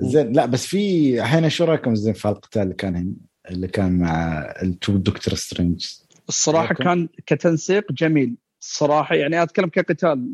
زين 0.00 0.32
لا 0.32 0.46
بس 0.46 0.66
في 0.66 1.22
أحيانا 1.22 1.48
شو 1.48 1.64
رأيكم 1.64 1.94
زين 1.94 2.12
في 2.12 2.28
القتال 2.28 2.62
اللي 2.62 2.74
كان 2.74 2.96
هنا 2.96 3.12
اللي 3.50 3.68
كان 3.68 3.98
مع 3.98 4.38
ال 4.62 4.70
two 4.70 4.96
دكتور 4.96 5.34
سترينج 5.34 5.86
الصراحة 6.28 6.74
كان 6.74 7.08
كتنسيق 7.26 7.92
جميل. 7.92 8.36
الصراحه 8.60 9.14
يعني 9.14 9.42
أتكلم 9.42 9.68
كقتال 9.68 10.28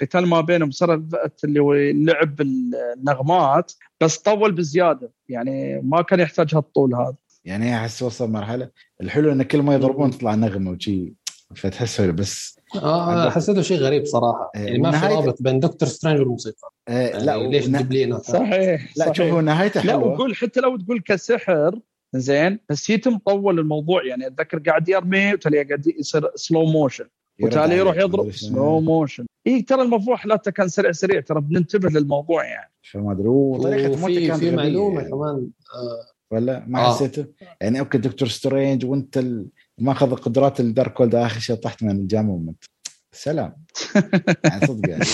قتال 0.00 0.26
ما 0.26 0.40
بينهم 0.40 0.70
صار 0.70 1.02
اللي 1.44 1.60
هو 1.60 1.74
لعب 1.74 2.40
النغمات 2.40 3.72
بس 4.00 4.18
طول 4.18 4.52
بزيادة 4.52 5.12
يعني 5.28 5.80
ما 5.80 6.02
كان 6.02 6.20
يحتاج 6.20 6.54
هالطول 6.54 6.94
هذا. 6.94 7.14
يعني 7.44 7.76
أحس 7.76 8.02
وصل 8.02 8.30
مرحلة 8.30 8.70
الحلو 9.00 9.32
إن 9.32 9.42
كل 9.42 9.62
ما 9.62 9.74
يضربون 9.74 10.10
تطلع 10.10 10.34
نغمة 10.34 10.70
وشي 10.70 11.14
فتحس 11.56 12.00
بس. 12.00 12.60
آه 12.74 13.30
حسيته 13.30 13.62
شيء 13.62 13.78
غريب 13.78 14.04
صراحة. 14.04 14.50
إيه، 14.56 14.64
يعني 14.64 14.78
ما 14.78 14.90
في 14.90 15.06
رابط 15.06 15.42
بين 15.42 15.60
دكتور 15.60 15.88
سترينج 15.88 16.20
والموسيقى. 16.20 16.72
آه 16.88 17.08
يعني 17.08 17.24
لا 17.24 17.36
ليش 17.36 17.66
تجيب 17.66 17.92
لي 17.92 18.20
صحيح 18.20 18.92
لا 18.96 19.12
شوف 19.12 19.26
هو 19.26 19.40
نهايته 19.40 19.80
حلوة. 19.80 19.94
لا 19.94 20.04
وقول 20.04 20.36
حتى 20.36 20.60
لو 20.60 20.76
تقول 20.76 21.00
كسحر 21.00 21.78
زين 22.14 22.58
بس 22.68 22.90
يتم 22.90 23.18
طول 23.18 23.58
الموضوع 23.58 24.06
يعني 24.06 24.26
أتذكر 24.26 24.58
قاعد 24.58 24.88
يرمي 24.88 25.34
وتالي 25.34 25.62
قاعد 25.62 25.86
يصير 25.86 26.30
slow 26.34 26.64
motion 26.64 27.04
وتالي 27.42 27.76
يروح 27.76 27.96
يضرب. 27.96 28.30
slow 28.30 28.80
motion 28.80 29.26
اي 29.46 29.62
ترى 29.62 29.82
الموضوع 29.82 30.16
حالاته 30.16 30.50
كان 30.50 30.68
سريع 30.68 30.92
سريع 30.92 31.20
ترى 31.20 31.40
بننتبه 31.40 31.88
للموضوع 31.88 32.44
يعني. 32.44 32.72
فما 32.92 33.12
أدري 33.12 33.28
وطريقه 33.28 33.96
موته 34.00 34.26
كانت 34.26 34.40
في 34.40 34.50
معلومة 34.50 35.02
كمان 35.02 35.50
آه. 35.74 36.14
ولا 36.30 36.64
ما 36.66 36.80
آه. 36.80 36.94
حسيته؟ 36.94 37.26
يعني 37.60 37.80
أوكي 37.80 37.98
دكتور 37.98 38.28
سترينج 38.28 38.84
وأنت 38.84 39.18
ال... 39.18 39.46
ما 39.78 39.92
أخذ 39.92 40.14
قدرات 40.14 40.60
ال 40.60 41.00
Darkhold 41.00 41.14
آخر 41.14 41.40
شيء 41.40 41.56
طحت 41.56 41.82
من 41.82 41.90
الجامة 41.90 42.34
ومت 42.34 42.64
سلام. 43.12 43.56
يعني 44.44 44.66
صدق 44.66 44.90
يعني. 44.90 45.04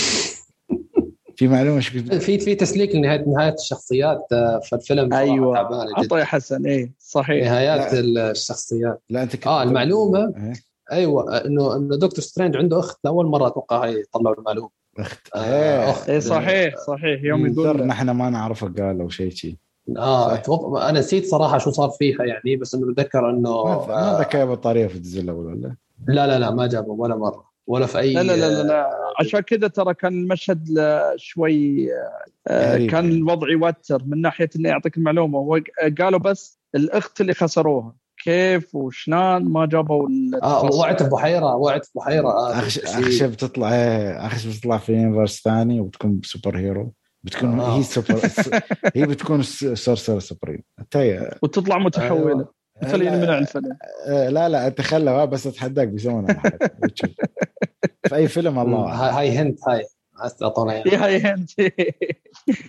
في 1.36 1.49
معلومة 1.49 1.81
شو 1.81 1.92
في 2.20 2.39
في 2.39 2.55
تسليك 2.55 2.94
لنهايه 2.94 3.24
نهاية 3.26 3.55
الشخصيات 3.55 4.26
آه، 4.32 4.60
في 4.65 4.76
الفيلم 4.76 5.15
أيوه. 5.15 5.58
عطى 5.99 6.24
حسن 6.24 6.66
اي 6.66 6.92
صحيح. 6.99 7.44
نهايات 7.44 7.94
لا. 7.94 8.31
الشخصيات. 8.31 9.02
لا 9.10 9.23
أنت 9.23 9.47
آه 9.47 9.62
المعلومة 9.62 10.34
إيه. 10.36 10.52
أيوه 10.92 11.36
إنه 11.46 11.76
إنه 11.76 11.96
دكتور 11.96 12.20
سترينج 12.24 12.56
عنده 12.56 12.78
أخت 12.78 12.98
لاول 13.04 13.26
مرة 13.26 13.46
أتوقع 13.46 13.84
هاي 13.84 14.04
طلعوا 14.12 14.34
المعلومة. 14.38 14.70
أخت. 14.98 15.28
آه 15.34 15.44
إيه. 15.44 15.90
أخت. 15.90 16.10
اي 16.10 16.20
صحيح 16.20 16.74
صحيح. 16.86 17.24
يوم 17.24 17.46
يقول 17.46 17.86
نحن 17.86 18.10
ما 18.10 18.30
نعرفه 18.30 18.66
قال 18.78 19.00
أو 19.00 19.08
شيء 19.08 19.30
شيء 19.30 19.56
آه 19.96 20.34
أتوقع 20.34 20.88
أنا 20.88 20.98
نسيت 20.98 21.26
صراحة 21.26 21.58
شو 21.58 21.70
صار 21.70 21.90
فيها 21.90 22.24
يعني 22.24 22.56
بس 22.56 22.74
إنه 22.74 22.92
بتذكر 22.92 23.30
إنه 23.30 23.64
ما 23.88 24.16
ذكر 24.20 24.44
بطاريه 24.44 24.86
في 24.86 24.96
الجزء 24.96 25.20
الأول 25.20 25.46
ولا؟ 25.46 25.76
لا 26.08 26.26
لا 26.26 26.38
لا 26.38 26.50
ما 26.50 26.66
جابه 26.66 26.92
ولا 26.92 27.16
مرة 27.16 27.50
ولا 27.66 27.86
في 27.86 27.98
أي 27.98 28.12
لا 28.14 28.22
لا 28.22 28.36
لا, 28.36 28.62
لا. 28.62 28.90
عشان 29.20 29.40
كذا 29.40 29.68
ترى 29.68 29.94
كان 29.94 30.12
المشهد 30.12 30.68
شوي 31.16 31.88
آه 32.48 32.86
كان 32.86 33.10
الوضع 33.10 33.50
يوتر 33.50 34.02
من 34.06 34.20
ناحية 34.20 34.50
إنه 34.56 34.68
يعطيك 34.68 34.96
المعلومة. 34.96 35.62
قالوا 36.00 36.18
بس 36.18 36.60
الأخت 36.74 37.20
اللي 37.20 37.34
خسروها. 37.34 37.94
كيف 38.24 38.74
وشلون 38.74 39.44
ما 39.44 39.66
جابوا 39.66 40.08
آه 40.42 40.65
وقعت 40.65 41.02
ببحيره 41.02 41.57
وقعت 41.57 41.86
ببحيره 41.94 42.28
آه 42.28 42.58
اخشى 42.58 43.26
بتطلع 43.26 43.68
اخشى 44.26 44.49
بتطلع 44.49 44.78
في 44.78 44.92
universe 44.92 45.42
ثاني 45.44 45.81
وبتكون 45.81 46.20
super 46.24 46.58
hero؟ 46.58 46.92
بتكون 47.23 47.60
آه. 47.60 47.78
هي 47.78 47.82
سوبر 47.82 48.20
هي 48.97 49.07
بتكون 49.07 49.42
sorcerer 49.42 50.18
supreme. 50.20 50.62
وتطلع 51.42 51.78
متحولة. 51.78 52.47
مثل 52.82 52.99
من 52.99 53.24
الفيلم 53.24 53.76
لا 54.08 54.49
لا 54.49 54.66
انت 54.66 54.81
خله 54.81 55.24
بس 55.24 55.47
أتحداك 55.47 55.89
بيسوونها 55.89 56.42
في 58.08 58.15
أي 58.15 58.28
فيلم؟ 58.28 58.58
الله 58.58 59.18
هاي 59.18 59.39
hint 59.39 59.68
هاي. 59.68 59.86
اعطونا 60.42 60.73
هاي 60.73 61.18
hint. 61.20 61.50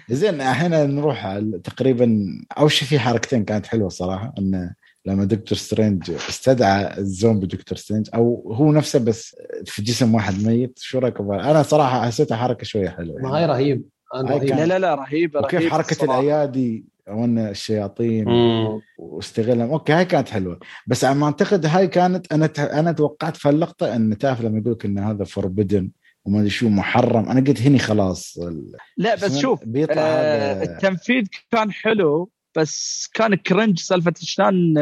زين 0.10 0.42
الحين 0.42 0.72
نروح 0.72 1.40
تقريبا 1.64 2.26
أول 2.58 2.72
شيء 2.72 2.88
في 2.88 3.00
حركتين 3.00 3.46
كانت 3.46 3.66
حلوة 3.66 3.90
صراحة 3.90 4.34
انه 4.40 4.76
لما 5.06 5.26
دكتور 5.26 5.58
سترينج 5.58 6.12
استدعى 6.12 6.98
الزومبي 6.98 7.48
دكتور 7.48 7.78
سترينج 7.78 8.10
أو 8.16 8.54
هو 8.54 8.72
نفسه 8.72 9.00
بس 9.00 9.36
في 9.66 9.82
جسم 9.82 10.16
واحد 10.16 10.44
ميت 10.44 10.80
شو 10.80 11.00
رايكم 11.00 11.32
أنا 11.32 11.64
صراحة 11.64 12.06
حسيتها 12.06 12.38
حركة 12.38 12.64
شوية 12.64 12.90
حلوة 12.90 13.16
يعني. 13.16 13.28
ما 13.28 13.40
هي 13.40 13.46
رهيب. 13.46 13.84
لا 14.14 14.66
لا 14.66 14.80
لا 14.80 14.96
رهيبة 14.96 15.40
وكيف 15.40 15.72
حركة 15.72 15.92
الصراحة. 15.92 16.20
الأيادي 16.20 16.86
وان 17.08 17.38
الشياطين 17.38 18.26
واستغلهم. 18.98 19.72
okay 19.72 19.94
هاي 19.94 20.06
كانت 20.06 20.30
حلوة. 20.30 20.60
بس 20.88 21.06
على 21.06 21.16
ما 21.16 21.26
أعتقد 21.26 21.66
هاي 21.66 21.88
كانت 21.88 22.34
أنا 22.34 22.50
أنا 22.60 22.92
توقعت 22.92 23.38
في 23.38 23.50
اللقطه 23.50 23.96
إن 23.96 24.18
تعرف 24.18 24.42
لما 24.42 24.60
يقول 24.60 24.72
لك 24.74 24.86
إن 24.86 25.00
هذا 25.00 25.24
forbidden 25.24 25.92
وما 26.26 26.40
أدري 26.40 26.50
شو 26.50 26.70
محرم 26.70 27.30
أنا 27.30 27.40
قلت 27.48 27.62
هني 27.62 27.80
خلاص 27.80 28.40
لا 28.98 29.16
بس 29.16 29.38
شوف 29.38 29.66
بيطلع 29.66 30.02
آه 30.02 30.64
التنفيذ 30.64 31.24
كان 31.52 31.72
حلو 31.72 32.30
بس 32.56 33.10
كان 33.14 33.36
cringe 33.36 33.80
سالفة 33.80 34.14
شلون 34.22 34.76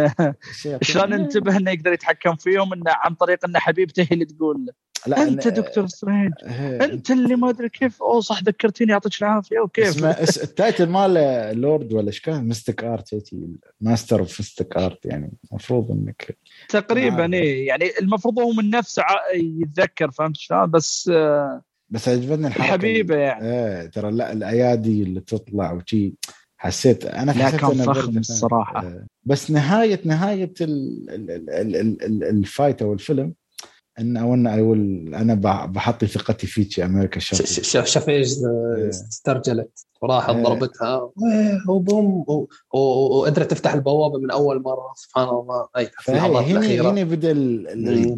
شلون 0.82 1.14
انتبه 1.14 1.58
إنه 1.58 1.72
يقدر 1.72 1.94
يتحكم 1.94 2.36
فيهم 2.36 2.74
إنه 2.74 2.92
عن 2.92 3.14
طريق 3.16 3.46
ان 3.46 3.58
حبيبته 3.58 4.02
هي 4.02 4.08
اللي 4.12 4.26
تقول 4.26 4.72
لا 5.08 5.24
أنت 5.24 5.48
دكتور 5.48 5.88
سترينج 5.88 6.34
أنت 6.82 7.12
اللي 7.12 7.36
ما 7.36 7.50
أدري 7.50 7.70
كيف 7.70 8.02
أوه 8.02 8.22
صح 8.22 8.44
ذكرتيني 8.44 8.92
يعطيك 8.92 9.22
العافية 9.22 9.60
وكيف 9.60 9.88
اسمه 9.88 10.12
ال 10.44 10.52
title 10.52 10.90
مال 10.90 11.14
لورد 11.62 11.94
ولا 11.94 12.08
إيش 12.08 12.22
كان؟ 12.22 12.48
mystic 12.48 12.84
art 12.84 13.34
master 13.82 14.20
of 14.20 14.40
mystic 14.40 14.78
art 14.78 15.06
يعني. 15.06 15.32
المفروض 15.52 15.92
إنك 15.92 16.38
تقريبا 16.70 17.34
إيه 17.34 17.68
يعني 17.68 17.86
المفروض 18.02 18.40
هو 18.40 18.52
من 18.52 18.70
نفسه 18.70 19.04
يتذكر 19.34 20.12
فهمت 20.12 20.38
شلون؟ 20.38 20.66
بس 20.66 21.12
بس 21.90 22.10
عجبتني 22.10 22.48
الحركة 22.48 22.66
الحبيبه 22.66 23.16
يعني. 23.16 23.46
إيه 23.46 23.86
ترى 23.86 24.12
لا 24.12 24.34
الأيادي 24.34 25.04
اللي 25.04 25.20
تطلع 25.20 25.72
وشي 25.72 26.14
حسيت 26.62 27.06
أنا 27.06 27.32
لا 27.32 27.50
كان 27.50 27.94
فخم 27.94 28.18
الصراحة. 28.18 28.84
آه، 28.86 29.06
بس 29.24 29.52
نهاية 29.52 30.02
نهاية 30.06 30.54
الفايت 32.22 32.82
أو 32.82 32.94
الفيلم 32.94 33.34
إن 34.00 34.18
أو 34.18 34.34
إن 34.34 35.14
أنا 35.14 35.34
بحط 35.66 36.06
ثقتي 36.06 36.48
فيك 36.48 36.78
يا 36.78 36.86
أمريكا 36.86 37.20
شاف 37.20 37.86
شاف 37.88 38.10
إيش 38.10 38.38
إيه. 38.38 38.90
استرجلت. 38.90 39.86
وراحت. 40.02 40.36
ضربتها. 40.36 41.12
وبوم 41.70 42.26
وقدرت 42.74 43.52
تفتح 43.52 43.74
البوابة 43.74 44.20
من 44.20 44.32
أول 44.32 44.62
مرة. 44.62 44.94
سبحان 44.96 45.28
الله. 45.30 45.68
أي 45.78 45.90
الأخيرة. 46.10 46.92
هنا 46.92 47.04
بدأ 47.04 47.32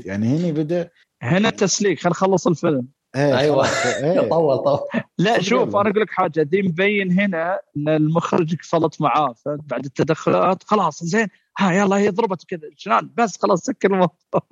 يعني 0.06 0.38
هنا 0.38 0.52
بدأ 0.52 0.90
هنا 1.22 1.50
التسليك 1.50 2.00
خلينا 2.00 2.16
نخلص 2.16 2.48
الفيلم. 2.48 2.88
إيه 3.16 3.38
أيوه. 3.38 3.68
إيه. 3.68 4.20
طول 4.30 4.58
طول. 4.58 4.80
لا 5.18 5.42
شوف 5.42 5.76
أنا 5.76 5.90
أقول 5.90 6.02
لك 6.02 6.10
حاجة. 6.10 6.44
دي 6.44 6.62
مبين 6.62 7.20
هنا 7.20 7.60
إن 7.78 7.90
المخرج 7.90 8.56
قفلت 8.56 9.02
معاه 9.02 9.36
بعد 9.46 9.86
التدخلات 9.86 10.64
خلاص 10.64 11.04
زين. 11.04 11.28
ها 11.58 11.72
يلا 11.72 11.96
هي 11.96 12.10
ضربت 12.10 12.44
كذا. 12.44 12.70
شلون؟ 12.76 13.12
بس 13.18 13.38
خلاص 13.42 13.62
سكر 13.62 13.88
الموضوع. 13.92 14.48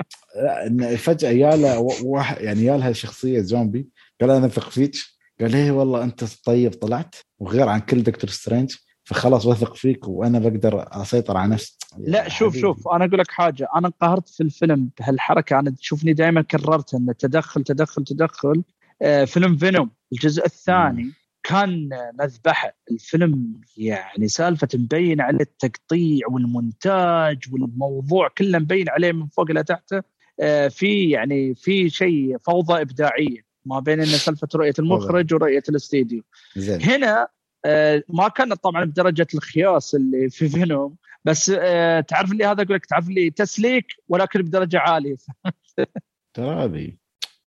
لا 0.70 0.96
فجأة 0.96 1.30
يالا 1.30 1.78
واحد 2.04 2.42
يعني 2.42 2.64
يالها 2.64 2.92
شخصية 2.92 3.42
زومبي 3.42 3.90
قال 4.22 4.32
أنا 4.32 4.46
اثق 4.46 4.70
فيك. 4.70 4.96
قال 5.42 5.56
إيه 5.56 5.72
والله 5.72 6.04
أنت 6.04 6.24
طيب 6.46 6.74
طلعت 6.74 7.16
وغير 7.40 7.70
عن 7.70 7.80
كل 7.80 8.04
دكتور 8.04 8.30
سترينج. 8.30 8.76
فخلاص 9.10 9.46
وثق 9.46 9.76
فيك 9.76 10.08
وأنا 10.08 10.40
بقدر 10.40 10.86
أسيطر 11.02 11.38
على 11.38 11.52
نفسي. 11.52 11.78
لا 11.98 12.30
شوف 12.30 12.50
حبيبي. 12.50 12.62
شوف 12.62 12.88
أنا 12.88 13.06
أقول 13.06 13.20
لك 13.20 13.32
حاجة. 13.32 13.68
أنا 13.76 13.88
انقهرت 13.88 14.30
في 14.30 14.44
الفيلم 14.44 14.90
بهالحركة. 15.00 15.60
أنا 15.60 15.72
تشوفني 15.72 16.14
دائما 16.14 16.42
كررت 16.42 16.94
انه 16.94 17.14
تدخل 17.14 17.64
تدخل 17.64 18.04
تدخل. 18.04 18.64
آه 19.02 19.26
فيلم 19.26 19.58
فينوم. 19.58 19.90
الجزء 20.12 20.46
الثاني 20.46 21.04
م. 21.04 21.14
كان 21.44 21.90
مذبحة. 22.20 22.76
الفيلم 22.92 23.62
يعني 23.78 24.28
سالفة 24.28 24.68
مبين 24.74 25.22
على 25.22 25.38
التقطيع 25.42 26.28
والمونتاج 26.28 27.44
والموضوع 27.52 28.28
كله 28.38 28.60
مبين 28.60 28.90
عليه 28.90 29.12
من 29.12 29.28
فوق 29.28 29.50
إلى 29.50 29.64
تحته. 29.64 30.02
آه 30.40 30.68
في 30.68 31.10
يعني 31.10 31.56
في 31.56 31.90
شيء 31.90 32.38
فوضى 32.38 32.82
إبداعية 32.82 33.50
ما 33.66 33.80
بين 33.80 34.00
إن 34.00 34.06
سالفة 34.06 34.48
رؤية 34.56 34.74
المخرج 34.80 35.34
ورؤية 35.34 35.64
الاستديو. 35.70 36.24
هنا 36.58 37.28
ما 38.10 38.28
كانت 38.28 38.54
طبعا 38.54 38.86
بدرجة 38.86 39.28
الخياس 39.34 39.96
اللي 39.96 40.30
في 40.30 40.50
فينوم 40.50 40.96
بس 41.26 41.52
آه، 41.60 42.00
تعرف 42.00 42.32
اللي 42.32 42.46
هذا 42.46 42.64
أقول 42.64 42.76
لك 42.76 42.86
تعرف 42.86 43.10
اللي 43.10 43.30
تسليك 43.30 43.86
ولكن 44.10 44.42
بدرجة 44.42 44.80
عالية. 44.80 45.18
ترى 46.34 46.98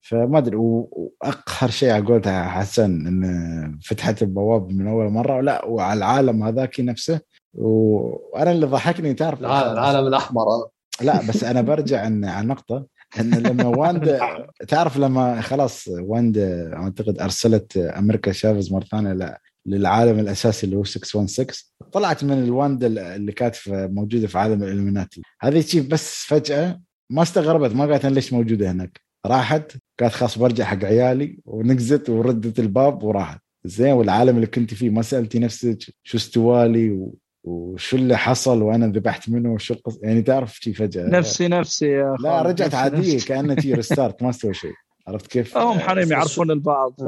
فما 0.01 0.37
أدري 0.37 0.55
وأقهر 0.55 1.69
شيء 1.69 1.89
على 1.89 2.05
قولتها 2.05 2.49
حسن 2.49 3.07
إن 3.07 3.79
فتحت 3.83 4.21
البواب 4.21 4.69
من 4.69 4.87
أول 4.87 5.09
مرة 5.09 5.41
لا 5.41 5.65
وعلى 5.65 5.97
العالم 5.97 6.43
هذاك 6.43 6.79
نفسه. 6.79 7.21
وأنا 7.53 8.51
اللي 8.51 8.65
ضحكني 8.65 9.13
تعرف؟ 9.13 9.39
العالم 9.39 10.07
الأحمر. 10.07 10.45
لا 11.01 11.27
بس 11.29 11.43
أنا 11.43 11.61
برجع 11.61 12.07
ان 12.07 12.25
على 12.25 12.47
نقطه 12.47 12.85
إن 13.19 13.33
لما 13.33 13.67
واندا 13.67 14.19
تعرف 14.67 14.97
لما 14.97 15.41
خلاص 15.41 15.87
واندا 15.87 16.73
أعتقد 16.73 17.19
أرسلت 17.19 17.77
أمريكا 17.77 18.31
شافز 18.31 18.73
مرة 18.73 18.83
ثانية 18.83 19.37
للعالم 19.67 20.19
الأساسي 20.19 20.65
اللي 20.65 20.77
هو 20.77 20.83
616 20.83 21.65
طلعت 21.91 22.23
من 22.23 22.43
الواندا 22.43 23.15
اللي 23.15 23.31
كانت 23.31 23.55
موجودة 23.67 24.27
في 24.27 24.37
عالم 24.37 24.63
الالومناتي 24.63 25.21
هذه 25.41 25.61
تشيف 25.61 25.87
بس 25.87 26.23
فجأة 26.25 26.81
ما 27.09 27.21
استغربت 27.21 27.75
ما 27.75 27.85
قالت 27.85 28.05
ليش 28.05 28.33
موجودة 28.33 28.71
هناك. 28.71 29.01
راحت 29.25 29.71
قالت 29.99 30.13
خلاص 30.13 30.37
برجع 30.37 30.65
حق 30.65 30.85
عيالي 30.85 31.39
ونقزت 31.45 32.09
وردت 32.09 32.59
الباب 32.59 33.03
وراحت. 33.03 33.41
زين 33.65 33.91
والعالم 33.91 34.35
اللي 34.35 34.47
كنت 34.47 34.73
فيه 34.73 34.89
ما 34.89 35.01
سألتي 35.01 35.39
نفسك 35.39 35.77
شو 36.03 36.17
استوالي 36.17 36.91
و... 36.91 37.15
وشو 37.43 37.97
اللي 37.97 38.17
حصل 38.17 38.61
وأنا 38.61 38.87
ذبحت 38.87 39.29
منه 39.29 39.53
وشو 39.53 39.73
القصة 39.73 39.99
يعني 40.03 40.21
تعرف 40.21 40.55
شي 40.55 40.73
فجأة. 40.73 41.09
نفسي 41.09 41.47
نفسي 41.47 41.85
يا 41.85 42.15
لا 42.19 42.41
رجعت 42.41 42.75
عادية 42.75 43.19
كانها 43.19 43.55
تي 43.55 43.73
ريستارت 43.73 44.23
ما 44.23 44.29
استوى 44.29 44.53
شيء. 44.53 44.73
عرفت 45.07 45.27
كيف؟ 45.27 45.57
هم 45.57 45.79
حريم 45.79 46.11
يعرفون 46.11 46.51
البعض. 46.51 47.01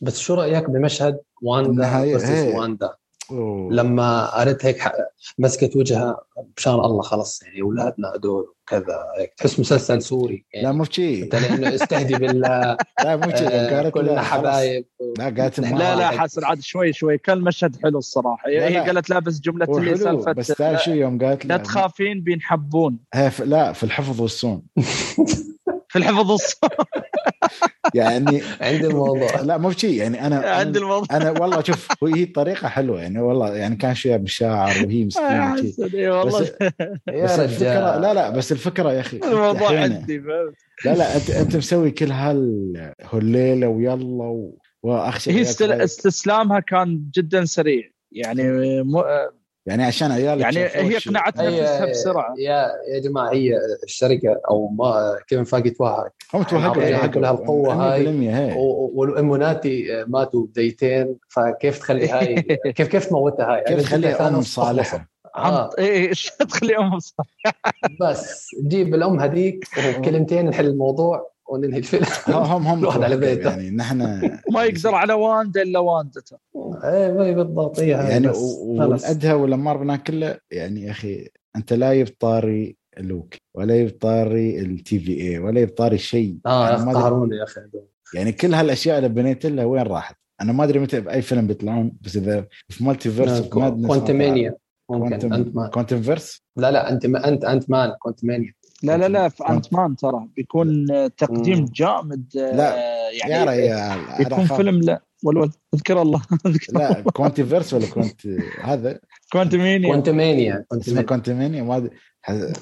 بس 0.00 0.18
شو 0.18 0.34
رأيك 0.34 0.70
بمشهد 0.70 1.18
واندا 1.42 2.02
إيه. 2.02 2.54
واندا؟ 2.54 2.90
أوه. 3.30 3.72
لما 3.72 4.26
قالت 4.26 4.66
هيك 4.66 4.92
مسكت 5.38 5.76
وجهها 5.76 6.20
بشان 6.56 6.72
الله 6.72 7.02
خلص 7.02 7.42
يعني 7.42 7.62
أولادنا 7.62 8.12
هدول 8.14 8.54
وكذا 8.62 9.04
هيك 9.18 9.34
تحس 9.36 9.60
مسلسل 9.60 10.02
سوري 10.02 10.44
يعني. 10.52 10.66
لا 10.66 10.72
مو 10.72 10.84
شيء 10.84 11.34
لأنه 11.34 11.74
استهدي 11.74 12.14
بالله. 12.14 12.76
لا 13.04 13.16
مو 13.16 13.30
شيء 13.36 13.48
آه 13.50 13.88
كلنا 13.88 14.22
حبايب. 14.22 14.86
لا 15.18 15.24
قالت 15.24 15.60
لا 15.60 15.96
لا 15.96 16.08
حسن 16.08 16.44
عاد 16.44 16.60
شوي 16.60 16.92
شوي. 16.92 17.18
كان 17.18 17.40
مشهد 17.40 17.76
حلو 17.82 17.98
الصراحة. 17.98 18.48
هي 18.48 18.78
قالت 18.78 19.10
لا 19.10 19.18
بس 19.18 19.40
جملة 19.40 19.78
اللي 19.78 19.96
سالفة 19.96 20.32
بس 20.32 20.46
تعرف 20.46 20.84
شو 20.84 20.90
يوم 20.90 21.18
قالت 21.18 21.46
لا. 21.46 21.56
تخافين 21.56 22.20
بينحبون. 22.20 22.98
لا 23.44 23.72
في 23.72 23.84
الحفظ 23.84 24.20
والصون. 24.20 24.62
في 25.90 25.96
الحفظ 25.96 26.30
والصون. 26.30 26.70
يعني 27.94 28.42
عندي 28.60 28.86
الموضوع. 28.86 29.40
لا 29.40 29.58
مو 29.58 29.70
شيء 29.70 29.94
يعني 29.94 30.26
أنا 30.26 30.36
عندي 30.36 30.78
الموضوع. 30.78 31.16
أنا 31.16 31.30
والله 31.30 31.62
شوف 31.62 31.88
هي 32.04 32.24
طريقه 32.24 32.68
حلوة. 32.68 33.02
يعني 33.02 33.18
والله 33.18 33.56
يعني 33.56 33.76
كان 33.76 33.94
شيء 33.94 34.16
بالشاعر 34.16 34.86
وهي 34.86 35.04
مسكينه 35.06 36.18
والله. 36.18 36.40
بس, 36.40 36.52
بس 37.24 37.40
الفكرة 37.40 37.98
لا 37.98 38.14
لا 38.14 38.30
بس 38.30 38.52
الفكرة 38.52 38.92
يا 38.92 39.00
أخي 39.00 39.16
الموضوع 39.16 39.80
عندي 39.80 40.18
لا 40.84 40.94
لا 40.94 41.16
انت 41.16 41.30
أنت 41.30 41.56
مسوي 41.56 41.90
كل 41.90 42.12
هالليله 42.12 43.68
ويلا. 43.68 44.52
وأخشى 44.82 45.30
هي 45.32 45.42
استسلامها 45.84 46.60
كان 46.60 47.10
جدا 47.14 47.44
سريع. 47.44 47.90
يعني. 48.12 48.42
يعني 49.66 49.84
عشان 49.84 50.12
عيالك 50.12 50.40
يعني 50.40 50.58
هي 50.58 50.96
اقنعت 50.96 51.38
نفسها 51.38 51.86
بسرعة. 51.86 52.34
يا 52.38 52.72
يا 52.94 53.00
جماعة 53.00 53.32
هي 53.32 53.58
الشركة 53.84 54.40
أو 54.50 54.68
ما 54.68 55.18
كيفن 55.28 55.44
فاجي 55.44 55.70
توهق 55.70 56.12
هم 56.34 56.42
توهقوا 56.42 56.82
يعني 56.82 57.08
كل 57.08 57.24
هالقوه 57.24 57.74
هاي. 57.74 58.54
والاموناتي 58.94 60.04
ماتوا 60.08 60.46
بديتين 60.46 61.16
فكيف 61.28 61.78
تخلي 61.78 62.08
هاي؟ 62.08 62.42
كيف 62.76 62.88
كيف 62.88 63.06
تموتها 63.06 63.54
هاي؟ 63.54 63.64
كيف 63.64 63.82
تخليها 63.82 64.28
أم 64.28 64.42
صالحة؟ 64.42 65.08
آه. 65.36 65.70
إيه 65.78 66.08
إيش 66.08 66.30
تخلي 66.30 66.78
أم 66.78 66.98
صالحة؟ 66.98 67.72
بس 68.00 68.48
جيب 68.66 68.94
الأم 68.94 69.20
هذيك 69.20 69.64
وكلمتين 69.98 70.46
نحل 70.46 70.66
الموضوع. 70.66 71.35
وننهي 71.48 71.78
الفيلم 71.78 72.06
هم 72.28 72.66
هم 72.66 72.78
الواحد 72.78 73.02
على 73.02 73.16
بيته. 73.16 73.50
يعني 73.50 73.70
نحن 73.70 73.98
ما 74.54 74.64
يقدر 74.64 74.94
على 74.94 75.12
واندا 75.12 75.62
إلا 75.62 75.78
واندته 75.78 76.36
إيه 76.84 77.34
بالضبط 77.34 77.78
إيه 77.78 77.90
يعني 77.90 78.28
والأدهى 78.28 79.32
والأمار 79.32 79.76
بنا 79.76 79.96
كله 79.96 80.38
يعني 80.50 80.82
يا 80.82 80.90
أخي 80.90 81.28
أنت 81.56 81.72
لا 81.72 81.92
يبطاري 81.92 82.76
لوك 82.98 83.34
ولا 83.54 83.80
يبطاري 83.80 84.60
التي 84.60 84.98
في 84.98 85.20
اي 85.20 85.38
ولا 85.38 85.60
يبطاري 85.60 85.98
شيء. 85.98 86.38
آه 86.46 86.68
يعني 86.70 86.92
قهروني 86.92 87.36
يا 87.36 87.44
أخي 87.44 87.60
يعني 88.14 88.32
كل 88.32 88.54
هالأشياء 88.54 88.98
اللي 88.98 89.08
بنيت 89.08 89.46
لها 89.46 89.64
وين 89.64 89.82
راحت؟ 89.82 90.16
أنا 90.40 90.52
ما 90.52 90.64
أدري 90.64 90.78
متى 90.78 91.00
بأي 91.00 91.22
فيلم 91.22 91.46
بيطلعون 91.46 91.92
بس 92.00 92.16
إذا 92.16 92.46
في 92.68 92.84
مالتي 92.84 93.10
فيرس 93.10 93.40
كوانتمانيا. 93.40 94.56
ممكن 94.90 95.32
أنت 95.32 95.56
مان 95.56 95.68
كوانتم 95.70 96.02
فيرس؟ 96.02 96.42
لا 96.56 96.70
لا 96.70 96.92
أنت 96.92 97.04
انت 97.04 97.44
أنت 97.44 97.70
مان 97.70 97.92
كوانتمانيا. 97.98 98.52
لا 98.82 98.96
لا 98.96 99.08
لا 99.08 99.28
في 99.28 99.48
انت 99.48 99.72
مان 99.72 99.96
ترى 99.96 100.28
بيكون 100.36 100.86
تقديم 101.16 101.64
جامد 101.64 102.24
لا 102.34 102.76
يعني 103.10 103.32
يا 103.32 103.44
ريال 103.44 104.20
يكون 104.20 104.46
فيلم 104.46 104.80
لا 104.80 105.02
والول 105.24 105.50
أذكر 105.74 106.02
الله 106.02 106.22
لا 106.72 107.02
كونتي 107.02 107.44
فيرس 107.44 107.74
ولا 107.74 107.86
كونت 107.86 108.26
هذا؟ 108.60 109.00
كونتمانيا 109.32 109.92
كونتمانيا 109.92 110.64
اسمه 110.72 111.02
كونتمانيا 111.02 111.62
ما 111.62 111.76
أدري. 111.76 111.90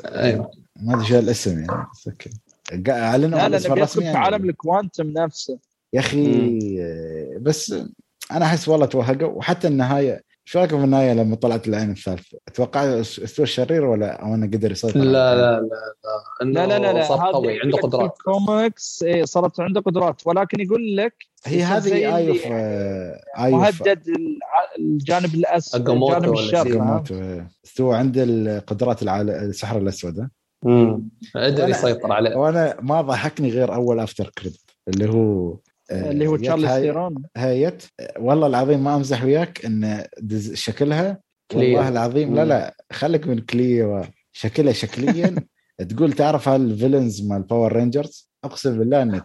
أيوه. 0.04 0.50
ما 0.80 0.94
أدري 0.94 1.06
شو 1.06 1.18
الاسم 1.18 1.58
يعني 1.58 1.86
بس 1.92 2.08
أوكي. 2.08 2.30
أعلنوا 2.90 3.38
لا 3.38 3.48
لا 3.48 3.72
الرسمي 3.72 4.04
في 4.04 4.18
عالم 4.18 4.48
الكوانتم 4.48 5.06
نفسه. 5.06 5.58
يا 5.92 6.00
أخي 6.00 6.58
بس 7.40 7.74
أنا 8.30 8.44
أحس 8.44 8.68
والله 8.68 8.86
توهقوا 8.86 9.28
وحتى 9.28 9.68
النهاية 9.68 10.22
شو 10.46 10.58
رايكم 10.58 10.78
في 10.78 10.84
النهاية 10.84 11.12
لما 11.12 11.36
طلعت 11.36 11.68
العين 11.68 11.90
الثالثه؟ 11.90 12.38
أتوقع 12.48 13.00
أستوى 13.00 13.44
الشرير 13.44 13.84
ولا 13.84 14.22
أو 14.22 14.34
انه 14.34 14.46
قدر 14.46 14.70
يسيطر 14.72 14.98
لا 14.98 15.04
لا 15.04 15.60
لا 15.60 15.68
لا 16.42 16.66
لا 16.66 16.78
لا 16.78 16.92
لا 16.92 17.04
صار 17.04 17.32
قوي 17.32 17.60
عنده 17.60 17.78
قدرات. 17.78 18.12
الكوميكس 18.12 19.02
اي 19.02 19.26
صارت 19.26 19.60
عنده 19.60 19.80
قدرات 19.80 20.26
ولكن 20.26 20.60
يقول 20.60 20.96
لك 20.96 21.14
هي 21.44 21.62
هذه 21.62 22.16
آي 22.16 22.28
اوف 22.28 22.46
مهدد 23.52 24.02
الجانب 24.78 25.34
الاسود 25.34 25.90
الجانب 25.90 26.32
الشر 26.32 27.04
أستوى 27.64 27.96
عنده 27.96 28.22
القدرات 28.24 29.02
السحر 29.02 29.78
الأسود 29.78 30.28
امم 30.66 31.08
قدر 31.34 31.68
يسيطر 31.68 32.12
عليه. 32.12 32.36
وأنا 32.36 32.76
ما 32.80 33.00
ضحكني 33.00 33.50
غير 33.50 33.74
أول 33.74 34.00
افتر 34.00 34.30
كريدت 34.38 34.60
اللي 34.88 35.08
هو 35.08 35.56
اللي 35.90 36.26
هو 36.26 36.36
تشارلز 36.36 36.66
ثيرون. 36.66 37.22
هايت. 37.36 37.82
والله 38.18 38.46
العظيم 38.46 38.84
ما 38.84 38.96
امزح 38.96 39.24
وياك 39.24 39.64
إن 39.64 40.04
شكلها. 40.54 41.20
والله 41.54 41.88
العظيم 41.88 42.34
لا 42.34 42.44
لا 42.44 42.76
خليك 42.92 43.26
من 43.26 43.38
كلية 43.38 44.02
شكلها 44.32 44.72
شكليا. 44.72 45.34
تقول 45.90 46.12
تعرف 46.12 46.48
هالفيلنز 46.48 47.22
مال 47.22 47.42
باور 47.42 47.72
رينجرز 47.72 48.30
أقسم 48.44 48.78
بالله 48.78 49.02
إنه 49.02 49.22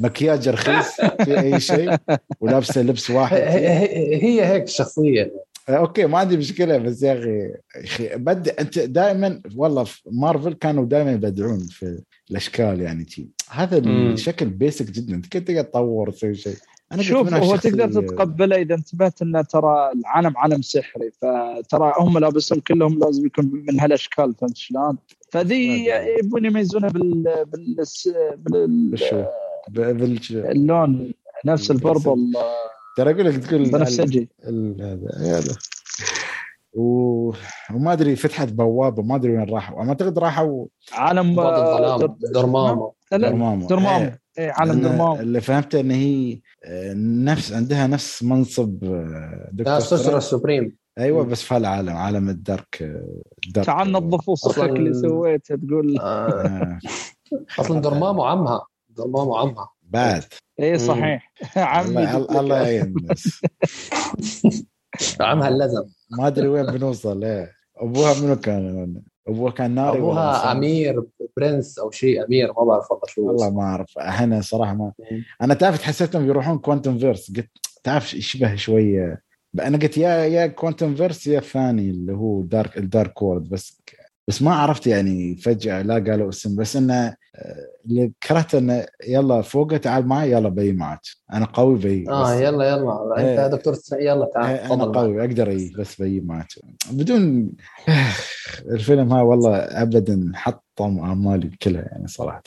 مكياج 0.00 0.48
رخيص 0.48 1.00
في 1.24 1.40
أي 1.40 1.60
شيء. 1.60 1.96
ولابسة 2.40 2.82
لبس 2.82 3.10
واحد 3.10 3.36
هي 3.36 4.44
هيك 4.46 4.62
الشخصيه 4.62 5.44
أوكي 5.68 6.06
ما 6.06 6.18
عندي 6.18 6.36
مشكلة 6.36 6.78
بس 6.78 7.02
يا 7.02 7.18
أخي 7.18 7.54
أخي 7.84 8.16
بد 8.16 8.48
أنت 8.48 8.78
دائما 8.78 9.42
والله 9.56 9.84
في 9.84 10.02
مارفل 10.06 10.52
كانوا 10.52 10.84
دائما 10.84 11.12
يبدعون 11.12 11.58
في 11.58 12.02
الأشكال 12.30 12.80
يعني 12.80 13.04
تي 13.04 13.28
هذا 13.50 13.78
الشكل 13.78 14.46
بيسك 14.46 14.90
جدا. 14.90 15.14
أنت 15.14 15.32
كنت 15.32 15.48
تقدر 15.48 15.62
تطور 15.62 16.10
تسوي 16.10 16.34
شيء؟ 16.34 16.56
أنا 16.92 17.02
شوف 17.02 17.34
هو 17.34 17.56
تقدر 17.56 17.92
تتقبله 17.92 18.56
إذا 18.56 18.74
انتبهت 18.74 19.22
إنه 19.22 19.42
ترى 19.42 19.92
العالم 19.92 20.36
عالم 20.36 20.62
سحري. 20.62 21.10
فترى 21.10 21.92
هم 21.98 22.18
لابسهم 22.18 22.60
كلهم 22.60 22.98
لازم 22.98 23.26
يكون 23.26 23.64
من 23.68 23.80
هالأشكال. 23.80 24.34
فهمت 24.34 24.56
شلون؟ 24.56 24.98
فذي 25.32 25.86
يبون 26.18 26.44
يميزونها 26.44 26.88
بال 26.88 27.44
بال 27.46 27.84
بال 29.68 30.18
اللون 30.30 31.12
نفس 31.44 31.70
البربل 31.70 32.32
ترى 32.96 33.10
أقول 33.10 33.26
لك 33.26 33.36
تقول 33.36 33.70
بنفسجي. 33.70 34.28
هذا. 35.20 35.56
و... 36.74 37.32
وما 37.74 37.92
أدري 37.92 38.16
فتحت 38.16 38.48
بوابة 38.48 39.02
ما 39.02 39.16
أدري 39.16 39.38
وين 39.38 39.50
راحوا. 39.50 39.82
ما 39.82 39.88
أعتقد 39.88 40.18
راحوا 40.18 40.66
عالم 40.92 41.34
درمامو 42.34 42.94
درمامو 43.12 43.66
درمامو 43.66 44.10
إيه. 44.38 44.52
عالم 44.52 44.80
درمامو 44.80 45.16
اللي 45.20 45.40
فهمته 45.40 45.80
إن 45.80 45.90
هي 45.90 46.40
نفس 47.24 47.52
عندها 47.52 47.86
نفس 47.86 48.22
منصب 48.22 48.78
دكتور 49.52 49.80
سوسرا 49.80 50.18
السوبريم. 50.18 50.76
أيوه 50.98 51.24
بس 51.24 51.42
في 51.42 51.56
العالم 51.56 51.96
عالم 51.96 52.28
الدارك 52.28 53.00
الدارك 53.46 53.66
تعال 53.66 53.92
نظفوا 53.92 54.34
صخك 54.34 54.70
اللي 54.70 54.94
سويته 54.94 55.56
تقول. 55.56 56.00
آه. 56.00 56.78
أصلا 57.60 57.80
درمامو 57.80 58.24
عمها 58.24 58.66
درمامو 58.88 59.36
عمها 59.36 59.68
بعد. 59.82 60.24
اي 60.60 60.78
صحيح. 60.78 61.32
عمي 61.56 62.16
الله 62.16 62.68
يعين 62.68 62.94
عمها 65.20 65.48
اللزم 65.48 65.84
ما 66.18 66.26
أدري 66.26 66.48
وين 66.48 66.66
بنوصل 66.66 67.24
إيه. 67.24 67.52
أبوها 67.76 68.20
منو 68.20 68.36
كان؟ 68.36 69.02
أبوها 69.28 69.52
كان 69.52 69.70
ناري 69.70 69.98
أبوها 69.98 70.52
أمير 70.52 71.02
prince 71.36 71.78
أو 71.78 71.90
شيء 71.90 72.26
أمير 72.26 72.46
ما 72.52 72.64
بعرف 72.64 72.90
والله 72.90 73.06
شو. 73.08 73.26
والله 73.26 73.50
ما 73.50 73.62
أعرف. 73.62 73.98
أنا 73.98 74.40
صراحة 74.40 74.74
ما 74.74 74.92
أنا 75.42 75.54
تعرف 75.54 75.82
حسيتهم 75.82 76.26
يروحون 76.28 76.58
quantum 76.58 76.98
verse 76.98 77.32
قلت 77.36 77.50
تعرف 77.82 78.14
يشبه 78.14 78.54
شوية؟ 78.54 79.22
أنا 79.60 79.78
قلت 79.78 79.98
يا 79.98 80.10
يا 80.24 80.46
quantum 80.46 80.94
verse 80.94 81.26
يا 81.26 81.38
الثاني 81.38 81.90
اللي 81.90 82.12
هو 82.12 82.42
dark 82.42 82.78
ال 82.78 82.87
dark 82.87 83.22
world 83.22 83.48
بس 83.48 83.80
بس 84.28 84.42
ما 84.42 84.54
عرفت 84.54 84.86
يعني 84.86 85.36
فجأة 85.36 85.82
لا 85.82 85.94
قالوا 85.94 86.28
اسم. 86.28 86.56
بس 86.56 86.76
إنه 86.76 87.16
اللي 87.86 88.12
كرهت 88.28 88.54
انه 88.54 88.86
يلا 89.06 89.42
فوق 89.42 89.76
تعال 89.76 90.06
معي 90.06 90.32
يلا 90.32 90.48
بي 90.48 90.72
معك. 90.72 91.00
أنا 91.32 91.44
قوي 91.44 91.78
بي 91.78 92.10
آه 92.10 92.34
يلا 92.34 92.68
يلا. 92.68 93.14
أنت 93.16 93.38
إيه 93.38 93.46
دكتور 93.46 93.74
يلا 93.92 94.30
تعال 94.34 94.46
إيه 94.58 94.74
أنا 94.74 94.84
قوي 94.84 95.20
أقدر 95.20 95.50
أي 95.50 95.72
بس 95.78 96.02
بي 96.02 96.20
معك. 96.20 96.48
بدون 96.90 97.52
الفيلم 98.70 99.12
ها 99.12 99.22
والله 99.22 99.56
ابدا 99.56 100.32
حطم 100.34 100.98
أمالي 100.98 101.50
كلها 101.62 101.82
يعني 101.82 102.06
صراحة. 102.08 102.42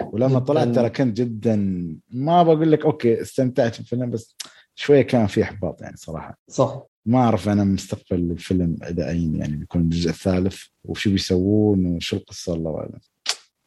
ولما 0.00 0.38
طلعت 0.38 0.68
ترى 0.68 0.90
كنت 0.90 1.16
جدا 1.16 1.56
ما 2.10 2.42
بقول 2.42 2.72
لك 2.72 2.84
أوكي 2.84 3.22
استمتعت 3.22 3.78
بالفيلم 3.78 4.10
بس 4.10 4.36
شوية 4.74 5.02
كان 5.02 5.26
في 5.26 5.42
إحباط 5.42 5.82
يعني 5.82 5.96
صراحة. 5.96 6.38
صح. 6.48 6.82
ما 7.06 7.18
أعرف 7.18 7.48
أنا 7.48 7.64
مستقبل 7.64 8.30
الفيلم 8.30 8.76
إلى 8.82 9.08
أين 9.08 9.36
يعني 9.36 9.56
بيكون 9.56 9.80
الجزء 9.82 10.10
الثالث 10.10 10.62
وشو 10.84 11.10
بيسوون 11.10 11.86
وشو 11.86 12.16
القصة 12.16 12.54
الله 12.54 12.78
أعلم. 12.78 12.98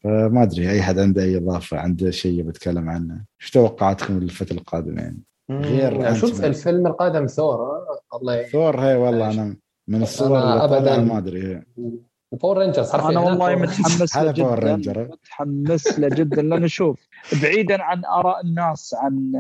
فما 0.05 0.43
أدري 0.43 0.71
أي 0.71 0.81
حد 0.81 0.99
عنده 0.99 1.23
أي 1.23 1.37
إضافة 1.37 1.77
عنده 1.77 2.11
شيء 2.11 2.41
بيتكلم 2.41 2.89
عنه؟ 2.89 3.25
إيش 3.41 3.51
توقعاتكم 3.51 4.19
للفترة 4.19 4.55
القادمة 4.55 5.01
يعني؟ 5.01 5.23
غير 5.51 5.93
يعني 5.93 6.15
شوف 6.15 6.43
الفيلم 6.45 6.87
القادم 6.87 7.25
ثور 7.25 7.85
الله 8.13 8.43
ثور 8.43 8.79
هي 8.79 8.95
والله 8.95 9.31
أنا 9.31 9.57
من 9.87 10.01
الصور 10.01 10.39
اللي 10.39 10.63
ابدا 10.63 10.97
ما 10.97 11.17
أدري 11.17 11.61
Power 12.31 12.57
Rangers 12.57 12.95
أنا 12.95 13.19
والله 13.19 13.55
متحمس 13.61 14.17
له 14.17 14.31
جدا 14.31 14.55
ranger. 14.55 15.07
متحمس 15.11 15.99
له 15.99 16.07
جدا. 16.07 16.41
لأن 16.41 16.67
شوف 16.67 17.07
بعيدا 17.43 17.83
عن 17.83 18.05
آراء 18.05 18.41
الناس 18.41 18.95
عن 18.97 19.31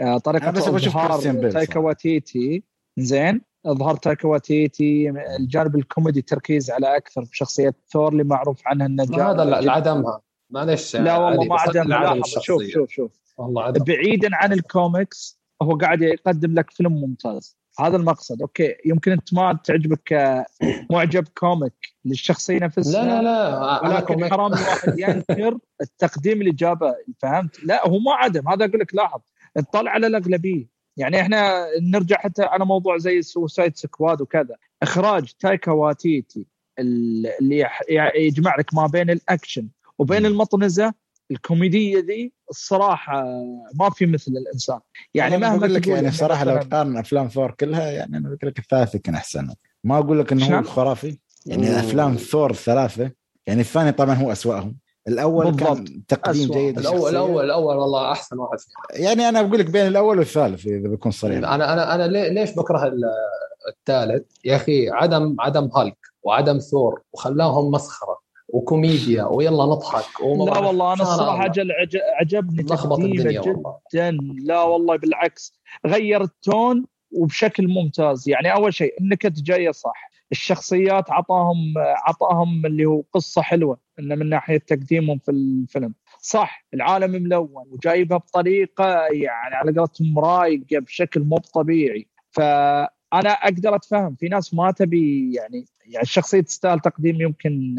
آه، 0.00 0.18
طريقة 0.18 0.50
بس 0.50 0.68
اظهار 0.68 1.50
تايكا 1.50 1.80
واتيتي 1.80 2.64
زين؟ 2.98 3.40
اظهار 3.66 3.96
تايكا 3.96 4.28
واتيتي 4.28 5.10
الجانب 5.10 5.76
الكوميدي 5.76 6.22
تركيز 6.22 6.70
على 6.70 6.96
أكثر 6.96 7.24
في 7.24 7.36
شخصيه 7.36 7.74
ثور 7.88 8.12
اللي 8.12 8.24
معروف 8.24 8.62
عنها 8.66 8.86
إنه 8.86 9.04
هذا 9.04 9.42
العدمها. 9.42 10.20
معلش 10.50 10.96
لا 10.96 11.16
والله 11.16 11.44
ما 11.44 11.56
عدم 11.60 12.22
شوف 12.24 12.62
شوف 12.62 12.90
شوف. 12.90 13.10
والله 13.38 13.62
عدم. 13.62 13.84
بعيدا 13.84 14.28
عن 14.32 14.52
الكوميكس 14.52 15.40
هو 15.62 15.76
قاعد 15.76 16.02
يقدم 16.02 16.54
لك 16.54 16.70
فيلم 16.70 16.92
ممتاز. 16.92 17.56
هذا 17.80 17.96
المقصد. 17.96 18.42
okay 18.42 18.74
يمكن 18.86 19.12
أنت 19.12 19.34
ما 19.34 19.58
تعجبك 19.64 20.44
معجب 20.90 21.28
comic 21.38 21.72
للشخصية 22.04 22.58
نفسها 22.58 23.04
لا 23.04 23.22
لا 23.22 23.22
لا 23.22 23.82
ولكن 23.82 24.30
حرام 24.30 24.52
الواحد 24.54 24.98
ينكر 24.98 25.58
التقديم 25.80 26.40
اللي 26.40 26.52
جابه 26.52 26.94
فهمت؟ 27.18 27.64
لا 27.64 27.88
هو 27.88 27.98
ما 27.98 28.12
عدم. 28.12 28.48
هذا 28.48 28.64
أقول 28.64 28.80
لك 28.80 28.94
لاحظ. 28.94 29.20
اطلع 29.56 29.90
على 29.90 30.06
الأغلبية. 30.06 30.73
يعني 30.96 31.20
إحنا 31.20 31.66
نرجع 31.82 32.16
حتى 32.16 32.42
على 32.42 32.64
موضوع 32.64 32.98
زي 32.98 33.22
Suicide 33.22 33.76
Squad 33.76 34.20
وكذا. 34.20 34.56
إخراج 34.82 35.32
تايكا 35.38 35.72
واتيتي 35.72 36.46
اللي 36.78 37.66
يجمع 38.16 38.56
لك 38.56 38.74
ما 38.74 38.86
بين 38.86 39.10
الأكشن 39.10 39.68
وبين 39.98 40.26
المطنزة 40.26 40.94
الكوميدية 41.30 42.00
دي 42.00 42.34
الصراحة 42.50 43.24
ما 43.74 43.90
في 43.90 44.06
مثل 44.06 44.32
الإنسان. 44.32 44.80
يعني 45.14 45.36
مهما 45.36 45.58
أقول 45.58 45.74
لك 45.74 45.86
يعني 45.86 46.10
صراحة 46.10 46.44
لو 46.44 46.58
تقارن 46.58 46.96
أفلام 46.96 47.28
ثور 47.28 47.50
كلها 47.50 47.90
يعني 47.90 48.16
أنا 48.16 48.28
بقول 48.28 48.38
لك 48.42 48.58
الثالث 48.58 48.96
كان 48.96 49.14
أحسن. 49.14 49.54
ما 49.84 49.98
أقول 49.98 50.18
لك 50.18 50.32
إنه 50.32 50.58
هو 50.58 50.62
خرافي 50.62 51.18
يعني. 51.46 51.80
أفلام 51.80 52.16
ثور 52.16 52.50
الثلاثه 52.50 53.10
يعني 53.46 53.60
الثاني 53.60 53.92
طبعا 53.92 54.14
هو 54.14 54.32
أسوأهم. 54.32 54.76
الأول 55.08 55.44
بالضبط. 55.44 55.76
كان 55.78 56.06
تقديم 56.08 56.44
أسوأ. 56.50 56.56
جيد. 56.56 56.78
الأول 56.78 57.10
الأول 57.10 57.44
الأول 57.44 57.76
والله 57.76 58.12
أحسن 58.12 58.38
واحد 58.38 58.58
يعني 58.90 59.28
أنا 59.28 59.42
بقول 59.42 59.58
لك 59.58 59.70
بين 59.70 59.86
الأول 59.86 60.18
والثالث 60.18 60.66
اذا 60.66 60.88
بكون 60.88 61.12
صريح. 61.12 61.36
أنا 61.36 61.54
أنا 61.72 61.94
أنا 61.94 62.08
ليش 62.08 62.50
بكره 62.50 62.92
الثالث؟ 63.68 64.22
يا 64.44 64.56
أخي 64.56 64.90
عدم 64.90 65.36
عدم 65.40 65.70
هالك 65.76 65.96
وعدم 66.22 66.58
ثور 66.58 67.02
وخلاهم 67.12 67.70
مسخرة 67.70 68.24
وكوميديا 68.48 69.24
ويلا 69.24 69.64
نضحك 69.64 70.20
لا 70.20 70.58
والله 70.58 70.92
أنا 70.92 71.02
الصراحة 71.02 71.42
عجل 71.42 71.68
عجبني 72.20 72.62
تقديمه 72.62 73.30
جدا. 73.92 74.18
لا 74.44 74.62
والله 74.62 74.96
بالعكس. 74.96 75.54
غير 75.86 76.22
التون 76.22 76.84
وبشكل 77.12 77.68
ممتاز. 77.68 78.28
يعني 78.28 78.52
أول 78.52 78.74
شيء 78.74 78.94
النكت 79.00 79.32
جاية 79.42 79.70
صح. 79.70 80.10
الشخصيات 80.34 81.10
عطاهم 81.10 81.74
عطاهم 81.78 82.66
اللي 82.66 82.84
هو 82.84 83.04
قصة 83.12 83.42
حلوة 83.42 83.78
إنه 83.98 84.14
من 84.14 84.28
ناحية 84.28 84.58
تقديمهم 84.58 85.18
في 85.18 85.30
الفيلم. 85.30 85.94
صح 86.20 86.66
العالم 86.74 87.10
ملون 87.22 87.64
وجايبها 87.70 88.18
بطريقة 88.18 88.84
يعني 89.06 89.54
على 89.54 89.78
قولتهم 89.78 90.18
رايقة 90.18 90.78
بشكل 90.78 91.20
مو 91.20 91.36
طبيعي. 91.38 92.08
فأنا 92.30 93.30
أقدر 93.30 93.74
أتفهم 93.76 94.14
في 94.14 94.28
ناس 94.28 94.54
ما 94.54 94.70
تبي 94.70 95.34
يعني 95.34 95.64
يعني 95.86 96.02
الشخصيه 96.02 96.40
تستاهل 96.40 96.80
تقديم 96.80 97.20
يمكن 97.20 97.76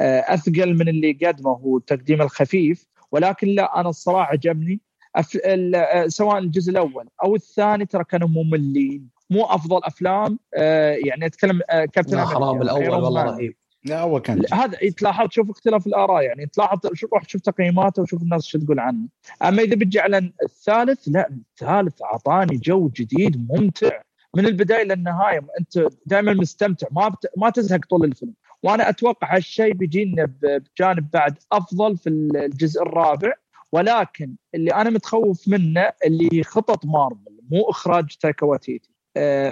آه، 0.00 0.34
أثقل 0.34 0.74
من 0.74 0.88
اللي 0.88 1.12
قدمه 1.12 1.50
هو 1.50 1.76
التقديم 1.76 2.22
الخفيف 2.22 2.86
ولكن 3.12 3.48
لا 3.48 3.80
أنا 3.80 3.88
الصراحة 3.88 4.32
عجبني. 4.32 4.80
آه، 5.16 6.06
سواء 6.06 6.38
الجزء 6.38 6.70
الأول 6.70 7.08
أو 7.24 7.34
الثاني 7.34 7.86
ترى 7.86 8.04
كانوا 8.04 8.28
مملين. 8.28 9.19
مو 9.30 9.44
أفضل 9.44 9.80
أفلام 9.84 10.38
آه، 10.54 10.90
يعني 10.90 11.26
أتكلم 11.26 11.60
كابتن 11.68 12.20
حرام 12.20 12.62
الأول 12.62 12.88
والله 12.88 13.22
رهيب. 13.22 13.56
لا 13.84 13.96
أول 13.96 14.20
كان 14.20 14.42
هذا 14.52 14.78
تلاحظ 14.96 15.28
تشوف 15.28 15.50
اختلاف 15.50 15.86
الآراء 15.86 16.22
يعني 16.22 16.46
تلاحظ 16.46 16.78
روح 17.12 17.28
شوف 17.28 17.40
تقييماته 17.40 18.02
وشوف 18.02 18.22
الناس 18.22 18.46
شو 18.46 18.58
تقول 18.58 18.80
عنه. 18.80 19.08
أما 19.42 19.62
إذا 19.62 19.76
بتجي 19.76 20.00
على 20.00 20.32
الثالث 20.42 21.08
لا 21.08 21.28
الثالث 21.30 22.02
أعطاني 22.02 22.56
جو 22.56 22.88
جديد 22.88 23.46
ممتع. 23.50 24.00
من 24.36 24.46
البداية 24.46 24.84
للنهايه 24.84 25.40
أنت 25.60 25.86
دائما 26.06 26.32
مستمتع 26.34 26.86
ما 26.90 27.08
بت... 27.08 27.26
ما 27.36 27.50
تزهق 27.50 27.86
طول 27.90 28.04
الفيلم. 28.04 28.34
وأنا 28.62 28.88
أتوقع 28.88 29.36
هالشيء 29.36 29.72
بيجينا 29.72 30.32
بجانب 30.42 31.10
بعد 31.10 31.38
أفضل 31.52 31.96
في 31.96 32.08
الجزء 32.08 32.82
الرابع. 32.82 33.32
ولكن 33.72 34.34
اللي 34.54 34.74
أنا 34.74 34.90
متخوف 34.90 35.48
منه 35.48 35.92
اللي 36.06 36.42
خطط 36.42 36.86
مارفل 36.86 37.40
مو 37.50 37.62
إخراج 37.70 38.16
تايكا 38.20 38.46
واتيتي. 38.46 38.89
آه 38.89 38.89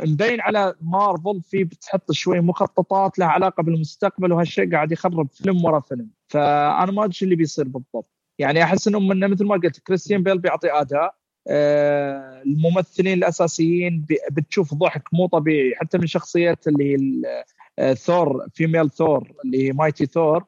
مبين 0.04 0.40
على 0.40 0.74
مارفل 0.80 1.42
في 1.42 1.64
بتحط 1.64 2.12
شوي 2.12 2.40
مخططات 2.40 3.18
لها 3.18 3.28
علاقة 3.28 3.62
بالمستقبل 3.62 4.32
وهالشيء 4.32 4.72
قاعد 4.72 4.92
يخرب 4.92 5.28
فيلم 5.30 5.64
ورا 5.64 5.80
فيلم. 5.80 6.10
فأنا 6.28 6.92
ما 6.92 7.04
أدري 7.04 7.18
اللي 7.22 7.36
بيصير 7.36 7.64
بالضبط. 7.64 8.10
يعني 8.38 8.62
أحس 8.62 8.88
انهم 8.88 9.08
من 9.08 9.30
مثل 9.30 9.44
ما 9.44 9.54
قلت 9.54 9.80
كريستيان 9.80 10.22
بيل 10.22 10.38
بيعطي 10.38 10.72
أداء 10.72 11.14
آه 11.48 12.42
الممثلين 12.42 13.18
الأساسيين 13.18 14.04
بتشوف 14.30 14.74
ضحك 14.74 15.02
مو 15.12 15.26
طبيعي. 15.26 15.74
حتى 15.76 15.98
من 15.98 16.06
شخصية 16.06 16.58
اللي 16.66 16.96
هي 17.78 17.94
ثور 17.94 18.46
female 18.55 18.90
ثور 18.90 19.32
اللي 19.44 19.68
هي 19.68 19.72
Mighty 19.72 20.06
Thor 20.06 20.44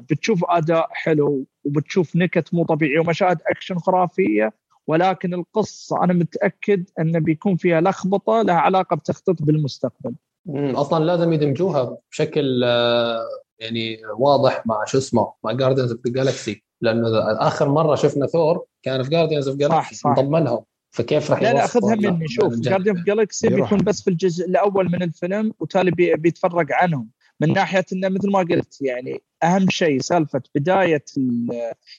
بتشوف 0.00 0.44
أداء 0.48 0.88
حلو 0.92 1.46
وبتشوف 1.64 2.16
نكت 2.16 2.54
مو 2.54 2.64
طبيعية 2.64 3.00
ومشاهد 3.00 3.38
أكشن 3.46 3.78
خرافية. 3.78 4.52
ولكن 4.90 5.34
القصة 5.34 6.04
أنا 6.04 6.12
متأكد 6.12 6.84
انه 7.00 7.18
بيكون 7.18 7.56
فيها 7.56 7.80
لخبطة 7.80 8.42
لها 8.42 8.54
علاقة 8.54 8.96
بتخطيط 8.96 9.42
بالمستقبل. 9.42 10.14
أصلا 10.48 11.04
لازم 11.04 11.32
يدمجوها 11.32 11.98
بشكل 12.10 12.64
آه، 12.64 13.24
يعني 13.58 13.98
واضح 14.18 14.66
مع 14.66 14.84
شو 14.84 14.98
اسمه 14.98 15.32
مع 15.44 15.52
Guardians 15.52 15.92
of 15.92 16.00
the 16.06 16.12
Galaxy 16.12 16.64
لأنه 16.80 17.08
آخر 17.18 17.68
مرة 17.68 17.94
شفنا 17.94 18.26
ثور 18.26 18.64
كان 18.82 19.02
في 19.02 19.10
Guardians 19.10 19.48
of 19.48 19.56
Galaxy 19.56 20.08
انضم 20.08 20.36
لهم 20.36 20.64
فكيف 20.90 21.30
راح 21.30 21.42
لا 21.42 21.52
لا 21.52 21.66
خذها 21.66 21.94
مني 21.94 22.28
شوف 22.28 22.54
جارديان 22.54 22.96
اوف 22.96 23.06
جالكسي 23.06 23.48
بيكون 23.48 23.78
بس 23.78 24.02
في 24.02 24.10
الجزء 24.10 24.46
الأول 24.46 24.86
من 24.86 25.02
الفيلم 25.02 25.52
وتالي 25.60 25.90
بي 25.90 26.14
بيتفرق 26.16 26.66
عنهم. 26.70 27.08
من 27.40 27.52
ناحية 27.52 27.84
إنه 27.92 28.08
مثل 28.08 28.30
ما 28.30 28.38
قلت 28.38 28.82
يعني 28.82 29.22
أهم 29.42 29.70
شيء 29.70 30.00
سالفة 30.00 30.42
بداية 30.54 31.04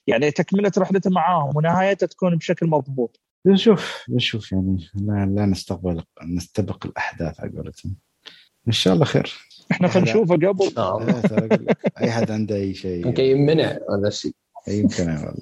يعني 0.07 0.31
تكملة 0.31 0.71
رحلته 0.77 1.09
معاهم 1.09 1.57
ونهايته 1.57 2.07
تكون 2.07 2.35
بشكل 2.35 2.67
مضبوط. 2.67 3.19
بنشوف 3.45 4.03
بنشوف 4.07 4.51
يعني 4.51 4.77
لا, 4.95 5.33
لا 5.35 5.45
نستقبل 5.45 6.03
نستبق 6.23 6.85
الأحداث 6.85 7.39
على 7.39 7.51
قولتهم. 7.51 7.95
إن 8.67 8.71
شاء 8.71 8.93
الله 8.93 9.05
خير. 9.05 9.33
إحنا 9.71 9.87
خلينا 9.87 10.09
نشوفه 10.09 10.35
قبل. 10.35 11.67
أي 12.01 12.11
حد 12.11 12.31
عنده 12.31 12.55
أي 12.55 12.73
شيء 12.73 13.07
يمكن 13.07 13.23
يمنع 13.23 13.65
هذا 13.65 14.07
الشيء. 14.07 14.31
يمكن 14.67 15.07
والله 15.09 15.33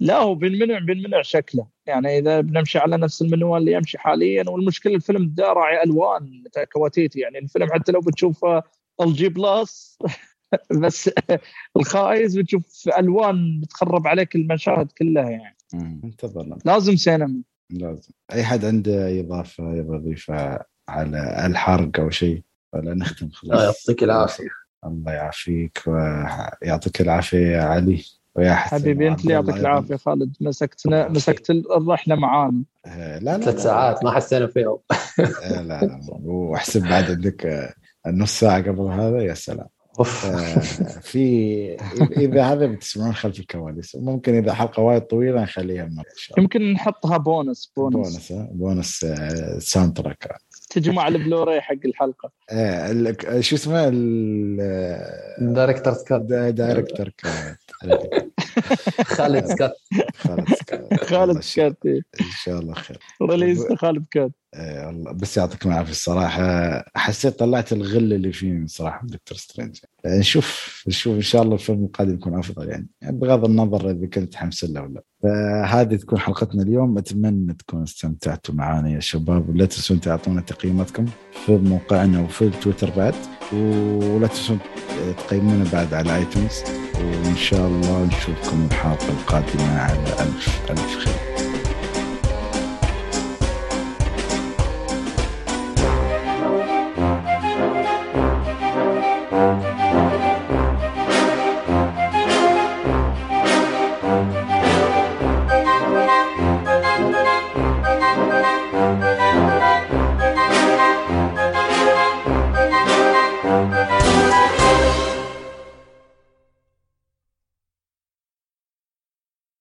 لا 0.00 0.18
هو 0.18 0.34
بنمنع 0.34 0.78
بنمنع 0.78 1.22
شكله 1.22 1.66
يعني 1.86 2.18
إذا 2.18 2.40
بنمشي 2.40 2.78
على 2.78 2.96
نفس 2.96 3.22
المنوال 3.22 3.60
اللي 3.60 3.72
يمشي 3.72 3.98
حاليا 3.98 4.50
والمشكلة 4.50 4.94
الفيلم 4.94 5.34
ده 5.34 5.52
راعي 5.52 5.82
ألوان 5.82 6.44
كواتيتي 6.72 7.20
يعني 7.20 7.38
الفيلم 7.38 7.68
حتى 7.72 7.92
لو 7.92 8.00
بتشوفه 8.00 8.62
الجي 9.00 9.28
بلس. 9.28 9.98
بس 10.82 11.10
الخايس 11.76 12.36
بتشوف 12.36 12.88
ألوان 12.98 13.60
بتخرب 13.60 14.06
عليك 14.06 14.34
المشاهد 14.34 14.92
كلها 14.98 15.30
يعني. 15.30 15.56
انتظر 16.04 16.58
لازم 16.64 16.96
سينما. 16.96 17.42
لازم. 17.70 18.12
أي 18.32 18.44
حد 18.44 18.64
عنده 18.64 19.20
إضافة 19.20 19.74
يبغى 19.74 19.96
يضيفها 19.96 20.64
على 20.88 21.46
الحرق 21.46 22.00
أو 22.00 22.10
شيء 22.10 22.42
ولا 22.72 22.94
نختم 22.94 23.30
خلاص. 23.30 23.62
يعطيك 23.62 24.02
العافية. 24.02 24.48
الله 24.84 25.12
يعافيك 25.12 25.82
ويعطيك 25.86 27.00
العافية 27.00 27.46
يا 27.46 27.62
علي 27.62 28.04
ويا 28.34 28.54
حبيبي 28.54 29.08
أنت 29.08 29.20
اللي 29.20 29.32
يعطيك 29.32 29.56
العافية 29.56 29.96
خالد. 29.96 30.36
مسكتنا 30.40 31.08
مسكت 31.08 31.50
الرحلة 31.50 32.14
معانا. 32.14 32.62
لا 32.86 33.18
لا 33.18 33.38
ثلاث 33.38 33.62
ساعات 33.62 34.04
ما 34.04 34.12
حسينا 34.12 34.46
فيهم. 34.46 34.78
لا 35.18 35.62
لا. 35.62 36.00
وأحسب 36.24 36.82
بعد 36.82 37.10
عندك 37.10 37.74
النص 38.06 38.40
ساعة 38.40 38.62
قبل 38.62 38.82
هذا 38.82 39.22
يا 39.22 39.34
سلام. 39.34 39.66
أوف. 39.98 40.26
في 41.02 41.76
إذا 42.16 42.42
هذا 42.42 42.66
بتسمعون 42.66 43.14
خلف 43.14 43.40
الكواليس 43.40 43.96
ممكن 43.96 44.34
إذا 44.34 44.52
حلقة 44.52 44.82
وايد 44.82 45.02
طويلة 45.02 45.42
نخليها 45.42 45.84
إن 45.84 45.90
شاء 46.16 46.34
الله. 46.34 46.42
يمكن 46.42 46.72
نحطها 46.72 47.16
بونس 47.16 47.72
بونس. 47.76 47.96
بونس 47.96 48.32
بونس 48.32 49.06
ساوند 49.58 49.96
تراك 49.96 50.36
تجي 50.70 50.90
مع 50.90 51.08
البلوراي 51.08 51.60
حق 51.60 51.74
الحلقة. 51.84 52.30
إيه 52.52 53.40
شو 53.40 53.56
اسمه؟ 53.56 53.90
الدايركتر 55.38 55.94
كات 56.06 56.20
دايركتر 56.54 57.14
كات 57.18 57.58
خالد 59.02 59.46
سكات 59.46 59.72
خالد 60.16 60.48
سكات 60.54 61.04
خالد 61.04 61.40
سكات 61.40 61.76
إن 61.86 62.02
شاء 62.44 62.58
الله 62.60 62.74
خير. 62.74 62.98
ريليز 63.22 63.72
خالد 63.72 64.04
كات 64.10 64.22
إيه، 64.22 64.37
بس 65.14 65.36
يعطيكم 65.36 65.70
العافية. 65.70 65.90
الصراحة 65.90 66.84
حسيت 66.94 67.38
طلعت 67.38 67.72
الغل 67.72 68.12
اللي 68.12 68.32
فيه 68.32 68.66
صراحة 68.66 69.06
دكتور 69.06 69.38
سترينج. 69.38 69.78
نشوف 70.06 70.82
نشوف 70.88 71.16
إن 71.16 71.22
شاء 71.22 71.42
الله 71.42 71.54
الفيلم 71.54 71.84
القادم 71.84 72.14
يكون 72.14 72.38
أفضل 72.38 72.68
يعني. 72.68 72.88
بغض 73.02 73.44
النظر 73.44 73.90
إذا 73.90 74.06
كنت 74.06 74.34
حمس 74.34 74.64
له 74.64 74.82
ولا 74.82 75.02
فهذه 75.22 75.96
تكون 75.96 76.18
حلقتنا 76.18 76.62
اليوم. 76.62 76.98
أتمنى 76.98 77.54
تكونوا 77.54 77.84
استمتعتوا 77.84 78.54
معنا 78.54 78.90
يا 78.90 79.00
شباب. 79.00 79.48
ولا 79.48 79.66
تنسون 79.66 80.00
تعطونا 80.00 80.40
تقييماتكم 80.40 81.06
في 81.46 81.52
موقعنا 81.52 82.20
وفي 82.20 82.42
التويتر 82.42 82.90
بعد. 82.96 83.14
ولا 83.52 84.26
تنسون 84.26 84.58
تقيمونا 85.18 85.64
بعد 85.72 85.94
على 85.94 86.16
آيتونز. 86.16 86.62
وإن 86.94 87.36
شاء 87.36 87.66
الله 87.66 88.04
نشوفكم 88.04 88.66
الحلقة 88.70 89.08
القادمة 89.08 89.78
على 89.78 89.98
ألف 89.98 90.70
ألف 90.70 90.98
خير. 90.98 91.27